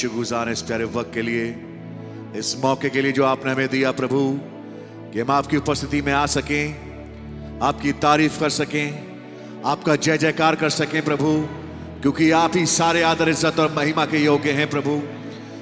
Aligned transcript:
शुक्रगुजार 0.00 0.48
इस 0.48 0.60
प्यारे 0.62 0.84
वक्त 0.84 1.10
के 1.14 1.22
लिए, 1.22 1.44
इस 2.36 2.56
मौके 2.64 2.88
के 2.90 3.02
लिए 3.02 3.12
जो 3.12 3.24
आपने 3.24 3.52
हमें 3.52 3.68
दिया 3.68 3.92
प्रभु, 3.92 4.18
कि 5.12 5.20
हम 5.20 5.30
आपकी 5.30 5.56
उपस्थिति 5.56 6.00
में 6.02 6.12
आ 6.12 6.26
सकें, 6.26 7.60
आपकी 7.62 7.92
तारीफ़ 7.92 8.38
कर 8.40 8.50
सकें, 8.50 9.62
आपका 9.64 9.96
जय 9.96 10.18
जयकार 10.18 10.56
कर 10.56 10.70
सकें 10.70 11.04
प्रभु, 11.04 11.32
क्योंकि 12.02 12.30
आप 12.30 12.56
ही 12.56 12.66
सारे 12.66 13.02
आदर, 13.02 13.28
इज़्ज़त 13.28 13.60
और 13.60 13.72
महिमा 13.72 14.04
के 14.04 14.18
योग्य 14.18 14.52
हैं 14.52 14.68
प्रभु, 14.70 15.00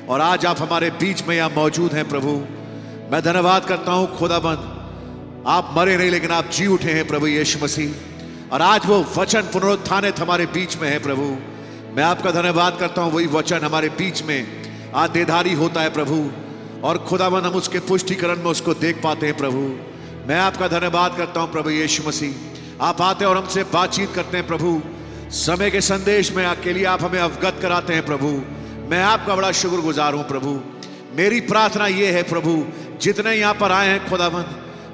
और 0.08 0.20
आज 0.20 0.46
आप 0.46 0.62
हमारे 0.62 0.90
बीच 0.90 1.26
में 1.28 1.36
यहाँ 1.36 1.50
मौजूद 1.50 1.92
हैं 1.92 2.08
प्रभु। 2.08 2.36
मैं 3.12 3.22
धन्यवाद 3.22 3.64
करता 3.64 3.92
हूँ, 3.92 4.16
खुदाबंद, 4.18 4.68
आप 5.46 5.74
मरे 5.78 5.96
नहीं, 5.96 6.10
लेकिन 6.10 6.30
आप 6.32 6.50
जी 6.50 6.66
उठे 6.66 6.92
हैं 6.92 7.06
प्रभु 7.06 7.26
यीशु 7.28 7.64
मसीह, 7.64 7.94
और 8.52 8.62
आज 8.62 8.86
वो 8.86 9.04
वचन 9.16 9.50
पुनरुत्थानित 9.52 10.20
हमारे 10.20 10.46
बीच 10.52 10.76
में 10.76 10.90
है 10.90 10.98
प्रभु। 10.98 11.34
मैं 11.96 12.02
आपका 12.02 12.30
धन्यवाद 12.30 12.76
करता 12.78 13.02
हूँ, 13.02 13.12
वही 13.12 13.26
वचन 13.26 13.58
हमारे 13.58 13.88
बीच 13.88 14.22
में 14.22 14.92
आज 14.94 15.10
देधारी 15.10 15.52
होता 15.54 15.80
है 15.80 15.90
प्रभु, 15.90 16.16
और 16.84 16.98
खुदावन 16.98 17.40
हम 17.40 17.54
उसके 17.54 17.78
पुष्टिकरण 17.80 18.38
में 18.38 18.50
उसको 18.50 18.74
देख 18.74 19.02
पाते 19.02 19.26
हैं 19.26 19.36
प्रभु। 19.36 19.60
मैं 20.28 20.38
आपका 20.38 20.68
धन्यवाद 20.68 21.16
करता 21.16 21.40
हूँ, 21.40 21.52
प्रभु 21.52 21.70
यीशु 21.70 22.02
मसीह। 22.08 22.84
आप 22.84 23.02
आते 23.02 23.24
और 23.24 23.36
हमसे 23.36 23.64
बातचीत 23.64 24.12
करते 24.14 24.36
हैं, 24.36 24.46
प्रभु। 24.46 24.80
समय 25.30 25.70
के 25.70 25.80
संदेश 25.80 26.32
में 26.32 26.44
के 26.62 26.72
लिए 26.72 26.84
आप 26.84 27.02
हमें 27.02 27.18
अवगत 27.20 27.58
कराते 27.62 27.94
हैं, 27.94 28.06
प्रभु। 28.06 28.28
मैं 28.90 29.02
आपका 29.02 29.36
बड़ा 29.36 29.52
शुक्रगुजार 29.52 30.14
हूँ, 30.14 30.28
प्रभु। 30.28 30.58
मेरी 31.16 31.40
प्रार्थना 31.40 31.86
ये 31.86 32.10
है, 32.12 32.22
प्रभु, 32.22 32.64
जितने 33.00 33.34
यहाँ 33.34 33.54
पर 33.54 33.72
आए 33.72 33.88
हैं 33.88 34.08
खुदावन, 34.08 34.44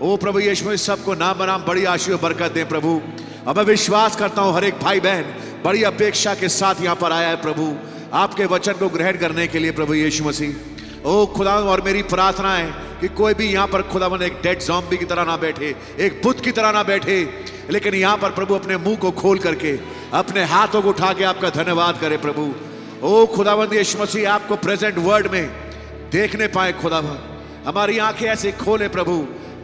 ओ 0.03 0.17
प्रभु 0.17 0.41
यीशु 0.41 0.77
सबको 0.77 1.15
नाम 1.15 1.39
बनाम 1.39 1.65
बड़ी 1.65 1.85
आशीष 1.85 2.21
बरकत 2.23 2.53
दें, 2.53 2.69
प्रभु। 2.69 3.01
अब 3.49 3.57
मैं 3.57 3.65
विश्वास 3.65 4.17
करता 4.17 4.43
हूँ, 4.43 4.55
हर 4.55 4.65
एक 4.65 4.81
भाई 4.81 5.01
बहन 5.01 5.25
बड़ी 5.65 5.83
अपेक्षा 5.83 6.35
के 6.35 6.49
साथ 6.49 6.75
यहाँ 6.83 6.97
पर 6.97 7.13
आया 7.13 7.29
है 7.29 7.37
प्रभु। 7.43 7.75
आपके 8.13 8.45
वचन 8.45 8.73
को 8.73 8.89
ग्रहण 8.89 9.17
करने 9.17 9.47
के 9.47 9.59
लिए 9.59 9.71
प्रभु 9.71 9.95
यीशु 9.95 10.25
मसीह। 10.25 10.55
ओ 11.05 11.27
खुदा, 11.27 11.55
और 11.55 11.81
मेरी 11.81 12.03
प्रार्थना 12.03 12.55
है 12.55 12.71
कि 13.01 13.09
कोई 13.09 13.35
भी 13.35 13.47
यहाँ 13.47 13.67
पर 13.67 13.83
खुदावन 13.83 14.23
एक 14.23 14.41
डेड 14.43 14.61
जॉम्बी 14.61 14.97
की 14.97 15.05
तरह 15.05 15.25
ना 15.25 15.37
बैठे, 15.37 15.75
एक 15.99 16.21
बुद्ध 16.23 16.41
की 16.41 16.53
तरह 16.53 16.73
ना 16.73 16.83
बैठे। 16.83 17.45
लेकिन 17.71 17.95
यहाँ 17.95 18.17
पर 18.17 18.31
प्रभु 18.31 18.55
अपने 18.55 18.77
मुँह 18.77 18.97
को 18.97 19.11
खोल 19.11 19.39
करके, 19.39 19.79
अपने 20.13 20.45
हाथों 20.45 20.83
को 20.83 20.89
उठा 20.89 21.13
के 21.13 21.25
आपका 21.25 21.51
धन्यवाद 21.51 21.99
करे 22.01 22.17
प्रभु। 22.17 22.55
ओ 23.03 23.27
खुदावंद 23.27 23.73
यीशु 23.73 23.99
मसीह, 23.99 24.33
आपको 24.33 24.57
प्रेजेंट 24.57 24.99
वर्ल्ड 24.99 25.27
में 25.27 25.47
देखने 26.13 26.47
पाए 26.47 26.73
खुदावन। 26.73 27.19
हमारी 27.67 27.99
आँखें 27.99 28.27
ऐसे 28.27 28.53
खोले 28.53 28.89
प्रभु, 28.89 29.17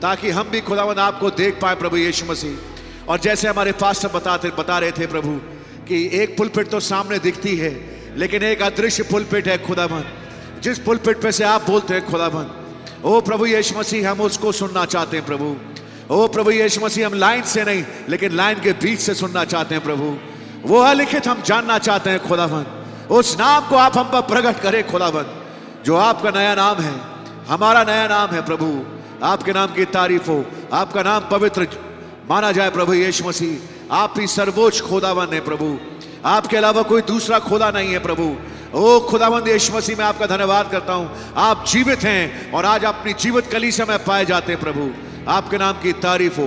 ताकि 0.03 0.31
हम 0.31 0.49
भी 0.51 0.61
खुदावन 0.61 0.95
आपको 0.95 1.31
देख 1.31 1.59
पाए 1.61 1.75
प्रभु 1.75 1.97
यीशु 1.97 2.27
मसीह। 2.27 3.09
और 3.09 3.19
जैसे 3.19 3.49
हमारे 3.49 3.73
पास्टर 3.73 4.09
बताते, 4.09 4.51
बता 4.51 4.79
रहे 4.79 4.93
थे 4.93 5.07
प्रभु 5.07 5.41
कि 5.89 6.09
एक 6.13 6.37
पुलपिट 6.37 6.69
तो 6.69 6.81
सामने 6.81 7.19
दिखती 7.19 7.57
है, 7.57 7.73
लेकिन 8.17 8.43
एक 8.43 8.63
अदृश्य 8.63 9.03
पुलपिट 9.03 9.49
है 9.49 9.57
खुदाबंद, 9.67 10.07
जिस 10.63 10.79
पुलपिट 10.79 11.21
पे 11.23 11.33
से 11.33 11.45
आप 11.45 11.67
बोलते 11.67 11.95
हैं 11.95 12.07
खुदाबंद। 12.07 13.03
ओ 13.05 13.21
प्रभु 13.21 13.47
यीशु 13.47 13.79
मसीह, 13.79 14.11
हम 14.11 14.21
उसको 14.21 14.53
सुनना 14.53 14.85
चाहते 14.85 15.17
हैं 15.17 15.27
प्रभु। 15.27 15.57
ओ 16.11 16.27
प्रभु 16.29 16.51
यीशु 16.51 16.81
मसीह, 16.81 17.07
हम 17.07 17.15
लाइन 17.15 17.43
से 17.43 17.65
नहीं, 17.65 17.85
लेकिन 18.09 18.33
लाइन 18.33 18.61
के 18.61 18.73
बीच 18.73 19.01
से 19.01 19.15
सुनना 19.15 19.45
चाहते 19.45 19.75
हैं 19.75 19.85
प्रभु। 19.85 20.17
वो 20.65 20.81
अलिखित 20.81 21.27
हम 21.29 21.43
जानना 21.43 21.79
चाहते 21.79 22.11
हैं 22.11 22.21
खुदाबंद। 22.21 22.67
उस 23.11 23.37
नाम 23.39 23.69
को 23.69 23.77
आप 23.77 23.99
हम 23.99 24.05
पर 24.05 24.21
प्रकट 24.21 24.63
करें 24.63 24.83
खुदाबंद, 24.89 25.45
जो 25.85 25.97
आपका 25.97 26.31
नया 26.31 26.55
नाम 26.55 26.77
है। 26.77 26.95
हमारा 27.49 27.83
नया 27.85 28.07
नाम 28.09 28.31
है 28.31 28.45
प्रभु। 28.47 28.69
आपके 29.23 29.53
नाम 29.53 29.75
की 29.75 29.85
तारीफ़ 29.85 30.31
हो। 30.31 30.45
आपका 30.73 31.03
नाम 31.03 31.29
पवित्र 31.31 31.69
माना 32.31 32.53
जाए 32.53 32.71
प्रभु 32.71 32.95
यीशु 32.95 33.25
मसीह। 33.25 33.76
आप 33.91 34.15
ही 34.19 34.27
सर्वोच्च 34.27 34.81
खुदावन 34.81 35.27
है 35.27 35.41
प्रभु। 35.41 35.79
आपके 36.25 36.57
अलावा 36.57 36.83
कोई 36.83 37.03
दूसरा 37.03 37.39
खुदा 37.39 37.71
नहीं 37.71 37.93
है 37.93 37.99
प्रभु। 37.99 38.37
ओ 38.75 39.01
खुदावंद 39.01 39.49
यीशु 39.49 39.73
मसीह, 39.75 39.97
मैं 39.97 40.05
आपका 40.05 40.27
धन्यवाद 40.27 40.71
करता 40.71 40.93
हूँ। 40.93 41.33
आप 41.37 41.65
जीवित 41.69 41.99
हैं 41.99 42.53
और 42.53 42.65
आज 42.65 42.85
अपनी 42.85 43.13
जीवित 43.13 43.47
कली 43.47 43.73
से 43.73 43.85
मैं 43.85 44.05
पाए 44.05 44.25
जाते 44.25 44.53
हैं 44.53 44.61
प्रभु। 44.61 44.91
आपके 45.29 45.59
नाम 45.59 45.73
की 45.73 45.93
तारीफ़ 45.93 46.41
हो। 46.41 46.47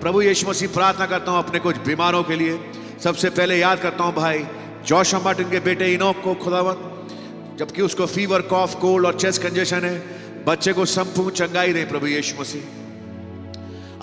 प्रभु, 0.00 0.22
यीशु 0.22 0.48
मसीह, 0.48 0.68
प्रार्थना 0.68 1.06
करता 1.06 1.30
हूँ 1.30 1.38
अपने 1.38 1.58
कुछ 1.58 1.76
बीमारों 1.76 2.22
के 2.22 2.36
लिए। 2.36 2.58
सबसे 3.04 3.30
पहले 3.30 3.58
याद 3.58 3.78
करता 3.78 4.04
हूँ 4.04 4.14
भाई 4.14 4.46
जोश 4.86 5.14
मार्टिन 5.14 5.50
के 5.50 5.60
बेटे 5.60 5.92
इनोक 5.94 6.20
को 6.24 6.34
खुदावंद 6.34 7.56
जबकि 7.58 7.82
उसको 7.82 8.06
फीवर, 8.06 8.40
कॉफ, 8.40 8.74
कोल्ड 8.74 9.06
और 9.06 9.14
चेस्ट 9.14 9.42
कंजेशन 9.42 9.84
है। 9.84 9.98
बच्चे 10.46 10.72
को 10.72 10.84
संपूर्ण 10.84 11.30
चंगाई 11.30 11.72
दें 11.72 11.88
प्रभु 11.88 12.06
यीशु 12.06 12.40
मसीह। 12.40 12.62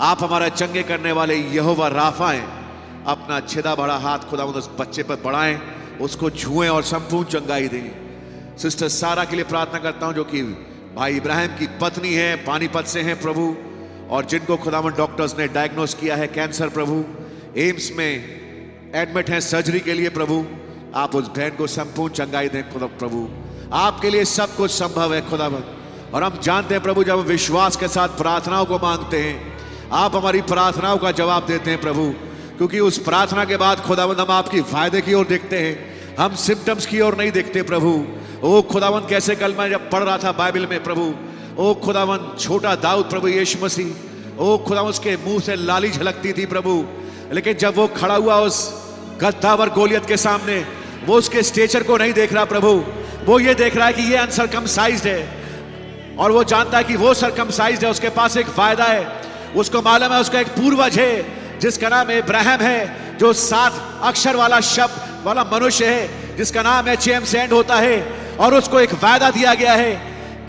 आप 0.00 0.22
हमारा 0.22 0.48
चंगे 0.48 0.82
करने 0.82 1.12
वाले 1.12 1.34
यहोवा 1.34 1.88
राफा 1.88 2.30
हैं। 2.30 2.59
अपना 3.10 3.40
छिदा 3.40 3.74
बड़ा 3.74 3.96
हाथ 3.96 4.18
खुदा 4.18 4.44
उस 4.44 4.70
बच्चे 4.80 5.02
पर 5.02 5.14
बढ़ाएँ, 5.14 5.60
उसको 6.00 6.30
छुएँ 6.30 6.68
और 6.68 6.82
संपूर्ण 6.82 7.28
चंगाई 7.28 7.68
दें। 7.68 8.56
सिस्टर 8.58 8.88
सारा 8.88 9.24
के 9.24 9.36
लिए 9.36 9.44
प्रार्थना 9.44 9.78
करता 9.78 10.06
हूँ, 10.06 10.14
जो 10.14 10.24
कि 10.24 10.42
भाई 10.96 11.16
इब्राहिम 11.16 11.50
की 11.50 11.66
पत्नी 11.66 12.14
है, 12.14 12.36
पानीपत 12.36 12.86
से 12.86 13.00
हैं 13.00 13.20
प्रभु, 13.20 13.56
और 14.10 14.24
जिनको 14.24 14.56
खुदावन 14.56 14.92
डॉक्टर्स 14.92 15.38
ने 15.38 15.48
डायग्नोस 15.48 15.94
किया 15.94 16.16
है, 16.16 16.26
कैंसर 16.26 16.68
प्रभु। 16.68 17.04
एम्स 17.56 17.90
में 17.96 18.92
एडमिट 18.94 19.30
हैं, 19.30 19.40
सर्जरी 19.40 19.80
के 19.80 19.94
लिए 19.94 20.08
प्रभु। 20.08 20.44
आप 20.94 21.14
उस 21.16 21.28
बहन 21.28 21.50
को 21.50 21.66
संपूर्ण 21.66 22.14
चंगाई 22.14 22.48
दें, 22.48 22.72
खुदा 22.72 22.86
प्रभु। 22.86 23.28
आपके 23.72 24.10
लिए 24.10 24.24
सब 24.24 24.56
कुछ 24.56 24.70
संभव 24.70 25.14
है 25.14 25.20
खुदावन 25.30 25.62
और 26.14 26.24
हम 26.24 26.38
जानते 26.42 26.74
हैं 26.74 26.82
प्रभु, 26.82 27.04
जब 27.04 27.18
हम 27.18 27.24
विश्वास 27.24 27.76
के 27.76 27.88
साथ 27.88 28.08
प्रार्थनाओं 28.08 28.64
को 28.64 28.78
मांगते 28.78 29.20
हैं, 29.20 29.36
आप 29.92 30.16
हमारी 30.16 30.40
प्रार्थनाओं 30.42 30.98
का 30.98 31.12
जवाब 31.12 31.46
देते 31.46 31.70
हैं, 31.70 31.80
प्रभु। 31.80 32.12
क्योंकि 32.60 32.80
उस 32.80 32.98
प्रार्थना 32.98 33.44
के 33.44 33.56
बाद 33.56 33.80
खुदावंद 33.80 34.20
हम 34.20 34.30
आपकी 34.30 34.60
फ़ायदे 34.60 35.00
की 35.00 35.14
ओर 35.14 35.26
देखते 35.26 35.58
हैं। 35.58 36.16
हम 36.16 36.34
सिम्टम्स 36.34 36.86
की 36.86 37.00
ओर 37.00 37.16
नहीं 37.16 37.30
देखते 37.32 37.62
प्रभु। 37.62 38.04
ओ 38.42 38.62
खुदावंद 38.62 39.06
कैसे 39.08 39.34
कल 39.34 39.54
मैं 39.54 39.70
जब 39.70 39.90
पढ़ 39.90 40.02
रहा 40.02 40.18
था 40.18 40.32
बाइबल 40.32 40.66
में 40.66 40.82
प्रभु। 40.82 41.14
ओ 41.58 41.74
खुदावंद 41.74 42.36
छोटा 42.40 42.74
दाऊद 42.74 43.04
प्रभु 43.04 43.28
यीशु 43.28 43.64
मसीह। 43.64 44.40
ओ 44.40 44.58
खुदावंद 44.58 44.90
उसके 44.90 45.16
मुँह 45.16 45.40
से 45.40 45.56
लाली 45.56 45.90
झलकती 45.90 46.32
थी 46.32 46.46
प्रभु। 46.46 46.84
लेकिन 47.32 47.54
जब 47.54 47.76
वो 47.76 47.86
खड़ा 47.86 48.14
हुआ 48.14 48.36
उस 48.36 48.74
गद्दावर 49.20 49.68
गोलियत 49.68 50.06
के 50.06 50.16
सामने, 50.16 50.66
वो 51.06 51.16
उसके 51.16 51.42
स्टेचर 51.42 51.82
को 51.82 51.96
नहीं 51.96 52.12
देख 52.12 52.32
रहा 52.32 52.44
प्रभु। 52.44 52.84
वो 53.24 53.40
ये 53.40 53.54
देख 53.54 53.76
रहा 53.76 53.86
है 53.86 53.92
कि 53.92 54.02
ये 54.02 54.16
अनसरकम 54.16 54.66
साइज़ 54.66 55.08
है। 55.08 55.28
और 56.18 56.32
वो 56.32 56.44
जानता 56.44 56.78
है 56.78 56.84
कि 56.84 56.96
वो 56.96 57.14
सरकम 57.14 57.50
साइज़ 57.50 57.84
है, 57.84 57.90
उसके 57.90 58.08
पास 58.08 58.36
एक 58.36 58.46
फ़ायदा 58.46 58.84
है। 58.84 59.22
उसको 59.56 59.82
मालूम 59.82 60.12
है, 60.12 60.20
उसका 60.20 60.40
एक 60.40 60.48
पूर्वज 60.48 60.98
है। 60.98 61.39
जिसका 61.60 61.88
नाम 61.88 62.10
इब्राहिम 62.10 62.60
है, 62.60 63.18
जो 63.18 63.32
सात 63.32 63.72
अक्षर 64.02 64.36
वाला 64.36 64.60
शब्द, 64.66 65.24
वाला 65.24 65.44
मनुष्य 65.44 65.86
है 65.86 66.36
जिसका 66.36 66.62
नाम 66.62 66.88
एच 66.88 67.08
एम 67.08 67.24
सेंड 67.24 67.52
होता 67.52 67.76
है, 67.76 67.96
और 68.40 68.54
उसको 68.54 68.80
एक 68.80 68.92
वायदा 68.94 69.30
दिया 69.30 69.54
गया 69.54 69.72
है 69.74 69.92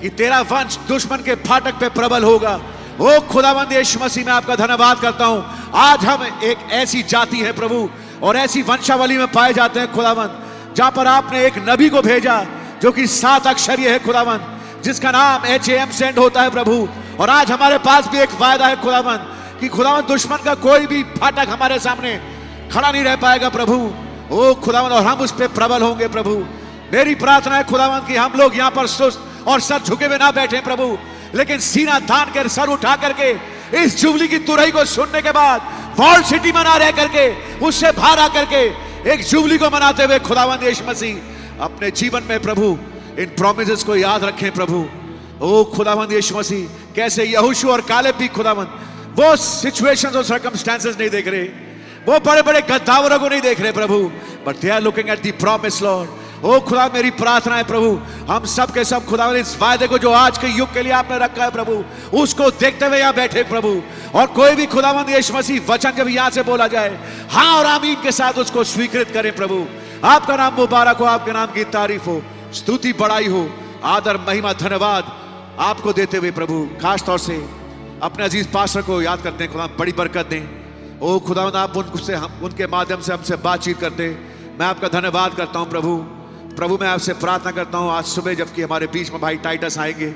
कि 0.02 0.10
तेरा 0.12 0.40
वंश 0.42 0.78
दुश्मन 0.88 1.18
के 1.18 1.36
फाटक 1.38 1.80
पे 1.80 1.90
प्रबल 1.92 2.24
होगा। 2.24 2.54
ओ 3.00 3.20
खुदावंद 3.28 3.72
यीशु 3.74 4.00
मसीह, 4.00 4.26
में 4.26 4.32
आपका 4.34 4.56
धन्यवाद 4.56 5.00
करता 5.00 5.26
हूँ। 5.26 5.72
आज 5.76 6.06
हम 6.06 6.24
एक 6.44 6.58
ऐसी 6.74 7.04
जाति 7.04 7.38
है 7.38 7.52
प्रभु, 7.52 7.90
और 8.24 8.38
ऐसी 8.38 8.62
वंशावली 8.62 9.18
में 9.18 9.28
पाए 9.28 9.54
जाते 9.54 9.80
हैं 9.80 9.92
खुदावंद, 9.94 10.40
जहाँ 10.76 10.92
पर 10.92 11.08
आपने 11.08 11.46
एक 11.46 11.58
नबी 11.70 11.90
को 11.90 12.02
भेजा, 12.02 12.44
जो 12.82 12.92
कि 12.92 13.08
सात 13.10 13.48
अक्षरीय 13.48 13.90
है 13.90 14.00
खुदावंद, 14.00 14.48
जिसका 14.84 15.12
नाम 15.12 15.46
एच 15.46 15.70
एम 15.70 15.92
सेंड 15.92 16.20
होता 16.20 16.42
है 16.42 16.50
प्रभु। 16.52 16.88
और 17.20 17.30
आज 17.30 17.52
हमारे 17.52 17.78
पास 17.80 18.08
भी 18.08 18.20
एक 18.20 18.40
वायदा 18.40 18.68
है 18.68 18.82
खुदावंद 18.82 19.28
कि 19.62 19.68
खुदावन 19.68 20.02
दुश्मन 20.02 20.38
का 20.38 20.54
कोई 20.56 20.86
भी 20.86 21.04
फाटक 21.04 21.50
हमारे 21.50 21.80
सामने 21.80 22.22
खड़ा 22.74 22.92
नहीं 22.92 23.04
रह 23.04 23.16
पाएगा, 23.16 23.50
प्रभु। 23.50 23.94
ओ 24.32 24.54
खुदावन 24.54 24.90
और 24.90 25.04
हम 25.04 25.20
उस 25.20 25.32
पर 25.32 25.48
प्रबल 25.48 25.82
होंगे, 25.82 26.08
प्रभु। 26.08 26.46
मेरी 26.94 27.16
प्रार्थना 27.16 27.56
है 27.56 27.64
खुदावन 27.64 28.00
की 28.08 28.16
हम 28.16 28.34
लोग 28.34 28.58
यहाँ 28.58 28.72
पर 28.72 28.88
सुस्त 28.88 29.46
और 29.48 29.60
सर 29.60 29.80
झुके 29.80 30.06
हुए 30.06 30.18
ना 30.18 30.32
बैठे, 30.32 30.62
प्रभु। 30.62 30.98
लेकिन 31.36 31.60
सीना 31.60 32.00
तान 32.00 32.32
कर 32.32 32.48
सर 32.48 32.68
उठा 32.68 32.96
करके, 32.96 33.32
इस 33.84 34.02
जुबली 34.02 34.28
की 34.28 34.38
तुरई 34.38 34.72
को 34.72 34.86
सुनने 34.86 35.22
के 35.22 35.32
बाद, 35.32 35.62
वॉल 36.00 36.22
सिटी 36.22 36.52
मना 36.52 36.76
रह 36.78 36.92
करके, 36.92 37.56
उससे 37.66 37.92
बाहर 37.92 38.20
आकर 38.20 38.46
के 38.46 38.92
एक 39.14 39.24
जुबली 39.24 39.58
को 39.58 39.66
मनाते 39.66 40.04
हुए 40.04 40.20
खुदावन 40.20 40.66
यीशु 40.66 40.90
मसीह, 40.90 41.18
अपने 41.64 41.92
जीवन 41.92 42.24
में, 42.24 42.42
प्रभु, 42.42 42.78
इन 43.20 43.26
प्रोमिस 43.26 43.84
को 43.84 43.96
याद 43.96 44.24
रखें, 44.24 44.52
प्रभु। 44.52 44.86
ओ, 45.42 45.64
खुदावंद 45.64 46.12
यीशु 46.12 46.38
मसीह, 46.38 46.94
कैसे 46.96 47.24
यहोशू 47.24 47.70
और 47.70 47.82
काले 47.82 48.12
भी, 48.12 48.28
खुदावंद 48.28 48.68
वो 49.12 49.36
सिचुएशंस 49.36 50.16
और 50.16 50.24
सर्कमस्टेंसेस 50.24 50.98
नहीं 51.00 51.10
देख 51.10 51.28
रहे। 51.28 51.44
वो 52.08 52.20
बड़े 52.22 52.42
बड़े 52.42 52.62
गद्दावरों 52.62 53.20
को 53.20 53.28
नहीं 53.30 53.42
देख 53.42 53.60
रहे, 53.62 53.72
प्रभु। 53.72 54.00
But 54.46 54.56
they 54.58 54.70
are 54.70 54.82
looking 54.82 55.10
at 55.10 55.22
the 55.22 55.32
promise 55.38 55.82
lord 55.82 56.20
O, 56.42 56.60
खुदा, 56.60 56.88
मेरी 56.94 57.10
प्रार्थना 57.12 57.56
है, 57.56 57.64
प्रभु। 57.64 57.90
हम 58.30 58.46
सब 58.46 58.72
के 58.74 58.84
सब 58.84 59.06
खुदा 59.06 59.26
इस 59.38 59.56
वायदे 59.62 59.88
को 59.88 59.98
जो 59.98 60.12
आज 60.12 60.38
के 60.38 60.48
युग 60.50 60.74
के 60.74 60.82
लिए 60.84 60.92
आपने 60.92 61.18
रखा 61.18 61.44
है, 61.44 61.52
प्रभु, 61.52 61.84
उसको 62.18 62.50
देखते 62.52 62.86
हुए 62.86 63.00
यहाँ 63.00 63.14
बैठे, 63.14 63.44
प्रभु। 63.44 63.82
और 64.16 64.28
कोई 64.34 64.56
भी 64.56 64.66
खुदावंद 64.66 65.10
यीशु 65.10 65.34
मसीह 65.34 65.62
वचन 65.68 65.92
जब 65.92 66.08
यहाँ 66.08 66.30
से 66.30 66.44
बोला 66.44 66.68
जाए 66.68 66.98
हाँ 67.32 67.58
और 67.58 67.66
आमीन 67.66 68.02
के 68.04 68.12
साथ 68.12 68.40
उसको 68.40 68.64
स्वीकृत 68.64 69.12
करें, 69.12 69.32
प्रभु। 69.36 69.66
आपका 70.04 70.36
नाम 70.36 70.54
मुबारक 70.56 70.98
हो, 70.98 71.06
आपके 71.06 71.32
नाम 71.32 71.54
की 71.54 71.64
तारीफ़ 71.70 72.06
हो, 72.06 72.22
स्तुति 72.54 72.94
बड़ाई 72.94 73.28
हो, 73.28 73.48
आदर, 73.86 74.18
महिमा, 74.28 74.54
धन्यवाद 74.56 75.16
आपको 75.60 75.94
देते 75.94 76.18
हुए, 76.18 76.32
प्रभु। 76.32 76.68
खास 76.82 77.04
तौर 77.04 77.20
से 77.20 77.38
अपने 78.02 78.26
अज़ीज़ 78.26 78.48
पास्टर 78.48 78.82
को 78.82 79.02
याद 79.02 79.22
करते 79.22 79.44
हैं 79.44 79.54
खुदा 79.54 79.68
बड़ी 79.68 79.92
बरकत 79.92 80.26
दें। 80.26 80.62
ओ 81.00 81.20
खुदा 81.20 81.44
आप 81.44 81.78
उनसे, 81.78 82.16
हम, 82.16 82.40
उनके 82.44 82.68
माध्यम 82.68 83.02
से 83.02 83.14
हमसे 83.14 83.36
बातचीत 83.36 83.80
करते 83.80 84.18
मैं 84.60 84.66
आपका 84.66 84.88
धन्यवाद 84.88 85.34
करता 85.34 85.60
हूँ, 85.60 85.70
प्रभु। 85.70 85.98
प्रभु, 86.56 86.78
मैं 86.82 86.88
आपसे 86.88 87.14
प्रार्थना 87.14 87.52
करता 87.52 87.78
हूँ, 87.78 87.92
आज 87.92 88.04
सुबह 88.04 88.34
जबकि 88.34 88.62
हमारे 88.62 88.88
बीच 88.88 89.12
में 89.12 89.22
भाई 89.22 89.36
टाइटस 89.36 89.78
आएँगे। 89.78 90.14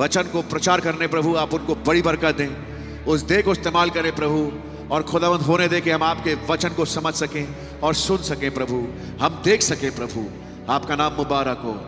वचन 0.00 0.22
को 0.22 0.42
प्रचार 0.42 0.80
करने, 0.80 1.06
प्रभु, 1.06 1.34
आप 1.34 1.54
उनको 1.54 1.74
बड़ी 1.74 2.02
बरकत 2.02 2.34
दें। 2.34 3.04
उस 3.04 3.20
देह 3.20 3.42
को 3.42 3.52
इस्तेमाल 3.52 3.90
करें, 3.90 4.14
प्रभु, 4.16 4.52
और 4.94 5.02
खुदावंद 5.02 5.40
होने 5.40 5.68
दे 5.68 5.80
कि 5.80 5.90
हम 5.90 6.02
आपके 6.02 6.34
वचन 6.34 6.68
को 6.68 6.84
समझ 6.84 7.14
सकें 7.14 7.48
और 7.82 7.94
सुन 7.94 8.16
सकें, 8.16 8.54
प्रभु। 8.54 8.88
हम 9.24 9.42
देख 9.44 9.62
सकें, 9.62 9.96
प्रभु, 9.96 10.30
आपका 10.72 10.96
नाम 10.96 11.12
मुबारक 11.12 11.58
हो। 11.58 11.80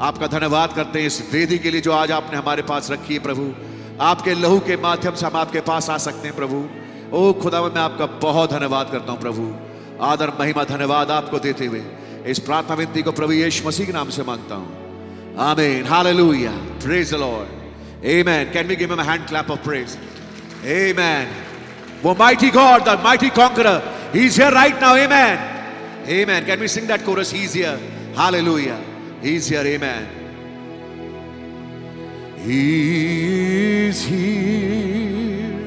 आपका 0.00 0.26
धन्यवाद 0.26 0.72
करते 0.72 0.98
हैं 0.98 1.06
इस 1.06 1.28
वेदी 1.32 1.58
के 1.58 1.70
लिए 1.70 1.80
जो 1.80 1.92
आज 1.92 2.10
आपने 2.10 2.38
हमारे 2.38 2.62
पास 2.62 2.90
रखी 2.90 3.14
है, 3.14 3.20
प्रभु। 3.20 3.73
आपके 4.00 4.34
लहू 4.34 4.58
के 4.60 4.76
माध्यम 4.76 5.14
से 5.14 5.26
हम 5.26 5.36
आपके 5.36 5.60
पास 5.60 5.90
आ 5.90 5.96
सकते 5.98 6.28
हैं, 6.28 6.36
प्रभु। 6.36 6.56
ओ 7.12 7.32
खुदा 7.32 7.60
मैं 7.62 7.80
आपका 7.80 8.06
बहुत 8.20 8.50
धन्यवाद 8.52 8.90
करता 8.90 9.12
हूँ, 9.12 9.20
प्रभु। 9.20 9.42
आदर, 10.02 10.32
महिमा, 10.40 10.64
धन्यवाद 10.64 11.10
आपको 11.10 11.38
देते 11.38 11.66
हुए। 11.66 11.82
इस 12.26 12.38
प्रार्थना 12.38 12.74
विनती 12.74 13.02
को 13.02 13.12
प्रभु 13.12 13.32
यीशु 13.32 13.68
मसीह 13.68 13.86
के 13.86 13.92
नाम 13.92 14.10
से 14.10 14.22
माँगता 14.22 14.54
हूँ। 14.54 15.36
आमीन। 15.40 15.86
Hallelujah. 15.86 16.50
Praise 16.82 17.14
the 17.14 17.16
lord 17.16 17.62
amen 18.04 18.50
can 18.52 18.66
we 18.66 18.76
give 18.76 18.90
him 18.90 19.00
a 19.00 19.04
hand 19.04 19.26
clap 19.26 19.50
of 19.50 19.60
praise 19.64 19.96
amen 20.74 21.28
oh 22.02 22.14
mighty 22.14 22.50
God 22.50 22.82
the 22.84 23.00
mighty 23.04 23.28
conqueror 23.30 23.80
he 24.14 24.26
is 24.26 24.40
here 24.40 24.52
right 24.52 24.82
now 24.82 24.96
amen 25.04 25.38
amen 26.18 26.44
can 26.46 26.60
we 26.60 26.68
sing 26.68 26.88
that 26.88 27.04
chorus 27.06 27.32
he 27.34 27.44
is 27.44 27.56
here 27.58 28.14
hallelujah 28.18 28.78
he 29.22 29.36
is 29.36 29.54
here 29.54 29.74
amen 29.74 30.23
He 32.44 33.86
is 33.86 34.04
here. 34.04 35.58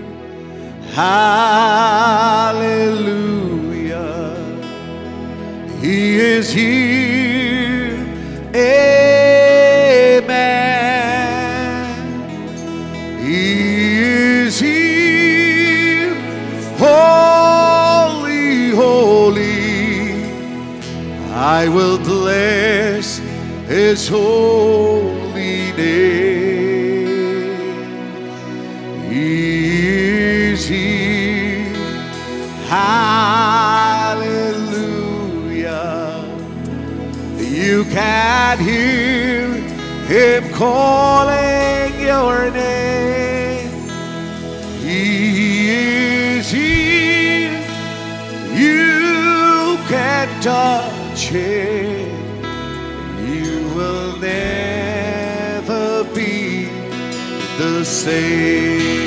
Hallelujah. 0.94 1.58
He 5.82 6.20
is 6.20 6.52
here. 6.52 7.98
Amen. 8.54 8.78
He 13.26 13.98
is 14.46 14.60
here. 14.60 16.14
Holy, 16.78 18.70
holy. 18.70 20.22
I 21.34 21.68
will 21.70 21.98
bless 21.98 23.18
his 23.68 24.08
holy 24.08 25.72
name. 25.72 26.47
Is 29.20 30.68
here. 30.68 31.74
Hallelujah. 32.70 33.34
You 37.40 37.84
can 37.86 38.60
hear 38.60 39.48
him 40.06 40.54
calling 40.54 42.00
your 42.00 42.52
name. 42.52 43.72
He 44.84 45.70
is 45.70 46.52
here. 46.52 47.60
You 48.54 49.78
can 49.90 50.28
touch 50.42 51.30
him. 51.30 52.10
You 53.28 53.68
will 53.76 54.18
never 54.20 56.04
be 56.14 56.70
the 57.58 57.84
same. 57.84 59.07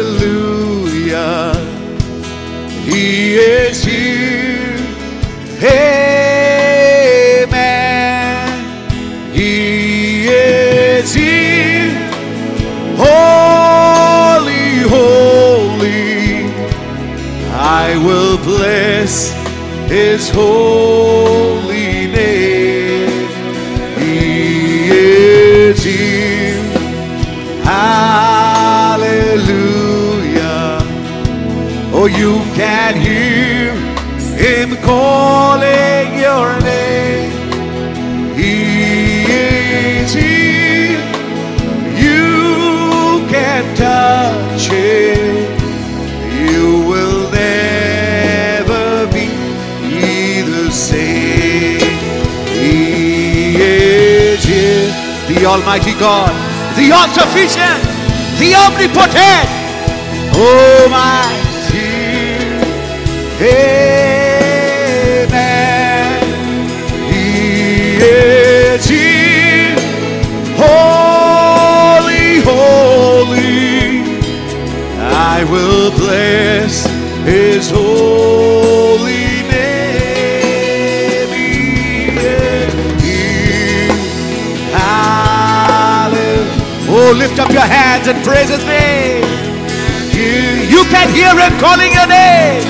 Hallelujah. 0.00 1.52
He 2.88 3.34
is 3.36 3.84
here. 3.84 4.78
Amen. 7.22 7.64
He 9.34 10.26
is 10.28 11.12
here. 11.12 11.92
Holy, 13.04 14.68
holy. 14.96 16.48
I 17.52 17.96
will 18.06 18.38
bless 18.38 19.32
his 19.90 20.30
holy 20.30 21.59
Oh, 32.02 32.06
you 32.06 32.40
can 32.54 32.96
hear 32.96 33.74
him 34.40 34.74
calling 34.80 36.18
your 36.18 36.58
name. 36.64 37.28
He 38.34 39.28
is 39.28 40.10
here. 40.10 40.96
You 42.00 43.20
can 43.28 43.76
touch 43.76 44.68
him. 44.72 45.44
You 46.48 46.88
will 46.88 47.30
never 47.30 49.06
be 49.12 50.40
the 50.40 50.70
same. 50.70 51.80
He 52.48 53.56
is 53.60 54.42
here. 54.42 54.88
The 55.28 55.44
Almighty 55.44 55.92
God, 56.00 56.32
the 56.78 56.92
all 56.92 57.08
sufficient, 57.08 57.84
the 58.40 58.56
omnipotent. 58.56 59.50
Oh 60.32 60.88
my 60.88 61.39
Oh, 86.92 87.12
lift 87.12 87.40
up 87.40 87.50
your 87.50 87.62
hands 87.62 88.06
and 88.06 88.22
praise 88.22 88.50
his 88.50 88.64
name. 88.66 89.24
You, 90.12 90.78
you 90.78 90.84
can 90.90 91.08
hear 91.12 91.34
him 91.34 91.58
calling 91.58 91.92
your 91.92 92.06
name. 92.06 92.69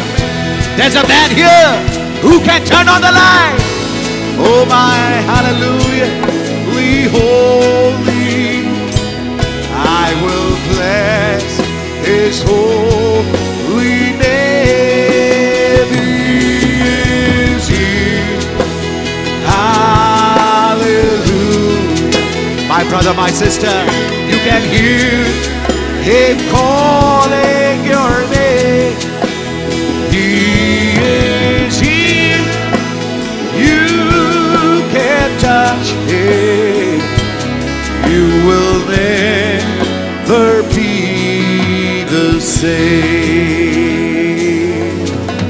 There's 0.81 0.95
a 0.95 1.07
man 1.07 1.29
here 1.29 1.77
who 2.23 2.41
can 2.41 2.65
turn 2.65 2.89
on 2.89 3.01
the 3.01 3.11
light. 3.11 3.55
Oh 4.41 4.65
my. 4.67 4.97
Hallelujah. 5.29 6.09
We 6.73 7.05
holy. 7.05 8.65
I 9.77 10.17
will 10.25 10.57
bless 10.73 11.45
his 12.03 12.41
holy 12.41 14.17
name. 14.17 15.91
Is 17.53 17.67
here. 17.67 18.41
Hallelujah. 19.45 20.97
My 22.67 22.83
brother, 22.89 23.13
my 23.13 23.29
sister, 23.29 23.85
you 24.25 24.39
can 24.49 24.63
hear 24.73 25.29
him 26.01 26.39
calling 26.49 27.85
your 27.85 28.30
touch. 35.71 35.91
You 38.11 38.25
will 38.47 38.79
never 38.87 40.63
be 40.75 42.03
the 42.03 42.39
same. 42.41 43.71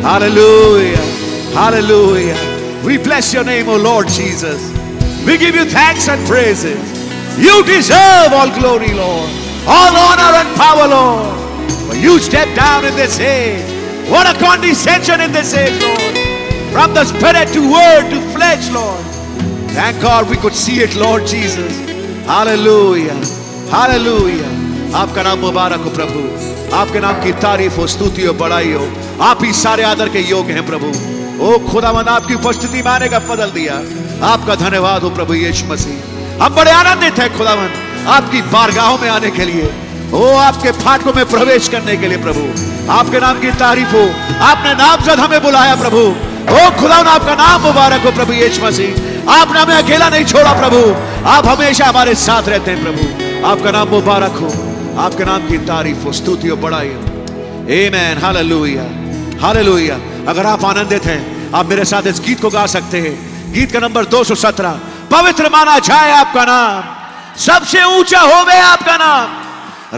Hallelujah. 0.01 0.97
Hallelujah. 1.53 2.37
We 2.85 2.97
bless 2.97 3.33
your 3.33 3.43
name, 3.43 3.69
O 3.69 3.77
Lord 3.77 4.07
Jesus. 4.07 4.71
We 5.25 5.37
give 5.37 5.55
you 5.55 5.65
thanks 5.65 6.07
and 6.07 6.25
praises. 6.27 6.79
You 7.37 7.63
deserve 7.63 8.33
all 8.33 8.49
glory, 8.59 8.93
Lord. 8.93 9.29
All 9.67 9.95
honor 9.95 10.33
and 10.41 10.49
power, 10.57 10.87
Lord. 10.87 11.41
For 11.87 11.95
you 11.95 12.19
step 12.19 12.47
down 12.55 12.85
in 12.85 12.95
this 12.95 13.19
age 13.19 13.61
What 14.09 14.25
a 14.27 14.33
condescension 14.39 15.21
in 15.21 15.31
this 15.31 15.53
age, 15.53 15.79
Lord. 15.81 16.17
From 16.71 16.93
the 16.93 17.05
spirit 17.05 17.47
to 17.53 17.61
word 17.71 18.09
to 18.09 18.19
flesh, 18.33 18.69
Lord. 18.71 19.10
Thank 19.75 20.01
God 20.01 20.29
we 20.29 20.37
could 20.37 20.55
see 20.55 20.79
it, 20.81 20.95
Lord 20.95 21.25
Jesus. 21.27 21.75
Hallelujah. 22.27 23.19
Hallelujah. 23.71 24.49
आपका 24.95 25.23
नाम 25.23 25.39
मुबारक 25.39 25.79
हो 25.79 25.89
प्रभु। 25.89 26.21
आपके 26.75 26.99
नाम 26.99 27.13
की 27.13 27.31
तारीफ़ 27.31 27.75
हो 27.75 27.87
स्तुति 27.87 28.25
हो 28.25 28.33
बड़ाई 28.33 28.71
हो। 28.73 28.87
आप 29.21 29.43
ही 29.43 29.53
सारे 29.53 29.83
आदर 29.83 30.09
के 30.09 30.19
योग्य 30.19 30.53
हैं 30.53 30.65
प्रभु। 30.67 30.87
ओ 31.43 31.57
खुदावन 31.71 32.03
आपकी 32.03 32.33
उपस्थिति 32.33 32.81
में 32.81 33.09
का 33.09 33.19
बदल 33.19 33.51
दिया। 33.51 33.75
आपका 34.27 34.55
धन्यवाद 34.55 35.03
हो 35.03 35.09
प्रभु 35.09 35.33
यीशु 35.33 35.65
मसीह। 35.65 36.43
हम 36.43 36.55
बड़े 36.55 36.71
आनंदित 36.71 37.19
हैं 37.19 37.37
खुदावन 37.37 37.69
आपकी 38.07 38.41
बारगाहों 38.41 38.97
में 38.97 39.09
आने 39.09 39.31
के 39.31 39.45
लिए। 39.45 39.73
ओ 40.13 40.37
आपके 40.37 40.71
फाटकों 40.71 41.13
में 41.13 41.25
प्रवेश 41.25 41.69
करने 41.69 41.97
के 41.97 42.07
लिए 42.07 42.17
प्रभु। 42.17 42.43
आपके 42.91 43.19
नाम 43.19 43.39
की 43.39 43.51
तारीफ़ 43.51 43.95
हो। 43.95 44.03
आपने 44.41 44.73
नामजद 44.73 45.19
हमें 45.19 45.43
बुलाया 45.43 45.75
प्रभु। 45.75 46.03
ओ 46.53 46.69
खुदा 46.79 46.95
आपका 46.95 47.35
नाम 47.35 47.61
मुबारक 47.61 48.05
हो 48.05 48.11
प्रभु 48.11 48.33
यीशु 48.33 48.65
मसीह। 48.65 49.10
आपने 49.29 49.59
हमें 49.59 49.75
अकेला 49.75 50.09
नहीं 50.09 50.25
छोड़ा, 50.25 50.53
प्रभु। 50.53 50.95
आप 51.29 51.47
हमेशा 51.47 51.85
हमारे 51.85 52.15
साथ 52.15 52.43
रहते 52.43 52.71
हैं, 52.71 52.83
प्रभु। 52.83 53.47
आपका 53.47 53.71
नाम 53.71 53.87
मुबारक 53.87 54.31
हो। 54.31 54.47
आपके 55.01 55.25
नाम 55.25 55.47
की 55.47 55.57
तारीफ़ 55.57 56.03
हो 56.03 56.13
स्तुति 56.13 56.47
हो 56.47 56.55
बड़ाई 56.55 56.87
हो। 56.87 56.99
आमेन 57.61 58.17
हालेलुया 58.17 58.83
हालेलुया 59.41 59.95
अगर 60.27 60.45
आप 60.45 60.65
आनंदित 60.65 61.05
हैं, 61.05 61.51
आप 61.53 61.65
मेरे 61.65 61.85
साथ 61.85 62.07
इस 62.07 62.19
गीत 62.19 62.41
को 62.41 62.49
गा 62.49 62.65
सकते 62.65 62.99
हैं। 62.99 63.31
गीत 63.53 63.71
का 63.71 63.79
नंबर 63.79 64.05
217 64.05 64.79
पवित्र 65.11 65.49
माना 65.49 65.79
जाए 65.79 66.11
आपका 66.11 66.45
नाम। 66.45 66.83
सबसे 67.37 67.83
ऊँचा 67.83 68.19
हो 68.19 68.45
गए 68.45 68.59
आपका 68.59 68.97
नाम। 68.97 69.27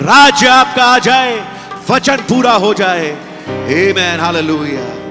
राज्य 0.05 0.47
आपका 0.47 0.83
आ 0.83 0.99
जाए। 0.99 1.43
वचन 1.89 2.17
पूरा 2.17 2.51
हो 2.51 2.73
जाए। 2.73 3.11
आमेन 3.49 4.19
हालेलुया 4.19 5.02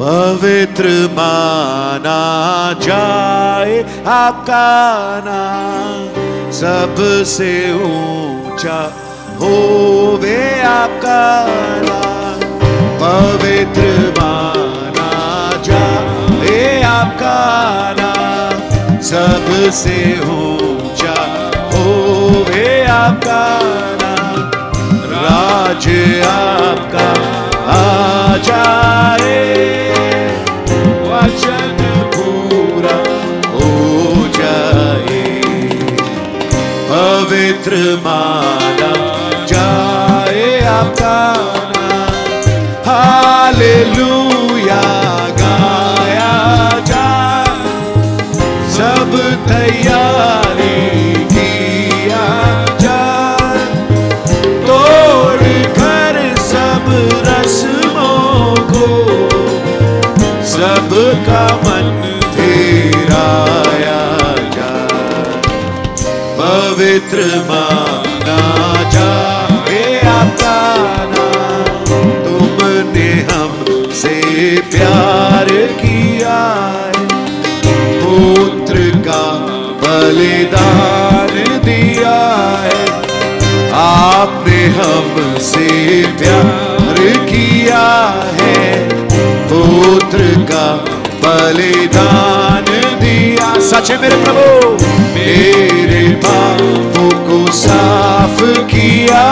पवित्र 0.00 0.88
माना 1.12 2.18
जाए 2.80 3.76
आपका 4.06 4.66
नाम। 5.24 6.50
सबसे 6.52 7.52
ऊँचा 7.74 8.76
होवे 9.40 10.36
आपका 10.62 11.22
नाम। 11.86 12.44
पवित्र 13.02 13.86
माना 14.18 15.08
जाए 15.62 16.82
आपका 16.82 17.38
नाम। 18.00 19.00
सबसे 19.10 19.98
ऊँचा 20.36 21.16
होवे 21.72 22.68
आपका 22.90 23.42
नाम। 24.02 24.40
राज 25.14 25.88
आपका 26.26 27.08
आ 27.72 28.15
जाए 28.48 29.38
वचन 31.08 31.78
पूरा 32.16 32.96
हो 33.54 33.70
जाए 34.38 35.22
पवित्र 36.90 37.80
माना 38.06 38.92
जाए 39.52 40.48
आपका 40.76 41.16
नाम 41.74 42.14
हालेलुया 42.88 44.35
सबका 61.16 61.44
मन 61.56 61.86
फेराया 62.32 64.00
जाए 64.54 65.38
पवित्र 66.38 67.24
माना 67.48 68.40
जाए 68.94 69.80
आपका 70.08 70.56
नाम। 71.12 71.88
तुमने 72.26 73.08
हमसे 73.30 74.16
प्यार 74.72 75.50
किया 75.80 76.38
पुत्र 78.02 78.90
का 79.08 79.22
बलिदान 79.84 81.34
दिया 81.64 82.18
है। 82.66 82.84
आपने 83.84 84.60
हमसे 84.80 85.70
प्यार 86.18 87.00
किया 87.30 87.86
है। 88.40 88.54
पुत्र 89.48 90.34
का 90.50 90.66
बलिदान 91.26 92.64
दिया। 93.00 93.48
सच 93.60 93.90
मेरे 93.90 94.16
प्रभु। 94.16 94.84
मेरे 95.14 96.08
पापों 96.24 97.10
को 97.26 97.52
साफ़ 97.52 98.42
किया। 98.66 99.24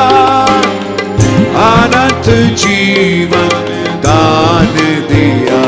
अनंत 1.64 2.26
जीवन 2.58 3.60
दान 4.06 4.74
दिया। 5.10 5.62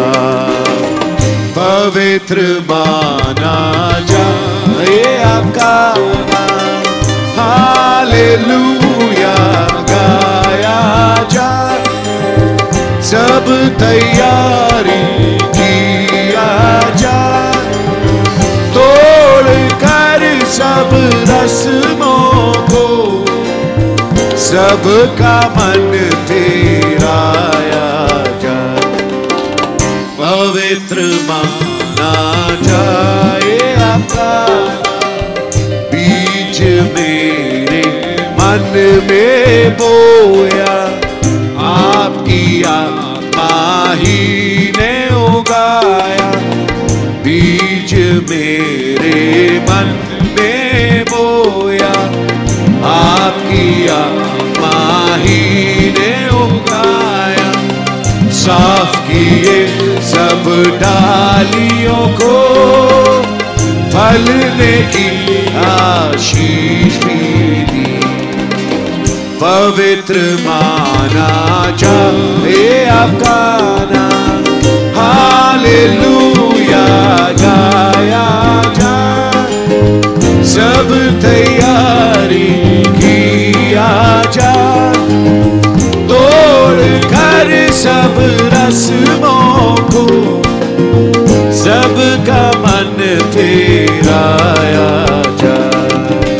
पवित्र 1.58 2.36
माना 2.70 3.56
जाए 4.00 5.22
आपका 5.22 5.74
हालेलुया, 7.38 9.34
गाया 9.90 10.80
जाए 11.32 11.85
सब 13.16 13.46
तैयारी 13.80 15.04
किया 15.56 16.48
जाए, 16.94 17.76
तोड़ 18.74 19.54
कर 19.82 20.24
सब 20.54 20.90
रस्मों 21.30 22.52
को, 22.70 22.84
सबका 24.46 25.36
मन 25.56 25.88
तेराया 26.28 27.88
जाए, 28.44 29.06
पवित्र 30.20 31.08
माना 31.30 32.12
जाए 32.62 33.56
आपका। 33.86 34.34
बीज 35.94 36.60
मेरे 36.92 37.82
मन 38.38 38.70
में 39.08 39.76
बोया, 39.80 40.76
आपकी 41.66 42.62
आत्मा 42.64 42.95
ही 43.94 44.72
ने 44.76 44.94
उगाया, 45.14 46.30
बीज 47.24 47.94
मेरे 48.30 49.58
मन 49.60 49.88
में 50.36 51.04
बोया। 51.04 51.92
आपकी 52.90 53.88
आत्मा 53.88 54.76
ही 55.16 55.40
ने 55.90 56.12
उगाया, 56.36 57.50
साफ़ 58.32 58.96
किए 59.06 59.66
सब 60.02 60.44
डालियों 60.82 62.06
को। 62.20 62.34
फलने 63.90 64.74
की 64.92 65.08
आशीष 65.56 66.96
दी 66.96 67.85
पवित्र 69.40 70.20
माना 70.40 71.30
जाए 71.80 72.84
आपका 72.90 73.40
नाम 73.90 74.44
हालेलुया, 74.96 76.84
गाया 77.40 78.22
जाए 78.78 79.82
सब 80.52 80.94
तैयारी 81.22 82.48
किया 82.98 83.90
जाए 84.36 85.20
तोड़ 86.12 86.86
कर 87.12 87.52
सब 87.82 88.16
रस्मों 88.54 89.74
को 89.92 90.06
सबका 91.62 92.44
मन 92.64 92.96
फेराया 93.34 94.88
जाए 95.42 96.38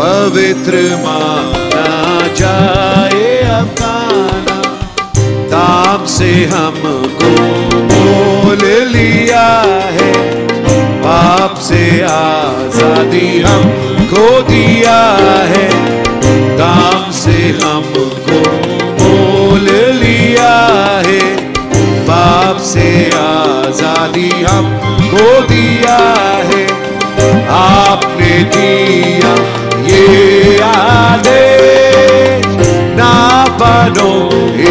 पवित्र 0.00 0.82
माना 1.04 1.55
जाए 2.38 3.24
अपना 3.50 3.92
दाम 5.52 6.04
से 6.14 6.30
हमको 6.52 7.30
मोल 7.92 8.64
लिया 8.92 9.46
है। 9.96 10.12
पाप 11.04 11.54
से 11.60 11.84
आज़ादी 12.02 13.28
हम 13.40 13.64
हमको 14.06 14.26
दिया 14.42 14.98
है। 15.52 15.68
दाम 16.58 17.10
से 17.12 17.38
हमको 17.62 18.40
मोल 19.00 19.68
लिया 20.02 20.54
है। 21.06 21.20
पाप 22.08 22.58
से 22.64 22.88
आज़ादी 23.16 24.30
हम 24.42 24.66
हमको 25.06 25.26
दिया 25.48 25.98
है। 26.50 26.64
आपने 27.56 28.32
दिया 28.54 29.34
ये 29.88 30.58
आदेश। 30.62 31.95
ना 32.98 33.14
बनो 33.60 34.12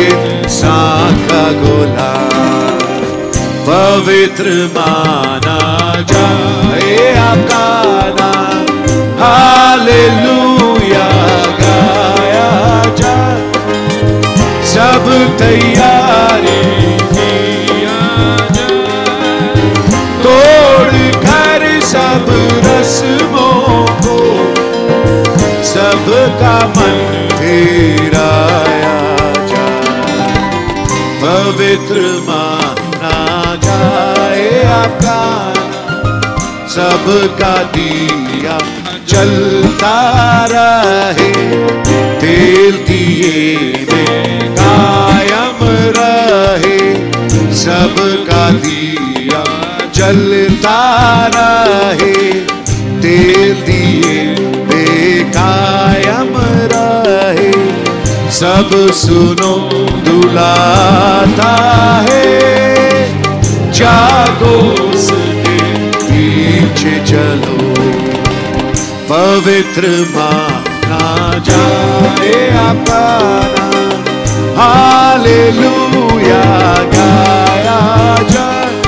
इंसान 0.02 1.16
का 1.28 1.44
गोला। 1.62 2.12
पवित्र 3.68 4.46
माना 4.76 5.60
जाए 6.12 6.96
आपका 7.20 7.66
नाम 8.20 8.66
हालेलुया 9.22 11.08
गाया 11.62 12.50
जाए। 13.00 13.40
सब 14.74 15.06
तैयारी 15.40 16.64
किया 17.14 18.00
जाए। 18.56 19.70
तोड़ 20.26 20.96
कर 21.26 21.62
सब 21.92 22.26
रस्मों 22.66 23.86
को 24.06 24.18
सबका 25.74 26.58
मन 26.68 26.85
पवित्र 31.76 32.02
माना 32.30 33.56
जाए 33.56 34.64
आपका। 34.64 35.54
सबका 36.68 37.64
दिया 37.64 38.58
चलता 39.08 39.96
रहे। 40.52 41.32
तेल 42.22 42.72
दिए 42.72 43.56
कायम 44.60 45.58
रहे। 45.98 46.80
सबका 47.56 48.50
दिया 48.50 49.44
जलता 49.96 50.80
रहे। 51.36 52.32
तेल 53.02 53.54
दिए 53.54 54.36
रहे 54.70 55.85
सब 58.36 58.70
सुनो, 58.74 59.56
दुलाता 59.80 61.54
है। 62.10 62.26
जागो 63.72 64.56
उसके 64.90 65.58
पीछे 65.90 67.06
चलो। 67.06 67.74
पवित्र 69.12 69.88
माना 70.16 71.40
जाए 71.40 72.50
नाम 72.52 72.78
हालेलुया, 74.58 76.44
गाया 76.74 77.80
जाए। 78.24 78.82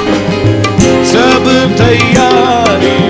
सब 1.06 1.75
तैयारी 1.77 3.06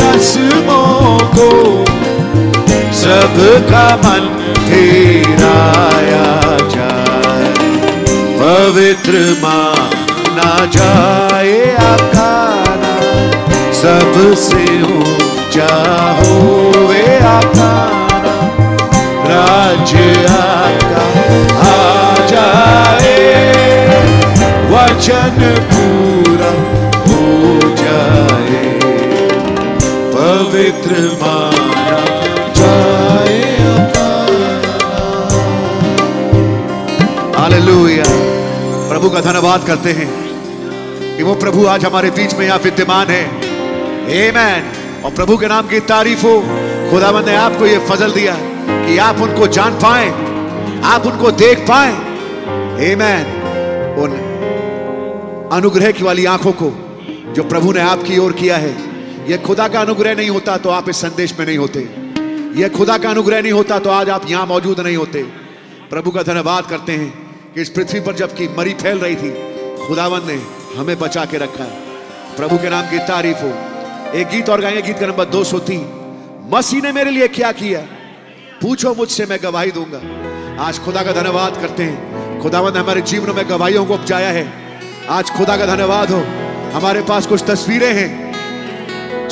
रस्मों 0.00 1.18
को 1.34 1.50
सबका 3.02 3.86
मन 3.96 4.28
फेराया 4.66 6.26
जाए। 6.74 7.50
पवित्र 8.40 9.14
माना 9.42 10.52
जाए 10.76 11.54
आपका 11.84 12.30
सबसे 13.82 14.64
ऊँचा 14.92 15.72
होवे 16.20 17.04
आपका 17.28 17.72
नाम 18.24 18.60
राज्य 19.30 20.04
आपका 20.32 21.04
आ 21.62 22.26
जाए, 22.26 23.16
वचन 24.72 25.40
पूरा 25.72 26.52
हो 27.06 27.20
जाए। 27.82 28.81
पवित्र 30.32 31.00
माना 31.22 31.96
जाए 32.56 33.40
हालेलुया। 37.36 38.04
प्रभु 38.88 39.10
का 39.10 39.20
धन्यवाद 39.20 39.66
करते 39.66 39.92
हैं 39.92 40.06
कि 41.16 41.22
वो 41.22 41.34
प्रभु 41.34 41.66
आज 41.66 41.84
हमारे 41.84 42.10
बीच 42.10 42.34
में 42.34 42.44
यहाँ 42.46 42.58
विद्यमान 42.58 43.10
है। 43.10 43.24
आमेन 44.20 44.70
और 45.04 45.10
प्रभु 45.10 45.36
के 45.36 45.46
नाम 45.46 45.68
की 45.68 45.80
तारीफ़ 45.90 46.22
हो। 46.26 46.32
खुदावंद 46.90 47.28
ने 47.28 47.34
आपको 47.36 47.66
ये 47.66 47.78
फजल 47.90 48.12
दिया 48.12 48.36
कि 48.68 48.96
आप 48.98 49.20
उनको 49.20 49.46
जान 49.48 49.76
पाए, 49.82 50.08
आप 50.84 51.06
उनको 51.06 51.30
देख 51.42 51.66
पाए। 51.70 51.92
आमेन 52.86 53.26
उन 53.98 54.16
अनुग्रह 55.52 55.90
की 55.90 56.04
वाली 56.04 56.24
आँखों 56.28 56.52
को 56.62 56.70
जो 57.32 57.42
प्रभु 57.44 57.72
ने 57.72 57.80
आपकी 57.80 58.18
ओर 58.18 58.32
किया 58.32 58.56
है 58.56 58.72
यह 59.28 59.36
खुदा 59.36 59.68
का 59.68 59.80
अनुग्रह 59.80 60.14
नहीं 60.14 60.30
होता 60.30 60.56
तो 60.56 60.70
आप 60.70 60.88
इस 60.88 60.96
संदेश 60.96 61.34
में 61.38 61.46
नहीं 61.46 61.58
होते। 61.58 61.80
यह 62.60 62.68
खुदा 62.68 62.98
का 62.98 63.10
अनुग्रह 63.10 63.42
नहीं 63.42 63.52
होता 63.52 63.78
तो 63.78 63.90
आज 63.90 64.10
आप 64.10 64.30
यहाँ 64.30 64.46
मौजूद 64.46 64.80
नहीं 64.80 64.96
होते। 64.96 65.22
प्रभु 65.90 66.10
का 66.10 66.22
धन्यवाद 66.22 66.66
करते 66.66 66.92
हैं 66.92 67.36
कि 67.54 67.60
इस 67.60 67.68
पृथ्वी 67.68 68.00
पर 68.00 68.14
जबकि 68.14 68.48
मरी 68.48 68.74
फैल 68.74 68.98
रही 68.98 69.16
थी 69.16 69.30
खुदावन 69.86 70.20
ने 70.26 70.42
हमें 70.76 70.98
बचा 70.98 71.24
के 71.24 71.38
रखा। 71.38 71.64
प्रभु 72.36 72.58
के 72.58 72.70
नाम 72.70 72.82
की 72.82 72.98
तारीफ़ 72.98 73.36
हो। 73.36 73.52
एक 74.14 74.28
गीत 74.28 74.48
और 74.50 74.60
गाएँगे 74.60 74.82
गीत 74.82 74.98
का 74.98 75.06
नंबर 75.06 75.24
दो 75.24 75.44
सौ 75.44 75.58
तीन। 75.58 75.86
मसीह 76.54 76.80
ने 76.82 76.92
मेरे 76.92 77.10
लिए 77.10 77.28
क्या 77.28 77.52
किया? 77.52 77.80
पूछो 78.62 78.94
मुझसे, 78.94 79.26
मैं 79.26 79.38
गवाही 79.42 79.72
दूँगा। 79.72 80.00
आज 80.64 80.78
खुदा 80.78 81.02
का 81.02 81.12
धन्यवाद 81.12 81.56
करते 81.56 81.82
हैं। 81.82 82.40
खुदावन 82.40 82.72
ने 82.72 82.78
हमारे 82.78 83.00
जीवन 83.00 83.36
में 83.36 83.48
गवाहियों 83.48 83.84
को 83.84 83.94
उपजाया 83.94 84.28
है। 84.28 84.52
आज 85.08 85.30
खुदा 85.30 85.56
का 85.56 85.66
धन्यवाद 85.66 86.10
हो। 86.10 86.20
हमारे 86.72 87.02
पास 87.02 87.26
कुछ 87.26 87.44
तस्वीरें 87.46 87.94
हैं। 87.94 88.21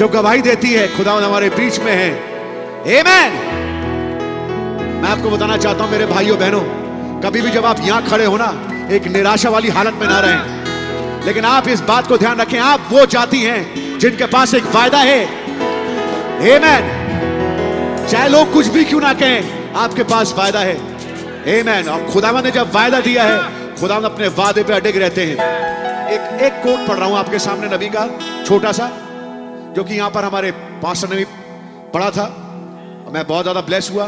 जो 0.00 0.08
गवाही 0.08 0.42
देती 0.42 0.72
है, 0.72 0.96
खुदावन 0.96 1.22
हमारे 1.22 1.48
बीच 1.50 1.78
में 1.78 1.92
है। 1.92 2.10
आमेन 2.98 3.32
मैं 5.02 5.08
आपको 5.08 5.30
बताना 5.30 5.56
चाहता 5.56 5.84
हूँ, 5.84 5.90
मेरे 5.92 6.06
भाइयों, 6.06 6.38
बहनों, 6.38 6.60
कभी 7.20 7.40
भी 7.40 7.50
जब 7.50 7.66
आप 7.66 7.80
यहाँ 7.80 8.02
खड़े 8.06 8.24
हो 8.24 8.36
ना, 8.36 8.46
एक 8.90 9.06
निराशा 9.06 9.50
वाली 9.50 9.68
हालत 9.68 9.94
में 9.94 10.06
ना 10.08 10.20
रहें। 10.20 11.24
लेकिन 11.24 11.44
आप 11.44 11.68
इस 11.68 11.80
बात 11.80 12.06
को 12.06 12.18
ध्यान 12.18 12.40
रखें, 12.40 12.58
आप 12.58 12.88
वो 12.90 13.04
जाति 13.06 13.38
हैं 13.38 13.98
जिनके 13.98 14.26
पास 14.26 14.54
एक 14.54 14.64
वायदा 14.64 14.98
है। 14.98 15.24
आमेन 16.54 16.88
चाहे 18.06 18.28
लोग 18.28 18.52
कुछ 18.52 18.66
भी 18.66 18.84
क्यों 18.84 19.00
ना 19.00 19.12
कहें, 19.12 19.74
आपके 19.74 20.02
पास 20.02 20.34
वायदा 20.38 20.60
है। 20.60 20.76
आमेन 21.58 21.88
और 21.88 22.10
खुदावन 22.12 22.44
ने 22.44 22.50
जब 22.50 22.72
वायदा 22.74 23.00
दिया 23.00 23.24
है, 23.24 23.38
खुदावन 23.80 24.04
अपने 24.04 24.28
वादे 24.28 24.62
पे 24.62 24.72
अडिग 24.72 24.96
रहते 24.96 25.24
हैं। 25.24 25.36
एक 26.08 26.42
एक 26.42 26.62
कोट 26.62 26.88
पढ़ 26.88 26.96
रहा 26.96 27.08
हूँ 27.08 27.18
आपके 27.18 27.38
सामने 27.38 27.76
नबी 27.76 27.88
का, 27.88 28.08
छोटा 28.46 28.72
सा। 28.72 28.99
जो 29.76 29.84
कि 29.84 29.94
यहाँ 29.94 30.10
पर 30.10 30.24
हमारे 30.24 30.50
पास 30.82 31.04
ने 31.04 31.16
भी 31.16 31.24
पढ़ा 31.94 32.10
था। 32.10 32.26
मैं 33.14 33.26
बहुत 33.26 33.42
ज़्यादा 33.44 33.60
ब्लेस 33.60 33.90
हुआ। 33.90 34.06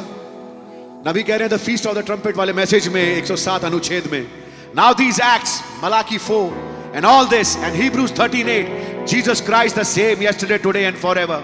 नबी 1.07 1.23
कह 1.23 1.37
रहे 1.37 1.49
हैं 1.49 1.57
the 1.57 1.61
feast 1.61 1.87
of 1.87 1.97
the 1.99 2.05
trumpet 2.07 2.37
वाले 2.37 2.53
मैसेज 2.53 2.89
में 2.89 3.03
107 3.23 3.65
अनुच्छेद 3.65 4.09
में 4.13 4.27
now 4.77 4.95
these 4.95 5.21
act 5.21 5.83
Malachi 5.85 6.19
four 6.19 6.93
and 6.97 7.05
all 7.05 7.27
this 7.29 7.57
and 7.57 7.75
Hebrews 7.75 8.13
38 8.21 9.07
Jesus 9.09 9.41
Christ 9.47 9.79
the 9.79 9.83
same 9.89 10.23
yesterday 10.23 10.59
today 10.59 10.81
and 10.81 10.97
forever 10.99 11.43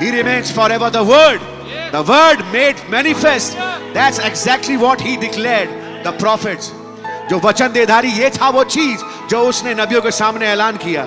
he 0.00 0.10
remains 0.10 0.52
forever 0.56 0.90
the 0.90 1.04
word 1.10 1.40
the 1.92 2.04
word 2.08 2.40
made 2.54 2.76
manifest 2.90 3.58
that's 3.94 4.20
exactly 4.20 4.76
what 4.76 5.02
he 5.02 5.16
declared 5.16 5.70
the 6.06 6.18
prophets 6.20 6.72
जो 7.30 7.38
वचन 7.44 7.68
देधारी, 7.72 8.10
ये 8.12 8.28
था 8.30 8.48
वो 8.48 8.62
चीज़ 8.64 9.00
जो 9.30 9.40
उसने 9.48 9.74
नबियों 9.74 10.00
के 10.02 10.10
सामने 10.10 10.46
ऐलान 10.46 10.76
किया। 10.76 11.06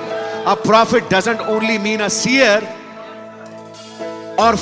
A 0.50 0.54
prophet 0.54 1.14
doesn't 1.14 1.42
only 1.50 1.78
mean 1.78 2.00
a 2.00 2.08
seer 2.08 2.68
or 4.40 4.56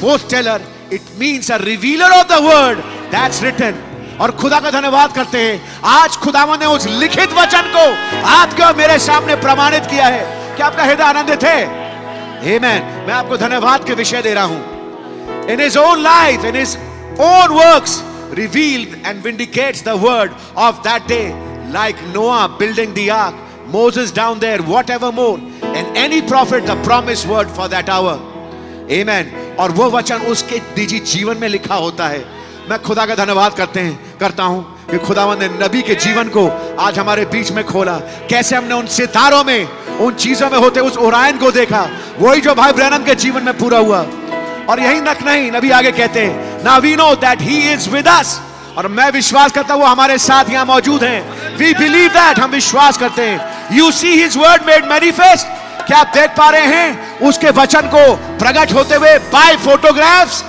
forth 0.00 0.30
teller 0.30 0.62
it 0.92 1.02
means 1.18 1.50
a 1.50 1.56
revealer 1.56 2.10
of 2.10 2.26
the 2.28 2.38
word 2.44 2.78
that's 3.12 3.42
written 3.42 3.84
और 4.20 4.30
खुदा 4.30 4.60
का 4.60 4.70
धन्यवाद 4.70 5.12
करते 5.12 5.42
हैं। 5.42 5.80
आज 5.84 6.16
खुदावन 6.16 6.58
ने 6.60 6.66
उस 6.66 6.86
लिखित 6.86 7.32
वचन 7.32 7.72
को 7.76 7.84
आपके 8.28 8.62
और 8.62 8.76
मेरे 8.76 8.98
सामने 8.98 9.36
प्रमाणित 9.36 9.86
किया 9.86 10.06
है। 10.06 10.56
क्या 10.56 10.66
आपका 10.66 10.84
हृदय 10.84 11.04
आनंदित 11.04 11.44
है? 11.44 11.60
Amen. 12.42 12.82
मैं 13.06 13.14
आपको 13.14 13.36
धन्यवाद 13.36 13.84
के 13.84 13.94
विषय 13.94 14.22
दे 14.22 14.34
रहा 14.34 14.44
हूँ। 14.44 15.48
In 15.50 15.68
his 15.68 15.76
own 15.76 16.02
life 16.02 16.44
in 16.44 16.64
own 17.26 17.50
works, 17.50 17.92
revealed 18.38 18.92
and 19.04 19.22
vindicates 19.22 19.80
the 19.82 19.96
word 19.96 20.30
of 20.56 20.82
that 20.84 21.06
day, 21.08 21.34
like 21.72 21.96
Noah 22.14 22.48
building 22.60 22.92
the 22.94 23.10
ark. 23.10 23.34
Moses 23.72 24.10
down 24.10 24.38
there, 24.40 24.60
whatever 24.62 25.12
more 25.12 25.38
and 25.62 25.96
any 25.96 26.22
prophet, 26.22 26.66
the 26.66 26.76
promised 26.76 27.26
word 27.26 27.50
for 27.50 27.68
that 27.68 27.88
hour. 27.88 28.18
Amen. 28.90 29.26
और 29.60 29.70
वो 29.70 29.90
वचन 29.90 30.18
उसके 30.32 30.58
निजी 30.78 30.98
जीवन 30.98 31.36
में 31.36 31.48
लिखा 31.48 31.74
होता 31.74 32.08
है। 32.08 32.24
मैं 32.70 32.82
खुदा 32.82 33.06
का 33.06 33.14
धन्यवाद 33.14 33.54
करते 33.54 33.80
हैं, 33.80 34.18
करता 34.20 34.42
हूँ 34.42 34.86
कि 34.90 34.98
खुदावन 34.98 35.38
ने 35.38 35.48
नबी 35.48 35.82
के 35.82 35.94
जीवन 35.94 36.28
को 36.28 36.46
आज 36.80 36.98
हमारे 36.98 37.24
बीच 37.24 37.50
में 37.52 37.64
खोला। 37.64 37.98
कैसे 38.30 38.56
हमने 38.56 38.74
उन 38.74 38.86
सितारों 38.86 39.44
में, 39.44 39.68
उन 39.98 40.14
चीज़ों 40.14 40.50
में 40.50 40.58
होते 40.58 40.80
उस 40.80 40.96
ओरायन 40.96 41.38
को 41.38 41.50
देखा। 41.50 41.88
वही 42.18 42.40
जो 42.40 42.54
भाई 42.54 42.72
ब्रैनम 42.72 43.04
के 43.04 43.14
जीवन 43.14 43.42
में 43.42 43.58
पूरा 43.58 43.78
हुआ। 43.78 44.00
और 44.70 44.80
यही 44.80 45.00
नक 45.00 45.22
नहीं, 45.22 45.52
नबी 45.52 45.70
आगे 45.70 45.92
कहते 45.92 46.24
हैं 46.24 46.64
ना 46.64 46.76
we 46.78 46.96
know 46.96 47.14
that 47.14 47.42
he 47.42 47.72
is 47.72 47.90
with 47.90 48.08
us 48.08 48.40
और 48.78 48.86
मैं 48.88 49.10
विश्वास 49.10 49.52
करता 49.52 49.74
हूँ 49.74 49.84
हमारे 49.84 50.16
साथ 50.18 50.50
यहाँ 50.50 50.64
मौजूद 50.64 51.04
हैं। 51.04 51.56
वी 51.56 51.72
बिलीव 51.74 52.10
दैट 52.10 52.38
हम 52.38 52.50
विश्वास 52.50 52.98
करते 52.98 53.22
हैं। 53.22 53.76
You 53.76 53.90
see 53.92 54.12
his 54.12 54.36
word 54.36 54.66
made 54.66 54.84
manifest 54.86 55.46
क्या 55.86 55.98
आप 55.98 56.12
देख 56.14 56.30
पा 56.36 56.48
रहे 56.50 56.66
हैं? 56.66 57.18
उसके 57.28 57.50
वचन 57.50 57.88
को 57.94 58.04
प्रकट 58.38 58.72
होते 58.72 58.94
हुए 58.94 59.16
बाय 59.32 59.56
फोटोग्राफ्स 59.64 60.42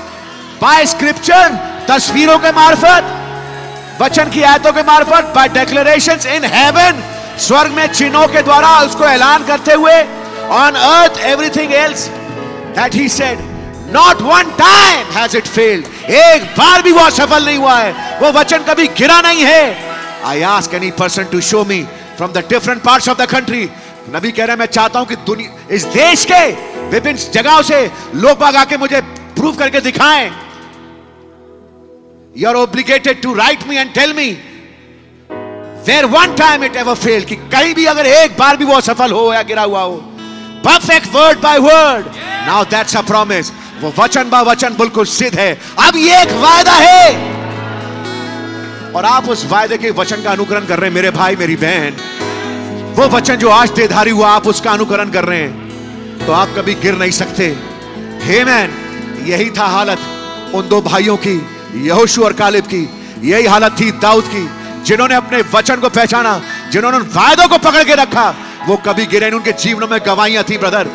बाय 0.62 0.86
स्क्रिप्चर 0.86 1.58
तस्वीरों 1.88 2.38
के 2.40 2.52
मार्फत, 2.52 3.04
वचन 4.02 4.30
की 4.32 4.44
आयतों 4.44 4.74
के 4.74 4.84
मार्फत 4.84 5.34
बाय 5.36 5.50
डेक्लेरेशंस 5.50 6.26
इन 6.28 6.46
हेवन 6.54 7.04
स्वर्ग 7.48 7.72
में 7.72 7.88
चिन्हों 7.94 8.28
के 8.28 8.42
द्वारा 8.42 8.80
उसको 8.82 9.06
ऐलान 9.08 9.46
करते 9.46 9.74
हुए 9.74 10.02
on 10.56 10.76
earth 10.88 11.20
everything 11.26 11.74
else 11.76 12.08
that 12.78 12.96
he 12.96 13.10
said 13.10 13.49
not 13.94 14.22
one 14.22 14.50
time 14.58 15.08
has 15.14 15.38
it 15.38 15.48
failed 15.48 15.86
एक 16.14 16.44
बार 16.58 16.82
भी 16.82 16.92
वो 16.92 17.00
असफल 17.02 17.46
नहीं 17.46 17.58
हुआ 17.58 17.78
है। 17.78 18.20
वो 18.20 18.32
वचन 18.32 18.64
कभी 18.64 18.88
गिरा 18.98 19.20
नहीं 19.22 19.44
है। 19.44 19.64
I 20.26 20.42
ask 20.48 20.74
any 20.74 20.92
person 21.00 21.24
to 21.32 21.42
show 21.42 21.64
me 21.66 21.82
from 22.18 22.32
the 22.32 22.44
different 22.50 22.82
part 22.84 23.10
of 23.10 23.18
the 23.18 23.26
country 23.32 23.70
नबी 24.16 24.32
कह 24.32 24.44
रहे 24.44 24.54
हैं 24.54 24.60
मैं 24.60 24.66
चाहता 24.68 25.00
हूँ 25.00 25.08
कि 25.08 25.16
दुनिया 25.26 25.76
इस 25.76 25.84
देश 25.96 26.26
के 26.32 26.46
विभिन्न 26.90 27.32
जगहों 27.34 27.62
से 27.64 27.80
लोग 28.16 28.38
बाग 28.40 28.56
आके 28.56 28.78
मुझे 28.78 29.02
प्रूव 29.36 29.56
करके 29.56 29.82
दिखाएँ। 29.82 30.30
You 32.36 32.50
are 32.50 32.56
obligated 32.56 33.22
to 33.22 33.34
write 33.36 33.68
me 33.68 33.78
and 33.78 33.94
tell 33.94 34.14
me 34.14 34.30
where 35.88 36.06
one 36.08 36.34
time 36.36 36.64
it 36.64 36.76
ever 36.76 36.96
fail 36.96 37.24
कि 37.26 37.36
कहीं 37.54 37.74
भी 37.76 37.86
अगर 37.86 38.06
एक 38.08 38.38
बार 38.38 38.58
भी 38.58 38.66
वो 38.66 38.76
असफल 38.76 39.12
हो 39.12 39.34
या 39.34 39.42
गिरा 39.44 39.64
हुआ 39.64 39.82
हो। 39.82 39.96
Perfect 40.66 41.08
word 41.14 41.40
by 41.42 41.58
word 41.60 42.06
now 42.48 42.64
that's 42.72 42.98
a 42.98 43.02
promise 43.04 43.52
वो 43.82 43.94
वचन 44.00 44.30
बा 44.30 44.42
वचन 44.42 44.70
बिल्कुल 44.70 45.06
सिद्ध 45.06 45.40
है। 45.40 45.62
अब 45.80 45.96
ये 45.96 46.22
एक 46.22 46.32
वायदा 46.32 46.72
है। 46.72 47.16
और 48.92 49.06
आप 49.06 49.30
उस 49.30 49.46
वायदे 49.50 49.78
के 49.78 49.92
वचन 49.92 50.24
का 50.24 50.32
अनुकरण 50.32 50.66
कर 50.66 50.80
रहे 50.80 50.90
हैं, 50.90 50.96
मेरे 50.96 51.10
भाई, 51.10 51.36
मेरी 51.36 51.56
बहन। 51.56 51.94
वो 52.96 53.08
वचन 53.08 53.36
जो 53.36 53.50
आज 53.50 53.70
देधारी 53.70 54.12
हुआ, 54.12 54.30
आप 54.30 54.48
उसका 54.48 54.72
अनुकरण 54.72 55.10
कर 55.10 55.24
रहे 55.24 55.40
हैं। 55.40 55.70
तो 56.26 56.32
आप 56.32 56.48
कभी 56.58 56.74
गिर 56.74 56.96
नहीं 56.96 57.12
सकते। 57.12 57.58
हे 58.24 58.44
मैन, 58.44 58.72
यही 59.28 59.50
था 59.50 59.66
हालत 59.66 59.98
उन 60.54 60.70
दो 60.70 60.82
भाइयों 60.82 61.18
की, 61.18 61.48
यहोशू 61.76 62.24
और 62.24 62.34
कालिब 62.34 62.66
की। 62.66 62.90
यही 63.22 63.46
हालत 63.46 63.76
थी 63.80 63.92
दाऊद 63.92 64.24
की, 64.24 64.50
जिन्होंने 64.84 65.16
अपने 65.16 65.44
वचन 65.54 65.76
को 65.76 65.90
पहचाना, 65.90 66.42
जिन्होंने 66.72 66.98
उन 66.98 67.04
वायदों 67.04 67.48
को 67.48 67.58
पकड़ 67.58 67.84
के 67.84 67.96
रखा। 67.96 68.36
वो 68.68 68.78
कभी 68.78 69.06
गिरे 69.06 69.32
उनके 69.32 69.52
जीवनों 69.52 69.88
में 69.88 70.00
गवाहियाँ 70.06 70.44
थी, 70.44 70.58
ब्रदर। 70.58 70.88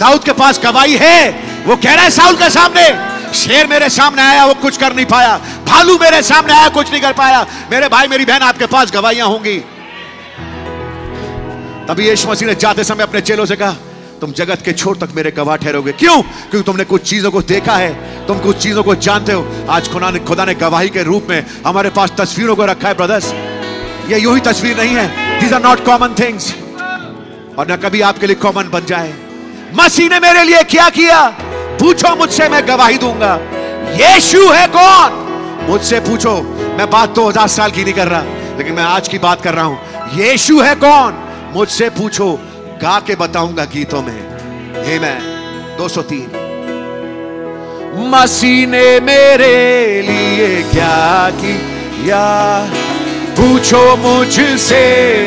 दाऊद 0.00 0.24
के 0.24 0.32
पास 0.32 0.60
गवाही 0.64 0.96
है। 0.96 1.51
वो 1.66 1.76
कह 1.76 1.94
रहा 1.94 2.04
है, 2.04 2.10
साउल 2.10 2.36
के 2.36 2.50
सामने। 2.50 2.86
शेर 3.34 3.66
मेरे 3.66 3.88
सामने 3.88 4.22
आया, 4.22 4.44
वो 4.44 4.54
कुछ 4.54 4.76
कर 4.76 4.94
नहीं 4.94 5.06
पाया। 5.06 5.36
भालू 5.66 5.98
मेरे 5.98 6.22
सामने 6.22 6.52
आया, 6.52 6.68
कुछ 6.68 6.90
नहीं 6.90 7.00
कर 7.02 7.12
पाया। 7.12 7.46
मेरे 7.70 7.88
भाई, 7.88 8.08
मेरी 8.08 8.24
बहन 8.24 8.42
आपके 8.42 8.66
पास 8.66 8.92
गवाहियाँ 8.92 9.26
होंगी। 9.26 9.58
तभी 11.88 12.08
यीशु 12.08 12.28
मसीह 12.28 12.48
ने 12.48 12.54
जाते 12.54 12.84
समय 12.84 13.02
अपने 13.02 13.20
चेलों 13.20 13.46
से 13.46 13.56
कहा, 13.56 13.72
तुम 14.20 14.32
जगत 14.32 14.62
के 14.64 14.72
छोर 14.72 14.96
तक 14.96 15.08
मेरे 15.16 15.30
गवाह 15.30 15.56
ठहरोगे। 15.56 15.92
क्यों? 15.92 16.22
क्योंकि 16.22 16.62
तुमने 16.62 16.84
कुछ 16.84 17.02
चीज़ों 17.02 17.30
को 17.30 17.42
देखा 17.42 17.76
है। 17.76 18.26
तुम 18.26 18.38
कुछ 18.38 18.56
चीज़ों 18.56 18.82
को 18.82 18.94
जानते 18.94 19.32
हो। 19.32 19.66
आज 19.70 19.88
खुदा 19.88 20.10
ने 20.10 20.18
खुदा 20.18 20.44
ने 20.44 20.54
गवाही 20.54 20.88
के 20.88 21.02
रूप 21.02 21.26
में 21.30 21.46
हमारे 21.66 21.90
पास 21.90 22.12
तस्वीरों 22.18 22.56
को 22.56 22.64
रखा 22.64 22.88
है, 22.88 22.94
ब्रदर्स। 22.94 23.32
ये 24.10 24.18
यू 24.18 24.34
ही 24.34 24.40
तस्वीर 24.40 24.76
नहीं 24.76 24.94
है। 24.96 25.40
These 25.40 25.52
are 25.52 25.62
not 25.62 25.84
common 25.84 26.14
things 26.20 26.54
और 27.58 27.66
ना 27.68 27.76
कभी 27.76 28.00
आपके 28.00 28.26
लिए 28.26 28.36
कॉमन 28.36 28.70
बन 28.70 28.84
जाए। 28.86 29.14
मसीह 29.74 30.08
ने 30.08 30.20
मेरे 30.20 30.42
लिए 30.44 30.62
क्या 30.62 30.88
किया? 30.88 31.20
पूछो 31.82 32.14
मुझसे, 32.16 32.48
मैं 32.48 32.68
गवाही 32.68 32.98
दूँगा। 32.98 33.34
यीशु 33.92 34.48
है 34.48 34.66
कौन? 34.66 35.12
मुझसे 35.68 36.00
पूछो। 36.00 36.34
मैं 36.78 36.90
बात 36.90 37.08
दो 37.08 37.28
हज़ार 37.28 37.48
साल 37.48 37.70
की 37.70 37.84
नहीं 37.84 37.94
कर 37.94 38.08
रहा, 38.08 38.22
लेकिन 38.58 38.74
मैं 38.74 38.82
आज 38.82 39.08
की 39.08 39.18
बात 39.18 39.42
कर 39.42 39.54
रहा 39.54 39.64
हूँ। 39.64 39.78
यीशु 40.14 40.60
है 40.60 40.74
कौन? 40.74 41.18
मुझसे 41.54 41.88
पूछो। 41.90 42.28
गा 42.82 42.98
के 43.00 43.14
बताऊँगा 43.14 43.64
गीतों 43.64 44.02
में। 44.02 44.20
हे 44.86 44.98
मैं 44.98 45.18
203 45.78 46.26
मसीह 48.12 48.66
ने 48.66 49.00
मेरे 49.00 50.02
लिए 50.02 50.62
क्या 50.62 51.30
किया? 51.30 52.24
पूछो 53.38 53.96
मुझसे, 53.96 54.82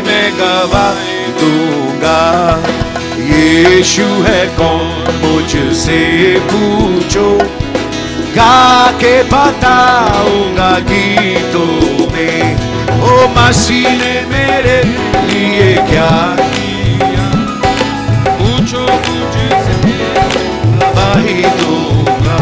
मैं 0.08 0.32
गवाही 0.34 1.28
दूँगा। 1.42 2.85
यीशु 3.26 4.04
है 4.04 4.46
कौन? 4.48 5.06
मुझसे 5.22 6.00
पूछो। 6.40 7.30
गा 8.36 8.92
के 8.92 9.24
बताऊँगा 9.24 10.80
गीतों 10.80 11.68
में। 12.14 12.56
ओ 13.02 13.28
मसीह 13.28 13.90
ने 13.90 14.14
मेरे 14.32 14.78
लिए 15.30 15.74
क्या 15.90 16.12
किया? 16.40 17.28
पूछो 18.40 18.82
मुझसे 18.82 19.76
गवाही 20.78 21.42
दूँगा। 21.60 22.40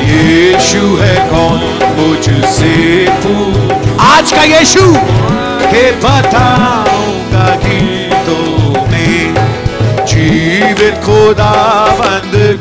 यीशु 0.00 0.84
है 1.02 1.16
कौन? 1.30 1.60
मुझसे 1.98 2.74
पूछो। 3.10 3.96
आज 4.00 4.32
का 4.32 4.42
यीशु 4.42 4.86
के 5.72 5.90
बताऊँगा 6.00 7.48
गीतों 7.56 8.63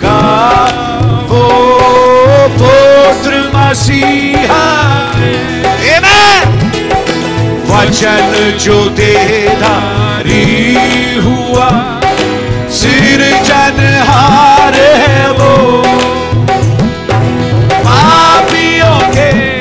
का 0.02 0.18
वो 1.30 1.44
पुत्र 2.50 3.52
मसीहा। 3.56 4.64
वचन 7.70 8.58
जो 8.62 8.90
देदारी 8.90 10.76
हुआ। 11.16 11.70
सिर 12.70 13.20
जनहार 13.44 14.74
है 14.74 15.32
वो। 15.32 15.84
पापियों 17.74 19.00
के 19.00 19.60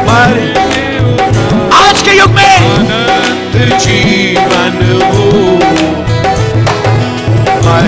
मर 0.00 0.60
आज 1.72 2.02
के 2.02 2.18
युग 2.18 2.30
में। 2.30 2.56
अनंत 2.56 3.80
जीवन 3.80 5.00
वो। 5.14 5.69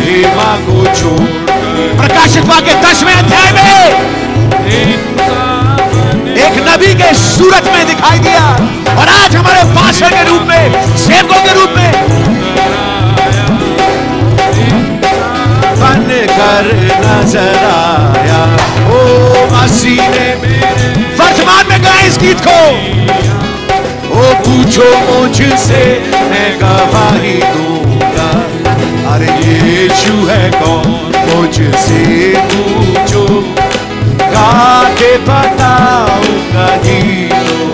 महिमा 0.03 0.53
को 0.67 0.85
छोड़ 0.99 1.27
प्रकाशित 1.99 2.45
वाक्य 2.45 2.75
दसवें 2.83 3.13
अध्याय 3.15 3.51
में। 3.53 3.67
एक 6.45 6.57
नबी 6.69 6.95
के 6.95 7.13
सूरत 7.15 7.69
में 7.75 7.87
दिखाई 7.87 8.19
दिया 8.19 8.47
और 8.95 9.09
आज 9.09 9.37
हमारे 9.37 9.63
पाशा 9.77 10.09
के 10.09 10.23
रूप 10.31 10.43
में 10.49 10.97
सेवकों 10.99 11.41
के 11.45 11.53
रूप 11.55 11.77
में। 11.77 11.93
बन 15.83 16.09
कर 16.33 16.65
नज़र 17.05 17.65
आया 17.67 18.43
ओ 18.91 19.01
मसीह 19.55 20.09
ने 20.09 20.29
वर्तमान 21.21 21.67
में 21.69 21.83
गाए 21.85 22.07
इस 22.09 22.19
गीत 22.19 22.45
को। 22.49 22.59
ओ 24.13 24.35
पूछो 24.47 24.91
मुझसे 25.07 25.85
मैं 26.31 26.51
गवाही 26.61 27.37
दूँगा। 27.55 28.31
अरे 29.13 29.33
यीशु 29.45 30.15
है 30.27 30.45
कौन? 30.51 30.87
मुझसे 31.29 32.03
पूछो। 32.53 33.25
गा 34.33 34.53
के 34.99 35.11
बताऊँगा 35.27 36.69
गीतों 36.85 37.67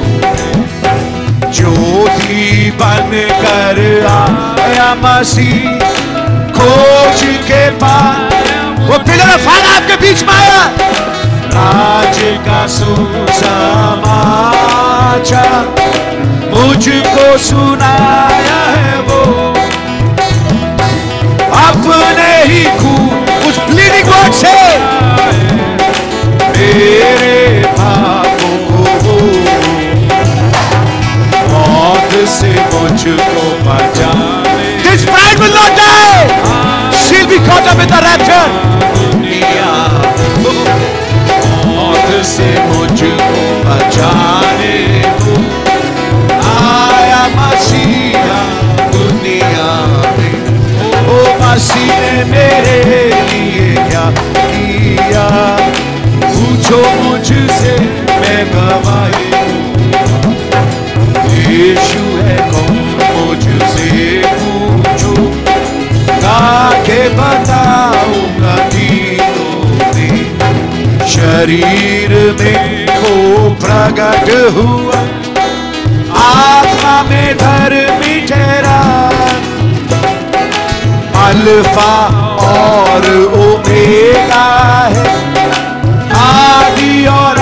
ज्योति 1.52 2.46
बन 2.80 3.10
कर 3.42 3.78
आया 4.08 4.88
मसीह। 5.02 5.62
खोज 6.58 7.20
के 7.48 7.62
पाया 7.82 8.60
वो 8.88 8.96
पिलर 8.98 9.32
फायर 9.46 9.64
आपके 9.76 9.96
बीच 9.96 10.18
में 10.22 10.34
आया। 10.34 10.62
राज 11.54 12.18
का 12.46 12.60
सुसमाचार 12.68 13.58
मुझको 16.54 17.26
सुनाया 17.38 18.60
है 18.76 18.94
वो। 19.00 19.47
अपने 21.86 22.30
ही 22.52 22.64
खून 22.78 23.48
उस 23.48 23.58
ब्लीडिंग 23.70 24.08
वर्ड 24.08 24.32
से 24.34 24.52
मेरे 26.56 27.36
मौत 31.52 32.14
से 32.38 32.50
मुझको 32.72 33.44
बचाने 33.68 34.66
This 34.88 35.04
bride 35.06 35.38
will 35.40 35.54
not 35.54 35.72
die. 35.78 36.28
She'll 37.02 37.28
be 37.28 37.38
caught 37.48 37.66
up 37.72 37.80
in 37.84 37.88
the 37.94 38.00
rapture. 38.06 38.46
दुनिया 38.98 39.72
मौत 41.66 42.10
से 42.34 42.48
मुझको 42.68 43.42
बचाने 43.66 44.76
मेरे 52.24 53.04
लिए 53.04 53.74
क्या 53.74 54.10
किया? 54.36 55.26
पूछो 56.20 57.02
मुझसे, 57.02 57.78
मैं 58.20 58.46
गवाही 58.52 59.28
यीशु 61.48 62.02
है 62.22 62.38
कौन 62.50 62.76
मुझसे 63.16 64.22
पूछो? 64.26 65.14
गा 66.22 66.70
के 66.86 67.08
बताऊँगा 67.08 68.56
तीनों 68.68 69.94
में। 69.94 71.06
शरीर 71.06 72.36
में 72.40 72.86
को 72.86 73.14
प्रकट 73.50 74.30
हुआ। 74.56 75.00
आत्मा 76.20 77.02
में 77.02 77.36
धर्मी 77.36 78.26
चेहरा 78.26 78.67
अल्फ़ा 81.48 81.92
और 82.46 83.04
ओमेगा 83.42 84.48
है। 84.94 85.04
आदि 86.18 87.06
और 87.12 87.37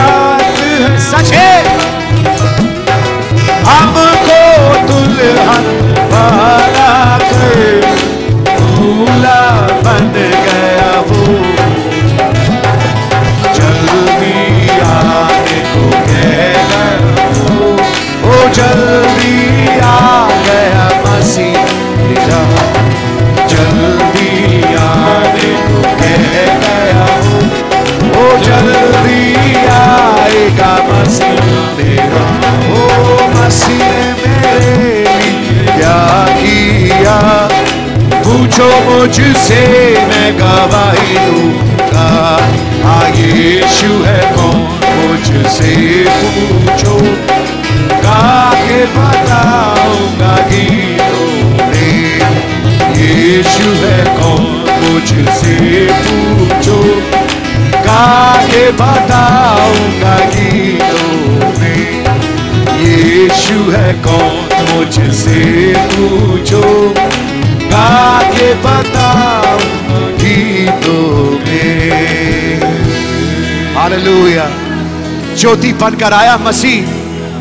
ज्योति 75.47 75.73
बनकर 75.73 76.13
आया 76.13 76.37
मसीह 76.37 76.87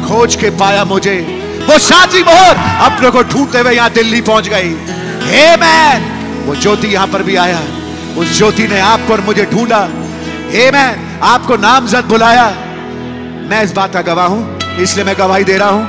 खोज 0.07 0.35
के 0.35 0.49
पाया 0.57 0.83
मुझे। 0.85 1.13
वो 1.69 1.77
सातवीं 1.79 2.23
मोहर 2.23 2.57
अपने 2.85 3.09
को 3.09 3.23
ढूंढते 3.23 3.59
हुए 3.59 3.71
यहाँ 3.71 3.89
दिल्ली 3.91 4.21
पहुँच 4.21 4.47
गई। 4.47 4.69
हे 5.23 5.45
मैन 5.57 6.03
वो 6.45 6.55
ज्योति 6.55 6.87
यहाँ 6.87 7.07
पर 7.07 7.23
भी 7.23 7.35
आया। 7.35 7.61
उस 8.17 8.37
ज्योति 8.37 8.67
ने 8.67 8.79
आपको 8.79 9.13
और 9.13 9.21
मुझे 9.21 9.45
ढूंढा। 9.45 9.81
हे 10.51 10.69
मैन 10.71 11.19
आपको 11.23 11.57
नामजद 11.57 12.05
बुलाया। 12.05 12.45
मैं 13.49 13.63
इस 13.63 13.71
बात 13.71 13.93
का 13.93 14.01
गवाह 14.03 14.27
हूँ 14.27 14.59
इसलिए 14.77 15.05
मैं 15.05 15.15
गवाही 15.17 15.43
दे 15.43 15.57
रहा 15.57 15.69
हूँ। 15.69 15.85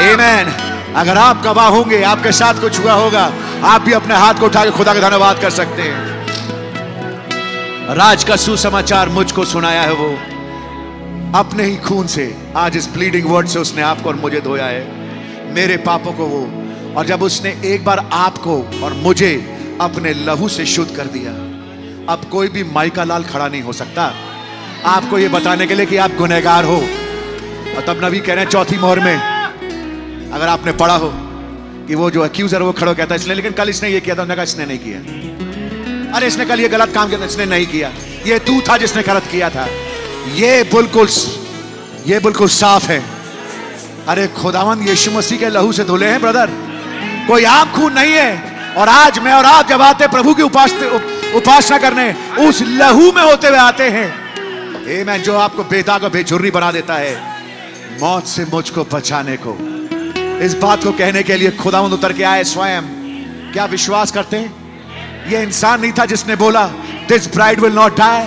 Amen. 0.00 0.44
अगर 0.96 1.18
आप 1.18 1.42
गवाह 1.44 1.68
होंगे 1.68 2.02
आपके 2.04 2.32
साथ 2.32 2.54
कुछ 2.60 2.80
हुआ 2.80 2.92
होगा 2.94 3.30
आप 3.64 3.80
भी 3.82 3.92
अपने 3.92 4.14
हाथ 4.14 4.34
को 4.34 4.46
उठा 4.46 4.64
के 4.64 4.70
खुदा 4.70 4.94
का 4.94 5.00
धन्यवाद 5.00 5.40
कर 5.42 5.50
सकते 5.50 5.82
हैं। 5.82 5.96
राज 7.96 8.24
का 8.24 8.36
सुसमाचार 8.36 9.08
मुझको 9.08 9.44
सुनाया 9.44 9.82
है 9.82 9.92
वो। 9.92 10.16
अपने 11.34 11.64
ही 11.64 11.76
खून 11.76 12.06
से 12.06 12.36
आज 12.56 12.76
इस 12.76 12.88
ब्लीडिंग 12.88 13.26
वर्ड 13.30 13.48
से 13.48 13.58
उसने 13.58 13.82
आपको 13.82 14.08
और 14.08 14.16
मुझे 14.16 14.40
धोया 14.40 14.66
है। 14.66 14.86
मेरे 15.54 15.76
पापों 15.76 16.12
को 16.12 16.26
वो। 16.26 16.64
और 16.94 17.06
जब 17.06 17.22
उसने 17.22 17.60
एक 17.64 17.84
बार 17.84 18.10
आपको 18.12 18.62
और 18.84 18.92
मुझे 18.92 19.58
अपने 19.80 20.14
लहू 20.14 20.48
से 20.48 20.66
शुद्ध 20.66 20.96
कर 20.96 21.04
दिया, 21.04 21.30
अब 22.12 22.24
कोई 22.24 22.48
भी 22.48 22.64
माइका 22.64 23.04
लाल 23.04 23.24
खड़ा 23.24 23.48
नहीं 23.48 23.62
हो 23.62 23.72
सकता। 23.72 24.14
आपको 24.86 25.18
ये 25.18 25.28
बताने 25.28 25.66
के 25.66 25.74
लिए 25.74 25.86
कि 25.86 25.96
आप 25.96 26.10
गुनहगार 26.14 26.64
हो। 26.64 26.76
और 27.76 27.84
तब 27.86 28.00
नबी 28.04 28.20
कह 28.20 28.34
रहे 28.34 28.44
हैं, 28.44 28.50
चौथी 28.50 28.78
मोहर 28.78 29.00
में, 29.00 29.16
अगर 30.30 30.48
आपने 30.48 30.72
पढ़ा 30.72 30.96
हो 30.96 31.12
कि 31.86 31.94
वो 31.94 32.10
जो 32.10 32.20
अक्यूजर 32.20 32.62
वो 32.62 32.72
खड़ो 32.72 32.94
कहता 32.94 33.14
है, 33.14 33.20
इसने 33.20 33.34
लेकिन 33.34 33.52
कल 33.52 33.68
इसने 33.68 33.88
ये 33.88 34.00
किया 34.00 34.14
था, 34.14 34.22
उन्होंने 34.22 34.36
कहा, 34.36 34.42
इसने 34.42 34.66
नहीं 34.66 34.78
किया। 34.78 34.98
अरे, 36.16 36.26
इसने 36.26 36.44
कल 36.44 36.60
ये 36.60 36.68
गलत 36.68 36.92
काम 36.94 37.08
किया 37.08 37.20
था, 37.20 37.24
इसने 37.24 37.46
नहीं 37.46 37.66
किया। 37.66 37.92
ये 38.26 38.38
तू 38.38 38.60
था 38.60 38.76
जिसने 38.76 39.02
गलत 39.02 39.22
किया 39.32 39.50
था। 39.50 39.68
ये 40.28 40.62
बिल्कुल 40.64 41.08
ये 42.06 42.18
बिल्कुल 42.18 42.48
साफ़ 42.48 42.86
है। 42.86 43.02
अरे 44.08 44.26
खुदावन 44.28 44.82
यीशु 44.82 45.10
मसीह 45.10 45.38
के 45.38 45.48
लहू 45.48 45.72
से 45.72 45.84
धुले 45.84 46.06
हैं 46.06 46.20
ब्रदर 46.20 46.50
कोई 47.28 47.44
आम 47.44 47.72
खून 47.72 47.92
नहीं 47.92 48.12
है। 48.12 48.74
और 48.76 48.88
आज 48.88 49.18
मैं 49.18 49.32
और 49.32 49.44
आप 49.44 49.68
जब 49.68 49.82
आते 49.82 50.06
प्रभु 50.08 50.34
की 50.34 50.42
उपासना 50.42 50.86
उपासना 51.36 51.78
करने, 51.78 52.12
उस 52.48 52.62
लहू 52.62 53.12
में 53.12 53.22
होते 53.22 53.48
हुए 53.48 53.58
आते 53.58 53.84
हैं। 53.84 54.86
ए 54.86 55.04
मैं 55.04 55.22
जो 55.22 55.36
आपको 55.38 55.64
बेदाग 55.64 56.04
और 56.04 56.10
बेजुर्री 56.10 56.50
बना 56.50 56.72
देता 56.72 56.94
है, 56.94 57.14
मौत 58.00 58.26
से 58.26 58.44
मुझको 58.44 58.84
बचाने 58.84 59.36
को। 59.36 59.56
इस 60.44 60.54
बात 60.54 60.84
को 60.84 60.92
कहने 60.92 61.22
के 61.22 61.36
लिए 61.36 61.50
खुदावंद 61.50 61.92
उतर 61.92 62.12
के 62.12 62.22
आए 62.22 62.44
स्वयं। 62.44 62.82
क्या 63.52 63.64
विश्वास 63.64 64.10
करते 64.10 64.36
हैं? 64.36 65.28
ये 65.28 65.42
इंसान 65.42 65.80
नहीं 65.80 65.92
था 65.92 66.06
जिसने 66.06 66.36
बोला 66.36 66.66
this 67.08 67.26
bride 67.26 67.60
will 67.60 67.72
not 67.72 67.96
die 67.98 68.26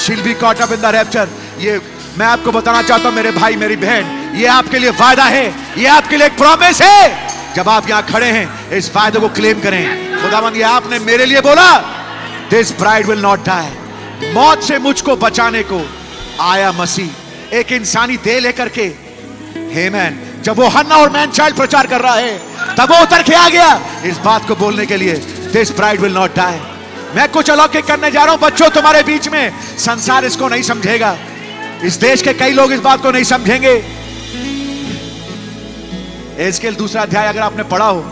shall 0.00 0.22
be 0.22 0.34
caught 0.34 0.60
up 0.60 0.72
in 0.72 0.80
the 0.80 0.94
rapture 0.94 1.28
ये 1.60 1.80
मैं 2.18 2.26
आपको 2.26 2.52
बताना 2.52 2.82
चाहता 2.82 3.08
हूँ, 3.08 3.14
मेरे 3.16 3.30
भाई, 3.32 3.56
मेरी 3.56 3.76
बहन, 3.76 4.34
ये 4.36 4.46
आपके 4.48 4.78
लिए 4.78 4.90
फ़ायदा 4.92 5.24
है, 5.24 5.46
ये 5.78 5.86
आपके 5.88 6.16
लिए 6.16 6.26
एक 6.26 6.36
प्रॉमिस 6.38 6.80
है। 6.82 7.54
जब 7.54 7.68
आप 7.68 7.88
यहाँ 7.88 8.02
खड़े 8.06 8.26
हैं, 8.28 8.70
इस 8.70 8.90
फ़ायदे 8.92 9.18
को 9.20 9.28
क्लेम 9.30 9.60
करें। 9.60 10.22
खुदावंद, 10.22 10.56
ये 10.56 10.62
आपने 10.64 10.98
मेरे 11.00 11.26
लिए 11.26 11.40
बोला 11.40 11.70
this 12.50 12.72
bride 12.78 13.06
will 13.06 13.20
not 13.20 13.44
die 13.46 14.32
मौत 14.34 14.62
से 14.62 14.78
मुझको 14.78 15.16
बचाने 15.18 15.62
को 15.62 15.80
आया 16.42 16.72
मसीह। 16.72 17.56
एक 17.56 17.72
इंसानी 17.72 18.16
दे 18.18 18.38
लेकर 18.40 18.68
के 18.68 18.86
हे 19.74 19.88
मैन 19.90 20.18
जब 20.44 20.58
वो 20.58 20.68
हन्ना 20.68 20.96
और 20.96 21.10
मैन 21.10 21.30
चाइल्ड 21.30 21.56
प्रचार 21.56 21.86
कर 21.86 22.00
रहा 22.00 22.14
है, 22.14 22.36
तब 22.76 22.90
वो 22.90 23.02
उतर 23.02 23.22
के 23.22 23.34
आ 23.34 23.48
गया। 23.48 23.80
इस 24.04 24.18
बात 24.24 24.48
को 24.48 24.56
बोलने 24.56 24.86
के 24.86 24.96
लिए 24.96 25.14
this 25.52 25.76
bride 25.76 26.00
will 26.00 26.14
not 26.14 26.36
die 26.36 26.60
मैं 27.16 27.28
कुछ 27.32 27.50
अलौकिक 27.50 27.84
करने 27.84 28.10
जा 28.10 28.24
रहा 28.24 28.32
हूँ, 28.32 28.40
बच्चों 28.40 28.68
तुम्हारे 28.70 29.02
बीच 29.02 29.28
में। 29.28 29.52
संसार 29.78 30.24
इसको 30.24 30.48
नहीं 30.48 30.62
समझेगा। 30.62 31.16
इस 31.84 31.94
देश 31.96 32.22
के 32.22 32.32
कई 32.34 32.52
लोग 32.52 32.72
इस 32.72 32.80
बात 32.80 33.02
को 33.02 33.10
नहीं 33.10 33.24
समझेंगे। 33.24 33.72
एस्केल 36.40 36.74
दूसरा 36.74 37.02
अध्याय 37.02 37.28
अगर 37.28 37.40
आपने 37.40 37.62
पढ़ा 37.64 37.86
हो 37.86 38.04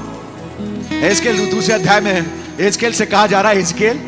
एस्केल 1.03 1.39
दूसरे 1.51 1.75
अध्याय 1.75 2.01
में 2.01 2.27
एस्केल 2.61 2.93
से 2.93 3.07
कहा 3.07 3.27
जा 3.27 3.41
रहा 3.41 3.53
है 3.53 3.59
एस्केल 3.59 3.99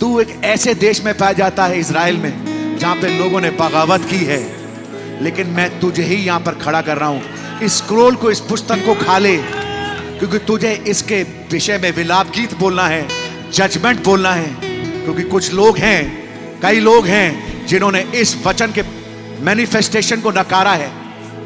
तू 0.00 0.20
एक 0.20 0.40
ऐसे 0.44 0.74
देश 0.76 1.02
में 1.04 1.12
पाया 1.18 1.32
जाता 1.32 1.66
है 1.66 1.78
इसराइल 1.80 2.16
में, 2.16 2.78
जहाँ 2.78 2.94
पे 2.96 3.18
लोगों 3.18 3.40
ने 3.40 3.50
बगावत 3.52 4.04
की 4.10 4.24
है। 4.24 4.38
लेकिन 5.22 5.46
मैं 5.46 5.68
तुझे 5.80 6.02
ही 6.02 6.16
यहाँ 6.16 6.40
पर 6.40 6.54
खड़ा 6.54 6.80
कर 6.82 6.98
रहा 6.98 7.08
हूँ। 7.08 7.60
इस 7.62 7.78
स्क्रोल 7.78 8.16
को, 8.16 8.30
इस 8.30 8.40
पुस्तक 8.40 8.84
को 8.86 8.94
खा 8.94 9.18
ले, 9.18 9.36
क्योंकि 9.36 10.38
तुझे 10.38 10.72
इसके 10.88 11.22
विषय 11.52 11.78
में 11.78 11.90
विलाप 11.92 12.30
गीत 12.36 12.54
बोलना 12.54 12.86
है। 12.88 13.06
जजमेंट 13.54 14.02
बोलना 14.04 14.32
है, 14.32 14.48
क्योंकि 15.04 15.22
कुछ 15.22 15.52
लोग 15.52 15.78
हैं, 15.78 16.60
कई 16.62 16.80
लोग 16.80 17.06
हैं, 17.06 17.66
जिन्होंने 17.66 18.00
इस 18.14 18.36
वचन 18.46 18.72
के 18.72 18.82
मैनिफेस्टेशन 19.40 20.20
को 20.20 20.30
नकारा 20.30 20.72
है। 20.72 20.90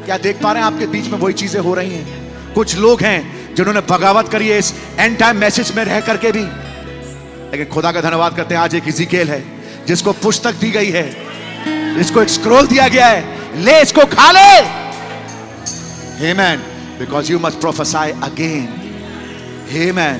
क्या 0.05 0.17
देख 0.17 0.41
पा 0.43 0.51
रहे 0.51 0.63
हैं 0.63 0.67
आपके 0.67 0.85
बीच 0.87 1.07
में 1.07 1.17
वही 1.19 1.33
चीज़ें 1.33 1.61
हो 1.61 1.73
रही 1.73 1.91
हैं? 1.91 2.53
कुछ 2.53 2.75
लोग 2.77 3.01
हैं, 3.01 3.55
जिन्होंने 3.55 3.81
बगावत 3.89 4.29
करी 4.29 4.47
है 4.47 4.57
इस 4.59 4.73
एंड 4.99 5.17
टाइम 5.17 5.37
मैसेज 5.37 5.71
में 5.75 5.83
रह 5.85 5.99
करके 6.01 6.31
भी। 6.31 6.43
लेकिन 7.51 7.65
खुदा 7.65 7.91
का 7.91 8.01
धन्यवाद 8.01 8.35
करते 8.35 8.55
हैं, 8.55 8.61
आज 8.61 8.75
एक 8.75 8.87
इजिकेल 8.87 9.29
है, 9.29 9.43
जिसको 9.87 10.11
पुस्तक 10.13 10.53
दी 10.55 10.71
गई 10.71 10.89
है, 10.89 11.05
जिसको 11.97 12.21
एक 12.21 12.29
स्क्रोल 12.29 12.67
दिया 12.67 12.87
गया 12.87 13.07
है, 13.07 13.63
ले 13.63 13.81
इसको 13.81 14.05
खा 14.07 14.31
ले। 14.31 14.49
Man 16.33 16.57
because 16.99 17.31
you 17.31 17.39
must 17.39 17.59
prophesy 17.59 18.11
again 18.23 18.67
hey 19.69 19.91
man 19.91 20.17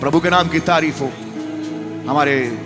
प्रभु 0.00 0.20
के 0.20 0.30
नाम 0.30 0.48
की 0.48 0.60
तारीफ़ 0.60 0.98
हो। 1.00 1.12
हमारे 2.08 2.58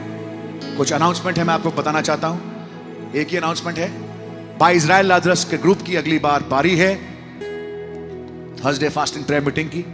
कुछ 0.77 0.93
अनाउंसमेंट 0.93 1.39
है, 1.39 1.45
मैं 1.45 1.55
आपको 1.55 1.71
बताना 1.71 2.01
चाहता 2.01 2.29
हूँ। 2.29 3.13
एक 3.15 3.29
ही 3.29 3.37
अनाउंसमेंट 3.37 3.79
है। 3.79 3.91
बाई 4.59 4.77
इसराइल 4.77 5.07
लाजरस 5.07 5.45
के 5.45 5.57
ग्रुप 5.57 5.83
की 5.83 5.97
अगली 5.97 6.19
बार 6.19 6.43
बारी 6.43 6.77
है। 6.77 6.97
थर्सडे 8.57 8.89
फास्टिंग 8.89 9.25
प्रेयर 9.25 9.45
मीटिंग 9.45 9.69
की। 9.69 9.85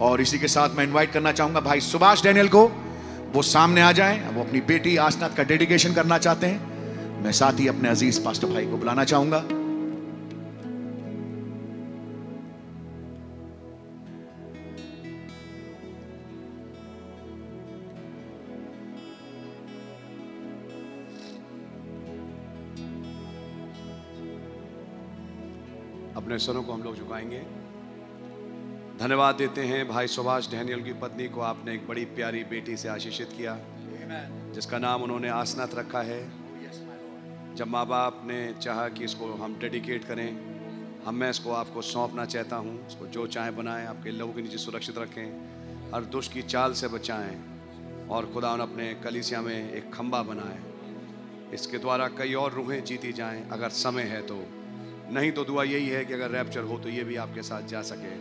और 0.00 0.20
इसी 0.20 0.38
के 0.38 0.48
साथ 0.48 0.68
मैं 0.76 0.84
इनवाइट 0.84 1.12
करना 1.12 1.32
चाहूँगा 1.32 1.60
भाई 1.60 1.80
सुभाष 1.80 2.22
डैनियल 2.22 2.48
को। 2.48 2.72
वो 3.32 3.42
सामने 3.42 3.80
आ 3.80 3.92
जाएँ। 3.92 4.34
वो 4.34 4.42
अपनी 4.42 4.60
बेटी 4.60 4.96
आसनाथ 4.96 5.30
का 5.30 5.42
डेडिकेशन 5.42 5.92
करना 5.92 6.18
चाहते 6.18 6.46
हैं। 6.46 6.70
मैं 7.22 7.32
साथ 7.32 7.60
ही 7.60 7.68
अपने 7.68 7.88
अज़ीज़ 7.88 8.24
पास्टर 8.24 8.46
भाई 8.46 8.66
को 8.66 8.76
बुलाना 8.76 9.04
चाहूँगा। 9.04 9.44
अपने 26.30 26.38
सरों 26.38 26.62
को 26.62 26.72
हम 26.72 26.82
लोग 26.82 26.96
झुकाएँगे। 26.96 27.38
धन्यवाद 28.98 29.34
देते 29.34 29.60
हैं 29.66 29.86
भाई 29.88 30.06
सुभाष 30.06 30.50
डैनियल 30.50 30.82
की 30.82 30.92
पत्नी 31.00 31.26
को 31.28 31.40
आपने 31.42 31.72
एक 31.74 31.86
बड़ी 31.88 32.04
प्यारी 32.14 32.42
बेटी 32.44 32.76
से 32.76 32.88
आशीषित 32.88 33.32
किया 33.36 33.56
जिसका 34.54 34.78
नाम 34.78 35.02
उन्होंने 35.02 35.28
आसनाथ 35.28 35.74
रखा 35.74 36.02
है। 36.02 36.20
जब 37.56 37.68
माँ 37.68 37.84
बाप 37.86 38.20
ने 38.26 38.38
चाहा 38.62 38.88
कि 38.88 39.04
इसको 39.04 39.32
हम 39.42 39.58
डेडिकेट 39.58 40.04
करें 40.04 40.28
हम 41.06 41.14
मैं 41.14 41.30
इसको 41.30 41.52
आपको 41.52 41.82
सौंपना 41.82 42.24
चाहता 42.26 42.56
हूँ 42.58 42.76
इसको 42.86 43.06
जो 43.08 43.26
चाहे 43.28 43.50
बनाएँ 43.50 43.86
आपके 43.86 44.10
लोगों 44.12 44.32
के 44.32 44.42
नीचे 44.42 44.58
सुरक्षित 44.58 44.98
रखें 44.98 45.26
हर 45.94 46.04
दुष्ट 46.14 46.32
की 46.32 46.42
चाल 46.46 46.72
से 46.74 46.88
बचाएँ 46.88 47.36
और 48.10 48.30
खुदा 48.34 48.52
उन 48.52 48.60
अपने 48.60 48.92
कलीसिया 49.04 49.40
में 49.40 49.72
एक 49.72 49.92
खम्बा 49.92 50.22
बनाए। 50.22 50.58
इसके 51.54 51.78
द्वारा 51.78 52.08
कई 52.18 52.34
और 52.36 52.52
रूहें 52.52 52.82
जीती 52.84 53.12
जाएँ 53.12 53.44
अगर 53.52 53.78
समय 53.80 54.10
है 54.14 54.22
तो। 54.22 54.42
नहीं 55.12 55.32
तो 55.32 55.44
दुआ 55.44 55.62
यही 55.64 55.88
है 55.88 56.04
कि 56.04 56.14
अगर 56.14 56.30
रैप्चर 56.30 56.60
हो 56.60 56.78
तो 56.78 56.88
ये 56.88 57.04
भी 57.04 57.16
आपके 57.16 57.42
साथ 57.42 57.62
जा 57.62 57.82
सके। 57.82 58.12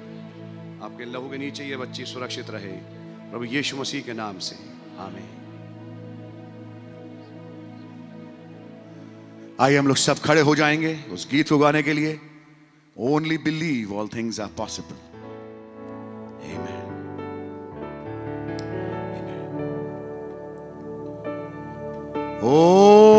आपके 0.86 1.06
लहू 1.06 1.30
के 1.30 1.38
नीचे 1.38 1.64
ये 1.64 1.78
बच्ची 1.78 2.06
सुरक्षित 2.06 2.50
रहे। 2.50 2.72
प्रभु 3.32 3.44
यीशु 3.44 3.78
मसीह 3.78 4.02
के 4.02 4.14
नाम 4.14 4.40
से। 4.40 4.56
आमीन। 5.00 5.36
आइए 9.60 9.78
हम 9.78 9.88
लोग 9.88 9.98
सब 9.98 10.20
खड़े 10.20 10.42
हो 10.42 10.56
जाएँगे 10.56 11.00
उस 11.12 11.28
गीत 11.32 11.50
को 11.50 11.58
गाने 11.58 11.84
के 11.84 11.94
लिए। 11.94 12.20
Only 12.98 13.38
believe 13.38 13.94
all 13.96 14.08
things 14.08 14.40
are 14.40 14.50
possible 14.58 14.98
Only 22.42 23.19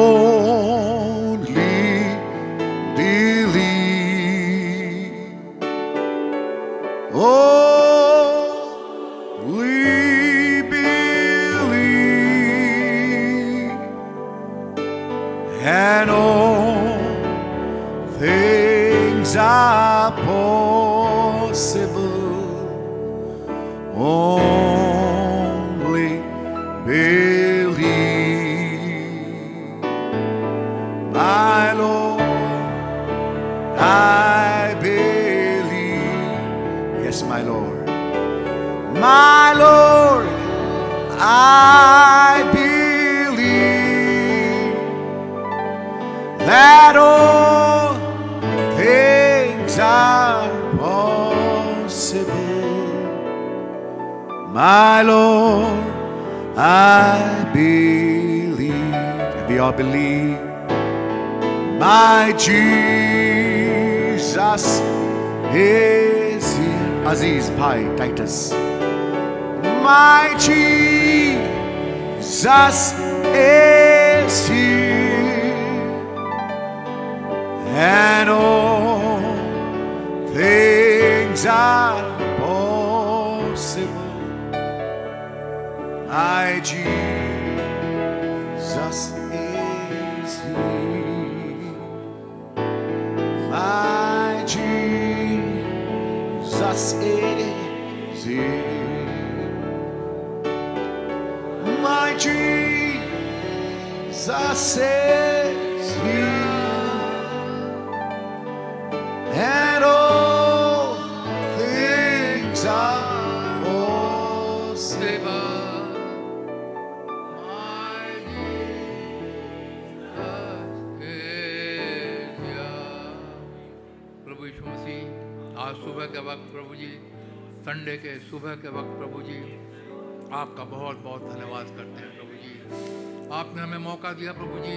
दिया 134.20 134.32
प्रभु 134.34 134.58
जी 134.60 134.76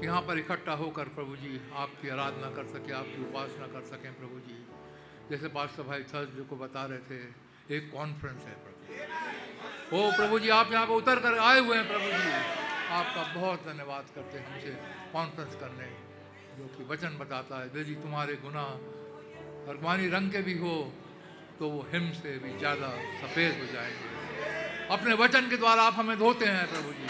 यहाँ 0.00 0.20
पर 0.28 0.38
इकट्ठा 0.38 0.72
होकर 0.74 1.08
प्रभु 1.14 1.36
जी 1.36 1.60
आपकी 1.76 2.08
आराधना 2.10 2.48
कर 2.52 2.66
सके, 2.68 2.92
आपकी 2.94 3.20
उपासना 3.22 3.66
कर 3.72 3.82
सकें 3.86 4.12
प्रभु 4.14 4.38
जी। 4.46 4.56
जैसे 5.30 5.48
पास्टर 5.54 5.82
भाई 5.84 6.02
थर्सडे 6.10 6.44
को 6.50 6.56
बता 6.58 6.84
रहे 6.90 7.02
थे, 7.08 7.18
एक 7.70 7.90
कॉन्फ्रेंस 7.92 8.40
है 8.44 8.54
प्रभु 8.56 8.78
ओ 9.92 10.10
प्रभु 10.12 10.38
जी, 10.38 10.48
आप 10.50 10.72
यहाँ 10.72 10.86
पर 10.86 10.94
उतर 10.94 11.20
कर 11.20 11.38
आए 11.40 11.60
हुए 11.60 11.76
हैं 11.76 11.86
प्रभु 11.88 12.08
जी। 12.16 12.32
आपका 12.92 13.22
बहुत 13.34 13.66
धन्यवाद 13.66 14.04
करते 14.14 14.38
हैं 14.38 14.46
हमसे 14.46 14.72
कॉन्फ्रेंस 15.12 15.54
करने, 15.60 15.88
जो 16.58 16.64
कि 16.74 16.84
वचन 16.90 17.18
बताता 17.18 17.60
है। 17.60 17.66
यदि 17.70 17.94
तुम्हारे 18.02 18.34
गुनाह 18.42 19.70
अरमानी 19.70 20.08
रंग 20.10 20.30
के 20.32 20.42
भी 20.42 20.56
हो 20.58 20.74
तो 21.58 21.68
वो 21.70 21.86
हिम 21.92 22.10
से 22.16 22.30
भी 22.42 22.56
ज़्यादा 22.58 22.88
सफ़ेद 23.20 23.52
हो 23.60 23.66
जाएँगे। 23.72 24.08
अपने 24.90 25.14
वचन 25.16 25.48
के 25.50 25.56
द्वारा 25.56 25.82
आप 25.84 25.94
हमें 25.96 26.16
धोते 26.18 26.46
हैं 26.48 26.66
प्रभु 26.68 26.92
जी। 26.92 27.08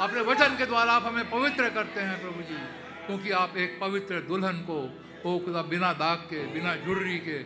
अपने 0.00 0.20
वचन 0.22 0.56
के 0.56 0.66
द्वारा 0.66 0.92
आप 0.92 1.04
हमें 1.04 1.30
पवित्र 1.30 1.68
करते 1.70 2.00
हैं 2.00 2.20
प्रभु 2.20 2.42
जी, 2.42 2.58
क्योंकि 3.06 3.30
आप 3.36 3.56
एक 3.56 3.78
पवित्र 3.80 4.20
दुल्हन 4.28 4.60
को 4.64 4.78
ओ 5.22 5.38
खुदा 5.44 5.62
बिना 5.62 5.92
दाग 5.94 6.18
के, 6.30 6.40
बिना 6.52 6.74
जुर्री 6.76 7.18
के 7.18 7.38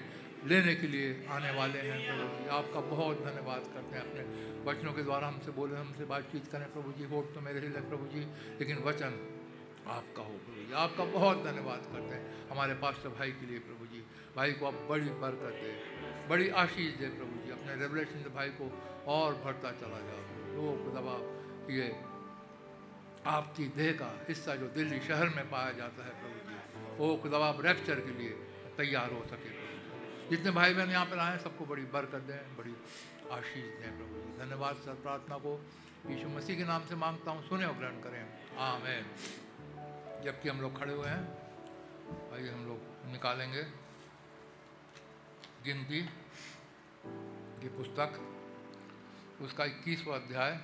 लेने 0.47 0.75
के 0.75 0.87
लिए 0.87 1.09
आने 1.31 1.51
वाले 1.51 1.79
हैं 1.81 1.99
प्रभु 2.07 2.27
जी। 2.35 2.49
आपका 2.55 2.81
बहुत 2.89 3.25
धन्यवाद 3.25 3.63
करते 3.75 3.97
हैं 3.97 4.03
अपने 4.03 4.23
वचनों 4.65 4.93
के 4.93 5.03
द्वारा 5.03 5.29
हमसे 5.29 5.51
बोले, 5.51 5.77
हमसे 5.77 6.05
बातचीत 6.05 6.47
करें 6.53 6.67
प्रभु 6.73 6.93
जी। 6.93 7.05
होट 7.05 7.35
तो 7.35 7.41
मेरे 7.41 7.61
लिए 7.61 7.83
प्रभु 7.91 8.07
जी, 8.15 8.23
लेकिन 8.61 8.79
वचन 8.85 9.19
आपका 9.89 10.23
हो 10.23 10.39
प्रभु 10.39 10.61
जी। 10.61 10.73
आपका 10.85 11.05
बहुत 11.11 11.45
धन्यवाद 11.45 11.83
करते 11.93 12.15
हैं 12.15 12.49
हमारे 12.51 12.75
पास्टर 12.79 13.09
भाई 13.19 13.31
के 13.33 13.47
लिए 13.47 13.59
प्रभु 13.67 13.87
जी। 13.87 14.07
भाई 14.37 14.53
को 14.53 14.67
आप 14.67 14.87
बड़ी 14.89 15.11
बरकत 15.21 15.59
दे, 15.59 15.73
बड़ी 16.31 16.49
आशीष 16.63 16.95
दे 17.03 17.09
प्रभु 17.19 17.45
जी। 17.45 17.51
अपने 17.53 17.77
रेवलेशन 17.83 18.23
से 18.23 18.31
भाई 18.35 18.49
को 18.61 18.73
और 19.13 19.43
भरता 19.45 19.71
चला 19.83 20.01
जाओ। 20.07 20.23
वो 20.57 20.73
खुदा 20.85 21.03
ये 21.73 21.85
आपकी 23.27 23.65
देह 23.67 23.93
का 23.93 24.09
हिस्सा 24.29 24.55
जो 24.57 24.67
दिल्ली 24.69 25.01
शहर 25.01 25.29
में 25.29 25.51
पाया 25.51 25.73
जाता 25.73 26.05
है 26.05 26.11
प्रभु 26.11 26.49
जी, 26.49 26.57
वो 26.97 27.17
खुदा 27.17 27.51
रैप्चर 27.61 28.01
के 28.01 28.11
लिए 28.11 28.31
तैयार 28.77 29.13
हो 29.13 29.25
सके 29.27 29.53
जितने 30.29 30.51
भाई 30.51 30.75
बहन 30.75 30.91
यहाँ 30.91 31.07
पर 31.07 31.19
आए, 31.19 31.39
सबको 31.39 31.67
बड़ी 31.67 31.83
बरकत 31.85 32.23
दें, 32.23 32.57
बड़ी 32.57 32.75
आशीष 33.33 33.65
दें 33.81 33.97
प्रभु 33.99 34.15
जी। 34.17 34.39
धन्यवाद 34.39 34.77
सर, 34.77 34.95
प्रार्थना 34.95 35.39
को 35.39 35.53
यीशु 36.07 36.29
मसीह 36.29 36.57
के 36.57 36.65
नाम 36.65 36.85
से 36.87 36.95
माँगता 36.95 37.31
हूँ, 37.31 37.49
सुने 37.49 37.65
और 37.65 37.75
ग्रहण 37.75 38.01
करें। 38.01 38.23
आमेन। 38.59 39.05
जबकि 40.25 40.49
हम 40.49 40.61
लोग 40.61 40.79
खड़े 40.79 40.95
हुए 40.95 41.09
हैं 41.09 41.25
भाई 42.31 42.49
हम 42.49 42.67
लोग 42.67 43.13
निकालेंगे 43.13 43.63
गिनती 45.65 46.01
की 47.61 47.69
पुस्तक। 47.69 48.21
उसका 49.43 49.65
इक्कीसवा 49.65 50.15
अध्याय। 50.17 50.61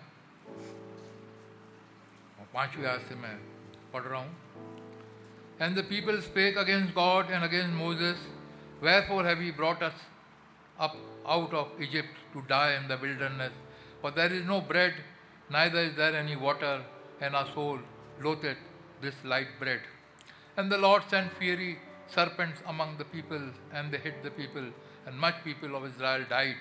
पांचवी 2.54 2.86
आयत 2.86 3.08
से 3.10 3.16
मैं 3.16 3.36
पढ़ 3.94 4.04
रहा 4.04 4.20
हूँ 4.22 4.34
And 5.66 5.78
the 5.78 5.84
people 5.84 6.22
spake 6.22 6.58
against 6.58 6.94
God 6.94 7.30
and 7.30 7.46
against 7.46 7.74
Moses, 7.74 8.18
Wherefore 8.82 9.24
have 9.24 9.42
ye 9.42 9.52
brought 9.52 9.82
us 9.82 9.94
up 10.78 10.96
out 11.26 11.54
of 11.54 11.68
Egypt 11.80 12.10
to 12.34 12.42
die 12.42 12.74
in 12.76 12.88
the 12.90 12.98
wilderness? 12.98 13.54
For 14.02 14.12
there 14.12 14.34
is 14.34 14.46
no 14.46 14.60
bread, 14.62 14.94
neither 15.50 15.80
is 15.80 15.96
there 15.96 16.16
any 16.16 16.36
water, 16.36 16.82
and 17.22 17.36
our 17.36 17.48
soul 17.54 17.80
loatheth 18.22 18.58
this 19.02 19.16
light 19.24 19.48
bread. 19.60 19.80
And 20.58 20.72
the 20.72 20.78
Lord 20.78 21.04
sent 21.10 21.32
fiery 21.40 21.80
serpents 22.08 22.62
among 22.68 22.98
the 22.98 23.06
people, 23.06 23.42
and 23.74 23.92
they 23.92 23.98
hit 23.98 24.24
the 24.24 24.32
people, 24.32 24.66
and 25.06 25.18
much 25.18 25.36
people 25.44 25.76
of 25.76 25.86
Israel 25.86 26.26
died. 26.30 26.58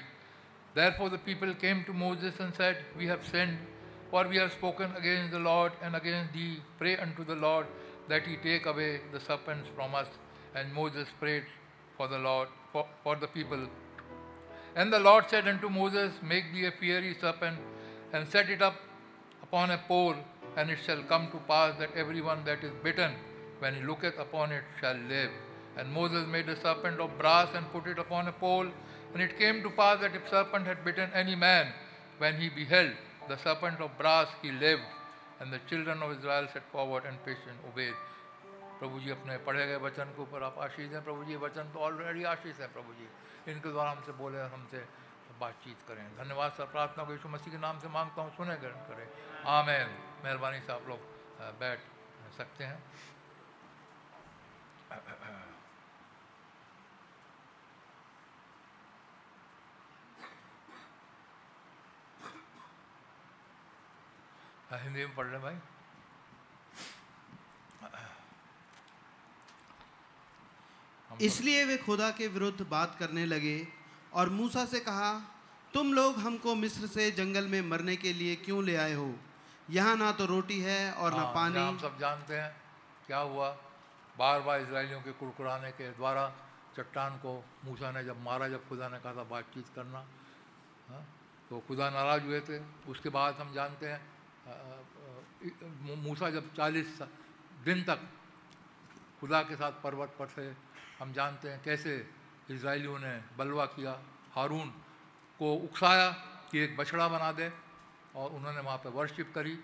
Therefore 0.75 1.11
the 1.11 1.19
people 1.19 1.55
came 1.55 1.85
to 1.85 1.93
Moses 1.93 2.41
and 2.41 2.55
said, 2.55 2.79
We 2.97 3.07
have 3.07 3.27
sinned, 3.27 3.59
for 4.12 4.28
we 4.28 4.38
have 4.38 4.52
spoken 4.52 4.92
against 4.98 5.32
the 5.32 5.40
Lord 5.40 5.72
and 5.84 5.96
against 5.96 6.34
thee. 6.34 6.62
Pray 6.78 6.98
unto 6.98 7.24
the 7.24 7.36
Lord 7.36 7.68
that 8.08 8.26
he 8.26 8.38
take 8.38 8.66
away 8.66 9.02
the 9.14 9.20
serpents 9.20 9.70
from 9.76 9.94
us. 9.94 10.08
And 10.56 10.74
Moses 10.74 11.08
prayed 11.20 11.44
for 11.96 12.08
the 12.08 12.18
Lord, 12.18 12.48
for, 12.72 12.88
for 13.04 13.16
the 13.16 13.28
people. 13.28 13.68
And 14.76 14.92
the 14.92 15.00
Lord 15.00 15.30
said 15.30 15.48
unto 15.48 15.70
Moses, 15.70 16.14
Make 16.24 16.52
thee 16.54 16.66
a 16.66 16.72
fiery 16.72 17.16
serpent, 17.20 17.58
and 18.14 18.28
set 18.28 18.50
it 18.50 18.62
up 18.62 18.76
upon 19.44 19.70
a 19.72 19.78
pole, 19.78 20.16
and 20.58 20.70
it 20.70 20.80
shall 20.86 21.04
come 21.04 21.30
to 21.32 21.38
pass 21.48 21.78
that 21.78 21.90
everyone 21.96 22.44
that 22.46 22.64
is 22.64 22.72
bitten, 22.84 23.12
when 23.60 23.76
he 23.76 23.82
looketh 23.82 24.18
upon 24.18 24.52
it, 24.52 24.64
shall 24.80 24.98
live. 25.08 25.30
And 25.78 25.92
Moses 25.92 26.28
made 26.28 26.50
a 26.50 26.60
serpent 26.60 27.00
of 27.00 27.18
brass 27.20 27.50
and 27.54 27.72
put 27.72 27.86
it 27.86 28.00
upon 28.00 28.28
a 28.28 28.32
pole. 28.32 28.68
And 29.14 29.22
it 29.22 29.38
came 29.38 29.62
to 29.64 29.70
pass 29.70 30.02
that 30.02 30.16
if 30.16 30.30
serpent 30.30 30.66
had 30.66 30.84
bitten 30.84 31.10
any 31.14 31.36
man, 31.36 31.74
when 32.18 32.36
he 32.38 32.50
beheld 32.50 32.92
the 33.30 33.38
serpent 33.38 33.80
of 33.82 33.98
brass, 33.98 34.28
he 34.42 34.52
lived. 34.52 34.90
And 35.42 35.54
the 35.54 35.60
children 35.68 36.02
of 36.04 36.12
Israel 36.12 36.48
set 36.54 36.66
forward 36.70 37.06
and 37.10 37.20
patient 37.26 37.60
obeyed. 37.68 38.00
प्रभु 38.80 39.00
जी 39.00 39.12
अपने 39.12 39.38
पढ़े 39.46 39.66
गए 39.68 39.76
वचन 39.84 40.12
के 40.16 40.22
ऊपर 40.22 40.44
आप 40.44 40.58
आशीष 40.60 40.92
हैं। 40.94 41.04
प्रभु 41.04 41.24
जी 41.26 41.36
वचन 41.44 41.72
तो 41.74 41.80
ऑलरेडी 41.80 42.24
आशीष 42.32 42.60
है 42.60 42.68
प्रभु 42.74 42.94
जी। 42.94 43.08
इनके 43.52 43.72
द्वारा 43.72 43.92
हमसे 43.92 44.12
बोले 44.20 44.42
हमसे 44.56 44.84
बातचीत 45.40 45.88
करें। 45.88 46.04
धन्यवाद 46.18 46.52
सर। 46.52 46.66
प्रार्थना 46.76 47.04
को 47.04 47.12
यीशु 47.14 47.30
मसीह 47.30 47.54
के 47.54 47.60
नाम 47.60 47.80
से 47.80 47.88
माँगता 47.88 48.22
हूँ 48.22 48.36
सुने 48.36 48.56
ग्रहण 48.58 48.84
करें। 48.90 49.08
आमेन। 49.48 49.88
मेहरबानी 50.24 50.60
से 50.60 50.74
आप 50.74 50.88
लोग 50.88 51.00
बैठ 51.60 51.80
सकते 52.38 52.64
हैं। 52.64 52.84
हिंदी 64.78 65.06
में 65.06 65.16
पढ़ 65.16 65.26
रहे 65.26 65.40
भाई 65.42 65.58
इसलिए 71.10 71.64
वे 71.66 71.78
खुदा 71.78 72.10
के 72.18 72.28
विरुद्ध 72.34 72.66
बात 72.70 72.96
करने 73.00 73.26
लगे 73.26 73.58
और 74.20 74.30
मूसा 74.30 74.66
से 74.66 74.80
कहा 74.80 75.12
तुम 75.74 75.94
लोग 75.94 76.20
हमको 76.20 76.56
मिस्र 76.56 76.88
से 76.88 77.10
जंगल 77.18 77.48
में 77.48 77.62
मरने 77.70 77.96
के 78.04 78.14
लिए 78.14 78.36
क्यों 78.46 78.64
ले 78.66 78.76
आए 78.76 78.94
हो? 78.94 79.14
यहाँ 79.70 79.96
ना 79.98 80.12
तो 80.12 80.26
रोटी 80.26 80.60
है 80.62 80.92
और 80.94 81.12
ना 81.12 81.18
हाँ, 81.18 81.34
पानी। 81.34 81.60
हम 81.60 81.78
सब 81.80 81.98
जानते 82.00 82.38
हैं 82.38 82.56
क्या 83.08 83.18
हुआ। 83.18 83.50
बार 84.20 84.40
बार 84.42 84.62
इसराइलियों 84.62 85.02
के 85.02 85.12
कुड़कुड़ाने 85.20 85.72
के 85.72 85.90
द्वारा 85.98 86.28
चट्टान 86.78 87.18
को 87.26 87.34
मूसा 87.66 87.92
ने 87.92 88.04
जब 88.04 88.22
मारा 88.24 88.48
जब 88.48 88.68
खुदा 88.70 88.88
ने 88.90 89.00
कहा 89.00 89.14
था 89.14 89.24
बातचीत 89.30 89.66
करना 89.76 90.00
हाँ, 90.90 91.04
तो 91.50 91.60
खुदा 91.68 91.90
नाराज़ 91.90 92.24
हुए 92.24 92.40
थे। 92.50 92.60
उसके 92.92 93.10
बाद 93.10 93.36
हम 93.40 93.54
जानते 93.54 93.92
हैं 93.92 94.02
मूसा 96.00 96.30
जब 96.30 96.54
चालीस 96.56 97.02
दिन 97.66 97.84
तक 97.84 98.00
खुदा 99.20 99.42
के 99.42 99.56
साथ 99.56 99.72
पर्वत 99.84 100.16
पर 100.20 100.28
थे, 100.28 100.48
हम 101.00 101.14
जानते 101.14 101.50
हैं 101.50 101.62
कैसे 101.64 101.94
इसराइलियों 102.50 103.00
ने 103.00 103.14
बलवा 103.38 103.66
किया, 103.68 104.00
हारून 104.34 104.68
को 105.40 105.54
उकसाया 105.56 106.10
कि 106.52 106.60
एक 106.60 106.78
बछड़ा 106.78 107.08
बना 107.08 107.32
दे 107.32 107.52
और 108.16 108.32
उन्होंने 108.32 108.62
वहाँ 108.62 108.78
पर 108.78 108.90
वर्शिप 108.90 109.32
करी। 109.36 109.58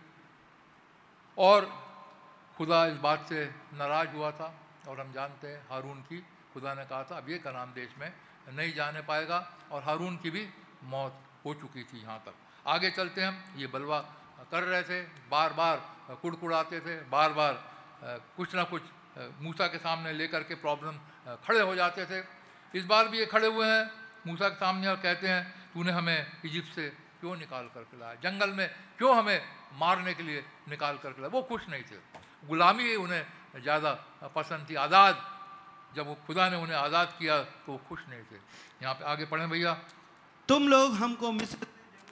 और 1.38 1.66
खुदा 2.58 2.86
इस 2.88 2.98
बात 2.98 3.26
से 3.30 3.46
नाराज़ 3.74 4.10
हुआ 4.10 4.32
था 4.32 4.54
और 4.88 5.00
हम 5.00 5.12
जानते 5.14 5.48
हैं 5.48 5.62
हारून 5.70 6.02
की, 6.04 6.20
खुदा 6.54 6.74
ने 6.74 6.86
कहा 6.86 7.04
था, 7.04 7.18
अब 7.18 7.30
ये 7.30 7.38
कनान 7.40 7.74
देश 7.74 7.90
में 8.00 8.12
नहीं 8.54 8.74
जाने 8.74 9.02
पाएगा। 9.02 9.40
और 9.72 9.84
हारून 9.84 10.18
की 10.18 10.30
भी 10.30 10.48
मौत 10.86 11.20
हो 11.46 11.54
चुकी 11.54 11.84
थी 11.84 12.02
यहाँ 12.02 12.20
तक। 12.26 12.34
आगे 12.68 12.92
चलते 12.92 13.22
हम, 13.22 13.44
ये 13.58 13.68
बलवा 13.68 14.00
कर 14.42 14.64
रहे 14.64 14.84
थे 14.84 15.02
बार 15.30 15.54
बार 15.54 15.78
कुड़कुड़ाते 16.22 16.80
थे 16.80 16.96
बार 17.10 17.34
बार 17.34 17.54
कुछ 18.38 18.56
ना 18.56 18.64
कुछ 18.66 18.82
मूसा 19.42 19.68
के 19.68 19.78
सामने 19.80 20.12
लेकर 20.14 20.44
के 20.44 20.56
प्रॉब्लम 20.58 20.96
खड़े 21.42 21.60
हो 21.62 21.76
जाते 21.76 22.06
थे। 22.06 22.20
इस 22.74 22.86
बार 22.86 23.08
भी 23.08 23.20
ये 23.20 23.26
खड़े 23.26 23.48
हुए 23.48 23.66
हैं, 23.66 23.84
मूसा 24.28 24.50
के 24.50 24.56
सामने 24.56 24.88
और 24.88 24.96
कहते 24.98 25.28
हैं, 25.28 25.44
तूने 25.74 25.92
हमें 25.92 26.20
इजिप्ट 26.46 26.76
से 26.76 26.90
क्यों 27.20 27.36
निकाल 27.38 27.70
करके 27.74 28.00
लाया? 28.00 28.16
जंगल 28.22 28.50
में 28.52 28.68
क्यों 28.98 29.16
हमें 29.18 29.42
मारने 29.80 30.14
के 30.14 30.24
लिए 30.24 30.44
निकाल 30.70 30.98
करके 30.98 31.22
लाया? 31.22 31.32
वो 31.32 31.42
खुश 31.44 31.62
नहीं 31.70 31.84
थे। 31.84 31.98
गुलामी 32.44 32.96
उन्हें 32.98 33.24
ज़्यादा 33.64 33.92
पसंद 34.36 34.70
थी। 34.70 34.76
आज़ाद, 34.76 35.16
जब 35.96 36.08
वो 36.08 36.16
खुदा 36.28 36.50
ने 36.50 36.58
उन्हें 36.58 36.78
आज़ाद 36.78 37.16
किया 37.20 37.40
तो 37.66 37.72
वो 37.72 37.80
खुश 37.88 38.00
नहीं 38.10 38.24
थे। 38.28 38.38
यहाँ 38.84 38.94
पे 38.94 39.04
आगे 39.06 39.26
पढ़ें 39.26 39.50
भैया। 39.50 39.74
तुम 40.50 40.68
लोग 40.68 40.94
हमको 40.96 41.32
मिस्र 41.32 41.68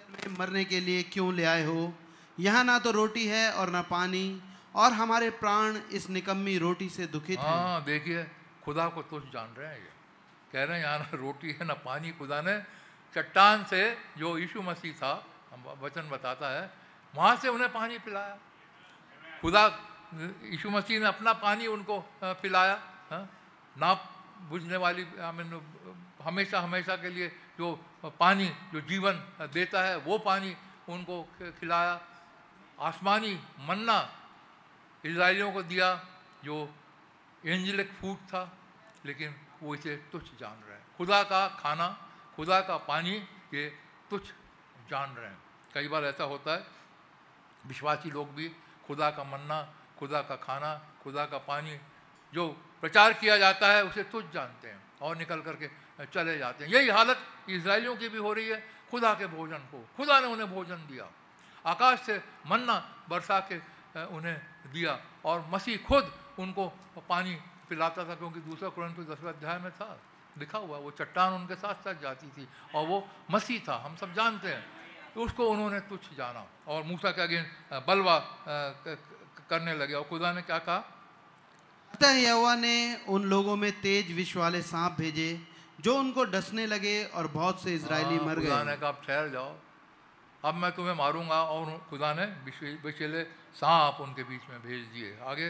में 0.09 0.37
मरने 0.39 0.63
के 0.65 0.79
लिए 0.79 1.03
क्यों 1.11 1.33
ले 1.33 1.45
आए 1.45 1.63
हो? 1.65 1.93
यहाँ 2.39 2.63
ना 2.63 2.77
तो 2.79 2.91
रोटी 2.91 3.27
है 3.27 3.51
और 3.51 3.69
ना 3.69 3.81
पानी, 3.81 4.41
और 4.75 4.93
हमारे 4.93 5.29
प्राण 5.29 5.77
इस 5.93 6.09
निकम्मी 6.09 6.57
रोटी 6.57 6.89
से 6.89 7.05
दुखित 7.07 7.39
हैं। 7.39 7.45
हाँ 7.45 7.83
देखिए, 7.83 8.23
खुदा 8.65 8.87
को 8.89 9.01
तुझ 9.01 9.23
जान 9.33 9.53
रहे 9.57 9.67
हैं 9.67 9.77
ये। 9.77 9.91
कह 10.53 10.63
रहे 10.63 10.77
हैं, 10.77 10.85
यहाँ 10.85 10.99
ना 10.99 11.09
रोटी 11.13 11.51
है, 11.51 11.65
ना 11.65 11.73
पानी, 11.73 12.11
खुदा 12.17 12.41
ने 12.41 12.57
चट्टान 13.13 13.63
से 13.69 13.81
जो 14.17 14.37
यीशु 14.37 14.61
मसीह 14.61 14.93
था 14.97 15.13
वचन 15.81 16.09
बताता 16.09 16.49
है, 16.49 16.69
वहाँ 17.13 17.35
से 17.37 17.47
उन्हें 17.49 17.71
पानी 17.73 17.97
पिलाया। 17.99 18.37
खुदा, 19.41 19.63
यीशु 20.49 20.69
मसीह 20.69 20.99
ने 20.99 21.05
अपना 21.05 21.33
पानी 21.37 21.67
उनको 21.67 21.99
पिलाया 22.41 22.77
हाँ? 23.11 23.23
ना 23.77 23.93
बुझने 24.49 24.77
वाली 24.77 25.05
हमेशा 26.23 26.59
हमेशा 26.59 26.95
के 26.97 27.09
लिए 27.09 27.27
जो 27.59 27.67
पानी, 28.17 28.47
जो 28.73 28.81
जीवन 28.81 29.13
देता 29.53 29.81
है, 29.83 29.97
वो 30.01 30.17
पानी 30.17 30.55
उनको 30.89 31.21
खिलाया। 31.59 31.93
आसमानी 32.83 33.39
मन्ना 33.59 33.97
इसराइलियों 35.05 35.51
को 35.51 35.63
दिया, 35.63 36.05
जो 36.43 36.75
एंजलिक 37.45 37.91
फ़ूड 37.91 38.17
था, 38.17 38.57
लेकिन 39.05 39.35
वो 39.63 39.75
इसे 39.75 39.95
तुच्छ 40.11 40.27
जान 40.39 40.63
रहे 40.67 40.77
हैं। 40.77 40.85
खुदा 40.97 41.23
का 41.23 41.47
खाना, 41.47 41.87
खुदा 42.35 42.59
का 42.61 42.77
पानी, 42.77 43.15
ये 43.53 43.69
तुच्छ 44.09 44.27
जान 44.89 45.15
रहे 45.15 45.29
हैं। 45.29 45.43
कई 45.73 45.87
बार 45.87 46.03
ऐसा 46.03 46.23
होता 46.23 46.51
है, 46.51 46.67
विश्वासी 47.65 48.11
लोग 48.11 48.35
भी 48.35 48.49
खुदा 48.87 49.09
का 49.11 49.23
मन्ना, 49.23 49.73
खुदा 49.99 50.21
का 50.21 50.35
खाना, 50.35 50.75
खुदा 51.03 51.25
का 51.25 51.37
पानी, 51.37 51.79
जो 52.33 52.47
प्रचार 52.81 53.13
किया 53.13 53.37
जाता 53.37 53.67
है, 53.67 53.83
उसे 53.83 54.03
तुच्छ 54.03 54.33
जानते 54.33 54.67
हैं 54.67 54.83
और 55.01 55.17
निकल 55.17 55.41
करके 55.41 55.69
चले 56.05 56.37
जाते 56.37 56.65
हैं। 56.65 56.71
यही 56.71 56.89
हालत 56.89 57.19
इसराइलियों 57.49 57.95
की 57.97 58.09
भी 58.09 58.17
हो 58.17 58.33
रही 58.33 58.49
है, 58.49 58.59
खुदा 58.91 59.13
के 59.13 59.27
भोजन 59.27 59.57
को। 59.57 59.89
खुदा 59.97 60.19
ने 60.19 60.27
उन्हें 60.27 60.49
भोजन 60.51 60.75
दिया। 60.75 61.11
आकाश 61.65 61.99
से 62.01 62.15
मन्ना 62.47 62.75
बरसा 63.09 63.39
के 63.51 63.57
उन्हें 64.07 64.37
दिया। 64.73 64.99
और 65.25 65.45
मसीह 65.49 65.77
खुद 65.87 66.03
उनको 66.39 66.67
पानी 67.09 67.33
पिलाता 67.69 68.03
था 68.03 68.15
क्योंकि 68.15 68.39
दूसरा 68.41 68.69
कुरंत 68.69 68.99
दसवें 69.09 69.31
अध्याय 69.31 69.59
में 69.59 69.71
था। 69.71 69.97
लिखा 70.37 70.57
हुआ 70.57 70.77
वो 70.77 70.91
चट्टान 70.91 71.33
उनके 71.33 71.55
साथ 71.55 71.75
साथ 71.85 71.95
जाती 72.01 72.27
थी 72.27 72.47
और 72.75 72.85
वो 72.87 72.97
मसीह 73.31 73.59
था 73.67 73.75
हम 73.85 73.95
सब 73.95 74.13
जानते 74.13 74.49
हैं। 74.49 74.65
तो 75.13 75.21
उसको 75.21 75.47
उन्होंने 75.47 75.79
तुच्छ 75.79 76.05
जाना 76.17 76.45
और 76.67 76.83
मूसा 76.83 77.11
के 77.11 77.21
आगे 77.21 77.41
बलवा 77.87 78.17
करने 79.49 79.73
लगे। 79.73 79.93
और 79.93 80.03
खुदा 80.03 80.33
ने 80.33 80.41
क्या 80.41 80.57
कहा? 80.59 80.81
अतः 81.93 82.11
यहोवा 82.17 82.55
ने 82.55 82.75
उन 83.07 83.23
लोगों 83.23 83.55
में 83.55 83.71
तेज 83.81 84.11
विष 84.11 84.35
वाले 84.35 84.61
सांप 84.61 84.93
भेजे 84.97 85.29
जो 85.79 85.95
उनको 85.95 86.23
डसने 86.25 86.65
लगे 86.65 87.03
और 87.13 87.27
बहुत 87.27 87.63
से 87.63 87.77
हाँ, 87.77 88.25
मर 88.25 88.35
खुदा 88.35 88.63
ने 88.63 88.71
गए 88.71 88.77
कहा 88.77 88.89
"अब 88.89 89.01
ठहर 89.05 89.29
जाओ। 89.29 89.53
अब 90.43 90.55
मैं 90.55 90.71
तुम्हें 90.71 90.93
मारूँगा 90.95 91.41
और 91.45 91.65
खुदा 91.89 92.13
ने 92.13 92.25
विषैले 92.83 93.23
सांप 93.55 93.97
उनके 94.01 94.23
बीच 94.23 94.41
में 94.49 94.59
भेज 94.61 94.81
दिए। 94.93 95.17
आगे। 95.23 95.49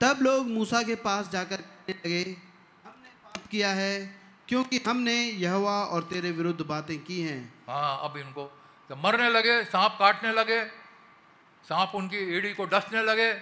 तब 0.00 0.18
लोग 0.22 0.46
मूसा 0.48 0.82
के 0.82 0.94
पास 0.98 1.30
जाकर 1.30 1.56
कहने 1.56 1.94
लगे 1.94 2.22
हमने 2.84 3.08
पाप 3.24 3.46
किया 3.50 3.70
है 3.72 3.94
क्योंकि 4.48 4.78
हमने 4.86 5.14
यहोवा 5.14 5.76
और 5.84 6.02
तेरे 6.02 6.30
विरुद्ध 6.32 6.64
बातें 6.66 6.98
की 7.04 7.20
हैं। 7.22 7.42
हाँ 7.68 7.98
अब 8.04 8.16
इनको 8.16 8.44
जब 8.90 9.02
मरने 9.04 9.28
लगे 9.30 9.62
सांप 9.64 9.96
काटने 9.98 10.32
लगे 10.32 10.64
सांप 11.64 11.92
उनकी 11.94 12.16
एड़ी 12.36 12.52
को 12.54 12.64
डसने 12.66 13.02
लगे 13.02 13.32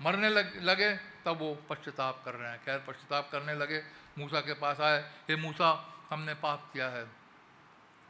मरने 0.00 0.28
लग, 0.30 0.52
लगे 0.62 0.90
तब 1.24 1.38
वो 1.40 1.54
पश्चाताप 1.70 2.22
कर 2.24 2.34
रहे 2.34 2.50
हैं। 2.50 2.60
खैर 2.64 2.78
पश्चाताप 2.88 3.28
करने 3.32 3.54
लगे 3.54 3.82
मूसा 4.18 4.40
के 4.40 4.54
पास 4.60 4.80
आए 4.80 5.00
हे 5.28 5.36
मूसा 5.36 5.70
हमने 6.10 6.34
पाप 6.34 6.70
किया 6.72 6.88
है। 6.88 7.04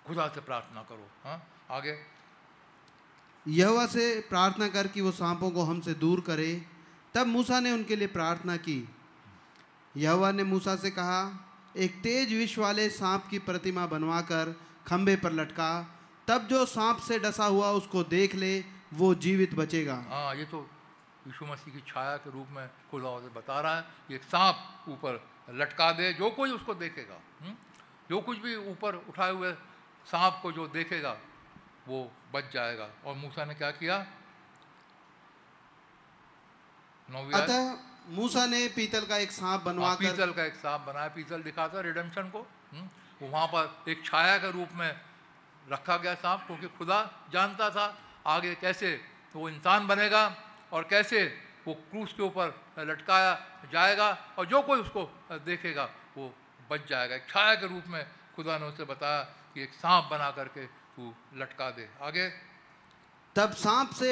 खुदा 0.06 0.26
से 0.28 0.40
प्रार्थना 0.40 0.82
करो 0.82 1.08
हाँ? 1.24 1.38
आगे। 1.70 1.98
यहोवा 3.48 3.86
से 3.86 4.20
प्रार्थना 4.20 4.68
कर 4.68 4.86
कि 4.86 5.00
वो 5.00 5.12
सांपों 5.12 5.50
को 5.50 5.62
हमसे 5.62 5.94
दूर 5.94 6.20
करे। 6.20 6.66
तब 7.14 7.26
मूसा 7.26 7.60
ने 7.60 7.72
उनके 7.72 7.96
लिए 7.96 8.08
प्रार्थना 8.08 8.56
की। 8.56 8.88
यहोवा 9.96 10.32
ने 10.32 10.44
मूसा 10.44 10.76
से 10.76 10.90
कहा 10.90 11.44
एक 11.76 11.94
तेज 12.02 12.32
विष 12.32 12.58
वाले 12.58 12.90
सांप 12.90 13.26
की 13.30 13.38
प्रतिमा 13.38 13.86
बनवाकर 13.86 14.60
खंबे 14.86 15.16
पर 15.16 15.32
लटका। 15.32 15.94
तब 16.28 16.46
जो 16.46 16.66
सांप 16.66 16.98
से 16.98 17.18
डसा 17.18 17.44
हुआ 17.44 17.70
उसको 17.70 18.02
देख 18.04 18.34
ले 18.34 18.64
वो 18.92 19.14
जीवित 19.14 19.54
बचेगा। 19.54 20.04
हाँ 20.10 20.34
ये 20.34 20.44
तो 20.44 20.70
यीशु 21.26 21.46
मसीह 21.46 21.74
की 21.74 21.80
छाया 21.80 22.16
के 22.16 22.30
रूप 22.30 22.46
में 22.50 22.70
खुदा 22.90 23.10
बता 23.10 23.60
रहा 23.60 23.76
है 23.76 23.82
कि 24.08 24.14
एक 24.14 24.22
सांप 24.22 24.84
ऊपर 24.88 25.28
लटका 25.50 25.92
दे 25.92 26.12
जो 26.12 26.30
कोई 26.30 26.50
उसको 26.50 26.74
देखेगा 26.74 27.20
हुँ? 27.42 27.56
जो 28.10 28.20
कुछ 28.20 28.38
भी 28.38 28.56
ऊपर 28.56 28.94
उठाए 28.94 29.32
हुए 29.32 29.52
सांप 30.06 30.40
को 30.42 30.52
जो 30.52 30.68
देखेगा 30.68 31.16
वो 31.88 32.10
बच 32.32 32.52
जाएगा। 32.52 32.88
और 33.04 33.14
मूसा 33.16 33.44
ने 33.44 33.54
क्या 33.54 33.70
किया? 33.70 33.96
अतः 37.08 37.76
मूसा 38.16 38.44
ने 38.46 38.66
पीतल 38.76 39.04
का 39.06 39.16
एक 39.16 39.32
सांप 39.32 39.50
हाँ, 39.50 39.62
बनवा 39.64 39.94
कर 39.94 40.00
पीतल 40.00 40.32
का 40.32 40.44
एक 40.44 40.54
सांप 40.56 40.80
बनाया। 40.86 41.08
पीतल 41.08 41.42
दिखाता 41.42 41.80
रिडेम्पशन 41.80 42.28
को। 42.30 42.40
हम्म, 42.72 42.88
वो 43.22 43.28
वहाँ 43.28 43.46
पर 43.46 43.90
एक 43.90 44.04
छाया 44.04 44.36
के 44.38 44.50
रूप 44.52 44.68
में 44.74 45.00
रखा 45.68 45.96
गया 45.96 46.14
सांप 46.14 46.44
क्योंकि 46.46 46.68
खुदा 46.78 46.98
जानता 47.32 47.70
था 47.70 47.86
आगे 48.26 48.54
कैसे 48.60 49.00
वो 49.34 49.48
इंसान 49.48 49.86
बनेगा 49.86 50.24
और 50.72 50.82
कैसे 50.90 51.24
वो 51.66 51.74
क्रूस 51.90 52.12
के 52.12 52.22
ऊपर 52.22 52.54
लटकाया 52.78 53.32
जाएगा 53.72 54.08
और 54.38 54.46
जो 54.46 54.60
कोई 54.62 54.80
उसको 54.80 55.02
देखेगा 55.44 55.84
वो 56.16 56.32
बच 56.70 56.88
जाएगा। 56.88 57.14
एक 57.14 57.28
छाया 57.28 57.54
के 57.54 57.66
रूप 57.66 57.84
में 57.88 58.04
खुदा 58.36 58.58
ने 58.58 58.66
उसे 58.66 58.84
बताया 58.84 59.22
कि 59.54 59.62
एक 59.62 59.72
सांप 59.74 60.04
बना 60.10 60.30
करके 60.30 60.66
तू 60.98 61.14
लटका 61.34 61.70
दे। 61.70 61.88
आगे। 62.02 62.28
तब 63.36 63.52
सांप 63.54 63.90
से 63.94 64.10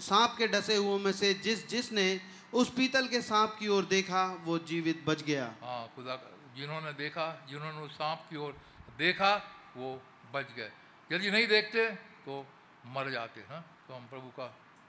सांप 0.00 0.34
के 0.38 0.46
डसे 0.48 0.76
हुओं 0.76 0.98
में 0.98 1.12
से 1.12 1.32
जिस 1.36 1.66
जिसने 1.68 2.06
उस 2.52 2.70
पीतल 2.70 3.08
के 3.08 3.20
सांप 3.22 3.56
की 3.58 3.68
ओर 3.68 3.84
देखा 3.86 4.24
वो 4.44 4.58
जीवित 4.64 5.02
बच 5.06 5.22
गया। 5.22 5.44
हाँ 5.62 5.92
खुदा 5.96 6.16
जिन्होंने 6.56 6.92
देखा 6.94 7.26
जिन्होंने 7.48 7.80
उस 7.80 7.92
सांप 7.94 8.26
की 8.30 8.36
ओर 8.36 8.56
देखा 8.98 9.34
वो 9.76 9.90
बच 10.34 10.52
गए। 10.52 10.70
यदि 11.10 11.30
नहीं 11.30 11.46
देखते 11.48 11.88
तो 12.24 12.46
मर 12.86 13.10
जाते 13.10 13.40
हैं? 13.40 13.60
तो 13.88 13.94
हम 13.94 14.06
प्रभु 14.08 14.28
का 14.30 14.46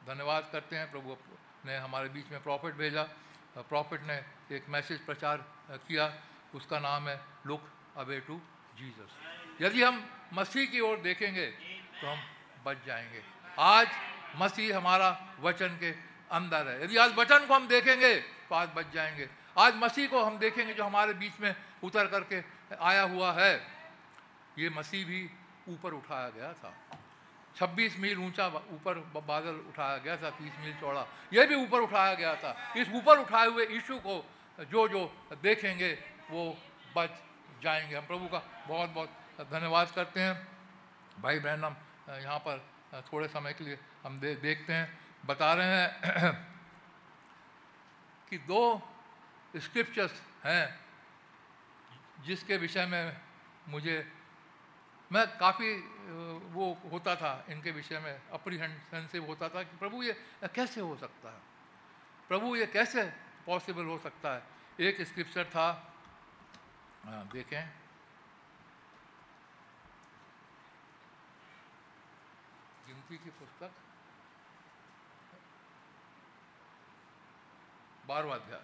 धन्यवाद 0.08 0.50
करते 0.52 0.76
हैं। 0.76 0.92
प्रभु 0.92 1.18
ने 1.66 1.78
हमारे 1.78 2.10
बीच 2.10 2.32
में 2.32 2.42
प्रॉफिट 2.44 2.74
भेजा। 2.76 3.04
प्रॉफिट 3.58 4.02
ने 4.04 4.16
एक 4.56 4.70
मैसेज 4.70 5.06
प्रचार 5.06 5.46
किया। 5.88 6.14
उसका 6.56 6.80
नाम 6.80 7.08
है 7.10 7.20
लुक 7.48 7.70
अवे 7.98 8.20
टू 8.20 8.40
जीसस। 8.78 9.12
यदि 9.62 9.84
हम 9.84 10.03
मसीह 10.34 10.66
की 10.66 10.80
ओर 10.80 10.97
देखेंगे 10.99 11.45
तो 11.45 12.08
हम 12.08 12.20
बच 12.66 12.78
जाएँगे। 12.86 13.22
आज 13.60 13.88
मसीह 14.38 14.76
हमारा 14.78 15.10
वचन 15.41 15.78
के 15.80 15.91
अंदर 16.32 16.68
है। 16.68 16.84
यदि 16.84 16.97
आज 16.97 17.14
वचन 17.16 17.45
को 17.47 17.53
हम 17.53 17.68
देखेंगे 17.68 18.16
तो 18.49 18.56
आज 18.56 18.70
बच 18.76 18.91
जाएँगे। 18.93 19.30
आज 19.58 19.76
मसीह 19.76 20.08
को 20.08 20.24
हम 20.24 20.38
देखेंगे, 20.38 20.74
जो 20.74 20.84
हमारे 20.84 21.14
बीच 21.14 21.39
में 21.39 21.56
उतर 21.84 22.08
करके 22.08 22.43
आया 22.76 23.03
हुआ 23.03 23.32
है। 23.34 23.56
ये 24.60 24.70
मसीह 24.70 25.06
भी 25.06 25.30
ऊपर 25.70 25.93
उठाया 25.93 26.30
गया 26.30 26.51
था। 26.53 26.74
26 27.56 27.97
मील 27.99 28.20
ऊँचा 28.20 28.47
ऊपर 28.47 28.99
बादल 29.18 29.56
उठाया 29.70 29.97
गया 29.97 30.16
था 30.18 30.30
30 30.32 30.60
मील 30.60 30.74
चौड़ा। 30.80 31.06
ये 31.34 31.45
भी 31.47 31.56
ऊपर 31.56 31.80
उठाया 31.80 32.14
गया 32.14 32.36
था। 32.36 32.74
इस 32.78 32.89
ऊपर 32.91 33.20
उठाए 33.20 33.47
हुए 33.47 33.66
यीशु 33.68 33.97
को 33.99 34.24
जो 34.62 34.88
जो 34.88 35.01
देखेंगे, 35.43 35.91
वो 36.32 36.58
बच 36.97 37.12
जाएँगे। 37.64 37.95
हम 37.95 38.06
प्रभु 38.06 38.28
का 38.28 38.41
बहुत 38.68 38.89
बहुत 38.89 39.10
धन्यवाद 39.40 39.92
करते 39.92 40.20
हैं। 40.22 40.48
भाई 41.20 41.40
बहन 41.40 41.64
हम 41.64 41.76
यहाँ 42.10 42.40
पर 42.40 42.64
थोड़े 43.14 43.28
समय 43.28 43.54
के 43.54 43.64
लिए 43.64 43.78
हम 44.06 44.20
दे, 44.20 44.36
देखते 44.36 44.74
हैं। 44.74 45.00
बता 45.26 45.54
रहे 45.54 45.68
हैं 45.68 46.34
कि 48.30 48.38
दो 48.38 48.82
स्क्रिप्चर्स 49.56 50.22
हैं 50.46 50.80
जिसके 52.26 52.58
विषय 52.58 52.86
में 52.86 53.18
मुझे 53.68 54.12
मैं 55.12 55.38
काफ़ी 55.38 55.72
वो 56.54 56.78
होता 56.92 57.16
था 57.16 57.46
इनके 57.50 57.72
विषय 57.72 58.00
में 58.00 58.22
अप्रीहेंसिव 58.34 59.26
होता 59.26 59.50
था 59.50 59.64
कि 59.64 59.78
प्रभु 59.78 60.04
ये 60.04 60.14
कैसे 60.56 60.82
हो 60.82 60.96
सकता 60.96 61.30
है? 61.30 61.42
प्रभु 62.30 62.56
ये 62.56 62.66
कैसे 62.66 63.04
पॉसिबल 63.46 63.86
हो 63.86 63.98
सकता 63.98 64.34
है? 64.36 64.44
एक 64.80 65.02
स्क्रिप्चर 65.02 65.46
था 65.46 65.68
देखें। 67.06 67.85
गिनती 73.16 73.24
की 73.24 73.32
पुस्तक? 73.39 73.72
बारवा 78.07 78.36
अध्याय। 78.36 78.63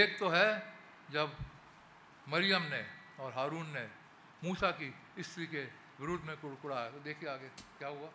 एक 0.00 0.18
तो 0.18 0.28
है 0.28 0.48
जब 1.10 1.36
मरियम 2.28 2.62
ने 2.62 2.82
और 3.20 3.32
हारून 3.32 3.66
ने 3.72 3.86
मूसा 4.44 4.70
की 4.80 4.88
स्त्री 5.20 5.46
के 5.46 5.62
विरुद्ध 6.00 6.24
में 6.24 6.36
कुड़कुड़ाया 6.36 6.90
तो 6.90 6.98
देखिए 7.00 7.28
आगे 7.28 7.48
क्या 7.78 7.88
हुआ। 7.88 8.10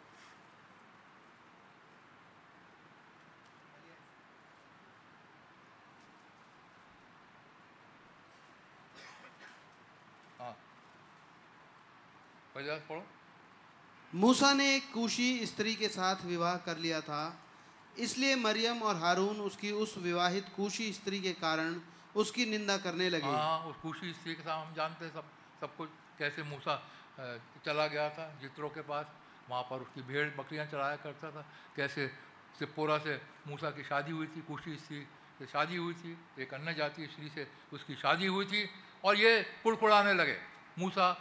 हाँ। 10.40 10.54
पचास 12.56 12.82
पढ़ो। 12.90 13.04
मूसा 14.14 14.52
ने 14.54 14.76
एक 14.76 14.92
कुशी 14.94 15.46
स्त्री 15.46 15.74
के 15.76 15.88
साथ 15.88 16.26
विवाह 16.26 16.56
कर 16.66 16.78
लिया 16.78 17.00
था, 17.02 17.24
इसलिए 17.98 18.36
मरियम 18.36 18.82
और 18.84 18.96
हारून 18.96 19.40
उसकी 19.42 19.72
उस 19.74 19.96
विवाहित 19.98 20.46
कुशी 20.56 20.92
स्त्री 20.94 21.20
के 21.22 21.32
कारण 21.34 21.80
उसकी 22.16 22.46
निंदा 22.46 22.78
करने 22.78 23.10
लगे। 23.10 23.28
हाँ 23.28 23.60
उस 23.66 23.76
खुशी 23.82 24.12
स्त्री 24.14 24.36
के 24.36 24.44
साथ 24.44 24.66
हम 24.66 24.74
जानते 24.76 25.06
हैं 25.06 25.12
सब 25.14 25.30
सब 25.62 25.76
कुछ, 25.78 25.90
कैसे 26.20 26.44
मूसा 26.44 26.76
चला 27.66 27.88
गया 27.88 28.10
था, 28.10 28.28
जित्रों 28.42 28.70
के 28.70 28.82
पास, 28.82 29.06
वहाँ 29.50 29.64
पर 29.64 29.82
उसकी 29.82 30.02
भेड़ 30.04 30.28
बकरियाँ 30.36 30.66
चढ़ाया 30.66 30.96
करता 30.98 31.32
था, 31.32 31.46
कैसे 31.76 32.08
सिपोरा 32.60 32.98
से 32.98 33.20
मूसा 33.48 33.70
की 33.72 33.84
शादी 33.84 34.12
हुई 34.12 34.28
थी, 34.28 34.42
कुशी 34.42 34.76
स्त्री 34.76 35.06
से 35.40 35.46
शादी 35.48 35.76
हुई 35.78 35.94
थी, 35.94 36.18
एक 36.40 36.54
अन्य 36.54 36.74
जाति 36.74 37.08
स्त्री 37.08 37.30
से 37.30 37.48
उसकी 37.74 37.96
शादी 37.96 38.26
हुई 38.28 38.46
थी, 38.46 38.70
और 39.06 39.16
ये 39.18 39.42
कुड़कुड़ाने 39.64 40.14
लगे। 40.14 40.38
मूसा 40.80 41.12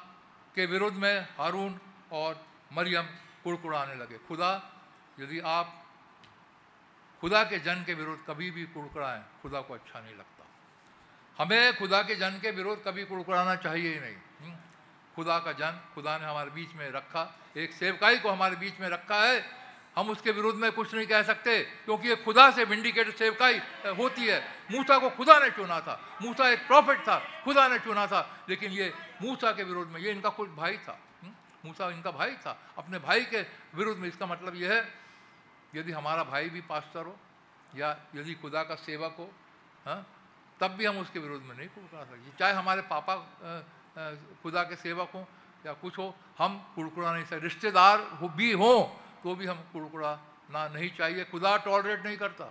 के 0.54 0.66
विरुद्ध 0.66 0.96
में 0.96 1.20
हारून 1.38 1.78
और 2.12 2.46
मरियम 2.72 3.02
कुड़कुड़ाने 3.44 3.94
लगे, 3.94 4.18
खुदा, 4.18 4.72
यदि 5.20 5.40
आप 5.40 5.84
खुदा 7.20 7.44
के 7.44 7.58
जन 7.58 7.84
के 7.84 7.94
विरोध 7.94 8.26
कभी 8.26 8.50
भी 8.50 8.64
कुड़कुड़ाएँ, 8.64 9.22
खुदा 9.42 9.60
को 9.60 9.74
अच्छा 9.74 10.00
नहीं 10.00 10.14
लगता। 10.14 10.46
हमें 11.42 11.78
खुदा 11.78 12.02
के 12.02 12.14
जन 12.14 12.30
के 12.30 12.50
विरोध 12.50 12.84
कभी 12.84 13.04
कुड़कुड़ाना 13.04 13.56
चाहिए 13.56 13.94
ही 13.94 14.00
नहीं। 14.00 14.16
हम्म? 14.16 14.56
खुदा 15.16 15.38
का 15.38 15.52
जन, 15.52 15.80
खुदा 15.94 16.18
ने 16.18 16.24
हमारे 16.24 16.50
बीच 16.50 16.74
में 16.74 16.90
रखा, 16.90 17.38
एक 17.56 17.72
सेवकाई 17.72 18.18
को 18.18 18.30
हमारे 18.30 18.56
बीच 18.56 18.80
में 18.80 18.88
रखा 18.88 19.22
है। 19.22 19.60
हम 19.96 20.10
उसके 20.10 20.30
विरोध 20.30 20.54
में 20.54 20.72
कुछ 20.72 20.94
नहीं 20.94 21.06
कह 21.06 21.22
सकते, 21.22 21.62
क्योंकि 21.62 22.08
ये 22.08 22.16
खुदा 22.16 22.50
से 22.50 22.64
विंडिकेटेड 22.64 23.14
सेवकाई 23.14 23.58
होती 23.86 24.26
है। 24.26 24.54
मूसा 24.70 24.98
को 24.98 25.10
खुदा 25.10 25.38
ने 25.38 25.50
चुना 25.50 25.80
था। 25.80 26.18
मूसा 26.22 26.48
एक 26.48 26.66
प्रॉफिट 26.66 27.00
था, 27.00 27.42
खुदा 27.44 27.68
ने 27.68 27.78
चुना 27.78 28.06
था। 28.06 28.46
लेकिन 28.48 28.72
ये 28.72 28.94
मूसा 29.22 29.52
के 29.52 29.64
विरोध 29.64 29.88
में, 29.88 30.00
ये 30.00 30.10
इनका 30.10 30.28
कुछ 30.28 30.50
भाई 30.50 30.78
था? 30.78 31.00
मूसा 31.64 31.88
इनका 31.90 32.10
भाई 32.10 32.34
था। 32.36 32.56
अपने 32.78 32.98
भाई 33.00 33.24
के 33.26 33.40
विरुद्ध 33.74 33.98
में 34.00 34.08
इसका 34.08 34.26
मतलब 34.26 34.54
यह 34.56 34.72
है, 34.72 34.82
यदि 35.72 35.92
हमारा 35.92 36.24
भाई 36.24 36.48
भी 36.50 36.60
पास्टर 36.62 37.06
हो, 37.06 37.16
या 37.72 37.96
यदि 38.14 38.34
खुदा 38.36 38.62
का 38.64 38.74
सेवक 38.76 39.16
हो 39.18 39.30
हाँ 39.86 40.06
तब 40.60 40.70
भी 40.76 40.84
हम 40.84 40.98
उसके 40.98 41.18
विरोध 41.18 41.42
में 41.42 41.56
नहीं 41.56 41.68
कुड़कुड़ा 41.68 42.04
सकते। 42.04 42.36
चाहे 42.38 42.52
हमारे 42.52 42.82
पापा 42.84 43.14
खुदा 44.42 44.62
के 44.62 44.76
सेवक 44.76 45.10
हों, 45.14 45.24
या 45.64 45.72
कुछ 45.74 45.98
हो, 45.98 46.14
हम 46.38 46.58
कुड़कुड़ा 46.74 47.12
नहीं 47.12 47.24
सकते। 47.24 47.42
रिश्तेदार 47.42 48.00
हो, 48.20 48.28
भी 48.30 48.52
हों 48.52 48.82
तो 49.22 49.34
भी 49.34 49.46
हम 49.46 49.58
कुड़कुड़ाना 49.72 50.68
नहीं 50.68 50.90
चाहिए। 50.92 51.24
खुदा 51.26 51.56
टॉलरेट 51.64 52.04
नहीं 52.04 52.16
करता। 52.16 52.44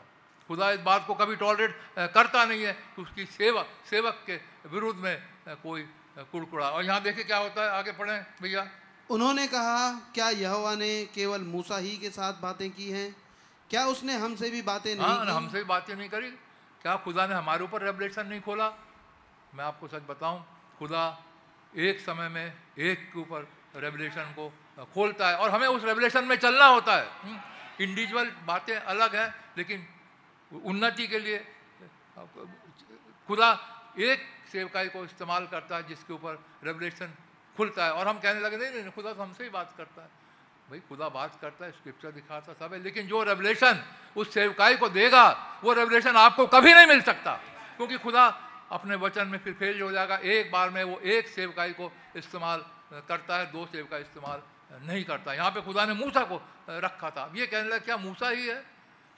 खुदा 0.49 0.71
इस 0.71 0.79
बात 0.81 1.05
को 1.05 1.13
कभी 1.15 1.35
टॉलरेट 1.37 1.75
करता 2.09 2.45
नहीं 2.45 2.63
है 2.63 2.73
कि 2.95 3.01
उसकी 3.01 3.25
सेवक 3.27 3.67
सेवक 3.85 4.23
के 4.25 4.35
विरुद्ध 4.69 4.99
में 4.99 5.17
कोई 5.61 5.81
कुड़कुड़ा 6.25 6.69
और 6.69 6.83
यहाँ 6.83 7.01
देखिए 7.03 7.23
क्या 7.23 7.37
होता 7.37 7.63
है, 7.63 7.69
आगे 7.69 7.91
पढ़ें, 7.93 8.25
भैया। 8.41 8.67
उन्होंने 9.09 9.47
कहा 9.47 9.91
क्या 10.13 10.29
यहोवा 10.29 10.73
ने 10.75 11.05
केवल 11.13 11.41
मूसा 11.43 11.77
ही 11.77 11.95
के 11.97 12.09
साथ 12.09 12.33
बातें 12.41 12.69
की 12.71 12.89
हैं? 12.91 13.15
क्या 13.69 13.85
उसने 13.85 14.13
हमसे 14.15 14.49
भी 14.49 14.61
बातें 14.61 14.95
नहीं 14.95 15.05
हाँ 15.05 15.25
की? 15.25 15.31
हमसे 15.31 15.57
भी 15.57 15.63
बातें 15.63 15.95
नहीं 15.95 16.09
करी। 16.09 16.29
क्या 16.81 16.95
खुदा 16.95 17.25
ने 17.27 17.35
हमारे 17.35 17.63
ऊपर 17.63 17.81
रेवलेशन 17.81 18.27
नहीं 18.27 18.41
खोला? 18.41 18.69
मैं 19.55 19.63
आपको 19.65 19.87
सच 19.87 20.03
बताऊँ 20.09 20.45
खुदा 20.79 21.03
एक 21.73 21.99
समय 21.99 22.29
में 22.29 22.53
एक 22.79 23.09
के 23.13 23.19
ऊपर 23.19 23.47
रेवलेशन 23.75 24.33
को 24.37 24.49
खोलता 24.93 25.29
है 25.29 25.37
और 25.37 25.49
हमें 25.49 25.67
उस 25.67 25.83
रेवलेशन 25.83 26.25
में 26.25 26.35
चलना 26.37 26.65
होता 26.67 26.95
है। 26.95 27.07
इंडिविजुअल 27.81 28.31
बातें 28.45 28.75
अलग 28.75 29.15
हैं 29.15 29.33
लेकिन 29.57 29.87
उन्नति 30.51 31.07
के 31.07 31.19
लिए 31.19 31.37
खुदा 33.27 33.49
एक 33.99 34.19
सेवकाई 34.51 34.87
को 34.89 35.03
इस्तेमाल 35.03 35.47
करता 35.47 35.75
है 35.75 35.87
जिसके 35.87 36.13
ऊपर 36.13 36.39
रेवलेशन 36.63 37.13
खुलता 37.59 37.85
है 37.85 37.91
और 37.91 38.07
हम 38.07 38.19
कहने 38.19 38.39
लगे, 38.39 38.57
नहीं 38.57 38.71
नहीं 38.71 38.91
खुदा 38.91 39.13
तो 39.13 39.21
हमसे 39.21 39.43
ही 39.43 39.49
बात 39.49 39.73
करता 39.77 40.01
है। 40.01 40.07
भाई, 40.69 40.79
खुदा 40.79 41.07
बात 41.09 41.37
करता 41.41 41.65
है, 41.65 41.71
स्क्रिप्चर 41.71 42.11
दिखाता 42.11 42.53
सब 42.55 42.73
है, 42.73 42.79
लेकिन 42.79 43.07
जो 43.07 43.23
रेवलेशन 43.23 43.83
उस 44.15 44.33
सेवकाई 44.33 44.75
को 44.77 44.89
देगा, 44.89 45.25
वो 45.63 45.73
रेवलेशन 45.73 46.15
आपको 46.17 46.45
कभी 46.47 46.73
नहीं 46.73 46.87
मिल 46.87 47.01
सकता, 47.01 47.33
क्योंकि 47.77 47.97
खुदा 47.97 48.25
अपने 48.71 48.95
वचन 48.95 49.27
में 49.27 49.37
फिर 49.39 49.53
फेल 49.53 49.81
हो 49.81 49.91
जाएगा। 49.91 50.15
एक 50.15 50.51
बार 50.51 50.69
में 50.69 50.83
वो 50.83 50.99
एक 51.01 51.27
सेवकाई 51.27 51.73
को 51.73 51.91
इस्तेमाल 52.15 52.65
करता 53.09 53.37
है, 53.37 53.51
दो 53.51 53.65
सेवकाई 53.65 54.01
इस्तेमाल 54.01 54.41
नहीं 54.85 55.03
करता। 55.03 55.33
यहाँ 55.33 55.51
पे 55.51 55.61
खुदा 55.61 55.85
ने 55.85 55.93
मूसा 55.93 56.23
को 56.23 56.41
रखा 56.69 57.09
था। 57.09 57.23
अब 57.23 57.37
ये 57.37 57.47
कहने 57.47 57.67
लगा, 57.67 57.77
क्या 57.79 57.97
मूसा 57.97 58.29
ही 58.29 58.47
है? 58.47 58.61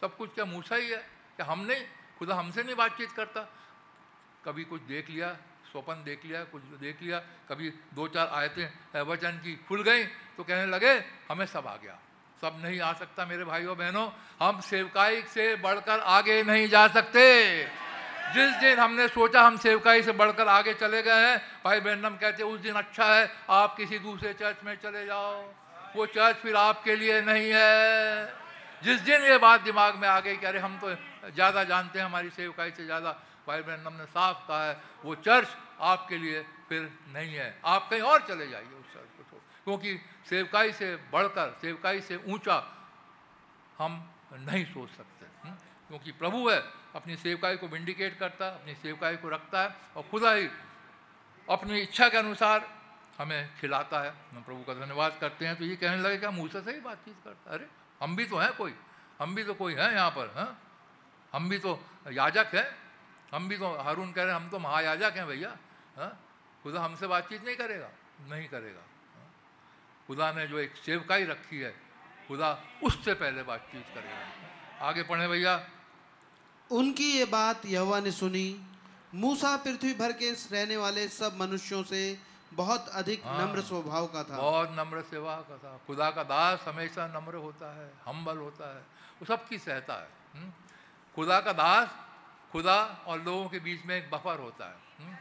सब 0.01 0.15
कुछ 0.17 0.33
क्या 0.35 0.45
मूसा 0.47 0.75
ही 0.75 0.89
है? 0.89 1.01
क्या 1.37 1.45
हम 1.45 1.59
नहीं? 1.61 1.83
खुदा 2.19 2.35
हमसे 2.35 2.63
नहीं 2.63 2.75
बातचीत 2.75 3.11
करता? 3.11 3.41
कभी 4.45 4.63
कुछ 4.63 4.81
देख 4.87 5.09
लिया 5.09 5.35
स्वपन 5.71 6.03
देख 6.05 6.25
लिया, 6.25 6.43
कुछ 6.45 6.61
देख 6.79 7.01
लिया, 7.01 7.19
कभी 7.49 7.69
दो 7.95 8.07
चार 8.09 8.27
आयतें 8.29 9.01
वचन 9.03 9.39
की 9.43 9.55
खुल 9.67 9.83
गई 9.83 10.03
तो 10.37 10.43
कहने 10.43 10.65
लगे, 10.67 10.93
हमें 11.29 11.45
सब 11.47 11.67
आ 11.67 11.75
गया, 11.77 11.97
सब 12.41 12.59
नहीं 12.63 12.79
आ 12.81 12.91
सकता 12.93 13.25
मेरे 13.25 13.43
भाइयों, 13.45 13.77
बहनों, 13.77 14.07
हम 14.41 14.59
सेवकाई 14.61 15.21
से 15.29 15.55
बढ़कर 15.57 15.99
आगे 15.99 16.41
नहीं 16.43 16.67
जा 16.67 16.87
सकते। 16.89 17.23
जिस 18.31 18.51
दिन 18.57 18.79
हमने 18.79 19.07
सोचा, 19.09 19.41
हम 19.41 19.57
सेवकाई 19.57 20.01
से 20.01 20.11
बढ़कर 20.13 20.47
आगे 20.49 20.73
चले 20.75 21.01
गए 21.03 21.25
हैं, 21.27 21.37
भाई 21.63 21.79
बहनम 21.79 22.15
कहते 22.17 22.43
उस 22.43 22.59
दिन 22.61 22.75
अच्छा 22.75 23.05
है, 23.05 23.29
आप 23.49 23.75
किसी 23.77 23.99
दूसरे 23.99 24.33
चर्च 24.33 24.63
में 24.65 24.75
चले 24.77 25.05
जाओ, 25.05 25.41
वो 25.95 26.05
चर्च 26.07 26.35
फिर 26.37 26.55
आपके 26.57 26.95
लिए 26.95 27.21
नहीं 27.21 27.49
है। 27.51 28.41
जिस 28.83 29.01
दिन 29.01 29.21
ये 29.23 29.37
बात 29.37 29.61
दिमाग 29.61 29.95
में 29.95 30.07
आ 30.07 30.19
गई 30.19 30.35
कि 30.35 30.45
अरे, 30.45 30.59
हम 30.59 30.79
तो 30.79 30.95
ज़्यादा 31.31 31.63
जानते 31.63 31.99
हैं, 31.99 32.05
हमारी 32.05 32.29
सेवकाई 32.31 32.71
से 32.71 32.85
ज़्यादा 32.85 33.11
भाई 33.47 33.61
बहन 33.61 33.93
ने 33.93 34.05
साफ़ 34.05 34.47
कहा 34.47 34.65
है, 34.65 34.81
वो 35.05 35.15
चर्च 35.15 35.57
आपके 35.79 36.17
लिए 36.17 36.45
फिर 36.69 36.99
नहीं 37.07 37.35
है। 37.35 37.61
आप 37.65 37.89
कहीं 37.89 38.01
और 38.01 38.21
चले 38.27 38.47
जाइए 38.47 38.65
उस 38.65 38.93
चर्च 38.93 39.09
को 39.17 39.23
छोड़। 39.23 39.39
क्योंकि 39.63 40.01
सेवकाई 40.29 40.73
से 40.73 40.95
बढ़कर, 40.95 41.57
सेवकाई 41.61 42.01
से 42.01 42.15
ऊँचा 42.17 42.87
हम 43.77 44.11
नहीं 44.33 44.65
सोच 44.65 44.89
सकते। 44.89 45.49
हुँ? 45.49 45.57
क्योंकि 45.87 46.11
प्रभु 46.11 46.49
है, 46.49 46.59
अपनी 46.95 47.17
सेवकाई 47.17 47.57
को 47.57 47.67
विंडिकेट 47.67 48.19
करता 48.19 48.45
है, 48.45 48.61
अपनी 48.61 48.75
सेवकाई 48.75 49.17
को 49.17 49.29
रखता 49.29 49.61
है 49.61 49.75
और 49.95 50.03
खुदा 50.03 50.31
ही 50.31 50.49
अपनी 51.49 51.79
इच्छा 51.79 52.09
के 52.09 52.17
अनुसार 52.17 52.81
हमें 53.17 53.57
खिलाता 53.59 53.99
है। 53.99 54.09
हम 54.09 54.43
प्रभु 54.43 54.63
का 54.63 54.73
धन्यवाद 54.73 55.17
करते 55.21 55.45
हैं 55.45 55.55
तो 55.55 55.65
ये 55.65 55.75
कहने 55.75 55.97
लगे 55.97 56.17
क्या 56.17 56.31
मूसा 56.31 56.61
से 56.61 56.73
ही 56.73 56.79
बातचीत 56.79 57.15
करता 57.23 57.51
अरे, 57.51 57.67
हम 58.01 58.15
भी 58.15 58.25
तो 58.25 58.37
हैं 58.37 58.53
कोई, 58.53 58.75
हम 59.19 59.35
भी 59.35 59.43
तो 59.43 59.53
कोई 59.53 59.73
हैं 59.73 59.91
यहाँ 59.91 60.11
पर, 60.11 60.33
हैं? 60.37 60.57
हम 61.33 61.49
भी 61.49 61.57
तो 61.57 61.83
याजक 62.11 62.47
हैं। 62.55 62.80
हम 63.31 63.47
भी 63.47 63.57
तो 63.57 63.67
हारून 63.81 64.11
कह 64.11 64.23
रहे 64.23 64.33
हैं 64.33 64.39
हम 64.41 64.49
तो 64.49 64.59
महायाजक 64.59 65.13
हैं 65.17 65.27
भैया 65.27 65.57
हाँ? 65.97 66.11
खुदा 66.63 66.81
हमसे 66.83 67.07
बातचीत 67.07 67.45
नहीं 67.45 67.55
करेगा। 67.55 67.89
नहीं 68.29 68.47
करेगा। 68.47 68.79
हाँ? 68.79 69.27
खुदा 70.07 70.31
ने 70.31 70.47
जो 70.47 70.59
एक 70.59 70.75
सेवकाई 70.85 71.23
रखी 71.23 71.59
है 71.59 71.71
खुदा 72.27 72.49
उससे 72.83 73.13
पहले 73.13 73.43
बातचीत 73.43 73.85
करेगा। 73.95 74.87
आगे 74.87 75.03
पढ़े 75.03 75.27
भैया। 75.27 75.53
उनकी 76.71 77.07
ये 77.17 77.25
बात 77.25 77.65
यहोवा 77.65 77.99
ने 77.99 78.11
सुनी। 78.11 78.47
मूसा 79.15 79.55
पृथ्वी 79.57 79.93
भर 79.93 80.11
के 80.11 80.31
रहने 80.31 80.77
वाले 80.77 81.07
सब 81.07 81.37
मनुष्यों 81.39 81.83
से 81.83 82.19
बहुत 82.53 82.87
अधिक 82.89 83.25
हाँ। 83.25 83.47
नम्र 83.47 83.61
स्वभाव 83.61 84.07
का 84.07 84.23
था। 84.23 84.37
बहुत 84.37 84.69
नम्र 84.71 85.01
सेवा 85.01 85.35
का 85.35 85.57
था। 85.57 85.79
खुदा 85.87 86.09
का 86.11 86.23
दास 86.23 86.65
हमेशा 86.67 87.07
नम्र 87.07 87.35
होता 87.35 87.75
है 87.75 87.91
हम्बल 88.05 88.37
होता 88.37 88.75
है 88.75 88.81
वो 89.19 89.25
सबकी 89.25 89.57
सहता 89.57 89.93
है। 89.93 90.09
हम्म? 90.35 90.51
खुदा 91.15 91.39
का 91.39 91.53
दास 91.53 91.89
खुदा 92.51 93.03
और 93.07 93.21
लोगों 93.21 93.49
के 93.49 93.59
बीच 93.59 93.85
में 93.85 93.97
एक 93.97 94.11
बफर 94.11 94.39
होता 94.39 94.65
है 94.65 94.77
हम्म? 94.99 95.17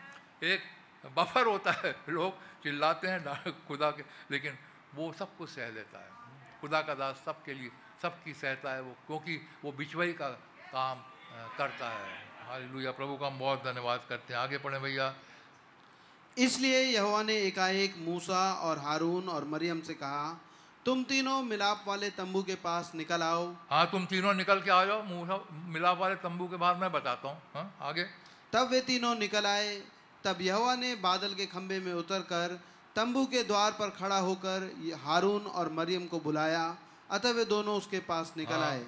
एक 0.47 0.61
बफर 1.17 1.47
होता 1.47 1.71
है। 1.71 1.97
लोग 2.09 2.35
चिल्लाते 2.63 3.09
हैं 3.09 3.51
खुदा 3.69 3.91
के, 3.91 4.05
लेकिन 4.31 4.59
वो 4.95 5.13
सब 5.13 5.37
कुछ 5.37 5.51
सह 5.51 5.71
लेता 5.71 5.99
है 5.99 6.11
खुदा 6.61 6.83
का 6.83 6.95
दास 6.95 7.23
सबके 7.25 7.55
लिए, 7.55 7.71
सबकी 8.03 8.35
सहता 8.35 8.73
है 8.73 8.83
वो, 8.83 8.97
क्योंकि 9.07 9.49
वो 9.65 9.73
बिचवई 9.73 10.13
का 10.13 10.29
काम 10.73 10.99
करता 11.59 11.91
है। 11.91 12.31
हालेलुया। 12.49 12.91
प्रभु 12.91 13.17
का 13.17 13.27
हम 13.27 13.39
बहुत 13.39 13.65
धन्यवाद 13.65 14.07
करते 14.09 14.35
हैं। 14.35 14.41
आगे 14.41 14.59
पढ़े 14.59 14.79
भैया। 14.79 15.15
इसलिए 16.39 16.81
यहोवा 16.81 17.23
ने 17.23 17.35
एकाएक 17.35 17.95
मूसा 17.99 18.55
और 18.55 18.79
हारून 18.79 19.29
और 19.29 19.45
मरियम 19.45 19.81
से 19.81 19.95
कहा 19.95 20.41
तुम 20.87 21.03
तीनों 21.05 21.43
मिलाप 21.43 21.85
वाले 21.87 22.09
तंबू 22.11 22.43
के 22.43 22.55
पास 22.57 22.91
निकल 22.95 23.23
आओ। 23.23 23.47
हाँ 23.71 23.87
तुम 23.87 24.05
तीनों 24.07 24.33
निकल 24.35 24.61
के 24.61 24.71
आ 24.71 24.85
जाओ। 24.85 25.03
मिलाप 25.69 25.99
वाले 25.99 26.15
तंबू 26.19 26.47
के 26.49 26.57
बाद 26.57 26.77
मैं 26.77 26.91
बताता 26.93 27.29
हूँ। 27.29 27.43
हाँ 27.55 27.77
आगे। 27.83 28.05
तब 28.53 28.69
वे 28.71 28.81
तीनों 28.81 29.15
निकल 29.17 29.47
आए। 29.47 29.75
तब 30.25 30.41
यहोवा 30.41 30.75
ने 30.77 30.95
बादल 30.99 31.35
के 31.35 31.47
खंभे 31.47 31.79
में 31.81 31.93
उतरकर 31.95 32.59
तंबू 32.97 33.25
के 33.27 33.43
द्वार 33.45 33.73
पर 33.73 33.91
खड़ा 33.91 34.19
होकर 34.19 34.71
हारून 35.05 35.47
और 35.49 35.73
मरियम 35.73 36.07
को 36.07 36.21
बुलाया। 36.21 36.65
अतः 37.11 37.31
वे 37.31 37.45
दोनों 37.47 37.77
उसके 37.77 37.99
पास 38.09 38.33
निकल 38.37 38.55
हाँ। 38.55 38.71
आए। 38.71 38.85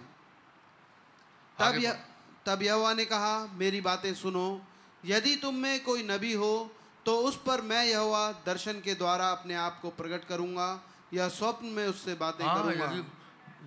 तब 1.58 1.78
यह 1.78 1.98
तब 2.46 2.62
यहोवा 2.62 2.92
ने 2.94 3.04
कहा 3.04 3.34
मेरी 3.54 3.80
बातें 3.80 4.14
सुनो। 4.14 4.60
यदि 5.04 5.34
तुम 5.36 5.54
में 5.56 5.82
कोई 5.84 6.02
नबी 6.02 6.32
हो 6.34 6.70
तो 7.06 7.16
उस 7.18 7.36
पर 7.42 7.60
मैं 7.62 7.84
यहोवा 7.84 8.30
दर्शन 8.46 8.80
के 8.80 8.94
द्वारा 8.94 9.30
अपने 9.30 9.54
आप 9.56 9.78
को 9.82 9.90
प्रकट 9.92 10.24
करूँगा। 10.24 10.68
या 11.12 11.28
स्वप्न 11.28 11.66
में 11.76 11.86
उससे 11.86 12.14
बातें 12.14 12.44
हाँ 12.44 12.54
करूँगा। 12.56 12.84
यदि 12.84 13.00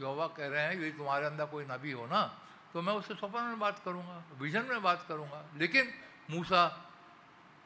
यहोवा 0.01 0.27
कह 0.37 0.47
रहे 0.47 0.61
हैं 0.63 0.73
यदि 0.73 0.91
तुम्हारे 0.91 1.25
अंदर 1.25 1.45
कोई 1.45 1.65
नबी 1.65 1.91
हो 1.91 2.05
ना 2.05 2.21
तो 2.73 2.81
मैं 2.81 2.93
उससे 2.93 3.13
स्वप्न 3.15 3.43
में 3.43 3.59
बात 3.59 3.81
करूँगा 3.85 4.23
विजन 4.39 4.65
में 4.69 4.81
बात 4.83 5.05
करूँगा। 5.07 5.43
लेकिन 5.57 5.93
मूसा 6.31 6.61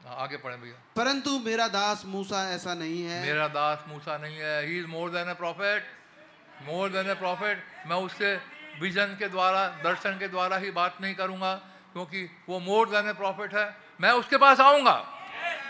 आगे 0.06 0.38
पढ़े 0.38 0.58
भैया। 0.58 0.76
परंतु 0.96 1.40
मेरा 1.40 1.68
दास 1.68 2.04
मूसा 2.06 2.44
ऐसा 2.52 2.74
नहीं 2.74 3.02
है। 3.04 3.22
मेरा 3.22 3.48
दास 3.48 3.86
मूसा 3.88 4.18
नहीं 4.18 4.38
है। 4.38 4.66
He 4.66 4.80
is 4.80 4.88
more 4.88 5.10
than 5.12 5.30
a 5.30 5.34
prophet 5.34 5.84
more 6.68 6.90
than 6.90 7.10
a 7.10 7.14
prophet 7.16 7.64
मैं 7.88 7.96
उससे 8.06 8.36
विजन 8.82 9.16
के 9.20 9.28
द्वारा 9.28 9.68
दर्शन 9.84 10.18
के 10.20 10.28
द्वारा 10.28 10.58
ही 10.58 10.72
बात 10.72 11.02
नहीं 11.02 11.16
करूँगा 11.16 11.54
क्योंकि 11.94 12.24
वो 12.50 12.60
मोर 12.60 12.90
देन 12.90 13.10
ए 13.10 13.14
प्रॉफिट 13.14 13.54
है। 13.56 13.68
मैं 14.02 14.12
उसके 14.14 14.38
पास 14.38 14.60
आऊँगा 14.60 14.98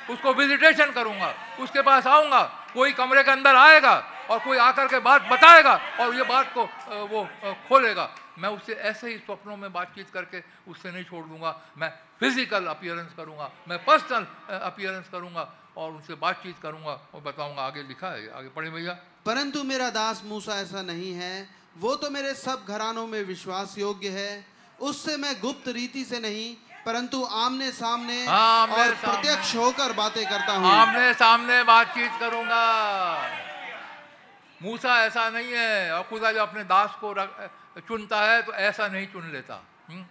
उसको 0.10 0.34
विजिटेशन 0.34 0.92
करूँगा 0.92 1.34
उसके 1.62 1.82
पास 1.82 2.08
आऊँगा। 2.08 2.42
कोई 2.74 2.92
कमरे 2.94 3.24
के 3.24 3.32
अंदर 3.32 3.56
आएगा 3.56 3.96
और 4.30 4.40
कोई 4.40 4.58
आकर 4.60 4.88
के 4.88 5.00
बात 5.00 5.22
बताएगा 5.32 5.74
और 6.00 6.16
ये 6.16 6.24
बात 6.24 6.54
को 6.54 6.64
वो 7.08 7.24
खोलेगा। 7.68 8.10
मैं 8.40 8.50
उससे 8.50 8.74
ऐसे 8.74 9.10
ही 9.10 9.18
स्वप्नों 9.18 9.58
में 9.58 9.72
बातचीत 9.74 10.10
करके 10.10 10.44
उससे 10.72 10.92
नहीं 10.92 11.04
छोड़ 11.04 11.26
दूँगा। 11.26 11.56
मैं 11.78 11.90
फ़िज़िकल 12.20 12.66
अपियरेंस 12.68 13.12
करूँगा। 13.18 13.52
मैं 13.68 13.78
पर्सनल 13.86 14.26
अपियरेंस 14.60 15.10
करूँगा 15.12 15.48
और 15.78 15.92
उनसे 15.92 16.16
बातचीत 16.16 16.56
करूँगा 16.64 16.94
और 17.14 17.22
बताऊँगा। 17.22 17.62
आगे 17.62 17.84
लिखा 17.84 18.08
है, 18.08 18.30
आगे 18.32 18.50
पढ़े 18.50 18.70
भैया। 18.70 18.94
परंतु 19.26 19.64
मेरा 19.64 19.90
दास 19.90 20.22
मूसा 20.26 20.60
ऐसा 20.62 20.82
नहीं 20.84 21.14
है। 21.14 21.50
वो 21.78 21.96
तो 21.96 22.10
मेरे 22.10 22.34
सब 22.36 22.66
घरानों 22.68 23.06
में 23.08 23.22
विश्वास 23.24 23.78
योग्य 23.78 24.10
है। 24.12 24.46
उससे 24.80 25.18
मैं 25.18 25.40
गुप्त 25.42 25.68
रीति 25.68 26.04
से 26.06 26.20
नहीं 26.20 26.56
परंतु 26.90 27.24
आमने 27.24 27.72
सामने 27.72 28.26
हाँ, 28.26 28.62
आमने 28.62 28.84
और 28.84 28.94
प्रत्यक्ष 28.96 29.56
होकर 29.56 29.94
बातें 29.94 30.26
करता 30.26 30.54
हूँ। 30.54 30.70
आमने 30.70 31.14
सामने 31.14 31.64
बातचीत 31.64 32.12
करूँगा। 32.20 32.64
मूसा 34.62 34.96
ऐसा 35.06 35.30
नहीं 35.30 35.52
है 35.54 35.94
और 35.94 36.04
खुदा 36.10 36.32
जब 36.32 36.42
अपने 36.50 36.64
दास 36.66 36.98
को 37.02 37.12
रख, 37.14 37.30
चुनता 37.88 38.22
है 38.22 38.42
तो 38.42 38.54
ऐसा 38.54 38.88
नहीं 38.88 39.08
चुन 39.08 39.30
लेता। 39.32 39.62
हम्म? 39.90 40.04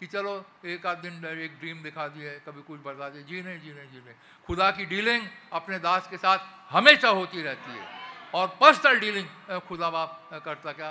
कि 0.00 0.06
चलो 0.06 0.34
एक 0.66 0.86
आध 0.86 0.98
दिन 0.98 1.24
एक 1.24 1.58
ड्रीम 1.60 1.82
दिखा 1.82 2.06
दिए 2.08 2.30
कभी 2.46 2.62
कुछ 2.62 2.80
बता 2.84 3.08
दिए 3.08 3.22
जी 3.22 3.42
नहीं 3.42 3.60
जी 3.60 3.72
नहीं 3.72 3.88
जी 3.92 4.00
नहीं 4.04 4.14
खुदा 4.46 4.70
की 4.70 4.84
डीलिंग 4.84 5.22
अपने 5.52 5.78
दास 5.78 6.06
के 6.10 6.16
साथ 6.18 6.38
हमेशा 6.70 7.08
होती 7.08 7.42
रहती 7.42 7.70
है। 7.70 7.84
और 8.34 8.46
पर्सनल 8.60 8.98
डीलिंग 9.00 9.60
खुदा 9.68 9.90
बाप 9.90 10.42
करता 10.44 10.72
क्या? 10.72 10.90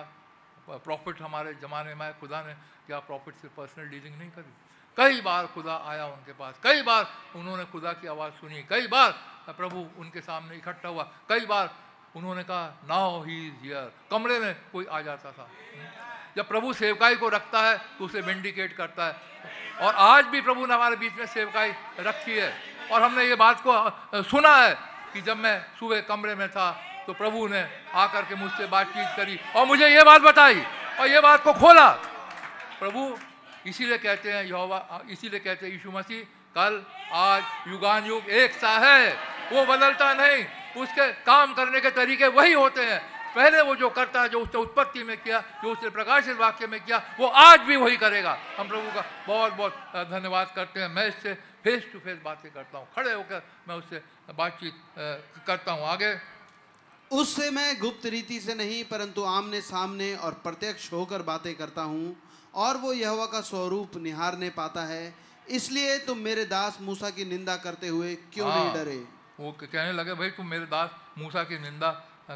प्रॉफिट 0.70 1.22
हमारे 1.22 1.54
ज़माने 1.62 1.94
में 1.96 2.20
खुदा 2.20 2.42
ने 2.42 2.54
क्या 2.88 3.00
प्रॉफिट 3.10 3.36
से 3.42 3.48
पर्सनल 3.58 3.86
डीलिंग 3.90 4.18
नहीं 4.18 4.30
करी? 4.32 4.54
कई 4.98 5.22
बार 5.22 5.46
खुदा 5.54 5.76
आया 5.86 6.06
उनके 6.08 6.34
पास, 6.34 6.54
कई 6.64 6.82
बार 6.82 7.08
उन्होंने 7.36 7.64
खुदा 7.72 7.92
की 7.94 8.08
आवाज़ 8.08 8.34
सुनी, 8.34 8.64
कई 8.70 8.88
बार 8.88 9.12
प्रभु 9.50 9.80
उनके 10.00 10.22
सामने 10.22 10.56
इकट्ठा 10.56 10.90
हुआ, 10.90 11.04
कई 11.30 11.46
बार 11.46 11.70
उन्होंने 12.16 12.44
कहा 12.44 12.66
नाउ 12.90 13.24
ही 13.24 13.36
इज़ 13.48 13.64
हियर 13.64 13.92
कमरे 14.12 14.40
में 14.40 14.56
कोई 14.72 14.86
आ 14.88 15.02
जाता 15.02 15.32
था। 15.32 15.48
जब 16.38 16.48
प्रभु 16.48 16.74
सेवकाई 16.76 17.16
को 17.16 17.30
रखता 17.30 17.62
है 17.62 17.78
तो 18.00 18.06
उसे 18.06 18.22
विंडिकेट 18.22 18.76
करता 18.78 19.06
है। 19.06 19.16
और 19.82 19.96
आज 19.96 20.26
भी 20.26 20.42
प्रभु 20.42 20.66
ने 20.66 20.74
हमारे 20.74 20.96
बीच 20.96 21.14
में 21.14 21.26
सेवकाई 21.28 21.72
रखी 22.00 22.38
है। 22.38 22.52
और 22.92 23.02
हमने 23.02 23.24
ये 23.26 23.36
बात 23.36 23.62
को 23.68 24.24
सुना 24.24 24.56
है 24.56 24.74
कि 25.14 25.22
जब 25.22 25.38
मैं 25.38 25.60
सुबह 25.80 26.02
कमरे 26.08 26.36
में 26.36 26.50
था 26.50 26.72
तो 27.06 27.14
प्रभु 27.14 27.48
ने 27.48 27.62
आकर 27.96 28.22
के 28.26 28.36
मुझसे 28.36 28.68
बातचीत 28.68 29.16
करी 29.18 29.40
और 29.56 29.66
मुझे 29.68 29.88
ये 29.88 30.04
बात 30.04 30.22
बताई 30.22 30.62
और 31.00 31.08
ये 31.08 31.20
बात 31.22 31.44
को 31.44 31.54
खोला। 31.54 31.90
प्रभु 32.80 33.18
इसीलिए 33.66 33.98
कहते 33.98 34.32
हैं 34.32 34.44
यहोवा 34.46 35.02
इसीलिए 35.10 35.40
कहते 35.40 35.66
हैं 35.66 35.74
यीशु 35.74 35.92
मसीह, 35.92 36.22
कल, 36.56 36.84
आज 37.14 37.44
युगान 37.68 38.06
युग 38.06 38.30
एक 38.32 38.54
सा 38.54 38.78
है। 38.80 39.10
वो 39.52 39.66
बदलता 39.66 40.14
नहीं। 40.16 40.46
उसके 40.78 41.12
काम 41.24 41.54
करने 41.54 41.80
के 41.82 41.90
तरीके 41.92 42.28
वही 42.30 42.54
होते 42.54 42.86
हैं। 42.86 43.00
पहले 43.36 43.62
वो 43.62 43.76
जो 43.76 43.90
करता 43.90 44.22
है 44.22 44.30
जो 44.30 44.40
उसने 44.42 44.62
उत्पत्ति 44.62 45.04
में 45.04 45.18
किया, 45.18 45.40
जो 45.64 45.72
उसने 45.72 45.90
प्रकाशित 45.90 46.38
वाक्य 46.38 46.68
में 46.68 46.80
किया, 46.80 46.98
वो 47.20 47.28
आज 47.28 47.60
भी 47.62 47.76
वही 47.76 47.98
करेगा। 47.98 48.38
हम 48.58 48.68
प्रभु 48.68 48.92
का 48.92 49.04
बहुत 49.28 49.54
बहुत 49.54 49.74
धन्यवाद 50.10 50.52
करते 50.56 50.80
हैं। 50.80 50.88
मैं 50.90 51.08
इससे 51.08 51.34
फेस 51.64 51.84
टू 51.94 52.00
फेस 52.00 52.20
बातें 52.24 52.52
करता 52.52 52.78
हूँ। 52.78 52.88
खड़े 52.96 53.14
होकर 53.14 53.42
मैं 53.68 53.76
उससे 53.76 54.02
बातचीत 54.34 54.74
करता 55.48 55.72
हूँ। 55.72 55.88
आगे। 55.88 56.16
उससे 57.12 57.50
मैं 57.52 57.80
गुप्त 57.80 58.06
रीति 58.06 58.40
से 58.40 58.54
नहीं, 58.56 58.84
परंतु 58.86 59.24
आमने 59.26 59.62
सामने 59.64 60.14
और 60.16 60.32
प्रत्यक्ष 60.44 60.92
होकर 60.94 61.22
बातें 61.24 61.54
करता 61.56 61.82
हूँ। 61.84 62.16
और 62.56 62.78
वो 62.78 62.94
यहोवा 62.94 63.26
का 63.26 63.42
स्वरूप 63.42 63.96
निहारने 63.98 64.50
पाता 64.50 64.82
है। 64.82 65.16
इसलिए 65.50 65.98
तुम 66.00 66.18
मेरे 66.18 66.46
दास 66.46 66.78
मूसा 66.82 67.10
की 67.10 67.26
निंदा 67.26 67.56
करते 67.58 67.88
हुए 67.88 68.16
क्यों 68.16 68.50
नहीं 68.50 68.66
हाँ, 68.66 68.74
डरे? 68.74 69.08
वो 69.40 69.52
कहने 69.52 69.92
लगे 69.92 70.14
भाई 70.14 70.30
तुम 70.30 70.48
मेरे 70.48 70.66
दास 70.66 70.90
मूसा 71.18 71.44
की 71.44 71.60
निंदा 71.60 71.92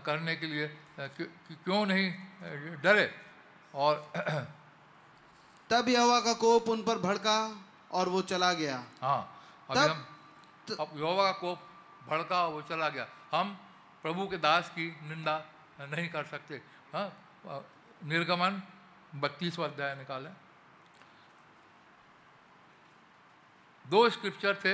करने 0.06 0.36
के 0.36 0.46
लिए 0.46 0.68
क्यों 1.64 1.86
नहीं 1.86 2.14
डरे? 2.82 3.16
और 3.76 4.12
तब 5.70 5.90
यहोवा 5.90 6.20
का 6.20 6.34
कोप 6.34 6.70
उन 6.70 6.84
पर 6.84 6.98
भड़का 6.98 7.66
और 7.92 8.10
वो 8.10 8.22
चला 8.22 8.54
गया। 8.54 8.84
हाँ 9.02 9.42
अभी 9.70 9.80
तब- 9.80 9.90
हम 9.90 10.06
अब 10.80 10.98
यहोवा 10.98 11.32
का 11.32 11.38
कोप 11.38 11.60
भड़का 12.10 12.46
वो 12.46 12.62
चला 12.62 12.90
गया। 12.90 13.08
हम 13.32 13.58
प्रभु 14.04 14.28
के 14.28 14.38
दास 14.38 14.70
की 14.70 15.00
निंदा 15.04 15.46
नहीं 15.82 16.10
कर 16.10 16.24
सकते। 16.24 16.62
हाँ 16.94 17.14
निर्गमन 18.06 18.62
बत्तीसवा 19.16 19.66
अध्याय 19.66 19.96
निकालें। 19.96 20.32
दो 23.86 24.10
स्क्रिप्चर 24.10 24.56
थे, 24.56 24.74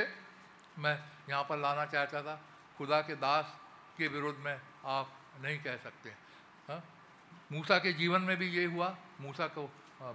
मैं 0.81 0.99
यहाँ 1.29 1.43
पर 1.43 1.57
लाना 1.57 1.85
चाहता 1.85 2.21
था, 2.21 2.35
खुदा 2.77 3.01
के 3.01 3.15
दास 3.15 3.55
के 3.97 4.07
विरोध 4.07 4.37
में 4.37 4.59
आप 4.85 5.11
नहीं 5.41 5.59
कह 5.59 5.77
सकते। 5.77 6.09
हाँ? 6.69 6.83
मूसा 7.51 7.77
के 7.79 7.93
जीवन 7.93 8.21
में 8.21 8.35
भी 8.37 8.47
ये 8.49 8.65
हुआ, 8.65 8.95
मूसा 9.21 9.47
को 9.47 9.69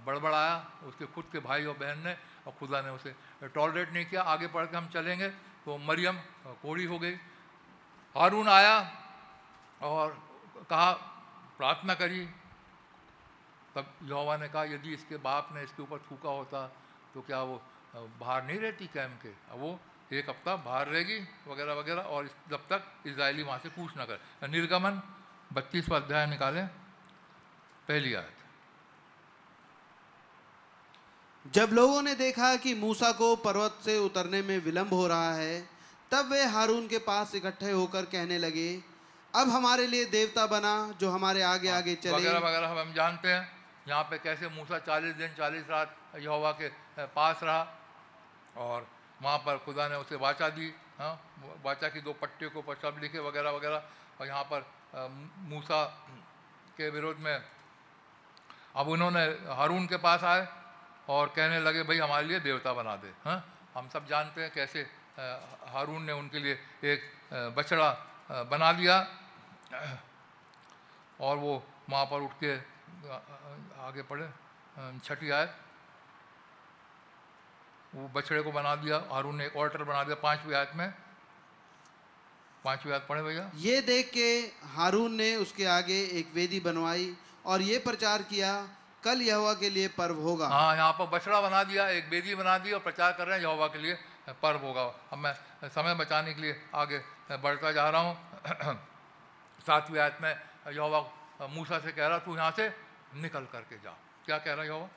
बड़बड़ाया, 0.05 0.55
उसके 0.83 1.05
खुद 1.05 1.25
के 1.31 1.39
भाई 1.39 1.65
और 1.65 1.77
बहन 1.77 1.99
ने, 1.99 2.13
और 2.47 2.53
खुदा 2.53 2.81
ने 2.81 2.89
उसे 2.89 3.15
टॉलरेट 3.43 3.91
नहीं 3.93 4.05
किया। 4.05 4.21
आगे 4.23 4.47
बढ़ 4.47 4.65
के 4.65 4.77
हम 4.77 4.87
चलेंगे 4.87 5.29
तो 5.65 5.77
मरियम 5.77 6.17
कोड़ी 6.61 6.85
हो 6.85 6.99
गई। 6.99 7.15
हारून 8.15 8.47
आया 8.49 8.77
और 9.81 10.09
कहा, 10.69 10.91
प्रार्थना 11.57 11.93
करी 11.93 12.27
तब 13.75 13.85
यहोवा 14.03 14.35
ने 14.37 14.47
कहा 14.49 14.63
यदि 14.71 14.93
इसके 14.93 15.17
बाप 15.19 15.49
ने 15.55 15.63
इसके 15.63 15.81
ऊपर 15.83 15.97
थूका 16.09 16.29
होता 16.31 16.65
तो 17.13 17.21
क्या 17.21 17.41
वो 17.43 17.61
बाहर 18.19 18.43
नहीं 18.43 18.59
रहती 18.59 18.85
कैम्प 18.87 19.21
के? 19.21 19.29
अब 19.51 19.59
वो 19.59 19.79
एक 20.11 20.29
हफ़्ता 20.29 20.55
बाहर 20.57 20.87
रहेगी 20.87 21.19
वगैरह 21.47 21.73
वगैरह 21.73 22.01
और 22.09 22.27
जब 22.49 22.61
तक 22.67 23.07
इसराइली 23.07 23.43
वहाँ 23.43 23.59
से 23.59 23.69
कूच 23.71 23.91
न 23.97 24.05
करे। 24.05 24.47
निर्गमन 24.47 25.01
बत्तीसवा 25.53 25.97
अध्याय 25.97 26.25
निकालें 26.27 26.67
पहली 27.87 28.13
आयत। 28.13 28.37
जब 31.45 31.69
लोगों 31.73 32.01
ने 32.01 32.13
देखा 32.15 32.55
कि 32.57 32.73
मूसा 32.75 33.11
को 33.13 33.35
पर्वत 33.37 33.79
से 33.85 33.97
उतरने 33.99 34.41
में 34.41 34.57
विलंब 34.59 34.93
हो 34.93 35.07
रहा 35.07 35.33
है 35.35 35.61
तब 36.11 36.31
वे 36.31 36.43
हारून 36.47 36.87
के 36.87 36.97
पास 37.01 37.35
इकट्ठे 37.35 37.71
होकर 37.71 38.05
कहने 38.07 38.37
लगे 38.37 38.69
अब 39.33 39.49
हमारे 39.49 39.87
लिए 39.87 40.05
देवता 40.07 40.45
बना 40.47 40.75
जो 40.99 41.09
हमारे 41.09 41.41
आगे 41.45 41.69
आगे 41.71 41.95
चले। 41.97 42.13
वगैरह 42.13 42.39
वगैरह 42.39 42.81
हम 42.81 42.93
जानते 42.93 43.27
हैं। 43.27 43.60
यहाँ 43.87 44.03
पे 44.03 44.17
कैसे 44.21 44.49
मूसा 44.49 44.77
चालीस 44.79 45.15
दिन, 45.15 45.29
चालीस 45.37 45.65
रात 45.69 45.95
यहोवा 46.19 46.51
के 46.53 46.69
पास 47.15 47.39
रहा 47.43 47.61
और 48.57 48.87
वहाँ 49.21 49.37
पर 49.45 49.57
खुदा 49.65 49.87
ने 49.87 49.95
उसे 49.95 50.15
वाचा 50.15 50.49
दी 50.49 50.73
हाँ 50.99 51.13
वाचा 51.65 51.87
की 51.89 52.01
दो 52.01 52.13
पट्टियों 52.13 52.51
के 52.51 52.75
सब 52.75 52.99
लिखे 53.01 53.19
वगैरह 53.19 53.49
वगैरह 53.51 53.81
और 54.21 54.27
यहाँ 54.27 54.43
पर 54.45 54.61
मूसा 55.49 55.83
के 56.77 56.89
विरोध 56.89 57.17
में 57.19 57.37
अब 58.75 58.87
उन्होंने 58.87 59.23
हारून 59.51 59.85
के 59.87 59.97
पास 59.97 60.23
आए 60.23 60.47
और 61.09 61.27
कहने 61.35 61.59
लगे, 61.59 61.83
भाई, 61.83 61.97
हमारे 61.97 62.27
लिए 62.27 62.39
देवता 62.39 62.73
बना 62.73 62.95
दे 62.95 63.11
हाँ 63.25 63.39
हम 63.75 63.89
सब 63.89 64.07
जानते 64.07 64.41
हैं 64.41 64.51
कैसे 64.53 64.85
हारून 65.73 66.03
ने 66.05 66.13
उनके 66.13 66.39
लिए 66.39 66.55
एक 66.85 67.01
बछड़ा 67.57 67.89
बना 68.51 68.71
दिया 68.73 68.95
और 71.19 71.37
वो 71.37 71.53
वहाँ 71.89 72.05
पर 72.05 72.21
उठ 72.21 72.31
के 72.39 72.55
आगे 73.81 74.01
पढ़े 74.09 74.27
छठी 75.05 75.29
आयत 75.29 75.55
वो 77.93 78.07
बछड़े 78.15 78.41
को 78.41 78.51
बना 78.51 78.75
दिया 78.75 78.97
हारून 79.11 79.35
ने 79.37 79.45
एक 79.45 79.55
ऑल्टर 79.57 79.83
बना 79.83 80.03
दिया 80.03 80.15
पांचवी 80.23 80.53
आयत 80.53 80.71
में। 80.75 80.93
पांचवी 82.65 82.91
आयत 82.91 83.05
पढ़े 83.09 83.21
भैया? 83.23 83.49
ये 83.55 83.81
देख 83.81 84.11
के 84.13 84.27
हारून 84.75 85.15
ने 85.15 85.35
उसके 85.35 85.65
आगे 85.67 85.99
एक 86.19 86.31
वेदी 86.35 86.59
बनवाई 86.59 87.13
और 87.45 87.61
ये 87.61 87.77
प्रचार 87.79 88.21
किया 88.31 88.51
कल 89.03 89.21
यहोवा 89.21 89.53
के 89.59 89.69
लिए 89.69 89.87
पर्व 89.97 90.19
होगा। 90.23 90.47
हाँ 90.47 90.75
यहाँ 90.75 90.91
पर 90.99 91.05
बछड़ा 91.09 91.41
बना 91.41 91.63
दिया 91.63 91.89
एक 91.89 92.09
बेदी 92.09 92.35
बना 92.35 92.57
दी 92.57 92.71
और 92.71 92.79
प्रचार 92.79 93.11
कर 93.17 93.27
रहे 93.27 93.35
हैं 93.35 93.43
यहोवा 93.43 93.67
के 93.67 93.79
लिए 93.79 93.93
पर्व 94.41 94.59
होगा। 94.65 94.83
अब 95.11 95.17
मैं 95.17 95.33
समय 95.69 95.95
बचाने 95.95 96.33
के 96.33 96.41
लिए 96.41 96.55
आगे 96.75 96.97
बढ़ता 97.31 97.71
जा 97.71 97.89
रहा 97.89 98.01
हूँ। 98.01 98.15
सातवीं 99.67 99.99
आयत 99.99 100.17
में 100.21 100.35
यहोवा 100.73 100.99
मूसा 101.47 101.79
से 101.79 101.91
कह 101.91 102.07
रहा 102.07 102.17
तू 102.17 102.35
यहाँ 102.35 102.51
से 102.51 102.67
निकल 103.21 103.45
करके 103.51 103.75
जा। 103.75 103.97
क्या 104.25 104.37
कह 104.37 104.53
रहा 104.53 104.61
है 104.61 104.67
यहोवा? 104.67 104.87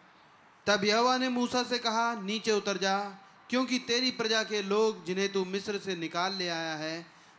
तब 0.67 0.85
यहोवा 0.85 1.17
ने 1.19 1.29
मूसा 1.29 1.63
से 1.63 1.79
कहा 1.79 2.15
नीचे 2.23 2.53
उतर 2.53 2.77
जा 2.77 2.97
क्योंकि 3.51 3.79
तेरी 3.79 4.11
प्रजा 4.11 4.43
के 4.45 4.63
लोग 4.63 5.05
जिन्हें 5.05 5.33
तू 5.33 5.45
मिस्र 5.45 5.79
से 5.79 5.97
निकाल 5.97 6.35
ले 6.35 6.49
आया 6.49 6.75
है 6.77 6.95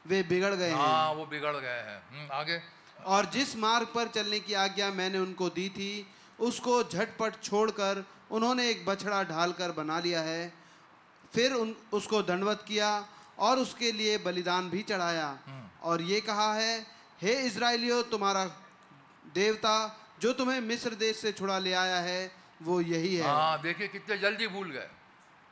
वे 0.05 0.21
बिगड़ 0.23 0.53
गए 0.53 0.69
हैं। 0.69 0.75
हाँ 0.75 1.13
वो 1.13 1.25
बिगड़ 1.25 1.55
गए 1.55 1.79
हैं। 1.81 2.01
हम्म, 2.11 2.27
आगे। 2.31 2.61
और 3.05 3.25
जिस 3.25 3.55
मार्ग 3.57 3.87
पर 3.95 4.07
चलने 4.07 4.39
की 4.39 4.53
आज्ञा 4.53 4.89
मैंने 4.91 5.19
उनको 5.19 5.49
दी 5.49 5.69
थी 5.69 6.07
उसको 6.39 6.83
झटपट 6.83 7.41
छोड़कर 7.43 8.03
उन्होंने 8.31 8.69
एक 8.69 8.85
बछड़ा 8.85 9.23
ढालकर 9.23 9.71
बना 9.71 9.99
लिया 9.99 10.21
है। 10.21 10.53
फिर 11.33 11.53
उन 11.53 11.75
उसको 11.93 12.21
दंडवत 12.21 12.63
किया 12.67 12.89
और 13.39 13.59
उसके 13.59 13.91
लिए 13.91 14.17
बलिदान 14.17 14.69
भी 14.69 14.81
चढ़ाया। 14.83 15.27
और 15.83 16.01
ये 16.01 16.21
कहा 16.21 16.53
है 16.53 16.79
हे 17.21 17.33
इज़राइलियों 17.45 18.01
तुम्हारा 18.03 18.45
देवता 19.33 19.75
जो 20.21 20.33
तुम्हें 20.33 20.59
मिस्र 20.61 20.95
देश 20.95 21.17
से 21.17 21.31
छुड़ा 21.31 21.57
ले 21.59 21.73
आया 21.73 21.99
है 21.99 22.31
वो 22.61 22.79
यही 22.81 23.15
है। 23.15 23.23
हाँ 23.23 23.61
देखिए 23.61 23.87
कितने 23.87 24.17
जल्दी 24.17 24.47
भूल 24.47 24.71
गए। 24.71 24.89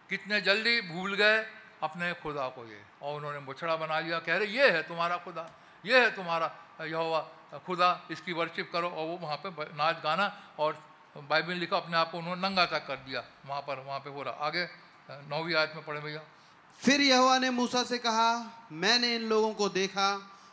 कितने 0.10 0.42
जल्दी 0.42 0.82
भूल 0.84 1.14
गए 1.16 1.38
अपने 1.84 2.14
खुदा 2.14 2.48
को 2.50 2.66
ये। 2.66 2.82
और 3.02 3.16
उन्होंने 3.16 3.40
बछड़ा 3.40 3.76
बना 3.76 4.00
लिया 4.00 4.20
कह 4.20 4.38
रहे 4.38 4.48
ये 4.50 4.70
है 4.72 4.82
तुम्हारा 4.84 5.18
खुदा 5.18 5.50
ये 5.84 6.00
है 6.00 6.16
तुम्हारा 6.16 6.48
यहोवा 6.82 7.22
खुदा 7.66 8.08
इसकी 8.12 8.34
वर्शिप 8.34 8.70
करो। 8.74 8.90
और 8.90 9.08
वो 9.08 9.18
वहाँ 9.18 9.38
पे 9.38 9.50
नाच 9.76 10.02
गाना 10.04 10.56
और 10.60 10.78
बाइबल 11.30 11.54
लिखा 11.54 11.78
अपने 11.78 11.98
आप 11.98 12.12
को 12.12 12.18
उन्होंने 12.18 12.42
नंगा 12.42 12.66
तक 12.66 12.88
कर 12.88 12.96
दिया। 12.98 13.24
वहाँ 13.46 13.62
पर 13.62 13.80
वहाँ 13.80 14.00
पे 14.00 14.10
हो 14.10 14.24
रहा। 14.24 14.34
आगे 14.48 14.68
नौवीं 15.30 15.56
आयत 15.56 15.74
में 15.76 15.86
पढ़े 15.86 16.00
भैया। 16.02 16.22
फिर 16.82 17.02
यहोवा 17.02 17.38
ने 17.40 17.50
मूसा 17.50 17.84
से 17.84 17.98
कहा 17.98 18.68
मैंने 18.72 19.16
इन 19.16 19.30
लोगों 19.30 19.54
को 19.54 19.70
देखा 19.70 20.08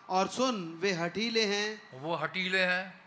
और 0.08 0.28
सुन 0.28 0.78
वे 0.82 0.92
हटीले 0.92 1.44
हैं। 1.46 2.00
वो 2.00 2.14
हटीले 2.14 2.60
हैं। 2.60 2.99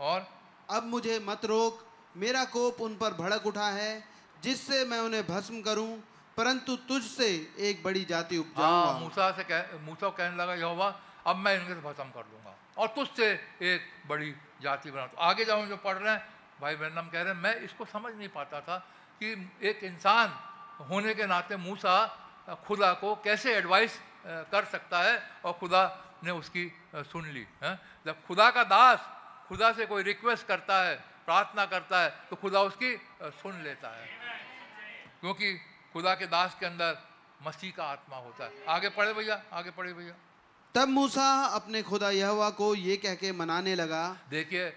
और? 0.00 0.26
अब 0.70 0.84
मुझे 0.84 1.18
मत 1.28 1.44
रोक। 1.44 1.84
मेरा 2.16 2.44
कोप 2.44 2.80
उन 2.80 2.96
पर 2.96 3.14
भड़क 3.14 3.46
उठा 3.46 3.68
है 3.70 3.92
जिससे 4.42 4.84
मैं 4.84 4.98
उन्हें 4.98 5.26
भस्म 5.26 5.60
करूँ 5.62 5.90
परंतु 6.36 6.76
तुझसे 6.88 7.28
एक 7.58 7.82
बड़ी 7.84 8.04
जाति 8.04 8.36
हाँ 8.36 8.44
उपजाऊँगा 8.44 8.92
मूसा 8.98 9.30
से 9.30 9.44
कह 9.44 9.76
मूसा 9.84 10.08
कहने 10.08 10.36
लगा 10.36 10.54
यहोवा 10.54 10.88
अब 11.26 11.36
मैं 11.36 11.54
इनके 11.54 11.74
से 11.74 11.80
खत्म 11.80 12.10
कर 12.10 12.22
दूँगा 12.22 12.54
और 12.78 12.88
तुझसे 12.88 13.28
एक 13.62 13.80
बड़ी 14.08 14.34
जाति 14.62 14.90
बना 14.90 15.08
आगे 15.18 15.44
हम 15.44 15.66
जो 15.68 15.76
पढ़ 15.76 15.96
रहे 15.96 16.14
हैं 16.14 16.22
भाई 16.60 16.76
ब्रह्म 16.76 17.08
कह 17.08 17.22
रहे 17.22 17.34
हैं 17.34 17.40
मैं 17.40 17.54
इसको 17.60 17.84
समझ 17.84 18.14
नहीं 18.14 18.28
पाता 18.28 18.60
था 18.60 18.78
कि 19.20 19.50
एक 19.62 19.84
इंसान 19.84 20.28
होने 20.90 21.14
के 21.14 21.26
नाते 21.26 21.56
मूसा 21.56 21.94
खुदा 22.66 22.92
को 22.92 23.14
कैसे 23.14 23.54
एडवाइस 23.56 24.00
कर 24.26 24.64
सकता 24.64 25.02
है 25.02 25.22
और 25.44 25.52
खुदा 25.52 25.82
ने 26.24 26.30
उसकी 26.30 26.64
सुन 26.96 27.26
ली 27.26 27.46
है? 27.62 27.80
जब 28.06 28.24
खुदा 28.26 28.50
का 28.50 28.64
दास 28.64 28.98
खुदा 29.50 29.72
से 29.72 29.86
कोई 29.86 30.02
रिक्वेस्ट 30.02 30.46
करता 30.46 30.84
है 30.84 30.96
प्रार्थना 30.96 31.66
करता 31.66 32.02
है 32.02 32.10
तो 32.30 32.36
खुदा 32.36 32.60
उसकी 32.62 32.96
सुन 33.22 33.62
लेता 33.62 33.88
है। 33.88 34.08
क्योंकि 35.20 35.54
खुदा 35.92 36.14
के 36.14 36.26
दास 36.26 36.56
के 36.60 36.66
अंदर 36.66 36.98
मसीह 37.42 37.72
का 37.76 37.84
आत्मा 37.84 38.16
होता 38.16 38.44
है। 38.44 38.64
आगे 38.68 38.88
पढ़े 38.88 39.12
भैया 39.12 39.42
आगे 39.52 39.70
पढ़े 39.70 39.92
भैया। 39.92 40.14
तब 40.74 40.88
मूसा 40.88 41.44
अपने 41.44 41.82
खुदा 41.82 42.10
यहवा 42.10 42.50
को 42.50 42.74
ये 42.74 42.96
कह 42.96 43.14
के 43.14 43.32
मनाने 43.32 43.74
लगा। 43.74 44.16
देखिए 44.30 44.76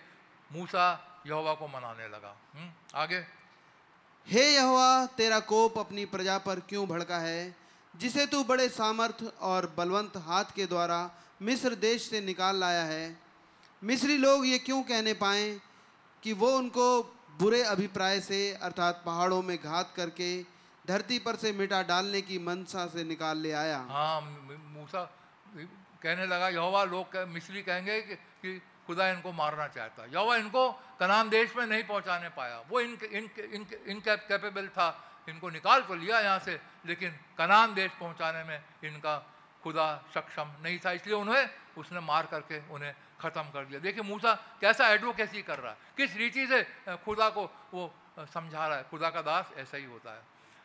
मूसा 0.52 0.86
यहोवा 1.28 1.54
को 1.54 1.68
मनाने 1.68 2.08
लगा। 2.08 2.38
हम्म, 2.56 2.72
आगे। 2.96 3.26
हे 4.28 4.54
यहोवा 4.56 5.06
तेरा 5.06 5.40
कोप 5.40 5.78
अपनी 5.78 6.06
प्रजा 6.06 6.38
पर 6.38 6.60
क्यों 6.60 6.88
भड़का 6.88 7.18
है? 7.18 7.56
जिसे 7.96 8.26
तू 8.26 8.44
बड़े 8.44 8.70
सामर्थ 8.70 9.24
और 9.40 9.74
बलवंत 9.78 10.18
हाथ 10.18 10.46
के 10.56 10.66
द्वारा 10.66 11.12
मिस्र 11.42 11.76
देश 11.76 12.10
से 12.10 12.22
निकाल 12.22 12.56
लाया 12.56 12.84
है। 12.84 13.23
मिस्री 13.84 14.16
लोग 14.18 14.46
ये 14.48 14.58
क्यों 14.60 14.82
कहने 14.82 15.14
पाए 15.20 15.48
कि 16.24 16.34
वो 16.34 16.50
उनको 16.58 16.86
बुरे 17.40 17.62
अभिप्राय 17.64 18.20
से 18.22 18.40
अर्थात 18.64 19.02
पहाड़ों 19.06 19.42
में 19.44 19.58
घात 19.58 19.92
करके 19.96 20.30
धरती 20.86 21.18
पर 21.20 21.36
से 21.36 21.52
मिटा 21.52 21.82
डालने 21.84 22.22
की 22.22 22.38
मनसा 22.40 22.86
से 22.88 23.04
निकाल 23.04 23.38
ले 23.38 23.52
आया? 23.52 23.80
हाँ 23.90 24.22
मूसा 24.76 25.04
कहने 26.00 26.26
लगा 26.28 26.50
यहोवा 26.50 26.84
लोग 26.84 27.18
मिस्री 27.28 27.62
कहेंगे 27.62 28.00
कि, 28.02 28.16
कि 28.16 28.62
खुदा 28.88 29.10
इनको 29.10 29.32
मारना 29.34 29.68
चाहता। 29.68 30.06
यहोवा 30.06 30.36
इनको 30.38 30.64
कनाम 31.00 31.30
देश 31.30 31.56
में 31.58 31.66
नहीं 31.68 31.84
पहुँचाने 31.84 32.30
पाया। 32.40 32.64
वो 32.70 32.80
इन 32.80 32.98
इनके 33.12 33.56
इनके 33.56 33.92
इनके 33.92 34.16
कैपेबल 34.32 34.68
था 34.72 34.88
इनको 35.30 35.50
निकाल 35.50 35.82
तो 35.88 35.96
लिया 35.96 36.20
यहाँ 36.22 36.40
से 36.40 36.60
लेकिन 36.88 37.12
कनाम 37.38 37.76
देश 37.76 37.92
पहुँचाने 38.00 38.44
में 38.48 38.60
इनका 38.88 39.18
खुदा 39.64 39.88
सक्षम 40.16 40.48
नहीं 40.64 40.80
था 40.80 40.92
इसलिए 40.92 41.16
उन्हें 41.16 41.50
उसने 41.78 42.00
मार 42.00 42.26
करके 42.32 42.60
उन्हें 42.68 42.94
ख़त्म 43.24 43.44
कर 43.50 43.66
दिया। 43.66 43.80
देखिए, 43.80 44.04
मूसा 44.04 44.34
कैसा 44.62 44.88
एडवोकेसी 44.90 45.42
कर 45.42 45.60
रहा 45.60 45.72
है। 45.72 45.78
किस 45.98 46.16
रीति 46.18 46.48
से 46.48 46.64
खुदा 47.06 47.30
को 47.30 47.46
वो 47.74 47.94
समझा 48.20 48.68
रहा 48.68 48.78
है। 48.78 48.84
खुदा 48.90 49.10
का 49.10 49.22
दास 49.22 49.52
ऐसा 49.58 49.78
ही 49.78 49.86
होता 49.86 50.14
है। 50.14 50.22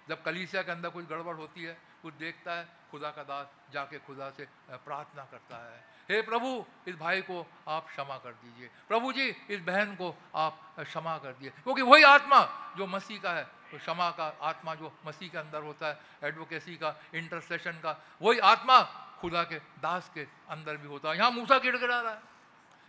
जब 0.08 0.22
कलीसिया 0.22 0.62
के 0.62 0.72
अंदर 0.72 0.88
कुछ 0.88 1.04
गड़बड़ 1.06 1.34
होती 1.36 1.62
है, 1.62 1.76
कुछ 2.02 2.14
देखता 2.14 2.52
है, 2.52 2.66
खुदा 2.90 3.10
का 3.10 3.22
दास 3.22 3.46
जाके 3.72 3.98
खुदा 3.98 4.30
से 4.30 4.46
प्रार्थना 4.70 5.24
करता 5.24 5.56
है। 5.64 5.84
हे 6.10 6.20
प्रभु, 6.22 6.64
इस 6.88 6.96
भाई 6.96 7.20
को 7.22 7.44
आप 7.68 7.86
क्षमा 7.86 8.16
कर 8.18 8.32
दीजिए। 8.34 8.70
प्रभु 8.88 9.12
जी, 9.12 9.26
इस 9.50 9.60
बहन 9.60 9.94
को 9.96 10.14
आप 10.34 10.60
क्षमा 10.80 11.16
कर 11.18 11.32
दिए 11.32 11.50
क्योंकि 11.52 11.82
वही 11.82 12.02
आत्मा 12.04 12.40
जो 12.76 12.86
मसीह 12.86 13.20
का 13.20 13.32
है 13.32 13.44
क्षमा 13.74 14.10
का 14.10 14.26
आत्मा 14.42 14.74
जो 14.74 14.92
मसीह 15.06 15.28
के 15.28 15.38
अंदर 15.38 15.62
होता 15.62 15.88
है 15.88 16.00
एडवोकेसी 16.24 16.76
का 16.76 16.94
इंटरसेशन 17.14 17.72
का, 17.84 17.92
वही 18.22 18.38
आत्मा 18.38 18.80
खुदा 19.20 19.42
के, 19.44 19.58
दास 19.82 20.10
के 20.14 20.24
अंदर 20.48 20.76
भी 20.76 20.88
होता 20.88 21.10
है। 21.10 21.16
यहाँ 21.18 21.30
मूसा 21.30 21.58
गिड़गिड़ा 21.58 22.00
रहा 22.00 22.12
है। 22.12 22.27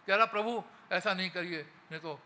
कह 0.10 0.16
रहा, 0.16 0.26
प्रभु, 0.28 0.64
ऐसा 0.92 1.14
नहीं 1.14 1.30
करिए। 1.30 1.62
नहीं 1.92 2.00
तो 2.02 2.20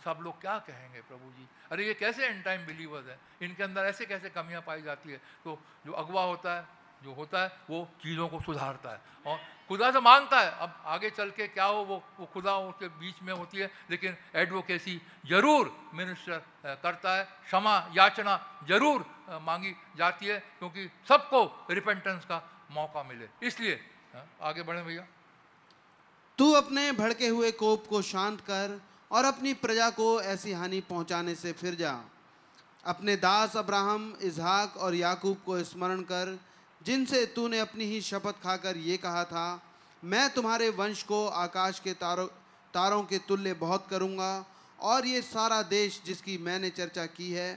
सब 0.00 0.18
लोग 0.22 0.40
क्या 0.40 0.56
कहेंगे 0.64 1.00
प्रभु 1.02 1.30
जी? 1.32 1.46
अरे, 1.70 1.86
ये 1.86 1.94
कैसे 1.94 2.26
एंड 2.26 2.42
टाइम 2.44 2.64
बिलीवर्स 2.66 3.06
है? 3.06 3.18
इनके 3.42 3.62
अंदर 3.62 3.84
ऐसे 3.86 4.06
कैसे 4.06 4.30
कमियाँ 4.30 4.62
पाई 4.62 4.82
जाती 4.82 5.10
है? 5.10 5.20
तो 5.44 5.58
जो 5.86 5.92
अगवा 5.94 6.22
होता 6.24 6.54
है, 6.56 6.64
जो 7.02 7.12
होता 7.12 7.42
है, 7.42 7.48
वो 7.70 7.78
चीज़ों 8.02 8.28
को 8.28 8.40
सुधारता 8.40 8.90
है 8.90 9.00
और 9.26 9.38
खुदा 9.68 9.90
से 9.92 10.00
माँगता 10.00 10.40
है। 10.40 10.50
अब 10.56 10.82
आगे 10.86 11.10
चल 11.10 11.30
के 11.30 11.46
क्या 11.48 11.64
हो, 11.66 11.82
वो 11.84 12.02
वो 12.18 12.26
खुदा 12.32 12.56
उसके 12.70 12.88
बीच 12.96 13.22
में 13.22 13.32
होती 13.34 13.58
है, 13.58 13.70
लेकिन 13.90 14.16
एडवोकेसी 14.34 15.00
ज़रूर 15.28 15.72
मिनिस्टर 15.94 16.78
करता 16.82 17.16
है। 17.16 17.24
क्षमा, 17.44 17.74
याचना 17.92 18.64
ज़रूर 18.68 19.04
मांगी 19.42 19.74
जाती 19.96 20.26
है, 20.26 20.38
क्योंकि 20.58 20.88
सबको 21.08 21.44
रिपेंटेंस 21.70 22.24
का 22.24 22.40
मौका 22.72 23.02
मिले। 23.02 23.28
इसलिए 23.42 23.80
आगे 24.40 24.62
बढ़े 24.62 24.82
भैया। 24.82 25.06
तू 26.38 26.50
अपने 26.52 26.92
भड़के 26.92 27.28
हुए 27.28 27.50
कोप 27.52 27.86
को 27.86 28.02
शांत 28.02 28.40
कर 28.40 28.80
और 29.12 29.24
अपनी 29.24 29.52
प्रजा 29.54 29.88
को 29.90 30.20
ऐसी 30.22 30.52
हानि 30.52 30.80
पहुँचाने 30.80 31.34
से 31.34 31.52
फिर 31.52 31.74
जा। 31.74 31.96
अपने 32.84 33.16
दास 33.16 33.56
अब्राहम 33.56 34.14
इजहाक 34.22 34.76
और 34.76 34.94
याकूब 34.94 35.36
को 35.46 35.62
स्मरण 35.64 36.00
कर 36.00 36.38
जिनसे 36.86 37.24
तूने 37.26 37.58
अपनी 37.58 37.84
ही 37.84 38.00
शपथ 38.00 38.42
खाकर 38.42 38.76
ये 38.76 38.96
कहा 38.96 39.24
था 39.24 39.46
मैं 40.04 40.28
तुम्हारे 40.30 40.68
वंश 40.70 41.02
को 41.02 41.26
आकाश 41.26 41.80
के 41.80 41.92
तारों 41.92 42.26
तारों 42.74 43.02
के 43.02 43.18
तुल्य 43.18 43.54
बहुत 43.54 43.86
करूँगा 43.90 44.44
और 44.80 45.06
ये 45.06 45.22
सारा 45.22 45.62
देश 45.62 46.00
जिसकी 46.06 46.38
मैंने 46.38 46.70
चर्चा 46.70 47.06
की 47.06 47.30
है 47.32 47.48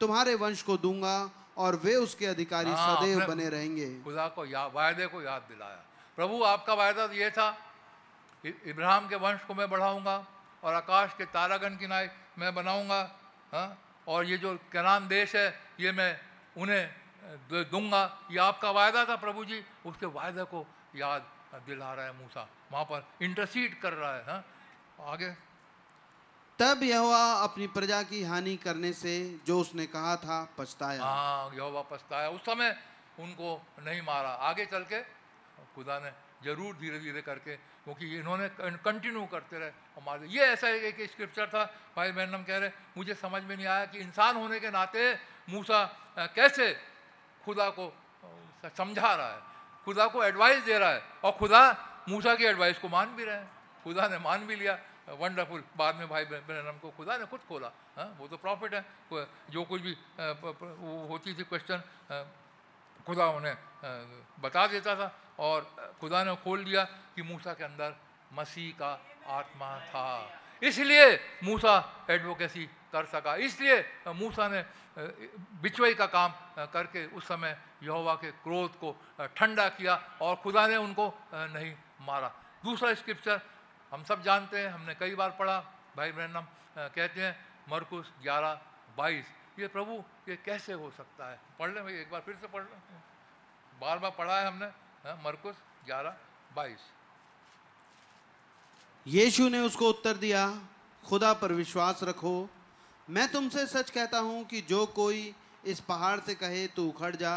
तुम्हारे 0.00 0.34
वंश 0.34 0.62
को 0.62 0.76
दूँगा 0.76 1.30
और 1.56 1.80
वे 1.84 1.94
उसके 1.94 2.26
अधिकारी 2.26 2.70
हाँ, 2.70 2.96
सदैव 2.96 3.26
बने 3.26 3.48
रहेंगे। 3.48 3.86
खुदा 4.04 4.26
को 4.28 4.44
याद 4.46 4.72
वायदे 4.74 5.06
को 5.06 5.22
याद 5.22 5.42
दिलाया। 5.48 5.82
प्रभु 6.16 6.42
आपका 6.44 6.74
वायदा 6.74 7.06
तो 7.06 7.14
ये 7.14 7.30
था 7.30 7.48
इब्राहिम 8.44 9.08
के 9.08 9.16
वंश 9.16 9.40
को 9.44 9.54
मैं 9.54 9.68
बढ़ाऊँगा 9.70 10.16
और 10.62 10.74
आकाश 10.74 11.14
के 11.18 11.24
तारागन 11.26 11.76
की 11.76 11.86
नाई 11.86 12.08
मैं 12.38 12.54
बनाऊँगा 12.54 13.00
हाँ? 13.52 13.68
और 14.08 14.24
ये 14.24 14.36
जो 14.38 14.56
कनान 14.72 15.08
देश 15.08 15.34
है 15.36 15.48
ये 15.80 15.92
मैं 15.92 16.12
उन्हें 16.56 16.84
दूँगा। 17.70 18.02
ये 18.30 18.38
आपका 18.38 18.70
वायदा 18.70 19.04
था 19.04 19.16
प्रभु 19.16 19.44
जी 19.44 19.62
उसके 19.86 20.06
वायदे 20.08 20.44
को 20.48 20.64
याद 20.96 21.22
दिला 21.66 21.92
रहा 21.94 22.04
है 22.06 22.12
मूसा। 22.16 22.48
वहाँ 22.72 22.84
पर 22.84 23.24
इंटरसीड 23.24 23.80
कर 23.80 23.92
रहा 23.92 24.14
है 24.14 24.22
हा? 24.24 24.42
आगे। 25.12 25.30
तब 26.58 26.82
यहोवा 26.82 27.22
अपनी 27.42 27.66
प्रजा 27.70 28.02
की 28.02 28.22
हानि 28.24 28.56
करने 28.56 28.92
से 28.92 29.14
जो 29.46 29.58
उसने 29.60 29.86
कहा 29.86 30.16
था 30.18 30.38
पछताया। 30.58 31.02
हाँ 31.02 31.50
यहोवा 31.54 31.82
पछताया। 31.90 32.28
उस 32.30 32.40
समय 32.42 32.76
उनको 33.20 33.60
नहीं 33.84 34.02
मारा। 34.02 34.30
आगे 34.48 34.66
चल 34.66 34.82
के 34.92 35.00
खुदा 35.74 35.98
ने 35.98 36.10
ज़रूर 36.44 36.74
धीरे 36.80 36.98
धीरे 37.00 37.22
करके 37.22 37.54
क्योंकि 37.88 38.18
इन्होंने 38.18 38.48
कंटिन्यू 38.84 39.24
करते 39.26 39.58
रहे 39.58 39.70
हमारे 39.96 40.28
ये 40.28 40.40
ऐसा 40.46 40.68
एक 40.68 41.00
स्क्रिप्चर 41.10 41.46
था, 41.48 41.64
भाई 41.96 42.12
बहनम 42.12 42.42
कह 42.44 42.58
रहे, 42.58 42.70
मुझे 42.96 43.14
समझ 43.16 43.42
में 43.42 43.56
नहीं 43.56 43.66
आया 43.66 43.84
कि 43.86 43.98
इंसान 43.98 44.36
होने 44.36 44.60
के 44.60 44.70
नाते 44.70 45.00
मूसा 45.48 45.80
कैसे 46.36 46.72
खुदा 47.44 47.68
को 47.70 47.86
समझा 48.76 49.14
रहा 49.14 49.28
है, 49.28 49.40
खुदा 49.84 50.06
को 50.06 50.24
एडवाइस 50.24 50.62
दे 50.64 50.78
रहा 50.78 50.90
है 50.90 51.02
और 51.24 51.32
खुदा 51.32 51.62
मूसा 52.08 52.34
की 52.36 52.44
एडवाइस 52.44 52.78
को 52.78 52.88
मान 52.88 53.16
भी 53.16 53.24
रहे 53.24 53.36
हैं। 53.36 53.50
खुदा 53.84 54.08
ने 54.08 54.18
मान 54.18 54.46
भी 54.46 54.56
लिया। 54.56 54.78
वंडरफुल 55.08 55.62
बाद 55.76 55.94
में 55.96 56.08
भाई 56.08 56.24
बहन 56.24 56.78
को 56.82 56.90
खुदा 56.92 57.16
ने 57.16 57.26
खुद 57.26 57.40
खोला। 57.48 57.70
हाँ 57.96 58.06
वो 58.20 58.28
तो 58.28 58.36
प्रॉफिट 58.36 58.74
है। 58.74 58.84
जो 59.50 59.64
कुछ 59.64 59.80
भी 59.80 59.96
होती 61.08 61.34
थी 61.34 61.44
क्वेश्चन 61.44 61.82
खुदा 63.06 63.26
उन्हें 63.32 63.56
बता 64.40 64.66
देता 64.66 64.94
था। 64.96 65.08
और 65.38 65.94
खुदा 66.00 66.22
ने 66.24 66.34
खोल 66.36 66.64
दिया 66.64 66.84
कि 67.14 67.22
मूसा 67.22 67.52
के 67.54 67.64
अंदर 67.64 67.94
मसीह 68.32 68.72
का 68.78 68.92
आत्मा 69.28 69.78
था। 69.86 70.08
इसलिए 70.62 71.06
मूसा 71.44 71.74
एडवोकेसी 72.10 72.64
कर 72.92 73.04
सका। 73.06 73.34
इसलिए 73.36 73.76
मूसा 74.08 74.48
ने 74.48 74.64
बिचवई 75.62 75.94
का 75.94 76.06
काम 76.08 76.32
करके 76.72 77.06
उस 77.08 77.26
समय 77.28 77.56
यहोवा 77.82 78.14
के 78.14 78.30
क्रोध 78.42 78.74
को 78.76 78.90
ठंडा 79.36 79.68
किया 79.70 79.94
और 80.22 80.36
खुदा 80.36 80.66
ने 80.66 80.76
उनको 80.76 81.06
नहीं 81.34 81.74
मारा। 82.00 82.28
दूसरा 82.64 82.94
स्क्रिप्चर 82.94 83.40
हम 83.92 84.04
सब 84.04 84.22
जानते 84.22 84.58
हैं, 84.58 84.68
हमने 84.68 84.94
कई 84.94 85.14
बार 85.14 85.30
पढ़ा। 85.38 85.58
भाई 85.96 86.12
ब्रहणम 86.12 86.46
कहते 86.78 87.20
हैं, 87.20 87.34
मरकुस 87.70 88.12
ग्यारह 88.22 88.60
बाईस। 88.96 89.32
ये 89.58 89.68
प्रभु, 89.68 90.02
ये 90.28 90.36
कैसे 90.44 90.72
हो 90.72 90.90
सकता 90.90 91.30
है? 91.30 91.38
पढ़ 91.58 91.70
लें 91.70 91.82
भाई, 91.84 91.94
एक 91.94 92.10
बार 92.10 92.20
फिर 92.20 92.36
से 92.36 92.46
पढ़ 92.46 92.62
लें। 92.62 92.80
बार 93.80 93.98
बार 93.98 94.10
पढ़ा 94.10 94.38
है 94.40 94.46
हमने। 94.46 94.70
मरकुस 95.16 95.56
ग्यारह 95.86 96.16
बाईस। 96.56 96.80
यीशु 99.06 99.48
ने 99.48 99.60
उसको 99.60 99.88
उत्तर 99.88 100.16
दिया 100.16 100.46
खुदा 101.04 101.32
पर 101.34 101.52
विश्वास 101.54 102.02
रखो। 102.04 102.48
मैं 103.08 103.26
तुमसे 103.32 103.66
सच 103.66 103.90
कहता 103.90 104.18
हूँ 104.20 104.44
कि 104.44 104.60
जो 104.68 104.84
कोई 104.94 105.34
इस 105.66 105.80
पहाड़ 105.80 106.18
से 106.20 106.34
कहे 106.34 106.66
तो 106.76 106.86
उखड़ 106.88 107.14
जा 107.16 107.34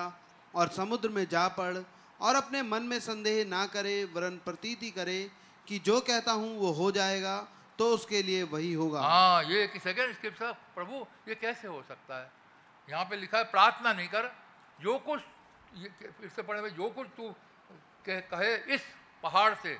और 0.53 0.67
समुद्र 0.69 1.09
में 1.09 1.25
जा 1.27 1.47
पड़ 1.57 1.77
और 2.19 2.35
अपने 2.35 2.61
मन 2.63 2.83
में 2.83 2.99
संदेह 2.99 3.45
ना 3.45 3.65
करे 3.67 4.03
वरन 4.13 4.37
प्रतीति 4.45 4.89
करे 4.91 5.19
कि 5.67 5.79
जो 5.79 5.99
कहता 6.01 6.31
हूँ 6.33 6.57
वो 6.57 6.71
हो 6.73 6.91
जाएगा 6.91 7.37
तो 7.79 7.87
उसके 7.93 8.21
लिए 8.23 8.43
वही 8.45 8.73
होगा। 8.73 9.01
हाँ 9.01 9.43
ये 9.43 9.67
सेकंड 9.75 10.13
स्क्रिप्चर 10.15 10.51
प्रभु 10.75 11.05
ये 11.27 11.35
कैसे 11.35 11.67
हो 11.67 11.81
सकता 11.87 12.19
है? 12.19 12.31
यहाँ 12.87 13.05
पे 13.05 13.15
लिखा 13.15 13.37
है 13.37 13.43
प्रार्थना 13.51 13.93
नहीं 13.93 14.07
कर 14.07 14.31
जो 14.79 14.97
कुछ 14.99 15.21
इससे 16.25 16.41
पढ़े 16.41 16.69
जो 16.71 16.89
कुछ 16.89 17.07
तू 17.17 17.33
कहे 18.07 18.55
इस 18.75 18.81
पहाड़ 19.23 19.53
से 19.53 19.73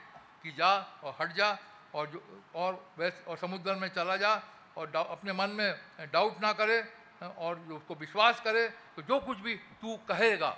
कि 0.43 0.51
जा 0.51 0.71
और 1.03 1.15
हट 1.21 1.33
जा 1.33 1.57
और 1.95 2.07
जो, 2.07 2.21
और 2.55 2.93
वैसे, 2.97 3.23
और 3.27 3.37
समुद्र 3.37 3.75
में 3.75 3.87
चला 3.89 4.15
जा 4.17 4.41
और 4.77 4.95
अपने 4.95 5.33
मन 5.33 5.49
में 5.49 6.09
डाउट 6.13 6.41
ना 6.41 6.51
करे, 6.53 6.83
और 7.21 7.59
उसको 7.71 7.95
विश्वास 7.95 8.39
करे 8.41 8.67
तो 8.95 9.01
जो 9.01 9.19
कुछ 9.19 9.37
भी 9.39 9.55
तू 9.81 9.95
कहेगा। 10.09 10.55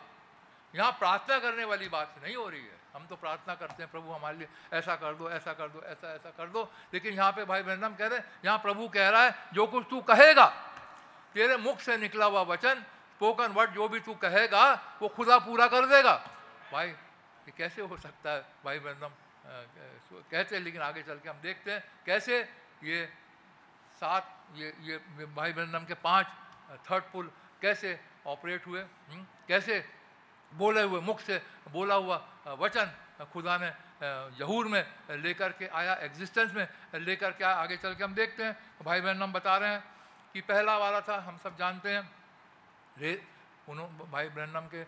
यहाँ 0.74 0.92
प्रार्थना 0.92 1.38
करने 1.40 1.66
वाली 1.66 1.90
बात 1.90 2.16
नहीं 2.24 2.36
हो 2.36 2.48
रही 2.50 2.62
है। 2.62 2.82
हम 2.94 3.06
तो 3.08 3.16
प्रार्थना 3.16 3.56
करते 3.56 3.84
हैं, 3.84 3.92
प्रभु 3.92 4.12
हमारे 4.12 4.38
लिए 4.38 4.48
ऐसा 4.74 4.96
कर 4.96 5.14
दो, 5.14 5.30
ऐसा 5.32 5.54
कर 5.54 5.68
दो, 5.68 5.82
ऐसा 5.82 6.14
ऐसा 6.14 6.30
कर 6.30 6.48
दो। 6.48 6.64
लेकिन 6.94 7.14
यहाँ 7.14 7.32
पे 7.32 7.46
भाई 7.46 7.64
बहन 7.64 7.96
कह 7.96 8.08
रहे 8.08 8.20
हैं, 8.20 8.26
यहाँ 8.46 8.58
प्रभु 8.60 8.88
कह 8.90 9.10
रहा 9.10 9.24
है, 9.24 9.36
जो 9.54 9.66
कुछ 9.68 9.86
तू 9.90 10.02
कहेगा, 10.04 10.46
तेरे 11.34 11.58
मुख 11.58 11.80
से 11.80 11.98
निकला 11.98 12.26
हुआ 12.26 12.42
वचन 12.44 12.84
स्पोकन 13.14 13.52
वर्ड 13.54 13.72
जो 13.72 13.88
भी 13.88 14.00
तू 14.00 14.14
कहेगा, 14.16 14.74
वो 15.02 15.08
खुदा 15.10 15.38
पूरा 15.40 15.68
कर 15.68 15.86
देगा। 15.86 16.14
भाई 16.72 16.94
ये 17.48 17.54
कैसे 17.58 17.82
हो 17.82 17.98
सकता 17.98 18.32
है 18.32 18.42
भाई 18.66 18.80
बहन 18.80 19.12
कहते 20.32 20.56
हैं 20.56 20.64
लेकिन 20.64 20.82
आगे 20.82 21.02
चल 21.04 21.20
के 21.20 21.30
हम 21.30 21.40
देखते 21.44 21.72
हैं, 21.72 21.84
कैसे 22.06 22.40
ये 22.84 23.00
सात, 24.00 24.24
ये 24.56 24.68
ये 24.82 24.98
भाई 25.36 25.54
बहन 25.54 25.86
के 25.86 25.94
पाँच 26.00 26.28
थर्ड 26.88 27.04
पुल 27.12 27.32
कैसे 27.62 28.00
ऑपरेट 28.28 28.68
हुए 28.68 28.82
हुँ? 28.82 28.90
हम्म? 29.12 29.26
कैसे 29.48 29.84
बोले 30.52 30.82
हुए, 30.82 31.00
मुख 31.02 31.20
से 31.20 31.42
बोला 31.72 31.96
हुआ 31.96 32.18
वचन 32.60 32.92
खुदा 33.34 33.58
ने 33.58 33.72
जहूर 34.40 34.68
में 34.68 34.84
लेकर 35.24 35.52
के 35.60 35.68
आया 35.68 35.94
एग्जिस्टेंस 36.08 36.54
में 36.54 36.68
लेकर 37.04 37.32
के 37.32 37.44
आया, 37.44 37.56
आगे 37.56 37.78
चल 37.78 37.96
के 37.96 38.04
हम 38.04 38.14
देखते 38.16 38.44
हैं, 38.44 38.58
भाई 38.84 39.02
बहन 39.02 39.22
हम 39.24 39.34
बता 39.34 39.58
रहे 39.58 39.70
हैं 39.70 39.84
कि 40.34 40.42
पहला 40.42 40.78
वाला 40.78 41.02
था, 41.02 41.18
हम 41.20 41.38
सब 41.44 41.58
जानते 41.58 41.90
हैं, 41.90 42.04
रे 43.00 43.22
उन्होंने 43.70 44.12
भाई 44.12 44.30
ब्रहणम 44.30 44.68
के 44.74 44.84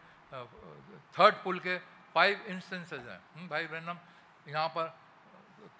थर्ड 1.15 1.35
पुल 1.43 1.59
के 1.59 1.77
फाइव 2.15 2.45
इंस्टेंसेज 2.47 3.07
हैं। 3.07 3.19
हम्म, 3.35 3.47
भाई 3.47 3.67
ब्रहणम 3.67 3.97
यहाँ 4.47 4.67
पर 4.75 4.87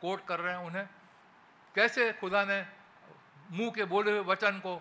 कोट 0.02 0.26
कर 0.28 0.40
रहे 0.40 0.54
हैं 0.54 0.66
उन्हें। 0.66 0.88
कैसे 1.76 2.12
खुदा 2.20 2.44
ने 2.46 2.60
मुँह 3.52 3.72
के 3.72 3.84
बोले 3.86 4.12
हुए 4.12 4.24
वचन 4.26 4.60
को 4.60 4.76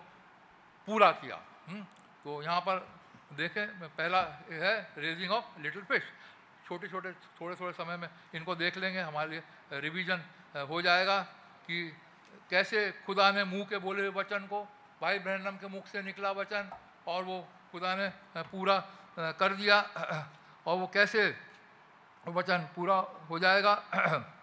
पूरा 0.87 1.11
किया? 1.13 1.39
हम्म, 1.67 1.83
तो 2.23 2.41
यहाँ 2.43 2.59
पर 2.61 2.77
देखें 3.33 3.89
पहला 3.89 4.21
है 4.51 4.75
रेजिंग 4.97 5.31
ऑफ़ 5.31 5.59
लिटिल 5.61 5.83
फ़िश 5.83 6.03
छोटे 6.67 6.87
छोटे 6.87 7.11
थोड़े 7.39 7.55
थोड़े 7.55 7.71
समय 7.73 7.97
में 7.97 8.09
इनको 8.35 8.55
देख 8.55 8.77
लेंगे 8.77 8.99
हमारे 9.01 9.29
लिए 9.29 9.79
रिवीजन 9.79 10.21
हो 10.69 10.81
जाएगा 10.81 11.19
कि 11.67 11.77
कैसे 12.49 12.79
खुदा 13.05 13.31
ने 13.31 13.43
मुँह 13.43 13.65
के 13.69 13.77
बोले 13.77 14.01
हुए 14.01 14.13
वचन 14.15 14.47
को 14.47 14.63
भाई 15.01 15.19
ब्रहणम 15.19 15.57
के 15.57 15.67
मुख 15.67 15.87
से 15.87 16.01
निकला 16.01 16.31
वचन 16.31 16.69
और 17.07 17.23
वो 17.23 17.37
खुदा 17.71 17.95
ने 17.95 18.09
पूरा 18.49 18.77
कर 19.39 19.53
दिया 19.55 19.79
और 20.65 20.77
वो 20.77 20.87
कैसे 20.93 21.29
वचन 22.27 22.67
पूरा 22.75 22.95
हो 23.29 23.39
जाएगा। 23.39 23.73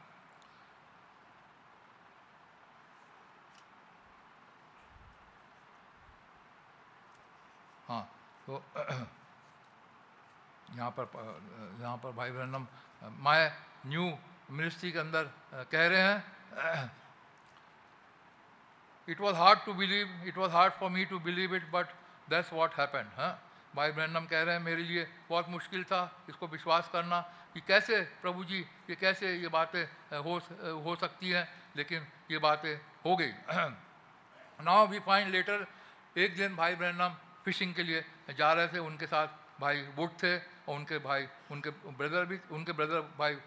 हाँ 7.88 8.02
तो 8.46 8.62
यहाँ 10.76 10.90
पर 10.98 11.04
यहाँ 11.80 11.96
पर 12.02 12.12
भाई 12.16 12.30
ब्रहणम 12.30 12.66
माय 13.22 13.50
न्यू 13.86 14.04
मिनिस्ट्री 14.50 14.92
के 14.92 14.98
अंदर 14.98 15.30
कह 15.72 15.86
रहे 15.88 16.02
हैं 16.02 16.90
it 19.08 19.20
was 19.20 19.36
hard 19.36 19.58
to 19.66 19.74
believe 19.74 20.22
it 20.28 20.36
was 20.38 20.52
hard 20.52 20.72
for 20.80 20.90
me 20.90 21.04
to 21.04 21.18
believe 21.20 21.54
it 21.56 21.70
but 21.72 21.86
that's 22.30 22.52
what 22.52 22.74
happen 22.80 23.10
हाँ 23.16 23.32
भाई 23.76 23.92
ब्रैंडम 23.92 24.26
कह 24.26 24.42
रहे 24.42 24.54
हैं, 24.54 24.62
मेरे 24.62 24.82
लिए 24.82 25.06
बहुत 25.28 25.48
मुश्किल 25.48 25.84
था, 25.84 26.00
इसको 26.28 26.46
विश्वास 26.46 26.88
करना 26.92 27.20
कि 27.54 27.60
कैसे 27.60 28.00
प्रभु 28.22 28.44
जी 28.44 28.60
ये 28.90 28.94
कैसे 28.96 29.34
ये 29.36 29.48
बातें 29.48 29.84
हो 30.18 30.38
हो 30.84 30.96
सकती 30.96 31.30
हैं, 31.30 31.48
लेकिन 31.76 32.06
ये 32.30 32.38
बातें 32.38 32.74
हो 33.04 33.16
गई। 33.16 33.32
नाउ 34.60 34.86
वी 34.88 34.98
फाइंड 35.00 35.30
लेटर 35.30 35.66
एक 36.16 36.36
दिन 36.36 36.56
भाई 36.56 36.74
ब्रैंडम 36.76 37.16
फिशिंग 37.44 37.74
के 37.74 37.82
लिए 37.82 38.04
जा 38.38 38.52
रहे 38.52 38.68
थे, 38.68 38.78
उनके 38.80 39.06
साथ 39.06 39.28
भाई 39.60 39.82
वुड 39.96 40.10
थे, 40.22 40.36
और 40.36 40.76
उनके 40.76 40.98
भाई, 40.98 41.26
उनके 41.50 41.70
ब्रदर 41.70 42.24
भी, 42.26 42.38
उनके 42.50 42.72
ब्रदर 42.72 43.00
भाई 43.18 43.38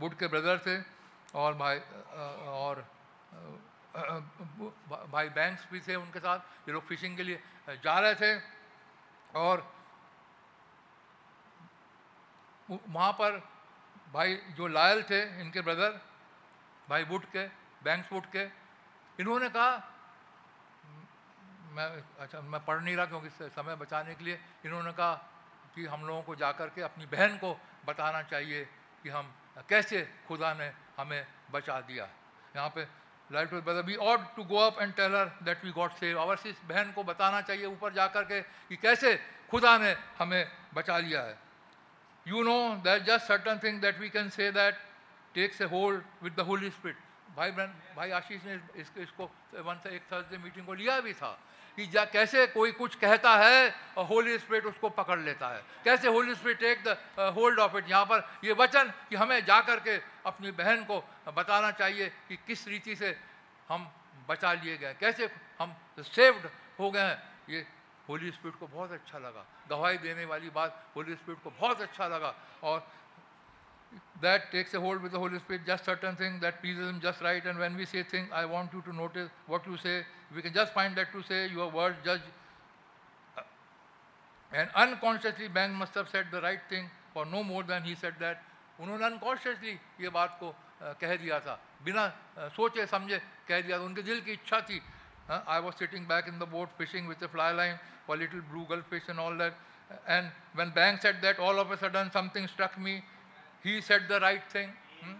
वुड 0.00 0.14
के 0.18 0.26
ब्रदर 0.28 0.58
थे, 0.58 0.76
और 1.34 1.54
भाई 1.54 1.78
और 2.50 2.84
भाई 5.12 5.28
बैंक्स 5.30 5.66
भी 5.72 5.80
थे 5.80 5.94
उनके 5.96 6.18
साथ, 6.20 6.38
ये 6.68 6.72
लोग 6.72 6.86
फिशिंग 6.86 7.16
के 7.16 7.22
लिए 7.22 7.38
जा 7.84 7.98
रहे 7.98 8.14
थे, 8.14 8.40
और 9.34 9.66
वहाँ 12.70 13.12
पर 13.12 13.42
भाई 14.14 14.34
जो 14.56 14.66
लायल 14.68 15.02
थे, 15.02 15.20
इनके 15.40 15.60
ब्रदर 15.60 16.00
भाई 16.88 17.04
वुड 17.04 17.24
के 17.26 17.46
बैंक्स 17.82 18.12
वुड 18.12 18.26
के, 18.26 18.44
इन्होंने 19.18 19.48
कहा, 19.48 19.70
मैं 21.70 21.88
अच्छा 22.20 22.40
मैं 22.42 22.64
पढ़ 22.64 22.80
नहीं 22.80 22.96
रहा 22.96 23.06
क्योंकि 23.06 23.28
समय 23.50 23.76
बचाने 23.76 24.14
के 24.14 24.24
लिए। 24.24 24.38
इन्होंने 24.66 24.92
कहा 24.92 25.14
कि 25.74 25.86
हम 25.86 26.06
लोगों 26.06 26.22
को 26.22 26.34
जा 26.34 26.50
कर 26.52 26.68
के 26.74 26.82
अपनी 26.82 27.06
बहन 27.06 27.36
को 27.38 27.56
बताना 27.86 28.22
चाहिए 28.22 28.64
कि 29.04 29.08
हम 29.08 29.34
कैसे 29.68 30.02
खुदा 30.28 30.52
ने 30.54 30.72
हमें 30.98 31.26
बचा 31.52 31.80
दिया। 31.80 32.08
यहाँ 32.56 32.68
पे 32.74 32.86
light 33.30 33.50
brother 33.52 33.82
we 33.82 33.96
ought 33.96 34.20
to 34.36 34.44
go 34.44 34.58
up 34.60 34.80
and 34.82 34.94
tell her 34.94 35.30
that 35.42 35.64
we 35.64 35.70
got 35.72 35.92
save 35.94 36.18
our 36.20 36.36
sis 36.36 36.56
बहन 36.68 36.92
को 36.92 37.02
बताना 37.04 37.40
चाहिए 37.42 37.66
ऊपर 37.66 37.92
जा 37.94 38.06
कर 38.08 38.24
के 38.24 38.40
कि 38.40 38.76
कैसे 38.76 39.14
खुदा 39.50 39.76
ने 39.78 39.94
हमें 40.18 40.46
बचा 40.74 40.98
लिया 40.98 41.22
है। 41.22 41.38
You 42.26 42.44
know, 42.44 42.80
there's 42.82 43.04
just 43.06 43.26
certain 43.26 43.58
thing 43.58 43.80
that 43.80 43.98
we 43.98 44.10
can 44.10 44.30
say 44.30 44.50
that 44.50 44.74
takes 45.34 45.60
a 45.60 45.68
hold 45.68 46.00
with 46.22 46.36
the 46.36 46.44
Holy 46.44 46.70
Spirit. 46.70 46.96
भाई 47.36 47.50
बहन 47.50 47.72
भाई 47.96 48.10
आशीष 48.10 48.44
ने 48.44 48.54
इसको 48.80 49.00
इसको 49.00 49.24
वन 49.62 49.78
से 49.82 49.94
एक 49.96 50.02
थर्सडे 50.12 50.38
मीटिंग 50.38 50.66
को 50.66 50.74
लिया 50.74 51.00
भी 51.00 51.12
था 51.14 51.38
कि 51.76 51.86
जा, 51.86 52.04
कैसे 52.04 52.46
कोई 52.46 52.72
कुछ 52.72 52.94
कहता 52.98 53.36
है 53.36 53.74
और 53.96 54.04
होली 54.06 54.38
स्पिरिट 54.38 54.64
उसको 54.66 54.88
पकड़ 54.90 55.18
लेता 55.18 55.48
है। 55.48 55.62
कैसे 55.84 56.08
Holy 56.08 56.34
Spirit 56.34 56.58
take 56.60 56.82
the 56.84 56.96
hold 57.36 57.58
of 57.60 57.76
it 57.76 57.90
यहाँ 57.90 58.04
पर 58.10 58.26
ये 58.44 58.52
वचन 58.58 58.92
कि 59.10 59.16
हमें 59.16 59.44
जा 59.46 59.60
कर 59.62 59.80
के 59.80 59.96
अपनी 60.26 60.50
बहन 60.50 60.84
को 60.90 60.98
बताना 61.30 61.70
चाहिए 61.78 62.08
कि 62.28 62.36
किस 62.46 62.66
रीति 62.68 62.96
से 62.96 63.16
हम 63.68 63.86
बचा 64.28 64.52
लिए 64.52 64.76
गए 64.78 64.94
कैसे 65.00 65.30
हम 65.60 65.74
सेव्ड 66.02 66.50
हो 66.80 66.90
गए 66.90 67.00
हैं। 67.00 67.18
ये 67.50 67.66
होली 68.10 68.30
स्पिरिट 68.32 68.58
को 68.58 68.66
बहुत 68.68 68.92
अच्छा 68.92 69.18
लगा। 69.18 69.44
गवाही 69.70 69.98
देने 69.98 70.24
वाली 70.26 70.50
बात 70.50 70.86
होली 70.96 71.14
स्पिरिट 71.14 71.42
को 71.42 71.50
बहुत 71.50 71.80
अच्छा 71.80 72.08
लगा। 72.08 72.34
और 72.62 72.86
that 74.22 74.50
takes 74.52 74.74
a 74.74 74.78
hold 74.78 75.02
with 75.02 75.14
Holy 75.14 75.38
Spirit 75.38 75.64
just 75.66 75.84
certain 75.84 76.16
thing 76.20 76.40
that 76.40 76.60
please 76.60 76.80
is 76.80 76.98
just 77.02 77.22
right 77.22 77.46
and 77.46 77.58
when 77.58 77.76
we 77.76 77.86
say 77.86 78.02
thing 78.12 78.32
I 78.32 78.44
want 78.52 78.74
you 78.74 78.80
to 78.80 78.92
notice 78.92 79.30
what 79.48 79.68
you 79.68 79.76
say 79.76 79.94
we 80.32 80.42
can 80.42 80.52
just 80.52 80.72
find 80.74 80.94
that 80.96 81.12
to 81.12 81.22
say 81.22 81.44
your 81.46 81.72
word 81.72 82.04
जज 82.04 82.28
and 84.52 84.68
unconsciously 84.68 85.48
bank 85.48 85.74
muster 85.76 86.04
said 86.12 86.30
the 86.30 86.34
right 86.44 86.70
thing 86.70 86.88
for 87.14 87.26
no 87.26 87.42
more 87.42 87.64
than 87.64 87.84
he 87.84 87.94
said 87.96 88.18
that 88.18 88.80
उन्होंने 88.80 89.04
unconsciously 89.06 89.78
ये 90.00 90.08
बात 90.08 90.36
को 90.40 90.48
uh, 90.48 90.94
कह 91.00 91.16
दिया 91.16 91.40
था। 91.40 91.58
बिना 91.84 92.04
uh, 92.08 92.48
सोचे 92.52 92.86
समझे 92.86 93.18
कह 93.48 93.60
दिया 93.60 93.78
था। 93.78 93.82
उनके 93.82 94.02
दिल 94.02 94.20
की 94.20 94.32
इच्छा 94.32 94.60
थी। 94.60 94.80
I 95.30 95.60
was 95.60 95.74
sitting 95.78 96.06
back 96.06 96.28
in 96.28 96.38
the 96.38 96.48
boat 96.50 96.76
fishing 96.78 97.08
with 97.08 97.26
fly 97.32 97.54
line 97.56 97.78
for 98.06 98.16
little 98.18 98.40
blue 98.52 98.64
gill 98.70 98.82
fish 98.90 99.10
and 99.10 99.18
all 99.18 99.38
that 99.38 99.54
and 100.08 100.30
when 100.54 100.70
Bang 100.70 100.98
said 100.98 101.20
that, 101.22 101.38
all 101.38 101.58
of 101.58 101.70
a 101.70 101.76
sudden 101.78 102.10
something 102.10 102.46
struck 102.48 102.78
me. 102.78 103.02
He 103.64 103.80
said 103.80 104.08
the 104.08 104.20
right 104.20 104.42
thing. 104.52 104.70
hmm? 105.00 105.14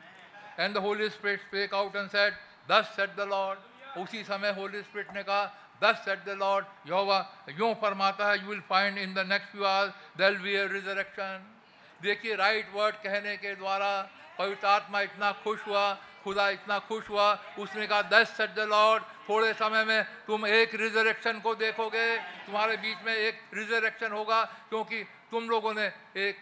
And 0.59 0.75
the 0.75 0.81
Holy 0.81 1.09
Spirit 1.11 1.41
spake 1.49 1.73
out 1.73 1.95
and 1.95 2.11
said, 2.11 2.35
Thus 2.69 2.89
said 2.97 3.17
the 3.17 3.27
Lord. 3.27 3.59
उसी 3.99 4.23
समय 4.25 4.53
Holi 4.55 4.83
spirit 4.83 5.15
ने 5.15 5.23
कहा 5.23 5.51
Thus 5.81 6.05
said 6.05 6.25
the 6.25 6.37
Lord, 6.37 6.65
यहोवा 6.87 7.19
यूँ 7.59 7.75
फरमाता 7.83 8.31
है, 8.31 8.47
will 8.47 8.63
find 8.69 8.99
in 8.99 9.15
the 9.15 9.25
next 9.25 9.51
few 9.51 9.67
hours 9.67 9.93
there 10.17 10.33
will 10.33 10.43
be 10.43 10.57
a 10.57 10.69
resurrection. 10.69 11.47
देखिए 12.03 12.35
right 12.37 12.73
word 12.75 12.95
कहने 13.03 13.37
के 13.37 13.55
द्वारा 13.55 13.91
पवित्र 14.39 14.67
आत्मा 14.67 15.01
इतना 15.01 15.33
खुश 15.45 15.67
हुआ 15.67 15.87
खुदा 16.21 16.49
इतना 16.51 16.79
खुश 16.89 17.09
हुआ, 17.09 17.29
उसने 17.59 17.87
कहा, 17.87 18.03
दस 18.03 18.41
द 18.41 18.67
लॉर्ड, 18.69 19.03
थोड़े 19.29 19.53
समय 19.55 19.85
में 19.85 20.05
तुम 20.27 20.47
एक 20.47 20.75
रिजरेक्शन 20.75 21.41
को 21.41 21.55
देखोगे, 21.57 22.07
तुम्हारे 22.47 22.77
बीच 22.77 22.99
में 23.07 23.15
एक 23.15 23.41
रिजरेक्शन 23.55 24.13
होगा, 24.13 24.43
क्योंकि 24.69 25.03
तुम 25.31 25.49
लोगों 25.49 25.75
ने 25.75 25.87
एक 26.19 26.37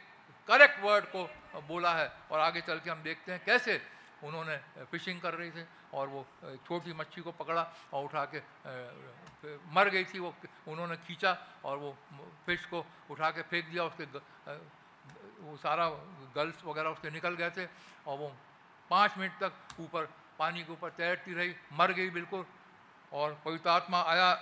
करेक्ट 0.48 0.82
वर्ड 0.82 1.04
को 1.06 1.28
बोला 1.68 1.92
है। 1.94 2.10
और 2.30 2.40
आगे 2.40 2.60
चल 2.60 2.78
के 2.80 2.90
हम 2.90 3.02
देखते 3.02 3.32
हैं 3.32 3.40
कैसे 3.44 3.80
उन्होंने 4.24 4.56
फिशिंग 4.90 5.20
कर 5.20 5.34
रही 5.34 5.50
थी, 5.50 5.64
और 5.94 6.08
वो 6.08 6.24
छोटी 6.66 6.92
मच्छी 6.92 7.20
को 7.20 7.32
पकड़ा 7.32 7.62
और 7.92 8.04
उठा 8.04 8.24
के 8.34 8.40
मर 9.70 9.88
गई 9.88 10.04
थी 10.04 10.18
वो, 10.18 10.34
उन्होंने 10.68 10.96
खींचा 11.06 11.36
और 11.64 11.76
वो 11.78 11.96
फ़िश 12.46 12.64
को 12.66 12.84
उठा 13.10 13.30
के 13.30 13.42
फेंक 13.42 13.64
दिया, 13.70 13.84
उसके 13.84 14.04
वो 15.38 15.56
सारा 15.56 15.88
गर्ल्स 16.34 16.64
वगैरह 16.64 16.90
उसके 16.90 17.10
निकल 17.10 17.34
गए 17.38 17.50
थे 17.56 17.66
और 18.06 18.18
वो 18.18 18.32
पाँच 18.90 19.18
मिनट 19.18 19.32
तक 19.40 19.80
ऊपर 19.80 20.08
पानी 20.38 20.62
के 20.64 20.72
ऊपर 20.72 20.90
तैरती 20.96 21.34
रही 21.34 21.54
मर 21.78 21.92
गई 21.92 22.10
बिल्कुल। 22.10 22.44
और 23.12 23.40
पवित्र 23.44 23.70
आत्मा 23.70 24.02
आया। 24.08 24.32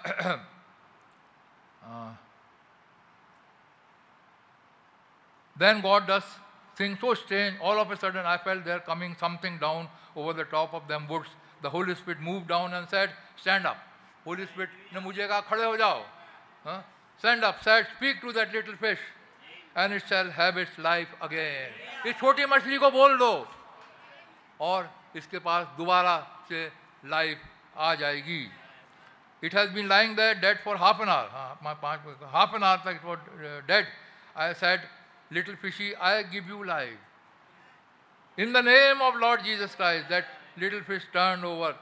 Then 5.56 5.80
God 5.80 6.06
does 6.06 6.36
thing 6.80 6.96
so 6.96 7.14
strange 7.14 7.60
all 7.60 7.78
of 7.78 7.92
a 7.92 7.94
sudden 7.96 8.26
I 8.26 8.36
felt 8.44 8.60
there 8.62 8.78
coming 8.86 9.14
something 9.16 9.58
down 9.60 9.88
over 10.16 10.32
the 10.34 10.46
top 10.50 10.74
of 10.74 10.84
them 10.88 11.06
woods 11.06 11.30
the 11.62 11.66
whole 11.74 11.94
speed 11.94 12.20
move 12.20 12.46
down 12.46 12.74
and 12.74 12.86
said 12.88 13.16
stand 13.40 13.66
up 13.66 13.82
Holy 14.26 14.46
Spirit 14.46 14.70
ने 14.94 15.00
मुझे 15.00 15.26
कहा 15.26 15.40
खड़े 15.40 15.64
हो 15.64 15.76
जाओ. 15.76 16.04
Stand 17.20 17.44
up 17.44 17.60
said 17.64 17.86
speak 17.88 18.18
to 18.22 18.32
that 18.32 18.54
little 18.54 18.76
fish 18.76 18.98
and 19.76 19.92
it 19.92 20.02
shall 20.04 20.30
have 20.38 20.58
its 20.60 20.78
life 20.80 21.22
again 21.22 22.08
इस 22.08 22.18
छोटी 22.18 22.46
मछली 22.46 22.78
को 22.78 22.90
बोल 22.90 23.18
दो. 23.18 23.32
और 24.60 24.90
इसके 25.16 25.38
पास 25.38 25.66
दोबारा 25.78 26.16
से 26.48 26.70
लाइफ 27.04 27.42
आ 27.76 27.94
जाएगी। 27.94 28.42
It 29.42 29.54
has 29.54 29.70
been 29.70 29.88
lying 29.88 30.16
the 30.16 30.20
dead 30.40 30.62
for 30.64 30.76
half 30.76 31.02
an 31.02 31.08
hour 31.08 31.74
पाँच 31.82 32.00
हाफ़ 32.34 32.54
एन 32.56 32.62
आवर 32.62 32.92
तक 32.92 33.02
for 33.02 33.16
was 33.16 33.66
dead 33.66 33.86
I 34.36 34.54
said 34.54 34.88
little 35.30 35.56
fishy 35.56 35.92
I 35.92 36.24
give 36.24 36.48
you 36.48 36.62
life 36.62 38.38
in 38.38 38.52
the 38.52 38.64
name 38.64 39.02
of 39.02 39.16
Lord 39.16 39.42
Jesus 39.42 39.74
Christ 39.74 40.08
that 40.08 40.26
little 40.58 40.82
fish 40.82 41.08
turn 41.14 41.44
over 41.44 41.80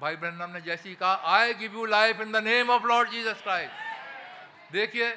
भाई 0.00 0.16
Branham 0.16 0.50
ने 0.50 0.60
जैसे 0.60 0.88
ही 0.88 0.94
कहा 0.94 1.14
I 1.36 1.54
give 1.54 1.74
you 1.74 1.84
life 1.86 2.20
in 2.20 2.32
the 2.32 2.36
name 2.44 2.70
of 2.70 2.86
Lord 2.86 3.10
Jesus 3.10 3.42
Christ 3.42 4.72
देखिए, 4.72 5.10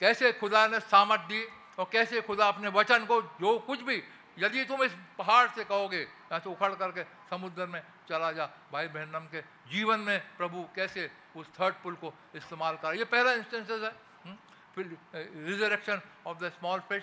कैसे 0.00 0.32
खुदा 0.32 0.66
ने 0.66 0.78
सामर्थ 0.80 1.20
दी 1.20 1.42
और 1.78 1.88
कैसे 1.92 2.20
खुदा 2.20 2.46
अपने 2.48 2.68
वचन 2.68 3.04
को, 3.04 3.20
जो 3.22 3.58
कुछ 3.58 3.82
भी 3.82 4.02
यदि 4.40 4.64
तुम 4.64 4.82
इस 4.82 4.92
पहाड़ 5.18 5.48
से 5.48 5.64
कहोगे, 5.64 6.00
या 6.32 6.38
तो 6.38 6.50
उखड़ 6.50 6.74
करके 6.74 7.02
समुद्र 7.30 7.66
में 7.66 7.82
चला 8.08 8.30
जा, 8.32 8.46
भाई 8.72 8.88
बहनम 8.88 9.26
के 9.32 9.40
जीवन 9.70 10.00
में 10.00 10.18
प्रभु 10.36 10.62
कैसे 10.76 11.10
उस 11.36 11.46
थर्ड 11.60 11.74
पुल 11.82 11.94
को 11.94 12.12
इस्तेमाल 12.36 12.76
करा? 12.76 12.92
ये 12.92 13.04
पहला 13.06 13.32
इंस्टेंसेस 13.34 13.82
है। 13.82 13.92
हम्म, 14.24 14.36
फिर 14.74 14.98
resurrection 15.46 16.00
of 16.26 16.38
the 16.38 16.52
small 16.58 16.80
fish 16.88 17.02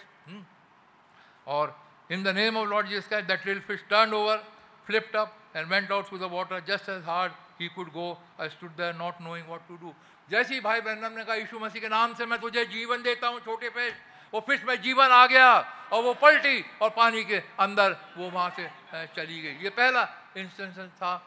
और 1.48 1.76
in 2.10 2.24
the 2.24 2.28
name 2.36 2.58
of 2.58 2.68
Lord 2.70 2.88
जी 2.88 3.00
का 3.02 3.22
that 3.24 3.46
little 3.48 3.62
fish 3.68 3.84
turn 3.90 4.14
over 4.14 4.44
flipped 4.88 5.16
up 5.16 5.38
and 5.56 5.68
went 5.68 5.92
out 5.92 6.10
to 6.10 6.18
the 6.18 6.32
water 6.32 6.60
just 6.68 6.90
as 6.90 7.04
hard 7.06 7.32
he 7.62 7.68
could 7.70 7.92
go 7.94 8.12
I 8.42 8.50
stood 8.50 8.76
there 8.76 8.96
not 8.96 9.22
knowing 9.22 9.48
what 9.48 9.68
to 9.68 9.76
do 9.78 9.94
जैसे 10.30 10.54
ही 10.54 10.60
भाई 10.62 10.82
बहनम 10.82 11.18
ने 11.18 11.24
कहा, 11.24 11.36
यीशु 11.36 11.60
मसीह 11.60 11.82
के 11.82 11.90
नाम 11.90 12.14
से 12.16 12.26
मैं 12.26 12.40
तुझे 12.40 12.66
जीवन 12.68 13.04
देता 13.04 13.28
हूँ, 13.28 13.40
छोटे 13.40 13.70
फ़िश 13.70 13.94
वो 14.34 14.40
फ़िश 14.48 14.64
में 14.64 14.82
जीवन 14.82 15.12
आ 15.12 15.26
गया 15.28 15.60
और 15.94 16.04
वो 16.04 16.14
पलटी 16.22 16.66
और 16.82 16.90
पानी 16.92 17.24
के 17.24 17.38
अंदर 17.60 17.98
वो 18.18 18.30
वहाँ 18.30 18.50
से 18.56 18.70
चली 19.16 19.42
गई। 19.42 19.56
ये 19.64 19.70
पहला 19.72 20.08
इंस्टेंस 20.38 20.78
था। 21.00 21.24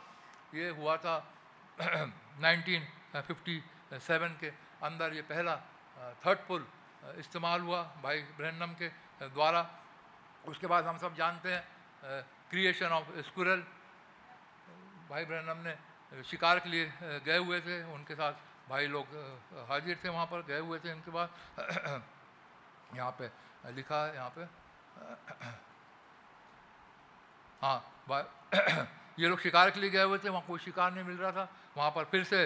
ये 0.55 0.69
हुआ 0.77 0.97
था 1.01 1.17
1957 1.81 4.41
के 4.41 4.49
अंदर 4.83 5.15
ये 5.15 5.23
पहला 5.23 5.57
थर्ड 6.25 6.39
पुल 6.49 6.67
इस्तेमाल 7.19 7.61
हुआ 7.61 7.83
भाई 8.03 8.23
ब्रहनम 8.37 8.73
के 8.77 8.89
द्वारा। 9.33 9.67
उसके 10.45 10.67
बाद 10.67 10.87
हम 10.87 10.99
सब 10.99 11.15
जानते 11.17 11.53
हैं 11.53 11.65
क्रिएशन 12.51 12.87
ऑफ़ 12.93 13.21
स्कुरल 13.27 13.65
भाई 15.11 15.25
ब्रहनम 15.25 15.59
ने 15.65 15.75
शिकार 16.25 16.59
के 16.61 16.69
लिए 16.69 16.93
गए 17.25 17.39
हुए 17.39 17.61
थे। 17.61 17.83
उनके 17.95 18.15
साथ 18.15 18.33
भाई 18.69 18.87
लोग 18.87 19.07
हाजिर 19.69 19.99
थे 20.05 20.09
वहाँ 20.09 20.27
पर, 20.27 20.43
गए 20.49 20.59
हुए 20.61 20.79
थे 20.79 20.91
इनके 20.91 21.11
बाद 21.11 21.29
यहाँ 22.97 23.11
पे 23.21 23.31
लिखा 23.75 24.05
है 24.07 24.15
यहाँ 24.15 24.31
पे। 24.39 24.45
हाँ 27.63 27.79
ये 29.21 29.29
लोग 29.29 29.41
शिकार 29.41 29.71
के 29.71 29.81
लिए 29.81 29.91
गए 29.91 30.03
हुए 30.03 30.19
थे, 30.19 30.29
वहाँ 30.29 30.45
कोई 30.47 30.59
शिकार 30.59 30.93
नहीं 30.93 31.05
मिल 31.05 31.17
रहा 31.17 31.33
था। 31.33 31.49
वहाँ 31.77 31.91
पर 31.91 32.05
फिर 32.11 32.25
से 32.25 32.39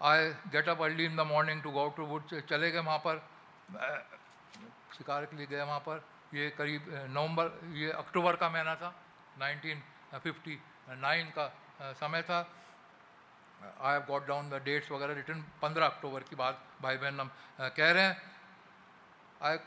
I 0.00 0.28
get 0.52 0.68
up 0.68 0.82
early 0.82 1.04
in 1.04 1.16
the 1.16 1.20
morning 1.20 1.62
to 1.62 1.70
go 1.70 1.88
to 1.96 2.06
wood 2.06 2.40
चले 2.48 2.70
गए 2.70 2.80
वहाँ 2.80 2.98
पर। 3.06 3.22
शिकार 4.96 5.24
के 5.26 5.36
लिए 5.36 5.46
गए 5.46 5.62
वहाँ 5.62 5.78
पर। 5.80 6.04
ये 6.34 6.50
करीब 6.58 6.86
नवंबर, 7.10 7.50
ये 7.74 7.90
अक्टूबर 7.92 8.36
का 8.36 8.48
महीना 8.50 8.74
था 8.74 8.94
1959 9.38 11.30
का 11.38 11.46
समय 11.94 12.22
था। 12.22 12.40
I 13.62 13.92
have 13.92 14.04
got 14.08 14.26
down 14.26 14.50
the 14.50 14.62
dates 14.64 14.90
वगैरह 14.90 15.14
रिटर्न 15.14 15.44
15 15.62 15.84
अक्टूबर 15.84 16.22
की 16.22 16.36
बात, 16.36 16.58
भाई 16.82 16.96
बहन, 16.96 17.20
हम 17.20 17.30
कह 17.60 17.90
रहे 17.90 18.02
हैं। 18.02 18.16
I 19.40 19.58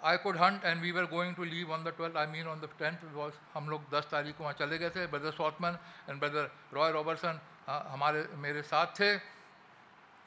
I 0.00 0.16
could 0.18 0.36
hunt 0.38 0.64
and 0.64 0.80
we 0.82 0.92
were 0.92 1.04
going 1.10 1.34
to 1.36 1.44
leave 1.44 1.72
on 1.72 1.84
the 1.84 1.92
twelfth 1.96 2.16
I 2.16 2.26
mean 2.28 2.46
on 2.48 2.60
the 2.60 2.68
tenth 2.78 3.04
was 3.14 3.34
हम 3.54 3.68
लोग 3.68 3.88
दस 3.90 4.08
तारीख 4.10 4.36
को 4.36 4.44
वहाँ 4.44 4.54
चले 4.54 4.78
गए 4.78 4.90
थे 4.90 5.06
brother 5.08 5.32
Sothmann 5.32 5.78
and 6.08 6.20
brother 6.20 6.50
Roy 6.74 6.92
Roberson 6.92 7.40
हमारे, 7.66 8.26
मेरे 8.36 8.62
साथ 8.64 8.86
थे। 9.00 9.16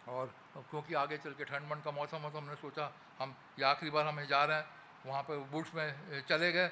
और 0.09 0.34
क्योंकि 0.70 0.93
आगे 0.95 1.18
चल 1.18 1.34
के 1.34 1.43
ठंड 1.45 1.70
मंड 1.70 1.84
का 1.84 1.91
मौसम 1.91 2.18
है 2.18 2.32
तो 2.32 2.38
हमने 2.38 2.55
सोचा 2.57 2.91
हम, 3.20 3.36
ये 3.59 3.66
आखिरी 3.66 3.91
बार 3.91 4.05
हमें 4.07 4.28
जा 4.28 4.43
रहे 4.43 4.57
हैं, 4.57 4.66
वहाँ 5.05 5.22
पर 5.24 5.38
बुश 5.51 5.74
में 5.76 6.24
चले 6.28 6.51
गए 6.51 6.70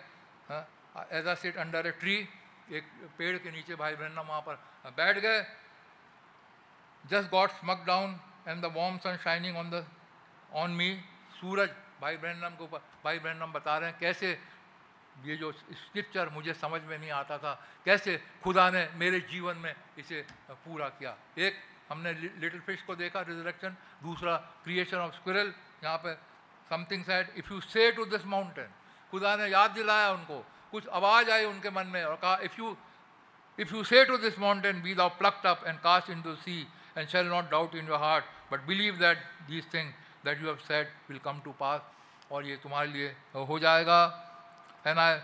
as 1.14 1.28
I 1.28 1.34
sit 1.36 1.58
under 1.58 1.88
a 1.88 1.92
tree 2.00 2.16
एक 2.72 2.86
पेड़ 3.18 3.38
के 3.38 3.52
नीचे 3.52 3.76
भाई 3.76 3.96
बहन 3.96 4.20
वहाँ 4.20 4.42
पर 4.42 4.56
बैठ 4.98 5.18
गए। 5.20 5.42
Just 7.04 7.30
got 7.30 7.52
smack 7.52 7.84
down 7.88 8.20
and 8.48 8.62
the 8.62 8.74
warm 8.76 8.98
sun 8.98 9.18
shining 9.24 9.58
on 9.58 9.70
the 9.70 9.86
on 10.54 10.72
me 10.72 10.90
सूरज 11.40 11.70
भाई 12.02 12.18
ब्रैंडम 12.18 12.56
के 12.62 12.66
भाई 13.04 13.20
ब्रैंडम 13.20 13.52
बता 13.54 13.78
रहे 13.78 13.90
हैं 13.90 14.00
कैसे 14.00 14.32
ये 15.26 15.36
जो 15.36 15.52
स्क्रिप्चर 15.52 16.30
मुझे 16.30 16.54
समझ 16.54 16.82
में 16.82 16.98
नहीं 16.98 17.12
आता 17.12 17.38
था 17.38 17.54
कैसे 17.86 18.18
खुदा 18.44 18.70
ने 18.72 18.88
मेरे 18.96 19.20
जीवन 19.32 19.58
में 19.58 19.74
इसे 20.00 20.26
पूरा 20.66 20.88
किया? 21.00 21.16
एक 21.38 21.56
हमने 21.90 22.14
लिटिल 22.14 22.60
फ़िश 22.60 22.82
को 22.88 22.96
देखा 22.96 23.22
रिजरेक्शन 23.22 23.76
दूसरा 24.04 24.36
क्रिएशन 24.64 24.98
ऑफ़ 24.98 25.16
स्क्विरल 25.16 25.54
यहाँ 25.84 25.98
पे 26.04 26.14
something 26.70 27.04
said 27.06 27.34
if 27.38 27.54
you 27.54 27.60
say 27.62 27.92
to 27.92 28.06
this 28.06 28.26
mountain 28.26 28.70
खुदा 29.12 29.36
ने 29.36 29.48
याद 29.48 29.72
दिलाया 29.72 30.12
उनको 30.12 30.40
कुछ 30.72 30.88
आवाज़ 30.88 31.32
आई 31.32 31.46
उनके 31.46 31.70
मन 31.70 31.88
में 31.88 32.04
और 32.04 32.16
कहा 32.16 32.38
if 32.44 32.60
you 32.60 32.78
If 33.60 33.72
you 33.72 33.84
say 33.84 34.06
to 34.06 34.18
this 34.18 34.38
mountain, 34.38 34.82
Be 34.82 34.94
thou 34.94 35.10
plucked 35.10 35.46
up 35.46 35.66
and 35.68 35.82
cast 35.84 36.08
into 36.08 36.30
the 36.30 36.42
sea, 36.44 36.66
and 37.00 37.10
shall 37.10 37.24
not 37.24 37.50
doubt 37.50 37.74
in 37.74 37.86
your 37.88 37.98
heart, 37.98 38.26
but 38.52 38.66
believe 38.68 39.00
that 39.00 39.18
these 39.50 39.68
things 39.72 39.94
that 40.26 40.40
you 40.42 40.48
have 40.48 40.64
said 40.68 40.88
will 41.08 41.22
come 41.28 41.40
to 41.46 41.54
pass, 41.60 41.82
और 42.32 42.46
ये 42.46 42.56
तुम्हारे 42.64 42.88
लिए 42.94 43.10
हो 43.50 43.60
जाएगा। 43.60 44.00
And 44.86 45.00
आई 45.00 45.16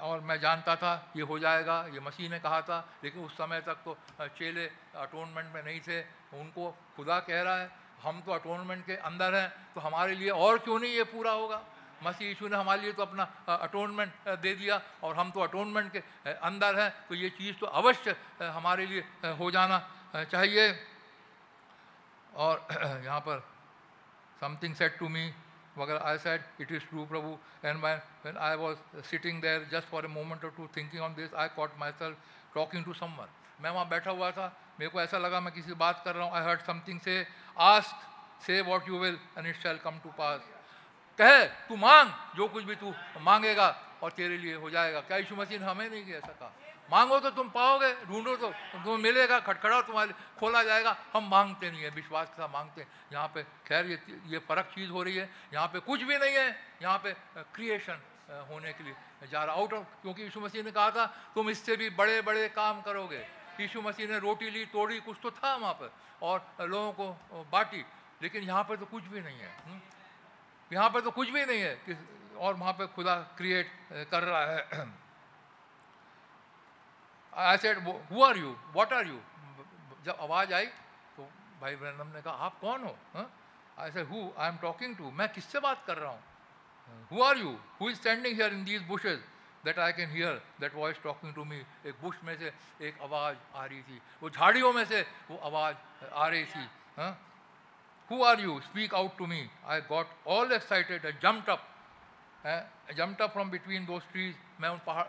और 0.00 0.20
मैं 0.24 0.38
जानता 0.40 0.76
था 0.76 0.92
ये 1.16 1.22
हो 1.22 1.38
जाएगा 1.38 1.76
ये 1.92 2.00
मसीह 2.00 2.30
ने 2.30 2.38
कहा 2.38 2.60
था 2.62 2.78
लेकिन 3.04 3.24
उस 3.24 3.32
समय 3.36 3.60
तक 3.66 3.82
तो 3.84 3.96
चेले 4.38 4.64
अटोनमेंट 4.96 5.48
में 5.54 5.62
नहीं 5.64 5.80
थे। 5.80 6.00
उनको 6.38 6.70
खुदा 6.96 7.18
कह 7.26 7.42
रहा 7.42 7.56
है 7.56 7.68
हम 8.02 8.20
तो 8.26 8.32
अटोनमेंट 8.32 8.86
के 8.86 8.96
अंदर 8.96 9.34
हैं 9.34 9.48
तो 9.74 9.80
हमारे 9.80 10.14
लिए 10.14 10.30
और 10.30 10.58
क्यों 10.64 10.78
नहीं 10.80 10.92
ये 10.92 11.04
पूरा 11.12 11.32
होगा? 11.32 11.60
मसीह 12.04 12.28
यीशु 12.28 12.48
ने 12.48 12.56
हमारे 12.56 12.80
लिए 12.82 12.92
तो 12.92 13.02
अपना 13.02 13.24
अटोनमेंट 13.60 14.12
दे 14.40 14.54
दिया 14.54 14.80
और 15.04 15.16
हम 15.16 15.30
तो 15.30 15.40
अटोनमेंट 15.40 15.92
के 15.92 16.00
अंदर 16.32 16.80
हैं 16.80 16.90
तो 17.08 17.14
ये 17.14 17.28
चीज़ 17.36 17.56
तो 17.60 17.66
अवश्य 17.66 18.16
हमारे 18.40 18.86
लिए 18.86 19.02
हो 19.36 19.50
जाना 19.50 19.78
चाहिए। 20.14 20.74
और 22.34 22.66
यहाँ 23.04 23.20
पर 23.20 23.42
समथिंग 24.40 24.74
सेट 24.74 24.98
टू 24.98 25.08
मी 25.08 25.32
वगैरह 25.78 26.08
I 26.08 26.18
said 26.18 26.42
it 26.60 26.72
is 26.72 26.84
true 26.84 27.04
Prabhu 27.06 27.38
and 27.64 27.80
my 27.80 27.94
when 27.94 28.36
I 28.38 28.56
was 28.56 29.04
sitting 29.10 29.40
there 29.42 29.68
just 29.72 29.88
for 29.88 30.04
a 30.04 30.08
moment 30.08 30.44
और 30.44 30.50
to 30.56 30.68
thinking 30.76 31.02
on 31.02 31.14
this 31.14 31.34
I 31.34 31.48
caught 31.56 31.78
myself 31.98 32.16
talking 32.54 32.84
to 32.84 32.94
someone 32.94 33.28
मैं 33.60 33.70
वहाँ 33.70 33.88
बैठा 33.88 34.10
हुआ 34.10 34.30
था। 34.30 34.46
मेरे 34.80 34.90
को 34.90 35.00
ऐसा 35.00 35.18
लगा 35.18 35.40
मैं 35.40 35.52
किसी 35.54 35.68
से 35.68 35.74
बात 35.76 36.02
कर 36.04 36.14
रहा 36.14 36.24
हूँ। 36.24 36.34
I 36.34 36.42
heard 36.44 36.60
something 36.62 37.00
say 37.00 37.26
ask 37.58 38.42
say 38.46 38.60
what 38.62 38.88
you 38.88 38.98
will 38.98 39.18
and 39.38 39.46
it 39.46 39.56
shall 39.56 39.78
come 39.78 39.98
to 40.04 40.10
pass 40.18 40.40
कहे, 41.18 41.44
तू 41.68 41.76
मांग, 41.76 42.10
जो 42.36 42.48
कुछ 42.48 42.64
भी 42.64 42.74
तू 42.76 42.94
मांगेगा 43.20 43.68
और 44.02 44.12
तेरे 44.12 44.36
लिए 44.38 44.54
हो 44.54 44.70
जाएगा। 44.70 45.00
क्या 45.00 45.16
यीशु 45.16 45.36
मसीह 45.36 45.68
हमें 45.68 45.88
नहीं 45.90 46.12
ऐसा 46.14 46.32
कहा? 46.32 46.52
मांगो 46.90 47.18
तो 47.20 47.30
तुम 47.30 47.48
पाओगे, 47.50 47.92
ढूंढो 48.06 48.34
तो 48.36 48.48
तुम्हें 48.50 48.98
मिलेगा 48.98 49.38
खटखड़ा 49.40 49.80
तुम्हारे 49.82 50.12
खोला 50.38 50.62
जाएगा। 50.62 50.96
हम 51.14 51.28
मांगते 51.30 51.70
नहीं 51.70 51.82
है, 51.82 51.90
विश्वास 51.90 52.28
के 52.28 52.36
साथ 52.36 52.50
मांगते 52.50 52.80
हैं। 52.80 52.88
यहाँ 53.12 53.28
पे 53.34 53.42
खैर 53.66 53.86
ये 53.86 53.98
ये 54.26 54.38
फ़र्क 54.42 54.66
चीज़ 54.74 54.90
हो 54.90 55.02
रही 55.02 55.16
है। 55.16 55.28
यहाँ 55.54 55.66
पे 55.68 55.78
कुछ 55.80 56.02
भी 56.02 56.18
नहीं 56.18 56.34
है। 56.34 56.48
यहाँ 56.82 56.98
पे 56.98 57.12
क्रिएशन 57.54 58.00
होने 58.50 58.72
के 58.72 58.84
लिए 58.84 58.94
जा 59.30 59.44
रहा। 59.44 59.54
आउट 59.54 59.72
ऑफ़ 59.72 59.86
क्योंकि 60.02 60.22
यीशु 60.22 60.40
मसीह 60.40 60.62
ने 60.62 60.70
कहा 60.70 60.90
था, 60.90 61.06
तुम 61.34 61.50
इससे 61.50 61.76
भी 61.76 61.90
बड़े 61.90 62.20
बड़े 62.22 62.48
काम 62.50 62.80
करोगे। 62.82 63.22
यीशु 63.60 63.80
मसीह 63.82 64.08
ने 64.08 64.18
रोटी 64.18 64.50
ली, 64.50 64.64
तोड़ी, 64.66 65.00
कुछ 65.00 65.16
तो 65.22 65.30
था 65.30 65.54
वहाँ 65.56 65.74
पर। 65.74 65.92
और 66.22 66.66
लोगों 66.68 66.92
को 66.92 67.44
बांटी। 67.52 67.84
लेकिन 68.22 68.42
यहाँ 68.44 68.62
पर 68.64 68.76
तो 68.76 68.86
कुछ 68.86 69.04
भी 69.04 69.20
नहीं 69.20 69.38
है 69.38 69.80
यहाँ 70.70 70.88
पर 70.90 71.00
तो 71.00 71.10
कुछ 71.10 71.28
भी 71.30 71.44
नहीं 71.44 71.60
है 71.60 71.98
और 72.38 72.54
वहाँ 72.54 72.72
पर 72.72 72.86
खुदा 72.86 73.14
क्रिएट 73.36 73.70
कर 74.10 74.22
रहा 74.22 74.44
है। 74.46 74.60
I 77.34 77.58
said 77.58 77.78
who 78.10 78.22
are 78.24 78.36
you 78.36 78.50
what 78.74 78.92
are 78.92 79.06
you 79.06 79.20
जब 80.04 80.16
आवाज़ 80.20 80.54
आई 80.54 80.66
तो 81.16 81.28
भाई 81.60 81.76
ब्रैनम 81.76 82.08
ने 82.14 82.22
कहा 82.22 82.34
आप 82.46 82.58
कौन 82.60 82.84
हो? 82.84 82.96
I 83.78 83.90
said 83.90 84.06
who 84.08 84.30
I 84.38 84.48
am 84.48 84.56
talking 84.62 84.96
to 84.96 85.10
मैं 85.10 85.28
किससे 85.32 85.60
बात 85.60 85.84
कर 85.86 85.98
रहा 85.98 86.10
हूँ? 86.10 86.22
Who 87.12 87.22
are 87.22 87.38
you 87.38 87.58
who 87.80 87.90
is 87.90 87.96
standing 88.00 88.34
here 88.34 88.52
in 88.54 88.64
these 88.64 88.82
bushes 88.88 89.24
that 89.64 89.78
I 89.78 89.92
can 89.92 90.10
hear 90.10 90.42
that 90.60 90.74
voice 90.74 91.02
talking 91.02 91.34
to 91.34 91.44
me 91.44 91.64
एक 91.86 91.94
बुश 92.02 92.16
में 92.24 92.36
से 92.38 92.52
एक 92.88 93.02
आवाज़ 93.02 93.36
आ 93.54 93.64
रही 93.64 93.82
थी। 93.82 94.00
वो 94.22 94.30
झाड़ियों 94.30 94.72
में 94.72 94.84
से 94.84 95.00
वो 95.30 95.36
आवाज़ 95.48 95.76
आ 96.12 96.28
रही 96.28 96.44
थी। 96.44 96.68
हाँ? 96.98 97.18
Out 98.12 99.12
to 99.18 99.26
me. 99.26 99.48
I 99.64 99.80
got 99.88 100.06
all 100.26 100.50
excited. 100.50 101.04
I 101.06 101.12
jumped 101.24 101.48
up. 101.48 101.60
eh, 102.44 102.62
I 102.88 102.92
jumped 102.92 103.20
up 103.20 103.32
from 103.32 103.50
between 103.50 103.86
those 103.86 104.06
trees. 104.12 104.34
मैं 104.60 104.68
उन 104.68 104.80
पहाड़ 104.86 105.04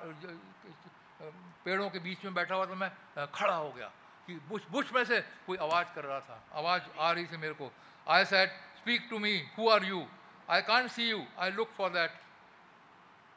पेड़ों 1.65 1.89
के 1.89 1.99
बीच 1.99 2.23
में 2.25 2.33
बैठा 2.33 2.55
हुआ 2.55 2.65
था 2.65 2.75
मैं 2.75 2.91
खड़ा 3.33 3.55
हो 3.55 3.71
गया 3.71 3.91
कि 4.27 4.33
बुश 4.49 4.61
बुश 4.71 4.91
में 4.93 5.03
से 5.05 5.19
कोई 5.47 5.57
आवाज़ 5.59 5.87
कर 5.95 6.03
रहा 6.03 6.19
था। 6.19 6.43
आवाज़ 6.53 6.81
आ 6.99 7.11
रही 7.11 7.25
थी 7.25 7.37
मेरे 7.37 7.53
को। 7.53 7.71
I 8.07 8.25
said 8.25 8.49
speak 8.77 9.07
to 9.09 9.19
me 9.19 9.33
who 9.57 9.69
are 9.69 9.83
you 9.85 10.05
I 10.49 10.61
can't 10.61 10.89
see 10.91 11.09
you 11.09 11.25
I 11.39 11.51
look 11.51 11.71
for 11.77 11.89
that 11.89 12.11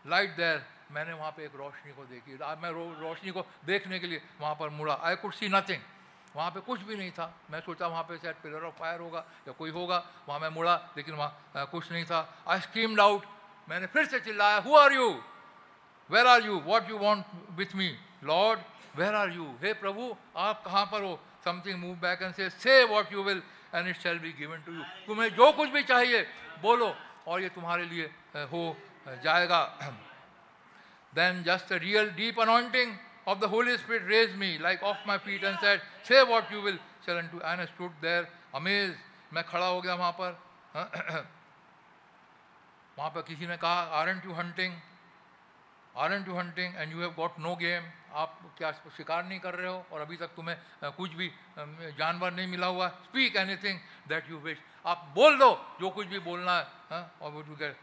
light 0.04 0.36
there 0.36 0.64
मैंने 0.92 1.12
वहाँ 1.12 1.30
पे 1.36 1.44
एक 1.44 1.54
रोशनी 1.56 1.92
को 1.92 2.04
देखी। 2.04 2.32
मैं 2.34 2.70
रो, 2.70 2.84
रोशनी 3.00 3.30
को 3.30 3.46
देखने 3.66 3.98
के 3.98 4.06
लिए 4.06 4.22
वहाँ 4.40 4.54
पर 4.54 4.68
मुड़ा। 4.70 4.94
आई 4.94 5.16
कुड 5.16 5.32
सी 5.32 5.48
नथिंग 5.48 5.82
वहाँ 6.36 6.50
पे 6.50 6.60
कुछ 6.60 6.80
भी 6.82 6.96
नहीं 6.96 7.10
था। 7.12 7.26
मैं 7.50 7.60
सोचा 7.60 7.86
वहाँ 7.86 8.02
पे 8.04 8.16
शायद 8.18 8.36
पिलर 8.42 8.64
ऑफ़ 8.64 8.74
फायर 8.74 9.00
होगा 9.00 9.24
या 9.48 9.52
कोई 9.52 9.70
होगा। 9.70 9.98
वहाँ 10.28 10.40
मैं 10.40 10.48
मुड़ा 10.50 10.74
लेकिन 10.96 11.14
वहाँ 11.14 11.66
कुछ 11.70 11.92
नहीं 11.92 12.04
था। 12.04 12.20
आई 12.48 12.60
स्क्रीम्ड 12.60 13.00
आउट 13.00 13.26
मैंने 13.68 13.86
फिर 13.86 14.06
से 14.06 14.20
चिल्लाया 14.20 14.58
who 14.60 14.76
are 14.76 14.92
you 14.92 15.08
Where 16.09 16.27
are 16.27 16.45
you 16.45 16.59
what 16.65 16.89
you 16.89 16.97
want 16.97 17.25
with 17.59 17.75
me 17.75 17.89
lord 18.31 18.59
where 18.99 19.15
are 19.15 19.29
you 19.31 19.45
हे 19.63 19.73
प्रभु 19.83 20.15
आप 20.47 20.63
कहाँ 20.65 20.85
पर 20.91 21.03
हो 21.03 21.19
समथिंग 21.45 21.79
मूव 21.79 21.95
बैक 22.01 22.21
एंड 22.21 22.33
से 22.35 22.49
से 22.49 22.83
what 22.93 23.11
you 23.13 23.23
will 23.23 23.41
and 23.75 23.87
it 23.87 23.97
shall 24.01 24.19
be 24.19 24.31
given 24.39 24.61
to 24.65 24.73
you 24.73 24.83
तुम्हें 25.07 25.29
जो 25.35 25.51
कुछ 25.59 25.69
भी 25.69 25.83
चाहिए 25.93 26.21
बोलो 26.61 26.93
और 27.27 27.41
ये 27.41 27.49
तुम्हारे 27.55 27.85
लिए 27.85 28.05
अ, 28.35 28.45
हो 28.51 28.75
जाएगा 29.23 29.61
Then 31.13 31.37
just 31.45 31.71
a 31.75 31.77
real 31.83 32.09
deep 32.17 32.37
anointing 32.41 32.89
of 33.31 33.39
the 33.43 33.47
Holy 33.51 33.75
Spirit 33.83 34.03
raised 34.09 34.35
me 34.41 34.49
like 34.65 34.83
off 34.89 34.99
my 35.11 35.15
feet 35.27 35.43
and 35.43 35.57
said, 35.63 35.81
Say 36.09 36.19
what 36.31 36.51
you 36.55 36.61
will, 36.65 36.77
shall 37.05 37.17
unto 37.21 37.39
and 37.51 37.61
I 37.61 37.65
stood 37.71 37.95
there 38.03 38.27
amazed. 38.59 38.99
मैं 39.33 39.43
खड़ा 39.51 39.65
हो 39.65 39.81
गया 39.81 39.95
वहाँ 39.95 40.11
पर 40.19 40.37
वहाँ 42.97 43.09
पर 43.15 43.21
किसी 43.29 43.47
ने 43.47 43.57
कहा 43.57 44.01
aren't 44.01 44.27
you 44.29 44.35
hunting 44.41 44.73
are 46.02 46.12
an 46.12 46.24
to 46.24 46.34
hunting 46.36 46.74
and 46.76 46.92
you 46.92 47.00
have 47.00 47.12
got 47.16 47.38
no 47.38 47.54
game 47.56 47.90
आप 48.22 48.38
क्या 48.58 48.70
शिकार 48.96 49.24
नहीं 49.24 49.38
कर 49.40 49.54
रहे 49.54 49.68
हो 49.68 49.84
और 49.92 50.00
अभी 50.00 50.16
तक 50.16 50.34
तुम्हें 50.36 50.92
कुछ 50.96 51.12
भी 51.14 51.30
जानवर 51.58 52.32
नहीं 52.32 52.46
मिला 52.48 52.66
हुआ। 52.66 52.88
Speak 53.04 53.36
anything 53.64 53.78
that 54.08 54.30
you 54.30 54.38
wish 54.38 54.58
आप 54.86 55.10
बोल 55.14 55.38
दो, 55.38 55.50
जो 55.80 55.90
कुछ 55.90 56.06
भी 56.06 56.18
बोलना 56.18 56.56
है 56.58 56.64
हाँ? 56.90 57.18
और 57.22 57.30
वो 57.32 57.42
to 57.42 57.56
get 57.56 57.76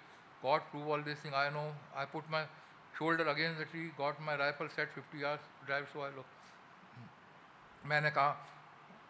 got 0.44 0.62
prove 0.72 0.92
all 0.92 1.04
this 1.04 1.24
thing 1.26 1.34
I 1.36 1.50
know 1.50 1.64
I 1.96 2.06
put 2.14 2.30
my 2.32 2.46
shoulder 2.98 3.28
against 3.28 3.74
the 3.74 3.88
got 3.98 4.20
my 4.22 4.38
rifle 4.38 4.68
said 4.76 4.92
fifty 4.94 5.24
yards 5.32 5.50
drive 5.66 5.86
so 5.94 6.04
I 6.06 6.12
low 6.12 6.26
मैंने 7.86 8.12
कहा 8.12 8.48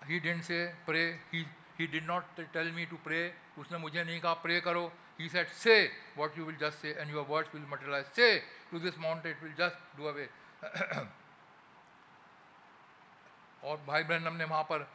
he 0.08 0.20
didn't 0.20 0.44
say 0.44 0.66
pray 0.86 1.04
he 1.34 1.46
he 1.82 1.88
did 1.88 2.06
not 2.06 2.42
tell 2.54 2.72
me 2.78 2.86
to 2.86 2.98
pray. 3.06 3.24
उसने 3.58 3.78
मुझे 3.78 4.04
नहीं 4.04 4.20
कहा 4.22 4.34
pray 4.46 4.60
करो. 4.62 4.92
He 5.20 5.30
said 5.30 5.48
say 5.64 5.76
what 6.18 6.38
you 6.38 6.46
will 6.46 6.58
just 6.62 6.78
say 6.82 6.94
and 7.02 7.10
your 7.16 7.26
words 7.26 7.50
will 7.56 7.66
materialize. 7.74 8.08
Say 8.16 8.32
to 8.72 8.80
this 8.86 8.96
mountain, 8.98 9.32
it 9.32 9.42
will 9.42 9.58
just 9.58 9.78
do 9.98 10.08
away. 10.08 10.28
और 13.64 13.78
भाई 13.88 14.04
Branham 14.04 14.34
ने 14.34 14.44
वहाँ 14.44 14.64
पर 14.72 14.88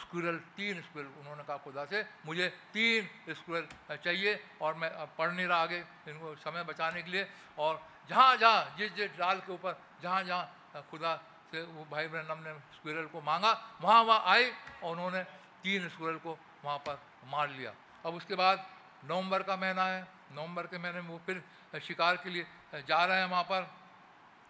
स्क्विरल 0.00 0.36
तीन 0.56 0.80
स्क्विरल 0.82 1.08
उन्होंने 1.20 1.42
कहा, 1.44 1.56
खुदा 1.64 1.84
से 1.84 2.04
मुझे 2.26 2.48
तीन 2.72 3.34
स्क्विरल 3.34 3.96
चाहिए 4.04 4.32
और 4.62 4.74
मैं 4.80 4.90
पढ़ 5.18 5.30
नहीं 5.32 5.46
रहा 5.46 5.58
आगे 5.62 5.78
इनको 6.08 6.34
समय 6.40 6.64
बचाने 6.64 7.02
के 7.02 7.10
लिए 7.10 7.26
और 7.58 7.80
जहाँ 8.08 8.36
जहाँ, 8.36 8.76
जिस 8.78 8.94
जिस 8.96 9.10
डाल 9.18 9.38
के 9.44 9.52
ऊपर, 9.52 9.72
जहाँ 10.02 10.22
जहाँ 10.24 10.84
खुदा 10.90 11.12
से 11.50 11.62
वो 11.62 11.86
भाई 11.90 12.06
ब्रैनम 12.08 12.38
ने 12.46 12.52
स्क्विरल 12.78 13.06
को 13.12 13.20
मांगा, 13.20 13.52
वहाँ 13.82 14.02
वहाँ 14.02 14.22
आए 14.32 14.50
और 14.82 14.92
उन्होंने 14.92 15.22
तीन 15.66 15.88
स्क्विरल 15.88 16.18
को 16.18 16.38
वहाँ 16.64 16.78
पर 16.78 16.98
मार 17.26 17.48
लिया। 17.50 17.74
अब 18.04 18.14
उसके 18.14 18.34
बाद 18.36 18.66
नवंबर 19.04 19.42
का 19.42 19.56
महीना 19.56 19.84
है। 19.84 20.02
नवंबर 20.32 20.66
के 20.66 20.78
महीने 20.78 21.00
में 21.00 21.08
वो 21.08 21.20
फिर 21.26 21.42
शिकार 21.82 22.16
के 22.16 22.30
लिए 22.30 22.82
जा 22.88 23.04
रहे 23.04 23.18
हैं 23.18 23.28
वहाँ 23.28 23.42
पर। 23.44 23.66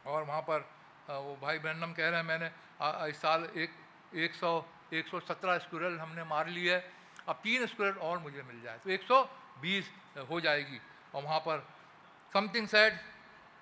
और 0.07 0.23
वहाँ 0.25 0.41
पर 0.43 0.61
वो 1.09 1.37
भाई 1.43 1.59
ब्रैनम 1.59 1.93
कह 1.93 2.09
रहे 2.09 2.21
हैं, 2.21 2.27
मैंने 2.27 2.51
इस 3.11 3.17
साल 3.17 3.49
एक 3.57 3.71
एक 4.17 4.35
सौ 4.35 4.51
एक 4.93 5.07
सौ 5.09 5.21
सत्रह 5.23 5.59
स्क्विरल 5.59 5.99
हमने 5.99 6.25
मार 6.27 6.49
ली 6.49 6.67
है। 6.67 6.79
अब 7.29 7.41
तीन 7.43 7.67
स्क्विरल 7.67 7.99
और 8.01 8.19
मुझे 8.19 8.43
मिल 8.43 8.61
जाए। 8.63 8.79
तो 8.79 8.91
एक 8.91 9.03
सौ 9.03 9.23
बीस 9.61 9.91
हो 10.31 10.41
जाएगी। 10.41 10.81
और 11.15 11.23
वहाँ 11.23 11.39
पर 11.41 11.67
something 12.33 12.69
said 12.69 12.99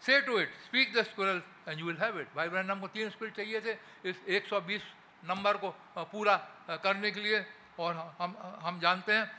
say 0.02 0.20
to 0.20 0.38
it 0.40 0.54
speak 0.64 0.94
the 0.94 1.02
squirrel 1.04 1.42
and 1.68 1.78
you 1.80 1.86
will 1.86 1.98
have 1.98 2.20
it 2.20 2.34
भाई 2.36 2.48
ब्रैंडम 2.48 2.80
को 2.80 2.88
तीन 2.88 3.10
स्क्विरल 3.10 3.32
चाहिए 3.34 3.60
थे। 3.60 3.78
इस 4.10 4.24
एक 4.28 4.46
सौ 4.46 4.60
बीस 4.62 4.82
नंबर 5.24 5.56
को 5.56 5.70
पूरा 5.96 6.36
करने 6.78 7.10
के 7.10 7.20
लिए 7.20 7.44
और 7.78 7.94
हम 8.18 8.36
हम 8.62 8.80
जानते 8.80 9.12
हैं, 9.12 9.30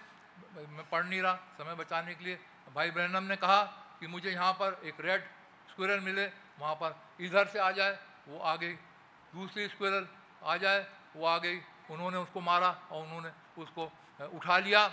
मैं 0.68 0.90
पढ़ 0.90 1.06
नहीं 1.06 1.22
रहा 1.22 1.36
समय 1.58 1.76
बचाने 1.76 2.16
के 2.16 2.24
लिए। 2.26 2.40
भाई 2.76 2.92
ब्रैंडम 2.92 3.24
ने 3.24 3.36
कहा 3.38 3.62
कि 4.00 4.08
मुझे 4.08 4.32
यहाँ 4.32 4.54
पर 4.54 4.82
एक 4.86 5.00
रेड 5.00 5.22
स्क्विरल 5.70 6.00
मिले, 6.00 6.26
वहाँ 6.60 6.76
पर 6.76 6.96
इधर 7.20 7.46
से 7.48 7.60
आ 7.60 7.72
जाए, 7.72 7.98
वो 8.28 8.40
आ 8.40 8.56
गई 8.56 8.74
दूसरी 9.34 9.68
स्क्विरल 9.70 10.08
आ 10.44 10.58
जाए, 10.58 10.80
वो 11.16 11.26
आ 11.26 11.38
गई 11.38 11.60
उन्होंने 11.92 12.18
उसको 12.18 12.42
मारा 12.42 12.70
और 12.92 13.04
उन्होंने 13.04 13.32
उसको 13.58 13.92
उठा 14.32 14.58
लिया। 14.60 14.88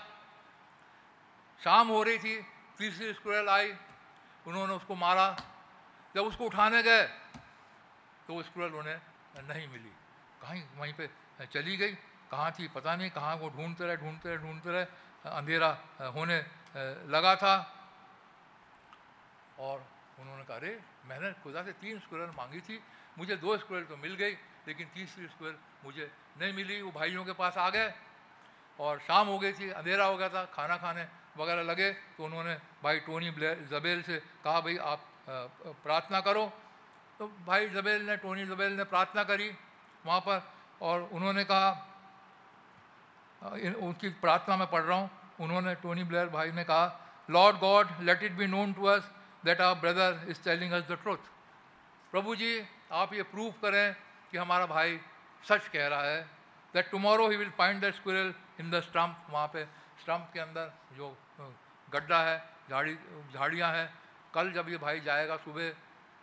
शाम 1.60 1.88
हो 1.88 2.02
रही 2.02 2.18
थी, 2.18 2.36
तीसरी 2.78 3.12
स्क्वेरल 3.14 3.48
आई, 3.48 3.72
उन्होंने 4.46 4.74
उसको 4.74 4.94
मारा। 4.96 5.26
जब 6.14 6.24
उसको 6.24 6.44
उठाने 6.44 6.82
गए 6.82 7.02
तो 8.28 8.42
स्क्वेरल 8.42 8.74
उन्हें 8.74 9.00
नहीं 9.42 9.68
मिली। 9.68 9.92
कहीं 10.42 10.62
वहीं 10.76 10.92
पे 10.92 11.06
चली 11.52 11.76
गई। 11.76 11.94
कहाँ 12.30 12.50
थी 12.52 12.68
पता 12.68 12.96
नहीं, 12.96 13.10
कहाँ 13.10 13.34
वो 13.36 13.48
ढूंढते 13.50 13.84
रहे 13.84 13.96
ढूंढते 13.96 14.28
रहे 14.28 14.38
ढूंढते 14.38 14.70
रहे 14.70 14.84
अंधेरा 15.30 15.70
होने 16.16 16.38
लगा 17.08 17.34
था। 17.36 17.54
और 19.58 19.84
उन्होंने 20.18 20.44
कहा, 20.44 20.56
अरे, 20.56 20.80
मैंने 21.04 21.32
खुदा 21.42 21.62
से 21.62 21.72
तीन 21.72 21.98
स्क्वेरल 21.98 22.30
मांगी 22.36 22.60
थी, 22.60 22.76
मुझे 23.18 23.36
दो 23.36 23.56
स्क्वेरल 23.58 23.84
तो 23.84 23.96
मिल 23.96 24.14
गई, 24.14 24.34
लेकिन 24.66 24.86
तीसरी 24.94 25.26
स्क्वेयर 25.28 25.58
मुझे 25.84 26.10
नहीं 26.40 26.52
मिली, 26.52 26.82
वो 26.82 26.90
भाइयों 26.92 27.24
के 27.24 27.32
पास 27.32 27.56
आ 27.58 27.68
गए। 27.70 27.92
और 28.80 28.98
शाम 29.00 29.26
हो 29.28 29.38
गई 29.38 29.52
थी, 29.52 29.70
अंधेरा 29.70 30.04
हो 30.04 30.16
गया 30.16 30.28
था, 30.28 30.44
खाना 30.54 30.76
खाने 30.76 31.04
वगैरह 31.36 31.62
लगे 31.62 31.92
तो 32.16 32.24
उन्होंने 32.24 32.54
भाई 32.82 33.00
टोनी 33.00 33.30
जबेल 33.68 34.02
से 34.02 34.18
कहा, 34.44 34.60
भाई 34.60 34.76
आप 34.76 35.00
प्रार्थना 35.84 36.20
करो। 36.20 36.46
तो 37.18 37.28
भाई 37.46 37.68
जबेल 37.68 38.02
ने, 38.02 38.16
टोनी 38.16 38.44
जबेल 38.46 38.72
ने 38.72 38.84
प्रार्थना 38.84 39.24
करी। 39.24 39.48
वहाँ 40.04 40.20
पर 40.20 40.42
और 40.82 41.08
उन्होंने 41.12 41.44
कहा 41.44 41.88
उनकी 43.42 44.08
प्रार्थना 44.20 44.56
में 44.56 44.66
पढ़ 44.70 44.82
रहा 44.82 44.98
हूँ। 44.98 45.10
उन्होंने, 45.40 45.74
टोनी 45.74 46.04
ब्लेयर 46.04 46.28
भाई 46.28 46.50
ने 46.52 46.64
कहा, 46.64 46.84
lord 47.28 47.56
God, 47.58 47.88
let 48.00 48.22
it 48.22 48.32
be 48.32 48.46
known 48.46 48.72
to 48.72 48.84
us 48.86 49.10
that 49.44 49.60
our 49.60 49.74
brother 49.76 50.30
is 50.30 50.42
telling 50.44 50.72
us 50.72 50.82
the 50.82 50.98
truth. 51.02 51.18
प्रभु 52.12 52.34
जी, 52.36 52.52
आप 52.92 53.12
ये 53.14 53.22
प्रूव 53.24 53.50
करें 53.62 53.94
कि 54.30 54.38
हमारा 54.38 54.66
भाई 54.66 55.00
सच 55.44 55.68
कह 55.68 55.86
रहा 55.88 56.02
है 56.02 56.20
that 56.74 56.90
tomorrow 56.90 57.28
he 57.28 57.36
will 57.36 57.50
find 57.58 57.84
the 57.84 57.90
squirrel 57.92 58.34
in 58.60 58.70
the 58.70 58.80
stump 58.82 59.26
वहाँ 59.30 59.46
पे 59.48 59.64
स्टम्प 60.00 60.30
के 60.32 60.40
अंदर 60.40 60.72
जो 60.96 61.16
गड्ढा 61.88 62.20
है, 62.20 62.38
झाड़ी, 62.70 62.94
झाड़ियाँ 63.34 63.72
हैं। 63.72 63.88
कल 64.34 64.52
जब 64.52 64.68
ये 64.68 64.76
भाई 64.78 65.00
जाएगा 65.02 65.36
सुबह 65.38 65.72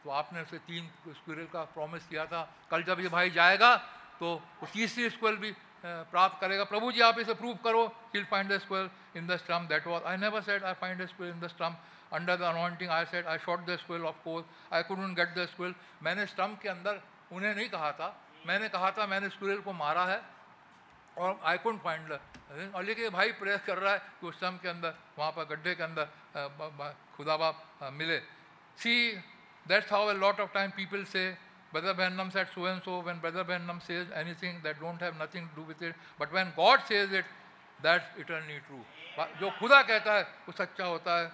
तो 0.03 0.09
आपने 0.11 0.41
उसे 0.41 0.57
तीन 0.59 0.89
स्क्विरल 1.09 1.47
का 1.53 1.63
प्रॉमिस 1.73 2.07
किया 2.07 2.26
था, 2.26 2.41
कल 2.71 2.84
जब 2.84 2.99
ये 2.99 3.09
भाई 3.09 3.30
जाएगा 3.31 3.76
तो 4.19 4.27
वो 4.59 4.67
तीसरी 4.73 5.09
स्क्वेल 5.09 5.35
भी 5.38 5.51
प्राप्त 5.84 6.39
करेगा। 6.41 6.63
प्रभु 6.65 6.91
जी, 6.91 7.01
आप 7.01 7.19
इसे 7.19 7.34
प्रूव 7.34 7.55
करो 7.63 7.85
he'll 8.15 8.26
find 8.26 8.51
the 8.51 8.57
squirrel 8.59 8.89
in 9.15 9.27
the 9.27 9.38
stump 9.38 9.69
that 9.69 9.88
was 9.88 10.03
I 10.03 10.17
never 10.17 10.41
said 10.43 10.63
I 10.63 10.73
find 10.81 11.01
the 11.01 11.07
squirrel 11.07 11.34
in 11.34 11.39
the 11.39 11.47
stump 11.49 12.13
under 12.13 12.35
the 12.35 12.41
anointing 12.43 12.89
I 12.91 13.05
said 13.05 13.27
I 13.27 13.38
shot 13.39 13.65
the 13.65 13.77
squirrel 13.77 14.05
of 14.05 14.23
course 14.23 14.73
I 14.73 14.84
couldn't 14.84 15.15
get 15.17 15.35
the 15.35 15.45
squirrel 15.47 15.76
मैंने 16.03 16.26
stump 16.27 16.59
के 16.61 16.69
अंदर 16.69 17.01
उन्हें 17.31 17.55
नहीं 17.55 17.69
कहा 17.69 17.91
था। 17.91 18.15
मैंने 18.47 18.67
कहा 18.69 18.91
था, 18.91 19.05
मैंने 19.07 19.30
स्क्विरल 19.30 19.61
को 19.61 19.71
मारा 19.76 20.05
है, 20.05 20.21
और 21.17 21.39
आई 21.43 21.57
कौन 21.59 21.77
फाइंड 21.84 22.11
और 22.11 22.84
लेकिन 22.84 23.09
भाई 23.11 23.31
प्रेस 23.35 23.61
कर 23.65 23.77
रहा 23.77 23.93
है 23.93 23.99
कि 24.21 24.27
उस 24.27 24.39
समय 24.39 24.59
के 24.61 24.69
अंदर, 24.69 24.93
वहाँ 25.17 25.31
पर 25.31 25.45
गड्ढे 25.45 25.73
के 25.76 25.84
अंदर 25.84 26.05
खुदा 27.17 27.35
बाप 27.38 27.91
मिले। 27.93 28.17
सी 28.77 28.93
That's 29.69 29.93
how 29.93 30.11
a 30.11 30.15
lot 30.15 30.40
of 30.40 30.52
time 30.55 30.70
people 30.77 31.05
say 31.12 31.24
Brother 31.74 31.93
Branham 31.93 32.31
said 32.31 32.47
so 32.55 32.66
and 32.66 32.81
so. 32.85 33.01
When 33.01 33.19
Brother 33.19 33.43
Branham 33.43 33.81
says 33.85 34.11
anything 34.15 34.59
that 34.62 34.81
don't 34.81 35.01
have 35.01 35.16
nothing 35.19 35.48
to 35.48 35.55
do 35.61 35.62
with 35.70 35.81
it, 35.82 35.97
but 36.20 36.32
when 36.32 36.52
God 36.59 36.85
says 36.90 37.11
it, 37.20 37.24
that's 37.82 38.20
eternally 38.24 38.61
true. 38.69 38.85
जो 39.40 39.51
खुदा 39.59 39.81
कहता 39.89 40.12
है 40.12 40.23
वो 40.47 40.52
सच्चा 40.59 40.85
होता 40.86 41.19
है 41.20 41.31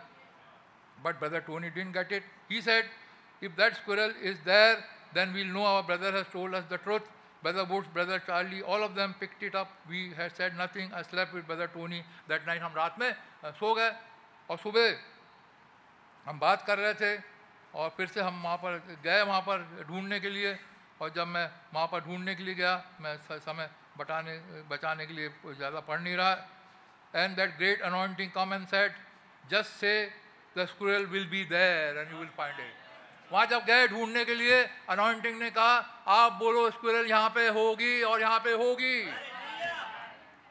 But 1.02 1.20
Brother 1.20 1.40
Tony 1.42 1.70
didn't 1.70 1.92
get 1.92 2.12
it. 2.12 2.22
He 2.48 2.60
said, 2.60 2.84
if 3.40 3.54
that 3.56 3.76
squirrel 3.76 4.12
is 4.22 4.36
there, 4.44 4.84
then 5.14 5.32
we'll 5.32 5.46
know 5.46 5.64
our 5.64 5.82
brother 5.82 6.12
has 6.12 6.26
told 6.32 6.54
us 6.54 6.64
the 6.68 6.78
truth. 6.78 7.02
Brother 7.42 7.64
Woods, 7.64 7.88
Brother 7.94 8.22
Charlie, 8.26 8.62
all 8.62 8.82
of 8.82 8.94
them 8.94 9.14
picked 9.18 9.42
it 9.42 9.54
up. 9.54 9.68
We 9.88 10.12
had 10.16 10.36
said 10.36 10.56
nothing. 10.58 10.90
I 10.92 11.02
slept 11.02 11.32
with 11.32 11.46
Brother 11.46 11.70
Tony 11.72 12.02
that 12.28 12.46
night. 12.46 12.60
हम 12.62 12.74
रात 12.76 12.98
में 12.98 13.12
सो 13.60 13.74
गए 13.74 13.90
और 14.50 14.58
सुबह 14.58 14.96
हम 16.26 16.38
बात 16.40 16.66
कर 16.66 16.78
रहे 16.78 16.94
थे 16.94 17.16
और 17.75 17.89
फिर 17.97 18.07
से 18.07 18.21
हम 18.21 18.41
वहाँ 18.43 18.57
पर 18.57 18.99
गए 19.03 19.21
वहाँ 19.23 19.41
पर 19.41 19.85
ढूँढने 19.87 20.19
के 20.19 20.29
लिए। 20.29 20.57
और 21.01 21.09
जब 21.11 21.27
मैं 21.27 21.49
वहाँ 21.73 21.87
पर 21.87 21.99
ढूँढने 22.01 22.35
के 22.35 22.43
लिए 22.43 22.53
गया, 22.55 22.73
मैं 23.01 23.17
समय 23.39 23.69
बटाने, 23.97 24.37
बचाने 24.69 25.05
के 25.05 25.13
लिए 25.13 25.29
ज़्यादा 25.47 25.79
पढ़ 25.81 25.99
नहीं 26.01 26.15
रहा। 26.15 26.31
And 27.13 27.35
that 27.35 27.57
great 27.57 27.81
anointing 27.83 28.31
come 28.31 28.53
and 28.53 28.65
said 28.67 28.95
just 29.43 29.71
say 29.71 29.93
the 30.57 30.65
squirrel 30.67 31.05
will 31.05 31.27
be 31.27 31.43
there 31.45 31.97
and 31.97 32.11
you 32.11 32.17
will 32.17 32.29
find 32.37 32.59
it 32.59 33.31
वहाँ 33.31 33.45
जब 33.45 33.65
गए 33.65 33.87
ढूँढने 33.87 34.23
के 34.25 34.35
लिए 34.35 34.61
अनॉइंटिंग 34.89 35.39
ने 35.39 35.49
कहा, 35.51 35.75
आप 36.07 36.33
बोलो 36.33 36.69
स्क्विरल 36.71 37.09
यहाँ 37.09 37.29
पे 37.29 37.47
होगी 37.49 38.01
और 38.03 38.21
यहाँ 38.21 38.39
पे 38.39 38.51
होगी। 38.53 39.03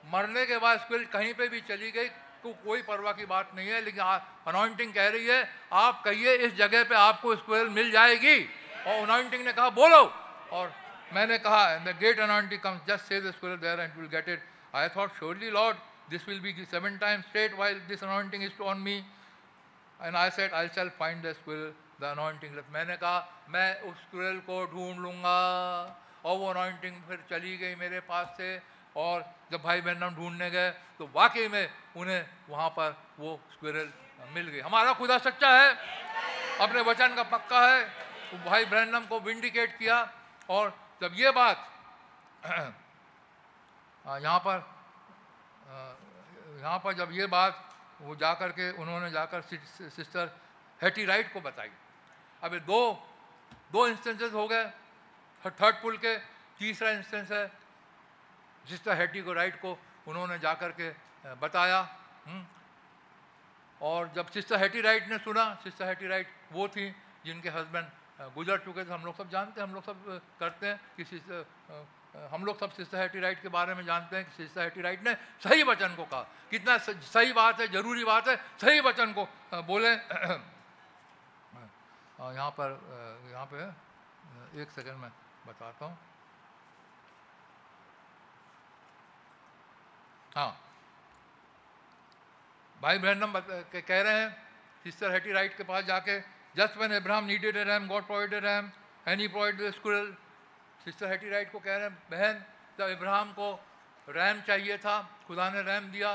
मरने 0.04 0.44
के 0.46 0.58
बाद 0.58 0.78
स्क्विरल 0.80 1.04
कहीं 1.12 1.34
पे 1.34 1.48
भी 1.48 1.60
चली 1.68 1.90
गई 1.92 2.08
को 2.44 2.52
कोई 2.64 2.82
परवाह 2.84 3.12
की 3.12 3.26
बात 3.26 3.50
नहीं 3.56 3.68
है, 3.68 3.80
लेकिन 3.80 4.02
अनॉइंटिंग 4.46 4.92
कह 4.94 5.08
रही 5.08 5.26
है, 5.26 5.40
आप 5.72 6.02
कहिए 6.04 6.34
इस 6.46 6.54
जगह 6.56 6.84
पे 6.84 6.94
आपको 6.96 7.34
स्क्विरल 7.36 7.68
मिल 7.70 7.90
जाएगी। 7.90 8.38
और 8.86 9.02
अनॉइंटिंग 9.02 9.44
ने 9.44 9.52
कहा, 9.52 9.68
बोलो। 9.72 10.02
और 10.52 10.72
मैंने 11.12 11.38
कहा 11.38 11.62
the 11.78 11.96
great 11.98 12.20
anointing 12.20 12.60
comes 12.60 12.80
just 12.88 13.04
say 13.04 13.20
the 13.20 13.30
squirrel 13.32 13.56
there 13.58 13.80
and 13.80 13.96
will 13.96 14.08
get 14.10 14.28
it 14.28 14.42
I 14.74 14.88
thought 14.96 15.14
surely 15.14 15.50
lord 15.50 15.76
this 16.10 16.28
will 16.28 16.40
be 16.40 16.66
seven 16.70 16.98
times 16.98 17.26
straight 17.26 17.58
while 17.58 17.80
this 17.88 18.04
anointing 18.04 18.42
is 18.44 18.62
on 18.62 18.78
me 18.80 18.96
and 20.00 20.16
I 20.16 20.30
said 20.30 20.54
I 20.54 20.68
shall 20.74 20.88
find 20.98 21.22
the 21.26 21.32
squirrel 21.32 21.72
the 22.00 22.04
anointing 22.04 22.62
मैंने 22.72 22.96
कहा, 22.96 23.18
मैं 23.48 23.80
उस 23.82 23.96
squirrel 23.98 24.38
को 24.48 24.64
ढूंढ 24.72 24.98
लूँगा। 24.98 25.38
और 26.24 26.36
वो 26.38 26.50
anointing 26.50 27.02
फिर 27.08 27.18
चली 27.30 27.56
गई 27.58 27.74
मेरे 27.76 28.00
पास 28.00 28.34
से। 28.36 28.60
और 28.96 29.24
जब 29.50 29.62
भाई 29.62 29.80
बहन 29.80 30.14
ढूँढने 30.16 30.50
गए 30.50 30.70
तो 30.98 31.08
वाकई 31.14 31.48
में 31.48 31.68
उन्हें 31.96 32.26
वहाँ 32.48 32.68
पर 32.70 32.96
वो 33.18 33.40
स्क्विरल 33.52 33.92
मिल 34.34 34.48
गई। 34.48 34.60
हमारा 34.60 34.92
खुदा 34.94 35.18
सच्चा 35.20 35.48
है, 35.50 35.70
अपने 36.60 36.80
वचन 36.82 37.14
का 37.14 37.22
पक्का 37.24 37.60
है। 37.66 37.84
तो 38.30 38.38
भाई 38.44 38.64
ब्रैंडम 38.64 39.06
को 39.06 39.20
विंडिकेट 39.20 39.78
किया 39.78 39.96
और 40.48 40.72
जब 41.02 41.12
ये 41.16 41.30
बात 41.30 41.70
यहाँ 44.04 44.38
पर 44.46 44.56
यहाँ 46.60 46.78
पर 46.78 46.92
जब 46.94 47.08
ये 47.12 47.26
बात 47.26 47.60
वो 48.00 48.14
जा 48.16 48.32
कर 48.34 48.48
के 48.52 48.70
उन्होंने 48.72 49.10
जाकर 49.10 49.40
सिस्टर 49.42 50.30
हेटी 50.80 51.04
राइट 51.04 51.32
को 51.32 51.40
बताई। 51.40 51.70
अभी 52.42 52.60
दो 52.62 52.80
दो 53.72 53.86
इंस्टेंसेस 53.88 54.32
हो 54.32 54.46
गए 54.48 54.64
थर्ड 55.44 55.74
पुल 55.82 55.96
के, 55.96 56.16
तीसरा 56.58 56.90
इंस्टेंस 56.90 57.30
है 57.32 57.46
सिस्टर 58.68 58.96
हेटी 58.98 59.22
को 59.22 59.32
राइट 59.32 59.60
को 59.60 59.78
उन्होंने 60.08 60.38
जा 60.38 60.52
कर 60.54 60.70
के 60.80 60.90
बताया 61.40 61.78
हम्म। 62.26 62.44
और 63.80 64.10
जब 64.16 64.30
सिस्टर 64.30 64.60
हेटी 64.60 64.80
राइट 64.80 65.08
ने 65.08 65.18
सुना, 65.18 65.44
सिस्टर 65.64 65.86
हेटी 65.86 66.06
राइट 66.06 66.28
वो 66.52 66.68
थी 66.68 66.94
जिनके 67.24 67.48
हस्बैंड 67.50 67.86
गुजर 68.34 68.58
चुके 68.64 68.84
थे, 68.84 68.92
हम 68.92 69.04
लोग 69.04 69.16
सब 69.16 69.30
जानते 69.30 69.60
हैं, 69.60 69.68
हम 69.68 69.74
लोग 69.74 69.84
सब 69.84 70.20
करते 70.40 70.66
हैं 70.66 70.80
कि 70.96 71.04
सिस्टर 71.04 71.44
हम 72.32 72.44
लोग 72.44 72.58
सब 72.60 72.72
सिस्टर 72.72 72.98
हेटी 72.98 73.20
राइट 73.20 73.42
के 73.42 73.48
बारे 73.50 73.74
में 73.74 73.84
जानते 73.84 74.16
हैं 74.16 74.24
कि 74.24 74.32
सिस्टर 74.36 74.62
हेटी 74.62 74.80
राइट 74.80 75.04
ने 75.04 75.14
सही 75.42 75.62
वचन 75.62 75.94
को 75.96 76.04
कहा 76.04 76.22
कितना 76.50 76.76
सही 76.78 77.32
बात 77.32 77.60
है, 77.60 77.66
ज़रूरी 77.68 78.04
बात 78.04 78.28
है, 78.28 78.36
सही 78.60 78.80
वचन 78.80 79.12
को 79.12 79.26
बोले 79.66 79.94
यहाँ 82.20 82.50
पर 82.50 82.68
यहाँ 83.30 83.46
पे 83.52 84.62
एक 84.62 84.70
सेकंड 84.70 84.96
में 84.96 85.10
बताता 85.46 85.84
हूँ 85.84 85.98
हाँ। 90.34 90.50
भाई 92.80 92.98
ब्रैंडम 92.98 93.32
कह 93.32 94.00
रहे 94.02 94.12
हैं, 94.12 94.30
सिस्टर 94.84 95.12
हेटी 95.12 95.32
राइट 95.32 95.56
के 95.56 95.64
पास 95.64 95.84
जाके, 95.84 96.18
just 96.56 96.76
when 96.76 96.92
Abraham 96.94 97.24
needed 97.24 97.56
ram 97.58 97.86
God 97.88 98.06
provided 98.06 98.44
ram 98.44 98.70
and 99.08 99.20
he 99.20 99.28
provided 99.28 99.74
squirrel, 99.74 100.12
sister 100.84 101.10
Hattie 101.10 101.30
Wright 101.30 101.52
को 101.52 101.58
कह 101.58 101.76
रहे 101.76 101.82
हैं, 101.82 101.94
बहन, 102.10 102.42
जब 102.78 102.88
इब्राहम 102.90 103.32
को 103.32 103.48
रैम 104.08 104.40
चाहिए 104.42 104.78
था, 104.78 104.96
खुदा 105.26 105.48
ने 105.50 105.62
रैम 105.62 105.90
दिया, 105.92 106.10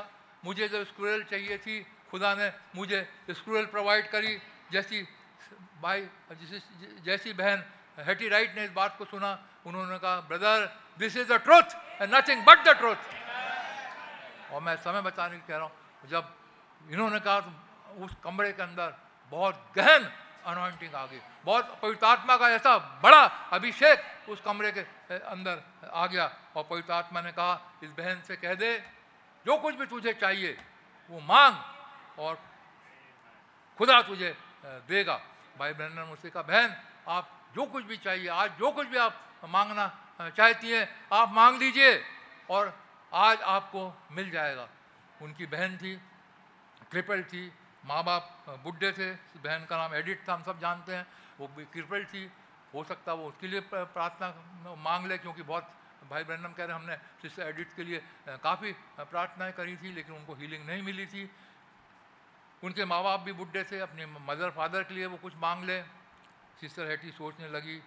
मुझे 0.46 0.68
जब 0.68 0.84
स्क्विरल 0.86 1.24
चाहिए 1.24 1.58
थी, 1.58 1.80
खुदा 2.12 2.34
ने 2.36 2.52
मुझे 2.76 3.08
स्क्विरल 3.32 3.66
प्रोवाइड 3.66 4.10
करी, 4.12 4.38
जैसी 4.72 5.02
भाई 5.82 6.08
जैसी 7.04 7.34
बहन 7.34 7.64
हेटी 8.06 8.28
राइट 8.30 8.56
ने 8.56 8.64
इस 8.66 8.72
बात 8.72 8.98
को 8.98 9.06
सुना, 9.06 9.32
उन्होंने 9.66 9.98
कहा, 10.00 10.20
brother, 10.28 10.66
this 11.00 11.18
is 11.18 11.28
the 11.28 11.40
truth 11.44 12.02
and 12.02 12.14
nothing 12.16 12.44
but 12.46 12.64
the 12.68 12.78
truth. 12.78 12.96
और 14.52 14.62
मैं 14.62 14.76
समय 14.78 15.02
बताने 15.02 15.38
की 15.38 15.48
कह 15.48 15.58
रहा 15.58 15.66
हूँ, 15.66 15.72
जब 16.10 16.24
इन्होंने 16.92 17.20
कहा 17.20 17.40
तो 17.40 18.06
उस 18.06 18.16
कमरे 18.24 18.52
के 18.54 18.62
अंदर 18.64 18.94
बहुत 19.32 19.56
गहन 19.76 20.10
अनॉइंटिंग 20.46 20.96
आ 20.96 21.06
गई, 21.06 21.20
बहुत 21.46 21.80
पवित्र 21.82 22.06
आत्मा 22.06 22.36
का 22.38 22.50
ऐसा 22.50 22.78
बड़ा 23.04 23.24
अभिषेक 23.54 24.30
उस 24.30 24.42
कमरे 24.42 24.72
के 24.72 24.82
अंदर 25.12 25.62
आ 25.94 26.06
गया। 26.08 26.26
और 26.56 26.64
पवित्र 26.64 26.94
आत्मा 26.94 27.22
ने 27.22 27.32
कहा, 27.32 27.54
इस 27.84 27.90
बहन 27.92 28.22
से 28.22 28.36
कह 28.38 28.54
दे, 28.56 28.78
जो 29.46 29.58
कुछ 29.58 29.76
भी 29.76 29.86
तुझे 29.86 30.14
चाहिए, 30.16 30.58
वो 31.10 31.20
मांग 31.20 31.56
और 32.20 32.40
खुदा 33.80 34.02
तुझे 34.02 34.36
देगा। 34.88 35.20
भाई 35.58 35.74
बहन 35.74 35.94
ने 35.96 36.04
मुझसे 36.06 36.30
कहा, 36.30 36.44
बहन, 36.44 36.76
आप 37.08 37.30
जो 37.56 37.66
कुछ 37.66 37.84
भी 37.84 37.98
चाहिए, 37.98 38.28
आज 38.30 38.52
जो 38.60 38.72
कुछ 38.72 38.88
भी 38.88 38.98
आप 38.98 39.14
मांगना 39.46 39.86
चाहती 40.30 40.72
हैं, 40.72 40.88
आप 41.14 41.32
मांग 41.34 41.60
लीजिए 41.60 42.04
और 42.50 42.74
आज 43.12 43.42
आपको 43.42 43.82
मिल 44.12 44.30
जाएगा। 44.32 44.68
उनकी 45.22 45.46
बहन 45.48 45.78
थी 45.78 45.96
ट्रिपल 46.92 47.24
थी 47.24 47.52
माँ 47.86 48.04
बाप 48.04 48.46
बुढ़े 48.64 48.92
थे, 48.92 49.12
बहन 49.38 49.66
का 49.66 49.78
नाम 49.78 49.94
एडिट 49.96 50.28
था, 50.28 50.34
हम 50.34 50.44
सब 50.44 50.60
जानते 50.60 50.96
हैं। 50.96 51.06
वो 51.40 51.48
क्रिपल 51.66 52.06
थी, 52.06 52.30
हो 52.74 52.84
सकता 52.84 53.14
वो 53.14 53.28
उसके 53.28 53.48
लिए 53.48 53.62
प्रार्थना 53.72 54.76
मांग 54.78 55.06
ले, 55.08 55.18
क्योंकि 55.18 55.44
बहुत 55.44 55.70
भाई 56.10 56.24
ब्रहणम 56.24 56.54
कह 56.54 56.66
रहे 56.66 56.76
हमने 56.76 56.96
सिस्टर 57.22 57.44
एडिट 57.44 57.74
के 57.76 57.84
लिए 57.84 58.02
काफ़ी 58.40 58.72
प्रार्थनाएँ 59.02 59.54
करी 59.54 59.76
थी, 59.78 59.94
लेकिन 59.94 60.16
उनको 60.16 60.34
हीलिंग 60.36 60.66
नहीं 60.66 60.82
मिली 60.84 61.06
थी। 61.08 61.30
उनके 62.64 62.86
माँ 62.86 63.04
बाप 63.04 63.20
भी 63.22 63.34
बुढ़े 63.34 63.64
थे, 63.64 63.80
अपने 63.80 64.06
मदर, 64.06 64.50
फादर 64.52 64.84
के 64.84 64.94
लिए 64.94 65.06
वो 65.08 65.18
कुछ 65.18 65.36
मांग 65.38 65.64
ले। 65.66 65.82
सिस्टर 66.62 66.90
हेटी 66.90 67.12
सोचने 67.12 67.48
लगी, 67.50 67.82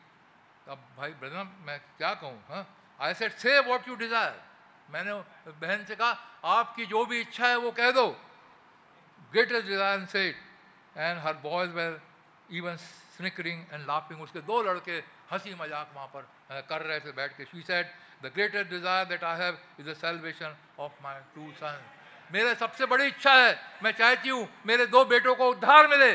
अब 0.68 0.78
भाई 0.96 1.12
ब्रदर 1.14 1.44
मैं 1.66 1.78
क्या 1.98 2.14
कहूँ 2.14 2.42
हाँ? 2.48 2.66
I 3.00 3.14
said 3.14 3.32
say 3.34 3.58
what 3.60 3.88
you 3.88 3.94
desire 3.96 4.40
मैंने 4.92 5.12
बहन 5.56 5.84
से 5.88 5.94
कहा, 5.96 6.16
आपकी 6.44 6.86
जो 6.86 7.04
भी 7.06 7.20
इच्छा 7.20 7.46
है 7.46 7.56
वो 7.58 7.70
कह 7.72 7.90
दो. 7.92 8.06
Greater 9.32 9.62
desire 9.62 10.06
say 10.06 10.24
and 10.96 11.18
her 11.18 11.34
boys 11.42 11.70
were 11.72 12.00
even 12.50 12.76
snickering 12.76 13.60
and 13.72 13.86
laughing 13.86 14.20
उसके 14.22 14.40
दो 14.42 14.62
लड़के 14.62 14.98
हँसी 15.32 15.54
मज़ाक 15.54 15.92
वहाँ 15.94 16.06
पर 16.08 16.22
कर 16.68 16.82
रहे 16.82 17.00
थे, 17.00 17.12
बैठ 17.12 17.36
के। 17.36 17.44
She 17.44 17.62
said 17.62 17.86
the 18.22 18.32
greater 18.34 18.64
desire 18.68 19.04
that 19.06 19.24
I 19.24 19.38
have 19.38 19.58
is 19.80 19.88
the 19.88 19.94
celebration 19.96 20.56
of 20.78 20.92
my 21.02 21.20
two 21.34 21.50
son 21.60 21.80
मेरे 22.30 22.54
सबसे 22.54 22.86
बड़ी 22.86 23.06
इच्छा 23.06 23.32
है, 23.34 23.58
मैं 23.82 23.92
चाहती 23.92 24.28
हूँ 24.28 24.48
मेरे 24.66 24.86
दो 24.88 25.04
बेटों 25.06 25.34
को 25.34 25.48
उद्धार 25.50 25.88
मिले। 25.88 26.12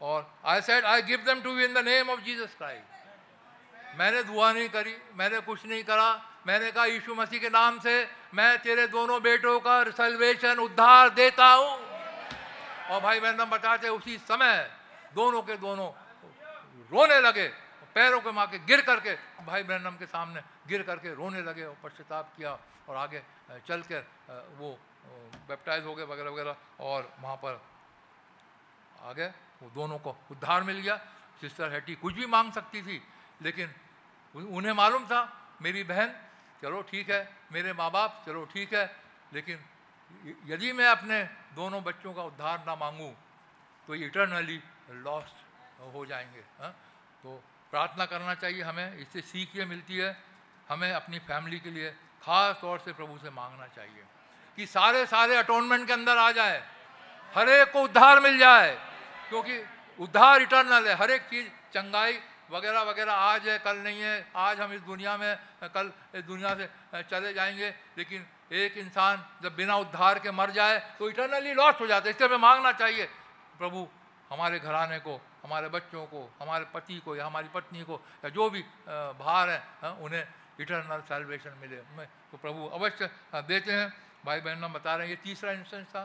और 0.00 0.30
I 0.44 0.60
said 0.62 0.84
I 0.84 1.02
give 1.02 1.20
them 1.26 1.40
to 1.42 1.50
you 1.50 1.64
in 1.64 1.74
the 1.74 1.84
name 1.84 2.10
of 2.10 2.20
Jesus 2.20 2.54
Christ 2.58 3.98
मैंने 3.98 4.22
दुआ 4.22 4.52
नहीं 4.52 4.68
करी, 4.70 4.96
मैंने 5.14 5.40
कुछ 5.40 5.66
नहीं 5.66 5.82
करा। 5.84 6.10
मैंने 6.44 6.70
कहा, 6.72 6.84
यीशु 6.86 7.14
मसीह 7.14 7.40
के 7.40 7.48
नाम 7.50 7.78
से 7.80 7.94
मैं 8.34 8.58
तेरे 8.62 8.86
दोनों 8.88 9.20
बेटों 9.22 9.58
का 9.60 9.82
सल्वेशन 9.92 10.58
उद्धार 10.60 11.08
देता 11.10 11.46
हूँ। 11.46 11.70
और 12.90 13.00
भाई 13.00 13.20
बहन 13.20 13.44
बताते 13.46 13.88
उसी 13.90 14.16
समय 14.20 14.70
दोनों 15.14 15.42
के 15.42 15.56
दोनों 15.58 15.88
रोने 16.90 17.20
लगे, 17.20 17.46
पैरों 17.96 18.20
के 18.20 18.30
माँ 18.30 18.46
के 18.46 18.58
गिर 18.64 18.80
करके, 18.82 19.14
भाई 19.44 19.62
बहनम 19.62 19.96
के 19.96 20.06
सामने 20.06 20.40
गिर 20.68 20.82
करके 20.82 21.14
रोने 21.14 21.42
लगे 21.42 21.64
और 21.64 21.76
पश्चाताप 21.84 22.32
किया 22.36 22.58
और 22.88 22.96
आगे 22.96 23.22
चल 23.68 23.82
कर 23.82 24.06
वो 24.58 24.70
बेप्टाइज 25.48 25.84
हो 25.84 25.94
गए 25.94 26.04
वगैरह 26.04 26.30
वगैरह 26.30 26.56
और 26.80 27.12
वहाँ 27.20 27.36
पर 27.36 27.60
आगे 29.06 29.26
वो 29.62 29.70
दोनों 29.74 29.98
को 29.98 30.16
उद्धार 30.30 30.62
मिल 30.62 30.78
गया। 30.78 30.96
सिस्टर 31.40 31.70
हैटी 31.72 31.94
कुछ 31.96 32.14
भी 32.14 32.26
मांग 32.26 32.52
सकती 32.52 32.82
थी, 32.82 33.02
लेकिन 33.42 33.74
उन्हें 34.34 34.72
मालूम 34.72 35.04
था, 35.04 35.20
मेरी 35.62 35.82
बहन 35.84 36.12
चलो 36.62 36.82
ठीक 36.82 37.10
है, 37.10 37.20
मेरे 37.52 37.72
माँ 37.72 37.90
बाप 37.90 38.22
चलो 38.26 38.44
ठीक 38.44 38.74
है, 38.74 38.84
लेकिन 39.32 39.58
यदि 40.46 40.72
मैं 40.72 40.86
अपने 40.86 41.22
दोनों 41.54 41.82
बच्चों 41.84 42.12
का 42.12 42.22
उद्धार 42.22 42.64
ना 42.66 42.74
मांगूँ 42.76 43.12
तो 43.88 43.94
इटरनली 43.96 44.60
लॉस्ट 45.00 45.36
हो 45.94 46.04
जाएँगे, 46.06 46.40
हा? 46.60 46.68
तो 47.22 47.42
प्रार्थना 47.72 48.04
करना 48.06 48.34
चाहिए 48.34 48.62
हमें, 48.62 48.96
इससे 48.98 49.20
सीख 49.22 49.56
ये 49.56 49.64
मिलती 49.64 49.96
है, 49.96 50.16
हमें 50.68 50.92
अपनी 50.92 51.18
फैमिली 51.20 51.58
के 51.60 51.70
लिए 51.70 51.90
ख़ास 52.22 52.56
तौर 52.60 52.78
से 52.78 52.92
प्रभु 52.92 53.18
से 53.18 53.30
मांगना 53.30 53.66
चाहिए, 53.66 54.04
कि 54.58 54.66
सारे 54.66 55.04
सारे 55.06 55.36
अटोनमेंट 55.36 55.86
के 55.86 55.92
अंदर 55.92 56.16
आ 56.18 56.30
जाए, 56.32 56.62
हर 57.34 57.48
एक 57.48 57.72
को 57.72 57.82
उद्धार 57.82 58.20
मिल 58.20 58.38
जाए, 58.38 58.74
क्योंकि 59.28 59.58
उद्धार 59.98 60.42
इटर्नल 60.42 60.88
है, 60.88 60.94
हर 60.94 61.10
एक 61.10 61.22
चीज़ 61.22 61.48
चंगाई 61.74 62.18
वगैरह 62.50 62.82
वगैरह, 62.82 63.12
आज 63.12 63.48
है, 63.48 63.58
कल 63.58 63.76
नहीं 63.78 64.00
है, 64.00 64.32
आज 64.36 64.60
हम 64.60 64.72
इस 64.72 64.80
दुनिया 64.82 65.16
में, 65.16 65.38
कल 65.64 65.92
इस 66.14 66.24
दुनिया 66.24 66.54
से 66.54 66.68
चले 67.04 67.32
जाएँगे। 67.34 67.68
लेकिन 67.98 68.26
एक 68.52 68.76
इंसान 68.78 69.24
जब 69.42 69.54
बिना 69.56 69.76
उद्धार 69.76 70.18
के 70.18 70.30
मर 70.32 70.50
जाए 70.50 70.78
तो 70.98 71.08
इटरनली 71.08 71.52
लॉस्ट 71.54 71.80
हो 71.80 71.86
जाता 71.86 72.04
है। 72.04 72.10
इसलिए 72.10 72.28
हमें 72.28 72.38
मांगना 72.38 72.72
चाहिए, 72.72 73.06
प्रभु, 73.58 73.88
हमारे 74.30 74.58
घराने 74.58 74.98
को, 74.98 75.14
हमारे 75.44 75.68
बच्चों 75.68 76.04
को, 76.06 76.20
हमारे 76.40 76.64
पति 76.74 76.98
को, 76.98 77.16
या 77.16 77.26
हमारी 77.26 77.48
पत्नी 77.48 77.82
को, 77.82 78.00
या 78.24 78.28
जो 78.30 78.50
भी 78.50 78.62
भार 79.20 79.50
है 79.50 79.60
उन्हें 79.98 80.26
इटरनल 80.60 81.00
सेलिब्रेशन 81.00 81.54
मिले। 81.60 81.76
तो 81.76 82.36
प्रभु 82.36 82.66
अवश्य 82.68 83.10
देते 83.34 83.72
हैं। 83.72 83.88
भाई 84.24 84.40
बहन 84.40 84.66
बता 84.68 84.94
रहे 84.96 85.06
हैं, 85.06 85.14
ये 85.14 85.20
तीसरा 85.22 85.52
इंस्टेंस 85.52 85.86
था, 85.86 86.04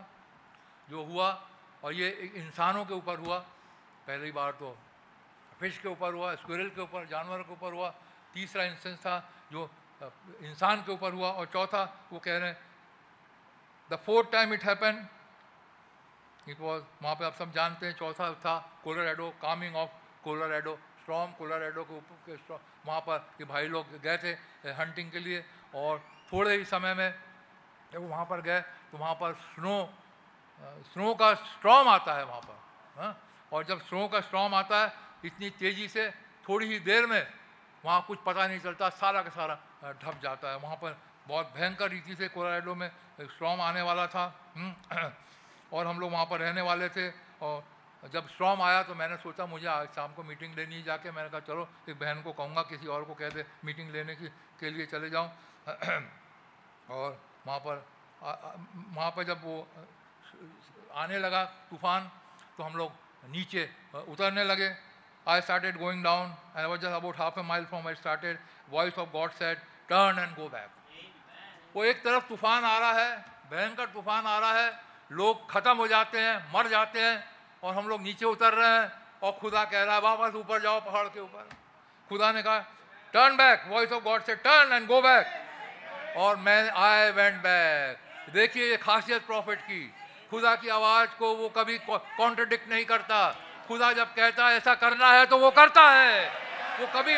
जो 0.89 1.03
हुआ, 1.03 1.29
और 1.83 1.93
ये 1.93 2.09
इंसानों 2.35 2.85
के 2.85 2.93
ऊपर 2.93 3.19
हुआ। 3.19 3.39
पहली 4.07 4.31
बार 4.31 4.51
तो 4.53 4.77
फ़िश 5.59 5.77
के 5.77 5.89
ऊपर 5.89 6.13
हुआ 6.13 6.33
स्क्विरल 6.35 6.69
के 6.75 6.81
ऊपर, 6.81 7.05
जानवर 7.07 7.41
के 7.43 7.53
ऊपर 7.53 7.73
हुआ, 7.73 7.89
तीसरा 8.33 8.63
इंस्टेंस 8.63 8.99
था 8.99 9.17
जो 9.51 9.69
इंसान 10.43 10.81
के 10.83 10.91
ऊपर 10.91 11.13
हुआ 11.13 11.29
और 11.31 11.45
चौथा 11.53 11.83
वो 12.11 12.19
कह 12.19 12.37
रहे 12.37 12.49
हैं 12.49 12.57
the 13.89 13.95
fourth 14.05 14.31
time 14.31 14.53
it 14.53 14.63
happen 14.65 15.07
it 16.49 16.59
was 16.59 16.83
वहाँ 17.03 17.15
पे 17.15 17.25
आप 17.25 17.33
सब 17.33 17.51
जानते 17.51 17.85
हैं, 17.85 17.93
चौथा 17.95 18.33
था 18.43 18.55
Colorado 18.83 19.29
coming 19.41 19.75
off 19.75 19.89
collar 20.23 20.39
Colorado 20.39 20.75
storm 21.01 21.31
Colorado 21.39 21.83
के 21.83 21.95
ऊपर, 21.95 22.59
वहाँ 22.85 23.01
पर 23.01 23.17
ये 23.39 23.45
भाई 23.45 23.67
लोग 23.67 24.01
गए 24.03 24.17
थे 24.17 24.71
हंटिंग 24.73 25.11
के 25.11 25.19
लिए 25.19 25.43
और 25.75 26.01
थोड़े 26.31 26.55
ही 26.57 26.65
समय 26.65 26.93
में 26.93 27.13
जब 27.93 28.09
वहाँ 28.09 28.25
पर 28.25 28.41
गए 28.41 28.61
तो 28.91 28.97
वहाँ 28.97 29.13
पर 29.15 29.33
स्नो 29.55 29.77
स्नो 30.91 31.13
का 31.15 31.33
स्ट्रॉम 31.33 31.87
आता 31.89 32.13
है 32.13 32.25
वहाँ 32.25 32.41
पर, 32.41 32.57
हा? 32.97 33.15
और 33.51 33.63
जब 33.63 33.81
स्नो 33.81 34.07
का 34.07 34.19
स्ट्रॉम 34.21 34.53
आता 34.55 34.79
है 34.83 34.93
इतनी 35.25 35.49
तेज़ी 35.59 35.87
से 35.87 36.09
थोड़ी 36.45 36.67
ही 36.67 36.79
देर 36.79 37.05
में 37.05 37.25
वहाँ 37.83 38.01
कुछ 38.07 38.19
पता 38.25 38.47
नहीं 38.47 38.59
चलता 38.59 38.89
सारा 38.91 39.21
का 39.21 39.29
सारा 39.29 39.55
ढप 39.93 40.19
जाता 40.23 40.51
है। 40.51 40.57
वहाँ 40.57 40.75
पर 40.75 40.97
बहुत 41.27 41.53
भयंकर 41.55 41.89
रीति 41.91 42.15
से 42.15 42.27
कोराडो 42.29 42.75
में 42.75 42.89
स्ट्रॉम 43.21 43.61
आने 43.61 43.81
वाला 43.81 44.05
था 44.07 44.25
हम्म, 44.55 44.73
और 45.73 45.87
हम 45.87 45.99
लोग 45.99 46.11
वहाँ 46.11 46.25
पर 46.25 46.39
रहने 46.39 46.61
वाले 46.61 46.89
थे 46.89 47.09
और 47.41 47.63
जब 48.13 48.27
स्ट्रॉम 48.29 48.61
आया 48.61 48.81
तो 48.83 48.95
मैंने 48.95 49.17
सोचा 49.17 49.45
मुझे 49.45 49.67
आज 49.67 49.87
शाम 49.95 50.13
को 50.13 50.23
मीटिंग 50.23 50.53
लेनी 50.55 50.81
जाके। 50.83 51.11
मैंने 51.11 51.29
कहा 51.29 51.39
चलो 51.41 51.67
एक 51.89 51.97
बहन 51.99 52.21
को 52.21 52.31
कहूँगा 52.33 52.61
किसी 52.69 52.87
और 52.87 53.03
को 53.03 53.13
कह 53.13 53.29
दे 53.29 53.45
मीटिंग 53.65 53.89
लेने 53.91 54.15
की 54.15 54.27
के 54.61 54.69
लिए 54.69 54.85
चले 54.85 55.09
जाऊँ। 55.09 55.29
और 56.89 57.17
वहाँ 57.47 57.59
पर 57.65 57.85
वहाँ 58.21 59.11
पर 59.11 59.23
जब 59.23 59.41
वो 59.43 59.57
आने 60.93 61.17
लगा 61.19 61.43
तूफ़ान 61.69 62.11
तो 62.57 62.63
हम 62.63 62.75
लोग 62.77 62.91
नीचे 63.29 63.69
उतरने 64.07 64.43
लगे। 64.43 64.69
I 65.27 65.41
started 65.41 65.79
going 65.79 66.03
down, 66.03 66.33
and 66.55 66.65
I 66.65 66.67
was 66.67 66.79
just 66.79 66.95
about 66.95 67.15
half 67.15 67.37
a 67.37 67.43
mile 67.43 67.65
from 67.65 67.83
where 67.83 67.95
I 67.95 67.99
started. 67.99 68.37
Voice 68.71 68.97
of 68.97 69.11
God 69.11 69.31
said, 69.37 69.57
"Turn 69.89 70.19
and 70.23 70.35
go 70.35 70.49
back." 70.49 70.69
वो 71.75 71.83
एक 71.83 72.03
तरफ़ 72.03 72.27
तूफ़ान 72.29 72.63
आ 72.63 72.77
रहा 72.79 72.91
है 72.93 73.15
भयंकर 73.51 73.85
तूफ़ान 73.93 74.25
आ 74.25 74.37
रहा 74.39 74.53
है 74.53 74.69
लोग 75.11 75.49
खत्म 75.51 75.75
हो 75.77 75.87
जाते 75.87 76.19
हैं 76.19 76.35
मर 76.53 76.67
जाते 76.67 76.99
हैं 77.01 77.15
और 77.63 77.73
हम 77.75 77.87
लोग 77.87 78.01
नीचे 78.01 78.25
उतर 78.25 78.53
रहे 78.53 78.69
हैं 78.69 78.91
और 79.23 79.31
खुदा 79.41 79.63
कह 79.65 79.83
रहा 79.83 79.95
है 79.95 80.01
वापस 80.01 80.35
ऊपर 80.35 80.61
जाओ 80.61 80.79
पहाड़ 80.85 81.07
के 81.07 81.19
ऊपर. 81.19 81.49
खुदा 82.09 82.31
ने 82.31 82.43
कहा 82.43 82.59
turn 83.13 83.35
back 83.37 83.63
voice 83.69 83.91
of 83.91 84.03
God 84.03 84.23
say 84.23 84.35
turn 84.45 84.73
and 84.73 84.87
go 84.87 85.01
back 85.01 86.17
और 86.17 86.35
मैं 86.45 86.69
आई 86.69 87.11
वेंट 87.11 87.41
बैक 87.43 88.33
देखिए 88.33 88.69
ये 88.69 88.77
खासियत 88.77 89.25
प्रॉफिट 89.25 89.59
की। 89.61 89.81
खुदा 90.29 90.55
की 90.55 90.69
आवाज़ 90.69 91.09
को 91.19 91.33
वो 91.35 91.49
कभी 91.57 91.77
कॉन्ट्रडिक्ट 91.89 92.69
नहीं 92.69 92.85
करता। 92.85 93.19
खुदा 93.67 93.91
जब 93.93 94.13
कहता 94.13 94.47
है, 94.47 94.57
ऐसा 94.57 94.73
करना 94.75 95.11
है 95.11 95.25
तो 95.25 95.37
वो 95.37 95.51
करता 95.51 95.89
है। 95.91 96.29
वो 96.79 96.87
कभी 96.95 97.15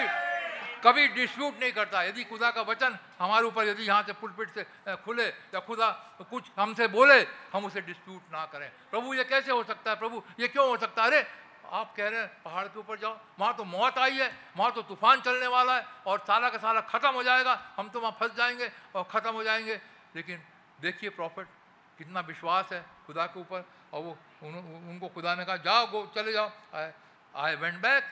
कभी 0.78 1.08
डिस्प्यूट 1.08 1.60
नहीं 1.60 1.72
करता। 1.72 2.02
यदि 2.04 2.24
खुदा 2.24 2.50
का 2.52 2.62
वचन 2.62 2.98
हमारे 3.20 3.46
ऊपर 3.46 3.64
यदि 3.64 3.84
यहाँ 3.84 4.04
से 4.04 4.14
पुलपिट 4.14 4.50
से 4.50 4.64
खुले, 4.96 5.26
या 5.26 5.60
खुदा 5.60 5.90
कुछ 6.30 6.44
हमसे 6.60 6.88
बोले, 6.88 7.20
हम 7.54 7.66
उसे 7.66 7.82
डिस्प्यूट 7.82 8.22
ना 8.32 8.46
करें। 8.46 8.70
प्रभु, 8.92 9.14
ये 9.14 9.24
कैसे 9.24 9.52
हो 9.52 9.64
सकता 9.64 9.92
है? 9.92 9.98
प्रभु, 9.98 10.22
ये 10.40 10.48
क्यों 10.48 10.68
हो 10.68 10.78
सकता 10.78 11.04
है? 11.04 11.08
अरे, 11.08 11.26
आप 11.72 11.94
कह 11.98 12.08
रहे 12.08 12.20
हैं, 12.20 12.28
पहाड़ 12.44 12.66
के 12.68 12.80
ऊपर 12.80 12.98
जाओ, 12.98 13.18
वहाँ 13.40 13.56
तो 13.56 13.64
मौत 13.64 13.98
आई 13.98 14.18
है, 14.18 14.32
वहाँ 14.58 14.72
तो 14.72 14.82
तूफ़ान 14.82 15.22
चलने 15.22 15.48
वाला 15.48 15.76
है, 15.76 15.86
और 16.08 16.20
सारा 16.28 16.50
का 16.50 16.58
सारा 16.58 16.82
खत्म 16.82 17.10
हो 17.10 17.24
जाएगा। 17.24 17.60
हम 17.78 17.90
तो 17.90 18.00
वहाँ 18.00 18.16
फंस 18.20 18.36
जाएँगे 18.38 18.72
और 18.96 19.04
ख़त्म 19.04 19.32
हो 19.32 19.44
जाएँगे। 19.44 19.82
लेकिन 20.16 20.44
देखिए 20.82 21.10
प्रॉफिट 21.10 21.48
कितना 21.98 22.20
विश्वास 22.20 22.70
है 22.72 22.86
खुदा 23.08 23.26
के 23.26 23.40
ऊपर। 23.40 23.66
और 23.94 24.02
वो 24.04 24.18
उन, 24.44 24.54
उनको 24.90 25.08
खुदा 25.08 25.36
ने 25.36 25.46
कहा 25.46 25.58
जाओ 25.66 25.88
गो 25.88 26.06
चले 26.16 26.32
जाओ। 26.34 26.50
I 27.34 27.56
went 27.56 27.82
back 27.82 28.04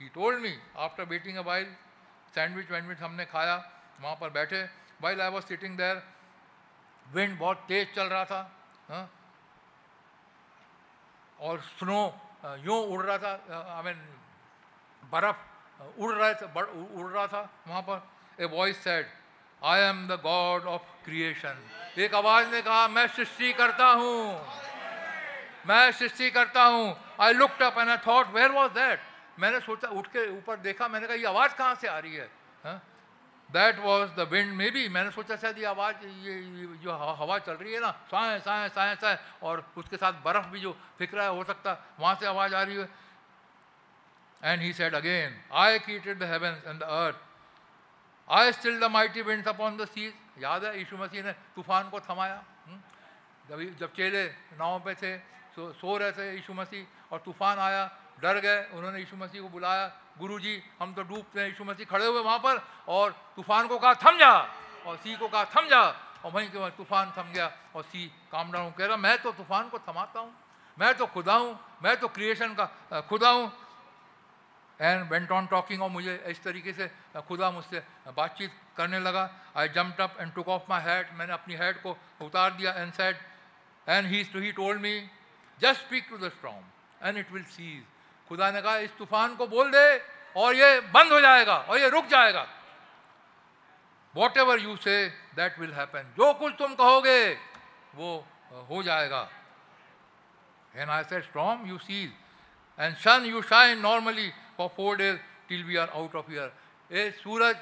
he 0.00 0.08
told 0.08 0.38
me 0.40 0.58
after 0.76 1.04
waiting 1.04 1.36
a 1.36 1.42
while 1.42 1.74
sandwich 2.34 2.70
sandwich 2.70 3.00
हमने 3.00 3.24
खाया 3.26 3.56
वहाँ 4.00 4.16
पर 4.20 4.30
बैठे। 4.30 4.62
While 5.02 5.20
I 5.22 5.30
was 5.30 5.44
sitting 5.46 5.76
there 5.76 6.02
wind 7.06 7.38
बहुत 7.38 7.64
तेज 7.68 7.94
चल 7.94 8.06
रहा 8.08 8.24
था 8.24 8.40
हाँ? 8.88 9.10
और 11.40 11.60
स्नो 11.60 12.00
यूँ 12.64 12.80
उड़ 12.92 13.04
रहा 13.04 13.18
था 13.18 13.32
आई 13.76 13.82
मीन 13.84 13.98
बर्फ़ 15.02 16.00
उड़ 16.00 16.12
रहा 16.14 16.32
था 16.34 16.46
उड़ 16.94 17.10
रहा 17.10 17.26
था 17.26 17.48
वहाँ 17.68 17.82
पर। 17.82 18.08
A 18.38 18.44
voice 18.48 18.82
said 18.84 19.06
I 19.64 19.80
am 19.80 20.06
the 20.08 20.18
God 20.22 20.64
of 20.66 20.82
creation 21.04 21.58
एक 21.98 22.14
आवाज़ 22.14 22.48
ने 22.50 22.60
कहा 22.62 22.86
मैं 22.88 23.06
सृष्टि 23.08 23.52
करता 23.52 23.86
हूँ। 23.86 24.40
मैं 25.66 25.90
सृष्टि 25.92 26.30
करता 26.30 26.62
हूँ। 26.64 26.96
I 27.20 27.32
looked 27.32 27.62
up 27.62 27.78
and 27.78 27.90
I 27.90 27.96
thought 28.06 28.32
where 28.34 28.50
was 28.50 28.72
that 28.72 29.00
मैंने 29.40 29.60
सोचा 29.60 29.88
उठ 29.88 30.06
के 30.06 30.26
ऊपर 30.30 30.56
देखा 30.60 30.88
मैंने 30.88 31.06
कहा 31.06 31.16
ये 31.16 31.26
आवाज़ 31.26 31.54
कहाँ 31.54 31.74
से 31.74 31.88
आ 31.88 31.98
रही 31.98 32.14
है? 32.14 32.28
That 33.50 33.78
was 33.78 34.10
the 34.10 34.28
wind 34.30 34.52
maybe 34.70 34.88
मैंने 34.88 35.10
सोचा 35.10 35.36
शायद 35.36 35.58
ये 35.58 35.64
आवाज़ 35.66 35.96
ये, 36.06 36.34
ये 36.34 36.66
जो 36.82 36.92
हवा 36.92 37.38
चल 37.38 37.52
रही 37.52 37.72
है 37.72 37.80
ना 37.80 37.90
साए 38.10 38.38
साए 38.40 38.68
साए 38.68 38.94
साए 38.96 39.18
और 39.42 39.64
उसके 39.76 39.96
साथ 39.96 40.12
बर्फ़ 40.24 40.46
भी 40.46 40.60
जो 40.60 40.76
फिक 40.98 41.14
रहा 41.14 41.24
है 41.24 41.30
हो 41.30 41.44
सकता 41.44 41.76
वहाँ 42.00 42.14
से 42.20 42.26
आवाज़ 42.26 42.54
आ 42.54 42.62
रही 42.62 42.76
है. 42.76 42.88
And 44.42 44.62
he 44.62 44.72
said 44.72 44.94
again 44.94 45.40
I 45.54 45.78
created 45.78 46.18
the 46.18 46.30
heavens 46.30 46.62
and 46.66 46.80
the 46.80 46.82
earth 46.82 47.30
I 48.28 48.52
still 48.52 48.78
the 48.80 48.84
mighty 48.90 49.22
winds 49.22 49.48
upon 49.48 49.76
the 49.76 49.84
seas 49.86 50.12
याद 50.38 50.64
है? 50.64 50.78
यीशु 50.78 50.96
मसीह 50.96 51.22
ने 51.22 51.32
तूफ़ान 51.56 51.88
को 51.90 52.00
थमाया 52.00 52.42
हम्म? 52.66 52.80
जब 53.48 53.58
जब 53.78 53.92
चेले 53.92 54.24
नाव 54.56 54.78
पे 54.80 54.94
थे, 54.94 55.16
सो 55.54 55.72
सो 55.74 55.96
रहे 55.96 56.12
थे 56.12 56.32
यीशु 56.34 56.52
मसीह 56.52 57.12
और 57.12 57.18
तूफ़ान 57.20 57.58
आया, 57.58 57.84
डर 58.22 58.38
गए, 58.40 58.60
उन्होंने 58.72 58.98
यीशु 58.98 59.16
मसीह 59.16 59.42
को 59.42 59.48
बुलाया, 59.48 59.86
गुरु 60.18 60.38
जी, 60.38 60.62
हम 60.80 60.94
तो 60.94 61.02
डूबते 61.02 61.40
हैं, 61.40 61.48
यीशु 61.48 61.64
मसीह 61.64 61.86
खड़े 61.86 62.06
हुए 62.06 62.22
वहाँ 62.22 62.38
पर 62.38 62.62
और 62.88 63.10
तूफ़ान 63.36 63.68
को 63.68 63.78
कहा, 63.78 63.94
थम 63.94 64.18
जा! 64.18 64.32
और 64.86 64.96
सी 64.96 65.16
को 65.16 65.28
कहा, 65.28 65.44
थम 65.56 65.68
जा! 65.68 65.82
और 66.24 66.30
वहीं 66.32 66.50
के 66.50 66.58
वहीं 66.58 66.70
तूफ़ान 66.72 67.12
थम 67.18 67.32
गया 67.32 67.50
और 67.74 67.82
सी 67.82 68.06
काम 68.32 68.52
डाउन 68.52 68.70
कह 68.78 68.86
रहा, 68.86 68.96
मैं 68.96 69.16
तो 69.22 69.32
तूफ़ान 69.32 69.68
को 69.68 69.78
थमाता 69.78 70.20
हूँ, 70.20 70.32
मैं 70.78 70.94
तो 70.94 71.06
खुदा 71.06 71.34
हूँ, 71.34 71.58
मैं 71.82 71.96
तो 72.00 72.08
क्रिएशन 72.08 72.54
का, 72.54 73.00
खुदा 73.10 73.30
हूँ 73.30 73.50
एंड 74.82 75.10
वेंट 75.10 75.30
ऑन 75.32 75.46
टॉकिंग 75.46 75.82
और 75.82 75.90
मुझे 75.90 76.14
इस 76.26 76.42
तरीके 76.42 76.72
से 76.72 76.90
खुदा 77.28 77.50
मुझसे 77.50 77.82
बातचीत 78.16 78.52
करने 78.76 78.98
लगा। 79.00 79.24
I 79.56 79.68
jump 79.74 80.00
up 80.00 80.16
and 80.20 80.32
took 80.34 80.48
off 80.48 80.62
my 80.70 80.82
head 80.82 81.12
मैंने 81.18 81.32
अपनी 81.32 81.54
हेड 81.56 81.82
को 81.82 81.96
उतार 82.22 82.50
दिया 82.52 82.72
and 82.72 82.92
said 82.92 83.16
and 83.86 84.06
he 84.06 84.22
to 84.32 84.40
he 84.40 84.52
told 84.52 84.80
me 84.80 84.94
just 85.60 85.80
speak 85.80 86.06
to 86.10 86.18
the 86.18 86.30
storm 86.30 87.06
and 87.06 87.18
it 87.18 87.30
will 87.32 87.44
cease 87.44 87.82
खुदा 88.28 88.50
ने 88.50 88.62
कहा 88.62 88.76
इस 88.78 88.96
तूफ़ान 88.98 89.36
को 89.36 89.46
बोल 89.46 89.70
दे 89.70 89.84
और 90.36 90.54
ये 90.54 90.80
बंद 90.94 91.12
हो 91.12 91.20
जाएगा 91.20 91.56
और 91.58 91.78
ये 91.78 91.88
रुक 91.90 92.06
जाएगा। 92.06 92.46
Whatever 94.38 94.60
you 94.60 94.76
say 94.76 94.96
that 95.36 95.58
will 95.58 95.72
happen 95.74 96.12
जो 96.16 96.32
कुछ 96.34 96.54
तुम 96.58 96.74
कहोगे 96.74 97.32
वो 97.94 98.10
हो 98.70 98.82
जाएगा. 98.82 99.28
And 100.74 100.90
I 100.90 101.04
said, 101.04 101.24
Storm, 101.24 101.64
you 101.66 101.78
cease. 101.78 102.12
And 102.78 102.96
sun, 102.96 103.24
you 103.24 103.42
shine 103.42 103.82
normally 103.82 104.32
for 104.56 104.70
four 104.70 104.96
days 104.96 105.18
till 105.48 105.64
we 105.66 105.76
are 105.76 105.90
out 105.94 106.14
of 106.14 106.26
here. 106.26 106.50
ए 106.90 107.10
सूरज 107.22 107.56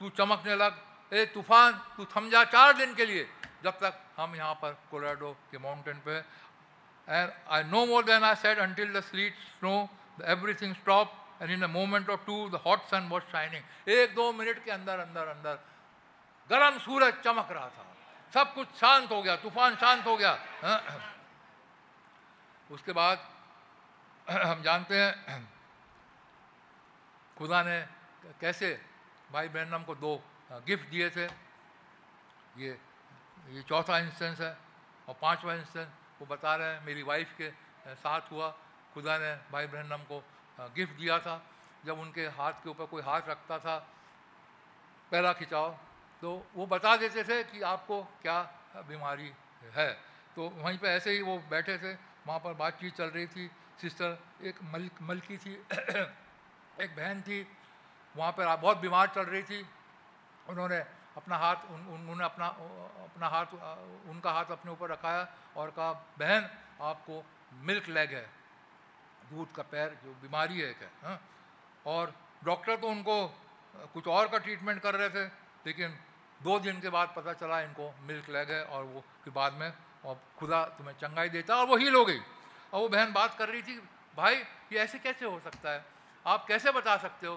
तू 0.00 0.08
चमकने 0.10 0.54
लग। 0.56 0.72
ए 1.12 1.24
तूफ़ान 1.34 1.72
तू 1.96 2.04
थम 2.04 2.30
जा 2.30 2.44
चार 2.52 2.72
दिन 2.76 2.94
के 2.94 3.04
लिए। 3.06 3.26
जब 3.64 3.78
तक 3.80 4.00
हम 4.16 4.34
यहाँ 4.36 4.54
पर 4.62 4.72
कोलोराडो 4.90 5.30
के 5.50 5.58
माउंटेन 5.58 6.00
पे 6.06 6.16
and 7.08 7.30
I 7.48 7.64
no 7.64 7.84
more 7.86 8.04
than 8.04 8.24
I 8.24 8.34
said 8.36 8.58
until 8.58 8.92
the 8.92 9.00
sleet 9.04 9.34
snow 9.58 9.74
everything 10.34 10.74
stop 10.74 11.12
and 11.42 11.50
in 11.50 11.62
a 11.62 11.68
moment 11.68 12.10
of 12.10 12.24
two 12.26 12.48
the 12.48 12.60
hot 12.66 12.82
sun 12.90 13.08
was 13.08 13.22
shining 13.32 13.90
एक 13.90 14.14
दो 14.14 14.32
मिनट 14.32 14.64
के 14.64 14.70
अंदर 14.70 14.98
अंदर 14.98 15.28
अंदर 15.28 15.58
गर्म 16.50 16.78
सूरज 16.78 17.14
चमक 17.24 17.48
रहा 17.50 17.68
था। 17.68 17.86
सब 18.34 18.54
कुछ 18.54 18.68
शांत 18.80 19.10
हो 19.10 19.22
गया 19.22 19.36
तूफ़ान 19.36 19.76
शांत 19.76 20.06
हो 20.06 20.16
गया। 20.16 20.32
उसके 22.70 22.92
बाद 22.92 23.28
हम 24.26 24.62
जानते 24.62 24.98
हैं 24.98 25.48
खुदा 27.36 27.62
ने 27.62 27.80
कैसे 28.40 28.68
भाई 29.32 29.48
ब्रैंडम 29.48 29.82
को 29.84 29.94
दो 29.96 30.12
गिफ्ट 30.66 30.88
दिए 30.90 31.08
थे। 31.10 31.24
ये 32.56 32.70
ये 33.50 33.62
चौथा 33.62 33.98
इंस्टेंस 33.98 34.40
है 34.40 34.56
और 35.08 35.14
पांचवा 35.20 35.54
इंस्टेंस 35.54 35.88
वो 36.20 36.26
बता 36.26 36.54
रहे 36.56 36.68
हैं, 36.68 36.84
मेरी 36.84 37.02
वाइफ 37.02 37.34
के 37.36 37.50
साथ 37.94 38.30
हुआ। 38.32 38.48
खुदा 38.94 39.16
ने 39.18 39.34
भाई 39.52 39.66
ब्रैंडम 39.66 40.02
को 40.04 40.22
गिफ्ट 40.76 40.94
दिया 40.94 41.18
था। 41.18 41.42
जब 41.84 41.98
उनके 42.00 42.26
हाथ 42.32 42.52
के 42.62 42.70
ऊपर 42.70 42.86
कोई 42.86 43.02
हाथ 43.02 43.28
रखता 43.28 43.58
था 43.58 43.76
पैरा 45.12 45.32
खिंचाओ 45.34 45.70
तो 46.22 46.30
वो 46.54 46.66
बता 46.66 46.96
देते 46.96 47.24
थे 47.24 47.42
कि 47.44 47.60
आपको 47.62 48.02
क्या 48.22 48.40
बीमारी 48.88 49.32
है। 49.74 49.92
तो 50.36 50.48
वहीं 50.56 50.78
पे 50.78 50.88
ऐसे 50.90 51.10
ही 51.12 51.20
वो 51.22 51.36
बैठे 51.50 51.76
थे, 51.78 51.92
वहाँ 52.26 52.38
पर 52.40 52.54
बातचीत 52.54 52.94
चल 52.96 53.10
रही 53.10 53.26
थी। 53.26 53.50
सिस्टर 53.80 54.46
एक 54.48 54.56
मल 54.72 54.88
मलकी 55.02 55.36
थी 55.36 55.52
एक 56.82 56.90
बहन 56.96 57.20
थी 57.22 57.46
वहाँ 58.14 58.32
पर 58.32 58.56
बहुत 58.56 58.78
बीमार 58.78 59.06
चल 59.14 59.24
रही 59.24 59.42
थी। 59.42 59.60
उन्होंने 60.48 60.78
अपना 61.16 61.36
हाथ 61.36 61.56
उन, 61.70 61.80
उन्होंने 61.86 62.24
अपना 62.24 62.46
अपना 62.46 63.28
हाथ 63.28 63.54
उनका 64.10 64.30
हाथ 64.32 64.50
अपने 64.52 64.72
ऊपर 64.72 64.90
रखाया 64.90 65.26
और 65.56 65.70
कहा 65.70 65.92
बहन 66.18 66.48
आपको 66.82 67.22
मिल्क 67.62 67.88
लेग 67.88 68.10
है 68.14 68.26
दूध 69.30 69.52
का 69.54 69.62
पैर 69.62 69.96
जो 70.04 70.10
बीमारी 70.22 70.60
है 70.60 70.68
एक 70.70 70.82
है 70.82 70.90
हाँ? 71.02 71.18
और 71.86 72.14
डॉक्टर 72.44 72.76
तो 72.76 72.88
उनको 72.88 73.16
कुछ 73.94 74.06
और 74.06 74.28
का 74.28 74.38
ट्रीटमेंट 74.38 74.82
कर 74.82 74.94
रहे 74.94 75.08
थे 75.10 75.24
लेकिन 75.66 75.98
दो 76.42 76.58
दिन 76.60 76.80
के 76.80 76.90
बाद 76.90 77.12
पता 77.16 77.32
चला 77.32 77.60
इनको 77.60 77.90
मिल्क 78.06 78.28
लेग 78.30 78.50
है 78.50 78.62
और 78.64 78.84
वो 78.84 79.00
फिर 79.24 79.32
बाद 79.32 79.52
में 79.60 79.72
और 80.04 80.20
खुदा 80.38 80.64
तुम्हें 80.78 80.94
चंगाई 81.00 81.28
देता 81.28 81.56
और 81.56 81.66
वो 81.66 81.76
हील 81.76 81.94
हो 81.94 82.04
गई। 82.04 82.20
और 82.74 82.80
वो 82.80 82.88
बहन 82.88 83.12
बात 83.12 83.36
कर 83.38 83.48
रही 83.48 83.62
थी, 83.62 83.76
भाई, 84.16 84.36
ये 84.72 84.78
ऐसे 84.78 84.98
कैसे 84.98 85.24
हो 85.24 85.38
सकता 85.40 85.70
है? 85.70 85.84
आप 86.26 86.46
कैसे 86.46 86.70
बता 86.72 86.96
सकते 86.96 87.26
हो? 87.26 87.36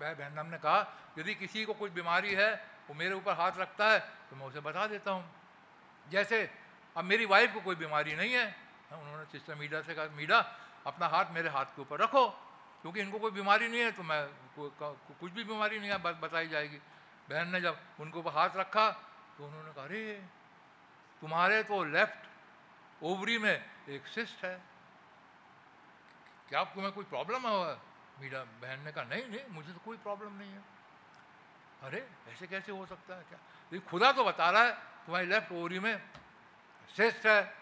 भाई 0.00 0.14
बहन 0.14 0.38
हमने 0.38 0.58
कहा, 0.58 0.80
यदि 1.18 1.34
किसी 1.34 1.64
को 1.64 1.74
कुछ 1.74 1.92
बीमारी 1.92 2.34
है, 2.34 2.52
वो 2.88 2.94
मेरे 2.94 3.14
ऊपर 3.14 3.32
हाथ 3.32 3.52
रखता 3.58 3.88
है 3.88 4.00
तो 4.30 4.36
मैं 4.36 4.46
उसे 4.46 4.60
बता 4.60 4.86
देता 4.86 5.10
हूँ। 5.10 5.24
जैसे, 6.08 6.50
अब 6.96 7.04
मेरी 7.04 7.26
वाइफ 7.26 7.52
को 7.54 7.60
कोई 7.60 7.76
बीमारी 7.76 8.14
नहीं 8.14 8.32
है। 8.32 8.46
उन्होंने 8.92 9.24
सिस्टर 9.24 9.54
मीडा 9.54 9.80
से 9.82 9.94
कहा 9.94 10.06
मीडा 10.12 10.38
अपना 10.86 11.06
हाथ 11.06 11.24
मेरे 11.30 11.48
हाथ 11.48 11.64
के 11.76 11.82
ऊपर 11.82 12.00
रखो, 12.00 12.28
क्योंकि 12.82 13.00
इनको 13.00 13.18
कोई 13.18 13.30
बीमारी 13.30 13.68
नहीं 13.68 13.80
है 13.80 13.92
तो 13.92 14.02
मैं 14.02 14.20
कुछ 14.58 15.32
भी 15.32 15.44
बीमारी 15.44 15.78
नहीं 15.78 15.90
है 15.90 15.98
बताई 16.20 16.48
जाएगी। 16.48 16.78
बहन 17.30 17.48
ने 17.48 17.60
जब 17.60 17.78
उनके 18.00 18.18
ऊपर 18.18 18.32
हाथ 18.32 18.50
रखा 18.56 18.90
तो 19.38 19.46
उन्होंने 19.46 19.72
कहा, 19.72 19.84
अरे, 19.84 20.22
तुम्हारे 21.22 21.62
तो 21.62 21.84
लेफ़्ट 21.86 22.20
ओवरी 23.02 23.38
में 23.38 23.70
एक 23.88 24.06
सिस्ट 24.06 24.44
है। 24.44 24.62
क्या 26.48 26.64
तुम्हें 26.64 26.92
कोई 26.92 27.04
प्रॉब्लम 27.04 27.48
है? 27.48 27.78
मीरा 28.20 28.44
बहन 28.44 28.80
ने 28.80 28.92
कहा, 28.92 29.04
नहीं 29.04 29.26
नहीं, 29.26 29.44
मुझे 29.50 29.72
तो 29.72 29.78
कोई 29.78 29.96
प्रॉब्लम 29.96 30.32
नहीं 30.32 30.52
है। 30.52 30.62
अरे, 31.82 32.10
ऐसे 32.28 32.46
कैसे 32.46 32.72
हो 32.72 32.86
सकता 32.86 33.16
है? 33.16 33.22
क्या? 33.22 33.38
तो 33.70 33.80
खुदा 33.80 34.12
तो 34.12 34.24
बता 34.24 34.50
रहा 34.50 34.62
है, 34.62 34.72
तुम्हारी 34.74 35.26
लेफ़्ट 35.26 35.52
ओवरी 35.52 35.78
में 35.78 36.10
सिस्ट 36.96 37.26
है। 37.26 37.54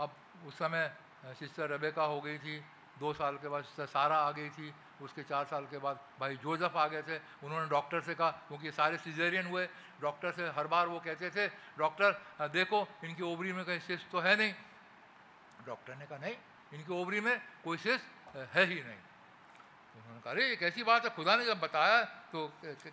अब 0.00 0.16
उस 0.46 0.58
समय 0.58 0.96
सिस्टर 1.26 1.70
रबेका 1.70 2.02
हो 2.02 2.20
गई 2.20 2.38
थी, 2.38 2.64
दो 2.98 3.12
साल 3.12 3.36
के 3.36 3.48
बाद 3.48 3.64
सिस्टर 3.64 3.86
सारा 3.86 4.18
आ 4.18 4.30
गई 4.30 4.50
थी। 4.50 4.74
उसके 5.00 5.22
चार 5.22 5.44
साल 5.44 5.66
के 5.66 5.78
बाद 5.78 5.98
भाई 6.20 6.36
जोजफ 6.36 6.76
आ 6.76 6.86
गए 6.88 7.02
थे। 7.02 7.18
उन्होंने 7.44 7.68
डॉक्टर 7.68 8.00
से 8.00 8.14
कहा, 8.14 8.30
क्योंकि 8.48 8.70
सारे 8.72 8.96
सिजेरियन 8.98 9.46
हुए, 9.46 9.68
डॉक्टर 10.00 10.32
से 10.32 10.48
हर 10.50 10.66
बार 10.66 10.86
वो 10.88 11.00
कहते 11.00 11.30
थे, 11.30 11.48
डॉक्टर, 11.78 12.12
देखो, 12.48 12.86
इनकी 13.04 13.22
ओवरी 13.22 13.52
में 13.52 13.64
कहीं 13.64 13.80
सिस्ट 13.80 14.10
तो 14.10 14.20
है 14.20 14.36
नहीं। 14.36 14.54
डॉक्टर 15.66 15.94
ने 15.96 16.06
कहा, 16.06 16.18
नहीं, 16.18 16.36
इनकी 16.72 16.92
ओवरी 16.92 17.20
में 17.20 17.40
कोई 17.64 17.76
सिस्ट 17.78 18.36
है 18.54 18.64
ही 18.64 18.82
नहीं। 18.82 19.00
तो 19.86 19.98
उन्होंने 19.98 20.20
कहा, 20.20 20.32
अरे 20.32 20.48
ये 20.48 20.56
कैसी 20.56 20.82
बात 20.82 21.04
है, 21.04 21.10
खुदा 21.10 21.36
ने 21.36 21.44
जब 21.44 21.60
बताया 21.60 22.04
तो 22.32 22.48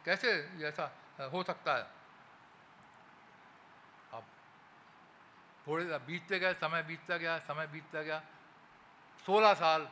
कैसे 0.05 0.31
ऐसा 0.63 0.91
हो 1.31 1.43
सकता 1.43 1.75
है? 1.75 1.87
अब 4.13 4.23
थोड़े, 5.67 5.83
बीतते 5.99 6.39
गए, 6.39 6.53
समय 6.53 6.83
बीतता 6.83 7.17
गया, 7.17 7.37
समय 7.41 7.67
बीतता 7.67 8.01
गया, 8.01 8.21
सोलह 9.25 9.53
साल 9.53 9.87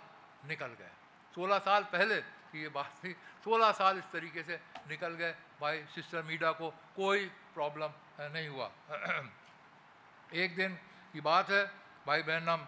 निकल 0.46 0.74
गए। 0.80 0.92
सोलह 1.36 1.60
साल 1.60 1.84
पहले 1.84 2.22
कि 2.22 2.62
ये 2.62 2.70
बात 2.70 2.92
थी। 3.04 3.14
सोलह 3.44 3.72
साल 3.72 3.98
इस 3.98 4.06
तरीके 4.12 4.44
से 4.44 4.60
निकल 4.90 5.14
गए। 5.16 5.36
भाई 5.62 5.84
सिस्टर 5.96 6.24
मीडा 6.24 6.52
को 6.52 6.70
कोई 6.96 7.26
प्रॉब्लम 7.54 7.92
नहीं 8.20 8.48
हुआ। 8.48 8.72
एक 10.34 10.56
दिन 10.56 10.76
की 11.14 11.22
बात 11.22 11.50
है, 11.50 11.72
भाई 12.08 12.22
बहन 12.24 12.50
हम 12.50 12.68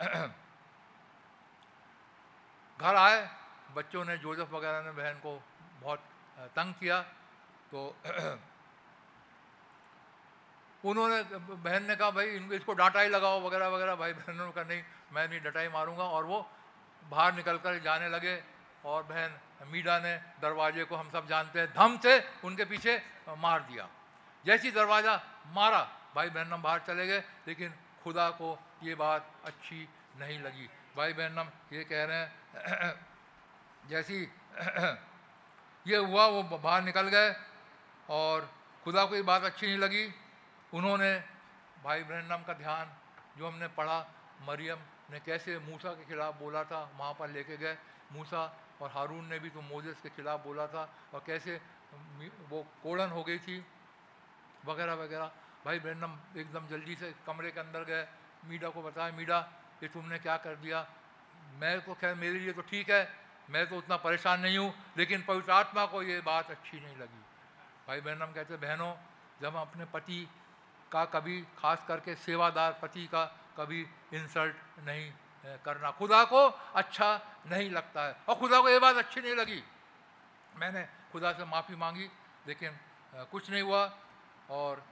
घर 2.80 2.94
आए। 2.94 3.28
बच्चों 3.74 4.04
ने 4.04 4.16
जोजफ 4.18 4.50
वगैरह 4.50 4.82
ने 4.82 4.90
बहन 4.92 5.18
को 5.18 5.42
बहुत 5.80 6.00
तंग 6.56 6.74
किया। 6.74 7.02
तो 7.70 7.96
उन्होंने, 10.84 11.22
बहन 11.38 11.84
ने 11.88 11.96
कहा, 11.96 12.10
भाई, 12.10 12.26
इनको, 12.30 12.54
इसको 12.54 12.72
डांटा 12.72 13.00
ही 13.00 13.08
लगाओ, 13.08 13.40
वगैरह 13.40 13.68
वगैरह। 13.68 13.94
भाई 13.96 14.12
बहनों 14.12 14.52
का 14.52 14.62
नहीं, 14.64 14.82
मैं 15.12 15.28
नहीं 15.28 15.40
डटाई 15.40 15.68
मारूँगा। 15.68 16.04
और 16.04 16.24
वो 16.24 16.50
बाहर 17.10 17.34
निकल 17.34 17.58
कर 17.58 17.78
जाने 17.78 18.08
लगे 18.08 18.42
और 18.84 19.02
बहन 19.02 19.30
मीडा 19.64 19.98
ने 19.98 20.16
दरवाजे 20.40 20.84
को 20.84 20.96
हम 20.96 21.10
सब 21.10 21.28
जानते 21.28 21.60
हैं, 21.60 21.68
धम 21.72 21.98
से 21.98 22.20
उनके 22.44 22.64
पीछे 22.64 23.02
मार 23.38 23.60
दिया। 23.62 23.88
जैसी 24.44 24.70
दरवाज़ा 24.70 25.14
मारा, 25.54 25.82
भाई 26.14 26.30
बहन 26.30 26.52
हम 26.52 26.62
बाहर 26.62 26.80
चले 26.86 27.06
गए, 27.06 27.22
लेकिन 27.48 27.74
खुदा 28.02 28.28
को 28.30 28.58
ये 28.82 28.94
बात 28.94 29.30
अच्छी 29.44 29.88
नहीं 30.18 30.38
लगी। 30.40 30.68
भाई 30.96 31.12
बहन 31.12 31.38
हम 31.38 31.52
ये 31.72 31.84
कह 31.84 32.04
रहे 32.04 32.16
हैं, 32.16 32.94
जैसी 33.90 34.20
ये 35.86 35.96
हुआ, 35.96 36.26
वो 36.26 36.42
बाहर 36.42 36.82
निकल 36.82 37.08
गए 37.08 37.34
और 38.08 38.50
खुदा 38.84 39.04
को 39.04 39.14
ये 39.16 39.22
बात 39.22 39.42
अच्छी 39.44 39.66
नहीं 39.66 39.78
लगी। 39.78 40.06
उन्होंने, 40.74 41.12
भाई 41.84 42.02
ब्रहणम 42.02 42.42
का 42.44 42.52
ध्यान 42.54 42.92
जो 43.38 43.46
हमने 43.46 43.68
पढ़ा, 43.68 43.98
मरियम 44.42 44.78
ने 45.10 45.20
कैसे 45.20 45.58
मूसा 45.60 45.92
के 45.92 46.04
खिलाफ 46.04 46.38
बोला 46.38 46.62
था, 46.64 46.80
वहाँ 46.98 47.14
पर 47.14 47.28
लेके 47.30 47.56
गए। 47.56 47.76
मूसा 48.12 48.42
और 48.80 48.90
हारून 48.90 49.24
ने 49.28 49.38
भी 49.38 49.50
तो 49.50 49.60
मोजेस 49.62 50.00
के 50.02 50.08
खिलाफ 50.10 50.44
बोला 50.44 50.66
था 50.66 50.82
और 51.14 51.22
कैसे 51.26 51.60
वो 52.50 52.64
कोड़न 52.82 53.10
हो 53.10 53.22
गई 53.24 53.38
थी, 53.38 53.64
वगैरह 54.64 54.94
वगैरह। 54.96 55.30
भाई 55.64 55.78
ब्रहणम 55.80 56.18
एकदम 56.36 56.66
जल्दी 56.68 56.94
से 56.94 57.14
कमरे 57.26 57.50
के 57.50 57.60
अंदर 57.60 57.84
गए। 57.84 58.06
मीडा 58.44 58.68
को 58.68 58.82
बताया, 58.82 59.12
मीडा, 59.12 59.38
ये 59.82 59.88
तुमने 59.88 60.18
क्या 60.18 60.36
कर 60.36 60.56
दिया? 60.56 60.86
मैं 61.54 61.80
तो 61.80 61.94
खैर, 61.94 62.14
मेरे 62.14 62.38
लिए 62.38 62.52
तो 62.52 62.62
ठीक 62.62 62.90
है, 62.90 63.08
मैं 63.50 63.66
तो 63.68 63.76
उतना 63.76 63.96
परेशान 63.96 64.40
नहीं 64.40 64.58
हूँ, 64.58 64.72
लेकिन 64.96 65.22
पवित्र 65.22 65.52
आत्मा 65.52 65.84
को 65.86 66.02
ये 66.02 66.20
बात 66.20 66.50
अच्छी 66.50 66.80
नहीं 66.80 66.96
लगी। 66.96 67.22
भाई 67.88 68.00
बहन 68.00 68.32
कहते, 68.32 68.56
बहनों, 68.56 68.92
जब 69.40 69.56
हम 69.56 69.60
अपने 69.60 69.84
पति 69.84 70.26
का 70.94 71.04
कभी, 71.10 71.40
खास 71.58 71.84
करके 71.88 72.14
सेवादार 72.16 72.78
पति 72.82 73.06
का 73.06 73.24
कभी 73.56 73.80
इंसल्ट 74.14 74.56
नहीं 74.86 75.12
करना। 75.64 75.90
खुदा 75.92 76.22
को 76.24 76.46
अच्छा 76.74 77.08
नहीं 77.46 77.70
लगता 77.70 78.06
है 78.06 78.16
और 78.28 78.34
खुदा 78.34 78.60
को 78.60 78.68
ये 78.68 78.78
बात 78.78 78.96
अच्छी 78.96 79.20
नहीं 79.20 79.34
लगी। 79.34 79.62
मैंने 80.54 80.82
खुदा 81.12 81.32
से 81.32 81.44
माफ़ी 81.44 81.76
मांगी, 81.76 82.08
लेकिन 82.46 82.78
कुछ 83.30 83.50
नहीं 83.50 83.62
हुआ 83.62 83.82
और 84.50 84.82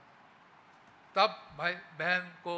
तब 1.15 1.35
भाई 1.57 1.73
बहन 1.99 2.29
को 2.43 2.55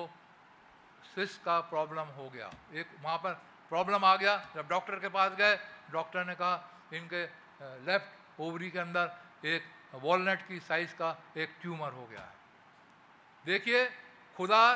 स्विस 1.06 1.38
का 1.40 1.60
प्रॉब्लम 1.70 2.08
हो 2.18 2.30
गया। 2.30 2.50
एक 2.74 2.88
वहाँ 3.02 3.18
पर 3.18 3.34
प्रॉब्लम 3.70 4.06
आ 4.06 4.16
गया, 4.16 4.36
जब 4.56 4.68
डॉक्टर 4.70 5.00
के 5.00 5.10
पास 5.10 5.32
गए, 5.34 5.58
डॉक्टर 5.92 6.26
ने 6.26 6.36
कहा, 6.36 6.56
इनके 6.94 7.24
लेफ़्ट 7.86 8.42
ओवरी 8.42 8.70
के 8.72 8.80
अंदर 8.80 9.48
एक 9.48 9.64
वॉलनट 9.96 10.48
की 10.48 10.60
साइज़ 10.62 10.94
का 10.96 11.16
एक 11.38 11.56
ट्यूमर 11.62 11.92
हो 11.92 12.06
गया 12.06 12.22
है। 12.22 12.34
देखिए, 13.46 13.86
खुदा 14.36 14.74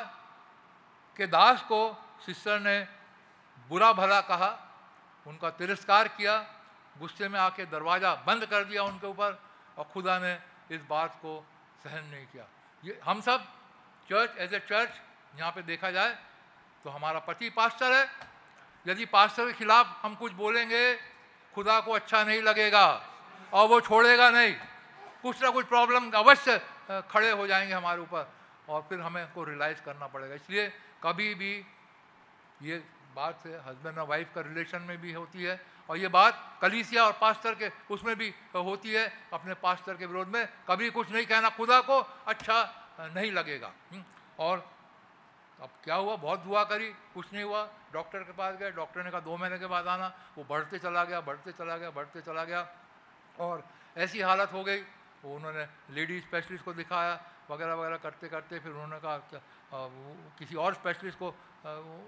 के 1.16 1.26
दास 1.26 1.62
को 1.62 1.80
सिस्टर 2.26 2.60
ने 2.60 2.78
बुरा 3.68 3.92
भला 3.92 4.20
कहा, 4.22 4.50
उनका 5.26 5.50
तिरस्कार 5.50 6.08
किया, 6.10 6.36
गुस्से 6.98 7.28
में 7.28 7.38
आके 7.40 7.64
दरवाज़ा 7.66 8.14
बंद 8.26 8.46
कर 8.46 8.64
दिया 8.64 8.82
उनके 8.82 9.06
ऊपर 9.06 9.38
और 9.78 9.84
खुदा 9.84 10.18
ने 10.18 10.32
इस 10.70 10.80
बात 10.88 11.14
को 11.22 11.32
सहन 11.82 12.04
नहीं 12.06 12.26
किया। 12.26 12.46
ये 12.82 13.00
हम 13.04 13.20
सब 13.20 13.44
चर्च 14.08 14.36
एज 14.38 14.54
ए 14.54 14.58
चर्च 14.60 14.90
यहाँ 15.38 15.50
पे 15.52 15.62
देखा 15.62 15.90
जाए 15.90 16.16
तो 16.84 16.90
हमारा 16.90 17.18
पति 17.20 17.50
पास्टर 17.50 17.92
है। 17.92 18.04
यदि 18.86 19.04
पास्टर 19.06 19.46
के 19.46 19.52
खिलाफ 19.52 20.00
हम 20.02 20.14
कुछ 20.14 20.32
बोलेंगे, 20.32 20.94
खुदा 21.54 21.80
को 21.80 21.92
अच्छा 21.92 22.22
नहीं 22.24 22.42
लगेगा 22.42 22.86
और 23.52 23.68
वो 23.68 23.80
छोड़ेगा 23.80 24.30
नहीं। 24.30 24.54
कुछ 25.22 25.42
ना 25.42 25.50
कुछ 25.50 25.66
प्रॉब्लम 25.66 26.10
अवश्य 26.10 26.58
खड़े 27.10 27.30
हो 27.30 27.46
जाएँगे 27.46 27.74
हमारे 27.74 28.00
ऊपर। 28.00 28.39
और 28.70 28.86
फिर 28.88 29.00
हमें 29.00 29.26
को 29.32 29.44
रियलाइज़ 29.44 29.80
करना 29.82 30.06
पड़ेगा। 30.06 30.34
इसलिए 30.34 30.68
कभी 31.02 31.34
भी 31.34 31.52
ये 32.62 32.76
बात 33.14 33.40
से 33.42 33.58
हस्बैंड 33.66 33.98
और 33.98 34.06
वाइफ 34.06 34.34
का 34.34 34.40
रिलेशन 34.40 34.82
में 34.82 35.00
भी 35.00 35.12
होती 35.12 35.42
है 35.42 35.60
और 35.90 35.96
ये 35.98 36.08
बात 36.08 36.58
कलीसिया 36.62 37.04
और 37.04 37.12
पास्टर 37.20 37.54
के 37.54 37.70
उसमें 37.90 38.14
भी 38.16 38.28
होती 38.54 38.92
है 38.92 39.06
अपने 39.32 39.54
पास्टर 39.58 39.96
के 39.96 40.06
विरोध 40.06 40.28
में। 40.28 40.46
कभी 40.68 40.90
कुछ 40.90 41.10
नहीं 41.10 41.26
कहना 41.26 41.48
खुदा 41.50 41.80
को 41.80 41.98
अच्छा 42.26 42.58
नहीं 43.00 43.32
लगेगा। 43.32 43.72
हम्म, 43.92 44.04
और 44.38 44.56
अब 45.60 45.70
क्या 45.84 45.94
हुआ? 45.94 46.16
बहुत 46.16 46.40
दुआ 46.40 46.62
करी 46.64 46.88
कुछ 47.14 47.32
नहीं 47.32 47.44
हुआ। 47.44 47.68
डॉक्टर 47.92 48.22
के 48.22 48.32
पास 48.32 48.54
गए 48.56 48.70
डॉक्टर 48.72 49.04
ने 49.04 49.10
कहा 49.10 49.20
दो 49.20 49.36
महीने 49.36 49.58
के 49.58 49.66
बाद 49.66 49.86
आना। 49.88 50.06
वो 50.36 50.44
बढ़ते 50.44 50.78
चला 50.78 51.04
गया 51.04 51.20
बढ़ते 51.20 51.52
चला 51.52 51.76
गया 51.76 51.90
बढ़ते 51.90 52.20
चला 52.20 52.44
गया 52.44 52.62
और 53.38 53.64
ऐसी 53.96 54.20
हालत 54.20 54.52
हो 54.52 54.62
गई। 54.64 54.80
उन्होंने 55.24 55.66
लेडी 55.90 56.20
स्पेशलिस्ट 56.20 56.64
को 56.64 56.72
दिखाया 56.72 57.14
वगैरह 57.50 57.74
वगैरह 57.74 57.96
करते 57.98 58.28
करते 58.28 58.58
फिर 58.58 58.72
उन्होंने 58.72 58.98
कहा 59.00 59.16
किसी 60.38 60.54
और 60.56 60.74
स्पेशलिस्ट 60.74 61.18
को 61.18 61.28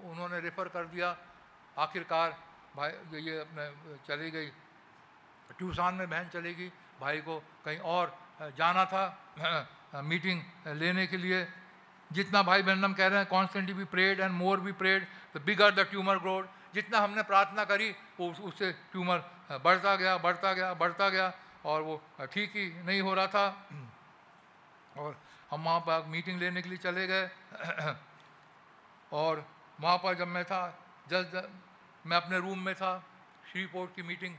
उन्होंने 0.05 0.39
रेफ़र 0.39 0.67
कर 0.69 0.85
दिया। 0.87 1.15
आखिरकार 1.77 2.29
भाई 2.75 3.21
ये 3.21 3.39
अपने 3.39 3.65
चली 4.07 4.29
गई। 4.31 4.47
ट्यूसान 5.57 5.93
में 5.95 6.09
बहन 6.09 6.29
चलेगी 6.29 6.71
भाई 6.99 7.17
को 7.21 7.37
कहीं 7.65 7.79
और 7.79 8.05
जाना 8.57 8.85
था 8.85 9.03
मीटिंग 10.03 10.41
लेने 10.77 11.05
के 11.07 11.17
लिए। 11.17 11.45
जितना 12.11 12.41
भाई 12.43 12.61
बहन 12.63 12.83
हम 12.83 12.93
कह 12.93 13.07
रहे 13.07 13.19
हैं 13.19 13.27
कॉन्स्टेंटली 13.27 13.73
भी 13.73 13.85
प्रेड 13.89 14.19
एंड 14.19 14.31
मोर 14.31 14.59
भी 14.59 14.71
prayed 14.73 15.07
the 15.35 15.41
bigger 15.41 15.71
the 15.73 15.85
tumour 15.89 16.19
growed 16.19 16.47
जितना 16.73 16.99
हमने 16.99 17.23
प्रार्थना 17.23 17.63
करी 17.65 17.89
वो 18.19 18.29
उस, 18.29 18.39
उससे 18.41 18.71
ट्यूमर 18.91 19.17
बढ़ता 19.63 19.95
गया 19.95 20.17
बढ़ता 20.17 20.53
गया 20.53 20.73
बढ़ता 20.73 21.09
गया 21.09 21.31
और 21.65 21.81
वो 21.81 22.01
ठीक 22.31 22.51
ही 22.55 22.65
नहीं 22.83 23.01
हो 23.01 23.13
रहा 23.13 23.27
था। 23.27 23.45
और 24.97 25.17
हम 25.53 25.63
वहाँ 25.63 25.79
पर 25.79 26.05
मीटिंग 26.09 26.39
लेने 26.39 26.61
के 26.61 26.69
लिए 26.69 26.77
चले 26.81 27.05
गए। 27.07 27.29
और 29.13 29.45
वहाँ 29.81 29.97
पर 30.03 30.13
जब 30.17 30.27
मैं 30.27 30.43
था 30.45 30.61
जस्ट 31.09 31.35
मैं 32.05 32.17
अपने 32.17 32.37
रूम 32.39 32.59
में 32.59 32.73
था, 32.75 32.93
श्रीपोर्ट 33.51 33.95
की 33.95 34.01
मीटिंग 34.01 34.35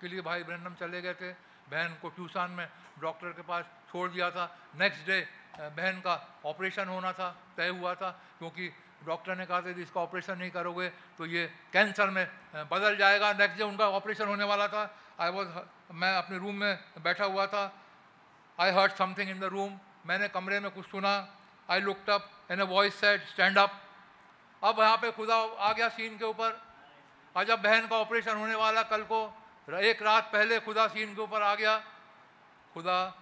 के 0.00 0.08
लिए 0.08 0.20
भाई 0.22 0.42
ब्रहणम 0.46 0.74
चले 0.78 1.00
गए 1.02 1.14
थे। 1.14 1.30
बहन 1.66 1.98
को 1.98 2.08
ट्यूशन 2.08 2.50
में 2.54 2.68
डॉक्टर 3.02 3.28
के 3.34 3.42
पास 3.42 3.64
छोड़ 3.90 4.10
दिया 4.10 4.30
था। 4.30 4.46
नेक्स्ट 4.78 5.06
डे 5.06 5.18
बहन 5.58 6.00
का 6.00 6.14
ऑपरेशन 6.46 6.88
होना 6.88 7.12
था, 7.12 7.28
तय 7.56 7.68
हुआ 7.68 7.94
था, 7.94 8.10
क्योंकि 8.38 8.70
डॉक्टर 9.06 9.36
ने 9.36 9.46
कहा 9.46 9.60
था, 9.60 9.68
यदि 9.70 9.82
इसका 9.82 10.00
ऑपरेशन 10.00 10.38
नहीं 10.38 10.50
करोगे 10.50 10.88
तो 11.18 11.26
ये 11.26 11.46
कैंसर 11.72 12.10
में 12.10 12.26
बदल 12.70 12.96
जाएगा। 12.96 13.32
नेक्स्ट 13.32 13.58
डे 13.58 13.64
उनका 13.64 13.88
ऑपरेशन 13.90 14.26
होने 14.28 14.44
वाला 14.44 14.68
था। 14.68 14.84
आई 15.20 15.30
वॉज़ 15.30 15.48
मैं 15.90 16.14
अपने 16.16 16.38
रूम 16.38 16.54
में 16.54 16.78
बैठा 17.02 17.24
हुआ 17.24 17.46
था। 17.46 17.64
I 18.58 18.70
heard 18.72 18.92
something 18.92 19.30
in 19.30 19.40
the 19.40 19.44
room 19.50 19.78
मैंने 20.06 20.28
कमरे 20.28 20.60
में 20.60 20.70
कुछ 20.70 20.86
सुना 20.88 21.36
I 21.70 21.80
looked 21.80 22.10
up 22.10 22.30
and 22.50 22.60
a 22.60 22.64
voice 22.64 22.94
said 22.94 23.26
stand 23.26 23.58
up 23.58 23.82
अब 24.64 24.80
यहाँ 24.80 24.96
पे 24.96 25.10
खुदा 25.12 25.36
आ 25.36 25.72
गया 25.72 25.88
सीन 25.88 26.18
के 26.18 26.24
ऊपर। 26.24 26.62
और 27.36 27.44
जब 27.44 27.62
बहन 27.62 27.88
का 27.88 27.96
ऑपरेशन 27.96 28.36
होने 28.36 28.54
वाला 28.54 28.82
कल 28.82 29.02
को। 29.02 29.42
एक 29.70 30.02
रात 30.02 30.30
पहले 30.32 30.60
खुदा 30.60 30.88
सीन 30.88 31.14
के 31.14 31.20
ऊपर 31.20 31.42
आ 31.42 31.54
गया। 31.54 31.78
खुदा 32.74 33.14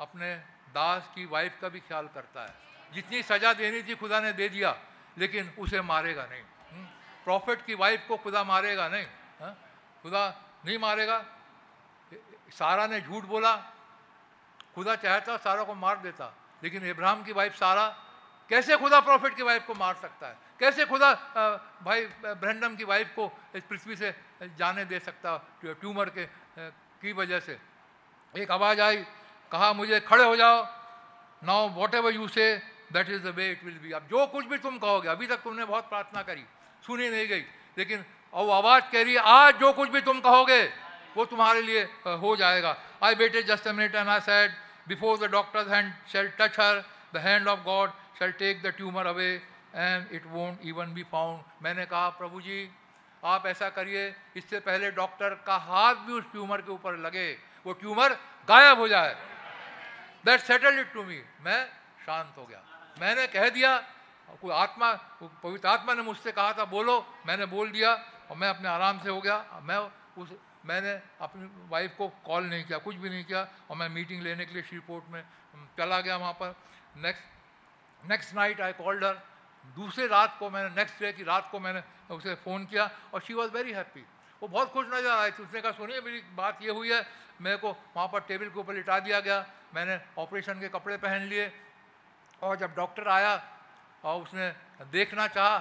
अपने 0.00 0.36
दास 0.70 1.10
की 1.14 1.26
वाइफ 1.26 1.58
का 1.62 1.68
भी 1.68 1.80
ख्याल 1.80 2.08
करता 2.08 2.42
है। 2.42 2.54
जितनी 2.92 3.22
सज़ा 3.22 3.52
देनी 3.52 3.82
थी 3.82 3.94
खुदा 3.94 4.20
ने 4.20 4.32
दे 4.32 4.48
दिया, 4.48 4.78
लेकिन 5.18 5.54
उसे 5.58 5.80
मारेगा 5.80 6.26
नहीं। 6.26 6.42
Prophet 7.24 7.58
hmm? 7.58 7.66
की 7.66 7.74
वाइफ 7.74 8.04
को 8.08 8.16
खुदा 8.16 8.44
मारेगा 8.44 8.88
नहीं। 8.88 9.06
हा? 9.40 9.50
खुदा 10.02 10.34
नहीं 10.66 10.78
मारेगा। 10.78 11.24
सारा 12.50 12.86
ने 12.86 13.00
झूठ 13.00 13.24
बोला। 13.24 13.73
खुदा 14.74 14.94
चाहता 14.96 15.36
सारा 15.38 15.62
को 15.64 15.74
मार 15.76 15.96
देता। 15.98 16.32
लेकिन 16.62 16.86
इब्राहिम 16.86 17.22
की 17.24 17.32
वाइफ 17.32 17.54
सारा 17.56 17.86
कैसे 18.50 18.76
खुदा 18.76 19.00
प्रॉफिट 19.00 19.34
की 19.36 19.42
वाइफ 19.42 19.66
को 19.66 19.74
मार 19.74 19.94
सकता 19.94 20.26
है? 20.26 20.36
कैसे 20.60 20.84
खुदा 20.86 21.12
भाई 21.82 22.04
ब्रहडम 22.24 22.76
की 22.76 22.84
वाइफ 22.84 23.12
को 23.16 23.30
इस 23.56 23.62
पृथ्वी 23.64 23.96
से 23.96 24.14
जाने 24.58 24.84
दे 24.84 24.98
सकता 25.00 25.36
ट्यूमर 25.64 26.08
के 26.10 26.26
की 27.02 27.12
वजह 27.12 27.40
से? 27.40 27.58
एक 28.34 28.50
आवाज़ 28.50 28.80
आई, 28.80 28.96
कहा, 29.52 29.72
मुझे 29.72 30.00
खड़े 30.00 30.24
हो 30.24 30.36
जाओ। 30.36 30.62
Now 31.42 31.68
whatever 31.94 32.14
you 32.14 32.28
say 32.28 32.46
that 32.92 33.08
is 33.10 33.22
the 33.22 33.34
way 33.36 33.50
it 33.50 33.64
will 33.64 33.78
be 33.78 33.92
अब 33.92 34.06
जो 34.10 34.26
कुछ 34.26 34.46
भी 34.46 34.58
तुम 34.58 34.78
कहोगे, 34.78 35.08
अभी 35.08 35.26
तक 35.26 35.42
तुमने 35.42 35.64
बहुत 35.64 35.88
प्रार्थना 35.88 36.22
करी, 36.22 36.44
सुनी 36.84 37.08
नहीं 37.08 37.28
गई। 37.28 37.44
लेकिन 37.78 38.04
और 38.32 38.50
आवाज़ 38.52 38.84
कह 38.92 39.02
रही 39.02 39.16
आज 39.16 39.54
जो 39.56 39.72
कुछ 39.72 39.88
भी 39.88 40.00
तुम 40.00 40.20
कहोगे, 40.20 40.62
वो 41.16 41.24
तुम्हारे 41.24 41.60
लिए 41.62 41.82
हो 42.04 42.34
जाएगा। 42.36 42.76
आई 43.02 43.14
बेटे 43.14 43.42
just 43.44 43.68
minute 43.68 43.94
and 43.94 44.08
I 44.08 44.20
said 44.22 44.52
before 44.88 45.18
the 45.18 45.30
doctor's 45.32 45.68
hand 45.68 45.92
shall 46.12 46.28
touch 46.38 46.60
her 46.60 46.84
the 47.14 47.16
hand 47.24 47.48
of 47.48 47.60
God 47.64 47.90
shall 48.18 48.32
take 48.38 48.62
the 48.62 48.74
tumour 48.76 49.06
away 49.06 49.30
and 49.74 50.12
it 50.12 50.26
won't 50.28 50.58
even 50.64 50.94
be 50.94 51.02
found 51.12 51.62
मैंने 51.62 51.86
कहा, 51.86 52.08
प्रभु 52.10 52.40
जी, 52.40 52.70
आप 53.22 53.46
ऐसा 53.46 53.68
करिए, 53.70 54.14
इससे 54.36 54.58
पहले 54.60 54.90
डॉक्टर 54.92 55.34
का 55.46 55.56
हाथ 55.58 55.94
भी 56.06 56.12
उस 56.12 56.24
ट्यूमर 56.32 56.60
के 56.60 56.72
ऊपर 56.72 56.96
लगे, 56.98 57.30
वो 57.66 57.72
ट्यूमर 57.74 58.12
गायब 58.48 58.78
हो 58.78 58.88
जाए. 58.88 59.14
That 60.24 60.40
settle 60.42 60.78
it 60.80 60.92
to 60.92 61.02
me 61.04 61.20
मैं 61.42 61.64
शांत 62.06 62.34
हो 62.38 62.44
गया। 62.44 62.60
मैंने 63.00 63.26
कह 63.26 63.48
दिया, 63.50 63.76
कोई 64.42 64.52
आत्मा 64.54 64.92
पवित्र 65.22 65.68
आत्मा 65.68 65.94
ने 65.94 66.02
मुझसे 66.02 66.32
कहा 66.32 66.52
था, 66.52 66.64
बोलो। 66.66 66.96
मैंने 67.26 67.46
बोल 67.46 67.70
दिया, 67.70 67.92
और 68.30 68.36
मैं 68.36 68.48
अपने 68.48 68.68
आराम 68.68 68.98
से 69.00 69.10
हो 69.10 69.20
गया। 69.20 69.60
मैं 69.62 69.78
उस 70.18 70.28
मैंने 70.64 70.92
अपनी 71.20 71.48
वाइफ 71.70 71.94
को 71.98 72.08
कॉल 72.24 72.44
नहीं 72.44 72.64
किया, 72.64 72.78
कुछ 72.78 72.96
भी 72.96 73.10
नहीं 73.10 73.24
किया 73.24 73.46
और 73.70 73.76
मैं 73.76 73.88
मीटिंग 73.90 74.22
लेने 74.22 74.44
के 74.46 74.52
लिए 74.54 74.62
श्रीपोर्ट 74.64 75.10
में 75.10 75.22
चला 75.76 76.00
गया 76.00 76.16
वहाँ 76.16 76.32
पर। 76.32 76.54
Next 76.96 78.06
next 78.08 78.34
night 78.34 78.60
I 78.60 78.72
called 78.74 79.04
her 79.04 79.22
दूसरे 79.76 80.06
रात 80.06 80.36
को 80.38 80.50
मैंने 80.50 80.68
नेक्स्ट 80.76 81.00
डे 81.00 81.12
की 81.12 81.24
रात 81.24 81.48
को 81.50 81.60
मैंने 81.60 81.82
उसे 82.10 82.34
फ़ोन 82.44 82.64
किया 82.66 82.90
और 83.14 83.20
शी 83.20 83.34
वॉज़ 83.34 83.50
वेरी 83.52 83.72
हैप्पी 83.72 84.04
वो 84.42 84.48
बहुत 84.48 84.72
खुश 84.72 84.86
नज़र 84.86 85.10
आई 85.10 85.30
थी 85.30 85.42
उसने 85.42 85.60
कहा, 85.60 85.72
सुनिए, 85.72 86.00
मेरी 86.00 86.20
बात 86.36 86.62
ये 86.62 86.70
हुई 86.70 86.92
है, 86.92 87.06
मेरे 87.40 87.56
को 87.56 87.70
वहाँ 87.96 88.08
पर 88.08 88.20
टेबल 88.28 88.48
के 88.48 88.58
ऊपर 88.60 88.74
लिटा 88.74 88.98
दिया 89.00 89.20
गया। 89.20 89.44
मैंने 89.74 89.98
ऑपरेशन 90.18 90.60
के 90.60 90.68
कपड़े 90.70 90.96
पहन 90.98 91.22
लिए 91.28 91.52
और 92.42 92.56
जब 92.56 92.74
डॉक्टर 92.76 93.08
आया 93.08 93.32
और 94.04 94.22
उसने 94.22 94.48
देखना 94.92 95.26
चाहा 95.28 95.58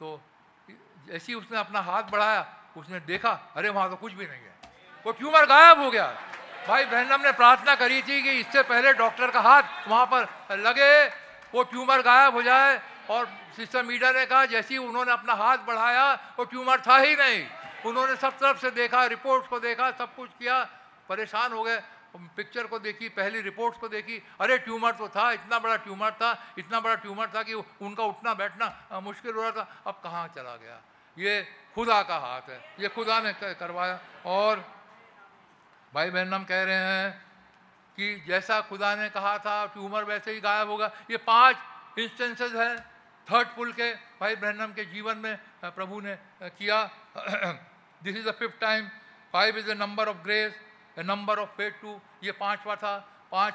तो 0.00 0.20
जैसे 1.06 1.32
ही 1.32 1.38
उसने 1.38 1.58
अपना 1.58 1.80
हाथ 1.82 2.10
बढ़ाया। 2.10 2.42
उसने 2.76 3.00
देखा, 3.00 3.30
अरे 3.56 3.68
वहाँ 3.68 3.88
तो 3.90 3.96
कुछ 3.96 4.12
भी 4.12 4.26
नहीं 4.26 4.40
है। 4.40 4.54
वो 5.06 5.12
ट्यूमर 5.12 5.46
गायब 5.46 5.80
हो 5.80 5.90
गया? 5.90 6.06
भाई 6.68 6.84
बहन 6.84 7.22
ने 7.22 7.32
प्रार्थना 7.32 7.74
करी 7.74 8.02
थी 8.02 8.22
कि 8.22 8.30
इससे 8.30 8.62
पहले 8.62 8.92
डॉक्टर 8.92 9.30
का 9.30 9.40
हाथ 9.40 9.88
वहाँ 9.88 10.06
पर 10.06 10.56
लगे, 10.58 11.06
वो 11.54 11.62
ट्यूमर 11.62 12.02
गायब 12.02 12.34
हो 12.34 12.42
जाए। 12.42 12.80
और 13.10 13.26
सिस्टर 13.56 13.82
मीडिया 13.82 14.10
ने 14.12 14.26
कहा, 14.26 14.44
जैसे 14.46 14.74
ही 14.74 14.78
उन्होंने 14.78 15.12
अपना 15.12 15.34
हाथ 15.34 15.58
बढ़ाया, 15.58 16.12
वो 16.38 16.44
ट्यूमर 16.44 16.80
था 16.80 16.96
ही 16.96 17.16
नहीं। 17.16 17.46
उन्होंने 17.86 18.16
सब 18.16 18.38
तरफ़ 18.38 18.58
से 18.58 18.70
देखा, 18.70 19.04
रिपोर्ट्स 19.06 19.48
को 19.48 19.58
देखा, 19.60 19.90
सब 19.90 20.14
कुछ 20.14 20.30
किया, 20.38 20.62
परेशान 21.08 21.52
हो 21.52 21.62
गए। 21.62 21.82
पिक्चर 22.36 22.66
को 22.66 22.78
देखी, 22.78 23.08
पहली 23.08 23.40
रिपोर्ट्स 23.40 23.78
को 23.78 23.88
देखी, 23.88 24.22
अरे 24.40 24.58
ट्यूमर 24.58 24.92
तो 24.92 25.08
था, 25.08 25.30
इतना 25.32 25.58
बड़ा 25.58 25.76
ट्यूमर 25.76 26.10
था, 26.12 26.54
इतना 26.58 26.80
बड़ा 26.80 26.94
ट्यूमर 26.94 27.26
था 27.26 27.42
कि 27.42 27.54
उनका 27.54 28.04
उठना 28.04 28.34
बैठना 28.34 29.00
मुश्किल 29.00 29.34
हो 29.34 29.42
रहा 29.42 29.50
था। 29.50 29.66
अब 29.86 30.00
कहाँ 30.04 30.26
चला 30.28 30.56
गया? 30.56 30.80
ये 31.18 31.40
खुदा 31.74 32.02
का 32.02 32.16
हाथ 32.18 32.48
है। 32.48 32.60
ये 32.80 32.88
खुदा 32.90 33.20
ने 33.20 33.32
करवाया। 33.54 33.98
और 34.26 34.64
भाई 35.92 36.10
बहन, 36.10 36.32
हम 36.34 36.44
कह 36.44 36.62
रहे 36.62 36.76
हैं 36.76 37.10
कि 37.98 38.24
जैसा 38.26 38.60
खुदा 38.62 38.94
ने 38.96 39.08
कहा 39.10 39.36
था 39.38 39.64
ट्यूमर 39.68 40.04
वैसे 40.04 40.32
ही 40.32 40.40
गायब 40.40 40.68
होगा। 40.68 40.90
ये 41.10 41.16
पाँच 41.18 41.56
इंस्टेंसेस 41.98 42.52
हैं 42.54 42.76
थर्ड 43.26 43.48
पुल 43.48 43.72
के, 43.72 43.92
भाई 43.92 44.36
ब्रहणम 44.36 44.72
के 44.72 44.84
जीवन 44.86 45.16
में 45.18 45.36
प्रभु 45.64 46.00
ने 46.00 46.16
किया। 46.42 46.82
This 48.02 48.16
is 48.16 48.28
the 48.28 48.32
fifth 48.32 48.60
time 48.60 48.88
five 49.34 49.58
is 49.58 49.66
the 49.66 49.76
number 49.78 50.08
of 50.08 50.16
grace 50.24 50.54
number 51.00 51.38
of 51.38 51.50
faith 51.56 51.80
too 51.82 52.00
ये 52.24 52.32
पांचवा 52.34 52.76
था। 52.76 52.96
पाँच 53.32 53.54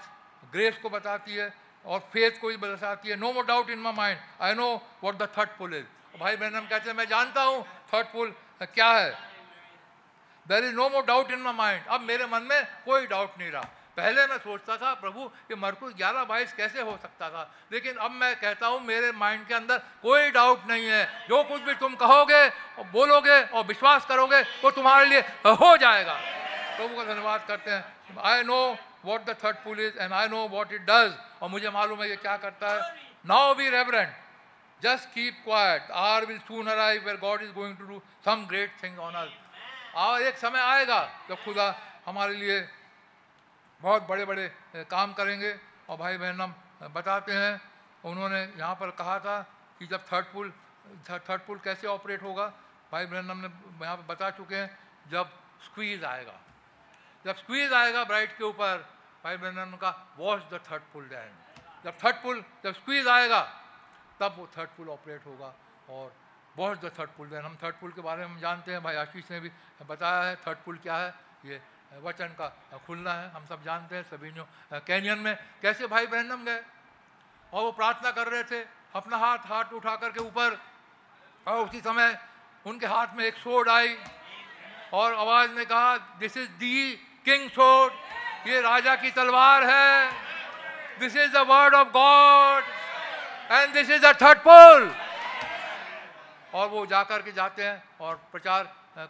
ग्रेस 0.52 0.78
को 0.78 0.90
बताती 0.90 1.36
है 1.36 1.54
और 1.86 2.00
फेथ 2.14 2.40
को 2.42 2.48
भी 2.48 2.58
बताती 2.58 3.10
है। 3.10 3.16
No 3.16 3.32
more 3.34 3.46
doubt 3.46 3.70
in 3.70 3.80
my 3.80 3.94
mind 3.94 4.20
I 4.42 4.54
know 4.54 4.70
what 5.04 5.18
the 5.18 5.30
third 5.38 5.50
pull 5.58 5.74
is 5.76 5.86
भाई 6.18 6.36
बहन 6.38 6.68
कहते 6.68 6.90
हैं, 6.90 6.98
मैं 6.98 7.08
जानता 7.08 7.42
हूँ 7.44 7.66
थर्ड 7.94 8.08
पुल 8.08 8.34
क्या 8.64 8.92
है? 8.92 9.10
There 10.46 10.64
is 10.64 10.76
no 10.76 10.90
more 10.90 11.06
doubt 11.06 11.32
in 11.32 11.40
my 11.40 11.54
mind 11.54 11.88
अब 11.88 12.02
मेरे 12.02 12.26
मन 12.26 12.42
में 12.42 12.66
कोई 12.86 13.08
डाउट 13.08 13.38
नहीं 13.40 13.52
रहा। 13.52 13.68
पहले 13.98 14.26
मैं 14.28 14.38
सोचता 14.38 14.76
था, 14.78 14.94
प्रभु 14.94 15.24
कि 15.48 15.56
मरकुस 15.56 15.94
ग्यारह 15.94 16.24
बाईस 16.24 16.54
कैसे 16.54 16.82
हो 16.82 16.92
सकता 17.02 17.30
था? 17.30 17.50
लेकिन 17.72 17.96
अब 17.96 18.12
मैं 18.12 18.36
कहता 18.36 18.68
हूँ, 18.68 18.80
मेरे 18.82 19.12
माइंड 19.12 19.48
के 19.48 19.54
अंदर 19.54 19.78
कोई 19.78 20.32
डाउट 20.32 20.68
नहीं 20.68 20.86
है। 20.86 21.04
जो 21.30 21.44
कुछ 21.44 21.62
भी 21.62 21.74
तुम 21.74 21.96
कहोगे 21.96 22.44
और 22.48 22.84
बोलोगे 22.92 23.42
और 23.44 23.66
विश्वास 23.66 24.06
करोगे, 24.06 24.42
वो 24.42 24.72
तुम्हारे 24.72 25.06
लिए 25.06 25.20
हो 25.46 25.76
जाएगा। 25.78 26.14
प्रभु 26.78 26.96
का 26.96 27.04
धन्यवाद 27.04 27.46
करते 27.48 27.72
हैं। 27.72 28.22
I 28.24 28.44
know 28.44 28.78
what 29.06 29.26
the 29.26 29.36
third 29.44 29.56
pull 29.56 29.80
is 29.80 29.98
and 30.00 30.14
I 30.14 30.28
know 30.28 30.48
what 30.48 30.74
it 30.74 30.82
does 30.82 31.14
और 31.42 31.50
मुझे 31.50 31.70
मालूम 31.70 32.02
है 32.02 32.10
ये 32.10 32.16
क्या 32.16 32.38
करता 32.38 32.74
है। 32.74 32.96
Now 33.26 33.54
be 33.56 33.70
reverent 33.70 34.14
just 34.82 35.10
keep 35.10 35.42
quiet 35.44 35.92
are 35.98 36.26
will 36.26 36.40
soon 36.42 36.68
arrive 36.68 37.06
where 37.06 37.18
God 37.18 37.42
is 37.42 37.52
going 37.54 37.78
to 37.78 37.86
do 37.86 38.02
some 38.26 38.46
great 38.48 38.72
thing 38.84 39.00
on 39.00 39.14
us 39.16 39.30
और 39.98 40.22
एक 40.22 40.38
समय 40.38 40.60
आएगा 40.62 41.00
जब 41.30 41.44
खुदा 41.44 41.74
हमारे 42.06 42.34
लिए 42.36 42.60
बहुत 43.82 44.08
बड़े 44.08 44.26
बड़े 44.26 44.48
काम 44.90 45.14
करेंगे 45.14 45.56
और 45.90 45.98
भाई 45.98 46.18
बहन 46.18 46.42
हम 46.42 46.56
बताते 46.94 47.34
हैं 47.34 47.60
उन्होंने 48.04 48.42
यहाँ 48.42 48.76
पर 48.76 48.92
कहा 48.94 49.20
था 49.20 49.42
कि 49.80 49.88
जब 49.88 50.06
थर्ड 50.12 50.26
पुल 50.26 50.52
थर्ड 51.10 51.42
पुल 51.42 51.58
कैसे 51.64 51.88
ऑपरेट 51.88 52.24
होगा 52.24 52.48
भाई 52.92 53.06
बहन 53.06 53.30
हमने 53.32 53.48
यहाँ 53.86 53.96
पर 53.98 54.04
बता 54.08 54.30
चुके 54.32 54.56
हैं 54.56 54.70
जब 55.12 55.32
स्क्वीज 55.64 56.04
आएगा 56.06 56.40
जब 57.26 57.36
स्क्वीज 57.36 57.74
आएगा 57.74 58.04
ब्राइट 58.04 58.38
के 58.38 58.44
ऊपर 58.44 58.86
भाई 59.24 59.38
बहन 59.38 59.78
का 59.82 59.90
what's 60.18 60.42
the 60.52 60.60
third 60.72 60.82
pull 60.94 61.08
then 61.10 61.32
जब 61.86 61.98
थर्ड 62.04 62.16
पुल 62.24 62.44
जब 62.64 62.74
स्क्वीज 62.74 63.08
आएगा 63.08 63.42
तब 64.20 64.36
वो 64.38 64.48
थर्ड 64.58 64.70
पुल 64.78 64.90
ऑपरेट 64.90 65.26
होगा 65.26 65.54
और 65.90 66.14
बहुत 66.56 66.86
द 66.86 66.92
थर्ड 67.00 67.10
पुल 67.18 67.34
हम 67.36 67.58
थर्ड 67.64 67.76
पुल 67.76 67.92
के 67.92 68.02
बारे 68.02 68.26
में 68.26 68.34
हम 68.34 68.40
जानते 68.40 68.72
हैं, 68.72 68.82
भाई 68.84 68.96
आशीष 68.96 69.32
ने 69.32 69.40
भी 69.40 69.52
बताया 69.86 70.22
है 70.24 70.36
थर्ड 70.46 70.58
पुल 70.66 70.78
क्या 70.84 70.96
है, 70.98 71.14
ये 71.46 71.62
वचन 72.02 72.34
का 72.40 72.48
खुलना 72.86 73.14
है, 73.14 73.30
हम 73.32 73.46
सब 73.46 73.64
जानते 73.64 73.96
हैं, 73.96 74.04
सभी 74.04 74.32
जो 74.32 74.48
कैनियन 74.74 75.20
में 75.20 75.36
कैसे 75.62 75.88
भाई 75.88 76.08
बहनम 76.08 76.44
गए 76.46 76.62
और 77.54 77.64
वो 77.64 77.72
प्रार्थना 77.72 78.12
कर 78.12 78.28
रहे 78.28 78.44
थे, 78.44 78.62
अपना 78.96 79.18
हाथ 79.18 79.46
हाथ 79.46 79.74
उठा 79.74 79.96
करके 79.96 80.20
ऊपर 80.20 80.58
और 81.48 81.66
उसी 81.66 81.82
समय 81.82 82.18
उनके 82.66 82.88
हाथ 82.88 83.16
में 83.16 83.24
एक 83.26 83.36
सोड 83.38 83.70
आई 83.70 83.96
और 84.94 85.14
आवाज़ 85.16 85.52
ने 85.52 85.66
कहा 85.66 85.98
दिस 86.20 86.38
इज़ 86.38 86.50
दी 86.60 86.92
किंग 87.26 87.50
सोड 87.52 87.92
ये 88.48 88.62
राजा 88.62 88.96
की 88.96 89.12
तलवार 89.12 89.64
है 89.64 90.12
this 91.00 91.16
is 91.16 91.32
the 91.32 91.46
word 91.48 91.74
of 91.76 91.88
God 91.90 92.64
and 93.52 93.74
this 93.74 93.90
is 93.90 94.02
the 94.02 94.14
third 94.22 94.38
pull 94.40 94.92
और 96.54 96.68
वो 96.70 96.86
जाकर 96.86 97.22
के 97.22 97.32
जाते 97.32 97.64
हैं 97.64 97.84
और 98.02 98.16
प्रचार 98.32 98.64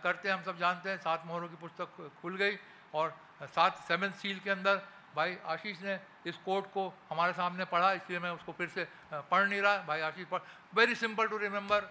करते 0.03 0.27
हैं, 0.27 0.35
हम 0.35 0.43
सब 0.43 0.57
जानते 0.59 0.89
हैं। 0.89 0.97
सात 0.97 1.23
मोहरों 1.25 1.47
की 1.47 1.55
पुस्तक 1.55 2.11
खुल 2.21 2.35
गई 2.37 2.57
और 2.93 3.15
सात 3.45 3.77
सेवन 3.87 4.11
सील 4.13 4.39
के 4.39 4.49
अंदर 4.49 4.81
भाई 5.15 5.37
आशीष 5.47 5.81
ने 5.81 5.99
इस 6.27 6.35
कोट 6.45 6.65
को 6.71 6.93
हमारे 7.09 7.33
सामने 7.33 7.65
पढ़ा, 7.65 7.91
इसलिए 7.93 8.19
मैं 8.19 8.31
उसको 8.31 8.51
फिर 8.51 8.67
से 8.69 8.87
पढ़ 9.13 9.43
नहीं 9.43 9.61
रहा। 9.61 9.77
भाई 9.87 10.01
आशीष 10.01 10.25
पढ़ 10.27 10.41
very 10.73 10.95
simple 10.95 11.27
to 11.27 11.37
remember 11.37 11.81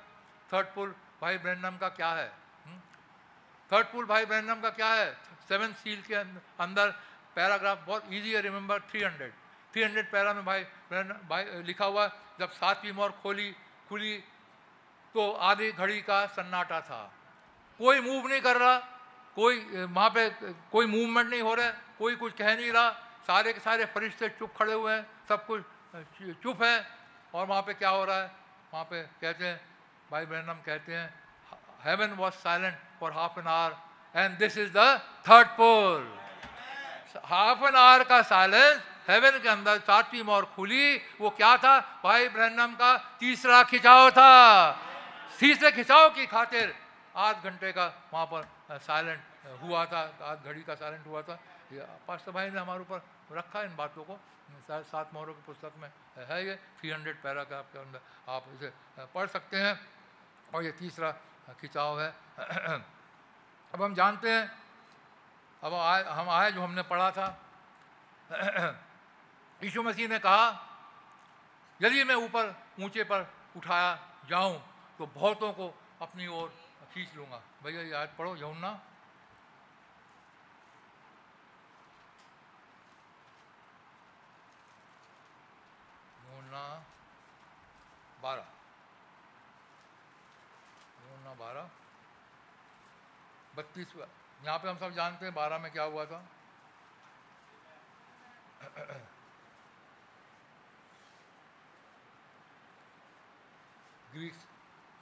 third 0.51 0.67
pull 0.75 0.95
भाई 1.21 1.39
ब्रैंडम 1.39 1.77
का 1.77 1.89
क्या 1.91 2.11
है? 2.11 2.29
थर्ड 3.71 3.87
पुल 3.87 4.05
भाई 4.07 4.25
ब्रहणम 4.27 4.61
का 4.61 4.71
क्या 4.73 4.93
है? 4.95 5.11
सेवन 5.49 5.73
सील 5.75 6.03
के 6.03 6.15
अंदर 6.15 6.91
पैराग्राफ 7.37 7.79
बहुत 7.87 8.03
ईजी 8.13 8.35
है 8.35 8.41
remember 8.43 8.81
three 8.91 9.03
hundred 9.03 9.33
three 9.77 9.85
hundred 9.85 10.07
para 10.09 10.33
में 10.33 10.45
भाई 10.45 10.63
भाई, 11.29 11.45
लिखा 11.69 11.85
हुआ, 11.85 12.05
जब 12.41 12.51
सातवीं 12.51 12.93
मोर 12.97 13.11
खोली, 13.21 13.51
खुली 13.89 14.17
तो 15.15 15.21
आधी 15.37 15.71
घड़ी 15.73 16.01
का 16.01 16.25
सन्नाटा 16.33 16.81
था। 16.81 17.01
कोई 17.81 18.01
मूव 18.01 18.29
नहीं 18.29 18.41
कर 18.41 18.57
रहा, 18.57 18.77
कोई, 19.37 19.59
वहाँ 19.93 20.09
पे, 20.17 20.29
कोई 20.73 20.87
मूवमेंट 20.87 21.29
नहीं 21.29 21.43
हो 21.43 21.55
रहा, 21.55 21.69
कोई 21.99 22.17
कुछ 22.17 22.33
कह 22.33 22.57
नहीं 22.57 22.73
रहा, 22.73 22.89
सारे 23.29 23.53
के 23.53 23.61
सारे 23.61 23.85
फरिश्ते 23.93 24.29
चुप 24.41 24.57
खड़े 24.57 24.73
हुए 24.73 24.93
हैं, 24.93 25.07
सब 25.29 25.47
कुछ 25.47 25.61
चुप 26.41 26.63
है, 26.63 26.77
और 27.35 27.47
वहाँ 27.47 27.63
पे 27.63 27.75
क्या 27.77 27.91
हो 27.91 28.05
रहा 28.05 28.17
है? 28.17 28.33
वहाँ 28.73 28.85
पे 28.89 29.03
कहते 29.21 29.45
हैं, 29.45 29.61
भाई 30.11 30.25
हम 30.25 30.63
कहते 30.65 30.93
हैं 30.95 31.09
heaven 31.85 32.17
was 32.17 32.35
silent 32.41 32.77
for 33.01 33.13
half 33.13 33.39
an 33.39 33.47
hour 33.47 33.77
and 34.15 34.39
this 34.39 34.59
is 34.59 34.73
the 34.73 34.91
third 35.29 35.49
pull 35.61 36.13
half 37.25 37.65
an 37.67 37.75
hour 37.77 38.05
का 38.05 38.23
साइलेंस 38.25 38.83
हेवन 39.09 39.39
के 39.39 39.49
अंदर 39.49 39.79
सातवीं 39.79 40.23
मोर 40.23 40.45
खुली, 40.55 40.97
वो 41.21 41.31
क्या 41.31 41.57
था? 41.57 41.75
भाई 42.05 42.29
ब्रहणम 42.29 42.75
का 42.75 42.97
तीसरा 43.21 43.63
खिंचाव 43.63 44.11
था। 44.11 44.31
तीसरे 45.41 45.71
खिंचाव 45.73 46.11
की 46.11 46.27
खातिर 46.27 46.75
आध 47.17 47.37
घंटे 47.45 47.73
का 47.73 47.87
वहाँ 48.13 48.27
पर 48.27 48.49
साइलेंट 48.73 49.21
हुआ 49.63 49.85
था। 49.87 50.01
आध 50.23 50.43
घड़ी 50.45 50.63
का 50.63 50.75
साइलेंट 50.75 51.07
हुआ 51.07 51.23
था। 51.23 51.39
पास्टर 52.09 52.33
भाई 52.33 52.51
ने 52.51 52.61
हमारे 52.61 52.81
ऊपर 52.81 53.03
रखा 53.33 53.63
इन 53.63 53.77
बातों 53.77 54.05
को। 54.05 54.19
सात 54.71 55.11
मोहरों 55.15 55.35
की 55.35 55.43
पुस्तक 55.47 55.73
में 55.79 55.91
है 56.19 56.47
ये। 56.47 56.57
थ्री 56.81 56.91
हंड्रेड 56.91 57.23
पैरा 57.23 57.45
का 57.45 57.59
आपके 57.59 57.79
अंदर 57.79 58.01
आप 58.29 58.45
इसे 58.55 58.73
पढ़ 59.15 59.27
सकते 59.27 59.57
हैं। 59.57 59.81
और 60.55 60.65
ये 60.65 60.73
तीसरा 60.73 61.11
खिंचाव 61.61 62.01
है। 62.01 62.11
अब 63.75 63.83
हम 63.83 63.95
जानते 63.95 64.31
हैं, 64.31 64.51
अब 65.63 65.75
आए, 65.75 66.03
हम 66.05 66.31
आए 66.31 66.51
जो 66.53 66.63
हमने 66.63 66.83
पढ़ा 66.83 67.11
था। 67.11 67.29
यीशु 69.61 69.83
मसीह 69.83 70.09
ने 70.09 70.19
कहा, 70.19 70.49
यदि 71.81 72.05
मैं 72.05 72.15
ऊपर 72.17 72.55
ऊँचे 72.81 73.05
पर 73.05 73.27
उठाया 73.57 73.93
जाऊँ 74.29 74.59
तो 74.99 75.07
बहुतों 75.07 75.53
को 75.53 75.69
अपनी 76.03 76.27
ओर 76.29 76.49
खींच 76.93 77.15
लूँगा। 77.17 77.43
भैया 77.63 77.83
याद 77.89 78.15
पढ़ो 78.19 78.37
यमुना 78.37 78.73
बारह। 88.23 88.45
बारह। 91.39 91.71
बत्तीस 93.57 93.93
यहाँ 94.45 94.59
पे 94.59 94.69
हम 94.69 94.79
सब 94.79 94.91
जानते 94.95 95.25
हैं 95.27 95.35
बारह 95.35 95.59
में 95.59 95.71
क्या 95.73 95.85
हुआ 95.85 96.05
था। 96.07 96.19
ग्रीस 104.17 104.37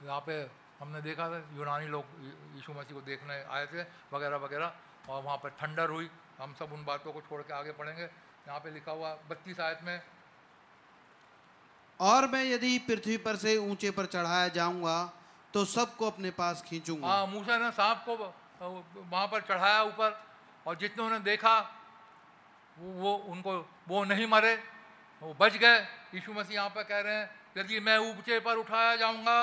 यहाँ 0.03 0.19
पे 0.27 0.35
हमने 0.79 1.01
देखा 1.01 1.29
था 1.29 1.37
यूनानी 1.55 1.87
लोग 1.87 2.05
यीशु 2.55 2.73
मसीह 2.73 2.93
को 2.93 3.01
देखने 3.07 3.35
आए 3.47 3.65
थे 3.67 3.81
वगैरह 4.11 4.37
वगैरह 4.37 4.69
और 5.09 5.21
वहाँ 5.23 5.37
पर 5.43 5.49
ठंडर 5.59 5.89
हुई। 5.89 6.09
हम 6.39 6.53
सब 6.59 6.73
उन 6.73 6.83
बातों 6.85 7.11
को 7.13 7.21
छोड़ 7.21 7.41
के 7.41 7.53
आगे 7.53 7.71
पढ़ेंगे। 7.71 8.03
यहाँ 8.03 8.59
पे 8.59 8.71
लिखा 8.71 8.91
हुआ 8.91 9.13
बत्तीस 9.29 9.59
आयत 9.59 9.79
में 9.83 10.01
और 11.99 12.27
मैं 12.27 12.43
यदि 12.45 12.77
पृथ्वी 12.87 13.17
पर 13.23 13.35
से 13.37 13.55
ऊँचे 13.59 13.91
पर 13.91 14.05
चढ़ाया 14.07 14.47
जाऊँगा 14.51 14.97
तो 15.53 15.63
सबको 15.65 16.07
अपने 16.07 16.31
पास 16.33 16.63
खींचूँगा। 16.67 17.07
हाँ 17.07 17.27
मूसा 17.27 17.57
ने 17.57 17.71
सांप 17.71 18.03
को 18.05 18.15
वहाँ 18.59 19.27
पर 19.27 19.41
चढ़ाया 19.43 19.81
ऊपर 19.83 20.19
और 20.65 20.75
जितने 20.75 21.03
उन्हें 21.03 21.23
देखा 21.23 21.57
वो, 22.77 22.91
वो 22.93 23.15
उनको 23.31 23.57
वो 23.87 24.03
नहीं 24.05 24.27
मरे 24.27 24.53
वो 25.21 25.33
बच 25.39 25.55
गए। 25.55 25.79
यीशु 26.13 26.33
मसीह 26.33 26.55
यहाँ 26.55 26.69
पर 26.69 26.83
कह 26.83 26.99
रहे 26.99 27.15
हैं 27.15 27.29
यदि 27.55 27.79
मैं 27.79 27.97
ऊँचे 27.99 28.39
पर 28.39 28.55
उठाया 28.57 28.95
जाऊँगा 28.95 29.39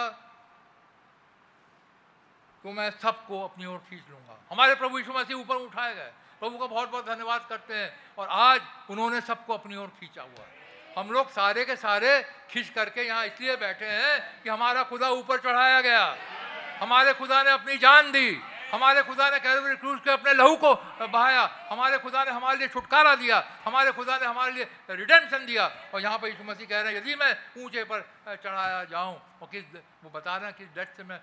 तो 2.64 2.72
मैं 2.72 2.90
सबको 2.92 3.42
अपनी 3.44 3.66
ओर 3.66 3.78
खींच 3.90 4.02
लूँगा। 4.10 4.38
हमारे 4.50 4.74
प्रभु 4.74 4.98
यीशु 4.98 5.12
मसीह 5.12 5.36
ऊपर 5.36 5.56
उठाए 5.56 5.94
गए। 5.94 6.12
प्रभु 6.40 6.58
का 6.58 6.66
बहुत 6.66 6.90
बहुत 6.90 7.06
धन्यवाद 7.06 7.46
करते 7.48 7.74
हैं 7.74 7.90
और 8.18 8.28
आज 8.30 8.60
उन्होंने 8.90 9.20
सबको 9.22 9.54
अपनी 9.54 9.76
ओर 9.76 9.88
खींचा 10.00 10.22
हुआ। 10.22 10.44
है 10.44 10.94
हम 10.96 11.10
लोग 11.10 11.30
सारे 11.30 11.64
के 11.64 11.76
सारे 11.76 12.22
खींच 12.50 12.68
करके 12.68 13.02
यहाँ 13.02 13.26
इसलिए 13.26 13.56
बैठे 13.56 13.86
हैं 13.86 14.42
कि 14.42 14.48
हमारा 14.50 14.82
खुदा 14.84 15.08
ऊपर 15.10 15.38
चढ़ाया 15.40 15.80
गया। 15.80 16.04
हमारे 16.80 17.12
खुदा 17.14 17.42
ने 17.42 17.50
अपनी 17.50 17.76
जान 17.78 18.10
दी। 18.12 18.30
हमारे 18.72 19.02
खुदा 19.02 19.28
ने 19.30 19.38
कैलवरी 19.40 19.76
क्रूज 19.76 19.98
के 20.00 20.10
अपने 20.10 20.32
लहू 20.34 20.56
को 20.56 20.74
बहाया। 21.04 21.42
हमारे 21.70 21.98
खुदा 21.98 22.24
ने 22.24 22.30
हमारे 22.30 22.58
लिए 22.58 22.68
छुटकारा 22.68 23.14
दिया। 23.14 23.36
हमारे 23.64 23.92
खुदा 23.92 24.16
ने 24.16 24.26
हमारे 24.26 24.52
लिए 24.52 24.64
रिडेम्पशन 24.90 25.44
दिया। 25.46 25.64
और 25.92 26.00
यहाँ 26.00 26.18
पर 26.18 26.28
यीशु 26.28 26.44
मसीह 26.44 26.66
कह 26.66 26.80
रहे 26.80 26.92
हैं, 26.92 27.00
यदि 27.00 27.14
मैं 27.14 27.36
ऊँचे 27.60 27.84
पर 27.84 28.00
चढ़ाया 28.38 28.84
जाऊँ 28.84 29.14
और 29.42 29.48
किस 29.52 29.64
वो 30.04 30.10
बता 30.10 30.36
रहे 30.36 30.46
हैं 30.46 30.56
किस 30.56 30.68
डेथ 30.74 30.96
से 30.96 31.04
मैं 31.04 31.20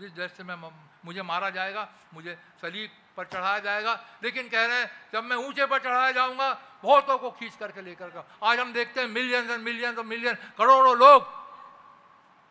जिस 0.00 0.10
डेथ 0.12 0.28
से 0.36 0.42
मैं 0.42 0.56
मुझे 1.04 1.22
मारा 1.22 1.50
जाएगा, 1.52 1.88
मुझे 2.14 2.36
सलीब 2.60 2.90
पर 3.16 3.24
चढ़ाया 3.24 3.58
जाएगा। 3.60 3.92
लेकिन 4.22 4.48
कह 4.48 4.66
रहे 4.66 4.78
हैं, 4.80 4.90
जब 5.12 5.24
मैं 5.24 5.36
ऊँचे 5.38 5.66
पर 5.66 5.78
चढ़ाया 5.78 6.10
जाऊँगा, 6.12 6.50
बहुतों 6.82 7.18
को 7.18 7.30
खींच 7.32 7.56
करके 7.56 7.82
लेकर 7.82 8.08
का 8.10 8.24
आज 8.42 8.58
हम 8.58 8.72
देखते 8.72 9.00
हैं 9.00 9.08
मिलियंस 9.08 9.50
एंड 9.50 9.62
मिलियंस 9.62 9.98
और 9.98 10.04
मिलियन 10.04 10.34
करोड़ों 10.58 10.96
लोग 10.98 11.26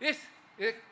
इस 0.01 0.27
एक 0.59 0.83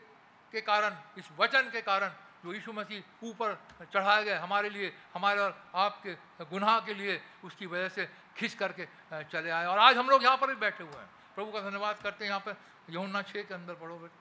के 0.53 0.61
कारण, 0.61 0.95
इस 1.17 1.25
वचन 1.39 1.69
के 1.71 1.81
कारण 1.81 2.11
जो 2.43 2.53
यीशु 2.53 2.73
मसीह 2.73 3.25
ऊपर 3.25 3.55
चढ़ाए 3.93 4.23
गए 4.23 4.37
हमारे 4.39 4.69
लिए, 4.69 4.95
हमारे 5.13 5.39
और 5.39 5.71
आपके 5.75 6.13
गुनाह 6.45 6.79
के 6.79 6.93
लिए 6.93 7.21
उसकी 7.43 7.65
वजह 7.65 7.89
से 7.89 8.05
खींच 8.37 8.53
करके 8.53 8.87
चले 9.23 9.49
आए। 9.49 9.65
और 9.65 9.77
आज 9.79 9.97
हम 9.97 10.09
लोग 10.09 10.23
यहाँ 10.23 10.37
पर 10.37 10.47
भी 10.47 10.55
बैठे 10.55 10.83
हुए 10.83 11.01
हैं। 11.01 11.09
प्रभु 11.35 11.51
का 11.51 11.61
धन्यवाद 11.61 11.97
करते 12.03 12.25
हैं 12.25 12.29
यहाँ 12.29 12.43
पर। 12.45 12.55
यमुना 12.89 13.21
छः 13.21 13.43
के 13.43 13.53
अंदर 13.53 13.73
पढ़ो 13.75 13.97
बेटे। 13.99 14.19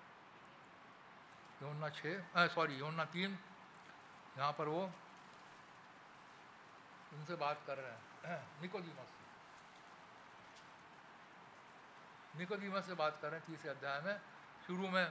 यमुना 1.67 1.89
छः 1.89 2.47
सॉरी 2.55 2.79
यमुना 2.81 3.05
तीन। 3.05 3.39
यहाँ 4.39 4.53
पर 4.53 4.69
वो 4.69 4.83
उनसे 7.13 7.35
बात 7.37 7.63
कर 7.67 7.77
रहे 7.79 7.93
हैं। 8.31 8.47
निकोदीमस। 8.63 9.11
निकोदीमस 12.37 12.87
से 12.87 12.95
बात 12.95 13.19
कर 13.23 13.29
रहे 13.31 13.41
हैं 13.41 13.47
तीसरे 13.47 13.71
अध्याय 13.71 14.01
में। 14.01 14.21
शुरू 14.67 14.89
में 14.89 15.07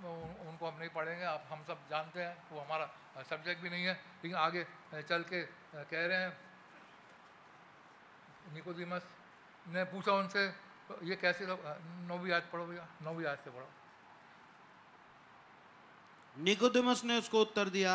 उनको 0.00 0.66
हम 0.66 0.78
नहीं 0.78 0.88
पढ़ेंगे 0.90 1.24
आप 1.24 1.46
हम 1.50 1.64
सब 1.64 1.78
जानते 1.90 2.20
हैं 2.20 2.34
वो 2.52 2.60
हमारा 2.60 2.86
सब्जेक्ट 3.22 3.62
भी 3.62 3.70
नहीं 3.70 3.84
है 3.84 3.94
लेकिन 4.24 4.36
आगे 4.38 4.64
चल 5.04 5.22
के 5.28 5.42
कह 5.74 6.06
रहे 6.06 6.16
हैं। 6.16 6.32
निकोदीमस 8.54 9.04
ने 9.66 9.84
पूछा 9.86 10.12
उनसे 10.12 10.44
ये 11.04 11.16
कैसे 11.16 11.46
नौवीं 11.46 12.32
आयत 12.32 12.48
पढ़ो 12.52 12.64
भैया 12.66 12.86
नौवीं 13.02 13.26
आयत 13.26 13.40
से 13.44 13.50
पढ़ो। 13.50 13.68
निकोदेमस 16.36 17.04
ने 17.04 17.18
उसको 17.18 17.40
उत्तर 17.40 17.68
दिया 17.68 17.92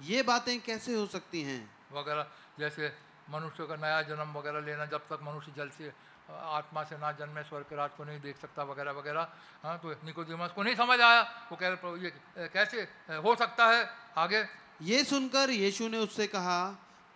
ये 0.00 0.22
बातें 0.24 0.60
कैसे 0.60 0.94
हो 0.94 1.06
सकती 1.08 1.42
हैं? 1.42 1.62
वगैरह 1.92 2.26
जैसे 2.58 2.92
मनुष्य 3.30 3.66
का 3.66 3.76
नया 3.76 4.02
जन्म 4.02 4.32
वगैरह 4.32 4.60
लेना 4.66 4.86
जब 4.86 5.06
तक 5.08 5.18
मनुष्य 5.22 5.52
जल 5.56 5.68
से 5.70 5.92
आत्मा 6.28 6.82
से 6.84 6.96
ना 6.98 7.10
जन्मे 7.12 7.42
स्वर्ग 7.42 7.64
के 7.64 7.76
राज 7.76 7.90
को 7.96 8.04
नहीं 8.04 8.20
देख 8.20 8.36
सकता 8.36 8.62
वगैरह 8.64 8.92
वगैरह। 8.92 9.28
हाँ 9.64 9.78
तो 9.78 9.90
निकोदिमस 10.04 10.50
को 10.52 10.62
नहीं 10.62 10.74
समझ 10.76 11.00
आया। 11.00 11.20
वो 11.50 11.56
कह 11.56 11.68
रहे 11.68 12.04
ये 12.04 12.48
कैसे 12.52 12.86
हो 13.18 13.34
सकता 13.34 13.66
है? 13.66 13.88
आगे। 14.16 14.44
ये 14.82 15.04
सुनकर 15.04 15.50
यीशु 15.50 15.88
ने 15.88 15.98
उससे 15.98 16.26
कहा 16.28 16.60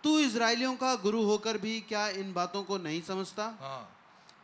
तू 0.03 0.17
इज़राइलियों 0.19 0.75
का 0.75 0.95
गुरु 0.99 1.21
होकर 1.23 1.57
भी 1.57 1.79
क्या 1.81 2.07
इन 2.19 2.33
बातों 2.33 2.63
को 2.63 2.77
नहीं 2.77 3.01
समझता? 3.03 3.43
हाँ। 3.61 3.89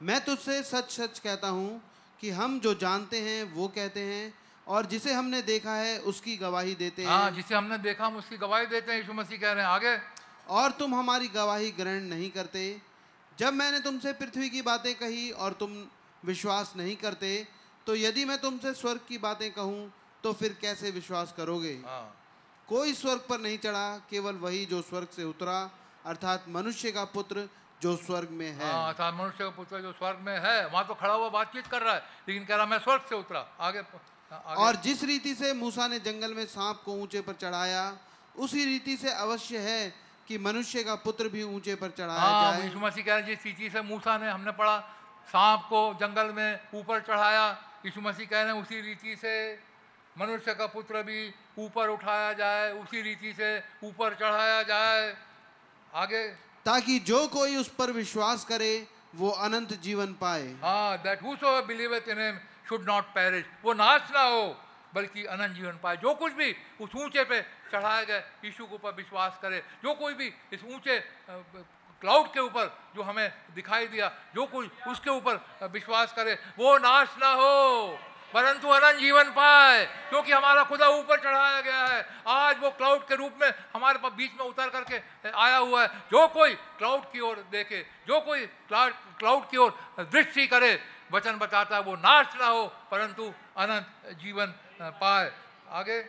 मैं 0.01 0.19
तुझसे 0.25 0.61
सच 0.63 0.91
सच 0.91 1.19
कहता 1.19 1.47
हूँ 1.49 1.81
कि 2.19 2.29
हम 2.31 2.59
जो 2.59 2.73
जानते 2.75 3.19
हैं 3.21 3.43
वो 3.53 3.67
कहते 3.69 3.99
हैं 4.03 4.33
और 4.67 4.85
जिसे 4.85 5.13
हमने 5.13 5.41
देखा 5.41 5.73
है 5.73 5.97
उसकी 6.05 6.35
गवाही 6.37 6.75
देते 6.75 7.05
हाँ। 7.05 7.23
हैं 7.23 7.33
जिसे 7.35 7.55
हमने 7.55 7.77
देखा 7.79 8.05
हम 8.05 8.17
उसकी 8.17 8.37
गवाही 8.37 8.65
देते 8.67 8.91
हैं। 8.91 8.99
यीशु 8.99 9.13
मसीह 9.13 9.39
कह 9.39 9.51
रहे 9.51 9.63
हैं 9.63 9.71
आगे। 9.71 9.97
और 10.49 10.71
तुम 10.71 10.95
हमारी 10.95 11.27
गवाही 11.29 11.71
ग्रहण 11.71 12.03
नहीं 12.05 12.29
करते 12.31 12.61
जब 13.39 13.53
मैंने 13.53 13.79
तुमसे 13.79 14.11
पृथ्वी 14.13 14.49
की 14.49 14.61
बातें 14.61 14.93
कही 14.95 15.29
और 15.33 15.53
तुम 15.53 15.75
विश्वास 16.23 16.73
नहीं 16.77 16.95
करते 16.95 17.31
तो 17.87 17.95
यदि 17.95 18.25
मैं 18.25 18.37
तुमसे 18.37 18.73
स्वर्ग 18.73 19.01
की 19.07 19.17
बातें 19.17 19.51
कहूँ 19.51 19.91
तो 20.23 20.33
फिर 20.33 20.55
कैसे 20.61 20.91
विश्वास 20.91 21.33
करोगे? 21.37 21.73
हाँ। 21.85 22.15
कोई 22.67 22.93
स्वर्ग 22.93 23.21
पर 23.29 23.39
नहीं 23.39 23.57
चढ़ा 23.57 23.87
केवल 24.09 24.35
वही 24.37 24.65
जो 24.65 24.81
स्वर्ग 24.81 25.07
से 25.15 25.23
उतरा 25.23 25.59
अर्थात 26.05 26.45
मनुष्य 26.49 26.91
का 26.91 27.03
पुत्र 27.13 27.47
जो 27.81 27.95
स्वर्ग 27.97 28.29
में 28.31 28.47
है। 28.47 28.65
हाँ 28.65 28.87
अर्थात 28.87 29.13
मनुष्य 29.13 29.43
का 29.43 29.49
पुत्र 29.51 29.79
जो 29.81 29.91
स्वर्ग 29.93 30.19
में 30.25 30.37
है 30.39 30.65
वहाँ 30.67 30.85
तो 30.87 30.93
खड़ा 30.93 31.13
हुआ 31.13 31.29
बातचीत 31.29 31.67
कर 31.67 31.81
रहा 31.81 31.93
है 31.93 32.03
लेकिन 32.27 32.45
कह 32.45 32.55
रहा 32.55 32.65
मैं 32.65 32.79
स्वर्ग 32.79 33.05
से 33.09 33.15
उतरा 33.15 33.39
आगे 33.59 33.79
आगे 33.79 34.61
और 34.63 34.75
जिस 34.83 35.03
रीति 35.03 35.33
से 35.35 35.53
मूसा 35.53 35.87
ने 35.87 35.99
जंगल 35.99 36.33
में 36.33 36.45
सांप 36.47 36.81
को 36.85 36.93
ऊँचे 37.03 37.21
पर 37.21 37.33
चढ़ाया 37.41 37.83
उसी 38.35 38.65
रीति 38.65 38.97
से 38.97 39.09
अवश्य 39.11 39.57
है 39.59 39.81
कि 40.29 40.37
मनुष्य 40.37 40.83
का 40.83 40.95
पुत्र 41.01 41.27
भी 41.27 41.43
ऊँचे 41.43 41.75
पर 41.75 41.89
चढ़ाया 41.89 42.21
हाँ 42.21 42.51
जाए। 42.53 42.63
यीशु 42.63 42.79
मसीह 42.79 43.03
कह 43.03 43.13
रहे 43.13 43.21
हैं 43.21 43.27
जिस 43.27 43.45
रीति 43.45 43.69
से 43.69 43.81
मूसा 43.81 44.17
ने 44.17 44.29
हमने 44.29 44.51
पढ़ा 44.53 44.77
सांप 45.27 45.61
को 45.69 45.81
जंगल 46.01 46.31
में 46.33 46.59
ऊपर 46.75 46.99
चढ़ाया 47.01 47.45
यीशु 47.85 48.01
मसीह 48.01 48.27
कह 48.27 48.41
रहे 48.41 48.53
हैं 48.53 48.61
उसी 48.61 48.81
रीति 48.81 49.15
से 49.15 49.33
मनुष्य 50.15 50.53
का 50.53 50.67
पुत्र 50.67 51.01
भी 51.03 51.33
ऊपर 51.59 51.89
उठाया 51.89 52.31
जाए 52.33 52.71
उसी 52.77 53.01
रीति 53.01 53.33
से 53.33 53.49
ऊपर 53.83 54.13
चढ़ाया 54.13 54.61
जाए। 54.63 55.13
आगे। 55.93 56.23
ताकि 56.65 56.99
जो 57.01 57.27
कोई 57.27 57.55
उस 57.55 57.67
पर 57.73 57.91
विश्वास 57.91 58.45
करे 58.45 58.71
वो 59.15 59.29
अनंत 59.41 59.73
जीवन 59.81 60.13
पाए। 60.21 60.47
हाँ 60.61 60.97
that 61.03 61.21
who 61.23 61.35
believeth 61.67 62.09
in 62.09 62.19
him 62.21 62.39
should 62.69 62.89
not 62.89 63.05
perish 63.15 63.45
वो 63.63 63.73
नाश 63.73 64.11
ना 64.13 64.23
हो 64.23 64.45
बल्कि 64.95 65.25
अनंत 65.25 65.55
जीवन 65.55 65.79
पाए। 65.83 65.97
जो 65.97 66.13
कुछ 66.13 66.33
भी 66.33 66.55
उस 66.81 66.95
ऊँचे 66.95 67.23
पे 67.23 67.41
चढ़ाए 67.71 68.05
गए, 68.05 68.19
यीशु 68.45 68.65
के 68.65 68.75
ऊपर 68.75 68.93
विश्वास 68.93 69.39
करे। 69.41 69.63
जो 69.83 69.93
कोई 69.95 70.13
भी 70.13 70.33
इस 70.53 70.63
ऊँचे 70.65 70.99
क्लाउड 72.01 72.27
के 72.33 72.39
ऊपर 72.41 72.65
जो 72.95 73.01
हमें 73.03 73.31
दिखाई 73.55 73.87
दिया, 73.87 74.11
जो 74.35 74.45
कोई 74.47 74.69
उसके 74.87 75.09
ऊपर 75.11 75.69
विश्वास 75.69 76.13
करे, 76.13 76.37
वो 76.59 76.77
नाश 76.79 77.15
ना 77.19 77.31
हो, 77.31 77.97
परंतु 78.33 78.67
अनंत 78.69 78.95
जीवन 78.95 79.29
पाए, 79.31 79.85
क्योंकि 80.09 80.31
हमारा 80.31 80.63
खुदा 80.63 80.87
ऊपर 80.89 81.19
चढ़ाया 81.19 81.61
गया 81.61 81.85
है। 81.85 82.05
आज 82.27 82.59
वो 82.59 82.69
क्लाउड 82.71 83.07
के 83.07 83.15
रूप 83.15 83.33
में 83.41 83.51
हमारे 83.73 83.99
पास 83.99 84.11
बीच 84.13 84.31
में 84.33 84.45
उतर 84.45 84.69
करके 84.69 85.01
आया 85.29 85.57
हुआ 85.57 85.81
है। 85.81 85.87
जो 86.11 86.27
कोई 86.29 86.53
क्लाउड 86.77 87.11
की 87.11 87.19
ओर 87.21 87.43
देखे, 87.51 87.85
जो 88.07 88.19
कोई 88.21 88.45
क्लाउड 88.71 89.49
की 89.49 89.57
ओर 89.57 89.77
दृष्टि 90.01 90.47
करे, 90.47 90.79
वचन 91.11 91.37
बताता 91.37 91.75
है 91.75 91.81
वो 91.81 91.95
नाश 91.97 92.35
ना 92.39 92.47
हो, 92.47 92.65
परंतु 92.91 93.33
अनंत 93.57 94.17
जीवन 94.21 94.53
पाए। 95.01 95.31
आगे 95.71 95.99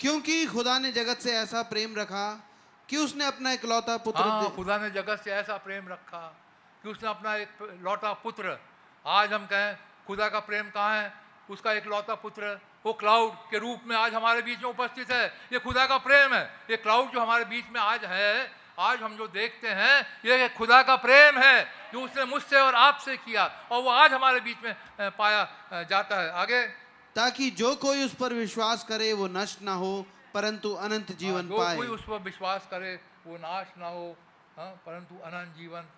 क्योंकि 0.00 0.46
खुदा 0.46 0.78
ने 0.78 0.90
जगत 0.92 1.18
से 1.20 1.32
ऐसा 1.36 1.62
प्रेम 1.62 1.96
रखा 1.96 2.26
कि 2.88 2.96
उसने 2.96 3.24
अपना 3.26 3.52
इकलौता 3.52 3.96
पुत्र 3.96 4.22
हाँ 4.22 4.50
खुदा 4.56 4.76
ने 4.78 4.90
जगत 4.90 5.20
से 5.24 5.30
ऐसा 5.30 5.56
प्रेम 5.56 5.88
रखा 5.88 6.22
कि 6.82 6.88
उसने 6.88 7.08
अपना 7.08 7.34
एक 7.36 7.78
लौटा 7.84 8.12
पुत्र। 8.24 8.56
आज 9.04 9.32
हम 9.32 9.44
कहें 9.46 9.76
खुदा 10.06 10.28
का 10.28 10.40
प्रेम 10.40 10.70
कहाँ 10.70 10.96
है? 10.96 11.12
उसका 11.50 11.72
एक 11.72 11.86
लौता 11.86 12.14
पुत्र 12.14 12.58
वो 12.86 12.92
क्लाउड 12.92 13.32
के 13.50 13.58
रूप 13.58 13.80
में 13.86 13.96
आज 13.96 14.14
हमारे 14.14 14.42
बीच 14.42 14.58
में 14.58 14.70
उपस्थित 14.70 15.10
है। 15.12 15.26
ये 15.52 15.58
खुदा 15.58 15.86
का 15.86 15.98
प्रेम 15.98 16.34
है। 16.34 16.44
ये 16.70 16.76
क्लाउड 16.76 17.12
जो 17.12 17.20
हमारे 17.20 17.44
बीच 17.44 17.64
में 17.68 17.80
आज 17.80 18.04
है 18.04 18.50
आज 18.80 19.02
हम 19.02 19.16
जो 19.16 19.26
देखते 19.28 19.68
हैं 19.68 19.96
ये 20.24 20.48
खुदा 20.48 20.82
का 20.82 20.96
प्रेम 20.96 21.38
है 21.38 21.56
जो 21.92 22.00
उसने 22.00 22.24
मुझसे 22.24 22.56
और 22.56 22.74
आपसे 22.74 23.16
किया 23.16 23.44
और 23.70 23.82
वो 23.82 23.90
आज 23.92 24.12
हमारे 24.12 24.40
बीच 24.40 24.56
में 24.64 24.74
पाया 25.18 25.84
जाता 25.90 26.20
है। 26.20 26.30
आगे। 26.32 26.62
ताकि 27.16 27.50
जो 27.58 27.74
कोई 27.76 28.04
उस 28.04 28.14
पर 28.14 28.32
विश्वास 28.34 28.84
करे 28.88 29.12
वो 29.12 29.26
नष्ट 29.28 29.62
ना 29.62 29.74
हो 29.74 29.92
परंतु 30.34 30.72
अनंत 30.86 31.12
जीवन 31.18 31.48
जो 31.48 31.58
पाए। 31.58 31.76
कोई 31.76 31.86
उस 31.88 32.04
पर 32.08 32.18
विश्वास 32.22 32.66
करे 32.70 32.94
वो 33.26 33.36
नाश 33.38 33.72
ना 33.78 33.88
हो 33.88 34.06
हाँ 34.56 34.70
परंतु 34.86 35.14
अनंत 35.26 35.56
जीवन 35.56 35.88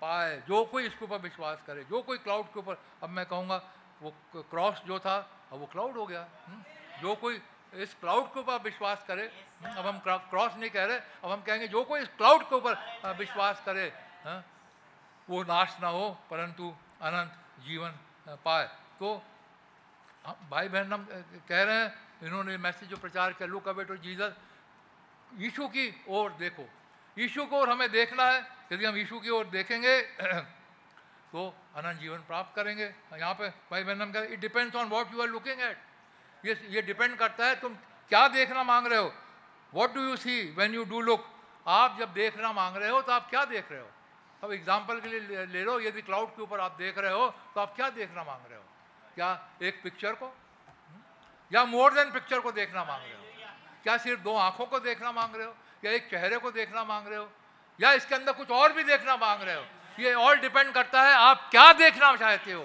पाए। 0.00 0.36
जो 0.48 0.64
कोई 0.72 0.86
इसके 0.86 1.04
ऊपर 1.04 1.18
विश्वास 1.20 1.62
करे 1.66 1.84
जो 1.90 2.02
कोई 2.02 2.18
क्लाउड 2.18 2.46
के 2.54 2.58
ऊपर 2.60 2.78
अब 3.02 3.10
मैं 3.10 3.24
कहूँगा 3.26 3.56
वो 4.02 4.12
क्रॉस 4.50 4.82
जो 4.86 4.98
था 4.98 5.16
अब 5.52 5.58
वो 5.60 5.66
क्लाउड 5.72 5.96
हो 5.96 6.06
गया? 6.06 6.26
जो 7.02 7.14
कोई 7.16 7.40
इस 7.82 7.94
क्लाउड 8.00 8.26
के 8.34 8.40
ऊपर 8.40 8.62
विश्वास 8.62 9.04
करे 9.08 9.26
अब 9.62 9.86
हम 9.86 9.98
क्रॉस 10.06 10.52
नहीं 10.56 10.70
कह 10.70 10.84
रहे 10.84 10.98
अब 11.24 11.30
हम 11.30 11.42
कहेंगे 11.46 11.68
जो 11.68 11.82
कोई 11.84 12.00
इस 12.00 12.08
क्लाउड 12.18 12.42
के 12.48 12.54
ऊपर 12.56 13.14
विश्वास 13.18 13.62
करे 13.66 13.92
हाँ, 14.24 14.44
वो 15.28 15.42
नाश 15.42 15.76
ना 15.82 15.88
हो 15.88 16.08
परंतु 16.30 16.72
अनंत 17.02 17.32
जीवन 17.66 17.92
पाए। 18.44 18.64
तो 19.00 19.22
हम 20.24 20.36
भाई 20.50 20.68
बहन, 20.68 20.92
हम 20.92 21.04
कह 21.48 21.62
रहे 21.62 21.76
हैं, 21.76 21.94
इन्होंने 22.22 22.56
मैसेज 22.58 22.88
जो 22.88 22.96
प्रचार 22.96 23.32
किया 23.32 23.48
लुक 23.48 23.68
अवे 23.68 23.84
टू 23.84 23.96
जीसस 23.98 24.32
यीशु 25.38 25.68
की 25.68 25.86
ओर 26.08 26.30
देखो। 26.38 26.66
यीशु 27.16 27.44
को 27.46 27.60
और 27.60 27.70
हमें 27.70 27.90
देखना 27.90 28.24
है। 28.24 28.46
यदि 28.72 28.84
हम 28.84 28.96
यीशु 28.96 29.20
की 29.20 29.30
ओर 29.30 29.46
देखेंगे 29.48 30.00
तो 31.32 31.46
अनंत 31.76 32.00
जीवन 32.00 32.18
प्राप्त 32.28 32.54
करेंगे। 32.56 32.84
यहाँ 32.84 33.34
पे 33.34 33.48
भाई 33.70 33.84
बहन, 33.84 34.02
हम 34.02 34.12
कह 34.12 34.32
it 34.32 34.40
depends 34.40 34.76
on 34.76 34.88
what 34.88 35.12
you 35.12 35.22
are 35.22 35.28
looking 35.28 35.60
at 35.60 35.78
ये 36.44 36.58
ये 36.70 36.82
डिपेंड 36.82 37.16
करता 37.18 37.46
है, 37.46 37.54
तुम 37.60 37.74
क्या 38.10 38.26
देखना 38.28 38.62
मांग 38.62 38.86
रहे 38.86 38.98
हो? 38.98 39.12
What 39.72 39.94
do 39.94 40.00
you 40.00 40.16
see 40.16 40.40
when 40.56 40.74
you 40.74 40.84
do 40.84 41.00
look 41.00 41.26
आप 41.66 41.96
जब 41.98 42.12
देखना 42.12 42.52
मांग 42.52 42.76
रहे 42.76 42.90
हो 42.90 43.00
तो 43.02 43.12
आप 43.12 43.28
क्या 43.30 43.44
देख 43.44 43.70
रहे 43.70 43.80
हो? 43.80 43.88
अब 44.42 44.52
एग्ज़ाम्पल 44.52 45.00
के 45.00 45.08
लिए 45.08 45.46
ले, 45.46 45.62
लो 45.64 45.80
यदि 45.80 46.02
क्लाउड 46.02 46.28
के 46.36 46.42
ऊपर 46.42 46.60
आप 46.60 46.76
देख 46.78 46.98
रहे 46.98 47.12
हो 47.12 47.28
तो 47.54 47.60
आप 47.60 47.74
क्या 47.76 47.88
देखना 47.90 48.24
मांग 48.24 48.46
रहे 48.48 48.58
हो? 48.58 48.64
क्या 49.14 49.50
एक 49.62 49.82
पिक्चर 49.82 50.12
को? 50.12 50.36
या 51.52 51.64
मोर 51.64 51.94
देन 51.94 52.10
पिक्चर 52.10 52.40
को 52.40 52.52
देखना 52.52 52.84
मांग 52.84 53.02
रहे 53.02 53.12
हो? 53.12 53.22
क्या 53.82 53.96
सिर्फ़ 53.96 54.20
दो 54.20 54.36
आँखों 54.36 54.66
को 54.66 54.80
देखना 54.80 55.12
मांग 55.12 55.36
रहे 55.36 55.46
हो? 55.46 55.54
या 55.84 55.92
एक 55.92 56.10
चेहरे 56.10 56.38
को 56.38 56.50
देखना 56.50 56.84
मांग 56.84 57.08
रहे 57.08 57.18
हो? 57.18 57.30
या 57.80 57.92
इसके 57.92 58.14
अंदर 58.14 58.32
कुछ 58.32 58.50
और 58.50 58.72
भी 58.72 58.82
देखना 58.82 59.16
मांग 59.16 59.42
रहे 59.42 59.54
हो? 59.54 59.64
ये 60.00 60.14
ऑल 60.14 60.36
डिपेंड 60.36 60.72
करता 60.72 61.02
है 61.02 61.14
आप 61.14 61.48
क्या 61.50 61.72
देखना 61.72 62.16
चाहते 62.16 62.52
हो? 62.52 62.64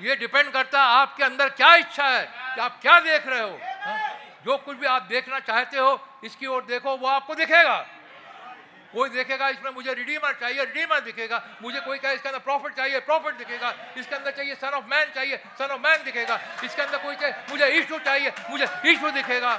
ये 0.00 0.16
डिपेंड 0.16 0.52
करता 0.52 0.82
है 0.82 0.86
आपके 0.86 1.24
अंदर 1.24 1.48
क्या 1.48 1.74
इच्छा 1.74 2.08
है 2.08 2.54
कि 2.54 2.60
आप 2.60 2.78
क्या 2.82 3.00
देख 3.00 3.26
रहे 3.26 3.40
हो? 3.40 3.58
हाँ? 3.82 3.98
जो 4.44 4.56
कुछ 4.56 4.76
भी 4.76 4.86
आप 4.86 5.02
देखना 5.02 5.38
चाहते 5.38 5.78
हो, 5.78 6.08
इसकी 6.24 6.46
ओर 6.46 6.64
देखो, 6.64 6.96
वो 6.96 7.08
आपको 7.08 7.34
दिखेगा। 7.34 7.86
कोई 8.92 9.08
देखेगा, 9.08 9.48
इसमें 9.48 9.70
मुझे 9.70 9.94
रिडीमर 9.94 10.32
चाहिए 10.32 10.64
रिडीमर 10.64 11.00
दिखेगा। 11.00 11.42
मुझे 11.62 11.80
कोई 11.80 11.98
कहे, 11.98 12.14
इसके 12.14 12.28
अंदर 12.28 12.38
प्रॉफिट 12.40 12.74
चाहिए 12.74 13.00
प्रॉफिट 13.00 13.34
दिखेगा। 13.34 13.70
इसके 13.96 14.16
अंदर 14.16 14.30
चाहिए 14.30 14.54
सन 14.54 14.68
ऑफ़ 14.68 14.84
मैन 14.84 15.12
चाहिए 15.14 15.36
सन 15.58 15.64
ऑफ़ 15.64 15.80
मैन 15.80 16.04
दिखेगा। 16.04 16.40
इसके 16.64 16.82
अंदर 16.82 16.98
कोई 16.98 17.16
चाहिए, 17.16 17.34
मुझे 17.50 17.68
ईश्वर 17.78 17.98
चाहिए, 17.98 18.32
मुझे 18.50 18.66
ईश्वर 18.86 19.10
दिखेगा। 19.10 19.56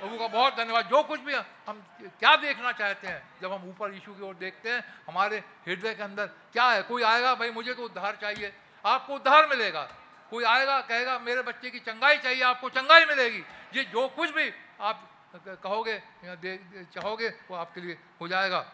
प्रभु 0.00 0.18
का 0.18 0.26
बहुत 0.28 0.56
धन्यवाद। 0.56 0.86
जो 0.86 1.02
कुछ 1.02 1.20
भी 1.20 1.34
हम 1.68 1.82
क्या 2.20 2.34
देखना 2.36 2.72
चाहते 2.72 3.06
हैं, 3.06 3.22
जब 3.42 3.52
हम 3.52 3.68
ऊपर 3.68 3.92
यीशु 3.92 4.12
की 4.12 4.22
ओर 4.22 4.34
देखते 4.34 4.70
हैं, 4.70 4.84
हमारे 5.08 5.38
हृदय 5.66 5.94
के 5.94 6.02
अंदर 6.02 6.26
क्या 6.26 6.64
है? 6.64 6.82
कोई 6.82 7.02
आएगा, 7.02 7.34
भाई, 7.34 7.50
मुझे 7.50 7.74
तो 7.74 7.82
उद्धार 7.82 8.18
चाहिए। 8.20 8.52
आपको 8.84 9.14
उद्धार 9.14 9.46
मिलेगा। 9.46 9.82
कोई 10.30 10.44
आएगा, 10.44 10.80
कहेगा, 10.80 11.18
मेरे 11.18 11.42
बच्चे 11.42 11.70
की 11.70 11.78
चंगाई 11.78 12.18
चाहिए, 12.18 12.42
आपको 12.42 12.68
चंगाई 12.70 13.04
मिलेगी। 13.04 13.44
ये 13.74 13.84
जो 13.84 14.08
कुछ 14.08 14.30
भी 14.30 14.52
आप 14.80 15.06
कहोगे, 15.36 16.02
या 16.24 16.34
दे- 16.34 16.60
दे- 16.60 16.94
चाहोगे, 16.94 17.28
वो 17.28 17.56
आपके 17.56 17.80
लिए 17.80 17.98
हो 18.20 18.28
जाएगा। 18.28 18.72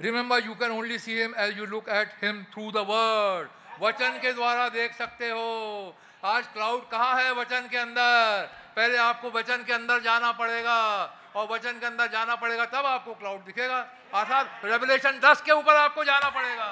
Remember 0.00 0.38
you 0.38 0.54
can 0.54 0.70
only 0.70 0.98
see 0.98 1.22
him 1.22 1.34
as 1.36 1.58
you 1.58 1.66
look 1.66 1.88
at 1.88 2.24
him 2.24 2.44
through 2.44 2.72
the 2.72 2.76
word 2.76 3.48
वचन 3.82 4.10
के 4.10 4.32
द्वारा 4.32 4.68
देख 4.68 4.94
सकते 4.94 5.30
हो। 5.30 5.96
आज 6.24 6.46
क्लाउड 6.46 6.90
कहाँ 6.90 7.22
है 7.22 7.32
वचन 7.32 7.68
के 7.68 7.76
अंदर? 7.76 8.50
पहले 8.76 8.96
आपको 8.96 9.30
वचन 9.30 9.64
के 9.64 9.72
अंदर 9.72 10.00
जाना 10.00 10.32
पड़ेगा। 10.32 11.04
और 11.36 11.46
वचन 11.46 11.78
के 11.78 11.86
अंदर 11.86 12.06
जाना 12.06 12.36
पड़ेगा, 12.36 12.64
तब 12.66 12.86
आपको 12.86 13.14
क्लाउड 13.14 13.44
दिखेगा। 13.44 13.80
अर्थात 14.14 14.60
रेवलेशन 14.64 15.20
10 15.20 15.40
के 15.40 15.52
ऊपर 15.52 15.76
आपको 15.76 16.04
जाना 16.04 16.30
पड़ेगा। 16.30 16.66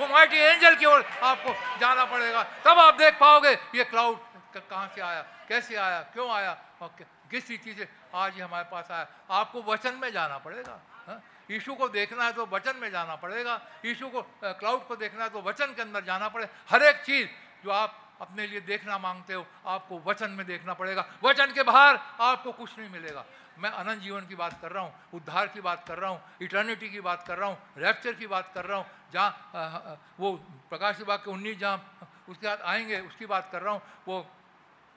वो 0.00 0.06
माइटी 0.06 0.36
एंजल 0.36 0.74
की 0.74 0.84
ओर 0.84 1.04
आपको 1.04 1.78
जाना 1.78 2.04
पड़ेगा। 2.04 2.42
तब 2.42 2.78
आप 2.78 2.94
देख 2.94 3.18
पाओगे, 3.20 3.58
ये 3.74 3.84
क्लाउड 3.84 4.18
कहाँ 4.56 4.92
से 4.94 5.00
आया? 5.00 5.22
कैसे 5.22 5.76
आया? 5.76 6.00
क्यों 6.00 6.30
आया? 6.30 6.62
और 6.82 6.88
किस 7.32 7.46
से, 7.46 7.88
आज 8.14 8.40
हमारे 8.40 8.68
पास 8.70 8.90
आया। 8.90 9.06
आपको 9.32 9.62
वचन 9.64 9.94
में 9.96 10.10
जाना 10.12 10.38
पड़ेगा 10.38 10.80
हाँ? 11.06 11.20
यीशु 11.50 11.74
को 11.74 11.88
देखना 11.88 12.24
है 12.24 12.32
तो 12.32 12.46
वचन 12.46 12.76
में 12.76 12.90
जाना 12.90 13.14
पड़ेगा। 13.16 13.54
यीशु 13.84 14.08
को 14.08 14.22
क्लाउड 14.42 14.86
को 14.86 14.96
देखना 14.96 15.24
है 15.24 15.30
तो 15.30 15.42
वचन 15.42 15.74
के 15.74 15.82
अंदर 15.82 16.04
जाना 16.04 16.28
पड़ेगा 16.28 16.52
हर 16.68 16.82
एक 16.84 17.02
चीज़ 17.02 17.28
जो 17.64 17.70
आप 17.72 17.98
अपने 18.20 18.46
लिए 18.46 18.60
देखना 18.62 18.98
मांगते 18.98 19.34
हो, 19.34 19.46
आपको 19.66 19.98
वचन 20.06 20.30
में 20.30 20.46
देखना 20.46 20.74
पड़ेगा। 20.74 21.04
वचन 21.24 21.52
के 21.52 21.62
बाहर 21.62 21.98
आपको 22.20 22.52
कुछ 22.52 22.78
नहीं 22.78 22.90
मिलेगा। 22.90 23.24
मैं 23.58 23.70
अनंत 23.70 24.02
जीवन 24.02 24.26
की 24.26 24.34
बात 24.34 24.60
कर 24.60 24.70
रहा 24.72 24.82
हूँ, 24.82 24.92
उद्धार 25.14 25.46
की 25.48 25.60
बात 25.60 25.84
कर 25.88 25.98
रहा 25.98 26.10
हूँ 26.10 26.20
इटर्निटी 26.42 26.88
की 26.88 27.00
बात 27.00 27.26
कर 27.26 27.38
रहा 27.38 27.48
हूँ 27.48 27.58
रैप्चर 27.78 28.12
की 28.14 28.26
बात 28.26 28.52
कर 28.54 28.64
रहा 28.64 28.78
हूँ, 28.78 28.86
जहाँ 29.12 29.98
वो 30.20 30.32
प्रकाश 30.70 30.98
विभाग 30.98 31.18
के 31.18 31.30
उन्नीस 31.30 31.58
जहाँ, 31.58 32.08
उसके 32.28 32.46
बाद 32.46 32.60
आएँगे, 32.62 33.00
उसकी 33.00 33.26
बात 33.26 33.48
कर 33.52 33.62
रहा 33.62 33.72
हूँ, 33.72 33.82
वो 34.08 34.26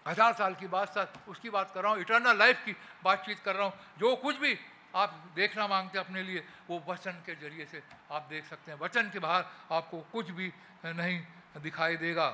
हज़ार 0.05 0.33
साल 0.33 0.53
की 0.55 0.67
बात 0.67 0.89
साथ 0.89 1.29
उसकी 1.29 1.49
बात 1.49 1.71
कर 1.73 1.83
रहा 1.83 1.91
हूँ 1.91 1.99
इटर्नल 2.01 2.37
लाइफ 2.37 2.57
की 2.65 2.75
बातचीत 3.03 3.39
कर 3.45 3.55
रहा 3.55 3.65
हूँ। 3.65 3.73
जो 3.99 4.15
कुछ 4.15 4.35
भी 4.37 4.57
आप 4.95 5.33
देखना 5.35 5.67
मांगते 5.67 5.97
हैं 5.97 6.05
अपने 6.05 6.21
लिए, 6.23 6.43
वो 6.69 6.83
वचन 6.87 7.11
के 7.25 7.35
ज़रिए 7.35 7.65
से 7.65 7.81
आप 8.11 8.27
देख 8.29 8.45
सकते 8.45 8.71
हैं। 8.71 8.79
वचन 8.79 9.09
के 9.09 9.19
बाहर 9.19 9.45
आपको 9.71 9.99
कुछ 10.11 10.29
भी 10.31 10.51
नहीं 10.85 11.19
दिखाई 11.61 11.95
देगा। 11.97 12.27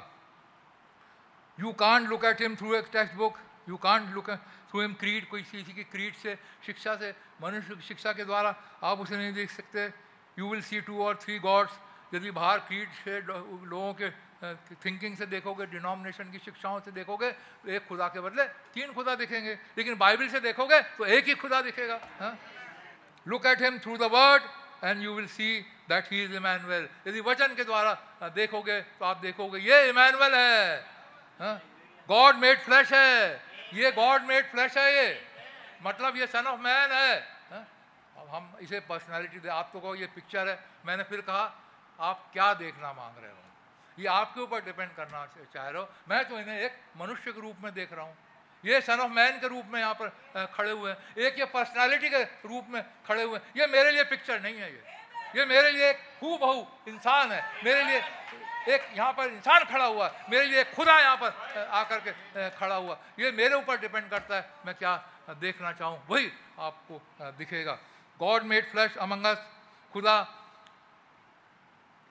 You 1.57 1.71
can't 1.73 2.09
look 2.09 2.25
at 2.25 2.41
him 2.41 2.55
through 2.55 2.73
a 2.75 2.81
textbook 3.15 3.37
you 3.69 3.77
can't 3.77 4.09
look 4.13 4.29
through 4.69 4.81
him 4.81 4.93
creed 4.93 5.29
कोई 5.29 5.41
किसी 5.43 5.73
की 5.73 5.83
क्रीड 5.85 6.13
से, 6.15 6.37
शिक्षा 6.65 6.95
से, 6.95 7.13
मनुष्य 7.41 7.75
शिक्षा 7.81 8.11
के 8.13 8.25
द्वारा 8.25 8.55
आप 8.83 8.99
उसे 8.99 9.17
नहीं 9.17 9.33
देख 9.33 9.51
सकते। 9.51 9.87
यू 10.37 10.49
विल 10.49 10.61
सी 10.61 10.81
टू 10.81 11.03
और 11.03 11.15
थ्री 11.17 11.39
गॉड्स 11.39 11.71
यदि 12.13 12.31
बाहर 12.31 12.59
क्रीड 12.61 12.89
से 13.03 13.21
लोगों 13.21 13.93
के 13.93 14.09
थिंकिंग 14.41 15.15
से 15.17 15.25
देखोगे 15.27 15.65
डिनोमिनेशन 15.67 16.31
की 16.31 16.39
शिक्षाओं 16.39 16.79
से 16.81 16.91
देखोगे 16.91 17.29
तो 17.31 17.71
एक 17.71 17.87
खुदा 17.87 18.07
के 18.09 18.19
बदले 18.19 18.45
तीन 18.73 18.93
खुदा 18.93 19.15
दिखेंगे। 19.15 19.53
लेकिन 19.77 19.97
बाइबल 19.97 20.27
से 20.27 20.39
देखोगे 20.41 20.79
तो 20.97 21.05
एक 21.07 21.25
ही 21.25 21.35
खुदा 21.37 21.61
दिखेगा 21.61 21.99
look 23.25 23.45
at 23.45 23.61
him 23.61 23.77
through 23.79 23.97
the 23.97 24.09
word 24.11 24.43
and 24.83 25.03
you 25.03 25.13
will 25.13 25.27
see 25.27 25.59
that 25.89 26.05
he 26.11 26.23
is 26.23 26.33
Emmanuel 26.35 26.87
यदि 27.07 27.21
वचन 27.21 27.55
के 27.55 27.63
द्वारा 27.63 27.93
देखोगे 28.35 28.79
तो 28.81 29.05
आप 29.05 29.17
देखोगे, 29.19 29.59
ये 29.59 29.89
इमैनुअल 29.89 30.35
है 30.35 31.61
गॉड 32.09 32.35
मेड 32.37 32.59
फ्लैश 32.61 32.93
है। 32.93 33.41
ये 33.73 33.91
गॉड 33.91 34.23
मेड 34.27 34.49
फ्लैश 34.51 34.77
है 34.77 34.87
ये। 34.95 35.21
मतलब 35.83 36.17
ये 36.17 36.27
सन 36.27 36.47
ऑफ़ 36.47 36.59
मैन 36.61 36.91
है 36.91 37.13
हाँ? 37.51 37.67
अब 38.17 38.27
हम 38.29 38.57
इसे 38.61 38.79
पर्सनालिटी 38.89 39.39
दे, 39.39 39.49
आप 39.49 39.69
तो 39.73 39.79
कहो 39.79 39.95
ये 39.95 40.07
पिक्चर 40.15 40.49
है। 40.49 40.59
मैंने 40.85 41.03
फिर 41.03 41.21
कहा, 41.21 41.45
आप 41.99 42.29
क्या 42.33 42.53
देखना 42.55 42.93
मांग 42.93 43.23
रहे 43.23 43.31
हो? 43.31 43.37
ये 43.99 44.07
आपके 44.07 44.41
ऊपर 44.41 44.61
डिपेंड 44.65 44.91
करना 44.95 45.25
चाह 45.53 45.67
रहे 45.69 45.81
हो। 45.81 45.87
मैं 46.09 46.23
तो 46.29 46.39
इन्हें 46.39 46.59
एक 46.59 46.73
मनुष्य 46.97 47.31
के 47.31 47.41
रूप 47.41 47.55
में 47.63 47.73
देख 47.73 47.93
रहा 47.93 48.05
हूँ। 48.05 48.15
ये 48.63 48.81
सन 48.81 48.99
ऑफ़ 48.99 49.11
मैन 49.11 49.39
के 49.39 49.47
रूप 49.47 49.65
में 49.73 49.79
यहाँ 49.79 49.93
पर 50.01 50.47
खड़े 50.53 50.71
हुए 50.71 50.91
हैं। 50.91 51.15
एक 51.17 51.39
ये 51.39 51.45
पर्सनालिटी 51.47 52.09
के 52.09 52.23
रूप 52.23 52.67
में 52.69 52.81
खड़े 53.07 53.23
हुए 53.23 53.37
हैं। 53.37 53.51
ये 53.57 53.67
मेरे 53.67 53.91
लिए 53.91 54.03
पिक्चर 54.05 54.41
नहीं 54.41 54.55
है 54.55 54.71
ये। 54.71 54.83
ये 55.35 55.45
मेरे 55.45 55.71
लिए 55.71 55.89
एक 55.89 55.99
हु 56.21 56.37
बहू 56.37 56.65
इंसान 56.87 57.31
है। 57.31 57.43
मेरे 57.63 57.83
लिए 57.83 58.01
एक 58.69 58.81
यहाँ 58.97 59.13
पर 59.13 59.25
इंसान 59.25 59.63
खड़ा 59.65 59.85
हुआ 59.85 60.07
है। 60.07 60.25
मेरे 60.29 60.45
लिए 60.45 60.63
खुदा 60.75 60.99
यहाँ 60.99 61.17
पर 61.17 61.67
आकर 61.71 61.99
के 61.99 62.49
खड़ा 62.51 62.75
हुआ 62.75 62.97
ये 63.19 63.31
मेरे 63.31 63.55
ऊपर 63.55 63.79
डिपेंड 63.79 64.09
करता 64.09 64.35
है। 64.35 64.49
मैं 64.65 64.75
क्या 64.75 64.95
देखना 65.31 65.71
चाहूँ? 65.73 66.03
वही 66.09 66.31
आपको 66.59 67.01
दिखेगा। 67.37 67.73
गॉड 68.19 68.43
मेड 68.43 68.69
फ्लैश 68.71 68.97
अमंगस 68.99 69.45
खुदा 69.93 70.17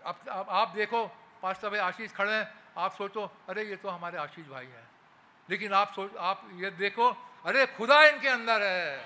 अब 0.01 0.29
अब 0.31 0.47
आप 0.51 0.69
देखो 0.75 1.05
पास्टर 1.43 1.69
भाई 1.69 1.79
आशीष 1.81 2.13
खड़े 2.13 2.33
हैं। 2.33 2.47
आप 2.79 2.93
सोचो 2.95 3.25
अरे 3.49 3.65
ये 3.65 3.77
तो 3.77 3.89
हमारे 3.89 4.19
आशीष 4.19 4.47
भाई 4.47 4.67
हैं। 4.67 4.89
लेकिन 5.49 5.73
आप 5.73 5.93
सोच 5.93 6.17
आप 6.19 6.49
ये 6.55 6.71
देखो 6.71 7.11
अरे 7.47 7.67
खुदा 7.67 8.03
इनके 8.05 8.29
अंदर 8.29 8.63
है। 8.63 8.97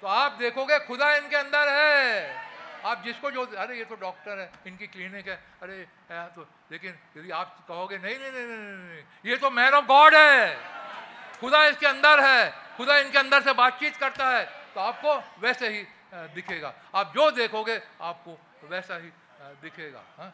तो 0.00 0.06
आप 0.06 0.32
देखोगे 0.32 0.78
खुदा 0.86 1.14
इनके 1.16 1.36
अंदर 1.36 1.68
है। 1.68 2.46
आप 2.84 3.02
जिसको 3.04 3.30
जो 3.30 3.44
अरे 3.58 3.78
ये 3.78 3.84
तो 3.84 3.94
डॉक्टर 3.96 4.38
है 4.38 4.50
इनकी 4.66 4.86
क्लिनिक 4.86 5.28
है। 5.28 5.36
अरे 5.62 5.76
है 6.10 6.26
तो 6.34 6.46
लेकिन 6.72 6.98
यदि 7.16 7.30
आप 7.30 7.64
कहोगे 7.68 7.98
नहीं 7.98 8.18
नहीं 8.18 8.32
नहीं 8.32 8.46
नहीं, 8.46 8.88
नहीं, 8.88 9.02
ये 9.26 9.36
तो 9.36 9.50
मैन 9.50 9.74
ऑफ़ 9.74 9.84
गॉड 9.86 10.14
है। 10.14 10.56
खुदा 11.40 11.64
इसके 11.66 11.86
अंदर 11.86 12.24
है। 12.24 12.50
खुदा 12.76 12.98
इनके 12.98 13.18
अंदर 13.18 13.42
से 13.42 13.52
बातचीत 13.52 13.96
करता 13.96 14.28
है। 14.30 14.44
तो 14.74 14.80
आपको 14.80 15.14
वैसे 15.40 15.68
ही 15.68 15.86
दिखेगा। 16.34 16.74
आप 16.94 17.12
जो 17.14 17.30
देखोगे 17.30 17.80
आपको 18.00 18.38
वैसा 18.68 18.96
ही 18.96 19.10
दिखेगा 19.62 20.02
हाँ? 20.18 20.30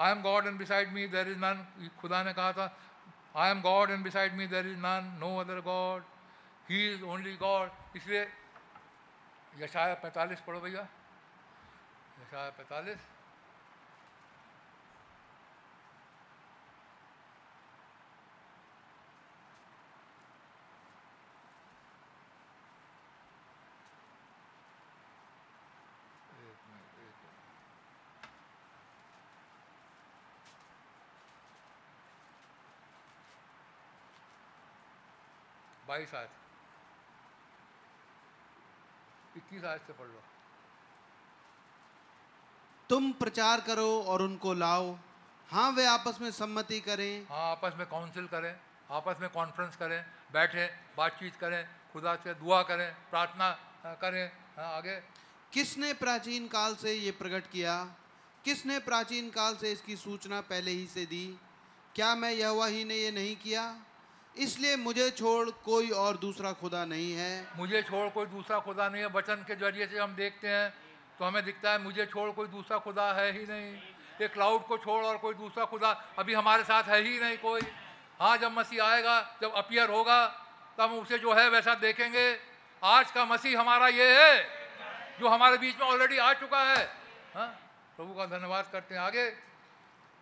I 0.00 0.10
am 0.12 0.20
God 0.22 0.46
and 0.46 0.58
beside 0.58 0.92
me 0.92 1.06
there 1.14 1.28
is 1.28 1.38
none 1.38 1.66
खुदा 2.00 2.22
ने 2.24 2.32
कहा 2.32 2.52
था 2.52 2.66
I 3.36 3.50
am 3.50 3.60
God 3.62 3.90
and 3.90 4.04
beside 4.04 4.34
me 4.34 4.46
there 4.54 4.66
is 4.66 4.78
none 4.86 5.16
no 5.20 5.36
other 5.40 5.60
God 5.68 6.02
he 6.70 6.86
is 6.94 7.02
only 7.14 7.36
God 7.36 7.96
इसलिए 7.96 8.28
यशाया 9.58 9.94
पैंतालीस 10.02 10.40
पढ़ो 10.46 10.60
भैया। 10.60 10.82
यशाया 12.20 12.50
पैंतालीस 12.58 13.08
एक 26.40 26.58
मिनट 26.68 26.98
एक 27.00 27.16
मिनट 27.24 27.48
बाईस 35.90 36.14
आयत। 36.14 36.30
इक्कीस 39.36 39.64
आयत 39.64 39.82
से 39.86 39.92
पढ़ 39.92 40.06
लो। 40.06 40.22
तुम 42.90 43.10
प्रचार 43.18 43.60
करो 43.60 43.90
और 44.02 44.22
उनको 44.22 44.52
लाओ। 44.54 44.86
हाँ 45.48 45.70
वे 45.72 45.84
आपस 45.86 46.18
में 46.20 46.30
सम्मति 46.30 46.80
करें। 46.80 47.26
हाँ 47.30 47.50
आपस 47.50 47.74
में 47.78 47.86
काउंसिल 47.88 48.26
करें 48.26 48.54
आपस 48.90 49.16
में 49.20 49.28
कॉन्फ्रेंस 49.30 49.76
करें 49.76 50.00
बैठें 50.32 50.68
बातचीत 50.96 51.36
करें 51.36 51.62
खुदा 51.92 52.14
से 52.24 52.34
दुआ 52.34 52.62
करें 52.62 52.90
प्रार्थना 53.10 53.50
करें 54.02 54.26
हाँ, 54.56 54.76
आगे। 54.76 54.96
किसने 55.52 55.92
प्राचीन 55.94 56.46
काल 56.48 56.74
से 56.74 56.92
ये 56.92 57.10
प्रकट 57.10 57.50
किया? 57.50 57.74
किसने 58.44 58.78
प्राचीन 58.78 59.30
काल 59.30 59.56
से 59.56 59.72
इसकी 59.72 59.96
सूचना 59.96 60.40
पहले 60.40 60.70
ही 60.70 60.86
से 60.86 61.04
दी? 61.06 61.26
क्या 61.94 62.14
मैं 62.14 62.32
यहोवा 62.32 62.66
ही 62.66 62.84
ने 62.84 62.94
ये 62.94 63.10
नहीं 63.10 63.36
किया? 63.36 63.64
इसलिए 64.34 64.76
मुझे 64.76 65.10
छोड़ 65.10 65.50
कोई 65.64 65.90
और 65.92 66.16
दूसरा 66.16 66.52
खुदा 66.52 66.84
नहीं 66.84 67.12
है। 67.14 67.46
मुझे 67.56 67.82
छोड़ 67.82 68.08
कोई 68.08 68.26
दूसरा 68.26 68.58
खुदा 68.60 68.88
नहीं 68.88 69.02
है। 69.02 69.08
वचन 69.10 69.44
के 69.48 69.54
ज़रिए 69.56 69.86
से 69.86 69.98
हम 69.98 70.14
देखते 70.14 70.48
हैं 70.48 70.70
तो 71.18 71.24
हमें 71.24 71.44
दिखता 71.44 71.72
है 71.72 71.82
मुझे 71.82 72.06
छोड़ 72.06 72.30
कोई 72.30 72.46
दूसरा 72.48 72.78
खुदा 72.78 73.12
है 73.12 73.30
ही 73.32 73.46
नहीं। 73.46 73.72
ये 74.20 74.28
क्लाउड 74.28 74.66
को 74.66 74.78
छोड़ 74.78 75.04
और 75.04 75.16
कोई 75.18 75.34
दूसरा 75.34 75.64
खुदा 75.64 75.90
अभी 76.18 76.34
हमारे 76.34 76.64
साथ 76.64 76.82
है 76.84 77.00
ही 77.02 77.18
नहीं 77.20 77.36
कोई। 77.38 77.60
हाँ 78.20 78.36
जब 78.38 78.52
मसीह 78.52 78.84
आएगा, 78.84 79.20
जब 79.42 79.52
अपियर 79.54 79.90
होगा, 79.90 80.26
तब 80.78 80.82
हम 80.82 80.98
उसे 80.98 81.18
जो 81.18 81.34
है 81.34 81.48
वैसा 81.48 81.74
देखेंगे। 81.76 82.26
आज 82.82 83.10
का 83.10 83.24
मसीह 83.24 83.60
हमारा 83.60 83.88
ये 83.88 84.08
है, 84.14 84.34
जो 85.20 85.28
हमारे 85.28 85.58
बीच 85.58 85.80
में 85.80 85.86
ऑलरेडी 85.86 86.18
आ 86.18 86.32
चुका 86.34 86.62
है। 86.64 86.84
हाँ 87.34 87.48
प्रभु 87.96 88.14
का 88.14 88.26
धन्यवाद 88.28 88.68
करते 88.72 88.94
हैं 88.94 89.00
आगे। 89.02 89.28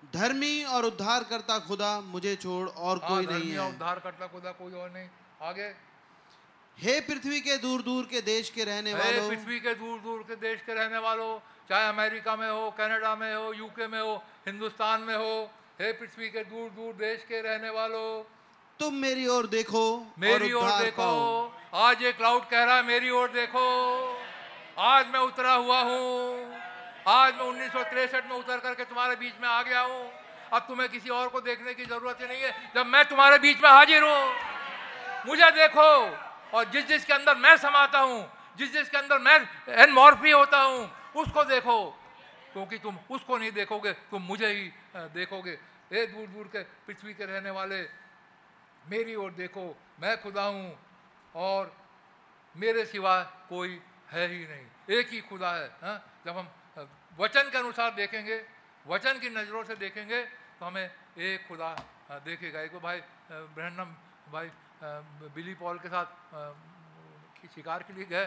धर्मी 0.02 0.64
और 0.64 0.84
उद्धार 0.84 1.24
करता 1.24 1.58
खुदा 1.58 2.00
मुझे 2.00 2.34
छोड़ 2.36 2.68
और 2.68 3.00
हाँ 3.04 3.08
कोई 3.08 3.26
नहीं 3.26 3.50
है। 3.52 3.68
उद्धार 3.68 3.98
करता 3.98 4.26
खुदा 4.26 4.50
कोई 4.52 4.72
और 4.72 4.90
नहीं। 4.90 5.08
आगे। 5.42 5.68
हे 6.78 7.00
पृथ्वी 7.00 7.40
के 7.40 7.56
दूर 7.58 7.82
दूर 7.82 8.04
के 8.04 8.20
देश 8.20 8.50
के 8.50 8.64
रहने 8.64 8.92
हे 8.92 8.98
वालों। 8.98 9.28
पृथ्वी 9.28 9.58
के 9.60 9.74
दूर 9.74 9.98
दूर 10.00 10.22
के 10.28 10.36
देश 10.36 10.60
के 10.66 10.74
रहने 10.74 10.98
वालों 10.98 11.38
चाहे 11.68 11.88
अमेरिका 11.88 12.36
में 12.36 12.50
हो 12.50 12.70
कनाडा 12.70 13.14
में 13.16 13.34
हो 13.34 13.52
यूके 13.52 13.86
में 13.86 14.00
हो 14.00 14.14
हिंदुस्तान 14.46 15.00
में 15.00 15.16
हो 15.16 15.32
हे 15.80 15.92
पृथ्वी 15.92 16.28
के 16.28 16.44
दूर 16.44 16.70
दूर 16.70 16.92
देश 16.94 17.24
के 17.28 17.40
रहने 17.40 17.70
वालों। 17.70 18.22
तुम 18.80 18.94
मेरी 18.94 19.26
ओर 19.26 19.46
देखो 19.46 19.82
मेरी 20.18 20.52
ओर 20.52 20.70
देखो। 20.82 21.10
आज 21.74 22.02
ये 22.02 22.12
क्लाउड 22.12 22.48
कह 22.48 22.64
रहा 22.64 22.76
है 22.76 22.82
मेरी 22.86 23.10
ओर 23.10 23.28
देखो। 23.32 23.66
आज 24.78 25.06
मैं 25.12 25.20
उतरा 25.20 25.52
हुआ 25.54 25.80
हूँ। 25.82 26.67
आज 27.08 27.34
मैं 27.34 27.44
उन्नीस 27.44 27.74
में 27.74 28.36
उतर 28.36 28.58
करके 28.58 28.84
तुम्हारे 28.84 29.16
बीच 29.16 29.34
में 29.40 29.48
आ 29.48 29.62
गया 29.62 29.80
हूँ। 29.80 30.10
अब 30.52 30.64
तुम्हें 30.68 30.88
किसी 30.88 31.10
और 31.10 31.28
को 31.28 31.40
देखने 31.40 31.74
की 31.74 31.84
ज़रूरत 31.84 32.18
ही 32.20 32.26
नहीं 32.26 32.42
है। 32.42 32.50
जब 32.74 32.86
मैं 32.86 33.04
तुम्हारे 33.04 33.38
बीच 33.38 33.62
में 33.62 33.68
हाजिर 33.70 34.02
हूँ, 34.02 34.34
मुझे 35.26 35.50
देखो। 35.50 35.88
और 36.52 36.64
जिस 36.64 36.86
जिसके 36.86 37.12
अंदर 37.12 37.36
मैं 37.36 37.56
समाता 37.56 37.98
हूँ, 38.00 38.20
जिस 38.58 38.72
जिसके 38.72 38.98
अंदर 38.98 39.18
मैं 39.18 39.38
एनमॉर्फी 39.84 40.30
होता 40.30 40.60
हूँ, 40.60 40.90
उसको 41.16 41.44
देखो। 41.44 41.78
क्योंकि 42.52 42.78
तुम 42.78 42.98
उसको 43.10 43.38
नहीं 43.38 43.52
देखोगे, 43.52 43.92
तुम 43.92 44.22
मुझे 44.22 44.48
ही 44.48 44.70
देखोगे। 44.96 45.58
ए, 45.92 46.06
दूर 46.06 46.26
दूर 46.26 46.46
के 46.46 46.62
पृथ्वी 46.86 47.14
के 47.14 47.24
रहने 47.24 47.50
वाले, 47.50 47.82
मेरी 48.84 49.14
ओर 49.14 49.30
देखो। 49.32 49.76
मैं 50.00 50.20
खुदा 50.22 50.42
हूँ 50.42 50.78
और 51.34 51.72
मेरे 52.54 52.84
सिवा 52.84 53.20
कोई 53.48 53.80
है 54.10 54.26
ही 54.28 54.44
नहीं। 54.46 54.98
एक 54.98 55.08
ही 55.08 55.20
खुदा 55.20 55.50
है 55.52 55.68
हाँ? 55.82 56.22
जब 56.26 56.38
हम 56.38 56.48
वचन 57.18 57.50
के 57.50 57.58
अनुसार 57.58 57.90
देखेंगे 57.94 58.36
वचन 58.86 59.18
की 59.18 59.28
नज़रों 59.30 59.62
से 59.64 59.74
देखेंगे 59.76 60.20
तो 60.58 60.66
हमें 60.66 60.86
एक 61.18 61.46
खुदा 61.48 61.70
देखेगा। 62.24 62.60
एक 62.60 62.74
भाई 62.82 62.98
ब्रहणम 63.54 63.88
भाई 64.32 64.48
बिली 65.34 65.54
पॉल 65.54 65.78
के 65.78 65.88
साथ 65.88 66.06
शिकार 67.54 67.82
के 67.82 67.92
लिए 67.92 68.04
गए 68.04 68.26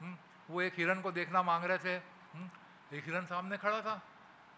हम्म, 0.00 0.16
वो 0.50 0.60
एक 0.62 0.74
हिरन 0.78 1.00
को 1.02 1.10
देखना 1.12 1.42
मांग 1.42 1.64
रहे 1.64 1.78
थे 1.78 1.94
हम्म, 2.34 2.48
एक 2.96 3.04
हिरन 3.04 3.26
सामने 3.26 3.56
खड़ा 3.58 3.80
था 3.80 3.94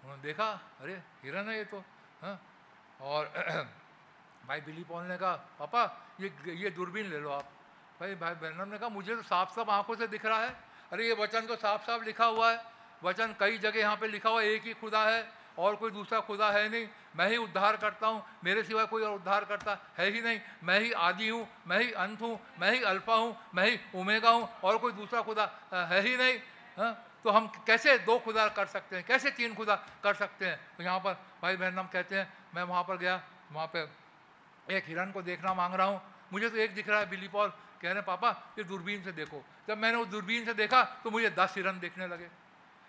उन्होंने 0.04 0.22
देखा 0.22 0.48
अरे 0.80 0.94
हिरन 1.22 1.48
है 1.48 1.56
ये 1.56 1.64
तो 1.64 1.78
हाँ 2.22 2.36
और 3.00 3.32
भाई 4.48 4.60
बिली 4.60 4.84
पॉल 4.84 5.04
ने 5.04 5.16
कहा 5.18 5.34
पापा 5.60 5.82
ये 6.20 6.28
ये 6.56 6.70
दूरबीन 6.70 7.06
ले 7.10 7.18
लो 7.20 7.30
आप। 7.30 7.48
भाई 8.00 8.14
भाई 8.14 8.34
बहनम 8.34 8.68
ने 8.68 8.78
कहा 8.78 8.88
मुझे 8.88 9.14
तो 9.16 9.22
साफ़ 9.22 9.54
साफ़ 9.54 9.70
आँखों 9.70 9.96
से 9.96 10.06
दिख 10.08 10.24
रहा 10.26 10.40
है 10.40 10.52
अरे 10.92 11.06
ये 11.06 11.14
वचन 11.16 11.46
तो 11.46 11.56
साफ़ 11.56 11.86
साफ़ 11.86 12.04
लिखा 12.04 12.26
हुआ 12.26 12.50
है 12.52 12.58
वचन 13.04 13.34
कई 13.40 13.58
जगह 13.58 13.78
यहाँ 13.78 13.96
पे 13.96 14.08
लिखा 14.08 14.30
हुआ 14.30 14.42
एक 14.42 14.64
ही 14.64 14.72
खुदा 14.74 15.04
है 15.04 15.26
और 15.58 15.74
कोई 15.76 15.90
दूसरा 15.90 16.20
खुदा 16.20 16.50
है 16.50 16.68
नहीं। 16.68 16.86
मैं 17.16 17.28
ही 17.28 17.36
उद्धार 17.36 17.76
करता 17.76 18.06
हूँ, 18.06 18.22
मेरे 18.44 18.62
सिवा 18.64 18.84
कोई 18.84 19.02
और 19.02 19.14
उद्धार 19.14 19.44
करता 19.44 19.78
है 19.98 20.10
ही 20.10 20.20
नहीं। 20.20 20.38
मैं 20.64 20.78
ही 20.80 20.90
आदि 20.92 21.28
हूँ, 21.28 21.46
मैं 21.66 21.78
ही 21.80 21.92
अंत 21.94 22.20
हूँ, 22.20 22.38
मैं 22.60 22.70
ही 22.72 22.82
अल्फ़ा 22.82 23.14
हूँ, 23.14 23.36
मैं 23.54 23.70
ही 23.70 23.78
उमेगा 23.94 24.30
हूँ 24.30 24.48
और 24.64 24.78
कोई 24.78 24.92
दूसरा 24.92 25.22
खुदा 25.22 25.44
है 25.72 26.00
ही 26.00 26.16
नहीं 26.16 26.38
हाँ? 26.78 26.92
तो 27.24 27.30
हम 27.30 27.46
कैसे 27.66 27.96
दो 27.98 28.18
खुदा 28.18 28.46
कर 28.48 28.66
सकते 28.66 28.96
हैं? 28.96 29.04
कैसे 29.06 29.30
तीन 29.30 29.54
खुदा 29.54 29.74
कर 30.02 30.14
सकते 30.14 30.46
हैं? 30.46 30.58
तो 30.76 30.82
यहाँ 30.82 30.98
पर 31.00 31.12
भाई 31.42 31.56
बहन, 31.56 31.78
हम 31.78 31.86
कहते 31.88 32.16
हैं, 32.16 32.32
मैं 32.54 32.62
वहाँ 32.64 32.82
पर 32.82 32.96
गया, 32.96 33.20
वहाँ 33.52 33.66
पर 33.66 33.88
एक 34.68 34.84
हिरन 34.86 35.10
को 35.12 35.22
देखना 35.22 35.54
मांग 35.54 35.74
रहा 35.74 35.86
हूँ। 35.86 36.00
मुझे 36.32 36.48
तो 36.50 36.56
एक 36.56 36.74
दिख 36.74 36.88
रहा 36.88 36.98
है 37.00 37.08
बिली 37.10 37.28
पॉल 37.28 37.48
कह 37.48 37.84
रहे 37.84 37.94
हैं, 37.94 38.04
पापा, 38.04 38.30
ये 38.58 38.64
दूरबीन 38.64 39.02
से 39.04 39.12
देखो। 39.12 39.42
जब 39.68 39.78
मैंने 39.78 39.98
उस 39.98 40.08
दूरबीन 40.08 40.44
से 40.44 40.54
देखा 40.54 40.82
तो 41.04 41.10
मुझे 41.10 41.30
दस 41.30 41.54
हिरन 41.56 41.78
देखने 41.80 42.06
लगे। 42.08 42.28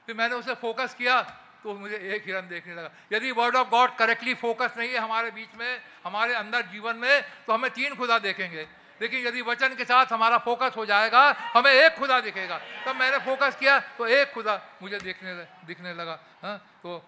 फिर 0.06 0.15
मैंने 0.15 0.36
उसे 0.36 0.53
फोकस 0.56 0.94
किया 0.94 1.22
तो 1.64 1.73
मुझे 1.73 1.98
एक 1.98 2.26
हिरन 2.26 2.48
देखने 2.48 2.73
लगा। 2.76 2.90
यदि 3.14 3.32
word 3.32 3.56
of 3.56 3.69
God 3.69 3.95
correctly 3.98 4.34
focus 4.34 4.73
नहीं 4.77 4.90
है 4.90 4.99
हमारे 4.99 5.32
बीच 5.32 5.56
में, 5.57 5.82
हमारे 6.06 6.34
अंदर 6.36 6.61
जीवन 6.72 6.95
में 6.95 7.22
तो 7.48 7.53
हमें 7.53 7.72
तीन 7.72 7.95
खुदा 7.95 8.19
देखेंगे। 8.19 8.68
लेकिन 9.02 9.26
यदि 9.27 9.41
वचन 9.41 9.76
के 9.76 9.86
साथ 9.86 10.11
हमारा 10.14 10.38
फोकस 10.38 10.77
हो 10.77 10.86
जाएगा, 10.86 11.22
हमें 11.53 11.72
एक 11.72 11.95
खुदा 11.98 12.19
दिखेगा। 12.22 12.57
तब 12.86 12.95
मैंने 12.95 13.18
फोकस 13.26 13.56
किया 13.56 13.80
तो 13.98 14.07
एक 14.07 14.32
खुदा 14.34 14.61
मुझे 14.82 14.98
देखने 14.99 15.34
दिखने 15.65 15.94
लगा 15.94 16.19
हाँ? 16.44 16.57
तो 16.84 17.03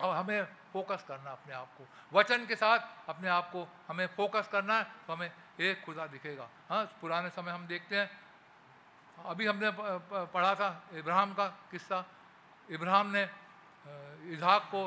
और 0.00 0.16
हमें 0.16 0.44
फोकस 0.72 1.04
करना 1.08 1.30
अपने 1.30 1.54
आप 1.54 1.68
को। 1.78 1.86
वचन 2.12 2.46
के 2.46 2.56
साथ 2.56 3.08
अपने 3.08 3.28
आप 3.28 3.50
को 3.50 3.66
हमें 3.88 4.06
फोकस 4.06 4.48
करना 4.52 4.78
है 4.78 4.84
तो 5.06 5.12
हमें 5.12 5.30
एक 5.60 5.82
खुदा 5.84 6.06
दिखेगा। 6.06 6.48
हाँ? 6.68 6.84
पुराने 7.00 7.30
समय 7.30 7.52
हम 7.52 7.66
देखते 7.66 7.96
हैं 7.96 8.10
अभी 9.26 9.46
हमने 9.46 9.70
पढ़ा 10.32 10.54
था 10.54 10.68
इब्राहिम 10.98 11.32
का 11.34 11.46
किस्सा 11.70 11.98
इब्राहिम 12.68 13.06
ने 13.16 13.22
इजहाक 14.34 14.62
को 14.74 14.82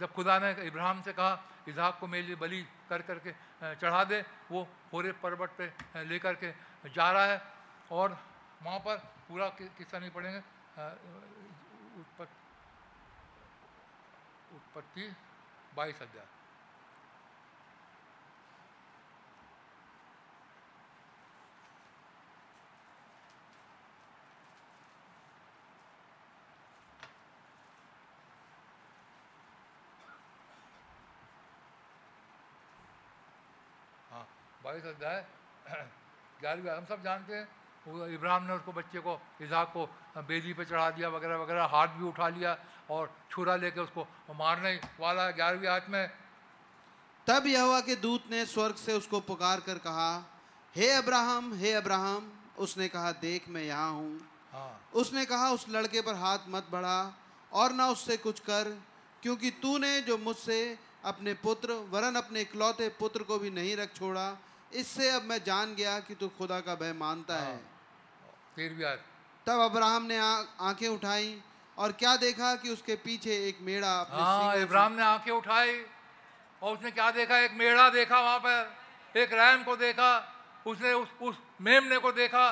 जब 0.00 0.12
खुदा 0.12 0.38
ने 0.38 0.50
इब्राहिम 0.66 1.00
से 1.02 1.12
कहा 1.12 1.32
इजहाक 1.68 1.98
को 2.00 2.06
मेरे 2.06 2.26
लिए 2.26 2.36
बलि 2.36 2.60
कर 2.88 3.02
करके 3.08 3.32
चढ़ा 3.80 4.02
दे 4.04 4.22
वो 4.50 4.64
पूरे 4.90 5.12
पर्वत 5.22 5.50
पे 5.58 5.66
अ, 5.66 6.02
लेकर 6.10 6.34
के 6.42 6.50
जा 6.94 7.10
रहा 7.12 7.24
है 7.32 7.40
और 7.90 8.16
वहाँ 8.64 8.78
पर 8.86 8.96
पूरा 9.28 9.48
किस्सा 9.58 9.98
नहीं 9.98 10.10
पढ़ेंगे 10.10 10.40
उत्पत्ति 14.50 15.10
बाईस 15.76 16.02
अध्याय 16.02 16.26
हाँ 34.10 34.26
बाईस 34.70 34.84
अध्याय 34.86 35.22
ग्यारहवीं 36.40 36.70
हम 36.70 36.84
सब 36.86 37.02
जानते 37.02 37.34
हैं। 37.34 37.46
वो 37.86 38.06
इब्राहिम 38.14 38.46
ने 38.46 38.52
उसको 38.54 38.72
बच्चे 38.72 38.98
को 39.02 39.14
इजाक 39.42 39.68
को 39.74 39.86
बेदी 40.22 40.52
पे 40.54 40.64
चढ़ा 40.64 40.90
दिया 40.94 41.08
वगैरह 41.10 41.36
वगैरह 41.36 41.64
हाथ 41.66 41.88
भी 41.98 42.04
उठा 42.06 42.28
लिया 42.28 42.52
और 42.88 43.10
छुरा 43.30 43.56
लेके 43.56 43.80
उसको 43.80 44.06
मारने 44.30 44.74
वाला 45.00 45.24
है। 45.26 45.32
ग्यारहवीं 45.34 45.68
आयत 45.68 45.86
में 45.90 46.06
तब 47.26 47.46
यहोवा 47.46 47.80
के 47.82 47.96
दूत 47.98 48.30
ने 48.30 48.44
स्वर्ग 48.46 48.76
से 48.76 48.92
उसको 48.94 49.20
पुकार 49.26 49.60
कर 49.66 49.78
कहा 49.82 50.10
हे 50.74 50.90
अब्राहम 50.92 51.52
हे 51.58 51.72
अब्राहम 51.72 52.30
उसने 52.58 52.88
कहा 52.88 53.10
देख 53.18 53.48
मैं 53.48 53.62
यहाँ 53.64 53.90
हूँ। 53.92 54.20
हाँ। 54.52 54.70
उसने 54.94 55.24
कहा 55.24 55.48
उस 55.50 55.64
लड़के 55.68 56.00
पर 56.02 56.14
हाथ 56.20 56.46
मत 56.48 56.68
बढ़ा 56.70 57.00
और 57.52 57.72
ना 57.72 57.88
उससे 57.88 58.16
कुछ 58.18 58.38
कर 58.46 58.70
क्योंकि 59.22 59.50
तूने 59.62 60.00
जो 60.02 60.18
मुझसे 60.20 60.60
अपने 61.06 61.34
पुत्र 61.42 61.72
वरन 61.90 62.14
अपने 62.14 62.40
इकलौते 62.40 62.88
पुत्र 63.00 63.22
को 63.24 63.38
भी 63.38 63.50
नहीं 63.50 63.76
रख 63.76 63.94
छोड़ा 63.94 64.28
इससे 64.72 65.10
अब 65.10 65.22
मैं 65.22 65.42
जान 65.44 65.74
गया 65.74 65.98
कि 66.00 66.14
तू 66.14 66.28
खुदा 66.38 66.60
का 66.60 66.74
भय 66.74 66.92
मानता 66.92 67.36
है। 67.36 67.56
तेरहवीं 68.56 68.84
आयत 68.84 69.04
तब 69.46 69.60
अब्राहम 69.60 70.02
ने 70.04 70.18
आँखें 70.18 70.88
उठाई 70.88 71.40
और 71.76 71.92
क्या 71.92 72.16
देखा 72.18 72.54
कि 72.56 72.70
उसके 72.70 72.94
पीछे 72.96 73.36
एक 73.48 73.56
अपने 73.56 73.78
हाँ 74.14 74.56
इब्राहिम 74.56 74.92
ने 74.92 75.02
आँखें 75.02 75.32
उठाई 75.32 75.74
और 76.62 76.76
उसने 76.76 76.90
क्या 76.90 77.10
देखा? 77.10 77.38
एक 77.38 77.52
मेड़ा 77.52 77.88
देखा 77.90 78.20
वहाँ 78.20 78.38
पर। 78.38 79.18
एक 79.18 79.32
रैम 79.32 79.62
को 79.64 79.76
देखा। 79.76 80.10
उसने 80.66 80.92
उस 80.92 81.08
उस 81.22 81.36
मेमने 81.60 81.98
को 81.98 82.12
देखा 82.12 82.44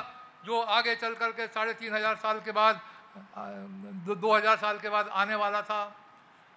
जो 0.45 0.59
आगे 0.59 0.95
चल 0.95 1.13
करके 1.15 1.47
साढ़े 1.47 1.73
तीन 1.73 1.93
हज़ार 1.93 2.15
साल 2.17 2.39
के 2.41 2.51
बाद 2.51 2.81
दो, 3.37 4.15
दो 4.15 4.35
हज़ार 4.35 4.57
साल 4.57 4.77
के 4.79 4.89
बाद 4.89 5.07
आने 5.07 5.35
वाला 5.35 5.61
था। 5.61 5.81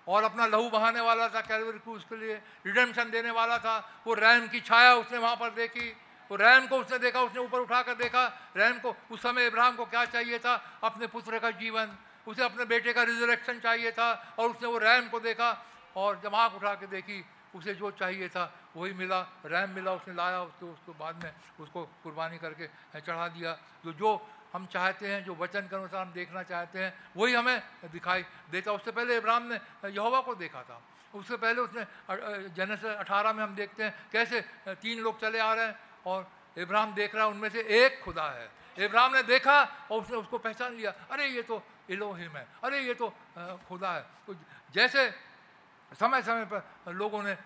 और 0.09 0.25
अपना 0.25 0.47
लहू 0.47 0.71
बहाने 0.71 1.01
वाला 1.01 1.29
था 1.29 1.41
कैलवरी 1.41 1.79
के 1.87 2.17
लिए 2.17 2.35
रिडेम्पशन 2.67 3.11
देने 3.11 3.31
वाला 3.31 3.59
था। 3.59 4.03
वो 4.07 4.15
रैम 4.15 4.49
की 4.49 4.61
छाया 4.61 4.95
उसने 4.95 5.19
वहाँ 5.19 5.37
पर 5.37 5.51
देखी। 5.51 5.91
वो 6.31 6.37
रैम 6.37 6.67
को 6.67 6.77
उसने 6.79 6.99
देखा, 6.99 7.21
उसने 7.21 7.41
ऊपर 7.41 7.59
उठा 7.59 7.83
कर 7.83 7.95
देखा। 7.95 8.25
रैम 8.57 8.79
को, 8.79 8.95
उस 9.11 9.23
समय 9.23 9.47
इब्राहिम 9.47 9.77
को 9.77 9.85
क्या 9.85 10.05
चाहिए 10.05 10.39
था? 10.39 10.55
अपने 10.85 11.07
पुत्र 11.07 11.39
का 11.39 11.51
जीवन, 11.51 11.97
उसे 12.27 12.43
अपने 12.43 12.65
बेटे 12.65 12.93
का 12.93 13.03
रिजरेक्शन 13.03 13.59
चाहिए 13.61 13.91
था 13.93 14.35
और 14.39 14.51
उसने 14.51 14.69
वो 14.69 14.79
रैम 14.79 15.09
को 15.09 15.21
देखा 15.21 15.51
और 15.97 16.21
जब 16.25 16.35
आँख 16.35 16.55
उठा 16.55 16.75
के 16.75 16.87
देखी, 16.87 17.25
उसे 17.55 17.75
जो 17.75 17.91
चाहिए 17.91 18.29
था 18.29 18.49
वही 18.77 18.93
मिला। 18.93 19.21
रैम 19.45 19.71
मिला, 19.71 19.93
उसने 19.93 20.15
लाया, 20.15 20.41
उसको 20.43 20.67
उसको 20.73 20.93
बाद 20.95 21.23
में 21.25 21.33
उसको 21.61 21.85
कुर्बानी 22.03 22.39
करके 22.39 22.67
चढ़ा 23.01 23.29
दिया। 23.29 23.53
जो 23.85 23.93
जो 23.93 24.11
हम 24.53 24.67
चाहते 24.67 25.09
हैं, 25.09 25.25
जो 25.25 25.35
वचन 25.35 25.61
के 25.61 25.77
अनुसार 25.77 26.07
हम 26.07 26.13
देखना 26.13 26.43
चाहते 26.43 26.79
हैं, 26.79 27.11
वही 27.17 27.35
हमें 27.35 27.63
दिखाई 27.85 28.25
देता 28.51 28.73
उससे 28.73 28.93
पहले 28.93 29.17
इब्राहिम 29.17 29.43
ने 29.53 29.61
यहोवा 29.89 30.21
को 30.21 30.35
देखा 30.35 30.63
था। 30.63 30.83
उससे 31.15 31.37
पहले 31.37 31.61
उसने 31.61 31.87
जनस 32.49 32.85
अठारह 32.85 33.33
में 33.33 33.45
हम 33.45 33.55
देखते 33.55 33.85
हैं, 33.85 34.09
कैसे 34.13 34.41
तीन 34.69 35.01
लोग 35.01 35.21
चले 35.21 35.39
आ 35.39 35.55
रहे 35.55 35.67
हैं 35.67 35.81
और 36.07 36.31
इब्राहिम 36.59 36.95
देख 36.95 37.15
रहा 37.15 37.25
है, 37.25 37.31
उनमें 37.31 37.49
से 37.49 37.61
एक 37.61 38.01
खुदा 38.05 38.25
है। 38.25 38.51
इब्राहिम 38.79 39.15
ने 39.15 39.23
देखा 39.23 39.63
और 39.91 40.03
उसने 40.03 40.17
उसको 40.17 40.39
पहचान 40.39 40.73
लिया। 40.73 40.93
अरे, 41.11 41.27
ये 41.27 41.43
तो 41.43 41.63
इलोहिम 41.91 42.31
है। 42.31 42.47
अरे, 42.65 42.81
ये 42.81 42.95
तो 42.95 43.09
खुदा 43.69 43.93
है। 43.93 44.07
तो 44.27 44.35
जैसे 44.75 45.11
समय 46.01 46.23
समय 46.23 46.45
पर 46.45 46.93
लोगों 46.93 47.23
ने 47.23 47.37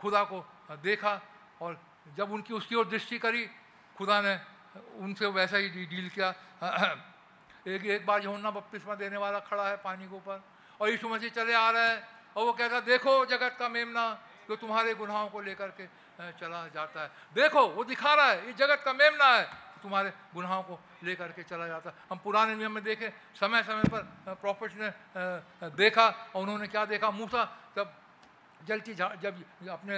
खुदा 0.00 0.24
को 0.24 0.44
देखा 0.70 1.20
और 1.60 1.80
जब 2.16 2.32
उनकी 2.32 2.54
उसकी 2.54 2.74
ओर 2.74 2.88
दृष्टि 2.88 3.18
करी, 3.18 3.50
खुदा 3.98 4.20
ने 4.20 4.40
उनसे 4.76 5.26
वैसा 5.26 5.56
ही 5.56 5.68
डील 5.86 6.08
किया। 6.14 6.28
एक 7.68 7.84
एक 7.84 8.06
बार 8.06 8.24
यमुना 8.24 8.50
बपतिस्मा 8.50 8.94
देने 8.94 9.16
वाला 9.16 9.38
खड़ा 9.44 9.68
है 9.68 9.76
पानी 9.84 10.04
के 10.08 10.14
ऊपर 10.16 10.42
और 10.80 10.88
यीशु 10.90 11.08
मसीह 11.08 11.30
चले 11.30 11.54
आ 11.54 11.70
रहे 11.70 11.88
हैं 11.88 11.98
और 12.36 12.44
वो 12.44 12.52
कहता 12.52 12.80
देखो 12.80 13.12
जगत 13.26 13.56
का 13.58 13.68
मेमना 13.68 14.04
जो 14.48 14.56
तुम्हारे 14.56 14.94
गुनाहों 14.94 15.28
को 15.28 15.40
लेकर 15.40 15.68
के 15.76 15.86
चला 16.40 16.66
जाता 16.74 17.02
है। 17.02 17.10
देखो, 17.32 17.60
वो 17.70 17.84
दिखा 17.84 18.12
रहा 18.14 18.26
है, 18.26 18.46
ये 18.46 18.52
जगत 18.52 18.82
का 18.84 18.92
मेमना 18.92 19.24
है 19.24 19.44
तुम्हारे 19.82 20.12
गुनाहों 20.34 20.62
को 20.62 20.78
लेकर 21.04 21.32
के 21.32 21.42
चला 21.42 21.66
जाता 21.66 21.92
हम 22.10 22.18
पुराने 22.20 22.54
नियम 22.56 22.72
में 22.72 22.84
देखे, 22.84 23.08
समय 23.32 23.62
समय 23.62 23.84
पर 23.88 24.34
प्रॉफिट 24.40 24.72
ने 24.76 24.88
देखा 25.72 26.06
और 26.34 26.42
उन्होंने 26.42 26.66
क्या 26.68 26.84
देखा? 26.84 27.10
मूसा 27.10 27.42
जब 27.76 27.86
जलती 28.68 28.94
जब 28.94 29.32
अपने 29.64 29.96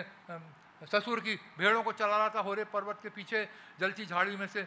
ससुर 0.86 1.20
की 1.20 1.34
भेड़ों 1.58 1.82
को 1.82 1.92
चला 1.92 2.16
रहा 2.16 2.28
था, 2.28 2.40
होरे 2.40 2.64
पर्वत 2.64 2.98
के 3.02 3.08
पीछे 3.10 3.48
जलची 3.80 4.06
झाड़ी 4.06 4.36
में 4.36 4.46
से 4.46 4.66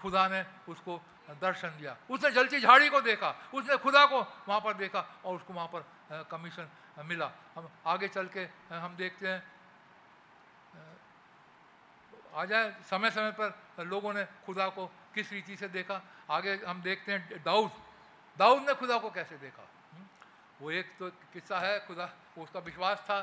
खुदा 0.00 0.28
ने 0.28 0.44
उसको 0.68 1.00
दर्शन 1.40 1.68
दिया। 1.78 1.96
उसने 2.10 2.30
जलची 2.30 2.60
झाड़ी 2.60 2.88
को 2.88 3.00
देखा, 3.00 3.30
उसने 3.54 3.76
खुदा 3.76 4.04
को 4.06 4.20
वहाँ 4.20 4.60
पर 4.60 4.74
देखा 4.74 5.00
और 5.24 5.36
उसको 5.36 5.52
वहाँ 5.52 5.68
पर 5.68 5.84
कमीशन 6.30 6.68
मिला। 7.04 7.30
हम 7.56 7.68
आगे 7.86 8.08
चल 8.08 8.26
के 8.28 8.44
हम 8.70 8.96
देखते 8.96 9.28
हैं 9.28 9.42
आ 12.30 12.44
जाए, 12.44 12.74
समय 12.86 13.10
समय 13.10 13.32
पर 13.32 13.84
लोगों 13.84 14.12
ने 14.14 14.24
खुदा 14.46 14.68
को 14.68 14.86
किस 15.14 15.32
रीति 15.32 15.56
से 15.56 15.68
देखा। 15.68 16.00
आगे 16.30 16.54
हम 16.62 16.82
देखते 16.82 17.12
हैं 17.12 17.42
दाऊद। 17.42 17.70
दाऊद 18.38 18.62
ने 18.62 18.74
खुदा 18.74 18.98
को 18.98 19.10
कैसे 19.10 19.36
देखा? 19.38 19.62
हम्म? 19.92 20.06
वो 20.60 20.70
एक 20.70 20.94
तो 20.98 21.10
किस्सा 21.32 21.58
है, 21.60 21.86
खुदा, 21.86 22.06
उसका 22.38 22.60
विश्वास 22.60 22.98
था 23.00 23.18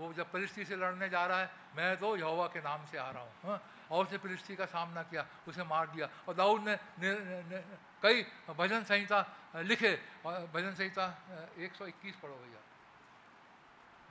वो 0.00 0.12
जब 0.12 0.30
परिस्थिति 0.32 0.64
से 0.64 0.76
लड़ने 0.76 1.08
जा 1.08 1.24
रहा 1.26 1.38
है 1.38 1.50
मैं 1.76 1.96
तो 1.96 2.16
यहोवा 2.16 2.46
के 2.50 2.60
नाम 2.60 2.84
से 2.86 2.98
आ 2.98 3.10
रहा 3.10 3.22
हूँ 3.22 3.32
हाँ? 3.44 3.58
और 3.90 4.06
उसे 4.06 4.18
परिस्थिति 4.18 4.56
का 4.56 4.66
सामना 4.66 5.02
किया 5.02 5.26
उसे 5.48 5.64
मार 5.64 5.86
दिया। 5.88 6.08
और 6.28 6.34
दाऊद 6.34 6.60
ने, 6.62 6.74
ने, 6.74 7.10
ने 7.46 7.58
कई 8.02 8.22
भजन 8.50 8.84
संहिता 8.84 9.62
लिखे 9.62 9.92
और 10.26 10.50
भजन 10.54 10.74
संहिता 10.74 11.04
121 11.58 12.16
पढ़ो 12.22 12.34
भैया। 12.34 12.60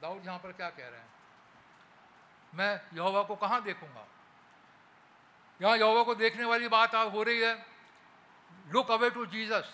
दाऊद 0.02 0.26
यहाँ 0.26 0.40
पर 0.40 0.52
क्या 0.52 0.70
कह 0.70 0.88
रहे 0.88 1.00
हैं? 1.00 1.12
मैं 2.54 2.82
यहोवा 2.94 3.24
को 3.24 3.36
कहाँ 3.36 3.62
देखूँगा? 3.64 4.06
यहाँ 5.60 5.78
यहोवा 5.78 6.04
को 6.04 6.16
देखने 6.16 6.46
वाली 6.46 6.68
बात 6.68 6.96
हो 6.96 7.24
रही 7.24 7.42
है। 7.42 7.56
लुक 8.72 8.92
अवे 8.92 9.10
टू 9.10 9.26
जीसस 9.26 9.74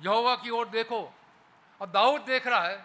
यहोवा 0.00 0.34
की 0.36 0.50
ओर 0.50 0.68
देखो। 0.68 1.00
और 1.80 1.86
दाऊद 1.88 2.20
देख 2.22 2.46
रहा 2.46 2.62
है 2.62 2.84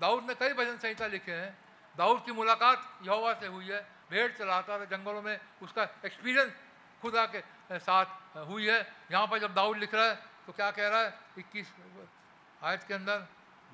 दाऊद 0.00 0.24
ने 0.24 0.34
कई 0.34 0.52
भजन 0.54 0.76
संहिता 0.78 1.06
लिखे 1.06 1.32
हैं। 1.32 1.52
दाऊद 1.94 2.22
की 2.26 2.32
मुलाकात 2.32 2.78
यहोवा 3.04 3.32
से 3.34 3.46
हुई 3.46 3.66
है। 3.66 3.80
भेड़ 4.10 4.30
चलाता 4.32 4.78
था 4.78 4.84
जंगलों 4.86 5.22
में 5.22 5.38
उसका 5.62 5.82
एक्सपीरियंस 6.04 6.52
खुदा 7.02 7.24
के 7.26 7.40
साथ 7.78 8.06
हुई 8.48 8.66
है। 8.66 8.80
यहाँ 9.12 9.26
पर 9.26 9.38
जब 9.38 9.54
दाऊद 9.54 9.76
लिख 9.78 9.94
रहा 9.94 10.04
है 10.04 10.14
तो 10.46 10.52
क्या 10.52 10.70
कह 10.70 10.88
रहा 10.88 11.00
है? 11.00 11.12
इक्कीस 11.38 11.66
आयत 12.62 12.82
के 12.88 12.94
अंदर 12.94 13.26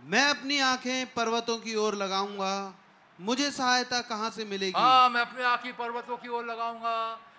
मैं 0.03 0.28
अपनी 0.31 0.59
आँखें 0.61 1.07
पर्वतों 1.15 1.59
की 1.59 1.74
ओर 1.77 1.94
लगाऊँगा। 1.94 2.74
मुझे 3.19 3.51
सहायता 3.51 4.01
कहाँ 4.03 4.31
से 4.31 4.44
मिलेगी? 4.44 4.73
हाँ 4.73 5.09
मैं 5.11 5.20
अपनी 5.20 5.43
आँखें 5.44 5.73
पर्वतों 5.77 6.16
की 6.16 6.28
ओर 6.28 6.44
लगाऊँगा। 6.44 6.97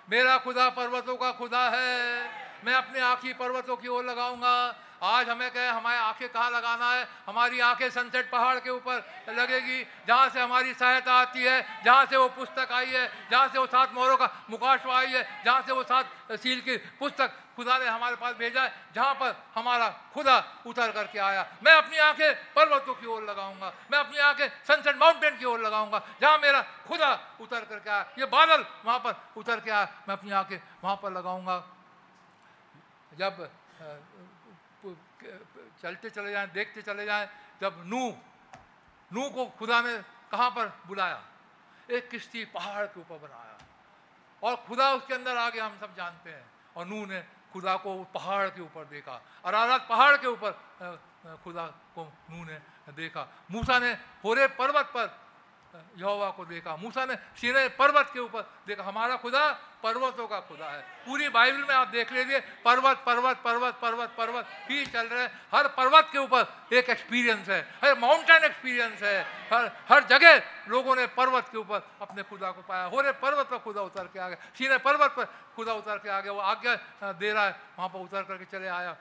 मेरा 0.10 0.38
खुदा 0.38 0.70
पर्वतों 0.70 1.16
का 1.18 1.32
खुदा 1.32 1.70
है। 1.70 2.48
मैं 2.66 2.74
अपनी 2.74 3.00
आंखी 3.00 3.34
पर्वतों 3.34 3.76
की 3.78 3.88
ओर 3.88 4.04
लगाऊँगा। 4.06 4.56
आज 4.98 5.30
हमें 5.30 5.50
कहे, 5.52 5.68
हमारे 5.68 5.98
आँखें 6.00 6.30
कहाँ 6.30 6.50
लगाना 6.52 6.92
है? 6.92 7.08
हमारी 7.28 7.60
आँखें 7.60 7.90
सनसेट 7.90 8.30
पहाड़ 8.32 8.60
के 8.60 8.70
ऊपर 8.70 9.04
लगेगी, 9.30 9.84
जहाँ 10.08 10.30
से 10.30 10.40
हमारी 10.42 10.74
सहायता 10.74 11.14
आती 11.14 11.44
है, 11.44 11.84
जहाँ 11.86 12.06
से 12.06 12.18
वो 12.18 12.28
पुस्तक 12.30 12.72
आई 12.72 12.86
है, 12.88 13.10
जहाँ 13.32 13.48
से 13.48 13.60
वो 13.60 13.66
सात 13.68 13.94
मोहरों 13.94 14.18
का 14.18 14.30
मुकाशवा 14.50 14.98
आई 14.98 15.12
है, 15.12 15.24
जहाँ 15.46 15.62
से 15.62 15.72
वो 15.74 15.84
सात 15.84 16.40
सील 16.42 16.62
की 16.62 16.78
पुस्तक 16.98 17.32
खुदा 17.56 17.78
ने 17.78 17.88
हमारे 17.88 18.16
पास 18.16 18.36
भेजा 18.36 18.64
है, 18.64 18.74
जहाँ 18.96 19.14
पर 19.14 19.36
हमारा 19.56 19.88
खुदा 20.14 20.38
उतर 20.66 20.92
करके 20.92 21.20
आया। 21.20 21.46
मैं 21.64 21.74
अपनी 21.74 21.98
आँखें 22.00 22.54
पर्वतों 22.54 22.94
की 22.94 23.06
ओर 23.06 23.24
लगाऊँगा, 23.24 23.74
मैं 23.92 24.00
अपनी 24.00 24.18
आँखें 24.20 24.48
सनसेट 24.68 24.98
माउंटेन 24.98 25.38
की 25.38 25.46
ओर 25.46 25.60
लगाऊँगा, 25.62 26.02
जहाँ 26.22 26.38
मेरा 26.38 26.62
खुदा 26.88 27.12
उतर 27.42 27.66
करके 27.66 27.90
आया। 27.90 28.06
ये 28.20 28.26
बादल 28.28 28.66
वहाँ 28.86 29.00
पर 29.00 29.16
उतर 29.38 29.60
के 29.60 29.72
आया, 29.72 29.88
मैं 30.08 30.16
अपनी 30.16 30.32
आँखें 30.32 30.60
वहाँ 30.84 30.96
पर 30.96 31.12
लगाऊँगा। 31.12 31.64
जब 33.14 33.50
चलते 35.82 36.10
चले 36.10 36.32
जाएँ, 36.32 36.48
देखते 36.48 36.82
चले 36.82 37.06
जाएँ, 37.06 37.30
जब 37.62 37.84
नू 37.86 38.18
नू 39.12 39.30
को 39.30 39.46
खुदा 39.46 39.82
ने 39.82 39.98
कहाँ 40.32 40.50
पर 40.52 40.68
बुलाया? 40.88 41.22
एक 41.92 42.10
किश्ती 42.10 42.46
पहाड़ 42.46 42.86
के 42.86 43.00
ऊपर 43.00 43.18
बनाया। 43.18 43.58
और 44.44 44.56
खुदा 44.68 44.92
उसके 44.94 45.14
अंदर 45.14 45.38
आ 45.38 45.50
गया 45.50 45.66
हम 45.66 45.78
सब 45.80 45.96
जानते 45.96 46.30
हैं। 46.30 46.46
और 46.78 46.86
नू 46.86 47.06
ने 47.06 47.22
खुदा 47.54 47.76
को 47.78 48.04
पहाड़ 48.04 48.50
के 48.50 48.62
ऊपर 48.62 48.86
देखा। 48.86 49.22
अरारत 49.46 49.86
पहाड़ 49.90 50.18
के 50.18 50.28
ऊपर 50.28 50.52
खुदा 51.44 51.66
को 51.68 52.04
नू 52.30 52.44
ने 52.44 52.60
देखा। 52.94 53.28
मूसा 53.52 53.80
ने 53.80 53.92
होरे 54.24 54.48
पर्वत 54.48 54.86
पर 54.86 55.08
यहोवा 55.98 56.30
को 56.32 56.46
देखा। 56.46 56.76
मूसा 56.76 57.06
ने 57.06 57.16
सीने 57.38 57.68
पर्वत 57.76 58.10
के 58.14 58.20
ऊपर 58.20 58.42
देखा, 58.68 58.84
हमारा 58.84 59.16
खुदा 59.16 59.52
पर्वतों 59.84 60.28
का 60.28 60.40
खुदा 60.40 60.66
है। 60.66 60.82
पूरी 61.06 61.30
बाइबल 61.30 61.58
में 61.60 61.76
आप 61.76 61.88
देख 61.88 62.12
लीजिए, 62.12 62.40
पर्वत 62.66 63.04
पर्वत 63.06 63.38
पर्वत 63.38 63.80
पर्वत 63.82 64.14
पर्वत 64.18 64.48
ही 64.70 64.86
चल 64.86 65.08
रहे 65.08 65.24
हैं। 65.24 65.32
हर 65.54 65.68
पर्वत 65.68 66.10
के 66.12 66.18
ऊपर 66.18 66.76
एक 66.76 66.90
एक्सपीरियंस 66.90 67.50
है, 67.50 67.62
हर 67.84 67.98
माउंटेन 68.00 68.44
एक्सपीरियंस 68.44 69.04
है। 69.04 69.22
हर 69.54 69.72
हर 69.90 70.04
जगह 70.04 70.42
लोगों 70.68 70.96
ने 70.96 71.06
पर्वत 71.08 71.50
के 71.52 71.58
ऊपर 71.58 71.88
अपने 72.02 72.24
खुदा 72.24 72.52
को 72.52 72.62
पाया। 72.62 72.86
हो 72.86 73.02
रहे 73.02 73.12
पर्वत 73.22 73.48
पर 73.48 73.58
खुदा 73.58 73.82
उतर 73.82 74.08
के 74.08 74.20
आ 74.20 74.28
गया। 74.30 74.38
सीने 74.58 74.78
पर्वत 74.78 75.12
पर 75.12 75.26
खुदा 75.56 75.74
उतर 75.74 75.98
के 75.98 76.10
आ 76.10 76.20
गया। 76.22 76.32
वो 76.32 76.42
आज्ञा 76.42 77.14
दे 77.14 77.34
रहा 77.34 77.46
है, 77.46 77.56
वहाँ 77.78 77.90
पर 77.90 78.00
उतर 78.00 78.24
करके 78.24 78.46
चले 78.48 78.68
आया। 78.68 78.96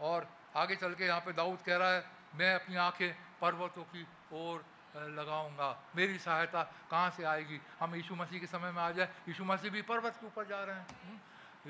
और 0.00 0.28
आगे 0.56 0.76
चल 0.76 0.94
के 0.94 1.04
यहाँ 1.04 1.20
पे 1.20 1.32
दाऊद 1.32 1.58
कह 1.66 1.76
रहा 1.76 1.90
है, 1.90 2.04
मैं 2.34 2.54
अपनी 2.54 2.76
आँखें 2.76 3.12
पर्वतों 3.40 3.82
की 3.84 4.06
ओर 4.32 4.64
लगाऊँगा। 5.00 5.82
मेरी 5.96 6.18
सहायता 6.18 6.62
कहाँ 6.62 7.10
से 7.10 7.24
आएगी? 7.24 7.60
हम 7.80 7.94
यीशु 7.94 8.14
मसीह 8.14 8.40
के 8.40 8.46
समय 8.46 8.72
में 8.72 8.82
आ 8.82 8.90
जाए। 8.90 9.08
यीशु 9.28 9.44
मसीह 9.44 9.70
भी 9.70 9.82
पर्वत 9.82 10.12
के 10.12 10.26
ऊपर 10.26 10.46
जा 10.46 10.64
रहे 10.64 10.76
हैं। 10.76 10.86
हम्म? 11.04 11.18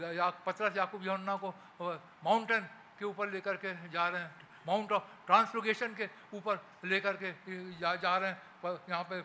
या 0.04 0.30
पत्रस 0.30 0.76
याकूब 0.76 1.06
यौन्ना 1.06 1.36
को 1.36 1.50
माउंटेन 2.24 2.60
के 2.98 3.04
ऊपर 3.04 3.30
लेकर 3.30 3.56
के 3.56 3.88
जा 3.88 4.08
रहे 4.08 4.22
हैं। 4.22 4.48
माउंट 4.66 4.92
ऑफ़ 4.92 5.26
ट्रांसलोगेशन 5.26 5.94
के 5.94 6.10
ऊपर 6.34 6.58
लेकर 6.84 7.16
के 7.16 7.32
जा, 7.72 7.94
जा 7.94 8.16
रहे 8.16 8.30
हैं। 8.30 8.42
यहाँ 8.90 9.04
पे 9.04 9.20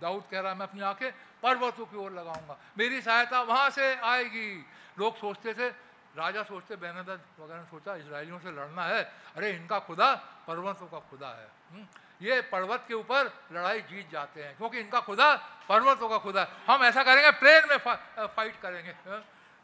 दाऊद 0.00 0.24
कह 0.30 0.40
रहा 0.40 0.52
है 0.52 0.58
मैं 0.58 0.66
अपनी 0.66 0.80
आँखें 0.80 1.12
पर्वतों 1.42 1.86
की 1.86 1.96
ओर 1.96 2.12
लगाऊँगा। 2.12 2.58
मेरी 2.78 3.02
सहायता 3.02 3.42
वहाँ 3.42 3.70
से 3.70 3.96
आएगी। 3.96 4.66
लोग 4.98 5.16
सोचते 5.16 5.54
थे 5.54 5.68
राजा 6.16 6.42
सोचते 6.42 6.76
बेनदत 6.76 7.40
वगैरह 7.40 7.64
सोचा 7.64 7.96
इसराइलियों 7.96 8.38
से 8.38 8.50
लड़ना 8.50 8.84
है। 8.84 9.12
अरे 9.36 9.50
इनका 9.50 9.78
खुदा 9.78 10.14
पर्वतों 10.46 10.86
का 10.86 10.98
खुदा 10.98 11.28
है। 11.28 11.48
हम्म? 11.72 11.86
ये 12.22 12.40
पर्वत 12.50 12.84
के 12.88 12.94
ऊपर 12.94 13.30
लड़ाई 13.52 13.80
जीत 13.82 14.10
जाते 14.12 14.42
हैं 14.42 14.56
क्योंकि 14.56 14.78
इनका 14.78 15.00
खुदा 15.02 15.34
पर्वतों 15.68 16.08
का 16.08 16.18
खुदा 16.18 16.46
हम 16.66 16.84
ऐसा 16.84 17.02
करेंगे 17.02 17.30
प्लेन 17.38 17.62
में 17.70 17.76
फा, 17.78 17.94
फाइट 18.26 18.60
करेंगे 18.62 18.94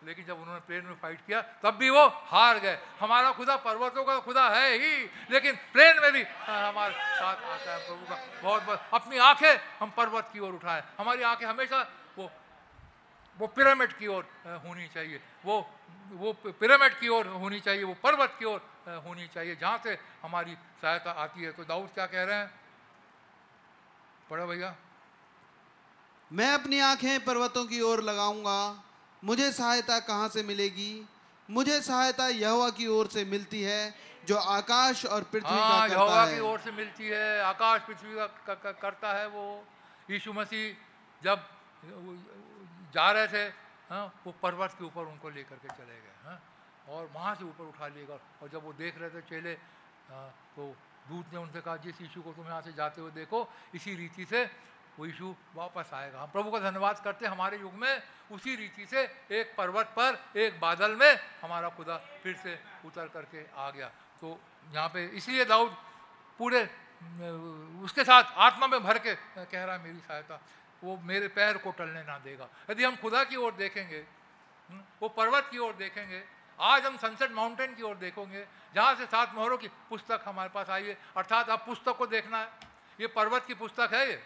लेकिन 0.03 0.25
जब 0.25 0.41
उन्होंने 0.41 0.61
प्लेन 0.67 0.85
में 0.85 0.95
फाइट 0.95 1.21
किया 1.27 1.41
तब 1.63 1.75
भी 1.75 1.89
वो 1.91 2.07
हार 2.31 2.59
गए। 2.59 2.79
हमारा 3.01 3.31
खुदा 3.33 3.57
पर्वतों 3.59 4.05
का 4.05 4.19
खुदा 4.21 4.49
है 4.49 4.71
ही 4.75 4.93
लेकिन 5.31 5.57
प्लेन 5.73 6.01
में 6.03 6.13
भी 6.13 6.23
हमारे 6.47 6.95
साथ 6.95 7.37
आता 7.37 7.75
है 7.75 7.79
प्रभु 7.87 8.05
का 8.07 8.17
बहुत 8.43 8.63
बहुत 8.63 8.81
अपनी 8.95 9.19
आँखें 9.19 9.55
हम 9.81 9.91
पर्वत 9.97 10.31
की 10.33 10.41
ओर 10.41 10.53
उठाएँ। 10.55 10.83
हमारी 10.99 11.23
आँखें 11.23 11.47
हमेशा 11.47 11.81
वो 12.19 12.31
वो 13.39 13.47
पिरामिड 13.49 13.93
की 13.93 14.07
ओर 14.07 14.25
होनी 14.67 14.87
चाहिए। 14.95 15.21
वो 15.45 15.61
वो 16.13 16.33
पिरामिड 16.33 16.99
की 17.01 17.09
ओर 17.09 17.27
होनी 17.27 17.61
चाहिए 17.61 17.83
वो 17.85 17.95
पर्वत 17.95 18.37
की 18.39 18.45
ओर 18.45 18.61
होनी 18.89 19.29
चाहिए 19.35 19.57
जहाँ 19.57 19.81
से 19.85 19.99
हमारी 20.23 20.55
सहायता 20.83 21.11
आती 21.11 21.43
है। 21.43 21.53
तो 21.53 21.65
दाऊद 21.65 21.89
क्या 21.95 22.07
कह 22.07 22.25
रहे 22.25 22.37
हैं? 22.37 22.51
पढ़ो 24.31 24.47
भैया। 24.47 24.77
मैं 26.33 26.53
अपनी 26.55 26.81
आँखें 26.81 27.25
पर्वतों 27.25 27.65
की 27.65 27.81
ओर 27.81 28.03
लगाऊँगा। 28.03 28.83
मुझे 29.25 29.53
सहायता 29.53 30.01
कहाँ 30.01 30.29
से 30.29 30.43
मिलेगी? 30.43 31.07
मुझे 31.51 31.81
सहायता 31.83 32.29
यहोवा 32.29 32.71
की 32.71 32.87
ओर 32.87 33.07
से 33.07 33.25
मिलती 33.25 33.63
है 33.63 33.95
जो 34.29 34.37
आकाश 34.37 35.07
और 35.07 35.23
पृथ्वी 35.23 35.41
का 35.41 35.49
हाँ 35.51 35.89
करता 35.89 35.95
यहोवा 35.95 36.27
की 36.27 36.41
ओर 36.41 36.61
से 36.61 36.73
मिलती 36.73 37.09
है 37.09 37.41
आकाश 37.41 37.81
पृथ्वी 37.81 38.17
का 38.17 38.27
क- 38.27 38.61
क- 38.67 38.79
करता 38.83 39.13
है 39.13 39.27
वो। 39.29 39.65
यीशु 40.11 40.33
मसीह 40.33 40.77
जब 41.25 41.47
जा 42.95 43.11
रहे 43.11 43.29
थे 43.29 43.68
हाँ 43.91 44.05
वो 44.25 44.33
पर्वत 44.43 44.73
के 44.79 44.85
ऊपर 44.85 45.03
उनको 45.09 45.29
लेकर 45.31 45.57
के 45.57 45.69
चले 45.69 45.97
गए 45.97 46.17
हाँ। 46.25 46.39
और 46.89 47.11
वहाँ 47.15 47.35
से 47.35 47.45
ऊपर 47.45 47.65
उठा 47.65 47.87
लिएगा 47.89 48.19
और 48.43 48.49
जब 48.49 48.65
वो 48.65 48.73
देख 48.73 48.99
रहे 48.99 49.11
थे 49.11 49.21
चेले 49.29 49.53
हाँ, 50.09 50.29
तो 50.57 50.75
दूत 51.09 51.33
ने 51.33 51.39
उनसे 51.39 51.61
कहा 51.61 51.77
जिस 51.79 52.01
यीशु 52.01 52.23
को 52.23 52.33
तुम 52.33 52.47
यहाँ 52.47 52.61
से 52.63 52.73
जाते 52.73 53.01
हुए 53.01 53.11
देखो 53.13 53.49
इसी 53.75 53.95
रीति 53.97 54.25
से 54.25 54.45
वो 54.99 55.07
यीशु 55.07 55.35
वापस 55.55 55.91
आएगा। 55.95 56.21
हम 56.21 56.31
प्रभु 56.31 56.51
का 56.51 56.59
धन्यवाद 56.61 57.01
करते 57.05 57.25
हैं 57.25 57.33
हमारे 57.33 57.59
युग 57.59 57.75
में 57.75 58.03
उसी 58.33 58.55
रीति 58.57 58.87
से 58.87 59.03
एक 59.31 59.55
पर्वत 59.57 59.93
पर 59.97 60.39
एक 60.41 60.59
बादल 60.61 60.97
में 60.97 61.19
हमारा 61.43 61.69
खुदा 61.77 61.97
फिर 62.23 62.35
से 62.37 62.59
उतर 62.87 63.09
करके 63.15 63.45
आ 63.57 63.71
गया। 63.71 63.89
तो 64.21 64.39
यहाँ 64.75 64.89
पे 64.89 65.05
इसलिए 65.17 65.45
दाऊद 65.45 65.77
पूरे 66.39 66.63
उसके 67.85 68.05
साथ 68.05 68.33
आत्मा 68.37 68.67
में 68.67 68.83
भर 68.83 68.99
के 68.99 69.15
कह 69.15 69.65
रहा 69.65 69.75
है 69.75 69.83
मेरी 69.83 69.99
सहायता 69.99 70.41
वो 70.85 70.97
मेरे 71.05 71.29
पैर 71.29 71.57
को 71.57 71.71
टलने 71.71 72.03
ना 72.03 72.19
देगा। 72.19 72.49
यदि 72.71 72.85
हम 72.85 72.97
खुदा 72.97 73.25
की 73.25 73.37
ओर 73.37 73.53
देखेंगे 73.53 74.05
हम्म, 74.69 74.83
वो 75.03 75.09
पर्वत 75.09 75.49
की 75.51 75.59
ओर 75.59 75.73
देखेंगे 75.73 76.23
आज 76.59 76.87
हम 76.87 76.97
सनसेट 76.97 77.33
माउंटेन 77.33 77.75
की 77.75 77.83
ओर 77.83 77.95
देखेंगे 77.97 78.47
जहाँ 78.75 78.95
से 78.95 79.07
सात 79.07 79.35
मोहरों 79.35 79.59
की 79.59 79.69
पुस्तक 79.69 80.23
हमारे 80.25 80.51
पास 80.51 80.71
आई 80.71 80.83
है। 80.83 80.99
अर्थात 81.17 81.49
अब 81.49 81.59
पुस्तक 81.59 81.97
को 81.97 82.07
देखना 82.07 82.39
है। 82.39 82.49
ये 83.01 83.07
पर्वत 83.07 83.45
की 83.47 83.55
पुस्तक 83.55 83.95
है 83.95 84.07
ये। 84.09 84.23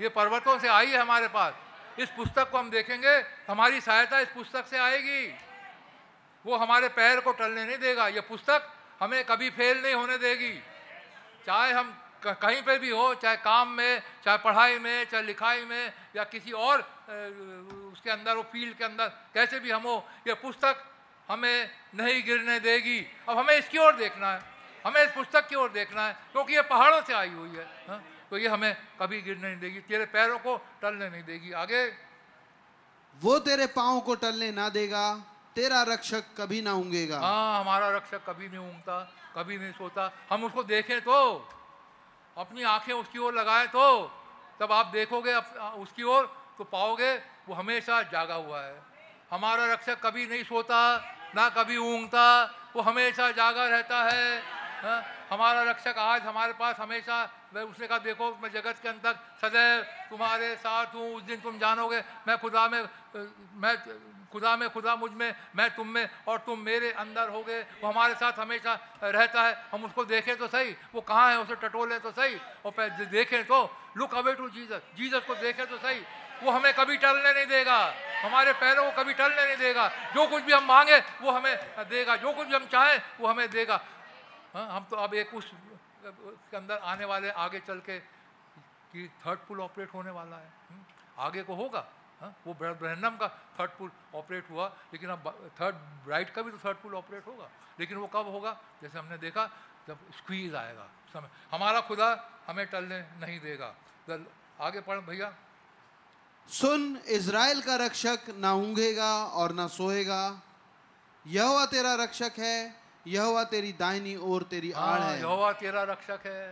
ये 0.00 0.08
पर्वतों 0.08 0.58
से 0.58 0.68
आई 0.68 0.86
है 0.86 0.98
हमारे 0.98 1.28
पास। 1.28 1.54
इस 1.98 2.10
पुस्तक 2.10 2.50
को 2.50 2.58
हम 2.58 2.70
देखेंगे 2.70 3.14
हमारी 3.48 3.80
सहायता 3.80 4.20
इस 4.20 4.28
पुस्तक 4.28 4.66
से 4.66 4.78
आएगी। 4.78 5.26
वो 6.44 6.56
हमारे 6.56 6.88
पैर 6.88 7.20
को 7.20 7.32
टलने 7.32 7.64
नहीं 7.64 7.78
देगा। 7.78 8.08
ये 8.08 8.20
पुस्तक 8.20 8.70
हमें 9.00 9.24
कभी 9.24 9.50
फेल 9.50 9.82
नहीं 9.82 9.94
होने 9.94 10.18
देगी। 10.18 10.52
चाहे 11.46 11.72
हम 11.72 12.01
कहीं 12.24 12.62
पे 12.62 12.78
भी 12.78 12.90
हो 12.90 13.14
चाहे 13.14 13.36
काम 13.42 13.68
में 13.76 14.02
चाहे 14.24 14.38
पढ़ाई 14.38 14.78
में 14.78 15.04
चाहे 15.10 15.22
लिखाई 15.24 15.64
में 15.64 15.92
या 16.16 16.24
किसी 16.24 16.52
और 16.52 16.80
उसके 17.92 18.10
अंदर 18.10 18.36
वो 18.36 18.42
फ़ील्ड 18.52 18.76
के 18.78 18.84
अंदर 18.84 19.08
कैसे 19.34 19.60
भी 19.60 19.70
हम 19.70 19.82
हो 19.82 19.96
ये 20.26 20.34
पुस्तक 20.38 20.84
हमें 21.28 21.70
नहीं 21.94 22.22
गिरने 22.24 22.58
देगी। 22.60 22.98
अब 23.28 23.38
हमें 23.38 23.54
इसकी 23.54 23.78
ओर 23.78 23.92
देखना 23.96 24.32
है। 24.32 24.40
हमें 24.84 25.02
इस 25.02 25.10
पुस्तक 25.12 25.48
की 25.48 25.54
ओर 25.56 25.68
देखना 25.72 26.06
है 26.06 26.12
क्योंकि 26.32 26.54
ये 26.54 26.62
पहाड़ों 26.66 27.00
से 27.02 27.12
आई 27.14 27.30
हुई 27.30 27.56
है 27.56 27.66
हाँ? 27.88 28.02
तो 28.30 28.38
ये 28.38 28.48
हमें 28.48 28.74
कभी 29.00 29.20
गिरने 29.22 29.48
नहीं 29.48 29.60
देगी 29.60 29.80
तेरे 29.86 30.06
पैरों 30.06 30.38
को 30.38 30.56
टलने 30.82 31.08
नहीं 31.10 31.22
देगी। 31.22 31.52
आगे। 31.54 31.84
वो 33.16 33.38
तेरे 33.38 33.66
पाँव 33.70 34.00
को 34.00 34.14
टलने 34.16 34.50
ना 34.50 34.68
देगा 34.70 35.04
तेरा 35.56 35.82
रक्षक 35.84 36.24
कभी 36.38 36.60
ना 36.62 36.72
ऊंगेगा 36.74 37.18
हाँ 37.18 37.60
हमारा 37.60 37.88
रक्षक 37.96 38.24
कभी 38.26 38.48
नहीं 38.48 38.58
ऊँगता 38.58 38.98
कभी 39.36 39.58
नहीं 39.58 39.72
सोता। 39.72 40.10
हम 40.30 40.44
उसको 40.44 40.62
देखें 40.64 41.00
तो 41.00 41.16
अपनी 42.36 42.62
आँखें 42.62 42.92
उसकी 42.94 43.18
ओर 43.18 43.34
लगाए 43.34 43.66
तो 43.66 43.84
तब 44.60 44.72
आप 44.72 44.86
देखोगे 44.86 45.34
उसकी 45.80 46.02
ओर 46.02 46.26
तो 46.58 46.64
पाओगे 46.64 47.12
वो 47.48 47.54
हमेशा 47.54 48.02
जागा 48.08 48.34
हुआ 48.34 48.60
है 48.60 48.76
हमारा 49.30 49.72
रक्षक 49.72 50.00
कभी 50.02 50.26
नहीं 50.26 50.44
सोता, 50.44 50.80
ना 51.34 51.48
कभी 51.48 51.76
ऊँगता 51.76 52.24
वो 52.76 52.82
हमेशा 52.82 53.30
जागा 53.30 53.66
रहता 53.68 54.02
है 54.04 54.42
हाँ? 54.82 55.00
हमारा 55.30 55.62
रक्षक 55.70 55.98
आज 55.98 56.22
हमारे 56.22 56.52
पास 56.52 56.76
हमेशा, 56.76 57.16
मैं 57.54 57.62
उसने 57.62 57.86
कहा, 57.86 57.98
देखो, 57.98 58.26
मैं 58.42 58.50
जगत 58.52 58.76
के 58.82 58.92
तक 58.98 59.16
सदैव 59.40 59.82
तुम्हारे 60.10 60.56
साथ 60.56 60.94
हूँ, 60.94 61.14
उस 61.16 61.22
दिन 61.22 61.40
तुम 61.40 61.58
जानोगे, 61.58 62.02
मैं 62.28 62.36
खुदा 62.38 62.68
में 62.68 62.82
मैं 63.56 63.74
खुदा 64.32 64.56
में 64.56 64.68
खुदा 64.70 64.94
मुझमें 64.96 65.34
मैं 65.56 65.68
तुम 65.76 65.88
में 65.88 66.08
और 66.28 66.38
तुम 66.38 66.58
मेरे 66.58 66.92
अंदर 66.92 67.28
हो 67.28 67.42
गए। 67.42 67.62
वो 67.62 67.88
हमारे 67.88 68.14
साथ 68.14 68.32
हमेशा 68.32 68.74
रहता 69.02 69.42
है। 69.42 69.54
हम 69.72 69.84
उसको 69.84 70.04
देखें 70.04 70.36
तो 70.36 70.48
सही। 70.48 70.76
वो 70.94 71.00
कहाँ 71.00 71.30
है? 71.30 71.38
उसे 71.38 71.54
टटोलें 71.56 72.00
तो 72.00 72.12
सही। 72.12 72.36
और 72.64 72.88
देखें 73.06 73.44
तो 73.44 73.60
look 73.96 74.14
away 74.14 74.34
to 74.34 74.48
Jesus 74.48 74.82
Jesus 74.94 75.24
को 75.26 75.34
देखें 75.34 75.66
तो 75.66 75.78
सही। 75.78 76.00
वो 76.42 76.50
हमें 76.50 76.72
कभी 76.74 76.96
टलने 76.96 77.32
नहीं 77.32 77.46
देगा। 77.46 77.78
हमारे 78.22 78.52
पैरों 78.52 78.84
को 78.84 79.02
कभी 79.02 79.14
टलने 79.14 79.46
नहीं 79.46 79.56
देगा। 79.56 79.88
जो 79.88 80.26
कुछ 80.26 80.42
भी 80.42 80.52
हम 80.52 80.64
मांगे 80.64 80.98
वो 81.22 81.30
हमें 81.30 81.56
देगा। 81.88 82.16
जो 82.16 82.32
कुछ 82.32 82.46
भी 82.46 82.54
हम 82.54 82.66
चाहें 82.66 83.00
वो 83.20 83.28
हमें 83.28 83.48
देगा। 83.50 83.80
हाँ 84.54 84.68
हम 84.76 84.84
तो 84.84 84.96
अब 84.96 85.14
एक 85.14 85.34
उस 85.34 85.52
के 86.04 86.56
अंदर 86.56 86.78
आने 86.78 87.04
वाले 87.04 87.30
आगे 87.30 87.60
चल 87.60 87.78
के 87.80 87.98
कि 87.98 89.08
थर्ड 89.26 89.38
पुल 89.38 89.60
ऑपरेट 89.60 89.94
होने 89.94 90.10
वाला 90.10 90.36
है। 90.36 90.50
हम्म, 90.70 90.82
आगे 91.18 91.42
को 91.42 91.54
होगा। 91.54 91.86
हाँ 92.22 92.30
वो 92.46 92.52
ब्र- 92.54 92.76
ब्रहनम 92.78 93.16
का 93.20 93.28
थर्ड 93.58 93.70
पुल 93.78 93.90
ऑपरेट 94.14 94.50
हुआ 94.50 94.66
लेकिन 94.92 95.10
अब 95.10 95.24
थर्ड 95.60 95.74
ब्राइट 96.06 96.30
का 96.34 96.42
भी 96.42 96.50
तो 96.50 96.58
थर्ड 96.64 96.76
पुल 96.82 96.94
ऑपरेट 96.94 97.26
होगा 97.26 97.48
लेकिन 97.80 97.96
वो 97.98 98.06
कब 98.14 98.26
होगा? 98.34 98.52
जैसे 98.82 98.98
हमने 98.98 99.18
देखा 99.18 99.44
जब 99.88 99.98
स्क्वीज 100.16 100.54
आएगा 100.54 100.86
समय 101.12 101.28
हमारा 101.52 101.80
खुदा 101.90 102.08
हमें 102.46 102.66
टलने 102.70 103.00
नहीं 103.20 103.38
देगा। 103.40 103.74
आगे 104.60 104.80
पढ़ 104.86 104.98
भैया। 105.08 105.32
सुन 106.48 106.96
इज़राइल 107.08 107.60
का 107.62 107.76
रक्षक 107.84 108.34
ना 108.38 108.52
ऊंघेगा 108.54 109.12
और 109.40 109.52
ना 109.58 109.66
सोएगा। 109.68 110.22
यहोवा 111.26 111.64
तेरा 111.66 111.94
रक्षक 112.04 112.38
है 112.38 112.56
यहोवा 113.06 113.44
तेरी 113.50 113.72
दाहिनी 113.82 114.14
ओर 114.16 114.42
तेरी 114.50 114.72
आड़ 114.72 115.00
हाँ 115.00 115.10
है। 115.10 115.18
यहोवा 115.18 115.52
तेरा 115.62 115.82
रक्षक 115.90 116.26
है 116.26 116.42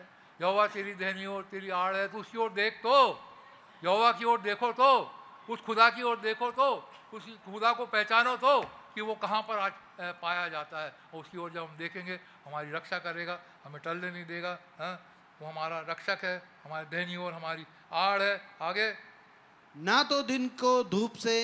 यहोवा 0.41 0.67
तेरी 0.67 0.95
दहनी 0.95 1.27
ओर 1.27 1.43
तेरी 1.51 1.71
आड़ 1.71 1.95
है 1.97 2.07
तो 2.09 2.19
उसकी 2.19 2.39
ओर 2.39 2.51
देख 2.53 2.79
तो 2.83 2.95
यहोवा 3.85 4.13
की 4.19 4.25
ओर 4.25 4.41
देखो 4.41 4.73
तो। 4.73 4.91
उस 5.51 5.61
खुदा 5.61 5.89
की 5.91 6.03
ओर 6.03 6.17
देखो 6.21 6.51
तो 6.53 6.67
उस 7.15 7.23
खुदा 7.45 7.73
को 7.73 7.87
पहचानो 7.87 8.37
तो 8.39 8.61
कि 8.95 9.01
वो 9.01 9.15
कहाँ 9.15 9.43
पर 9.43 9.59
आज 9.59 9.73
पाया 10.23 10.49
जाता 10.49 10.77
है। 10.79 10.91
और 11.15 11.21
उसकी 11.21 11.39
ओर 11.39 11.51
जब 11.51 11.63
हम 11.63 11.77
देखेंगे 11.77 12.19
हमारी 12.47 12.71
रक्षा 12.73 12.99
करेगा 12.99 13.39
हमें 13.65 13.81
टलने 13.83 14.11
नहीं 14.11 14.25
देगा 14.27 14.59
हाँ? 14.79 14.95
वो 15.41 15.49
हमारा 15.49 15.81
रक्षक 15.89 16.19
है 16.25 16.37
हमारी 16.65 16.87
दहनी 16.87 17.17
और 17.17 17.33
हमारी 17.33 17.65
आड़ 17.93 18.23
है। 18.23 18.35
आगे। 18.63 18.89
ना 19.75 20.03
तो 20.03 20.23
दिन 20.23 20.49
को 20.55 20.73
धूप 20.85 21.15
से 21.17 21.37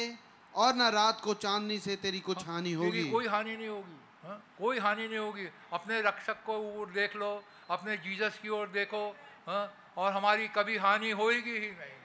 और 0.54 0.74
ना 0.74 0.88
रात 0.88 1.20
को 1.20 1.34
चांदनी 1.36 1.78
से 1.78 1.96
तेरी 1.96 2.20
कुछ 2.20 2.46
हानि 2.46 2.72
होगी। 2.72 3.10
कोई 3.10 3.26
हानि 3.26 3.56
नहीं 3.56 3.68
होगी 3.68 3.98
हाँ? 4.24 4.38
कोई 4.58 4.78
हानि 4.78 5.06
नहीं 5.08 5.18
होगी। 5.18 5.48
अपने 5.72 6.00
रक्षक 6.02 6.42
को 6.46 6.86
देख 6.94 7.16
लो 7.16 7.42
अपने 7.70 7.96
जीसस 7.96 8.38
की 8.42 8.48
ओर 8.48 8.66
देखो 8.70 9.02
हाँ? 9.46 9.64
और 9.96 10.12
हमारी 10.12 10.48
कभी 10.48 10.76
हानि 10.76 11.10
होएगी 11.10 11.58
ही 11.58 11.70
नहीं। 11.72 11.95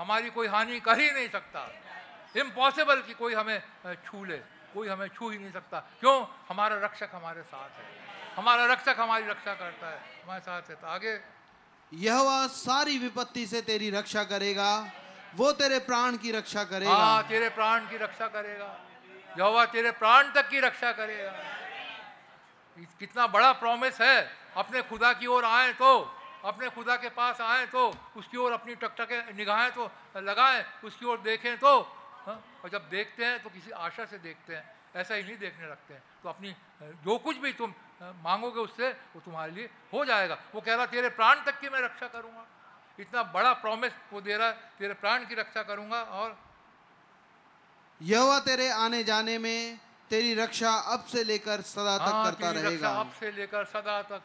हमारी 0.00 0.30
कोई 0.30 0.46
हानि 0.46 0.80
कर 0.80 0.98
ही 0.98 1.10
नहीं 1.10 1.28
सकता। 1.28 1.68
इम्पॉसिबल 2.36 3.00
कि 3.02 3.14
कोई 3.14 3.34
हमें 3.34 3.62
छू 4.04 4.24
ले 4.24 4.36
कोई 4.74 4.88
हमें 4.88 5.08
छू 5.08 5.30
ही 5.30 5.38
नहीं 5.38 5.52
सकता। 5.52 5.80
क्यों? 6.00 6.26
हमारा 6.48 6.76
रक्षक 6.76 7.10
हमारे 7.14 7.42
साथ 7.42 7.70
है। 7.70 7.84
हमारा 8.36 8.66
रक्षक 8.66 8.96
हमारी 8.98 9.26
रक्षा 9.26 9.54
करता 9.54 9.86
है। 9.86 9.98
हमारे 10.24 10.40
साथ 10.40 10.62
है। 10.62 10.74
तो 10.74 10.86
आगे। 10.86 11.20
यहोवा 11.92 12.46
सारी 12.46 12.98
विपत्ति 12.98 13.46
से 13.46 13.62
तेरी 13.62 13.90
रक्षा 13.90 14.24
करेगा। 14.24 14.92
वो 15.34 15.52
तेरे 15.52 15.78
प्राण 15.78 16.16
की 16.16 16.30
रक्षा 16.32 16.64
करेगा। 16.64 16.94
हाँ 16.94 17.22
तेरे 17.28 17.48
प्राण 17.48 17.88
की 17.88 17.96
रक्षा 17.96 18.26
करेगा। 18.26 18.80
यहोवा 19.38 19.64
तेरे 19.66 19.90
प्राण 19.90 20.32
तक 20.32 20.48
की 20.48 20.60
रक्षा 20.60 20.92
करेगा। 20.92 21.32
कितना 22.98 23.26
बड़ा 23.26 23.52
प्रॉमिस 23.52 24.00
है। 24.00 24.30
अपने 24.56 24.82
खुदा 24.82 25.12
की 25.12 25.26
ओर 25.26 25.44
आए 25.44 25.72
तो 25.72 26.19
अपने 26.44 26.68
खुदा 26.70 26.96
के 26.96 27.08
पास 27.10 27.40
आए 27.40 27.66
तो 27.66 27.92
उसकी 28.16 28.36
ओर 28.36 28.52
अपनी 28.52 28.74
टकटके 28.76 29.32
निगाहें 29.34 29.70
तो 29.72 29.90
लगाएँ 30.18 30.64
उसकी 30.84 31.06
ओर 31.06 31.18
देखें 31.20 31.58
तो 31.58 31.80
हाँ? 32.26 32.36
और 32.64 32.70
जब 32.70 32.88
देखते 32.90 33.24
हैं 33.24 33.42
तो 33.42 33.50
किसी 33.50 33.70
आशा 33.70 34.04
से 34.04 34.18
देखते 34.18 34.54
हैं 34.54 34.64
ऐसा 34.96 35.14
ही 35.14 35.22
नहीं 35.22 35.38
देखने 35.38 35.66
लगते 35.66 35.94
हैं। 35.94 36.02
तो 36.22 36.28
अपनी 36.28 36.54
जो 37.04 37.18
कुछ 37.18 37.36
भी 37.38 37.52
तुम 37.52 37.74
मांगोगे 38.24 38.60
उससे 38.60 38.88
वो 39.14 39.20
तुम्हारे 39.20 39.52
लिए 39.52 39.68
हो 39.92 40.04
जाएगा। 40.04 40.38
वो 40.54 40.60
कह 40.60 40.74
रहा 40.74 40.86
तेरे 40.86 41.08
प्राण 41.14 41.44
तक 41.46 41.60
की 41.60 41.68
मैं 41.68 41.80
रक्षा 41.80 42.06
करूँगा। 42.08 42.46
इतना 42.98 43.22
बड़ा 43.32 43.52
प्रॉमिस 43.62 43.92
वो 44.12 44.20
दे 44.20 44.36
रहा 44.36 44.48
है 44.48 44.54
तेरे 44.78 44.94
प्राण 44.94 45.26
की 45.26 45.34
रक्षा 45.34 45.62
करूँगा 45.62 46.02
और 46.02 46.36
यहोवा 48.00 48.38
तेरे 48.40 48.68
आने 48.68 49.02
जाने 49.04 49.38
में 49.38 49.78
तेरी 50.10 50.34
रक्षा 50.34 50.70
अब 50.92 51.04
से 51.06 51.24
लेकर 51.24 51.60
सदा 51.62 51.96
तक 51.98 52.12
हाँ, 52.12 52.24
करता 52.24 52.50
रहेगा। 52.50 52.88
अब 53.00 53.12
से 53.20 53.30
लेकर 53.32 53.64
सदा 53.64 54.00
तक 54.10 54.22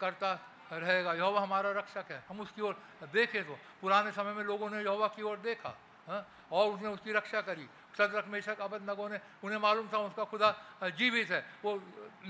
करता 0.00 0.34
रहेगा 0.70 1.12
यहोवा 1.14 1.40
हमारा 1.40 1.70
रक्षक 1.72 2.10
है। 2.10 2.22
हम 2.28 2.40
उसकी 2.40 2.62
ओर 2.62 2.74
देखें 3.08 3.44
तो 3.44 3.54
पुराने 3.80 4.12
समय 4.12 4.32
में 4.32 4.44
लोगों 4.44 4.70
ने 4.70 4.82
यहोवा 4.82 5.08
की 5.08 5.22
ओर 5.22 5.36
देखा 5.40 5.74
हाँ, 6.08 6.24
और 6.52 6.72
उसने 6.72 6.88
उसकी 6.88 7.12
रक्षा 7.12 7.40
करी। 7.44 7.68
सदरक 7.92 8.26
मेशक 8.28 8.60
अबद 8.60 8.88
नगो 8.88 9.08
ने 9.08 9.18
उन्हें 9.44 9.60
मालूम 9.60 9.88
था 9.92 9.98
उसका 10.08 10.24
खुदा 10.24 10.48
जीवित 10.96 11.30
है। 11.30 11.40
वो 11.60 11.70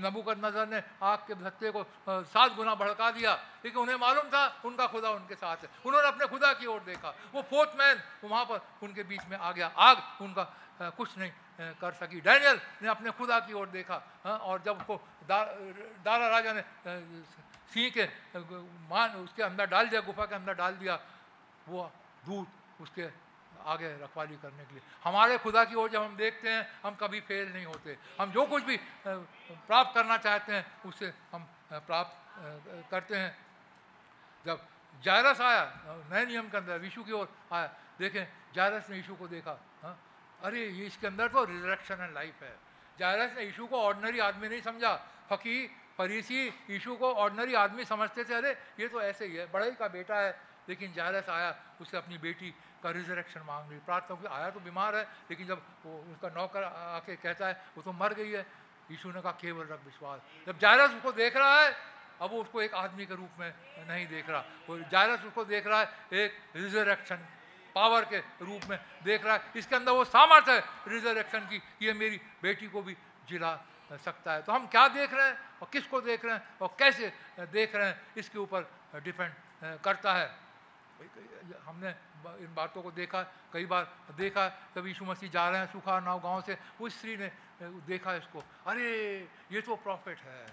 नबूकद 0.03 0.37
नज़र 0.45 0.67
ने 0.67 0.79
आग 0.99 1.19
के 1.27 1.33
धत्ते 1.39 1.71
को 1.71 1.81
सात 2.27 2.55
गुना 2.55 2.75
भड़का 2.75 3.11
दिया 3.11 3.33
लेकिन 3.63 3.79
उन्हें 3.79 3.95
मालूम 3.95 4.27
था 4.27 4.43
उनका 4.65 4.87
खुदा 4.87 5.09
उनके 5.15 5.35
साथ 5.35 5.57
है। 5.63 5.69
उन्होंने 5.85 6.07
अपने 6.07 6.27
खुदा 6.27 6.51
की 6.59 6.65
ओर 6.67 6.79
देखा। 6.83 7.09
वो 7.31 7.41
फोर्थ 7.41 7.71
मैन 7.79 7.97
वहाँ 8.23 8.45
पर 8.45 8.59
उनके 8.83 9.03
बीच 9.05 9.23
में 9.29 9.37
आ 9.37 9.51
गया। 9.51 9.67
आग 9.69 9.97
उनका 10.21 10.43
कुछ 10.97 11.17
नहीं 11.17 11.31
कर 11.79 11.91
सकी। 11.93 12.19
डैनियल 12.19 12.59
ने 12.81 12.87
अपने 12.89 13.11
खुदा 13.11 13.39
की 13.47 13.53
ओर 13.53 13.67
देखा 13.69 13.95
हाँ, 14.25 14.37
और 14.39 14.61
जब 14.65 14.77
उसको 14.77 14.95
दा, 15.23 15.39
दारा 16.03 16.27
राजा 16.27 16.53
ने 16.53 16.59
अ, 16.59 16.91
के 17.73 18.05
मान, 18.89 19.09
उसके 19.21 19.43
अंदर 19.43 19.65
डाल 19.65 19.87
दिया, 19.89 20.01
गुफा 20.01 20.25
के 20.25 20.35
अंदर 20.35 20.53
डाल 20.53 20.73
दिया, 20.75 20.99
वो 21.67 21.91
दूध 22.25 22.47
उसके 22.81 23.05
आगे 23.65 23.89
रखवाली 24.01 24.35
करने 24.37 24.63
के 24.65 24.73
लिए। 24.73 24.83
हमारे 25.03 25.37
खुदा 25.37 25.63
की 25.65 25.75
ओर 25.75 25.89
जब 25.89 26.01
हम 26.01 26.15
देखते 26.15 26.49
हैं, 26.49 26.63
हम 26.83 26.95
कभी 26.95 27.19
फेल 27.21 27.53
नहीं 27.53 27.65
होते। 27.65 27.97
हम 28.19 28.31
जो 28.31 28.45
कुछ 28.45 28.63
भी 28.63 28.77
प्राप्त 29.07 29.93
करना 29.95 30.17
चाहते 30.17 30.53
हैं, 30.53 30.65
उसे 30.85 31.13
हम 31.33 31.47
प्राप्त 31.71 32.89
करते 32.91 33.15
हैं। 33.15 33.37
जब 34.45 34.67
जायरस 35.03 35.41
आया 35.41 35.63
नए 36.11 36.25
नियम 36.25 36.49
के 36.49 36.57
अंदर, 36.57 36.83
यीशु 36.83 37.03
की 37.03 37.11
ओर 37.11 37.27
आया, 37.51 37.67
देखें, 37.99 38.27
जायरस 38.55 38.89
ने 38.89 38.95
यीशु 38.97 39.15
को 39.15 39.27
देखा 39.27 39.59
हाँ 39.83 39.95
अरे, 40.41 40.59
ये 40.59 40.85
इसके 40.85 41.07
अंदर 41.07 41.27
तो 41.27 41.43
रिजरेक्शन 41.43 42.01
एंड 42.01 42.13
लाइफ 42.13 42.43
है। 42.43 42.55
जायरस 42.99 43.35
ने 43.35 43.43
यीशु 43.43 43.67
को 43.67 43.81
ऑर्डनरी 43.81 44.19
आदमी 44.19 44.47
नहीं 44.49 44.61
समझा 44.61 44.93
फरीसी 45.99 46.47
यीशु 46.47 46.95
को 46.95 47.13
ऑर्डनरी 47.13 47.53
आदमी 47.53 47.85
समझते 47.85 48.23
थे, 48.23 48.33
अरे, 48.33 48.51
ये 48.79 48.87
तो 48.87 49.01
ऐसे 49.01 49.25
ही 49.25 49.35
है, 49.35 49.51
बड़े 49.51 49.71
का 49.71 49.87
बेटा 49.87 50.15
है। 50.15 50.41
लेकिन 50.69 50.93
जायरस 50.93 51.29
आया, 51.29 51.59
उससे 51.81 51.97
अपनी 51.97 52.17
बेटी 52.17 52.55
का 52.83 52.91
रिजरेक्शन 52.91 53.39
मांग 53.39 53.71
ली। 53.71 53.79
प्रार्थना 53.79 54.15
की, 54.15 54.27
आया 54.27 54.49
तो 54.49 54.59
बीमार 54.59 54.95
है, 54.95 55.03
लेकिन 55.03 55.47
जब 55.47 55.63
वो 55.85 56.11
उसका 56.11 56.29
नौकर 56.29 56.63
आके 56.63 57.15
कहता 57.15 57.47
है, 57.47 57.61
वो 57.77 57.83
तो 57.83 57.91
मर 57.91 58.13
गई 58.13 58.31
है। 58.31 58.45
यीशु 58.91 59.11
ने 59.11 59.21
कहा, 59.21 59.31
केवल 59.31 59.65
रख 59.65 59.85
विश्वास 59.85 60.21
जब 60.47 60.59
जायरस 60.59 60.91
उसको 60.91 61.11
देख 61.11 61.37
रहा 61.37 61.61
है, 61.61 61.75
अब 62.21 62.31
वो 62.31 62.41
उसको 62.41 62.61
एक 62.61 62.73
आदमी 62.73 63.05
के 63.05 63.15
रूप 63.15 63.29
में 63.39 63.53
नहीं 63.87 64.07
देख 64.07 64.29
रहा। 64.29 64.45
वो 64.67 64.79
जायरस 64.79 65.23
उसको 65.23 65.45
देख 65.45 65.67
रहा 65.67 65.79
है, 65.79 65.89
एक 66.13 66.33
रिजरेक्शन 66.55 67.15
पावर 67.75 68.05
के 68.05 68.17
रूप 68.17 68.61
में 68.69 68.79
देख 69.03 69.25
रहा 69.25 69.35
है। 69.35 69.51
इसके 69.55 69.75
अंदर 69.75 69.91
वो 69.91 70.05
सामर्थ्य 70.05 70.55
है 70.55 70.63
रिजरेक्शन 70.87 71.39
की 71.39 71.63
ये 71.81 71.93
मेरी 71.93 72.21
बेटी 72.43 72.67
को 72.67 72.81
भी 72.81 72.97
जिला 73.29 73.59
सकता 73.97 74.33
है। 74.33 74.41
तो 74.41 74.51
हम 74.51 74.67
क्या 74.67 74.87
देख 74.87 75.13
रहे 75.13 75.27
हैं 75.27 75.39
और 75.61 75.69
किसको 75.73 76.01
देख 76.01 76.25
रहे 76.25 76.33
हैं 76.33 76.57
और 76.61 76.75
कैसे 76.79 77.13
देख 77.39 77.75
रहे 77.75 77.87
हैं, 77.87 78.01
इसके 78.17 78.39
ऊपर 78.39 78.71
डिपेंड 78.95 79.33
करता 79.63 80.13
है। 80.13 80.35
हमने 81.65 81.95
इन 82.43 82.53
बातों 82.55 82.81
को 82.81 82.91
देखा, 82.91 83.23
कई 83.23 83.65
बार 83.65 83.93
देखा 84.11 84.47
कभी 84.47 84.89
यीशु 84.89 85.05
मसीह 85.05 85.29
जा 85.29 85.49
रहे 85.49 85.59
हैं 85.59 85.71
सूखा 85.71 85.99
नाव 85.99 86.19
गाँव 86.19 86.41
से 86.41 86.57
उस 86.81 86.97
स्त्री 86.97 87.17
ने 87.17 87.31
देखा 87.63 88.13
इसको, 88.13 88.43
अरे, 88.67 89.19
ये 89.51 89.61
तो 89.61 89.75
प्रॉफिट 89.75 90.19
है। 90.19 90.45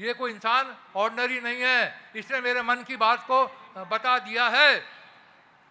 ये 0.00 0.14
कोई 0.14 0.32
इंसान 0.32 0.76
ऑर्डनरी 0.96 1.40
नहीं 1.40 1.60
है। 1.60 2.10
इसने 2.16 2.40
मेरे 2.40 2.62
मन 2.62 2.82
की 2.82 2.96
बात 2.96 3.22
को 3.30 3.46
बता 3.84 4.18
दिया 4.18 4.48
है। 4.48 4.84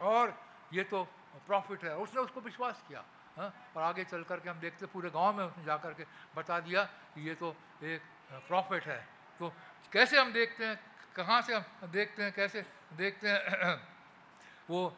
और 0.01 0.41
ये 0.73 0.83
तो 0.83 1.03
प्रॉफिट 1.47 1.83
है। 1.83 1.95
उसने 1.95 2.21
उसको 2.21 2.41
विश्वास 2.41 2.83
किया। 2.87 3.03
हाँ? 3.39 3.71
और 3.75 3.83
आगे 3.83 4.03
चल 4.03 4.23
करके 4.23 4.49
हम 4.49 4.59
देखते 4.59 4.85
पूरे 4.85 5.09
गाँव 5.09 5.37
में 5.37 5.43
उसने 5.45 5.63
जा 5.63 5.77
करके 5.77 6.03
बता 6.35 6.59
दिया 6.59 6.83
कि 6.83 7.27
ये 7.27 7.35
तो 7.35 7.55
एक 7.83 8.01
प्रॉफिट 8.47 8.83
है। 8.83 9.07
तो 9.39 9.53
कैसे 9.91 10.19
हम 10.19 10.33
देखते 10.33 10.65
हैं, 10.65 10.79
कहाँ 11.15 11.41
से 11.41 11.55
हम 11.55 11.63
देखते 11.87 12.23
हैं, 12.23 12.33
कैसे 12.33 12.65
देखते 12.93 13.29
हैं, 13.29 13.39
वो 14.69 14.97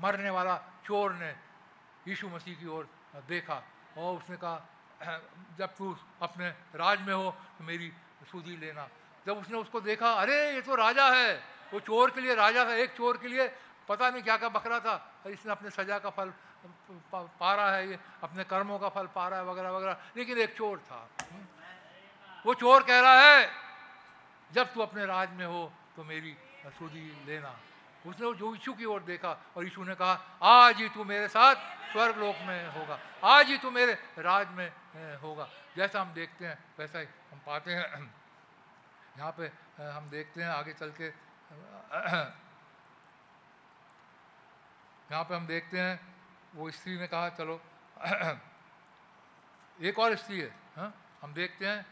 मरने 0.00 0.30
वाला 0.30 0.56
चोर 0.84 1.12
ने 1.12 1.36
यीशु 2.08 2.28
मसीह 2.28 2.56
की 2.56 2.66
ओर 2.66 2.88
देखा 3.28 3.62
और 3.98 4.16
उसने 4.16 4.36
कहा, 4.36 4.56
जब 5.58 5.76
तू 5.76 5.96
अपने 6.22 6.48
राज 6.74 7.00
में 7.00 7.14
हो 7.14 7.30
तो 7.58 7.64
मेरी 7.64 7.92
सूदी 8.30 8.56
लेना। 8.56 8.88
जब 9.26 9.38
उसने 9.38 9.58
उसको 9.58 9.80
देखा, 9.80 10.12
अरे, 10.12 10.54
ये 10.54 10.60
तो 10.62 10.74
राजा 10.74 11.10
है। 11.10 11.36
वो 11.72 11.80
चोर 11.80 12.10
के 12.10 12.20
लिए 12.20 12.34
राजा 12.34 12.64
था, 12.64 12.74
एक 12.74 12.96
चोर 12.96 13.16
के 13.16 13.28
लिए 13.28 13.48
पता 13.88 14.10
नहीं 14.10 14.22
क्या 14.22 14.36
क्या 14.36 14.48
बकरा 14.48 14.80
था 14.80 15.22
इसने 15.26 15.52
अपने 15.52 15.70
सजा 15.70 15.98
का 15.98 16.10
फल 16.10 16.32
पा 17.14 17.54
रहा 17.54 17.70
है 17.70 17.88
ये, 17.88 17.98
अपने 18.22 18.44
कर्मों 18.44 18.78
का 18.78 18.88
फल 18.88 19.06
पा 19.06 19.28
रहा 19.28 19.40
है, 19.40 19.44
वगैरह 19.46 19.70
वगैरह। 19.70 19.96
लेकिन 20.16 20.38
एक 20.38 20.56
चोर 20.56 20.78
था। 20.78 21.08
वो 22.46 22.54
चोर 22.54 22.82
कह 22.82 23.00
रहा 23.00 23.20
है, 23.20 23.50
जब 24.52 24.72
तू 24.72 24.80
अपने 24.80 25.06
राज 25.06 25.30
में 25.30 25.46
हो 25.46 25.72
तो 25.96 26.04
मेरी 26.04 26.36
सूदी 26.66 27.24
लेना। 27.26 27.58
उसने 28.06 28.34
जो 28.34 28.54
यीशु 28.54 28.72
की 28.74 28.84
ओर 28.84 29.02
देखा, 29.02 29.38
और 29.56 29.64
यीशु 29.64 29.84
ने 29.84 29.94
कहा, 29.94 30.38
आज 30.42 30.76
ही 30.76 30.88
तू 30.88 31.04
मेरे 31.04 31.28
साथ 31.28 31.54
स्वर्ग 31.92 32.16
लोक 32.16 32.36
में 32.36 32.68
होगा। 32.68 32.98
आज 33.24 33.46
ही 33.46 33.58
तू 33.58 33.70
मेरे 33.70 33.92
राज 34.18 34.48
में 34.48 34.72
होगा। 35.18 35.48
जैसा 35.76 36.00
हम 36.00 36.12
देखते 36.12 36.46
हैं, 36.46 36.58
वैसा 36.78 36.98
ही 36.98 37.06
हम 37.32 37.38
पाते 37.38 37.74
हैं। 37.74 37.84
यहाँ 39.18 39.34
पे 39.38 39.52
हम 39.82 40.10
देखते 40.10 40.42
हैं, 40.42 40.50
आगे 40.50 40.72
चल 40.72 40.90
के। 40.90 41.06
यहाँ 45.12 45.24
पे 45.24 45.34
हम 45.34 45.46
देखते 45.46 45.80
हैं 45.80 46.11
वो 46.54 46.70
स्त्री 46.70 46.98
ने 46.98 47.06
कहा, 47.06 47.28
चलो, 47.28 47.60
एक 49.80 49.98
और 49.98 50.16
स्त्री 50.16 50.40
है, 50.40 50.48
हा? 50.76 50.92
हम 51.22 51.34
देखते 51.34 51.66
हैं। 51.66 51.86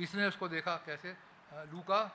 इसने 0.00 0.26
उसको 0.26 0.48
देखा 0.48 0.76
कैसे? 0.76 1.16
लूका। 1.52 2.08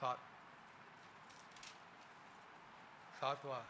सात। 0.00 0.18
सातवा 3.20 3.66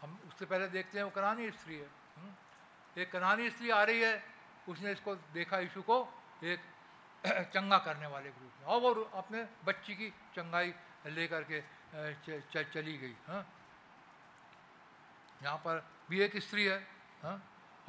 हम 0.00 0.20
उससे 0.28 0.44
पहले 0.46 0.68
देखते 0.68 0.98
हैं, 0.98 1.04
वो 1.04 1.10
कनानी 1.10 1.50
स्त्री 1.50 1.76
है 1.78 2.02
एक 2.98 3.12
कनानी 3.12 3.50
स्त्री 3.50 3.70
आ 3.70 3.82
रही 3.82 4.00
है, 4.00 4.24
उसने 4.68 4.92
इसको 4.92 5.14
देखा, 5.14 5.58
यीशु 5.58 5.82
को, 5.82 6.22
एक 6.44 6.71
चंगा 7.54 7.78
करने 7.78 8.06
वाले 8.06 8.30
ग्रुप 8.30 8.52
में। 8.60 8.66
और 8.66 8.80
वो 8.80 9.02
अपने 9.14 9.46
बच्ची 9.64 9.94
की 9.94 10.08
चंगाई 10.36 10.72
लेकर 11.06 11.42
के 11.50 11.60
च, 11.60 12.42
च, 12.52 12.64
चली 12.74 12.96
गई 12.98 13.14
हाँ। 13.26 13.42
यहाँ 15.42 15.56
पर 15.64 15.84
भी 16.10 16.20
एक 16.22 16.36
स्त्री 16.42 16.64
है 16.64 16.78
हाँ। 17.22 17.36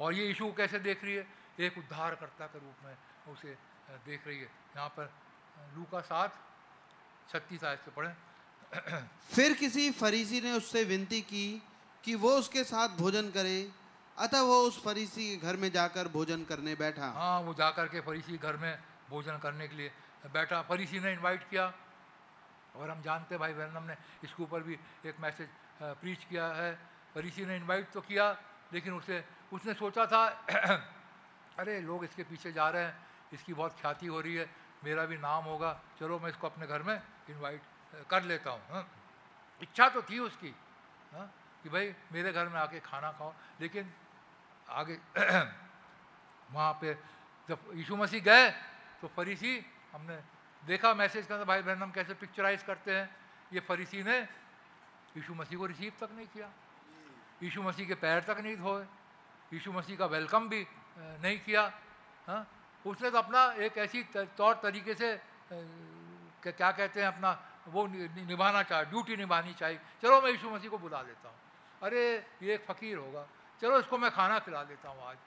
और 0.00 0.14
ये 0.14 0.26
यीशु 0.26 0.46
को 0.46 0.52
कैसे 0.52 0.78
देख 0.78 1.04
रही 1.04 1.14
है? 1.14 1.26
एक 1.60 1.78
उद्धारकर्ता 1.78 2.46
के 2.46 2.58
रूप 2.58 2.84
में 2.84 2.96
उसे 3.32 3.56
देख 4.06 4.26
रही 4.26 4.38
है। 4.38 4.50
यहाँ 4.76 4.88
पर 4.98 5.10
लू 5.76 5.84
का 5.92 6.00
साथ 6.00 6.28
छत्तीस 7.32 7.64
आयत 7.64 7.80
से 7.84 7.90
पढ़े। 7.90 8.12
फिर 9.34 9.52
किसी 9.54 9.90
फरीसी 9.90 10.40
ने 10.40 10.52
उससे 10.52 10.84
विनती 10.84 11.20
की 11.22 11.46
कि 12.04 12.14
वो 12.14 12.30
उसके 12.38 12.64
साथ 12.64 12.96
भोजन 12.98 13.30
करे 13.30 13.58
अतः 14.18 14.40
वो 14.40 14.56
उस 14.62 14.82
फरीसी 14.84 15.28
के 15.30 15.46
घर 15.46 15.56
में 15.56 15.70
जाकर 15.72 16.08
भोजन 16.08 16.44
करने 16.44 16.74
बैठा। 16.74 17.06
हाँ 17.14 17.40
वो 17.40 17.54
जाकर 17.54 17.88
के 17.88 18.00
फरीसी 18.00 18.36
घर 18.38 18.56
में 18.56 18.76
भोजन 19.14 19.38
करने 19.38 19.68
के 19.68 19.76
लिए 19.76 19.90
बैठा, 20.34 20.62
फरीसी 20.66 20.98
ने 21.00 21.12
इनवाइट 21.12 21.42
किया 21.50 21.72
और 22.74 22.90
हम 22.90 23.02
जानते 23.02 23.38
भाई 23.38 23.52
बहनम 23.54 23.84
ने 23.86 23.96
इसके 24.24 24.42
ऊपर 24.42 24.62
भी 24.66 24.78
एक 25.06 25.20
मैसेज 25.20 25.48
प्रीच 26.02 26.24
किया 26.26 26.46
है 26.58 26.70
फरीसी 27.14 27.44
ने 27.46 27.56
इनवाइट 27.56 27.90
तो 27.94 28.00
किया, 28.02 28.26
लेकिन 28.74 28.92
उसे, 28.94 29.22
उसने 29.54 29.74
सोचा 29.74 30.06
था, 30.06 30.22
अरे, 31.62 31.80
लोग 31.86 32.04
इसके 32.04 32.22
पीछे 32.26 32.50
जा 32.52 32.68
रहे 32.74 32.82
हैं, 32.82 32.94
इसकी 33.32 33.54
बहुत 33.54 33.78
ख्याति 33.80 34.06
हो 34.06 34.20
रही 34.20 34.34
है, 34.34 34.46
मेरा 34.84 35.04
भी 35.06 35.18
नाम 35.18 35.44
होगा, 35.44 35.70
चलो 36.00 36.18
मैं 36.18 36.30
इसको 36.30 36.46
अपने 36.46 36.66
घर 36.66 36.82
में 36.82 36.98
इनवाइट 37.30 37.62
कर 38.10 38.22
लेता 38.22 38.50
हूँ 38.50 38.62
हाँ। 38.70 38.84
इच्छा 39.62 39.88
तो 39.94 40.02
थी 40.02 40.18
उसकी 40.18 40.54
हाँ 41.14 41.26
कि 41.62 41.68
भाई 41.70 41.94
मेरे 42.12 42.32
घर 42.32 42.48
में 42.50 42.58
आके 42.60 42.80
खाना 42.82 43.10
खाओ, 43.14 43.32
लेकिन 43.60 43.92
आगे 44.68 44.98
वहाँ 46.50 46.72
पे 46.82 46.94
जब 47.48 47.58
यीशु 47.74 47.96
मसीह 47.96 48.22
गए 48.22 48.50
तो 49.04 49.08
फरीसी, 49.12 49.52
हमने 49.92 50.16
देखा 50.62 50.94
मैसेज 50.96 51.26
का 51.28 51.36
भाई 51.44 51.60
बहन, 51.60 51.82
हम 51.82 51.90
कैसे 51.92 52.14
पिक्चराइज 52.16 52.62
करते 52.64 52.88
हैं? 52.88 53.04
ये 53.52 53.60
फरीसी 53.60 54.00
ने 54.00 54.16
यीशु 55.12 55.34
मसीह 55.36 55.58
को 55.60 55.66
रिसीव 55.68 55.92
तक 56.00 56.08
नहीं 56.16 56.26
किया। 56.32 56.48
यीशु 57.44 57.60
मसीह 57.60 57.84
के 57.84 57.94
पैर 58.00 58.24
तक 58.24 58.40
नहीं 58.40 58.56
धोए। 58.56 58.84
यीशु 59.52 59.72
मसीह 59.76 59.96
का 60.00 60.06
वेलकम 60.08 60.48
भी 60.48 60.64
नहीं 61.20 61.38
किया। 61.44 61.62
हाँ? 62.28 62.48
उसने 62.80 63.10
तो 63.12 63.18
अपना 63.18 63.44
एक 63.60 63.76
ऐसी 63.76 64.02
तौर 64.40 64.54
तरीके 64.64 64.94
से 64.96 65.08
क्या 65.52 66.70
कहते 66.72 67.00
हैं 67.04 67.08
अपना, 67.12 67.30
वो 67.68 67.86
निभाना 68.24 68.62
चाहे 68.64 68.84
ड्यूटी 68.88 69.16
निभानी 69.20 69.52
चाहिए 69.52 69.80
चलो 70.00 70.20
मैं 70.24 70.30
यीशु 70.32 70.48
मसीह 70.48 70.70
को 70.72 70.78
बुला 70.80 71.00
लेता 71.04 71.28
हूँ। 71.28 71.38
अरे, 71.84 72.24
ये 72.40 72.54
एक 72.56 72.64
फ़कीर 72.64 72.96
होगा। 72.96 73.28
चलो 73.60 73.78
इसको 73.84 73.98
मैं 74.00 74.10
खाना 74.16 74.38
खिला 74.40 74.64
देता 74.64 74.88
हूँ 74.88 75.04
आज। 75.04 75.18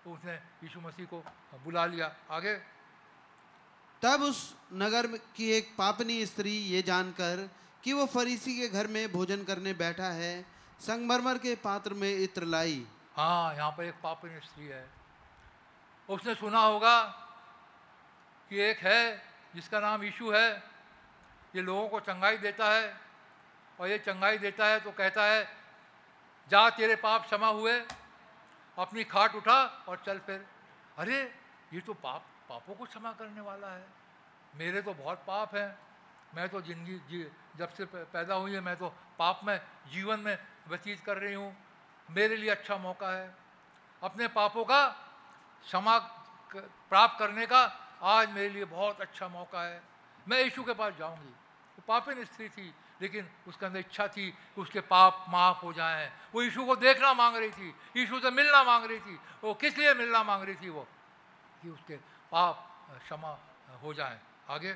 तो 0.00 0.12
उसने 0.16 0.34
यीशु 0.64 0.80
मसीह 0.80 1.06
को 1.06 1.20
बुला 1.60 1.84
लिया। 1.92 2.08
आगे 2.32 2.72
तब 4.02 4.22
उस 4.22 4.38
नगर 4.72 5.06
की 5.36 5.50
एक 5.52 5.68
पापनी 5.78 6.24
स्त्री 6.26 6.50
ये 6.50 6.80
जानकर 6.82 7.48
कि 7.84 7.92
वो 7.92 8.06
फरीसी 8.06 8.56
के 8.60 8.68
घर 8.68 8.86
में 8.86 9.12
भोजन 9.12 9.44
करने 9.44 9.72
बैठा 9.74 10.08
है, 10.12 10.44
संगमरमर 10.80 11.38
के 11.38 11.54
पात्र 11.64 11.94
में 11.94 12.10
इत्र 12.10 12.44
लाई। 12.44 12.84
हाँ 13.16 13.54
यहाँ 13.54 13.70
पर 13.70 13.84
एक 13.84 13.94
पापनी 14.02 14.40
स्त्री 14.40 14.66
है। 14.66 14.84
उसने 16.08 16.34
सुना 16.34 16.60
होगा 16.60 16.98
कि 18.50 18.60
एक 18.60 18.78
है 18.78 19.22
जिसका 19.54 19.80
नाम 19.80 20.02
यीशु 20.02 20.30
है, 20.30 20.50
ये 21.54 21.62
लोगों 21.62 21.88
को 21.88 22.00
चंगाई 22.00 22.36
देता 22.38 22.70
है 22.70 22.92
और 23.78 23.88
ये 23.88 23.98
चंगाई 23.98 24.38
देता 24.38 24.66
है 24.66 24.80
तो 24.80 24.90
कहता 24.90 25.24
है, 25.24 25.44
जा, 26.50 26.68
तेरे 26.70 26.96
पाप 26.96 27.26
क्षमा 27.26 27.48
हुए, 27.50 27.78
अपनी 28.76 29.04
खाट 29.04 29.34
उठा 29.36 29.62
और 29.88 30.02
चल 30.06 30.18
फिर। 30.18 30.44
अरे, 30.98 31.22
ये 31.74 31.80
तो 31.80 31.94
पाप 31.94 32.24
पापों 32.52 32.74
को 32.74 32.84
क्षमा 32.84 33.12
करने 33.12 33.40
वाला 33.40 33.68
है। 33.68 33.86
मेरे 34.54 34.82
तो 34.82 34.94
बहुत 34.94 35.24
पाप 35.26 35.54
हैं। 35.54 35.78
मैं 36.34 36.48
तो 36.48 36.60
ज़िंदगी 36.60 36.98
जी, 36.98 37.32
जब 37.56 37.68
से 37.68 37.84
पैदा 37.84 38.34
हुई 38.34 38.52
है, 38.52 38.60
मैं 38.60 38.76
तो 38.76 38.88
पाप 39.18 39.40
में, 39.44 39.60
जीवन 39.88 40.20
में 40.20 40.38
व्यतीत 40.68 41.00
कर 41.00 41.16
रही 41.16 41.34
हूँ। 41.34 41.56
मेरे 42.10 42.36
लिए 42.36 42.50
अच्छा 42.50 42.76
मौका 42.76 43.08
है। 43.08 43.34
अपने 44.02 44.28
पापों 44.28 44.64
का 44.64 44.86
क्षमा 45.64 45.98
प्राप्त 46.92 47.18
करने 47.18 47.46
का 47.46 47.62
आज 48.02 48.30
मेरे 48.30 48.48
लिए 48.48 48.64
बहुत 48.64 49.00
अच्छा 49.00 49.28
मौका 49.28 49.62
है। 49.62 49.82
मैं 50.28 50.44
यीशु 50.44 50.64
के 50.64 50.74
पास 50.74 50.94
जाऊँगी। 50.94 51.32
वो 51.72 51.82
पापिन 51.88 52.24
स्त्री 52.24 52.48
थी, 52.48 52.74
लेकिन 53.00 53.30
उसके 53.48 53.66
अंदर 53.66 53.78
इच्छा 53.78 54.08
थी 54.08 54.30
कि 54.30 54.60
उसके 54.60 54.80
पाप 54.80 55.24
माफ़ 55.28 55.58
हो 55.58 55.72
जाएँ। 55.72 56.12
वो 56.34 56.42
यीशु 56.42 56.66
को 56.66 56.76
देखना 56.76 57.14
मांग 57.14 57.36
रही 57.36 57.50
थी। 57.50 57.74
यीशु 57.96 58.20
से 58.20 58.30
मिलना 58.30 58.64
मांग 58.64 58.84
रही 58.84 59.00
थी। 59.00 59.20
वो 59.44 59.54
किस 59.54 59.78
लिए 59.78 59.94
मिलना 59.94 60.22
मांग 60.22 60.42
रही 60.42 60.54
थी 60.54 60.68
वो? 60.68 60.88
कि 61.62 61.68
उसके 61.68 62.21
पाप 62.32 62.56
क्षमा 63.04 63.38
हो 63.82 63.92
जाएँ। 63.94 64.18
आगे? 64.50 64.74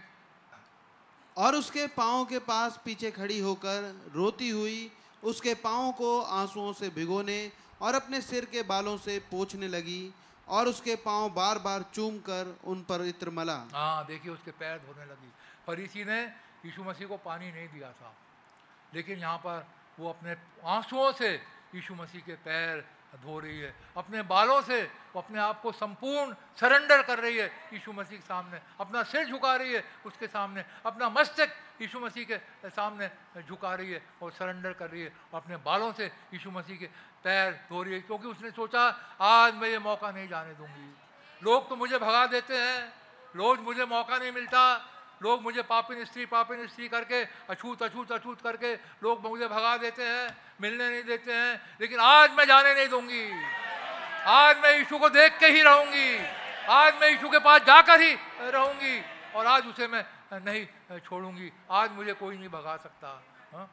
और 1.36 1.54
उसके 1.54 1.86
पाँव 1.96 2.24
के 2.26 2.38
पास 2.44 2.80
पीछे 2.84 3.10
खड़ी 3.10 3.38
होकर 3.40 3.94
रोती 4.14 4.48
हुई 4.50 4.90
उसके 5.22 5.54
पाँव 5.64 5.90
को 5.92 6.20
आंसुओं 6.20 6.72
से 6.72 6.88
भिगोने 6.90 7.40
और 7.82 7.94
अपने 7.94 8.20
सिर 8.20 8.44
के 8.52 8.62
बालों 8.62 8.96
से 8.98 9.18
पोंछने 9.30 9.68
लगी 9.68 10.02
और 10.48 10.68
उसके 10.68 10.94
पाँव 11.04 11.28
बार 11.34 11.58
बार 11.58 11.84
चूम 11.94 12.18
कर 12.28 12.54
उन 12.64 12.82
पर 12.88 13.04
इत्र 13.06 13.30
मला 13.30 13.56
हाँ 13.72 14.04
देखिए 14.06 14.32
उसके 14.32 14.50
पैर 14.52 14.78
धोने 14.86 15.04
लगी। 15.04 15.30
फरीसी 15.66 16.04
ने 16.04 16.20
यीशु 16.64 16.84
मसीह 16.84 17.08
को 17.08 17.16
पानी 17.24 17.50
नहीं 17.52 17.68
दिया 17.68 17.90
था 18.00 18.12
लेकिन 18.94 19.18
यहाँ 19.18 19.38
पर 19.38 19.66
वो 19.98 20.08
अपने 20.08 20.36
आंसुओं 20.64 21.12
से 21.12 21.32
यीशु 21.74 21.94
मसीह 21.94 22.20
के 22.26 22.34
पैर 22.44 22.84
धो 23.16 23.38
रही 23.38 23.58
है। 23.60 23.74
अपने 23.96 24.22
बालों 24.24 24.60
से 24.62 24.82
वो 25.14 25.20
अपने 25.20 25.40
आप 25.40 25.60
को 25.60 25.72
संपूर्ण 25.72 26.34
सरेंडर 26.60 27.02
कर 27.02 27.18
रही 27.18 27.36
है 27.36 27.46
यीशु 27.72 27.92
मसीह 27.92 28.18
के 28.18 28.26
सामने। 28.26 28.60
अपना 28.80 29.02
सिर 29.02 29.26
झुका 29.26 29.54
रही 29.56 29.72
है 29.72 29.84
उसके 30.06 30.26
सामने। 30.26 30.64
अपना 30.86 31.08
मस्तक 31.10 31.56
यीशु 31.80 32.00
मसीह 32.00 32.24
के 32.24 32.38
सामने 32.70 33.10
झुका 33.42 33.74
रही 33.74 33.92
है 33.92 34.02
और 34.22 34.32
सरेंडर 34.32 34.72
कर 34.72 34.90
रही 34.90 35.02
है। 35.02 35.12
और 35.32 35.40
अपने 35.40 35.56
बालों 35.58 35.92
से 35.92 36.06
यीशु 36.06 36.50
मसीह 36.50 36.76
के 36.76 36.86
पैर 37.24 37.52
धो 37.68 37.82
रही 37.82 37.94
है 37.94 38.00
क्योंकि 38.00 38.28
उसने 38.28 38.50
सोचा, 38.50 38.82
आज 39.20 39.54
मैं 39.54 39.68
ये 39.68 39.78
मौका 39.78 40.10
नहीं 40.10 40.28
जाने 40.28 40.54
दूँगी। 40.54 40.94
लोग 41.42 41.68
तो 41.68 41.76
मुझे 41.76 41.98
भगा 41.98 42.26
देते 42.26 42.56
हैं। 42.56 42.92
रोज 43.36 43.58
मुझे 43.60 43.84
मौका 43.84 44.18
नहीं 44.18 44.32
मिलता। 44.32 44.62
लोग 45.20 45.42
मुझे 45.42 45.62
पापिन 45.62 46.04
स्त्री 46.04 46.26
पापिन 46.26 46.66
स्त्री 46.66 46.88
करके 46.88 47.22
अछूत 47.50 47.82
अछूत 47.82 48.12
अछूत 48.12 48.40
करके 48.40 48.74
लोग 49.02 49.26
मुझे 49.26 49.46
भगा 49.48 49.76
देते 49.76 50.02
हैं, 50.02 50.36
मिलने 50.60 50.88
नहीं 50.90 51.02
देते 51.04 51.32
हैं, 51.32 51.60
लेकिन 51.80 52.00
आज 52.00 52.30
मैं 52.32 52.46
जाने 52.46 52.74
नहीं 52.74 52.88
दूँगी। 52.88 53.30
आज 54.28 54.56
मैं 54.62 54.76
यीशु 54.78 54.98
को 54.98 55.08
देख 55.10 55.38
के 55.38 55.46
ही 55.46 55.62
रहूँगी। 55.62 56.18
आज 56.70 56.94
मैं 57.00 57.10
यीशु 57.10 57.28
के 57.28 57.38
पास 57.38 57.60
जाकर 57.62 58.00
ही 58.00 58.12
रहूँगी 58.42 59.00
और 59.36 59.46
आज 59.46 59.66
उसे 59.66 59.86
मैं 59.86 60.04
नहीं 60.34 60.98
छोड़ूँगी। 61.00 61.52
आज 61.70 61.90
मुझे 61.92 62.12
कोई 62.14 62.36
नहीं 62.36 62.48
भगा 62.48 62.76
सकता 62.76 63.08
हाँ? 63.52 63.68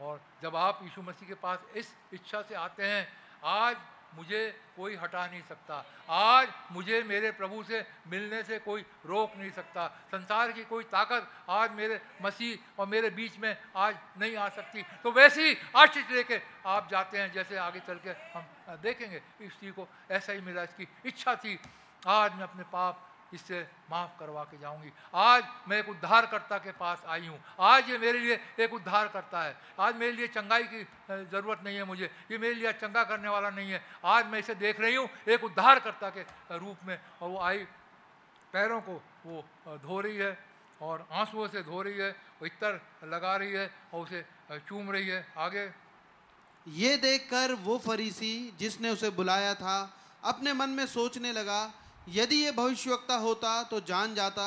और 0.00 0.20
जब 0.42 0.56
आप 0.56 0.78
यीशु 0.82 1.02
मसीह 1.02 1.28
के 1.28 1.34
पास 1.36 1.58
इस 1.76 1.92
इच्छा 2.12 2.40
से 2.42 2.54
आते 2.56 2.84
हैं, 2.84 3.06
आज 3.44 3.76
मुझे 4.14 4.60
कोई 4.76 4.96
हटा 4.96 5.26
नहीं 5.26 5.42
सकता। 5.42 5.84
आज 6.08 6.48
मुझे 6.72 7.02
मेरे 7.02 7.30
प्रभु 7.30 7.62
से 7.62 7.84
मिलने 8.06 8.42
से 8.42 8.58
कोई 8.58 8.84
रोक 9.06 9.36
नहीं 9.36 9.50
सकता। 9.50 9.86
संसार 10.12 10.52
की 10.52 10.64
कोई 10.64 10.84
ताकत 10.84 11.30
आज 11.48 11.70
मेरे 11.70 12.00
मसीह 12.22 12.80
और 12.80 12.86
मेरे 12.86 13.10
बीच 13.10 13.38
में 13.38 13.56
आज 13.76 13.96
नहीं 14.18 14.36
आ 14.36 14.48
सकती। 14.48 14.82
तो 15.02 15.12
वैसे 15.12 15.48
ही 15.48 15.56
आशीष 15.76 16.10
लेके 16.10 16.40
आप 16.66 16.88
जाते 16.90 17.18
हैं, 17.18 17.32
जैसे 17.32 17.56
आगे 17.56 17.80
चल 17.80 18.00
के 18.06 18.10
हम 18.10 18.76
देखेंगे। 18.82 19.22
इस 19.40 19.52
चीज़ 19.52 19.72
को 19.72 19.88
ऐसा 20.10 20.32
ही 20.32 20.40
मेरा 20.40 20.62
इसकी 20.62 20.88
इच्छा 21.06 21.34
थी। 21.34 21.58
आज 22.06 22.34
मैं 22.34 22.42
अपने 22.42 22.62
पाप 22.62 23.06
इससे 23.32 23.60
माफ़ 23.90 24.18
करवा 24.20 24.42
के 24.44 24.58
जाऊँगी। 24.58 24.92
आज 25.14 25.44
मैं 25.68 25.78
एक 25.78 25.88
उद्धारकर्ता 25.88 26.58
के 26.58 26.72
पास 26.72 27.02
आई 27.06 27.26
हूँ। 27.26 27.38
आज 27.60 27.90
ये 27.90 27.98
मेरे 27.98 28.18
लिए 28.18 28.38
एक 28.60 28.74
उद्धारकर्ता 28.74 29.42
है। 29.42 29.56
आज 29.80 29.96
मेरे 29.96 30.12
लिए 30.12 30.26
चंगाई 30.28 30.62
की 30.64 30.82
ज़रूरत 31.10 31.60
नहीं 31.64 31.76
है 31.76 31.84
मुझे। 31.84 32.10
ये 32.30 32.38
मेरे 32.38 32.54
लिए 32.54 32.72
चंगा 32.74 33.04
करने 33.04 33.28
वाला 33.28 33.50
नहीं 33.50 33.70
है। 33.70 33.82
आज 34.04 34.26
मैं 34.26 34.38
इसे 34.38 34.54
देख 34.56 34.80
रही 34.80 34.94
हूँ, 34.94 35.08
एक 35.28 35.44
उद्धारकर्ता 35.44 36.10
के 36.10 36.22
रूप 36.58 36.76
में, 36.84 36.98
और 37.22 37.28
वो 37.28 37.38
आई, 37.40 37.58
पैरों 38.52 38.80
को 38.80 39.02
वो 39.26 39.44
धो 39.78 40.00
रही 40.00 40.16
है, 40.16 40.38
और 40.82 41.06
आंसुओं 41.12 41.48
से 41.48 41.62
धो 41.62 41.82
रही 41.82 41.98
है 41.98 42.14
इतर 42.42 42.80
लगा 43.04 43.36
रही 43.36 43.52
है, 43.52 43.70
और 43.94 44.02
उसे 44.02 44.24
चूम 44.60 44.90
रही 44.90 45.08
है। 45.08 45.26
आगे। 45.38 45.70
ये 46.66 46.96
देखकर 46.96 47.52
वो 47.60 47.78
फरीसी 47.78 48.52
जिसने 48.58 48.90
उसे 48.90 49.10
बुलाया 49.10 49.54
था, 49.54 49.76
अपने 50.24 50.52
मन 50.52 50.70
में 50.70 50.86
सोचने 50.86 51.32
लगा 51.32 51.60
यदि 52.08 52.36
ये 52.36 52.52
भविष्यवक्ता 52.52 53.16
होता 53.16 53.62
तो 53.70 53.80
जान 53.80 54.14
जाता 54.14 54.46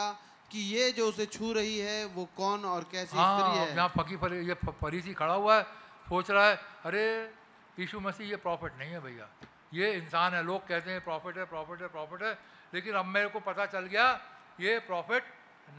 कि 0.51 0.59
ये 0.59 0.91
जो 0.91 1.07
उसे 1.09 1.25
छू 1.25 1.51
रही 1.53 1.77
है 1.79 2.05
वो 2.15 2.25
कौन 2.37 2.65
और 2.65 2.83
कैसी 2.91 3.17
हाँ, 3.17 3.39
स्त्री 3.39 3.59
है। 3.59 3.75
यहाँ 3.75 3.87
फकी 3.97 4.17
फरी 4.17 4.45
ये 4.47 4.53
फरीसी 4.81 5.13
खड़ा 5.13 5.33
हुआ 5.33 5.57
है 5.57 5.63
सोच 6.09 6.31
रहा 6.31 6.47
है 6.47 6.59
अरे 6.85 7.05
यीशु 7.79 7.99
मसीह 7.99 8.29
ये 8.29 8.35
प्रॉफिट 8.37 8.73
नहीं 8.79 8.91
है 8.91 8.99
भैया। 8.99 9.27
ये 9.73 9.91
इंसान 9.93 10.33
है 10.33 10.43
लोग 10.43 10.67
कहते 10.67 10.91
हैं 10.91 11.03
प्रॉफिट 11.03 11.37
है 11.37 11.45
प्रॉफिट 11.45 11.81
है 11.81 11.87
प्रॉफिट 11.87 12.21
है 12.23 12.37
लेकिन 12.73 12.93
अब 12.93 13.05
मेरे 13.05 13.29
को 13.29 13.39
पता 13.39 13.65
चल 13.65 13.85
गया 13.89 14.07
ये 14.59 14.77
प्रॉफिट 14.87 15.23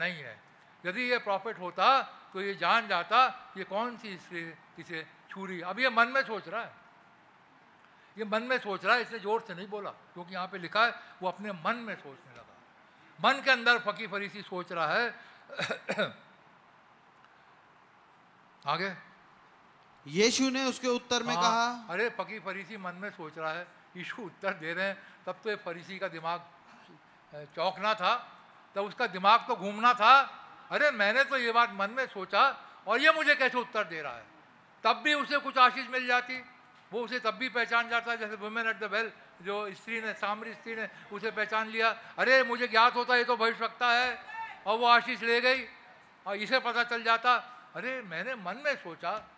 नहीं 0.01 0.19
है। 0.19 0.37
यदि 0.85 1.03
ये 1.11 1.19
प्रॉफिट 1.19 1.59
होता 1.59 1.87
तो 2.33 2.41
ये 2.43 2.55
जान 2.61 2.89
जाता 2.89 3.19
ये 3.57 3.65
कौन 3.65 3.97
सी 3.97 4.17
स्त्री 4.17 4.41
इसे 4.79 5.07
छू 5.31 5.45
रही 5.47 5.59
है? 5.59 5.63
अब 5.65 5.81
ये 5.81 5.91
मन 5.91 6.09
में 6.09 6.23
सोच 6.23 6.49
रहा 6.49 6.61
है। 6.61 6.73
ये 8.19 8.25
मन 8.25 8.43
में 8.43 8.59
सोच 8.59 8.85
रहा 8.85 8.95
है 8.97 9.03
इसने 9.03 9.19
ज़ोर 9.19 9.45
से 9.47 9.55
नहीं 9.55 9.69
बोला 9.69 9.91
क्योंकि 9.91 10.35
यहाँ 10.35 10.47
पे 10.49 10.59
लिखा 10.59 10.85
है 10.87 10.95
वो 11.23 11.29
अपने 11.29 11.53
मन 11.53 11.77
में 11.77 11.95
सोचने 11.97 12.33
लगा। 12.33 12.55
मन 13.19 13.43
के 13.45 13.51
अंदर 13.51 13.79
फकी 13.79 14.07
फरीसी 14.07 14.43
सोच 14.43 14.73
रहा 14.73 14.95
है। 14.95 15.15
आगे। 18.67 18.97
यीशु 20.07 20.49
ने 20.51 20.65
उसके 20.65 20.89
उत्तर 20.89 21.23
में 21.23 21.35
हाँ, 21.35 21.43
कहा 21.43 21.93
अरे 21.93 22.09
फकी 22.11 22.39
फरीसी 22.39 22.77
मन 22.77 22.95
में 22.95 23.11
सोच 23.11 23.39
रहा 23.39 23.53
है 23.53 23.67
यीशु 23.97 24.23
उत्तर 24.23 24.53
दे 24.53 24.73
रहे 24.75 24.87
हैं 24.87 24.97
तब 25.27 25.41
तो 25.45 25.51
ये 25.51 25.57
फरीसी 25.57 25.99
का 25.99 26.09
दिमाग 26.09 26.41
चौंकना 27.57 27.95
था 27.95 28.15
तब 28.75 28.85
उसका 28.85 29.07
दिमाग 29.07 29.45
तो 29.49 29.57
घूमना 29.57 29.93
था 29.95 30.15
अरे 30.71 30.91
मैंने 30.91 31.25
तो 31.25 31.37
ये 31.37 31.53
बात 31.53 31.71
मन 31.73 31.91
में 31.91 32.07
सोचा 32.07 32.43
और 32.87 33.01
ये 33.01 33.13
मुझे 33.13 33.35
कैसे 33.35 33.59
उत्तर 33.59 33.85
दे 33.85 34.01
रहा 34.03 34.17
है? 34.17 34.25
तब 34.85 35.01
भी 35.05 35.15
उसे 35.15 35.39
कुछ 35.39 35.59
आशीष 35.59 35.89
मिल 35.91 36.07
जाती। 36.07 36.54
वो 36.93 37.05
उसे 37.05 37.21
तब 37.21 37.31
भी 37.31 37.49
पहचान 37.49 37.89
जाता 37.89 38.13
है, 38.13 38.19
जैसे 38.19 38.35
वुमेन 38.35 38.69
एट 38.69 38.79
द 38.79 38.85
वेल 38.85 39.13
जो 39.43 39.75
स्त्री 39.75 40.01
ने, 40.01 40.13
सामरी 40.13 40.55
स्त्री 40.55 40.77
ने 40.77 40.89
उसे 41.13 41.31
पहचान 41.31 41.69
लिया। 41.69 41.91
अरे, 42.19 42.43
मुझे 42.43 42.69
ज्ञात 42.69 42.95
होता 42.95 43.17
ये 43.17 43.25
तो 43.25 43.37
भविष्यवक्ता 43.37 43.93
है। 43.93 44.19
और 44.67 44.79
वो 44.79 44.87
आशीष 44.87 45.23
ले 45.23 45.41
गई, 45.41 45.65
और 46.27 46.37
इसे 46.37 46.59
पता 46.59 46.85
चल 46.85 47.03
जाता, 47.03 47.35
अरे, 47.75 48.03
मैंने 48.03 48.35
मन 48.35 48.63
में 48.65 48.77
सोचा, 48.77 49.31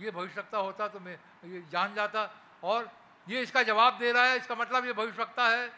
ये 0.00 0.10
भविष्यवक्ता 0.10 0.58
होता 0.58 0.88
तो 0.88 1.00
मैं, 1.00 1.18
ये 1.44 1.64
जान 1.70 1.94
जाता। 1.94 2.40
और 2.62 2.90
ये 3.28 3.40
इसका 3.40 3.62
जवाब 3.62 3.98
दे 3.98 4.12
रहा 4.12 4.24
है, 4.24 4.36
इसका 4.36 4.54
मतलब 4.54 4.86
ये 4.86 4.92
भविष्यवक्ता 4.92 5.48
है। 5.48 5.68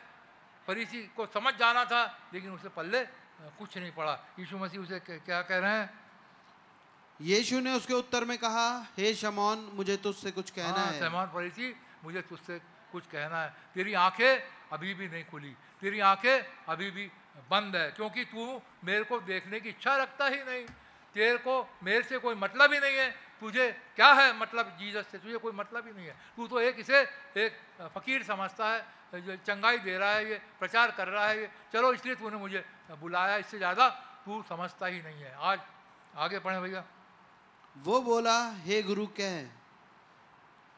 फरीसी 0.66 1.02
को 1.02 1.26
समझ 1.26 1.54
जाना 1.54 1.84
था, 1.84 2.18
लेकिन 2.34 2.50
उसे 2.50 2.68
पल्ले, 2.68 3.04
कुछ 3.40 3.78
नहीं 3.78 3.92
पड़ा। 3.92 4.24
यीशु 4.38 4.58
मसीह 4.58 4.80
उसे 4.80 5.00
क्या 5.00 5.42
कह 5.42 5.58
रहे 5.58 5.70
हैं? 5.70 6.05
यीशु 7.20 7.60
ने 7.60 7.72
उसके 7.72 7.94
उत्तर 7.94 8.24
में 8.24 8.36
कहा 8.38 8.68
हे 8.98 9.12
शमौन 9.14 9.58
मुझे 9.74 9.96
तुझसे 9.96 10.30
कुछ 10.30 10.50
कहना 10.50 10.72
हाँ, 10.72 10.86
है। 10.86 11.00
सहमान 11.00 11.26
फरीसी 11.26 11.74
मुझे 12.04 12.22
तुझसे 12.22 12.58
कुछ 12.92 13.06
कहना 13.06 13.42
है। 13.42 13.48
तेरी 13.74 13.94
आँखें 13.96 14.32
अभी 14.72 14.94
भी 14.94 15.08
नहीं 15.08 15.24
खुली। 15.24 15.54
तेरी 15.80 16.00
आँखें 16.00 16.36
अभी 16.68 16.90
भी 16.90 17.06
बंद 17.50 17.76
है 17.76 17.90
क्योंकि 17.90 18.24
तू 18.24 18.60
मेरे 18.84 19.04
को 19.04 19.20
देखने 19.22 19.60
की 19.60 19.68
इच्छा 19.68 19.96
रखता 19.96 20.26
ही 20.26 20.40
नहीं। 20.44 20.64
तेरे 21.14 21.36
को 21.38 21.54
मेरे 21.82 22.02
से 22.02 22.18
कोई 22.18 22.34
मतलब 22.34 22.72
ही 22.72 22.78
नहीं 22.80 22.96
है। 22.96 23.10
तुझे 23.40 23.66
क्या 23.96 24.12
है 24.12 24.36
मतलब? 24.38 24.76
जीसस 24.78 25.06
से 25.12 25.18
तुझे 25.18 25.36
कोई 25.36 25.52
मतलब 25.52 25.86
ही 25.86 25.92
नहीं 25.92 26.06
है। 26.06 26.16
तू 26.36 26.46
तो 26.46 26.60
एक 26.60 26.76
इसे 26.80 27.00
एक 27.36 27.52
फकीर 27.94 28.22
समझता 28.24 28.68
है 28.68 29.20
जो 29.22 29.36
चंगाई 29.46 29.78
दे 29.78 29.96
रहा 29.98 30.10
है 30.10 30.28
ये 30.30 30.40
प्रचार 30.58 30.90
कर 30.92 31.08
रहा 31.08 31.26
है 31.26 31.40
ये 31.40 31.48
चलो 31.72 31.92
इसलिए 31.92 32.14
तूने 32.14 32.36
मुझे 32.36 32.64
बुलाया 33.00 33.36
इससे 33.36 33.58
ज़्यादा 33.58 33.88
तू 34.24 34.42
समझता 34.48 34.86
ही 34.86 35.00
नहीं 35.02 35.22
है। 35.22 35.32
आज 35.32 35.58
आगे 36.16 36.38
पढ़े 36.38 36.60
भैया। 36.60 36.84
वो 37.76 38.00
बोला 38.00 38.38
हे 38.64 38.82
गुरु 38.82 39.06
कह। 39.20 39.40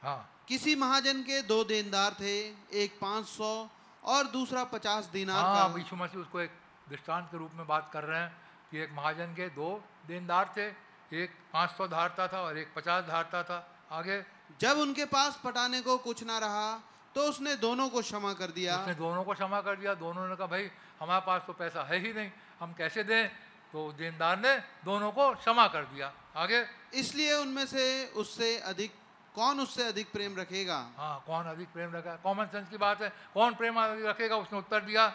हाँ। 0.02 0.18
किसी 0.48 0.74
महाजन 0.74 1.22
के 1.22 1.40
दो 1.42 1.62
देनदार 1.64 2.16
थे 2.20 2.36
एक 2.74 2.98
पाँच 3.00 3.26
सौ 3.26 3.68
और 4.04 4.26
दूसरा 4.26 4.64
पचास 4.64 5.10
दिनार 5.12 5.44
हाँ 5.44 5.68
का। 5.68 5.78
यीशु 5.78 5.96
मसीह 5.96 6.20
उसको 6.20 6.40
एक 6.40 6.50
दृष्टांत 6.90 7.28
के 7.30 7.38
रूप 7.38 7.50
में 7.54 7.66
बात 7.66 7.90
कर 7.92 8.04
रहे 8.04 8.20
हैं 8.20 8.32
कि 8.70 8.78
एक 8.78 8.90
महाजन 8.92 9.34
के 9.34 9.48
दो 9.50 9.70
देनदार 10.08 10.52
थे 10.56 10.66
एक 11.12 11.30
पाँच 11.52 11.70
सौ 11.70 11.86
धारता 11.88 12.28
था 12.28 12.40
और 12.42 12.58
एक 12.58 12.72
पचास 12.76 13.04
धारता 13.04 13.42
था। 13.42 13.58
आगे। 13.92 14.22
जब 14.60 14.78
उनके 14.78 15.04
पास 15.06 15.40
पटाने 15.44 15.80
को 15.80 15.96
कुछ 15.98 16.24
ना 16.24 16.38
रहा 16.38 16.68
तो 17.14 17.20
उसने 17.24 17.54
दोनों 17.56 17.88
को 17.88 18.00
क्षमा 18.00 18.32
कर 18.32 18.50
दिया। 18.52 18.76
उसने 18.76 18.94
दोनों 18.94 19.24
को 19.24 19.32
क्षमा 19.34 19.60
कर 19.60 19.76
दिया। 19.76 19.94
दोनों 19.96 20.28
ने 20.28 20.36
कहा 20.36 20.46
भाई 20.46 20.70
हमारे 21.00 21.26
पास 21.26 21.42
तो 21.46 21.52
पैसा 21.52 21.82
है 21.82 21.98
ही 21.98 22.12
नहीं 22.12 22.30
हम 22.60 22.72
कैसे 22.72 23.04
दें? 23.04 23.30
तो 23.72 23.92
देनदार 23.92 24.38
ने 24.38 24.56
दोनों 24.84 25.10
को 25.12 25.24
क्षमा 25.34 25.66
कर 25.68 25.84
दिया। 25.86 26.12
आगे। 26.36 26.64
इसलिए 26.94 27.32
उनमें 27.36 27.66
से 27.66 27.84
उससे 28.16 28.56
अधिक 28.64 28.92
कौन 29.34 29.60
उससे 29.60 29.82
अधिक 29.84 30.12
प्रेम 30.12 30.36
रखेगा? 30.36 30.78
हाँ 30.96 31.22
कौन 31.26 31.44
अधिक 31.46 31.68
प्रेम 31.72 31.92
रखा 31.94 32.14
कॉमन 32.22 32.46
सेंस 32.46 32.68
की 32.68 32.76
बात 32.78 33.02
है। 33.02 33.08
कौन 33.34 33.54
प्रेम 33.54 33.76
अधिक 33.76 34.06
रखेगा? 34.06 34.36
उसने 34.38 34.58
उत्तर 34.58 34.80
दिया। 34.82 35.12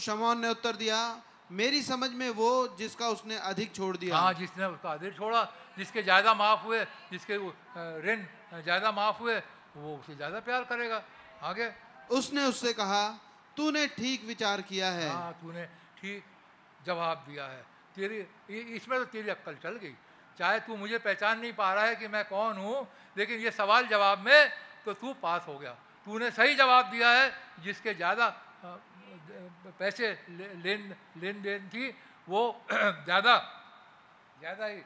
शमौन 0.00 0.40
ने 0.40 0.48
उत्तर 0.50 0.76
दिया 0.76 0.98
मेरी 1.50 1.82
समझ 1.82 2.10
में 2.12 2.30
वो 2.32 2.76
जिसका 2.78 3.08
उसने 3.08 3.36
अधिक 3.40 3.74
छोड़ 3.74 3.96
दिया। 3.96 4.16
हाँ 4.16 4.32
जिसने 4.34 4.64
उसका 4.66 4.90
अधिक 4.92 5.16
छोड़ा 5.16 5.42
जिसके 5.78 6.02
ज़्यादा 6.02 6.34
माफ़ 6.34 6.62
हुए 6.62 6.84
जिसके 7.10 7.36
ऋण 8.02 8.24
ज़्यादा 8.62 8.92
माफ़ 8.92 9.18
हुए 9.18 9.36
वो 9.76 9.96
उसे 9.96 10.14
ज़्यादा 10.14 10.40
प्यार 10.40 10.64
करेगा। 10.64 11.02
आगे। 11.42 11.70
उसने 12.10 12.44
उससे 12.46 12.72
कहा 12.74 13.08
तूने 13.56 13.86
ठीक 13.88 14.24
विचार 14.26 14.60
किया 14.62 14.90
है। 14.90 15.08
हाँ 15.08 15.32
तूने 15.42 15.64
ठीक 15.98 16.24
जवाब 16.86 17.24
दिया 17.28 17.46
है। 17.46 17.62
तेरी 17.94 18.18
इसमें 18.76 18.98
तो 18.98 19.04
तेरी 19.06 19.28
अक्ल 19.30 19.54
चल 19.62 19.76
गई। 19.76 19.94
चाहे 20.38 20.58
तू 20.60 20.76
मुझे 20.76 20.98
पहचान 20.98 21.38
नहीं 21.40 21.52
पा 21.52 21.72
रहा 21.74 21.84
है 21.84 21.94
कि 21.96 22.08
मैं 22.08 22.24
कौन 22.28 22.56
हूँ, 22.58 22.86
लेकिन 23.16 23.40
ये 23.40 23.50
सवाल 23.50 23.86
जवाब 23.86 24.18
में 24.20 24.50
तो 24.84 24.92
तू 24.94 25.12
पास 25.22 25.44
हो 25.48 25.58
गया। 25.58 25.72
तूने 26.06 26.30
सही 26.30 26.54
जवाब 26.54 26.90
दिया 26.90 27.10
है, 27.10 27.32
जिसके 27.62 27.94
ज़्यादा 27.94 28.28
पैसे 29.78 30.12
लेन 30.30 30.94
लेन 31.16 31.42
देन 31.42 31.68
थी, 31.68 31.88
वो 32.28 32.42
ज़्यादा 32.72 33.34
ज़्यादा 34.40 34.66
ही। 34.66 34.82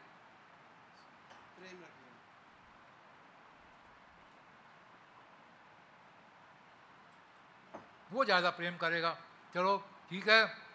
वो 8.10 8.24
ज़्यादा 8.24 8.50
प्रेम 8.50 8.76
करेगा। 8.76 9.10
चलो, 9.54 9.76
ठीक 10.10 10.28
है। 10.28 10.69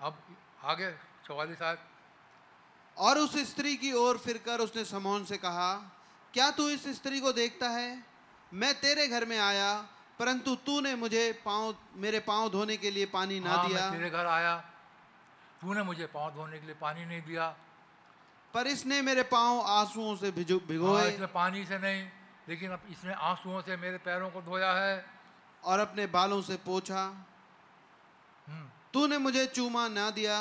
अब 0.00 0.18
आगे 0.64 0.90
चौवालीस 1.26 1.62
आयत। 1.62 1.80
और 2.96 3.18
उस 3.18 3.36
स्त्री 3.50 3.76
की 3.76 3.92
ओर 3.92 4.18
फिरकर 4.18 4.60
उसने 4.60 4.84
समौन 4.84 5.24
से 5.24 5.36
कहा 5.36 5.72
क्या 6.34 6.50
तू 6.50 6.68
इस 6.68 6.86
स्त्री 6.96 7.20
को 7.20 7.32
देखता 7.32 7.68
है? 7.68 8.04
मैं 8.52 8.74
तेरे 8.80 9.06
घर 9.08 9.24
में 9.24 9.38
आया 9.38 9.70
परंतु 10.18 10.54
तूने 10.66 10.94
मुझे 10.94 11.22
पाँव 11.44 11.74
मेरे 11.96 12.20
पाँव 12.20 12.48
धोने 12.50 12.76
के 12.76 12.90
लिए 12.90 13.06
पानी 13.06 13.38
ना 13.40 13.50
हाँ, 13.50 13.68
दिया। 13.68 13.80
मैं 13.80 13.98
तेरे 13.98 14.10
घर 14.10 14.26
आया। 14.26 14.56
तूने 15.60 15.82
मुझे 15.82 16.06
पाँव 16.06 16.30
धोने 16.34 16.58
के 16.58 16.66
लिए 16.66 16.74
पानी 16.80 17.04
नहीं 17.04 17.22
दिया। 17.22 17.48
पर 18.54 18.66
इसने 18.66 19.00
मेरे 19.02 19.22
पाँव 19.22 19.60
आंसुओं 19.60 20.14
से 20.16 20.30
भिजो 20.30 20.58
हाँ, 20.58 20.66
भिगोए 20.68 21.08
इसने 21.10 21.26
पानी 21.26 21.64
से 21.66 21.78
नहीं 21.78 22.06
लेकिन 22.48 22.70
अब 22.70 22.82
इसने 22.90 23.14
आंसुओं 23.14 23.60
से 23.62 23.76
मेरे 23.76 23.98
पैरों 23.98 24.30
को 24.30 24.42
धोया 24.42 24.72
है। 24.72 25.04
और 25.64 25.78
अपने 25.78 26.06
बालों 26.06 26.40
से 26.42 26.56
पोछा। 26.56 27.02
हम्म, 28.46 28.68
तूने 28.94 29.18
मुझे 29.18 29.46
चूमा 29.46 29.86
ना 29.90 30.10
दिया, 30.10 30.38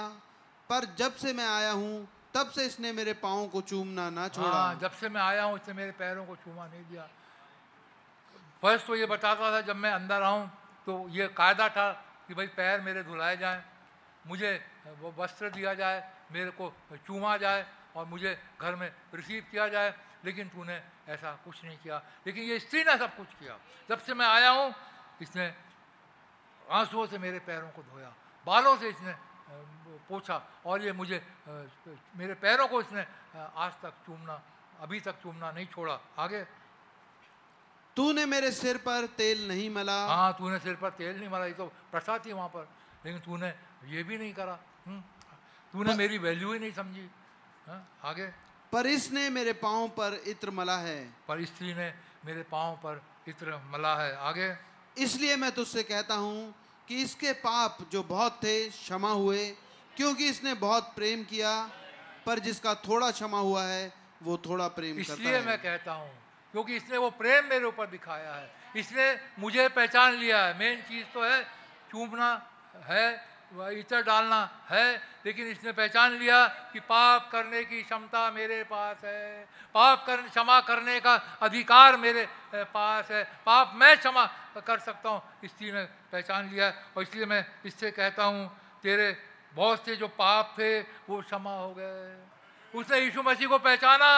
पर 0.70 0.86
जब 0.98 1.16
से 1.18 1.34
मैं 1.34 1.48
आया 1.48 1.72
हूँ, 1.72 2.08
तब 2.34 2.50
से 2.50 2.66
इसने 2.66 2.92
मेरे 2.94 3.14
पाँव 3.18 3.48
को 3.50 3.62
चूमना 3.62 4.10
ना 4.10 4.28
छोड़ा। 4.30 4.48
हाँ 4.48 4.80
जब 4.80 4.92
से 4.92 5.10
मैं 5.10 5.22
आया 5.22 5.44
हूँ, 5.44 5.56
इसने 5.58 5.74
मेरे 5.74 5.92
पैरों 5.92 6.26
को 6.26 6.36
चूमा 6.36 6.66
नहीं 6.68 6.84
दिया। 6.86 7.08
फ़र्स्ट 8.62 8.88
तो 8.88 8.96
ये 8.96 9.06
बताता 9.06 9.52
था, 9.52 9.62
जब 9.62 9.76
मैं 9.76 9.92
अंदर 9.92 10.22
आऊँ 10.22 10.48
तो 10.88 11.10
ये 11.10 11.28
कायदा 11.34 11.70
था 11.70 11.92
कि 12.28 12.34
भाई 12.34 12.48
पैर 12.54 12.82
मेरे 12.82 13.04
धुलाए 13.04 13.38
जाएँ, 13.38 13.62
मुझे 14.28 14.52
वो 15.02 15.14
वस्त्र 15.18 15.50
दिया 15.50 15.74
जाए, 15.74 16.04
मेरे 16.32 16.52
को 16.52 16.72
चूमा 17.06 17.36
जाए, 17.38 17.66
और 17.96 18.06
मुझे 18.06 18.38
घर 18.62 18.76
में 18.76 18.90
रिसीव 19.14 19.46
किया 19.52 19.68
जाए, 19.68 19.94
लेकिन 20.26 20.48
तूने 20.50 20.82
ऐसा 21.10 21.32
कुछ 21.46 21.64
नहीं 21.66 21.78
किया। 21.78 22.02
लेकिन 22.28 22.44
ये 22.44 22.60
स्त्री 22.60 22.84
ने 22.84 22.98
सब 22.98 23.16
कुछ 23.18 23.28
किया। 23.40 23.58
जब 23.90 24.00
से 24.00 24.14
मैं 24.14 24.26
आया 24.26 24.50
हूँ, 24.50 24.74
इसने 25.22 25.54
आंसुओं 26.72 27.06
से 27.08 27.18
मेरे 27.18 27.40
पैरों 27.40 27.70
को 27.70 27.82
धोया। 27.84 28.14
बालों 28.46 28.76
से 28.78 28.90
इसने 28.90 29.14
पोछा 30.10 30.36
और 30.66 30.82
ये 30.84 30.92
मुझे 30.92 31.22
मेरे 32.18 32.34
पैरों 32.44 32.68
को 32.68 32.82
इसने 32.82 33.06
आज 33.36 33.74
तक 33.82 33.94
चूमना 34.06 34.36
अभी 34.84 35.00
तक 35.00 35.16
चूमना 35.24 35.52
नहीं 35.52 35.68
छोड़ा। 35.72 36.00
आगे। 36.20 36.42
तूने 37.98 38.26
मेरे 38.26 38.52
सिर 38.52 38.78
पर 38.84 39.06
तेल 39.18 39.48
नहीं 39.48 39.70
मला। 39.70 39.96
हाँ 40.08 40.34
तूने 40.38 40.60
सिर 40.60 40.76
पर 40.82 40.90
तेल 40.98 41.20
नहीं 41.20 41.30
मला 41.30 41.46
ये 41.46 41.54
तो 41.54 41.66
प्रथा 41.92 42.18
थी 42.26 42.34
वहाँ 42.34 42.50
पर 42.50 42.68
लेकिन 43.06 43.20
तूने 43.22 43.50
ये 43.94 44.04
भी 44.04 44.18
नहीं 44.18 44.34
करा 44.34 44.58
हम्म, 44.88 45.02
तूने 45.74 45.94
मेरी 45.96 46.18
वैल्यू 46.18 46.54
ही 46.54 46.60
नहीं 46.60 46.72
समझी 46.74 47.10
हाँ, 47.68 47.80
आगे। 48.04 48.28
पर 48.74 48.88
इसने 48.88 49.30
मेरे 49.30 49.54
पाँव 49.62 49.88
पर 49.98 50.22
इत्र 50.28 50.52
मला 50.52 50.78
है। 50.78 51.00
पर 51.28 51.44
स्त्री 51.46 51.74
ने 51.74 51.94
मेरे 52.26 52.44
पाँव 52.52 52.76
पर 52.84 53.02
इत्र 53.28 53.62
मला 53.72 53.96
है 53.96 54.16
आगे। 54.18 54.50
इसलिए 54.98 55.36
मैं 55.38 55.52
तुझसे 55.52 55.84
कहता 55.84 56.16
हूँ 56.16 56.54
कि 56.88 57.02
इसके 57.02 57.32
पाप 57.42 57.78
जो 57.92 58.04
बहुत 58.04 58.40
थे 58.44 58.56
क्षमा 58.70 59.12
हुए 59.12 59.46
क्योंकि 59.98 60.28
इसने 60.30 60.54
बहुत 60.54 60.92
प्रेम 60.96 61.24
किया 61.24 61.52
पर 62.26 62.40
जिसका 62.40 62.74
थोड़ा 62.88 63.12
क्षमा 63.12 63.40
हुआ 63.40 63.64
है 63.64 63.94
वो 64.24 64.38
थोड़ा 64.46 64.68
प्रेम 64.68 64.98
करता 64.98 65.14
इसलिए 65.14 65.40
मैं 65.42 65.58
कहता 65.58 65.94
हूँ 65.94 66.12
क्योंकि 66.54 66.76
इसने 66.76 66.98
वो 66.98 67.10
प्रेम 67.10 67.46
मेरे 67.46 67.66
ऊपर 67.66 67.86
दिखाया 67.88 68.34
है। 68.34 68.52
इसने 68.76 69.06
मुझे 69.40 69.68
पहचान 69.70 70.14
लिया 70.14 70.46
है। 70.46 70.58
मेन 70.60 70.82
चीज़ 70.82 71.06
तो 71.14 71.24
है 71.24 71.42
चूमना 71.92 72.30
है 72.86 73.08
इतर 73.54 74.02
डालना 74.02 74.42
है, 74.70 74.96
लेकिन 75.26 75.48
इसने 75.48 75.72
पहचान 75.72 76.18
लिया 76.18 76.46
कि 76.74 76.80
पाप 76.80 77.30
करने 77.32 77.64
की 77.64 77.82
क्षमता 77.84 78.30
मेरे 78.32 78.64
पास 78.64 79.04
है। 79.04 79.46
पाप 79.76 80.06
कर, 80.08 80.22
क्षमा 80.24 80.60
करने 80.62 81.00
का 81.00 81.14
अधिकार 81.42 81.98
मेरे 81.98 82.26
पास 82.54 83.12
है। 83.12 83.24
पाप 83.46 83.72
मैं 83.76 83.98
क्षमा 83.98 84.26
कर 84.58 84.80
सकता 84.80 85.10
हूँ 85.10 85.22
स्त्री 85.46 85.72
ने 85.72 85.84
पहचान 86.12 86.50
लिया। 86.50 86.74
और 86.98 87.02
इसलिए 87.04 87.26
मैं 87.26 87.46
इससे 87.66 87.92
कहता 87.92 88.24
हूँ, 88.24 88.50
तेरे 88.84 89.16
बहुत 89.54 89.86
से 89.86 89.96
जो 89.96 90.08
पाप 90.08 90.56
थे, 90.60 90.80
वो 90.82 91.22
क्षमा 91.22 91.54
हो 91.54 91.74
गए। 91.78 92.18
उसने 92.74 93.00
यीशु 93.00 93.22
मसीह 93.22 93.48
को 93.48 93.58
पहचाना। 93.60 94.10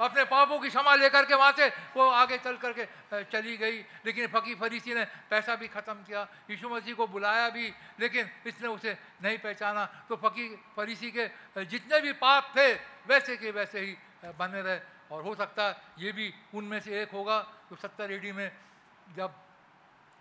अपने 0.00 0.24
पापों 0.24 0.58
की 0.58 0.68
क्षमा 0.68 0.94
लेकर 0.96 1.24
के 1.24 1.34
वहाँ 1.34 1.52
से 1.52 1.68
वो 1.94 2.02
आगे 2.02 2.38
चल 2.38 2.56
करके 2.56 2.84
चली 3.24 3.56
गई। 3.56 3.78
लेकिन 4.06 4.26
फकी 4.28 4.54
फरीसी 4.54 4.94
ने 4.94 5.04
पैसा 5.30 5.54
भी 5.56 5.68
ख़त्म 5.68 5.94
किया, 6.04 6.22
यीशु 6.50 6.68
मसीह 6.68 6.94
को 6.94 7.06
बुलाया 7.06 7.48
भी, 7.50 7.66
लेकिन 8.00 8.30
इसने 8.46 8.68
उसे 8.68 8.96
नहीं 9.22 9.38
पहचाना। 9.38 9.84
तो 10.08 10.16
फकी 10.18 10.46
फरीसी 10.76 11.10
के 11.10 11.64
जितने 11.64 12.00
भी 12.00 12.12
पाप 12.14 12.52
थे, 12.56 12.72
वैसे 13.08 13.36
के 13.36 13.50
वैसे 13.50 13.80
ही 13.80 13.96
बने 14.34 14.62
रहे। 14.62 14.80
और 15.08 15.22
हो 15.22 15.34
सकता 15.34 15.62
है 15.62 15.76
ये 15.98 16.12
भी 16.12 16.32
उनमें 16.54 16.80
से 16.80 17.02
एक 17.02 17.10
होगा। 17.10 17.38
तो 17.68 17.76
सत्तर 17.76 18.12
एडी 18.12 18.32
में 18.32 18.50
जब 19.16 19.30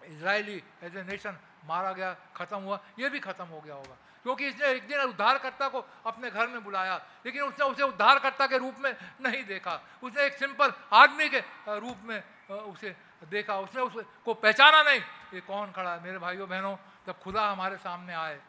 इसराइली 0.01 0.63
एज 0.83 0.95
ए 0.95 1.03
नेशन 1.03 1.37
मारा 1.67 1.91
गया, 1.91 2.15
ख़त्म 2.35 2.57
हुआ, 2.63 2.79
ये 2.99 3.09
भी 3.09 3.19
ख़त्म 3.19 3.45
हो 3.45 3.59
गया 3.61 3.75
होगा। 3.75 3.97
क्योंकि 4.27 4.47
इसने 4.47 4.67
एक 4.67 4.87
दिन 4.87 5.15
उद्धारकर्ता 5.15 5.67
को 5.71 5.79
अपने 6.03 6.29
घर 6.29 6.47
में 6.47 6.63
बुलाया, 6.63 6.95
लेकिन 7.25 7.41
उसने 7.41 7.65
उसे 7.65 7.83
उद्धारकर्ता 7.83 8.45
के 8.47 8.57
रूप 8.59 8.75
में 8.83 8.91
नहीं 9.23 9.43
देखा। 9.47 9.79
उसने 10.03 10.25
एक 10.25 10.33
सिंपल 10.35 10.73
आदमी 10.93 11.27
के 11.31 11.39
रूप 11.79 11.97
में 12.03 12.19
उसे 12.51 12.89
देखा। 13.23 13.55
उसने 13.57 13.81
उसको 13.81 14.33
पहचाना 14.33 14.81
नहीं, 14.83 14.99
ये 15.31 15.39
कौन 15.47 15.71
खड़ा 15.71 15.91
है? 15.93 16.03
मेरे 16.03 16.17
भाइयों, 16.19 16.47
बहनों, 16.49 16.75
जब 17.07 17.19
खुदा 17.23 17.43
हमारे 17.47 17.77
सामने 17.79 18.13
आए, 18.13 18.39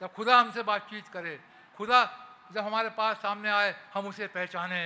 जब 0.00 0.08
खुदा 0.08 0.38
हमसे 0.40 0.62
बातचीत 0.64 1.08
करे, 1.12 1.36
खुदा 1.76 2.00
जब 2.52 2.64
हमारे 2.64 2.88
पास 2.96 3.16
सामने 3.20 3.50
आए, 3.50 3.74
हम 3.94 4.06
उसे 4.08 4.26
पहचाने 4.26 4.80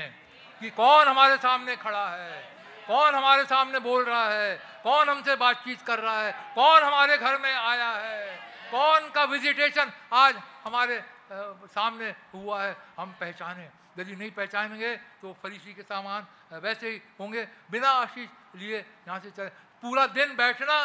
कि 0.60 0.70
कौन 0.72 1.08
हमारे 1.08 1.36
सामने 1.36 1.76
खड़ा 1.76 2.08
है, 2.10 2.42
कौन 2.88 3.14
हमारे 3.14 3.44
सामने 3.46 3.78
बोल 3.80 4.04
रहा 4.04 4.26
है, 4.30 4.56
कौन 4.82 5.08
हमसे 5.08 5.36
बातचीत 5.36 5.82
कर 5.86 5.98
रहा 5.98 6.20
है, 6.22 6.32
कौन 6.54 6.82
हमारे 6.82 7.18
घर 7.18 7.38
में 7.38 7.54
आया 7.54 7.90
है 7.92 8.52
कौन 8.70 9.10
का 9.10 9.24
विजिटेशन 9.24 9.92
आज 10.12 10.34
हमारे 10.64 10.96
अ, 10.96 11.36
सामने 11.72 12.08
हुआ 12.34 12.62
है 12.62 12.76
हम 12.98 13.14
पहचाने। 13.20 13.68
यदि 13.98 14.14
नहीं 14.16 14.30
पहचानेंगे 14.30 14.90
तो 15.22 15.32
फरीसी 15.42 15.72
के 15.74 15.82
सामान 15.82 16.26
वैसे 16.60 16.88
ही 16.90 17.00
होंगे। 17.20 17.42
बिना 17.70 17.88
आशीष 18.02 18.28
लिए 18.56 18.78
यहाँ 18.78 19.18
से 19.20 19.30
चले। 19.30 19.48
पूरा 19.82 20.06
दिन 20.12 20.36
बैठना 20.36 20.76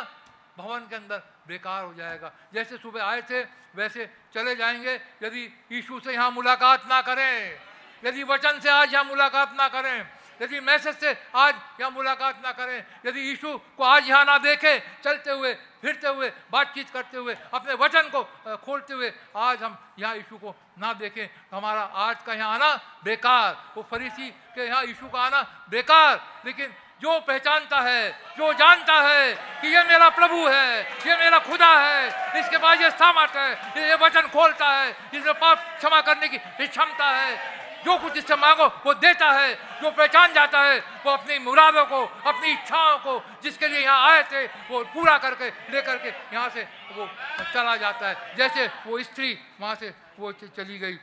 भवन 0.57 0.87
के 0.89 0.95
अंदर 0.95 1.19
बेकार 1.47 1.83
हो 1.83 1.93
जाएगा। 1.93 2.31
जैसे 2.53 2.77
सुबह 2.77 3.03
आए 3.03 3.21
थे 3.21 3.41
वैसे 3.75 4.05
चले 4.33 4.55
जाएँगे। 4.55 4.95
यदि 5.23 5.43
यीशु 5.71 5.99
से 5.99 6.13
यहाँ 6.13 6.31
मुलाकात 6.31 6.87
ना 6.89 7.01
करें 7.01 7.59
यदि 8.03 8.23
वचन 8.23 8.59
से 8.59 8.69
आज 8.69 8.93
यहाँ 8.93 9.05
मुलाकात 9.05 9.55
ना 9.57 9.67
करें 9.67 10.18
यदि 10.41 10.59
मैसेज 10.61 10.95
से 10.95 11.15
आज 11.35 11.53
यहाँ 11.79 11.91
मुलाकात 11.91 12.41
ना 12.43 12.51
करें, 12.51 12.83
यदि 13.05 13.19
यीशु 13.21 13.57
को 13.77 13.83
आज 13.83 14.09
यहाँ 14.09 14.25
ना 14.25 14.37
देखें, 14.39 14.81
चलते 15.03 15.31
हुए, 15.31 15.53
फिरते 15.81 16.07
हुए, 16.07 16.31
बातचीत 16.51 16.89
करते 16.89 17.17
हुए, 17.17 17.35
अपने 17.53 17.73
वचन 17.75 18.09
को 18.09 18.23
खोलते 18.57 18.93
हुए 18.93 19.11
आज 19.37 19.63
हम 19.63 19.77
यहाँ 19.99 20.15
यीशु 20.15 20.37
को 20.37 20.55
ना 20.79 20.93
देखें 20.95 21.27
तो 21.27 21.57
हमारा 21.57 21.81
आज 21.81 22.23
का 22.25 22.33
यहाँ 22.33 22.53
आना 22.53 22.75
बेकार, 23.03 23.57
वो 23.77 23.83
फरीसी 23.91 24.29
के 24.55 24.65
यहाँ 24.65 24.83
यीशु 24.83 25.07
का 25.07 25.19
आना 25.21 25.41
बेकार, 25.69 26.21
लेकिन 26.45 26.73
जो 27.01 27.19
पहचानता 27.21 27.79
है, 27.79 28.09
जो 28.37 28.51
जानता 28.53 28.93
है 29.01 29.33
कि 29.61 29.67
ये 29.67 29.83
मेरा 29.83 30.09
प्रभु 30.11 30.47
है, 30.47 30.81
ये 31.07 31.15
मेरा 31.17 31.39
खुदा 31.39 31.69
है, 31.75 32.07
इसके 32.39 32.57
पास 32.57 32.81
ये 32.81 32.89
सामर्थ 32.91 33.35
है 33.35 33.87
ये 33.87 33.95
वचन 33.97 34.27
खोलता 34.29 34.71
है, 34.71 34.89
इसमें 35.13 35.33
पाप 35.35 35.63
क्षमा 35.77 36.01
करने 36.01 36.27
की 36.27 36.37
क्षमता 36.59 37.09
है 37.09 37.57
जो 37.85 37.97
कुछ 37.97 38.17
इससे 38.17 38.35
मांगो, 38.35 38.67
वो 38.67 38.93
देता 38.93 39.31
है। 39.31 39.55
जो 39.81 39.91
पहचान 39.91 40.33
जाता 40.33 40.61
है, 40.61 40.79
वो 40.79 41.11
अपनी 41.11 41.39
मुरादों 41.39 41.85
को, 41.85 42.05
अपनी 42.05 42.51
इच्छाओं 42.51 42.97
को, 42.99 43.39
जिसके 43.43 43.67
लिए 43.67 43.79
यहाँ 43.79 44.11
आए 44.11 44.23
थे, 44.23 44.45
वो 44.45 44.83
पूरा 44.83 45.17
करके, 45.17 45.71
लेकर 45.71 45.97
के 45.97 46.09
यहाँ 46.09 46.49
से 46.49 46.63
वो 46.63 47.07
चला 47.53 47.75
जाता 47.75 48.07
है। 48.07 48.35
जैसे 48.35 48.67
वो 48.67 49.03
स्त्री 49.03 49.39
वहाँ 49.59 49.75
से 49.75 49.93
वो 50.19 50.31
चली 50.31 50.79
गई। 50.79 50.95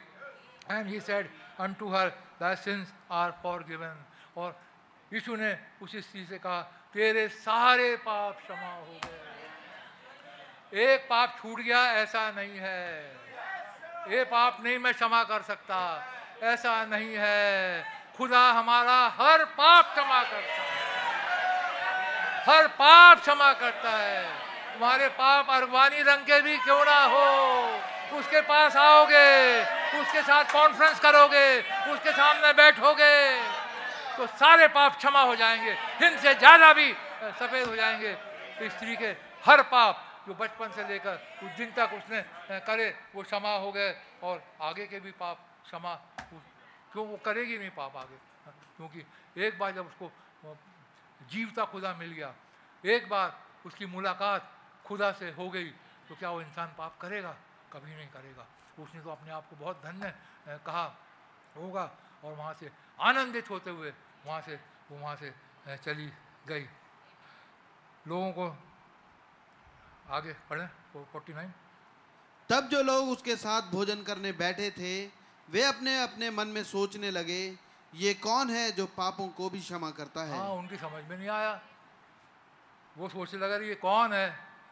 And 0.71 0.87
he 0.87 1.01
said 1.01 1.31
unto 1.61 1.87
her, 1.87 2.11
thy 2.43 2.55
sins 2.55 2.87
are 3.13 3.33
forgiven. 3.47 3.95
और 4.37 4.61
यीशु 5.13 5.37
ने 5.37 5.59
उस 5.83 5.97
स्त्री 5.97 6.27
से 6.27 6.39
कहा, 6.39 6.63
तेरे 6.93 7.29
सारे 7.29 7.97
पाप 7.97 8.39
क्षमा 8.39 8.75
हो 8.75 9.01
गए। 9.05 9.23
एक 10.95 11.01
पाप 11.01 11.39
छूट 11.43 11.61
गया, 11.61 11.85
ऐसा 11.85 12.31
नहीं 12.31 12.59
है। 12.59 13.17
ये 14.09 14.25
पाप 14.25 14.59
नहीं 14.65 14.79
मैं 14.79 14.95
क्षमा 14.95 15.25
कर 15.25 15.43
सकता। 15.43 16.07
ऐसा 16.45 16.85
नहीं 16.85 17.15
है। 17.17 17.85
खुदा 18.17 18.41
हमारा 18.51 18.99
हर 19.19 19.45
पाप 19.57 19.93
क्षमा 19.93 20.23
करता 20.23 20.63
है। 20.63 20.85
हर 22.47 22.67
पाप 22.75 23.21
क्षमा 23.21 23.53
करता 23.53 23.91
है। 23.91 24.25
तुम्हारे 24.73 25.09
पाप 25.11 25.51
अरवानी 25.51 26.03
रंग 26.03 26.25
के 26.27 26.41
भी 26.41 26.57
क्यों 26.59 26.85
ना 26.85 26.99
हो? 27.05 27.27
उसके 28.19 28.41
पास 28.43 28.77
आओगे, 28.77 29.63
उसके 30.01 30.23
साथ 30.23 30.45
कॉन्फ्रेंस 30.53 31.01
करोगे, 31.01 31.61
उसके 31.93 32.13
सामने 32.13 32.53
बैठोगे 32.53 33.15
तो 34.17 34.27
सारे 34.27 34.69
पाप 34.69 34.97
क्षमा 34.97 35.23
हो 35.23 35.35
जाएँगे। 35.37 35.73
हिंद 36.01 36.19
से 36.19 36.35
ज़्यादा 36.35 36.73
भी 36.73 36.93
सफ़ेद 37.33 37.67
हो 37.69 37.77
जाएँगे। 37.77 38.13
तो 38.59 38.69
स्त्री 38.69 38.97
के 38.97 39.11
हर 39.45 39.63
पाप 39.65 40.05
जो 40.29 40.35
बचपन 40.35 40.71
से 40.77 40.89
लेकर 40.89 41.19
उस 41.45 41.51
दिन 41.57 41.73
तक 41.77 41.91
उसने 41.95 42.21
करे, 42.61 42.95
वो 43.15 43.23
क्षमा 43.23 43.57
हो 43.57 43.73
गए 43.73 43.95
और 44.23 44.43
आगे 44.63 44.87
के 44.87 45.01
भी 45.01 45.11
पाप 45.13 45.39
क्षमा 45.67 45.95
क्यों 46.93 47.07
वो 47.07 47.17
करेगी 47.25 47.59
नहीं 47.59 47.71
पाप 47.71 47.97
आगे? 47.97 48.19
क्योंकि 48.77 49.01
एक 49.37 49.59
बार 49.59 49.73
जब 49.75 49.87
उसको 49.87 50.11
जीवता 51.31 51.65
खुदा 51.65 51.95
मिल 51.95 52.13
गया। 52.13 52.35
एक 52.85 53.09
बार 53.09 53.29
उसकी 53.67 53.87
मुलाकात 53.87 54.53
खुदा 54.87 55.11
से 55.13 55.31
हो 55.33 55.49
गई 55.51 55.71
तो 56.09 56.15
क्या 56.15 56.31
वो 56.31 56.41
इंसान 56.41 56.75
पाप 56.79 56.99
करेगा? 57.01 57.37
कभी 57.73 57.95
नहीं 57.95 58.09
करेगा। 58.09 58.47
उसने 58.79 59.01
तो 59.01 59.11
अपने 59.11 59.31
आप 59.33 59.49
को 59.51 59.57
बहुत 59.57 59.83
धन्य 59.83 60.15
कहा 60.67 60.85
होगा 61.57 61.91
और 62.25 62.33
वहाँ 62.35 62.55
से 62.55 62.71
आनंदित 63.01 63.51
होते 63.51 63.71
हुए 63.71 63.93
वहाँ 64.27 64.41
से, 64.41 64.55
वो 64.91 64.99
वहाँ 64.99 65.17
से 65.17 65.33
चली 65.79 66.11
गई। 66.49 66.67
लोगों 68.07 68.33
को 68.33 68.47
आगे 70.15 70.33
पढ़ें 70.51 70.69
फोर्टी 70.95 71.33
नाइन। 71.35 71.53
तब 72.51 72.69
जो 72.69 72.83
लोग 72.83 73.09
उसके 73.11 73.37
साथ 73.37 73.63
भोजन 73.71 74.03
करने 74.03 74.33
बैठे 74.35 74.71
थे 74.71 74.93
वे 75.51 75.63
अपने 75.63 76.03
अपने 76.03 76.31
मन 76.31 76.49
में 76.49 76.65
सोचने 76.65 77.11
लगे 77.11 77.59
ये 77.95 78.15
कौन 78.15 78.51
है 78.51 78.73
जो 78.73 78.87
पापों 78.87 79.29
को 79.29 79.51
भी 79.51 79.61
क्षमा 79.61 79.91
करता 79.91 80.23
है? 80.23 80.39
हाँ 80.39 80.51
उनकी 80.51 80.77
समझ 80.77 81.05
में 81.05 81.19
नहीं 81.19 81.29
आया। 81.29 81.61
वो 82.99 83.09
सोचने 83.09 83.41
लगा 83.41 83.57
ये 83.57 83.75
कौन 83.75 84.13
है 84.13 84.29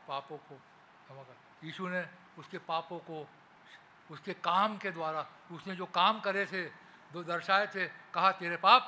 पापों 0.09 0.37
को 0.37 0.55
क्षमा 0.55 1.23
कर? 1.23 1.67
यीशु 1.67 1.89
ने 1.89 2.05
उसके 2.39 2.59
पापों 2.59 2.99
को 2.99 3.29
उसके 4.11 4.33
काम 4.33 4.77
के 4.79 4.91
द्वारा 4.91 5.27
उसने 5.53 5.77
जो 5.77 5.87
काम 5.87 6.21
करे 6.21 6.47
थे 6.47 6.65
जो 7.15 7.23
दर्शाए 7.25 7.67
थे 7.67 7.87
कहा 7.87 8.31
तेरे 8.33 8.57
पाप 8.57 8.83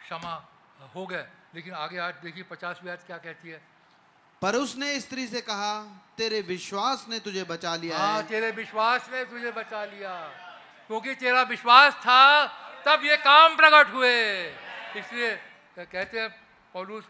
क्षमा 0.00 0.48
हो 0.94 1.06
गए। 1.06 1.26
लेकिन 1.54 1.74
आगे 1.74 1.98
आज 1.98 2.14
देखिए 2.22 2.42
पचासवीं 2.42 2.90
आज 2.92 3.04
क्या 3.06 3.18
कहती 3.18 3.48
है। 3.48 3.60
पर 4.42 4.56
उसने 4.56 5.00
स्त्री 5.00 5.26
से 5.26 5.40
कहा 5.40 5.82
तेरे 6.16 6.40
विश्वास 6.40 7.06
ने 7.08 7.18
तुझे 7.18 7.44
बचा 7.44 7.76
लिया 7.76 7.98
हाँ, 7.98 8.16
है। 8.16 8.28
तेरे 8.28 8.50
विश्वास 8.50 9.10
ने 9.12 9.24
तुझे 9.24 9.50
बचा 9.52 9.84
लिया। 9.84 10.12
क्योंकि 10.92 11.14
तेरा 11.14 11.42
विश्वास 11.48 11.94
था, 12.04 12.46
तब 12.84 13.04
ये 13.04 13.16
काम 13.16 13.56
प्रकट 13.56 13.92
हुए 13.92 14.12
इसलिए 14.92 15.30
कहते 15.78 16.20
हैं, 16.20 16.28
पौलुस 16.72 17.08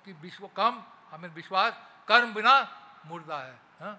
की 0.00 0.12
विश्व, 0.16 0.46
कम, 0.56 0.80
हमें 1.12 1.28
विश्वास, 1.28 1.72
कर्म 2.08 2.32
बिना 2.34 2.56
मुर्दा 3.06 3.38
है, 3.38 3.52
हा? 3.80 3.92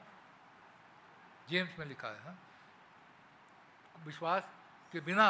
जेम्स 1.49 1.77
में 1.79 1.85
लिखा 1.85 2.07
है, 2.07 2.19
हा? 2.25 2.35
विश्वास 4.01 4.49
के 4.91 4.99
बिना 5.05 5.29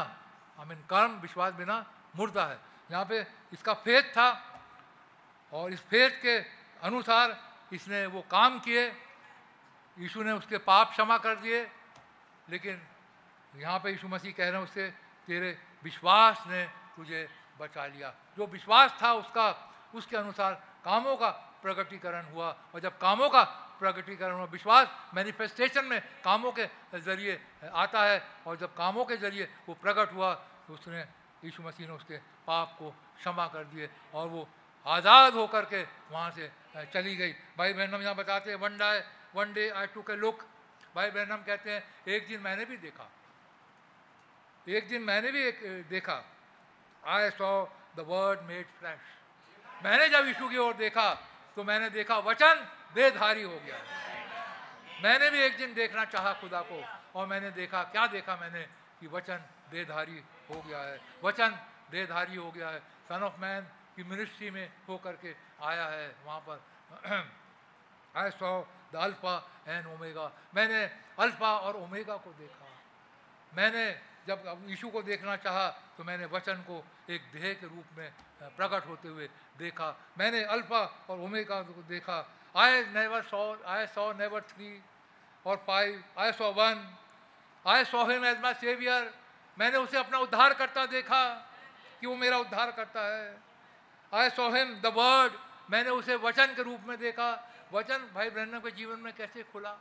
हमें 0.58 0.78
कर्म, 0.88 1.20
विश्वास 1.20 1.54
बिना 1.54 1.84
मुर्दा 2.16 2.46
है 2.46 2.60
यहाँ 2.92 3.06
पे 3.06 3.26
इसका 3.54 3.74
फेत 3.84 4.12
था, 4.16 4.30
और 5.52 5.74
इस 5.74 5.82
फेत 5.84 6.20
के 6.24 6.40
अनुसार 6.88 7.40
इसने 7.74 8.06
वो 8.08 8.22
काम 8.32 8.60
किए 8.60 8.88
यीशु 9.98 10.24
ने 10.24 10.32
उसके 10.32 10.58
पाप 10.64 10.92
क्षमा 10.92 11.18
कर 11.18 11.36
दिए, 11.36 11.68
लेकिन 12.50 12.88
यहाँ 13.58 13.80
पे 13.80 13.90
यीशु 13.92 14.08
मसीह 14.08 14.32
कह 14.32 14.44
रहे 14.46 14.54
हैं 14.54 14.64
उससे, 14.64 14.86
तेरे 15.28 15.58
विश्वास 15.84 16.44
ने 16.48 16.64
तुझे 16.96 17.28
बचा 17.60 17.86
लिया। 17.88 18.14
जो 18.38 18.46
विश्वास 18.48 18.98
था 19.02 19.14
उसका, 19.16 19.48
उसके 19.94 20.18
अनुसार 20.18 20.54
कामों 20.86 21.16
का 21.18 21.30
प्रगटीकरण 21.62 22.26
हुआ। 22.34 22.50
और 22.74 22.80
जब 22.80 22.98
कामों 22.98 23.30
का 23.30 23.44
प्रगटीकरण 23.80 24.34
हुआ, 24.34 24.46
विश्वास 24.48 24.88
मैनिफेस्टेशन 25.16 25.86
में 25.86 26.02
कामों 26.24 26.52
के 26.52 26.66
ज़रिए 26.96 27.40
आता 27.66 28.04
है। 28.06 28.22
और 28.48 28.58
जब 28.58 28.76
कामों 28.76 29.06
के 29.06 29.18
ज़रिए 29.18 29.50
वो 29.68 29.74
प्रकट 29.76 30.14
हुआ 30.14 30.34
तो 30.68 30.74
उसने, 30.74 31.02
यीशु 31.44 31.64
मसीह 31.64 31.88
ने 31.88 31.94
उसके 31.94 32.18
पाप 32.48 32.76
को 32.80 32.90
क्षमा 33.18 33.48
कर 33.48 33.64
दिए 33.66 33.90
और 34.14 34.28
वो 34.28 34.48
आज़ाद 34.86 35.34
होकर 35.34 35.66
के 35.66 35.82
वहाँ 36.12 36.32
से 36.32 36.52
चली 36.94 37.16
गई। 37.16 37.32
भाई 37.58 37.74
बहनम 37.74 38.02
यहाँ 38.02 38.16
बताते 38.16 38.52
हैं 38.52 38.58
one 38.58 38.78
day 38.78 39.04
one 39.36 39.54
day 39.54 39.70
I 39.72 39.88
took 40.02 40.16
look 40.16 40.44
भाई 40.96 41.10
बहनम 41.12 41.44
कहते 41.46 41.72
हैं, 41.72 41.84
एक 42.08 42.28
दिन 42.28 42.40
मैंने 42.42 42.66
भी 42.66 42.78
देखा। 42.80 43.10
एक 44.68 44.88
दिन 44.88 45.02
मैंने 45.02 45.32
भी 45.32 45.44
एक 45.44 45.60
देखा। 45.90 46.24
I 47.04 47.30
saw 47.32 47.66
the 47.96 48.06
word 48.08 48.42
made 48.42 48.68
flesh 48.80 49.00
मैंने 49.84 50.10
जब 50.10 50.28
यीशु 50.28 50.48
की 50.50 50.58
ओर 50.58 50.74
देखा 50.76 51.14
तो 51.58 51.64
मैंने 51.64 51.90
देखा 51.90 52.18
वचन 52.20 52.68
देधारी 52.94 53.44
हो 53.44 53.60
गया। 53.60 53.78
मैंने 55.04 55.30
भी 55.30 55.40
एक 55.40 55.58
दिन 55.58 55.74
देखना 55.74 56.04
चाहा 56.06 56.34
खुदा 56.34 56.62
को, 56.62 56.82
और 57.16 57.28
मैंने 57.28 57.52
देखा, 57.52 57.84
क्या 57.84 58.06
देखा 58.08 58.36
मैंने? 58.36 58.62
कि 59.00 59.08
वचन 59.08 59.40
देधारी 59.72 60.20
हो 60.50 60.62
गया 60.62 60.80
है। 60.82 61.00
वचन 61.24 61.50
देधारी 61.92 62.36
हो 62.36 62.52
गया 62.52 62.70
है। 62.70 62.80
सन 63.10 63.24
ऑफ़ 63.24 63.40
मैन 63.40 63.62
की 63.96 64.04
मिनिस्ट्री 64.04 64.50
में 64.52 64.66
होकर 64.88 65.16
के 65.16 65.36
आया 65.62 65.86
है 65.88 66.08
वहाँ 66.26 66.40
पर। 66.48 66.58
I 68.16 68.30
saw 68.32 68.52
the 68.94 68.96
alpha 68.98 69.36
and 69.68 69.88
omega 69.88 70.32
मैंने 70.56 70.82
अल्फ़ा 71.20 71.52
और 71.58 71.76
ओमेगा 71.78 72.18
को 72.18 72.34
देखा। 72.34 72.66
मैंने 73.54 73.86
जब 74.28 74.66
यीशु 74.68 74.90
को 74.90 75.02
देखना 75.04 75.36
चाहा 75.38 75.68
तो 75.98 76.04
मैंने 76.04 76.26
वचन 76.28 76.62
को 76.68 76.84
एक 77.10 77.22
देह 77.34 77.54
के 77.54 77.68
रूप 77.68 77.98
में 77.98 78.12
प्रकट 78.58 78.88
होते 78.88 79.08
हुए 79.08 79.28
देखा। 79.58 79.88
मैंने 80.18 80.44
अल्फ़ा 80.46 80.82
और 81.10 81.20
ओमेगा 81.20 81.62
को 81.64 81.82
देखा। 81.88 82.18
I 82.56 82.84
never 82.94 83.22
saw 83.24 83.56
I 83.66 83.88
saw 83.88 84.12
never 84.14 84.42
three 84.50 84.70
और 85.46 85.64
five 85.68 86.04
I 86.18 86.32
saw 86.34 86.52
one 86.54 86.86
I 87.66 87.86
saw 87.86 88.06
him 88.06 88.26
as 88.26 88.40
my 88.42 88.54
saviour 88.56 89.14
मैंने 89.58 89.78
उसे 89.78 89.98
अपना 89.98 90.18
उद्धार 90.20 90.54
करता 90.54 90.86
देखा 90.86 91.24
कि 92.02 92.08
वो 92.08 92.16
मेरा 92.16 92.38
उद्धार 92.38 92.72
करता 92.72 93.02
है। 93.08 93.38
I 94.14 94.30
saw 94.30 94.50
him 94.52 94.74
the 94.82 94.94
word 94.96 95.34
मैंने 95.72 95.90
उसे 95.92 96.16
वचन 96.18 96.54
के 96.56 96.64
रूप 96.64 96.82
में 96.88 96.98
देखा। 96.98 97.30
वचन 97.74 98.10
भाई 98.14 98.30
ब्रहण 98.30 98.60
के 98.60 98.72
जीवन 98.72 99.00
में 99.00 99.14
कैसे 99.14 99.44
खुला? 99.44 99.76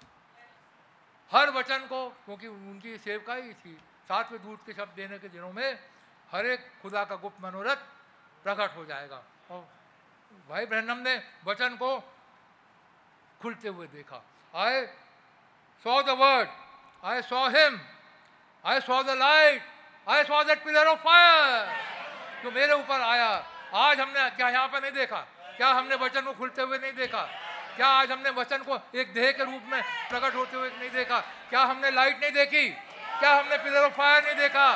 हर 1.31 1.50
वचन 1.50 1.86
को, 1.86 2.08
क्योंकि 2.25 2.47
उनकी 2.47 2.97
सेवका 2.99 3.34
ही 3.34 3.52
थी। 3.55 3.78
सातवें 4.09 4.43
दूध 4.43 4.59
के 4.67 4.73
शब्द 4.73 4.93
देने 4.97 5.18
के 5.18 5.28
दिनों 5.28 5.52
में 5.52 5.78
हर 6.31 6.47
एक 6.47 6.60
खुदा 6.83 7.05
का 7.05 7.17
गुप्त 7.17 7.43
मनोरथ 7.43 7.81
प्रकट 8.44 8.76
हो 8.76 8.85
जाएगा। 8.85 9.23
और 9.51 9.67
भाई 10.49 10.67
ब्रहणम 10.67 10.99
ने 10.99 11.15
वचन 11.44 11.76
को 11.76 11.99
खुलते 13.41 13.68
हुए 13.68 13.86
देखा। 13.89 14.23
I 14.55 14.86
saw 15.85 16.02
the 16.02 16.17
word 16.20 16.49
I 17.05 17.23
saw 17.23 17.49
him 17.49 17.81
I 18.65 18.81
saw 18.81 19.02
the 19.02 19.18
light 19.18 19.62
I 20.07 20.25
saw 20.25 20.43
that 20.44 20.65
pillar 20.65 20.86
of 20.86 20.99
fire 21.01 22.43
जो 22.43 22.51
मेरे 22.51 22.73
ऊपर 22.75 23.01
आया। 23.02 23.28
आज 23.76 24.01
हमने 24.01 24.31
क्या 24.31 24.49
यहाँ 24.49 24.68
पर 24.68 24.83
नहीं 24.83 24.93
देखा? 24.93 25.20
क्या 25.57 25.68
हमने 25.73 25.94
वचन 25.97 26.20
को 26.20 26.33
खुलते 26.33 26.62
हुए 26.62 26.78
नहीं 26.78 26.93
देखा? 26.94 27.23
क्या 27.76 27.86
आज 27.91 28.10
हमने 28.12 28.31
वचन 28.31 28.62
को 28.62 28.78
एक 28.94 29.12
देह 29.15 29.31
के 29.33 29.44
रूप 29.44 29.62
में 29.73 29.83
प्रकट 29.83 30.35
होते 30.35 30.57
हुए 30.57 30.70
नहीं 30.70 30.91
देखा? 30.91 31.20
क्या 31.51 31.62
हमने 31.62 31.91
लाइट 31.91 32.20
नहीं 32.20 32.33
देखी? 32.33 32.68
क्या 33.20 33.35
हमने 33.35 33.57
पिलर 33.59 33.85
ऑफ़ 33.85 33.93
फायर 33.93 34.25
नहीं 34.25 34.35
देखा? 34.36 34.73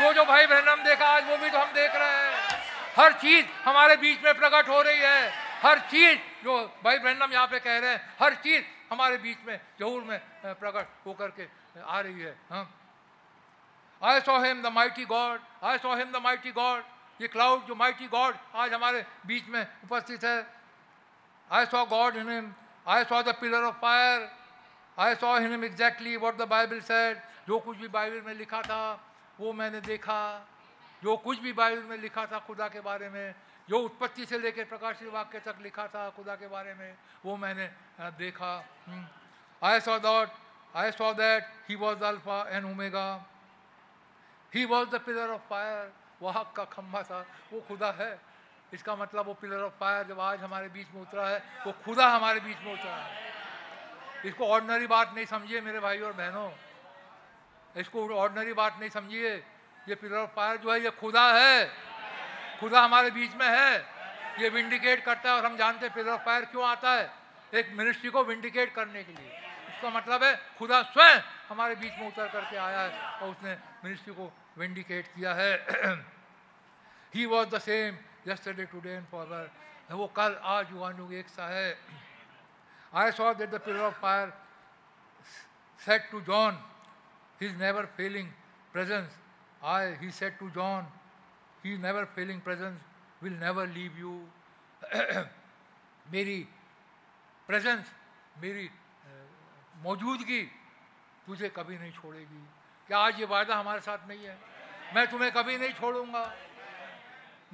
जो 0.00 0.12
जो 0.12 0.24
भाई 0.24 0.46
बहन 0.46 0.68
हम 0.68 0.82
देखा, 0.84 1.06
आज 1.06 1.28
वो 1.28 1.36
भी 1.36 1.50
तो 1.50 1.58
हम 1.58 1.72
देख 1.74 1.94
रहे 1.94 2.08
हैं। 2.08 2.64
हर 2.96 3.12
चीज़ 3.14 3.46
हमारे 3.64 3.96
बीच 3.96 4.24
में 4.24 4.34
प्रकट 4.34 4.68
हो 4.68 4.80
रही 4.82 4.98
है। 4.98 5.32
हर 5.62 5.78
चीज़ 5.90 6.18
जो 6.44 6.58
भाई 6.84 6.98
बहन 6.98 7.22
हम 7.22 7.32
यहाँ 7.32 7.46
पे 7.46 7.58
कह 7.58 7.78
रहे 7.78 7.90
हैं, 7.90 8.00
हर 8.20 8.34
चीज़ 8.36 8.64
हमारे 8.90 9.16
बीच 9.18 9.38
में, 9.46 9.60
जहूर 9.80 10.02
में 10.02 10.18
प्रकट 10.44 10.86
होकर 11.06 11.28
के 11.38 11.46
आ 11.82 12.00
रही 12.00 12.20
है। 12.20 12.34
I 14.02 14.20
saw 14.20 14.38
him 14.40 14.62
the 14.62 14.72
mighty 14.72 15.04
God 15.06 15.40
I 15.64 15.78
saw 15.78 15.94
him 15.96 16.12
the 16.12 16.16
mighty 16.22 16.52
God 16.52 16.82
ये 17.20 17.28
क्लाउड 17.28 17.66
जो 17.66 17.74
माइटी 17.74 18.06
गॉड 18.08 18.34
आज 18.54 18.72
हमारे 18.74 19.04
बीच 19.26 19.48
में 19.48 19.66
उपस्थित 19.84 20.24
है। 20.24 20.46
I 21.50 21.66
saw 21.66 21.84
God 21.86 22.16
in 22.16 22.30
him 22.30 22.52
I 22.86 23.04
saw 23.04 23.22
the 23.22 23.34
pillar 23.40 23.62
of 23.64 23.74
fire 23.82 24.28
I 24.98 25.14
saw 25.14 25.38
him 25.38 25.64
exactly 25.64 26.16
what 26.16 26.36
the 26.36 26.48
Bible 26.48 26.80
said 26.80 27.18
जो 27.48 27.58
कुछ 27.60 27.76
भी 27.76 27.88
बाइबल 27.88 28.20
में 28.20 28.34
लिखा 28.34 28.62
था, 28.62 29.00
वो 29.40 29.52
मैंने 29.52 29.80
देखा। 29.80 30.46
जो 31.02 31.16
कुछ 31.16 31.38
भी 31.38 31.52
बाइबल 31.52 31.82
में 31.82 31.96
लिखा 31.98 32.26
था 32.26 32.38
खुदा 32.38 32.68
के 32.68 32.80
बारे 32.80 33.08
में, 33.08 33.34
जो 33.68 33.78
उत्पत्ति 33.78 34.26
से 34.26 34.38
लेकर 34.38 34.64
प्रकाशित 34.64 35.08
वाक्य 35.12 35.40
तक 35.40 35.56
लिखा 35.62 35.86
था 35.86 36.08
खुदा 36.10 36.34
के 36.36 36.48
बारे 36.48 36.74
में, 36.74 36.96
वो 37.24 37.36
मैंने 37.36 37.66
देखा। 38.18 38.52
I 39.62 39.80
saw 39.80 39.98
that 39.98 40.28
I 40.74 40.90
saw 40.92 41.12
that 41.14 41.48
he 41.68 41.74
was 41.74 42.04
alpha 42.04 42.42
and 42.48 42.64
omega 42.64 43.08
he 44.52 44.64
was 44.64 44.88
the 44.88 45.00
pillar 45.00 45.30
of 45.30 45.42
fire 45.50 45.92
वो 46.22 46.30
हक 46.30 46.52
का 46.56 46.64
खंभा 46.64 47.02
था। 47.02 47.20
वो 47.52 47.60
खुदा 47.60 47.90
है। 47.92 48.18
इसका 48.74 48.94
मतलब 48.96 49.26
वो 49.26 49.34
पिलर 49.34 49.62
ऑफ़ 49.62 49.72
फायर 49.72 50.06
जब 50.06 50.20
आज 50.20 50.40
हमारे 50.42 50.68
बीच 50.68 50.86
में 50.94 51.00
उतरा 51.02 51.28
है, 51.28 51.38
वो 51.66 51.72
खुदा 51.84 52.06
हमारे 52.08 52.40
बीच 52.40 52.58
में 52.58 52.72
उतरा 52.72 52.94
है। 52.96 53.32
इसको 54.24 54.48
ऑर्डनरी 54.48 54.86
बात 54.86 55.12
नहीं 55.14 55.26
समझिए 55.26 55.60
मेरे 55.60 55.80
भाई 55.80 56.00
और 56.00 56.12
बहनों। 56.12 56.50
इसको 57.76 58.08
ऑर्डनरी 58.16 58.52
बात 58.52 58.76
नहीं 58.80 58.90
समझिए। 58.90 59.34
ये 59.88 59.94
पिलर 59.94 60.16
ऑफ़ 60.18 60.30
फायर 60.30 60.56
जो 60.56 60.72
है 60.72 60.80
ये 60.80 60.90
खुदा 60.90 61.26
है। 61.32 61.66
खुदा 62.60 62.80
हमारे 62.80 63.10
बीच 63.10 63.34
में 63.34 63.46
है। 63.46 63.84
ये 64.40 64.48
विंडिकेट 64.48 65.04
करता 65.04 65.30
है 65.30 65.36
और 65.36 65.44
हम 65.46 65.56
जानते 65.56 65.86
हैं 65.86 65.94
पिलर 65.94 66.10
ऑफ़ 66.12 66.24
फायर 66.24 66.44
क्यों 66.44 66.64
आता 66.68 66.92
है। 66.92 67.10
एक 67.54 67.72
मिनिस्ट्री 67.72 68.10
को 68.10 68.24
विंडिकेट 68.24 68.74
करने 68.74 69.04
के 69.04 69.12
लिए। 69.12 69.30
इसका 69.68 69.90
मतलब 69.90 70.24
है 70.24 70.34
खुदा 70.58 70.82
स्वयं 70.82 71.20
हमारे 71.48 71.74
बीच 71.74 71.92
में 71.92 72.06
उतर 72.08 72.28
करके 72.28 72.56
आया 72.56 72.80
है 72.80 73.20
और 73.20 73.28
उसने 73.28 73.56
मिनिस्ट्री 73.84 74.14
को 74.14 74.32
विंडिकेट 74.58 75.06
किया 75.06 75.34
है। 75.34 75.52
He 77.14 77.26
was 77.26 77.48
the 77.48 77.58
same 77.58 77.98
yesterday, 78.26 78.66
today 78.66 78.94
and 78.98 79.06
forever. 79.10 79.44
वो 79.90 80.06
कल 80.06 80.36
आज 80.42 80.70
युवानुग 80.70 81.12
एक 81.14 81.28
सा 81.28 81.46
है। 81.46 81.78
I 82.94 83.12
saw 83.12 83.32
that 83.34 83.52
the 83.52 83.60
pillar 83.66 83.84
of 83.88 84.00
fire 84.00 84.32
said 85.80 86.08
to 86.10 86.20
John, 86.28 86.58
his 87.40 87.52
never 87.58 87.88
failing 87.96 88.28
presence. 88.72 89.12
I, 89.62 89.96
he 90.00 90.10
said 90.10 90.38
to 90.38 90.50
John, 90.50 90.86
his 91.62 91.78
never 91.78 92.06
failing 92.14 92.40
presence 92.40 92.80
will 93.22 93.36
never 93.40 93.66
leave 93.66 93.98
you. 93.98 94.14
मेरी 96.12 96.38
presence 97.46 97.92
मेरी 98.42 98.68
मौजूदगी 99.82 100.42
तुझे 101.26 101.48
कभी 101.56 101.78
नहीं 101.78 101.92
छोड़ेगी। 101.92 102.42
क्या 102.86 102.98
आज 102.98 103.20
ये 103.20 103.26
वायदा 103.26 103.54
हमारे 103.56 103.80
साथ 103.80 104.08
नहीं 104.08 104.24
है? 104.24 104.36
मैं 104.94 105.06
तुम्हें 105.10 105.30
कभी 105.32 105.56
नहीं 105.58 105.72
छोड़ूँगा। 105.80 106.24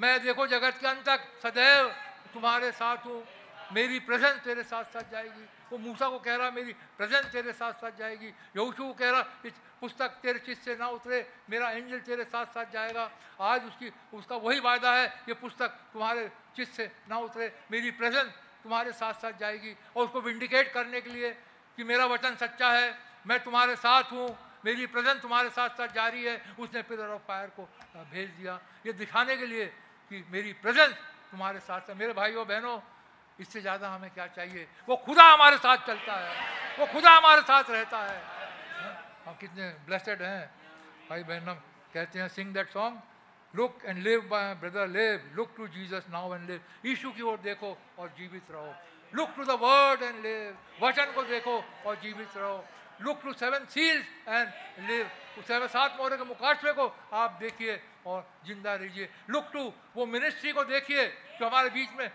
मैं 0.01 0.23
देखो 0.23 0.47
जगत 0.47 0.79
के 0.81 0.87
अंत 0.89 1.05
तक 1.09 1.21
सदैव 1.43 1.89
तुम्हारे 2.35 2.71
साथ 2.73 3.07
हूँ। 3.07 3.23
मेरी 3.73 3.99
प्रेजेंस 4.01 4.41
तेरे 4.45 4.63
साथ 4.63 4.85
साथ 4.93 5.11
जाएगी। 5.13 5.47
वो 5.73 5.79
मूसा 5.79 6.09
को 6.09 6.19
कह 6.21 6.37
रहा, 6.37 6.51
मेरी 6.53 6.73
प्रेजेंस 7.01 7.25
तेरे 7.33 7.53
साथ 7.53 7.73
साथ 7.81 7.97
जाएगी। 7.99 8.29
यहोशू 8.29 8.85
को 8.85 8.93
कह 8.93 9.11
रहा, 9.11 9.25
इस 9.45 9.53
पुस्तक 9.81 10.21
तेरे 10.23 10.39
चित 10.39 10.59
से 10.59 10.77
ना 10.77 10.89
उतरे, 10.93 11.27
मेरा 11.51 11.71
एंजल 11.73 11.99
तेरे 12.01 12.25
साथ 12.25 12.47
साथ 12.53 12.73
जाएगा। 12.73 13.11
आज 13.41 13.65
उसकी, 13.67 13.93
उसका 14.13 14.37
वही 14.37 14.61
वायदा 14.61 14.93
है, 14.95 15.07
ये 15.29 15.35
पुस्तक 15.35 15.69
तुम्हारे 15.93 16.31
चित 16.57 16.69
से 16.69 16.91
ना 17.09 17.19
उतरे, 17.19 17.53
मेरी 17.71 17.91
प्रेजेंस 17.91 18.29
तुम्हारे 18.63 18.93
साथ 18.93 19.15
साथ 19.15 19.33
जाएगी। 19.41 19.75
और 19.97 20.05
उसको 20.05 20.21
विंडिकेट 20.21 20.73
करने 20.73 21.01
के 21.01 21.11
लिए 21.11 21.31
कि 21.79 21.85
मेरा 21.85 22.07
वचन 22.07 22.37
सच्चा 22.37 22.71
है, 22.71 22.99
मैं 23.27 23.39
तुम्हारे 23.41 23.77
साथ 23.77 24.13
हूँ, 24.13 24.29
मेरी 24.65 24.87
प्रेजेंस 24.87 25.21
तुम्हारे 25.23 25.51
साथ 25.51 25.71
साथ 25.71 25.89
जारी 25.89 26.25
है। 26.25 26.37
उसने 26.59 26.83
पिलर 26.83 27.09
ऑफ़ 27.09 27.23
फायर 27.23 27.49
को 27.57 27.63
भेज 28.13 28.29
दिया। 28.31 28.61
ये 28.87 28.93
दिखाने 28.93 29.37
के 29.37 29.47
लिए 29.47 29.67
कि 30.11 30.25
मेरी 30.31 30.53
प्रेजेंस 30.53 30.95
तुम्हारे 31.31 31.61
साथ 31.61 31.81
साथ, 31.81 31.95
मेरे 31.97 32.13
भाइयों, 32.13 32.47
बहनों 32.47 32.79
इससे 33.41 33.61
ज़्यादा 33.61 33.89
हमें 33.89 34.11
क्या 34.11 34.27
चाहिए? 34.29 34.67
वो 34.89 34.97
खुदा 34.99 35.25
हमारे 35.25 35.57
साथ 35.59 35.87
चलता 35.87 36.15
है। 36.15 36.79
वो 36.79 36.87
खुदा 36.87 37.11
हमारे 37.11 37.41
साथ 37.43 37.71
रहता 37.71 37.99
है। 38.03 38.21
हम 39.27 39.35
कितने 39.41 39.69
ब्लेसड 39.87 40.23
हैं। 40.23 40.51
भाई 41.09 41.23
बहन, 41.23 41.49
हम 41.49 41.63
कहते 41.95 42.19
हैं 42.19 42.29
sing 42.29 42.53
that 42.55 42.69
song 42.71 43.01
look 43.55 43.85
and 43.85 43.99
live 43.99 44.21
by 44.31 44.55
brother 44.61 44.87
live 44.89 45.33
look 45.37 45.55
to 45.57 45.67
Jesus 45.69 46.07
now 46.11 46.35
and 46.35 46.51
live 46.51 46.61
यीशु 46.85 47.11
की 47.13 47.23
ओर 47.23 47.39
देखो 47.41 47.77
और 47.99 48.09
जीवित 48.19 48.51
रहो। 48.51 48.75
Look 49.13 49.31
to 49.37 49.45
the 49.45 49.59
word 49.61 50.03
and 50.03 50.23
live 50.23 50.57
वचन 50.83 51.13
को 51.15 51.23
देखो 51.25 51.57
और 51.87 51.97
जीवित 52.03 52.37
रहो। 52.37 52.65
Look 53.03 53.21
to 53.23 53.33
seven 53.35 53.65
seals 53.67 54.07
and 54.29 54.89
live 54.89 55.11
seven 55.47 55.67
सात 55.69 55.97
मोहरे 55.99 56.17
के 56.17 56.25
मुकाशवे 56.25 56.73
को 56.73 56.87
आप 57.13 57.37
देखिए। 57.41 57.77
और 58.07 58.27
ज़िंदा 58.47 58.75
रहिए। 58.75 59.09
लुक 59.31 59.51
टू 59.53 59.73
वो 59.97 60.07
मिनिस्ट्री 60.07 60.53
को 60.53 60.65
देखिए 60.65 61.07
जो 61.39 61.47
हमारे 61.47 61.71
बीच 61.71 61.89
में 61.99 62.11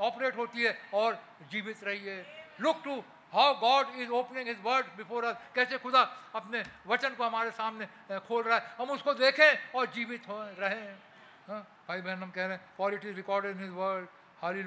ऑपरेट 0.00 0.36
होती 0.36 0.62
है 0.62 0.78
और 0.94 1.18
जीवित 1.52 1.84
रहिए। 1.84 2.24
Look 2.60 2.80
to 2.84 3.02
how 3.32 3.54
God 3.60 4.00
is 4.00 4.10
opening 4.12 4.48
his 4.48 4.58
word 4.62 4.86
before 4.96 5.24
us 5.24 5.36
कैसे 5.54 5.78
खुदा 5.78 6.00
अपने 6.34 6.62
वचन 6.86 7.14
को 7.14 7.24
हमारे 7.24 7.50
सामने 7.52 7.86
खोल 8.20 8.42
रहा 8.42 8.58
है। 8.58 8.74
हम 8.78 8.90
उसको 8.90 9.14
देखें 9.14 9.72
और 9.74 9.86
जीवित 9.94 10.28
हो 10.28 10.42
रहें। 10.58 10.94
हाँ, 11.48 11.60
भाई 11.88 12.00
बहन 12.00 12.22
हम 12.22 12.30
कह 12.30 12.46
रहे 12.46 12.56
हैं 12.56 12.64
for 12.78 12.94
it 12.94 13.04
is 13.04 13.16
recorded 13.16 13.56
in 13.56 13.62
his 13.62 13.72
word 13.74 14.06
holy 14.42 14.60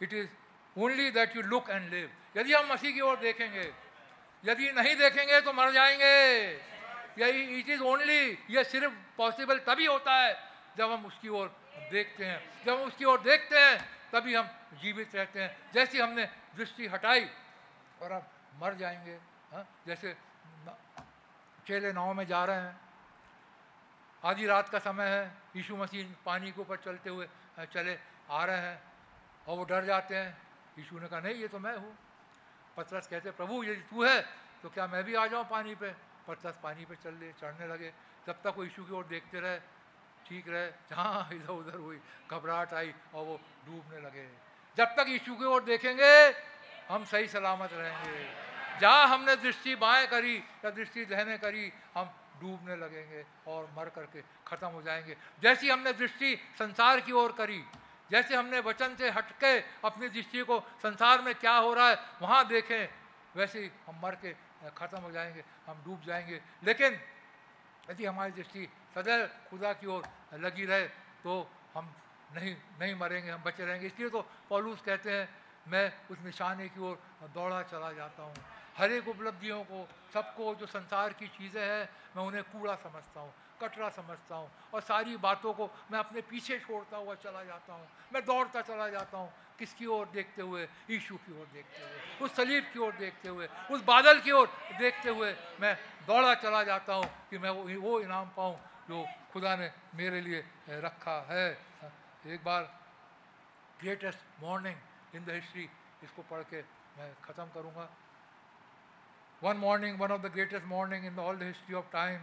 it 0.00 0.12
is 0.12 0.28
only 0.76 1.10
that 1.10 1.36
you 1.36 1.42
look 1.44 1.70
and 1.70 1.90
live 1.90 2.10
यदि 2.36 2.52
हम 2.52 2.72
मसीह 2.72 2.94
की 2.94 3.00
ओर 3.00 3.16
देखेंगे 3.18 3.72
यदि 4.44 4.70
नहीं 4.72 4.94
देखेंगे 4.96 5.40
तो 5.40 5.52
मर 5.52 5.72
जाएँगे। 5.72 6.14
यही 7.18 7.42
इट 7.58 7.68
इज़ 7.68 7.82
ओनली 7.82 8.38
ये 8.50 8.64
सिर्फ़ 8.64 8.92
पॉसिबल 9.16 9.58
तभी 9.58 9.86
होता 9.86 10.14
है 10.14 10.32
जब 10.76 10.90
हम 10.92 11.06
उसकी 11.06 11.28
ओर 11.28 11.48
देखते 11.90 12.24
हैं। 12.24 12.64
जब 12.64 12.72
हम 12.72 12.82
उसकी 12.82 13.04
ओर 13.04 13.20
देखते 13.20 13.58
हैं, 13.58 13.78
तभी 14.12 14.34
हम 14.34 14.48
जीवित 14.74 15.14
रहते 15.14 15.42
हैं। 15.42 15.72
जैसी 15.72 15.98
हमने 16.00 16.24
दृष्टि 16.56 16.86
हटाई 16.86 17.28
और 18.02 18.12
अब 18.12 18.26
मर 18.60 18.74
जाएँगे 18.74 19.18
हाँ? 19.52 19.64
जैसे 19.86 20.16
चेले 21.66 21.92
नाव 21.92 22.12
में 22.14 22.26
जा 22.26 22.44
रहे 22.44 22.56
हैं। 22.56 22.80
आधी 24.22 24.46
रात 24.46 24.68
का 24.68 24.78
समय 24.78 25.08
है, 25.08 25.24
यीशु 25.56 25.76
मसीह 25.76 26.14
पानी 26.26 26.52
के 26.52 26.60
ऊपर 26.60 26.76
चलते 26.76 27.10
हुए 27.10 27.28
चले 27.72 27.98
आ 28.30 28.44
रहे 28.44 28.58
हैं 28.58 28.82
और 29.48 29.56
वो 29.58 29.64
डर 29.64 29.84
जाते 29.84 30.16
हैं। 30.16 30.36
यीशु 30.78 30.98
ने 30.98 31.08
कहा, 31.08 31.20
नहीं, 31.20 31.34
ये 31.34 31.48
तो 31.48 31.58
मैं 31.58 31.76
हूँ। 31.76 31.96
पतरस 32.76 33.06
कहते 33.06 33.30
प्रभु 33.30 33.62
यदि 33.64 33.82
तू 33.90 34.04
है 34.04 34.20
तो 34.62 34.68
क्या 34.70 34.86
मैं 34.86 35.02
भी 35.04 35.14
आ 35.14 35.26
जाऊँ 35.26 35.44
पानी 35.48 35.74
पे? 35.74 35.92
पतरस 36.28 36.58
पानी 36.62 36.84
पे 36.84 36.94
चल 36.94 37.14
ले 37.14 37.32
चढ़ने 37.32 37.66
लगे। 37.66 37.92
जब 38.26 38.42
तक 38.42 38.54
वो 38.56 38.64
यीशु 38.64 38.84
की 38.84 38.92
ओर 38.92 39.04
देखते 39.04 39.40
रहे, 39.40 39.58
ठीक 40.26 40.48
रहे, 40.48 40.68
जहाँ 40.90 41.28
इधर 41.32 41.52
उधर 41.52 41.78
हुई, 41.78 42.00
घबराहट 42.30 42.74
आई 42.74 42.94
और 43.14 43.24
वो 43.24 43.40
डूबने 43.66 44.00
लगे। 44.00 44.28
जब 44.76 44.94
तक 44.96 45.04
यीशु 45.08 45.34
की 45.34 45.44
ओर 45.44 45.62
देखेंगे, 45.62 46.12
हम 46.88 47.04
सही 47.04 47.28
सलामत 47.28 47.70
रहेंगे। 47.72 48.26
जहाँ 48.80 49.06
हमने 49.08 49.36
दृष्टि 49.36 49.74
बाएँ 49.76 50.06
करी 50.06 50.36
या 50.36 50.70
दृष्टि 50.70 51.04
दहने 51.04 51.38
करी, 51.38 51.72
हम 51.96 52.10
डूबने 52.40 52.76
लगेंगे 52.76 53.24
और 53.46 53.68
मर 53.76 53.88
करके 53.88 54.22
खत्म 54.46 54.66
हो 54.66 54.82
जाएँगे। 54.82 55.16
जैसी 55.42 55.68
हमने 55.68 55.92
दृष्टि 55.92 56.36
संसार 56.58 57.00
की 57.00 57.12
ओर 57.12 57.32
करी, 57.32 57.62
जैसे 58.10 58.36
हमने 58.36 58.60
वचन 58.60 58.96
से 58.96 59.10
हटके 59.10 59.58
अपनी 59.84 60.08
दृष्टि 60.08 60.42
को 60.42 60.60
संसार 60.82 61.22
में 61.22 61.34
क्या 61.34 61.54
हो 61.56 61.74
रहा 61.74 61.88
है, 61.88 61.98
वहाँ 62.22 62.46
देखें, 62.48 62.88
वैसे 63.36 63.70
हम 63.86 64.00
मर 64.02 64.14
के 64.14 64.32
खत्म 64.68 64.98
हो 64.98 65.10
जाएँगे, 65.10 65.44
हम 65.66 65.82
डूब 65.84 66.02
जाएँगे। 66.06 66.40
लेकिन 66.64 66.98
यदि 67.90 68.04
हमारी 68.04 68.32
दृष्टि 68.32 68.68
सदैव 68.94 69.26
खुदा 69.50 69.72
की 69.72 69.86
ओर 69.86 70.02
लगी 70.38 70.64
रहे 70.64 70.86
तो 71.22 71.32
हम 71.74 71.94
नहीं 72.32 72.54
नहीं 72.80 72.94
मरेंगे, 72.94 73.30
हम 73.30 73.42
बचे 73.42 73.64
रहेंगे। 73.64 73.86
इसलिए 73.86 74.08
तो 74.08 74.20
पौलूस 74.48 74.80
कहते 74.80 75.10
हैं, 75.10 75.28
मैं 75.68 75.92
उस 76.10 76.18
निशाने 76.24 76.68
की 76.68 76.80
ओर 76.80 76.98
दौड़ा 77.34 77.62
चला 77.62 77.92
जाता 77.92 78.22
हूँ। 78.22 78.34
हर 78.78 78.92
एक 78.92 79.08
उपलब्धियों 79.08 79.62
को, 79.64 79.86
सबको 80.14 80.54
जो 80.54 80.66
संसार 80.66 81.12
की 81.12 81.26
चीज़ें 81.28 81.62
हैं, 81.62 81.88
मैं 82.16 82.22
उन्हें 82.24 82.42
कूड़ा 82.44 82.74
समझता 82.74 83.20
हूँ, 83.20 83.32
कटरा 83.60 83.88
समझता 83.90 84.36
हूँ 84.36 84.50
और 84.74 84.80
सारी 84.80 85.16
बातों 85.16 85.52
को 85.52 85.70
मैं 85.92 85.98
अपने 85.98 86.20
पीछे 86.22 86.58
छोड़ता 86.58 86.96
हुआ 86.96 87.14
चला 87.14 87.44
जाता 87.44 87.72
हूँ। 87.72 87.88
मैं 88.12 88.24
दौड़ता 88.24 88.60
चला 88.62 88.88
जाता 88.88 89.18
हूँ। 89.18 89.32
किसकी 89.58 89.86
ओर 89.86 90.06
देखते 90.12 90.42
हुए? 90.42 90.66
ईशु 90.90 91.16
की 91.16 91.32
ओर 91.40 91.46
देखते 91.52 91.82
हुए। 91.82 92.26
उस 92.26 92.36
सलीब 92.36 92.64
की 92.72 92.78
ओर 92.78 92.92
देखते 92.98 93.28
हुए। 93.28 93.48
उस 93.70 93.84
बादल 93.84 94.20
की 94.20 94.30
ओर 94.32 94.46
देखते 94.78 95.10
हुए 95.10 95.32
मैं 95.60 95.74
दौड़ा 96.06 96.34
चला 96.34 96.62
जाता 96.64 96.94
हूँ 96.94 97.08
कि 97.30 97.38
मैं 97.38 97.50
वो 97.50 97.80
वो 97.80 98.00
इनाम 98.00 98.28
पाऊँ 98.36 98.56
जो 98.88 99.04
खुदा 99.32 99.54
ने 99.56 99.70
मेरे 99.94 100.20
लिए 100.20 100.44
रखा 100.80 101.16
है। 101.30 101.48
एक 102.26 102.44
बार 102.44 102.62
greatest 103.80 104.42
morning 104.42 105.16
in 105.16 105.24
the 105.24 105.30
history 105.30 105.68
इसको 106.04 106.22
पढ़ 106.30 106.42
के 106.50 106.60
मैं 106.98 107.12
ख़त्म 107.24 107.46
करूँगा। 107.54 107.88
One 109.42 109.56
morning 109.56 110.00
one 110.00 110.12
of 110.12 110.20
the 110.22 110.32
greatest 110.32 110.66
morning 110.66 111.04
in 111.06 111.14
the 111.16 111.18
all 111.18 111.36
the 111.38 111.42
history 111.42 111.74
of 111.76 111.86
time 111.92 112.18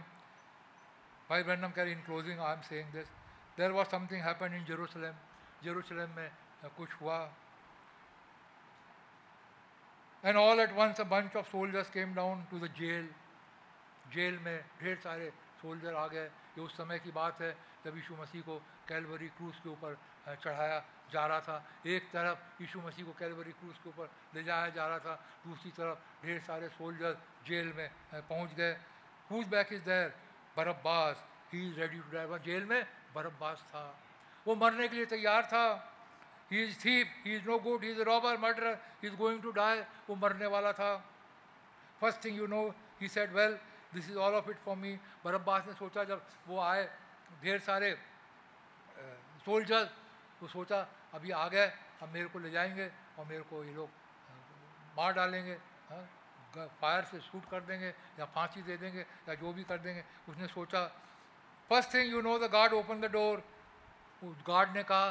भाई 1.30 1.42
Branham 1.42 1.70
char 1.70 1.88
in 1.88 2.00
closing 2.02 2.40
I 2.40 2.52
am 2.52 2.60
saying 2.68 2.92
this 2.92 3.08
there 3.56 3.70
was 3.72 3.88
something 3.88 4.22
happen 4.22 4.54
in 4.54 4.64
Jerusalem 4.64 5.14
Jerusalem 5.64 6.10
में 6.16 6.30
uh, 6.64 6.70
कुछ 6.76 6.92
हुआ. 6.92 7.32
And 10.24 10.36
all 10.36 10.60
at 10.60 10.72
once 10.72 11.00
a 11.00 11.06
bunch 11.06 11.36
of 11.36 11.46
soldiers 11.46 11.90
came 11.90 12.14
down 12.14 12.44
to 12.50 12.58
the 12.58 12.66
jail 12.66 13.14
jail 14.12 14.38
में 14.38 14.64
ढेर 14.80 14.96
सारे 14.96 15.30
soldier 15.60 15.94
आ 15.94 16.06
गए। 16.06 16.24
ये 16.24 16.60
उस 16.60 16.76
समय 16.76 16.98
की 16.98 17.10
बात 17.10 17.40
है 17.40 17.56
जब 17.84 17.96
यीशु 17.96 18.16
मसीह 18.16 18.42
को 18.42 18.58
कैलवरी 18.88 19.28
क्रूज 19.28 19.56
के 19.56 19.68
ऊपर 19.68 19.98
चढ़ाया 20.28 20.84
जा 21.12 21.26
रहा 21.26 21.40
था। 21.40 21.64
एक 21.86 22.10
तरफ़ 22.10 22.62
यीशु 22.62 22.80
मसीह 22.80 23.04
को 23.04 23.12
कैलवरी 23.12 23.52
क्रूज 23.52 23.78
के 23.78 23.88
ऊपर 23.88 24.10
ले 24.34 24.42
जाया 24.42 24.68
जा 24.68 24.86
रहा 24.88 24.98
था। 24.98 25.14
दूसरी 25.46 25.70
तरफ़ 25.70 26.26
ढेर 26.26 26.40
सारे 26.40 26.68
सोल्जर 26.68 27.16
जेल 27.46 27.72
में 27.76 27.88
अ, 27.88 28.20
पहुँच 28.20 28.52
गए। 28.52 28.72
Whose 29.30 29.46
back 29.46 29.72
is 29.72 29.82
there 29.82 30.14
Barabbas. 30.56 31.24
He 31.52 31.70
is 31.70 31.80
ready 31.80 31.98
to 31.98 32.10
die 32.12 32.38
jail 32.38 32.64
में 32.64 32.86
बरब्बास 33.14 33.62
था। 33.62 33.98
वो 34.46 34.54
मरने 34.54 34.88
के 34.88 34.96
लिए 34.96 35.06
तैयार 35.06 35.46
था। 35.46 35.89
He 36.50 36.62
is 36.62 36.78
thief 36.78 37.06
he 37.24 37.34
is 37.36 37.46
no 37.46 37.58
good 37.60 37.84
he 37.84 37.90
is 37.90 38.00
robber 38.02 38.38
murder 38.38 38.66
he 39.02 39.08
is 39.08 39.16
going 39.16 39.42
to 39.42 39.50
die 39.52 39.80
वो 40.08 40.14
मरने 40.16 40.46
वाला 40.46 40.72
था। 40.72 40.96
First 42.00 42.24
thing 42.24 42.38
you 42.38 42.46
know 42.46 42.62
he 43.00 43.08
said 43.08 43.32
well 43.32 43.58
this 43.94 44.10
is 44.10 44.16
all 44.18 44.34
of 44.34 44.50
it 44.50 44.58
for 44.64 44.76
me 44.76 44.92
Barabbas 45.24 45.66
ने 45.66 45.72
सोचा, 45.74 46.04
जब 46.04 46.22
वो 46.48 46.58
आए, 46.60 46.88
ढेर 47.42 47.58
सारे 47.60 47.96
सोल्जर 49.44 49.84
तो 50.40 50.46
सोचा, 50.48 50.86
अभी 51.14 51.30
आ 51.30 51.46
गए, 51.48 51.66
अब 52.02 52.08
मेरे 52.08 52.28
को 52.28 52.38
ले 52.38 52.50
जाएँगे 52.50 52.90
और 53.18 53.26
मेरे 53.26 53.42
को 53.50 53.64
ये 53.64 53.72
लोग 53.74 53.88
मार 54.96 55.12
डालेंगे 55.14 55.56
फायर 56.50 57.04
से 57.04 57.20
शूट 57.20 57.44
कर 57.50 57.60
देंगे 57.62 57.88
या 58.18 58.24
फांसी 58.34 58.62
दे 58.62 58.76
देंगे 58.76 59.00
या 59.00 59.34
जो 59.34 59.52
भी 59.52 59.64
कर 59.64 59.78
देंगे। 59.78 60.02
उसने 60.28 60.46
सोचा 60.48 60.84
first 61.70 61.94
thing 61.94 62.12
you 62.12 62.20
know 62.22 62.38
the 62.38 62.50
guard 62.52 62.72
open 62.74 63.00
the 63.00 63.10
door 63.12 63.42
उस 64.22 64.42
गार्ड 64.46 64.76
ने 64.76 64.82
कहा 64.82 65.10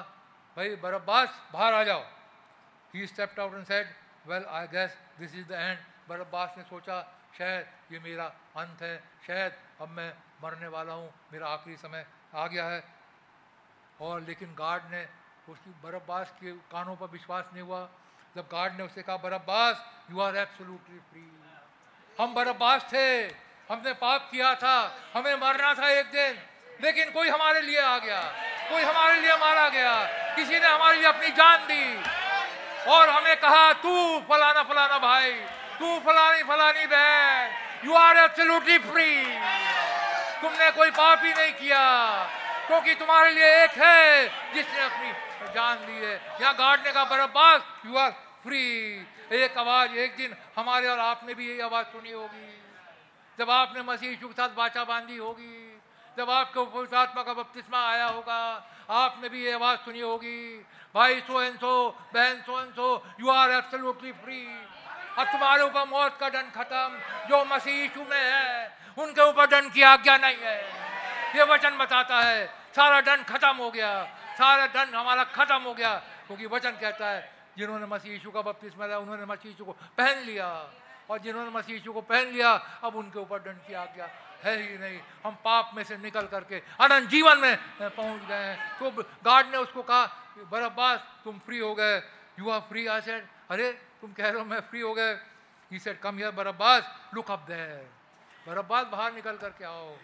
भाई, 0.59 0.69
बरब्बास, 0.75 1.29
बाहर 1.53 1.73
आ 1.73 1.83
जाओ। 1.83 2.01
He 2.93 3.05
stepped 3.07 3.39
out 3.39 3.53
and 3.53 3.65
said 3.65 3.87
well 4.27 4.45
I 4.51 4.67
guess 4.67 4.97
this 5.19 5.35
is 5.35 5.45
the 5.47 5.51
end 5.53 5.77
Barabbas 6.09 6.57
ने 6.57 6.63
सोचा, 6.63 6.97
शायद 7.37 7.93
ये 7.93 7.99
मेरा 7.99 8.25
अंत 8.57 8.81
है, 8.81 8.97
शायद 9.27 9.53
अब 9.81 9.89
मैं 9.89 10.11
मरने 10.43 10.67
वाला 10.67 10.93
हूँ, 10.93 11.07
मेरा 11.31 11.47
आखिरी 11.47 11.77
समय 11.77 12.05
आ 12.35 12.47
गया 12.47 12.65
है। 12.65 12.83
और 14.01 14.21
लेकिन 14.21 14.53
गार्ड 14.59 14.91
ने 14.91 15.07
उसकी, 15.47 15.71
बरब्बास 15.79 16.35
के 16.41 16.51
कानों 16.67 16.95
पर 16.95 17.07
विश्वास 17.07 17.49
नहीं 17.53 17.63
हुआ। 17.63 17.81
जब 18.35 18.47
गार्ड 18.51 18.73
ने 18.75 18.83
उसे 18.83 19.01
कहा, 19.01 19.17
Barabbas 19.17 19.85
you 20.11 20.21
are 20.21 20.37
absolutely 20.37 20.99
free 21.09 21.27
हम 22.17 22.33
बरब्बास 22.35 22.91
थे, 22.93 23.07
हमने 23.69 23.93
पाप 23.95 24.27
किया 24.31 24.53
था, 24.55 24.77
हमें 25.15 25.35
मरना 25.37 25.73
था 25.73 25.89
एक 25.89 26.11
दिन, 26.11 26.39
लेकिन 26.81 27.11
कोई 27.11 27.29
हमारे 27.29 27.61
लिए 27.61 27.79
आ 27.81 27.97
गया, 27.99 28.21
कोई 28.69 28.81
हमारे 28.83 29.21
लिए 29.21 29.37
मारा 29.39 29.69
गया। 29.69 30.27
किसी 30.39 30.59
ने 30.59 30.67
हमारे 30.67 30.97
लिए 30.97 31.07
अपनी 31.07 31.29
जान 31.35 31.65
दी। 31.67 31.85
और 32.87 33.09
हमें 33.09 33.35
कहा, 33.37 33.73
तू 33.75 33.93
फलाना 34.27 34.61
फलाना 34.63 34.97
भाई, 34.99 35.31
तू 35.79 35.99
फलानी 35.99 36.43
फलानी 36.43 36.85
बहन 36.87 37.85
यू 37.85 37.93
आर 37.95 38.17
एब्सोल्युटली 38.17 38.77
फ्री 38.85 39.11
तुमने 40.41 40.69
कोई 40.71 40.91
पाप 40.91 41.23
ही 41.23 41.33
नहीं 41.33 41.51
किया, 41.53 41.83
क्योंकि 42.67 42.95
तुम्हारे 42.95 43.31
लिए 43.31 43.63
एक 43.63 43.71
है 43.77 44.27
जिसने 44.53 44.79
अपनी 44.81 45.11
जान 45.53 45.77
दी 45.85 46.05
है। 46.05 46.13
यहाँ 46.41 46.53
गार्ड 46.55 46.81
ने 46.81 46.91
कहा 46.93 47.53
यू 47.85 47.97
आर 47.97 48.11
फ्री 48.43 48.63
एक 49.35 49.57
आवाज़, 49.57 49.91
एक 49.93 50.15
दिन 50.17 50.35
हमारे 50.57 50.87
और 50.87 50.99
आपने 51.01 51.33
भी 51.33 51.49
यही 51.49 51.59
आवाज़ 51.61 51.85
सुनी 51.87 52.11
होगी। 52.11 52.49
जब 53.39 53.49
आपने 53.51 53.81
मसीह 53.83 54.15
के 54.15 54.33
साथ 54.33 54.55
बाचा 54.55 54.83
बांधी 54.85 55.17
होगी, 55.17 55.81
जब 56.17 56.29
आपके 56.31 56.65
पवित्र 56.65 56.97
आत्मा 56.97 57.23
का 57.23 57.33
बपतिस्मा 57.33 57.79
आया 57.89 58.05
होगा 58.07 58.41
आपने 58.89 59.29
भी 59.29 59.45
ये 59.45 59.53
आवाज़ 59.53 59.79
सुनी 59.79 59.99
होगी। 59.99 60.65
भाई, 60.95 61.19
सो 61.19 61.41
एंड 61.41 61.55
सो, 61.55 61.89
बहन, 62.13 62.41
so 62.41 62.61
and 62.61 62.71
so 62.71 63.11
you 63.19 63.29
are 63.29 63.51
absolutely 63.51 64.11
free 64.11 64.65
अब 65.19 65.27
तुम्हारे 65.27 65.63
ऊपर 65.63 65.85
मौत 65.85 66.17
का 66.19 66.29
दंड 66.29 66.51
खत्म। 66.51 66.99
जो 67.27 67.45
मसीह 67.45 67.73
यीशु 67.73 67.99
में 67.99 68.07
है, 68.13 68.77
उनके 68.97 69.29
ऊपर 69.29 69.45
दंड 69.47 69.73
की 69.73 69.81
आज्ञा 69.81 70.17
नहीं 70.17 70.37
है। 70.41 70.65
ये 71.37 71.43
वचन 71.43 71.77
बताता 71.77 72.19
है, 72.19 72.47
सारा 72.47 73.01
दंड 73.01 73.25
खत्म 73.25 73.55
हो 73.57 73.71
गया। 73.71 74.05
सारा 74.37 74.65
दंड 74.65 74.95
हमारा 74.95 75.23
खत्म 75.23 75.61
हो 75.61 75.73
गया। 75.73 75.95
क्योंकि 75.95 76.45
वचन 76.45 76.71
कहता 76.71 77.09
है, 77.09 77.33
जिन्होंने 77.57 77.85
मसीह 77.85 78.11
यीशु 78.11 78.31
का 78.31 78.41
बपतिस्मा 78.41 78.85
लिया, 78.85 78.99
उन्होंने 78.99 79.25
मसीह 79.25 79.51
यीशु 79.51 79.65
को 79.65 79.71
पहन 79.71 80.17
लिया। 80.19 80.71
और 81.09 81.17
जिन्होंने 81.19 81.49
मसीह 81.49 81.75
यीशु 81.75 81.93
को 81.93 82.01
पहन 82.01 82.25
लिया, 82.25 82.79
अब 82.83 82.95
उनके 82.95 83.19
ऊपर 83.19 83.39
दंड 83.39 83.67
की 83.67 83.73
आज्ञा 83.73 84.09
है 84.43 84.55
ही 84.57 84.77
नहीं। 84.77 84.99
हम 85.23 85.35
पाप 85.43 85.71
में 85.75 85.83
से 85.83 85.97
निकल 85.99 86.27
करके 86.27 86.61
अनंत 86.81 87.09
जीवन 87.09 87.37
में 87.37 87.55
पहुँच 87.79 88.21
गए 88.27 88.43
हैं। 88.45 88.57
तो 88.79 88.91
गार्ड 89.25 89.47
ने 89.47 89.57
उसको 89.59 89.83
कहा 89.83 90.05
बरब्बास 90.51 90.99
तुम 91.23 91.39
फ्री 91.45 91.59
हो 91.59 91.73
गए। 91.75 91.97
You 92.39 92.49
are 92.49 92.59
free 92.69 92.85
I 92.87 93.01
said 93.01 93.27
अरे, 93.51 93.71
तुम 94.01 94.11
कह 94.13 94.23
रहे 94.23 94.39
हो 94.39 94.45
मैं 94.45 94.59
फ्री 94.69 94.81
हो 94.81 94.93
गए? 94.93 95.13
He 95.71 95.79
said 95.79 95.99
come 95.99 96.17
here 96.17 96.31
Barabbas 96.33 96.83
look 97.13 97.31
up 97.31 97.39
there 97.47 97.87
Barabbas 98.47 98.85
बाहर 98.87 99.13
निकल 99.13 99.37
करके 99.37 99.65
आओ। 99.65 99.97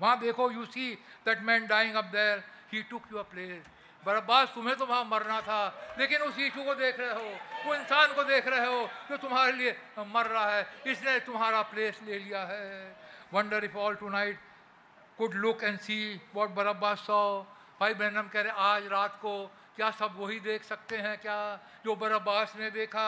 वहाँ 0.00 0.18
देखो 0.20 0.50
you 0.50 0.64
see 0.66 0.92
that 1.24 1.42
man 1.42 1.66
dying 1.66 1.94
up 1.96 2.04
there 2.12 2.42
he 2.72 2.82
took 2.82 3.02
your 3.12 3.22
place 3.24 3.64
Barabbas 4.02 4.48
तुम्हें 4.54 4.76
तो 4.76 4.86
वहाँ 4.86 5.04
मरना 5.04 5.40
था, 5.40 5.94
लेकिन 5.98 6.20
उस 6.22 6.38
यीशु 6.38 6.62
को 6.64 6.74
देख 6.74 6.98
रहे 7.00 7.12
हो, 7.12 7.30
वो 7.64 7.74
इंसान 7.74 8.12
को 8.14 8.24
देख 8.24 8.46
रहे 8.48 8.66
हो 8.66 8.88
जो 9.08 9.16
तुम्हारे 9.16 9.52
लिए 9.52 9.76
मर 10.06 10.26
रहा 10.26 10.50
है। 10.50 10.66
इसने 10.86 11.18
तुम्हारा 11.20 11.62
प्लेस 11.64 11.98
ले 12.02 12.18
लिया 12.18 12.42
है। 12.44 12.94
If 13.64 13.76
all 13.76 13.94
tonight 14.08 14.38
could 15.18 15.34
look 15.34 15.62
and 15.64 15.78
see 15.80 15.98
what 16.34 16.50
Barabbas 16.54 16.98
saw 17.06 17.20
भाई 17.80 17.94
बहनम 17.94 18.28
कह 18.28 18.40
रहे, 18.40 18.52
आज 18.52 18.86
रात 18.88 19.18
को 19.22 19.32
क्या 19.76 19.90
सब 19.92 20.14
वही 20.16 20.38
देख 20.40 20.62
सकते 20.64 20.96
हैं? 20.96 21.16
क्या 21.18 21.58
जो 21.84 21.94
बरब्बास 21.96 22.52
ने 22.56 22.70
देखा? 22.70 23.06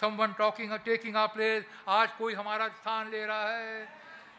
Someone 0.00 0.32
talking 0.38 0.72
taking 0.84 1.16
a 1.16 1.26
place 1.26 1.64
आज 1.88 2.08
कोई 2.18 2.34
हमारा 2.34 2.68
स्थान 2.70 3.10
ले 3.10 3.24
रहा 3.26 3.48
है। 3.48 3.82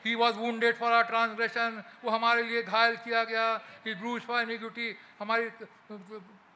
He 0.05 0.15
was 0.15 0.35
wounded 0.37 0.75
for 0.77 0.91
our 0.93 1.03
transgression 1.03 1.83
वो 2.03 2.11
हमारे 2.11 2.43
लिए 2.43 2.63
घायल 2.63 2.95
किया 2.97 3.23
गया। 3.25 3.47
ही 3.85 3.93
ब्रूज 3.95 4.21
फॉर 4.21 4.41
इनिक्विटी 4.41 4.95
हमारी, 5.19 5.49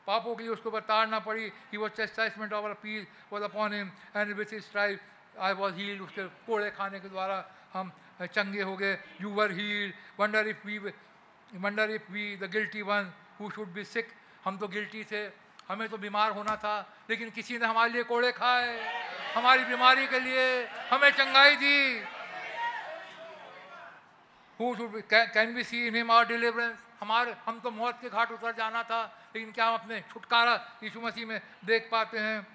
पापों 0.08 0.36
के 0.36 0.44
लिए 0.44 0.52
उसको 0.54 0.80
ताड़ना 0.82 1.20
पड़ी। 1.20 1.52
He 1.72 1.78
was 1.78 1.92
chastisement 1.94 2.54
of 2.54 2.74
peace 2.84 3.08
was 3.34 3.44
upon 3.44 3.74
him 3.74 3.92
and 4.16 4.34
with 4.34 4.54
his 4.54 4.64
stripes 4.64 5.00
I 5.40 5.54
was 5.54 5.76
healed 5.76 6.02
उसके 6.02 6.28
कोड़े 6.48 6.70
खाने 6.72 7.00
के 7.00 7.10
द्वारा 7.10 7.46
हम 7.74 7.92
चंगे 8.26 8.62
हो 8.62 8.76
गए 8.78 8.98
you 9.22 9.30
were 9.32 9.52
healed 9.52 9.94
wonder 10.20 10.48
if 10.48 10.66
we 10.68 10.78
wonder 11.56 11.90
if 11.92 12.12
we 12.12 12.36
the 12.38 12.50
guilty 12.52 12.82
one 12.82 13.12
who 13.40 13.50
should 13.50 13.68
be 13.74 13.84
sick 13.86 14.08
हम 14.46 14.58
तो 14.58 14.68
गिल्टी 14.70 15.04
थे, 15.04 15.24
हमें 15.70 15.88
तो 15.90 15.98
बीमार 15.98 16.32
होना 16.32 16.56
था, 16.56 16.76
लेकिन 17.10 17.30
किसी 17.30 17.58
ने 17.58 17.66
हमारे 17.66 17.92
लिए 17.92 18.04
कोड़े 18.04 18.32
खाए, 18.32 18.70
हमारी 19.36 19.64
बीमारी 19.66 20.08
के 20.08 20.20
लिए 20.20 20.66
हमें 20.92 21.10
चंगाई 21.12 21.56
दी। 21.56 21.80
Who 24.60 24.76
should 24.76 25.02
can 25.10 25.54
be 25.56 25.64
see 25.64 25.88
in 25.88 25.96
him 25.96 26.12
our 26.12 26.26
deliverance 26.28 26.78
हमारे, 27.02 27.36
हम 27.46 27.60
तो 27.60 27.72
मौत 27.72 28.00
के 28.02 28.10
घाट 28.10 28.32
उतर 28.32 28.52
जाना 28.56 28.84
था, 28.84 29.02
लेकिन 29.36 29.52
क्या 29.52 29.66
हम 29.68 29.74
अपने 29.74 30.00
छुटकारा 30.10 30.56
यीशु 30.84 31.02
मसीह 31.02 31.26
में 31.28 31.40
देख 31.66 31.88
पाते 31.92 32.18
हैं? 32.20 32.48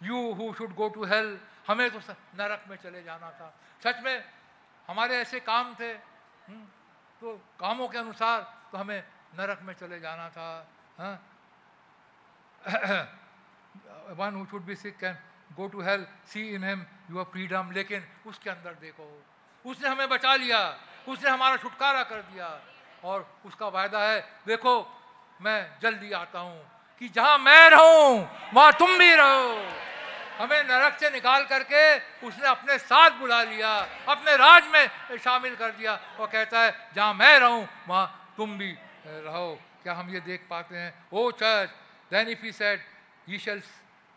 You 0.00 0.18
who 0.34 0.52
should 0.54 0.74
go 0.74 0.88
to 0.88 1.04
hell 1.04 1.38
हमें 1.68 1.90
तो 1.90 1.98
नरक 2.38 2.64
में 2.68 2.76
चले 2.76 3.02
जाना 3.02 3.30
था। 3.30 3.54
सच 3.82 4.02
में 4.04 4.24
हमारे 4.88 5.16
ऐसे 5.20 5.40
काम 5.40 5.74
थे 5.80 5.90
हम्म, 5.92 6.64
तो 7.22 7.32
कामों 7.60 7.88
के 7.88 7.98
अनुसार 7.98 8.40
तो 8.72 8.78
हमें 8.78 9.02
नरक 9.38 9.60
में 9.64 9.74
चले 9.80 9.98
जाना 10.00 10.28
था 10.36 10.48
one 14.18 14.34
who 14.34 14.44
should 14.50 14.62
be 14.64 14.74
sick 14.76 14.96
can 14.98 15.16
go 15.56 15.66
to 15.68 15.80
hell 15.82 16.06
see 16.32 16.42
in 16.54 16.64
him 16.64 16.84
your 17.10 17.24
freedom 17.32 17.70
लेकिन 17.74 18.04
उसके 18.26 18.50
अंदर 18.50 18.74
देखो 18.80 19.06
उसने 19.64 19.88
हमें 19.88 20.08
बचा 20.08 20.34
लिया 20.36 20.60
उसने 21.08 21.30
हमारा 21.30 21.56
छुटकारा 21.56 22.02
कर 22.10 22.22
दिया 22.32 22.48
और 23.04 23.26
उसका 23.46 23.68
वायदा 23.68 24.00
है 24.02 24.20
देखो 24.46 24.74
मैं 25.40 25.58
जल्दी 25.82 26.12
आता 26.12 26.38
हूँ 26.40 26.60
कि 27.00 27.08
जहाँ 27.08 27.36
मैं 27.38 27.68
रहूँ 27.70 28.08
वहाँ 28.54 28.72
तुम 28.78 28.96
भी 28.98 29.14
रहो। 29.14 29.52
हमें 30.38 30.62
नरक 30.64 30.98
से 31.00 31.10
निकाल 31.10 31.44
करके 31.46 31.82
उसने 32.26 32.46
अपने 32.48 32.78
साथ 32.80 33.10
बुला 33.18 33.42
लिया, 33.44 33.72
अपने 34.08 34.36
राज 34.36 34.66
में 34.72 35.18
शामिल 35.18 35.54
कर 35.56 35.70
दिया। 35.72 35.94
और 36.18 36.26
कहता 36.28 36.60
है, 36.60 36.74
जहाँ 36.94 37.14
मैं 37.14 37.38
रहूँ, 37.38 37.66
वहाँ 37.88 38.34
तुम 38.36 38.58
भी 38.58 38.70
रहो। 39.06 39.58
क्या 39.82 39.94
हम 39.94 40.10
ये 40.10 40.20
देख 40.20 40.46
पाते 40.50 40.76
हैं? 40.76 40.92
O 41.12 41.30
church 41.32 41.70
then 42.10 42.28
if 42.28 42.44
he 42.44 42.52
said 42.52 42.80
he 43.28 43.38
shall 43.38 43.60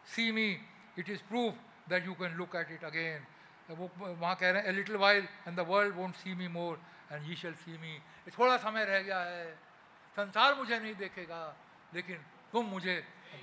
see 0.07 0.31
me 0.31 0.49
it 0.99 1.09
is 1.09 1.21
proof 1.29 1.53
that 1.89 2.05
you 2.05 2.13
can 2.13 2.33
look 2.37 2.55
at 2.55 2.71
it 2.71 2.83
again 2.85 3.25
वो 3.71 3.89
वहाँ 3.97 4.35
कह 4.35 4.49
रहे 4.51 4.61
हैं 4.61 4.69
a 4.69 4.71
little 4.73 4.95
while 4.97 5.27
and 5.47 5.55
the 5.57 5.65
world 5.67 5.95
won't 5.95 6.15
see 6.15 6.33
me 6.35 6.47
more 6.49 6.79
and 7.11 7.29
ye 7.29 7.35
shall 7.35 7.53
see 7.55 7.77
me 7.77 7.99
थोड़ा 8.37 8.57
समय 8.57 8.85
रह 8.85 8.99
गया 9.01 9.19
है। 9.21 9.45
संसार 10.15 10.55
मुझे 10.55 10.79
नहीं 10.79 10.95
देखेगा, 10.95 11.55
लेकिन 11.93 12.17
तुम 12.51 12.65
मुझे 12.67 12.95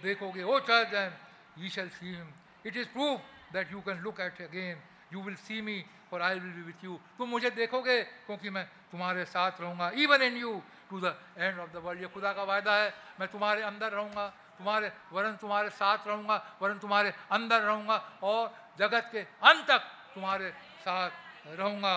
देखोगे। 0.02 0.42
O 0.42 0.58
church 0.60 0.92
and 0.94 1.12
ye 1.58 1.68
shall 1.68 1.88
see 1.90 2.06
him 2.06 2.28
it 2.66 2.76
is 2.76 2.88
proof 2.88 3.20
that 3.52 3.72
you 3.72 3.80
can 3.80 3.98
look 4.02 4.20
at 4.20 4.40
again 4.42 4.82
you 5.12 5.22
will 5.22 5.36
see 5.36 5.60
me 5.62 5.84
और 6.12 6.22
I 6.22 6.38
will 6.38 6.52
be 6.52 6.62
with 6.62 6.84
you 6.84 6.98
तुम 7.18 7.28
मुझे 7.28 7.50
देखोगे 7.50 8.02
क्योंकि 8.26 8.50
मैं 8.50 8.64
तुम्हारे 8.90 9.24
साथ 9.24 9.60
रहूँगा. 9.60 9.90
Even 9.94 10.22
in 10.22 10.36
you 10.36 10.52
to 10.90 11.00
the 11.00 11.16
end 11.38 11.58
of 11.60 11.70
the 11.72 11.76
world 11.84 12.00
ये 12.00 12.08
खुदा 12.08 12.32
का 12.32 12.42
वायदा 12.42 12.74
है. 12.74 12.92
मैं 13.20 13.28
तुम्हारे 13.28 13.62
अंदर 13.62 13.92
रहूँगा. 13.92 14.26
तुम्हारे 14.58 14.92
वरन 15.12 15.36
तुम्हारे 15.36 15.70
साथ 15.70 16.06
रहूँगा. 16.06 16.36
वरन 16.62 16.78
तुम्हारे 16.78 17.12
अंदर 17.32 17.60
रहूँगा. 17.62 17.96
और 18.22 18.54
जगत 18.78 19.08
के 19.12 19.20
अंत 19.20 19.66
तक 19.70 19.82
तुम्हारे 20.14 20.50
साथ 20.84 21.10
रहूँगा. 21.58 21.96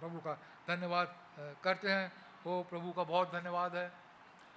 प्रभु 0.00 0.18
का 0.20 0.34
धन्यवाद 0.68 1.14
करते 1.64 1.90
हैं. 1.90 2.12
वो 2.44 2.62
प्रभु 2.70 2.92
का 2.92 3.02
बहुत 3.04 3.32
धन्यवाद 3.32 3.76
है. 3.76 3.90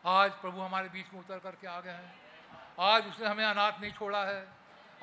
आज 0.05 0.31
प्रभु 0.41 0.61
हमारे 0.61 0.89
बीच 0.89 1.13
में 1.13 1.19
उतर 1.19 1.39
करके 1.39 1.67
आ 1.67 1.79
गए 1.81 1.91
हैं. 1.91 2.13
आज 2.79 3.07
उसने 3.07 3.27
हमें 3.27 3.45
अनाथ 3.45 3.81
नहीं 3.81 3.91
छोड़ा 3.93 4.23
है. 4.25 4.41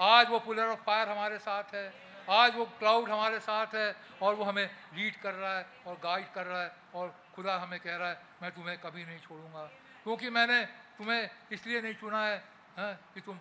आज 0.01 0.28
वो 0.31 0.39
पुलर 0.39 0.67
ऑफ़ 0.68 0.81
फायर 0.81 1.09
हमारे 1.09 1.39
साथ 1.39 1.75
है। 1.75 1.93
आज 2.31 2.57
वो 2.57 2.65
क्लाउड 2.78 3.09
हमारे 3.10 3.39
साथ 3.41 3.75
है 3.75 3.94
और 4.23 4.35
वो 4.35 4.44
हमें 4.44 4.65
लीड 4.94 5.17
कर 5.20 5.35
रहा 5.35 5.59
है 5.59 5.67
और 5.86 5.94
गाइड 5.99 6.33
कर 6.33 6.47
रहा 6.47 6.62
है 6.62 6.70
और 6.94 7.15
खुदा 7.35 7.57
हमें 7.57 7.78
कह 7.81 7.97
रहा 7.97 8.09
है 8.09 8.17
मैं 8.43 8.51
तुम्हें 8.55 8.78
कभी 8.78 9.05
नहीं 9.05 9.18
छोड़ूँगा। 9.18 9.65
क्योंकि 10.05 10.31
मैंने 10.31 10.65
तुम्हें 10.99 11.31
इसलिए 11.52 11.81
नहीं 11.83 11.94
चुना 11.94 12.25
है, 12.25 12.36
है 12.78 12.94
कि 13.15 13.20
तुम 13.20 13.39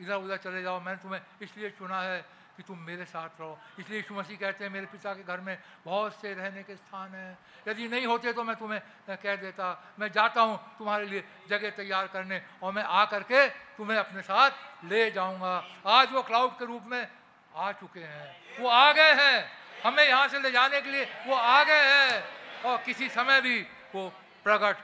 इधर 0.00 0.16
उधर 0.16 0.36
चले 0.36 0.62
जाओ। 0.62 0.80
मैंने 0.80 1.02
तुम्हें 1.02 1.20
इसलिए 1.40 1.70
चुना 1.70 2.00
है 2.00 2.24
कि 2.56 2.62
तुम 2.62 2.78
मेरे 2.80 3.04
साथ 3.04 3.40
रहो। 3.40 3.58
इसलिए 3.78 3.98
यीशु 3.98 4.14
मसीह 4.14 4.36
कहते 4.38 4.64
हैं, 4.64 4.72
मेरे 4.72 4.86
पिता 4.86 5.14
के 5.14 5.22
घर 5.22 5.40
में 5.40 5.58
बहुत 5.84 6.20
से 6.20 6.34
रहने 6.34 6.62
के 6.62 6.76
स्थान 6.76 7.14
हैं। 7.14 7.38
यदि 7.68 7.88
नहीं 7.88 8.06
होते 8.06 8.32
तो 8.32 8.44
मैं 8.44 8.56
तुम्हें 8.56 8.80
कह 9.10 9.36
देता, 9.36 9.66
मैं 9.98 10.10
जाता 10.12 10.40
हूँ 10.40 10.56
तुम्हारे 10.78 11.06
लिए 11.06 11.24
जगह 11.48 11.70
तैयार 11.76 12.06
करने 12.08 12.40
और 12.62 12.72
मैं 12.72 12.84
आ 12.84 13.04
करके 13.06 13.48
तुम्हें 13.76 13.98
अपने 13.98 14.22
साथ 14.22 14.84
ले 14.84 15.10
जाऊँगा। 15.10 15.54
आज 15.88 16.12
वो 16.12 16.22
क्लाउड 16.22 16.58
के 16.58 16.64
रूप 16.64 16.82
में 16.86 17.06
आ 17.54 17.72
चुके 17.74 18.00
हैं। 18.00 18.60
वो 18.60 18.68
आ 18.68 18.92
गए 18.92 19.12
हैं। 19.14 19.38
हमें 19.84 20.06
यहाँ 20.08 20.28
से 20.28 20.40
ले 20.40 20.50
जाने 20.50 20.80
के 20.80 20.90
लिए 20.90 21.04
वो 21.26 21.34
आ 21.34 21.62
गए 21.64 21.84
हैं। 21.84 22.22
और 22.64 22.76
किसी 22.84 23.08
समय 23.08 23.40
भी 23.40 23.60
वो 23.94 24.08
प्रकट 24.44 24.76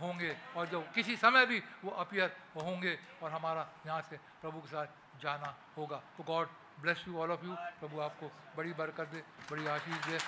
होंगे 0.00 0.36
और 0.56 0.66
जो 0.66 0.80
किसी 0.94 1.16
समय 1.16 1.46
भी 1.46 1.62
वो 1.84 1.90
अपियर 2.02 2.32
होंगे 2.56 2.98
और 3.22 3.30
हमारा 3.30 3.66
यहाँ 3.86 4.00
से 4.02 4.16
प्रभु 4.42 4.60
के 4.60 4.68
साथ 4.68 5.22
जाना 5.22 5.54
होगा। 5.76 5.96
तो 6.16 6.24
God 6.24 6.48
bless 6.82 7.04
you 7.08 7.18
all 7.20 7.30
of 7.30 7.44
you 7.44 7.54
प्रभु 7.80 8.00
आपको 8.00 8.30
बड़ी 8.56 8.72
बरकत 8.78 9.08
दे, 9.12 9.22
बड़ी 9.50 9.66
आशीष 9.66 10.06
दे। 10.06 10.18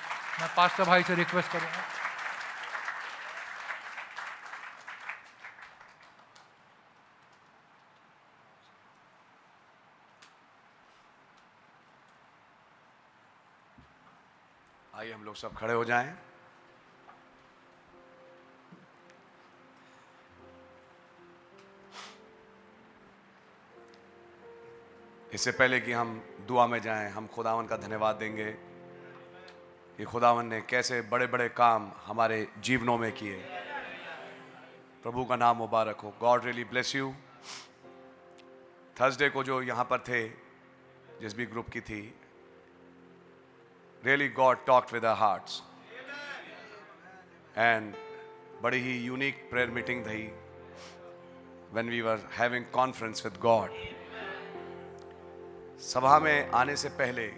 मैं 0.41 0.49
पास्टर 0.57 0.85
भाई 0.85 1.03
से 1.03 1.15
रिक्वेस्ट 1.15 1.53
करूँगा। 1.53 1.85
आइए 14.95 15.13
हम 15.13 15.25
लोग 15.25 15.37
सब 15.37 15.55
खड़े 15.57 15.75
हो 15.75 15.85
जाएँ। 15.85 16.30
इससे 25.35 25.53
पहले 25.53 25.81
कि 25.81 25.93
हम 25.93 26.23
दुआ 26.49 26.67
में 26.67 26.81
जाएँ, 26.83 27.11
हम 27.11 27.27
खुदावन 27.27 27.67
का 27.67 27.77
धन्यवाद 27.77 28.17
देंगे 28.17 28.53
कि 29.97 30.05
खुदावन 30.05 30.47
ने 30.47 30.61
कैसे 30.61 31.01
बड़े 31.03 31.27
बड़े 31.27 31.49
काम 31.49 31.93
हमारे 32.07 32.49
जीवनों 32.59 32.99
में 32.99 33.13
किए 33.13 33.37
प्रभु 35.03 35.25
का 35.25 35.37
नाम 35.37 35.57
मुबारक 35.57 36.01
हो 36.01 36.15
God 36.21 36.45
really 36.45 36.65
bless 36.65 36.97
you 36.97 37.15
Thursday 39.01 39.29
को 39.31 39.45
जो 39.45 39.63
यहाँ 39.63 39.85
पर 39.85 39.99
थे, 39.99 40.29
जिस 41.21 41.37
भी 41.37 41.47
ग्रुप 41.47 41.69
की 41.69 41.81
थी 41.81 42.15
really 44.05 44.29
God 44.29 44.59
talked 44.69 44.93
with 44.93 45.05
hearts. 45.05 45.63
And 47.59 47.95
बड़ी 48.63 48.79
ही 48.79 48.99
यूनिक 49.05 49.51
प्रेयर 49.51 49.71
मीटिंग 49.71 50.05
थी 50.05 50.33
when 51.73 51.89
we 51.89 52.03
were 52.03 52.21
having 52.39 52.65
conference 52.77 53.25
with 53.25 53.41
God. 53.41 54.00
सभा 55.81 56.19
में 56.19 56.51
आने 56.51 56.77
से 56.77 56.89
पहले 56.89 57.33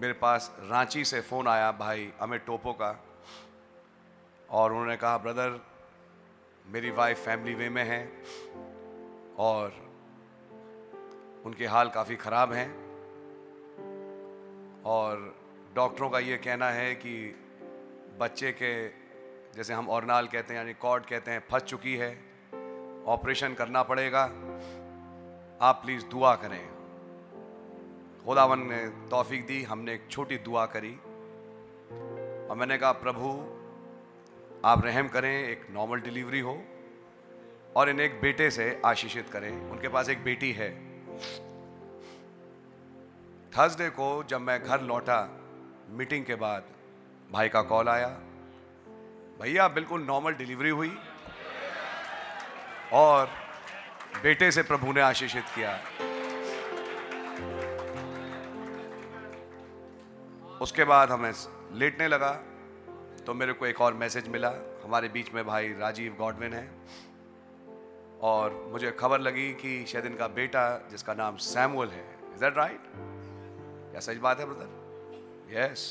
मेरे 0.00 0.12
पास 0.12 0.56
रांची 0.60 1.04
से 1.04 1.20
फ़ोन 1.20 1.48
आया 1.48 1.72
भाई 1.72 2.12
अमित 2.20 2.44
टोपो 2.46 2.72
का 2.72 3.04
और 4.50 4.70
उन्होंने 4.70 4.96
कहा, 4.96 5.18
ब्रदर, 5.18 5.66
मेरी 6.66 6.90
वाइफ 6.90 7.24
फैमिली 7.24 7.54
वे 7.54 7.68
में 7.68 7.84
है 7.84 8.22
और 9.38 9.92
उनके 11.46 11.66
हाल 11.66 11.88
काफ़ी 11.88 12.16
ख़राब 12.16 12.52
हैं 12.52 12.68
और 14.82 15.36
डॉक्टरों 15.74 16.10
का 16.10 16.18
ये 16.18 16.36
कहना 16.36 16.70
है 16.70 16.94
कि 16.94 17.40
बच्चे 18.20 18.52
के, 18.52 18.88
जैसे 19.52 19.74
हम 19.74 19.88
ऑर्नाल 19.88 20.26
कहते 20.26 20.54
हैं, 20.54 20.60
यानी 20.60 20.74
कॉर्ड 20.74 21.04
कहते 21.04 21.30
हैं, 21.30 21.44
फंस 21.50 21.62
चुकी 21.62 21.96
है। 21.96 22.18
ऑपरेशन 23.06 23.54
करना 23.54 23.82
पड़ेगा। 23.82 24.22
आप 25.62 25.80
प्लीज़ 25.84 26.06
दुआ 26.06 26.36
करें। 26.36 26.81
खुदावन 28.26 28.58
ने 28.58 28.88
तौफीक 28.88 29.46
दी, 29.46 29.62
हमने 29.62 29.94
एक 29.94 30.08
छोटी 30.10 30.36
दुआ 30.36 30.66
करी। 30.66 30.92
और 32.50 32.56
मैंने 32.56 32.78
कहा, 32.78 32.92
प्रभु, 32.92 33.28
आप 34.64 34.84
रहम 34.84 35.08
करें, 35.08 35.48
एक 35.48 35.66
नॉर्मल 35.70 36.00
डिलीवरी 36.00 36.40
हो, 36.40 36.62
और 37.76 37.88
इन्हें 37.88 38.06
एक 38.06 38.20
बेटे 38.20 38.50
से 38.50 38.82
आशीषित 38.86 39.28
करें। 39.28 39.50
उनके 39.50 39.88
पास 39.88 40.08
एक 40.08 40.24
बेटी 40.24 40.52
है। 40.52 40.70
थर्सडे 43.50 43.90
को 43.90 44.24
जब 44.24 44.40
मैं 44.40 44.62
घर 44.62 44.80
लौटा 44.80 45.40
मीटिंग 45.88 46.24
के 46.24 46.34
बाद 46.34 46.64
भाई 47.32 47.48
का 47.48 47.62
कॉल 47.62 47.88
आया। 47.88 48.08
भैया, 49.42 49.68
बिल्कुल 49.68 50.02
नॉर्मल 50.02 50.32
डिलीवरी 50.32 50.70
हुई, 50.70 50.98
और 52.92 53.30
बेटे 54.22 54.50
से 54.50 54.62
प्रभु 54.62 54.92
ने 54.92 55.00
आशीषित 55.00 55.44
किया। 55.54 55.80
उसके 60.62 60.84
बाद 60.84 61.10
हमें 61.10 61.32
लेटने 61.72 62.08
लगा 62.08 62.32
तो 63.26 63.34
मेरे 63.34 63.52
को 63.52 63.66
एक 63.66 63.80
और 63.80 63.94
मैसेज 63.94 64.28
मिला। 64.28 64.48
हमारे 64.84 65.08
बीच 65.08 65.32
में 65.34 65.44
भाई 65.46 65.68
राजीव 65.78 66.14
गॉडविन 66.18 66.52
है 66.52 66.70
और 68.22 68.54
मुझे 68.72 68.90
खबर 68.90 69.20
लगी 69.20 69.52
कि 69.52 69.84
शायद 69.86 70.06
इनका 70.06 70.26
बेटा, 70.28 70.88
जिसका 70.90 71.14
नाम 71.14 71.36
सैमुअल 71.36 71.88
है 71.88 72.04
इज़ 72.34 72.40
दैट 72.40 72.56
राइट 72.56 72.82
क्या 73.90 74.00
सच 74.00 74.16
बात 74.18 74.40
है 74.40 74.46
ब्रदर 74.46 74.68
यस 75.50 75.86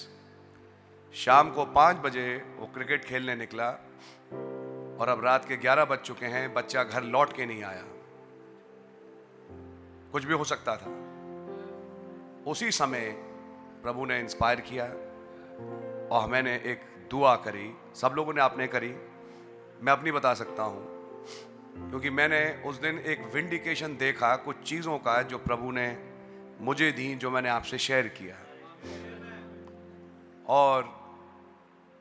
शाम 1.14 1.52
को 1.52 1.66
पाँच 1.66 1.98
बजे 1.98 2.26
वो 2.58 2.66
क्रिकेट 2.74 3.06
खेलने 3.06 3.36
निकला 3.36 3.70
और 5.00 5.10
अब 5.10 5.24
रात 5.26 5.46
के 5.46 5.58
ग्यारह 5.58 5.86
बज 5.86 6.00
चुके 6.00 6.26
हैं, 6.26 6.54
बच्चा 6.54 6.84
घर 6.84 7.04
लौट 7.04 7.34
के 7.34 7.46
नहीं 7.46 7.64
आया। 7.64 7.84
कुछ 10.12 10.26
भी 10.26 10.34
हो 10.34 10.44
सकता 10.44 10.76
था। 10.78 10.92
उसी 12.52 12.72
समय 12.72 13.10
प्रभु 13.84 14.06
ने 14.06 14.20
इंस्पायर 14.20 14.60
किया 14.62 14.86
और 16.12 16.30
मैंने 16.30 16.56
एक 16.66 16.82
दुआ 17.12 17.36
करी। 17.46 17.72
सब 17.96 18.14
लोगों 18.16 18.34
ने 18.34 18.42
आपने 18.42 18.68
करी। 18.68 18.94
मैं 19.82 19.92
अपनी 19.92 20.12
बता 20.12 20.34
सकता 20.34 20.64
हूँ, 20.64 20.82
क्योंकि 21.90 22.10
मैंने 22.10 22.42
उस 22.66 22.80
दिन 22.82 22.98
एक 23.06 23.24
विंडिकेशन 23.34 23.96
देखा 23.98 24.36
कुछ 24.38 24.62
चीज़ों 24.64 24.98
का 25.00 25.22
जो 25.24 25.38
प्रभु 25.40 25.72
ने 25.72 25.88
मुझे 26.62 26.92
दी, 26.92 27.14
जो 27.16 27.32
मैंने 27.32 27.50
आपसे 27.50 27.78
शेयर 27.78 28.08
किया। 28.20 28.36
और 30.50 30.90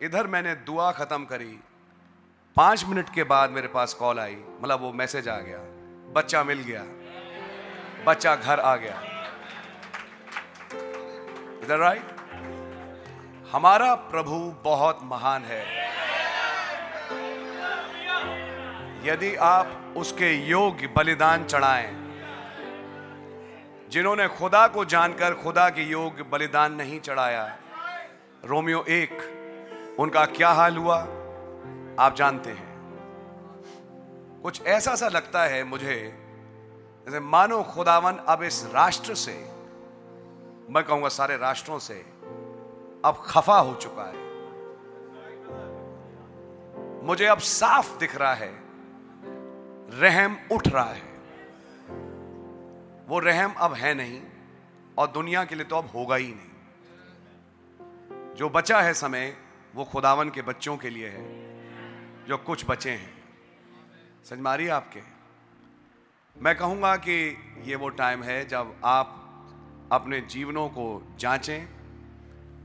इधर 0.01 0.27
मैंने 0.27 0.55
दुआ 0.67 0.91
ख़त्म 0.93 1.25
करी। 1.25 1.59
पाँच 2.57 2.85
मिनट 2.85 3.09
के 3.15 3.25
बाद 3.27 3.51
मेरे 3.51 3.69
पास 3.69 3.95
कॉल 3.95 4.19
आई 4.21 4.37
मतलब 4.61 4.81
वो 4.81 4.93
मैसेज 4.95 5.29
आ 5.29 5.39
गया। 5.41 5.59
बच्चा 6.13 6.43
मिल 6.45 6.61
गया। 6.63 6.83
बच्चा 8.05 8.35
घर 8.37 8.61
आ 8.61 8.77
गया। 8.77 9.03
राइट 11.63 12.17
हमारा 13.53 13.95
प्रभु 13.95 14.37
बहुत 14.65 14.99
महान 15.03 15.45
है। 15.45 15.63
यदि 19.05 19.35
आप 19.35 19.95
उसके 19.97 20.33
योग्य 20.47 20.87
बलिदान 20.87 21.45
चढ़ाएँ, 21.45 21.91
जिन्होंने 23.91 24.29
खुदा 24.29 24.67
को 24.69 24.85
जानकर 24.85 25.35
खुदा 25.35 25.69
के 25.71 25.83
योग्य 25.83 26.23
बलिदान 26.23 26.75
नहीं 26.75 27.01
चढ़ाया, 27.01 27.45
रोमियो 28.45 28.85
एक, 28.89 29.97
उनका 29.99 30.25
क्या 30.27 30.51
हाल 30.51 30.77
हुआ? 30.77 30.99
आप 32.01 32.15
जानते 32.17 32.51
हैं। 32.51 32.69
कुछ 34.43 34.63
ऐसा 34.67 34.95
सा 34.95 35.09
लगता 35.09 35.43
है 35.45 35.65
मुझे, 35.65 35.97
जैसे 37.07 37.21
मानो 37.21 37.63
खुदावन 37.63 38.17
अब 38.29 38.43
इस 38.43 38.65
राष्ट्र 38.75 39.15
से 39.15 39.50
मैं 40.71 40.85
कहूँगा 40.85 41.09
सारे 41.09 41.37
राष्ट्रों 41.37 41.79
से 41.79 41.95
अब 43.05 43.23
खफा 43.27 43.59
हो 43.59 43.75
चुका 43.75 44.03
है। 44.03 44.17
मुझे 47.05 47.27
अब 47.27 47.39
साफ़ 47.39 47.99
दिख 47.99 48.17
रहा 48.17 48.35
है। 48.35 48.61
रहम 50.01 50.37
उठ 50.53 50.69
रहा 50.69 50.93
है। 50.93 51.03
वो 53.09 53.19
रहम 53.19 53.53
अब 53.53 53.73
है 53.73 53.95
नहीं 53.95 54.23
और 54.99 55.07
दुनिया 55.07 55.45
के 55.45 55.55
लिए 55.55 55.65
तो 55.65 55.77
अब 55.77 55.87
होगा 55.87 56.17
ही 56.17 56.35
नहीं। 56.37 56.51
जो 58.35 58.49
बचा 58.49 58.81
है 58.81 58.95
समय, 58.95 59.37
वो 59.75 59.85
खुदावन 59.85 60.31
के 60.31 60.43
बच्चों 60.43 60.77
के 60.77 60.91
लिए 60.91 61.09
है। 61.09 61.25
जो 62.27 62.39
कुछ 62.39 62.65
बचे 62.69 62.91
हैं। 62.91 63.25
समझ 64.25 64.39
मारिए 64.39 64.69
आपके। 64.69 65.01
मैं 66.43 66.57
कहूँगा 66.57 66.97
कि 66.97 67.39
ये 67.63 67.77
वो 67.77 67.89
टाइम 67.89 68.23
है 68.23 68.49
जब 68.49 68.81
आप 68.85 69.20
अपने 69.93 70.21
जीवनों 70.21 70.69
को 70.69 71.03
जांचें 71.19 71.69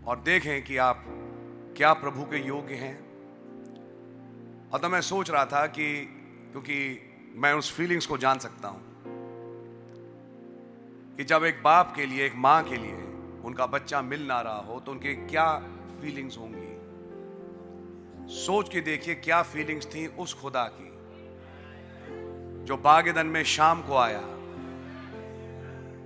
और 0.07 0.19
देखें 0.19 0.63
कि 0.63 0.77
आप 0.77 1.03
क्या 1.77 1.93
प्रभु 1.93 2.23
के 2.23 2.37
योग्य 2.37 2.75
हैं। 2.75 2.97
और 4.69 4.79
तो 4.79 4.89
मैं 4.89 5.01
सोच 5.01 5.29
रहा 5.29 5.45
था 5.45 5.65
कि, 5.67 6.05
क्योंकि 6.51 6.99
मैं 7.35 7.53
उस 7.53 7.71
फीलिंग्स 7.73 8.05
को 8.05 8.17
जान 8.17 8.39
सकता 8.39 8.67
हूँ, 8.67 8.81
कि 11.17 11.23
जब 11.23 11.43
एक 11.43 11.63
बाप 11.63 11.93
के 11.95 12.05
लिए, 12.05 12.25
एक 12.25 12.35
माँ 12.35 12.63
के 12.63 12.77
लिए 12.77 13.03
उनका 13.45 13.65
बच्चा 13.65 14.01
मिल 14.01 14.25
ना 14.27 14.41
रहा 14.41 14.59
हो 14.59 14.79
तो 14.79 14.91
उनके 14.91 15.13
क्या 15.15 15.47
फीलिंग्स 16.01 16.37
होंगी? 16.37 16.61
सोच 18.35 18.69
के 18.69 18.81
देखिए 18.81 19.15
क्या 19.15 19.41
फीलिंग्स 19.43 19.85
थी 19.85 20.05
उस 20.07 20.33
खुदा 20.33 20.63
की, 20.73 20.91
जो 22.65 22.77
बागेदन 22.77 23.27
में 23.27 23.43
शाम 23.43 23.81
को 23.81 23.97
आया। 23.97 24.23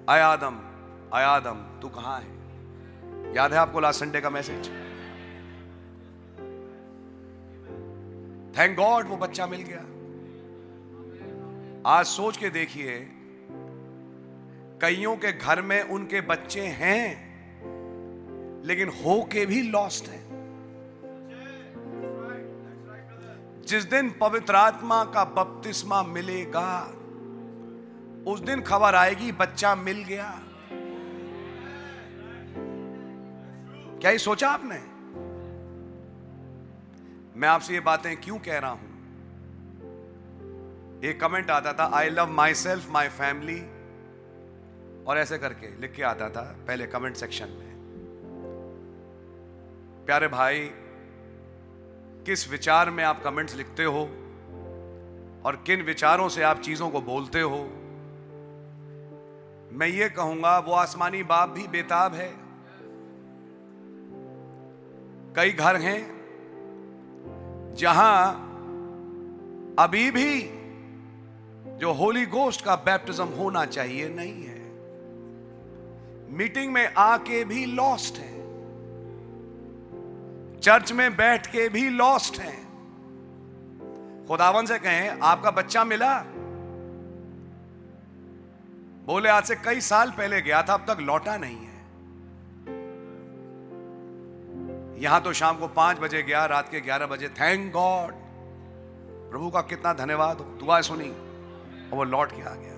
आयादम 0.09 0.59
आयादम 1.13 1.79
तू 1.81 1.89
कहाँ 1.89 2.19
है? 2.21 3.35
याद 3.35 3.53
है 3.53 3.59
आपको 3.59 3.79
लास्ट 3.79 3.99
संडे 3.99 4.21
का 4.21 4.29
मैसेज 4.29 4.67
थैंक 8.57 8.77
गॉड 8.77 9.07
वो 9.07 9.17
बच्चा 9.17 9.47
मिल 9.47 9.61
गया। 9.61 9.79
आज 11.85 12.05
सोच 12.05 12.37
के 12.37 12.49
देखिए, 12.49 12.99
कईयों 14.81 15.15
के 15.15 15.31
घर 15.31 15.61
में 15.61 15.81
उनके 15.83 16.21
बच्चे 16.21 16.61
हैं, 16.61 17.29
लेकिन 18.65 18.89
हो 18.89 19.21
के 19.31 19.45
भी 19.45 19.61
लॉस्ट 19.61 20.09
है। 20.09 20.19
जिस 23.61 23.83
दिन 23.83 24.09
पवित्र 24.11 24.55
आत्मा 24.55 25.03
का 25.03 25.23
बपतिस्मा 25.23 26.03
मिलेगा, 26.03 26.83
उस 28.31 28.39
दिन 28.39 28.61
खबर 28.61 28.95
आएगी, 28.95 29.31
बच्चा 29.31 29.75
मिल 29.75 30.03
गया। 30.03 30.39
क्या 34.01 34.11
ये 34.11 34.17
सोचा 34.17 34.49
आपने? 34.49 34.77
मैं 37.39 37.47
आपसे 37.47 37.73
ये 37.73 37.79
बातें 37.79 38.21
क्यों 38.21 38.39
कह 38.39 38.59
रहा 38.59 38.71
हूँ? 38.71 38.89
एक 41.03 41.19
कमेंट 41.21 41.51
आता 41.51 41.73
था 41.73 41.91
I 41.93 42.09
love 42.09 42.29
myself 42.53 42.89
my 42.89 43.07
family 43.07 43.59
और 45.03 45.17
ऐसे 45.17 45.37
करके 45.37 45.81
लिख 45.81 45.93
के 45.93 46.03
आता 46.03 46.29
था, 46.29 46.55
पहले 46.67 46.87
कमेंट 46.87 47.15
सेक्शन 47.15 47.45
में। 47.45 47.69
प्यारे 50.05 50.27
भाई, 50.27 50.71
किस 52.25 52.51
विचार 52.51 52.89
में 52.89 53.03
आप 53.03 53.23
कमेंट्स 53.23 53.55
लिखते 53.55 53.83
हो? 53.83 54.01
और 55.45 55.63
किन 55.65 55.81
विचारों 55.81 56.29
से 56.29 56.43
आप 56.43 56.59
चीज़ों 56.59 56.89
को 56.89 57.01
बोलते 57.01 57.41
हो? 57.41 57.57
मैं 59.71 59.87
ये 59.87 60.09
कहूँगा, 60.09 60.59
वो 60.59 60.73
आसमानी 60.73 61.23
बाप 61.23 61.49
भी 61.49 61.67
बेताब 61.67 62.13
है। 62.13 62.38
कई 65.35 65.51
घर 65.51 65.75
हैं, 65.75 66.01
जहाँ 67.77 68.33
अभी 69.79 70.11
भी 70.11 70.49
जो 71.77 71.91
होली 71.93 72.25
गोस्ट 72.25 72.65
का 72.65 72.75
बैप्टिज्म 72.75 73.25
होना 73.25 73.65
चाहिए 73.65 74.09
नहीं 74.09 74.43
है। 74.43 74.59
मीटिंग 76.31 76.73
में 76.73 76.93
आके 76.93 77.43
भी 77.43 77.65
लॉस्ट 77.65 78.15
है। 78.17 78.39
चर्च 80.59 80.91
में 80.91 81.15
बैठ 81.15 81.47
के 81.47 81.69
भी 81.69 81.89
लॉस्ट 81.89 82.39
हैं। 82.39 82.69
खुदावन 84.27 84.65
से 84.65 84.79
कहें, 84.79 85.09
आपका 85.09 85.51
बच्चा 85.51 85.83
मिला? 85.83 86.23
बोले, 89.05 89.29
आज 89.29 89.43
से 89.43 89.55
कई 89.55 89.81
साल 89.81 90.11
पहले 90.11 90.41
गया 90.41 90.61
था, 90.61 90.73
अब 90.73 90.93
तक 90.93 90.99
लौटा 90.99 91.37
नहीं 91.37 91.57
है। 91.57 91.68
यहाँ 94.99 95.21
तो 95.21 95.33
शाम 95.33 95.57
को 95.57 95.67
पाँच 95.67 95.99
बजे 95.99 96.21
गया, 96.23 96.45
रात 96.45 96.69
के 96.69 96.79
ग्यारह 96.81 97.05
बजे। 97.05 97.27
थैंक 97.29 97.71
गॉड 97.73 98.13
प्रभु 99.31 99.49
का 99.49 99.61
कितना 99.61 99.93
धन्यवाद। 99.93 100.37
दुआ 100.37 100.79
सुनी 100.81 101.09
और 101.09 101.95
वो 101.95 102.03
लौट 102.03 102.31
के 102.31 102.41
आ 102.41 102.53
गया। 102.53 102.77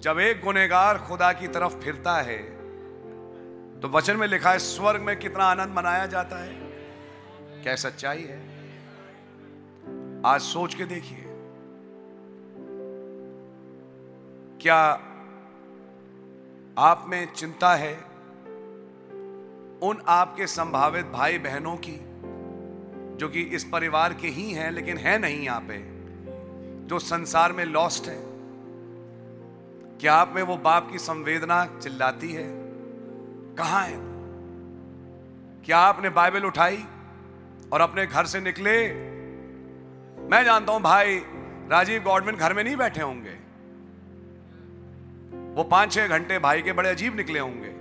जब 0.00 0.18
एक 0.18 0.40
गुनेगार 0.40 0.98
खुदा 0.98 1.32
की 1.32 1.48
तरफ़ 1.48 1.76
फिरता 1.76 2.16
है 2.16 2.38
तो 3.80 3.88
वचन 3.88 4.16
में 4.16 4.26
लिखा 4.26 4.50
है, 4.50 4.58
स्वर्ग 4.58 5.00
में 5.00 5.18
कितना 5.18 5.44
आनंद 5.44 5.74
मनाया 5.76 6.06
जाता 6.06 6.36
है। 6.36 6.52
क्या 7.62 7.74
सच्चाई 7.76 8.22
है? 8.22 8.38
आज 10.26 10.40
सोच 10.40 10.74
के 10.74 10.84
देखिए। 10.84 11.24
क्या 14.60 14.76
आप 16.78 17.04
में 17.08 17.32
चिंता 17.32 17.74
है? 17.74 18.09
उन 19.82 20.02
आपके 20.08 20.46
संभावित 20.46 21.06
भाई 21.06 21.38
बहनों 21.38 21.76
की, 21.76 22.00
जो 23.16 23.28
कि 23.28 23.42
इस 23.42 23.64
परिवार 23.64 24.14
के 24.14 24.28
ही 24.28 24.52
हैं, 24.52 24.70
लेकिन 24.70 24.96
है 24.96 25.18
नहीं 25.18 25.42
यहाँ 25.42 25.60
पे, 25.60 26.00
जो 26.86 26.98
संसार 26.98 27.52
में 27.52 27.64
लॉस्ट 27.64 28.06
है। 28.06 28.18
क्या 29.98 30.14
आप 30.14 30.32
में 30.36 30.42
वो 30.42 30.56
बाप 30.56 30.92
की 30.92 30.98
संवेदना 30.98 31.78
चिल्लाती 31.82 32.32
है? 32.32 32.44
कहाँ 33.54 33.86
है? 33.86 33.96
क्या 35.64 35.78
आपने 35.78 36.10
बाइबल 36.10 36.44
उठाई 36.44 36.84
और 37.72 37.80
अपने 37.80 38.06
घर 38.06 38.26
से 38.26 38.40
निकले? 38.40 38.88
मैं 40.30 40.44
जानता 40.44 40.72
हूँ 40.72 40.82
भाई, 40.82 41.22
राजीव 41.68 42.02
गॉडमिन 42.02 42.36
घर 42.36 42.54
में 42.54 42.64
नहीं 42.64 42.76
बैठे 42.76 43.02
होंगे। 43.02 43.38
वो 45.54 45.64
पाँच 45.64 45.92
छह 45.92 46.06
घंटे 46.06 46.38
भाई 46.38 46.62
के 46.62 46.72
बड़े 46.72 46.90
अजीब 46.90 47.16
निकले 47.16 47.38
होंगे। 47.38 47.79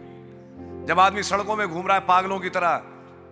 जब 0.85 0.99
आदमी 0.99 1.23
सड़कों 1.23 1.55
में 1.55 1.67
घूम 1.67 1.87
रहा 1.87 1.97
है, 1.97 2.05
पागलों 2.05 2.39
की 2.39 2.49
तरह, 2.49 2.77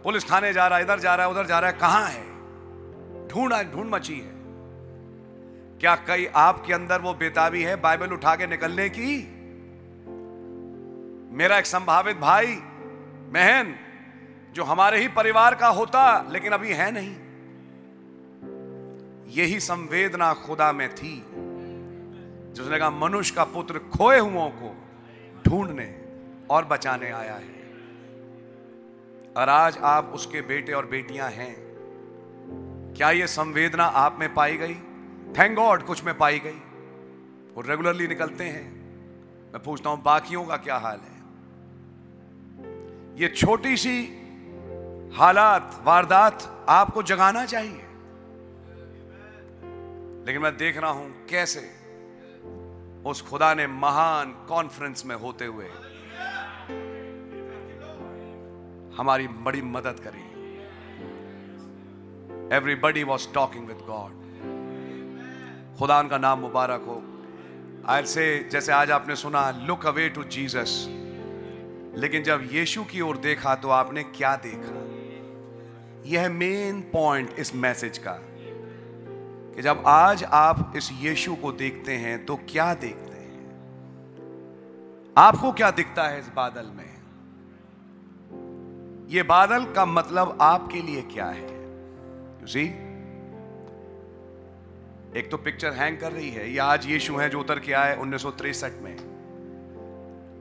पुलिस 0.03 0.32
थाने 0.32 0.53
जा 0.53 0.67
रहा 0.67 0.77
है, 0.77 0.84
इधर 0.84 1.00
जा 1.00 1.16
रहा 1.16 1.26
है, 1.26 1.32
उधर 1.32 1.45
जा 1.45 1.59
रहा 1.59 1.69
है, 1.69 1.77
कहाँ 1.77 2.08
है? 2.08 2.38
ढूंढ 3.27 3.53
ढूंढ 3.53 3.90
मची 3.90 4.19
है। 4.19 4.38
क्या 5.80 5.95
कई 5.95 6.26
आपके 6.26 6.74
अंदर 6.74 7.01
वो 7.01 7.14
बेताबी 7.14 7.64
है 7.64 7.76
बाइबल 7.76 8.08
उठा 8.08 8.35
के 8.35 8.48
निकलने 8.48 8.90
की? 8.90 9.38
मेरा 11.35 11.58
एक 11.58 11.66
संभावित 11.66 12.17
भाई 12.17 12.56
बहन 13.34 13.76
जो 14.53 14.64
हमारे 14.64 15.00
ही 15.00 15.08
परिवार 15.08 15.56
का 15.56 15.67
होता, 15.67 16.30
लेकिन 16.32 16.51
अभी 16.51 16.74
है 16.74 16.92
नहीं। 16.92 17.16
यही 19.34 19.59
संवेदना 19.59 20.34
खुदा 20.34 20.72
में 20.72 20.95
थी, 20.95 21.26
जिसने 22.53 22.80
कहा, 22.80 22.90
मनुष्य 22.90 23.35
का 23.35 23.43
पुत्र 23.43 23.80
खोए 23.80 24.19
हुओं 24.19 24.50
को 24.50 24.76
ढूँढने। 25.48 26.07
और 26.50 26.66
बचाने 26.66 27.11
आया 27.11 27.34
है। 27.34 27.58
और 29.38 29.50
आज 29.50 29.77
आप 29.77 30.06
उसके 30.06 30.42
बेटे 30.42 30.74
और 30.74 30.85
बेटियाँ 30.85 31.30
हैं। 31.30 31.67
क्या 32.98 33.11
यह 33.11 33.26
संवेदना 33.26 33.85
आप 33.85 34.17
में 34.19 34.34
पाई 34.34 34.58
गई? 34.58 34.76
थैंक 35.40 35.56
गॉड 35.56 35.84
कुछ 35.84 36.03
में 36.03 36.17
पाई 36.17 36.40
गई। 36.40 36.59
वो 37.56 37.61
रेगुलरली 37.61 38.08
निकलते 38.08 38.43
हैं। 38.43 38.77
मैं 39.53 39.64
पूछता 39.64 39.90
हूँ, 39.90 40.03
बाकियों 40.03 40.45
का 40.45 40.58
क्या 40.58 40.77
हाल 40.77 41.00
है? 41.00 41.17
ये 43.22 43.27
छोटी 43.27 43.77
सी 43.77 44.24
हालात, 45.16 45.82
वारदात 45.84 46.66
आपको 46.69 47.03
जगाना 47.03 47.45
चाहिए। 47.45 47.84
लेकिन 50.26 50.42
मैं 50.42 50.58
देख 50.58 50.77
रहा 50.77 50.92
हूँ 50.92 51.26
कैसे 51.26 51.72
उस 53.06 53.22
खुदा 53.22 53.53
ने 53.53 53.67
महान 53.67 54.45
कॉन्फ्रेंस 54.50 55.06
में 55.06 55.16
होते 55.16 55.45
हुए 55.45 55.66
हमारी 58.98 59.27
बड़ी 59.27 59.61
मदद 59.61 60.00
करी। 60.00 60.24
Everybody 62.56 63.03
was 63.03 63.34
talking 63.34 63.67
with 63.67 63.77
God 63.77 64.26
खुदा 65.80 66.01
का 66.03 66.17
नाम 66.17 66.40
मुबारक 66.40 66.82
हो। 66.82 67.01
आज 67.88 68.06
से 68.06 68.50
जैसे 68.51 68.72
आज 68.72 68.92
आपने 68.92 69.16
सुना 69.16 69.50
लुक 69.67 69.85
अवे 69.85 70.09
टू 70.09 70.24
जीसस 70.24 70.85
लेकिन 71.98 72.24
जब 72.24 72.48
यीशु 72.51 72.84
की 72.84 73.01
ओर 73.01 73.17
देखा 73.17 73.56
तो 73.56 73.69
आपने 73.69 74.03
क्या 74.03 74.35
देखा? 74.35 74.84
यह 76.06 76.30
मेन 76.30 76.82
पॉइंट 76.82 77.35
इस 77.40 77.56
मैसेज 77.56 77.98
का, 77.98 78.17
कि 79.56 79.61
जब 79.61 79.84
आज 79.88 80.24
आप 80.24 80.74
इस 80.76 80.90
यीशु 80.93 81.35
को 81.35 81.51
देखते 81.51 81.93
हैं 81.93 82.26
तो 82.26 82.35
क्या 82.50 82.74
देखते 82.74 83.11
हैं? 83.11 83.16
आपको 85.17 85.51
क्या 85.51 85.72
दिखता 85.72 86.03
है 86.03 86.19
इस 86.19 86.30
बादल 86.35 86.66
में? 86.66 86.97
यह 89.10 89.24
बादल 89.24 89.66
का 89.66 89.86
मतलब 89.86 90.38
आपके 90.42 90.82
लिए 90.82 91.02
क्या 91.02 91.26
है? 91.26 91.64
यू 92.42 92.48
सी 92.48 92.64
एक 95.19 95.27
तो 95.32 95.38
पिक्चर 95.38 95.74
हैंग 95.74 95.98
कर 95.98 96.11
रही 96.11 96.30
है। 96.30 96.52
ये 96.52 96.58
आज 96.58 96.86
यीशु 96.86 97.16
है 97.16 97.30
जो 97.30 97.40
उतर 97.40 97.60
के 97.60 97.74
आए 97.74 97.98
उन्नीस 97.98 98.64
में। 98.64 98.98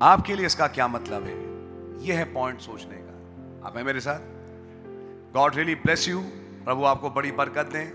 आपके 0.03 0.35
लिए 0.35 0.47
इसका 0.47 0.67
क्या 0.67 0.89
मतलब 0.89 1.23
है? 1.23 1.36
यह 2.07 2.19
है 2.19 2.35
पॉइंट 2.35 2.61
सोचने 2.61 2.95
का। 2.95 3.69
आप 3.69 3.77
हैं 3.77 3.85
मेरे 3.85 4.01
साथ? 4.01 4.20
गॉड 5.35 5.55
रियली 5.55 5.75
ब्लेस 5.75 6.09
यू 6.09 6.20
प्रभु 6.65 6.85
आपको 6.85 7.11
बड़ी 7.11 7.33
बरकत 7.33 7.67
दें। 7.67 7.86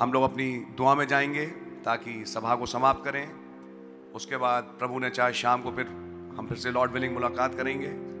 हम 0.00 0.12
लोग 0.12 0.22
अपनी 0.22 0.56
दुआ 0.56 0.94
में 0.94 1.06
जाएँगे 1.06 1.46
ताकि 1.84 2.24
सभा 2.24 2.54
को 2.54 2.66
समाप्त 2.66 3.04
करें। 3.04 3.32
उसके 4.14 4.36
बाद 4.36 4.62
प्रभु 4.62 4.98
ने 4.98 5.10
चाहे 5.10 5.32
शाम 5.32 5.62
को 5.62 5.72
फिर 5.72 5.86
हम 6.38 6.46
फिर 6.48 6.58
से 6.58 6.70
लॉर्ड 6.70 6.92
विलिंग 6.92 7.14
मुलाकात 7.14 7.54
करेंगे। 7.54 8.11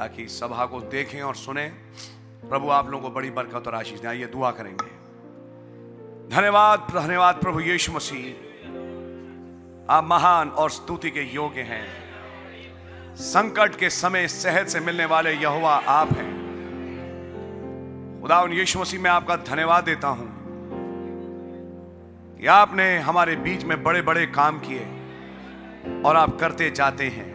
ताकि 0.00 0.26
सभा 0.28 0.66
को 0.66 0.80
देखें 0.80 1.22
और 1.22 1.34
सुने। 1.34 1.66
प्रभु 2.48 2.68
आप 2.70 2.90
लोगों 2.90 3.08
को 3.08 3.14
बड़ी 3.14 3.30
बरकत 3.30 3.66
और 3.66 3.74
आशीष 3.74 4.00
दें। 4.00 4.08
आइए 4.08 4.26
दुआ 4.26 4.50
करेंगे। 4.50 4.86
धन्यवाद 6.36 6.86
धन्यवाद 6.90 7.34
प्रभु 7.34 7.60
यीशु 7.60 7.92
मसीह। 7.92 8.30
आप 9.90 10.04
महान 10.04 10.48
और 10.48 10.70
स्तुति 10.70 11.10
के 11.10 11.20
योग्य 11.20 11.60
हैं। 11.60 11.84
संकट 13.16 13.76
के 13.76 13.90
समय 13.90 14.28
सेहत 14.28 14.68
से 14.68 14.80
मिलने 14.80 15.04
वाले 15.04 15.32
यहोवा 15.32 15.74
आप 15.76 16.12
हैं। 16.12 16.30
उन 18.22 18.52
यीशु 18.52 18.78
मसीह, 18.78 19.00
में 19.00 19.10
आपका 19.10 19.36
धन्यवाद 19.36 19.84
देता 19.84 20.08
हूँ 20.08 20.28
कि 22.40 22.46
आपने 22.46 22.98
हमारे 22.98 23.36
बीच 23.36 23.64
में 23.64 23.82
बड़े 23.82 24.02
बड़े 24.02 24.26
काम 24.26 24.58
किए 24.58 24.84
और 26.02 26.16
आप 26.16 26.38
करते 26.40 26.70
जाते 26.70 27.08
हैं। 27.08 27.29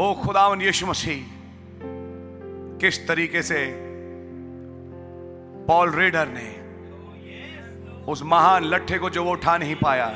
ओ 0.00 0.12
खुदावन 0.16 0.60
यीशु 0.62 0.86
मसीह, 0.86 1.24
किस 2.80 2.98
तरीके 3.08 3.42
से 3.42 3.58
पॉल 5.66 5.90
रेडर 5.94 6.28
ने 6.28 6.48
उस 8.12 8.22
महान 8.24 8.64
लट्ठे 8.64 8.98
को 8.98 9.10
जो 9.10 9.24
वो 9.24 9.32
उठा 9.32 9.56
नहीं 9.58 9.74
पाया, 9.76 10.06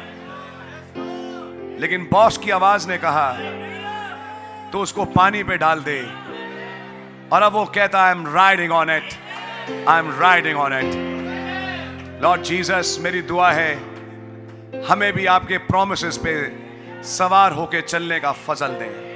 लेकिन 1.81 2.09
बॉस 2.13 2.39
की 2.39 2.51
आवाज़ 2.51 2.89
ने 2.89 2.99
कहा 2.99 3.29
तो 4.73 4.81
उसको 4.81 5.05
पानी 5.13 5.43
पे 5.45 5.57
डाल 5.59 5.83
दे। 5.83 6.01
और 7.29 7.43
अब 7.43 7.53
वो 7.53 7.65
कहता 7.75 8.05
I 8.05 8.13
am 8.13 8.27
riding 8.35 8.73
on 8.73 8.91
it 8.91 9.09
I 9.89 9.99
am 9.99 10.13
riding 10.21 10.59
on 10.59 10.73
it 10.75 12.23
Lord 12.23 12.43
Jesus 12.43 12.99
मेरी 13.03 13.23
दुआ 13.23 13.51
है, 13.53 13.73
हमें 14.89 15.13
भी 15.13 15.27
आपके 15.39 15.59
प्रोमिस 15.71 16.17
पे 16.19 16.35
सवार 17.17 17.53
होके 17.53 17.81
चलने 17.83 18.21
का 18.21 18.33
फजल 18.47 18.79
दें। 18.79 19.14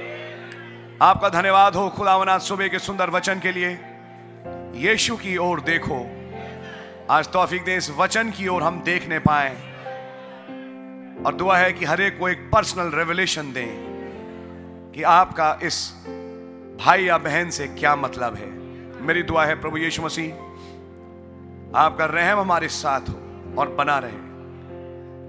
आपका 1.01 1.29
धन्यवाद 1.29 1.75
हो 1.75 1.89
खुदावना 1.89 2.37
सुबह 2.37 2.67
के 2.67 2.79
सुंदर 2.79 3.09
वचन 3.09 3.39
के 3.39 3.51
लिए। 3.51 3.79
यीशु 4.89 5.15
की 5.17 5.37
ओर 5.37 5.61
देखो। 5.61 6.07
आज 7.09 7.27
तौफीक 7.27 7.63
दे 7.63 7.75
इस 7.75 7.91
वचन 7.97 8.31
की 8.31 8.47
ओर 8.47 8.63
हम 8.63 8.81
देखने 8.81 9.19
पाए। 9.19 9.55
और 11.25 11.35
दुआ 11.35 11.57
है 11.57 11.73
कि 11.73 11.85
हर 11.85 12.01
एक 12.01 12.19
को 12.19 12.29
एक 12.29 12.49
पर्सनल 12.53 12.91
रेवलेशन 12.91 13.41
दें 13.41 13.69
कि 14.95 15.03
आपका 15.03 15.59
इस 15.63 15.93
भाई 16.85 17.03
या 17.03 17.17
बहन 17.17 17.49
से 17.49 17.67
क्या 17.67 17.95
मतलब 17.95 18.35
है। 18.35 18.49
मेरी 19.01 19.23
दुआ 19.23 19.45
है 19.45 19.61
प्रभु 19.61 19.77
यीशु 19.77 20.01
मसीह, 20.01 20.33
आपका 21.75 22.05
रहम 22.05 22.39
हमारे 22.39 22.67
साथ 22.67 23.01
हो 23.01 23.13
और 23.57 23.69
बना 23.69 23.99
रहे। 24.03 24.17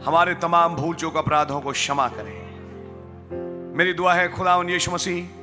हमारे 0.07 0.35
तमाम 0.35 0.75
भूल 0.75 0.95
चूक 0.95 1.17
अपराधों 1.17 1.61
को 1.61 1.73
क्षमा 1.73 2.09
करें। 2.09 2.51
मेरी 3.77 3.93
दुआ 3.93 4.15
है 4.15 4.29
खुदा 4.29 4.63
यीशु 4.63 4.91
मसीह 4.91 5.40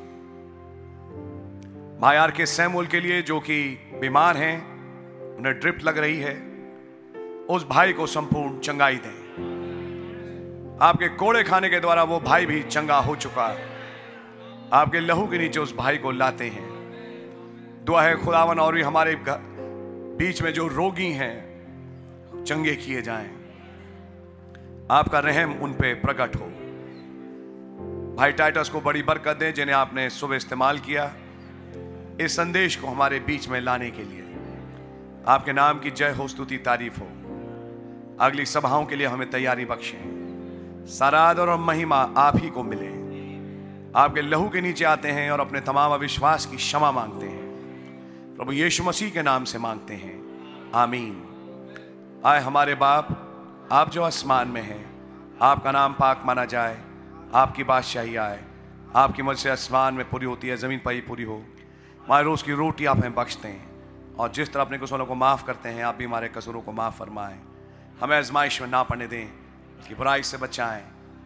भाई 1.99 2.15
आर 2.15 2.31
के 2.31 2.45
सैमुल 2.45 2.87
के 2.87 2.99
लिए 2.99 3.21
जो 3.21 3.39
कि 3.39 3.89
बीमार 4.01 4.37
हैं, 4.37 4.57
उन्हें 5.37 5.59
ड्रिप 5.59 5.77
लग 5.83 5.97
रही 5.97 6.19
है। 6.19 6.33
उस 7.49 7.67
भाई 7.67 7.93
को 7.93 8.07
संपूर्ण 8.07 8.59
चंगाई 8.59 8.95
दें। 8.95 10.77
आपके 10.81 11.07
कोड़े 11.07 11.43
खाने 11.43 11.69
के 11.69 11.79
द्वारा 11.79 12.03
वो 12.03 12.19
भाई 12.19 12.45
भी 12.45 12.63
चंगा 12.63 12.97
हो 12.97 13.15
चुका। 13.15 13.45
आपके 14.73 14.99
लहू 14.99 15.27
के 15.27 15.37
नीचे 15.37 15.59
उस 15.59 15.75
भाई 15.75 15.97
को 15.97 16.11
लाते 16.11 16.45
हैं। 16.45 16.67
दुआ 17.85 18.03
है 18.03 18.15
खुदावन 18.17 18.59
और 18.59 18.75
भी 18.75 18.81
हमारे 18.81 19.17
बीच 19.19 20.41
में 20.41 20.53
जो 20.53 20.67
रोगी 20.67 21.11
हैं, 21.11 22.43
चंगे 22.43 22.75
किए 22.75 23.01
जाएँ। 23.01 23.29
आपका 24.91 25.19
रहम 25.19 25.53
उन 25.53 25.73
पे 25.73 25.93
प्रकट 25.93 26.35
हो। 26.35 26.45
भाई 28.15 28.31
टाइटस 28.31 28.69
को 28.69 28.81
बड़ी 28.81 29.03
बरकत 29.03 29.37
दें 29.37 29.53
जिन्हें 29.53 29.75
आपने 29.75 30.09
सुबह 30.09 30.35
इस्तेमाल 30.35 30.79
किया। 30.79 31.13
इस 32.21 32.35
संदेश 32.35 32.75
को 32.75 32.87
हमारे 32.87 33.19
बीच 33.19 33.49
में 33.49 33.61
लाने 33.61 33.91
के 33.91 34.03
लिए। 34.03 34.35
आपके 35.27 35.53
नाम 35.53 35.79
की 35.79 35.91
जय 35.91 36.09
हो, 36.09 36.27
स्तुति, 36.27 36.57
तारीफ़ 36.57 36.99
हो। 36.99 37.07
अगली 38.19 38.45
सभाओं 38.45 38.85
के 38.85 38.95
लिए 38.95 39.07
हमें 39.07 39.29
तैयारी 39.29 39.65
बख्शें। 39.65 40.17
सरादर 40.87 41.47
और 41.49 41.57
महिमा 41.57 41.95
आप 41.95 42.37
ही 42.37 42.49
को 42.49 42.63
मिले। 42.63 42.97
आपके 43.95 44.21
लहू 44.21 44.49
के 44.49 44.61
नीचे 44.61 44.85
आते 44.85 45.11
हैं 45.11 45.31
और 45.31 45.39
अपने 45.39 45.61
तमाम 45.61 45.91
अविश्वास 45.91 46.45
की 46.45 46.57
क्षमा 46.57 46.91
मांगते 46.91 47.25
हैं। 47.25 47.47
प्रभु 48.37 48.51
यीशु 48.51 48.83
मसीह 48.83 49.09
के 49.09 49.21
नाम 49.21 49.43
से 49.43 49.57
मांगते 49.57 49.93
हैं। 49.93 50.23
आमीन। 50.75 51.23
आए 52.25 52.39
हमारे 52.39 52.75
बाप, 52.75 53.07
आप 53.71 53.89
जो 53.89 54.03
आसमान 54.03 54.47
में 54.47 54.61
हैं, 54.61 54.89
आपका 55.41 55.71
नाम 55.71 55.93
पाक 55.93 56.23
माना 56.25 56.45
जाए, 56.45 56.77
आपकी 57.33 57.63
बादशाही 57.63 58.15
आए, 58.15 58.43
आपकी 58.95 59.23
मर्ज 59.23 59.47
आसमान 59.47 59.93
में 59.93 60.09
पूरी 60.09 60.25
होती 60.25 60.47
है, 60.47 60.57
ज़मीन 60.57 60.81
पर 60.85 60.91
ही 60.91 61.01
पूरी 61.01 61.23
हो। 61.23 61.43
हमारे 62.07 62.23
रोज़ 62.23 62.43
की 62.43 62.53
रोटी 62.53 62.85
आप 62.85 62.97
हमें 62.97 63.15
बख्शते 63.15 63.47
हैं 63.47 64.15
और 64.15 64.31
जिस 64.31 64.53
तरह 64.53 64.63
अपने 64.63 64.77
कसूरों 64.77 65.05
को 65.05 65.15
माफ़ 65.15 65.45
करते 65.45 65.69
हैं, 65.69 65.83
आप 65.83 65.95
भी 65.95 66.05
हमारे 66.05 66.27
कसूरों 66.27 66.61
को 66.61 66.71
माफ़ 66.71 66.97
फरमाएँ 66.99 67.39
हमें 68.01 68.17
आजमाइश 68.17 68.61
में 68.61 68.67
ना 68.69 68.83
पड़ने 68.83 69.07
दें 69.07 69.27
कि 69.87 69.95
बुराई 69.95 70.23
से 70.23 70.37
बचाएँ 70.37 70.81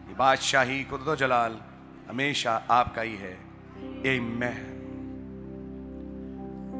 ये 0.08 0.14
बादशाही 0.14 0.84
कुदरत 0.84 1.18
जलाल 1.18 1.60
हमेशा 2.10 2.66
आपका 2.70 3.02
ही 3.02 3.16
है 3.16 3.38
ए 4.06 4.18
Amen. 4.18 4.72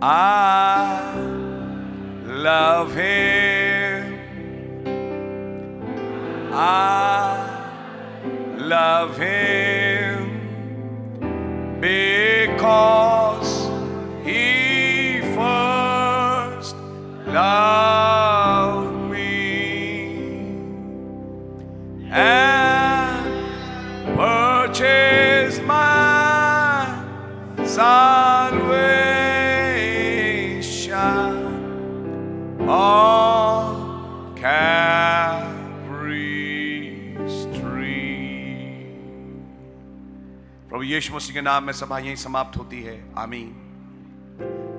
I 0.04 1.14
love 2.26 2.90
him. 2.96 4.08
I 6.54 7.38
love 8.58 9.16
him 9.16 10.18
because 11.80 13.61
he 14.23 15.21
first 15.35 16.75
loved 17.27 18.97
me 19.11 19.35
and 22.11 23.25
purchased 24.15 25.61
my 25.63 26.87
salvation 30.07 30.97
on 32.67 34.35
Calvary's 36.07 37.37
tree. 37.57 38.95
प्रभु 40.69 40.83
यीशु 40.83 41.15
मसीह 41.15 41.33
के 41.35 41.41
नाम 41.41 41.63
में 41.63 41.73
सभा 41.73 41.97
यहीं 41.99 42.15
समाप्त 42.25 42.57
होती 42.57 42.81
है 42.83 42.95
आमीन 43.25 43.49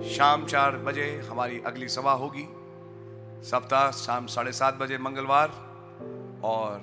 शाम 0.03 0.45
चार 0.45 0.77
बजे 0.77 1.21
हमारी 1.29 1.61
अगली 1.61 1.87
सभा 1.87 2.11
होगी। 2.11 2.45
सप्ताह 3.49 3.91
शाम 3.91 4.25
साढ़े 4.27 4.51
सात 4.51 4.75
बजे 4.75 4.97
मंगलवार 4.97 5.49
और 6.43 6.81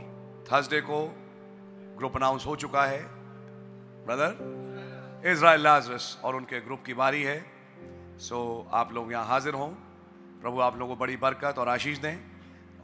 थर्सडे 0.52 0.80
को 0.80 1.16
ग्रुप 1.98 2.16
अनाउंस 2.16 2.46
हो 2.46 2.56
चुका 2.56 2.84
है। 2.84 3.02
ब्रदर, 4.06 5.30
इज़राइल 5.30 5.60
लाजरस 5.60 6.20
और 6.24 6.36
उनके 6.36 6.60
ग्रुप 6.60 6.82
की 6.86 6.94
बारी 6.94 7.22
है। 7.22 7.44
सो 8.18 8.68
आप 8.72 8.92
लोग 8.92 9.12
यहाँ 9.12 9.26
हाजिर 9.26 9.54
हों। 9.54 9.68
प्रभु 10.40 10.60
आप 10.60 10.78
लोगों 10.78 10.96
को 10.96 11.00
बड़ी 11.00 11.16
बरकत 11.16 11.58
और 11.58 11.68
आशीष 11.68 11.98
दें 11.98 12.16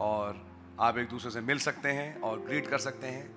और 0.00 0.46
आप 0.80 0.98
एक 0.98 1.08
दूसरे 1.08 1.30
से 1.30 1.40
मिल 1.40 1.58
सकते 1.58 1.88
हैं 1.88 2.20
और 2.20 2.38
ग्रीट 2.38 2.66
कर 2.66 2.78
सकते 2.78 3.06
हैं 3.06 3.30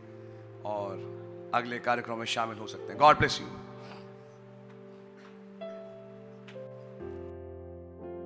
और 0.64 1.52
अगले 1.54 1.80
कार्यक्रम 1.80 2.18
में 2.18 2.26
शामिल 2.26 2.58
हो 2.58 2.68
सकते 2.68 2.94
हैं। 2.94 2.98
God 2.98 3.18
bless 3.18 3.42
you 3.42 3.48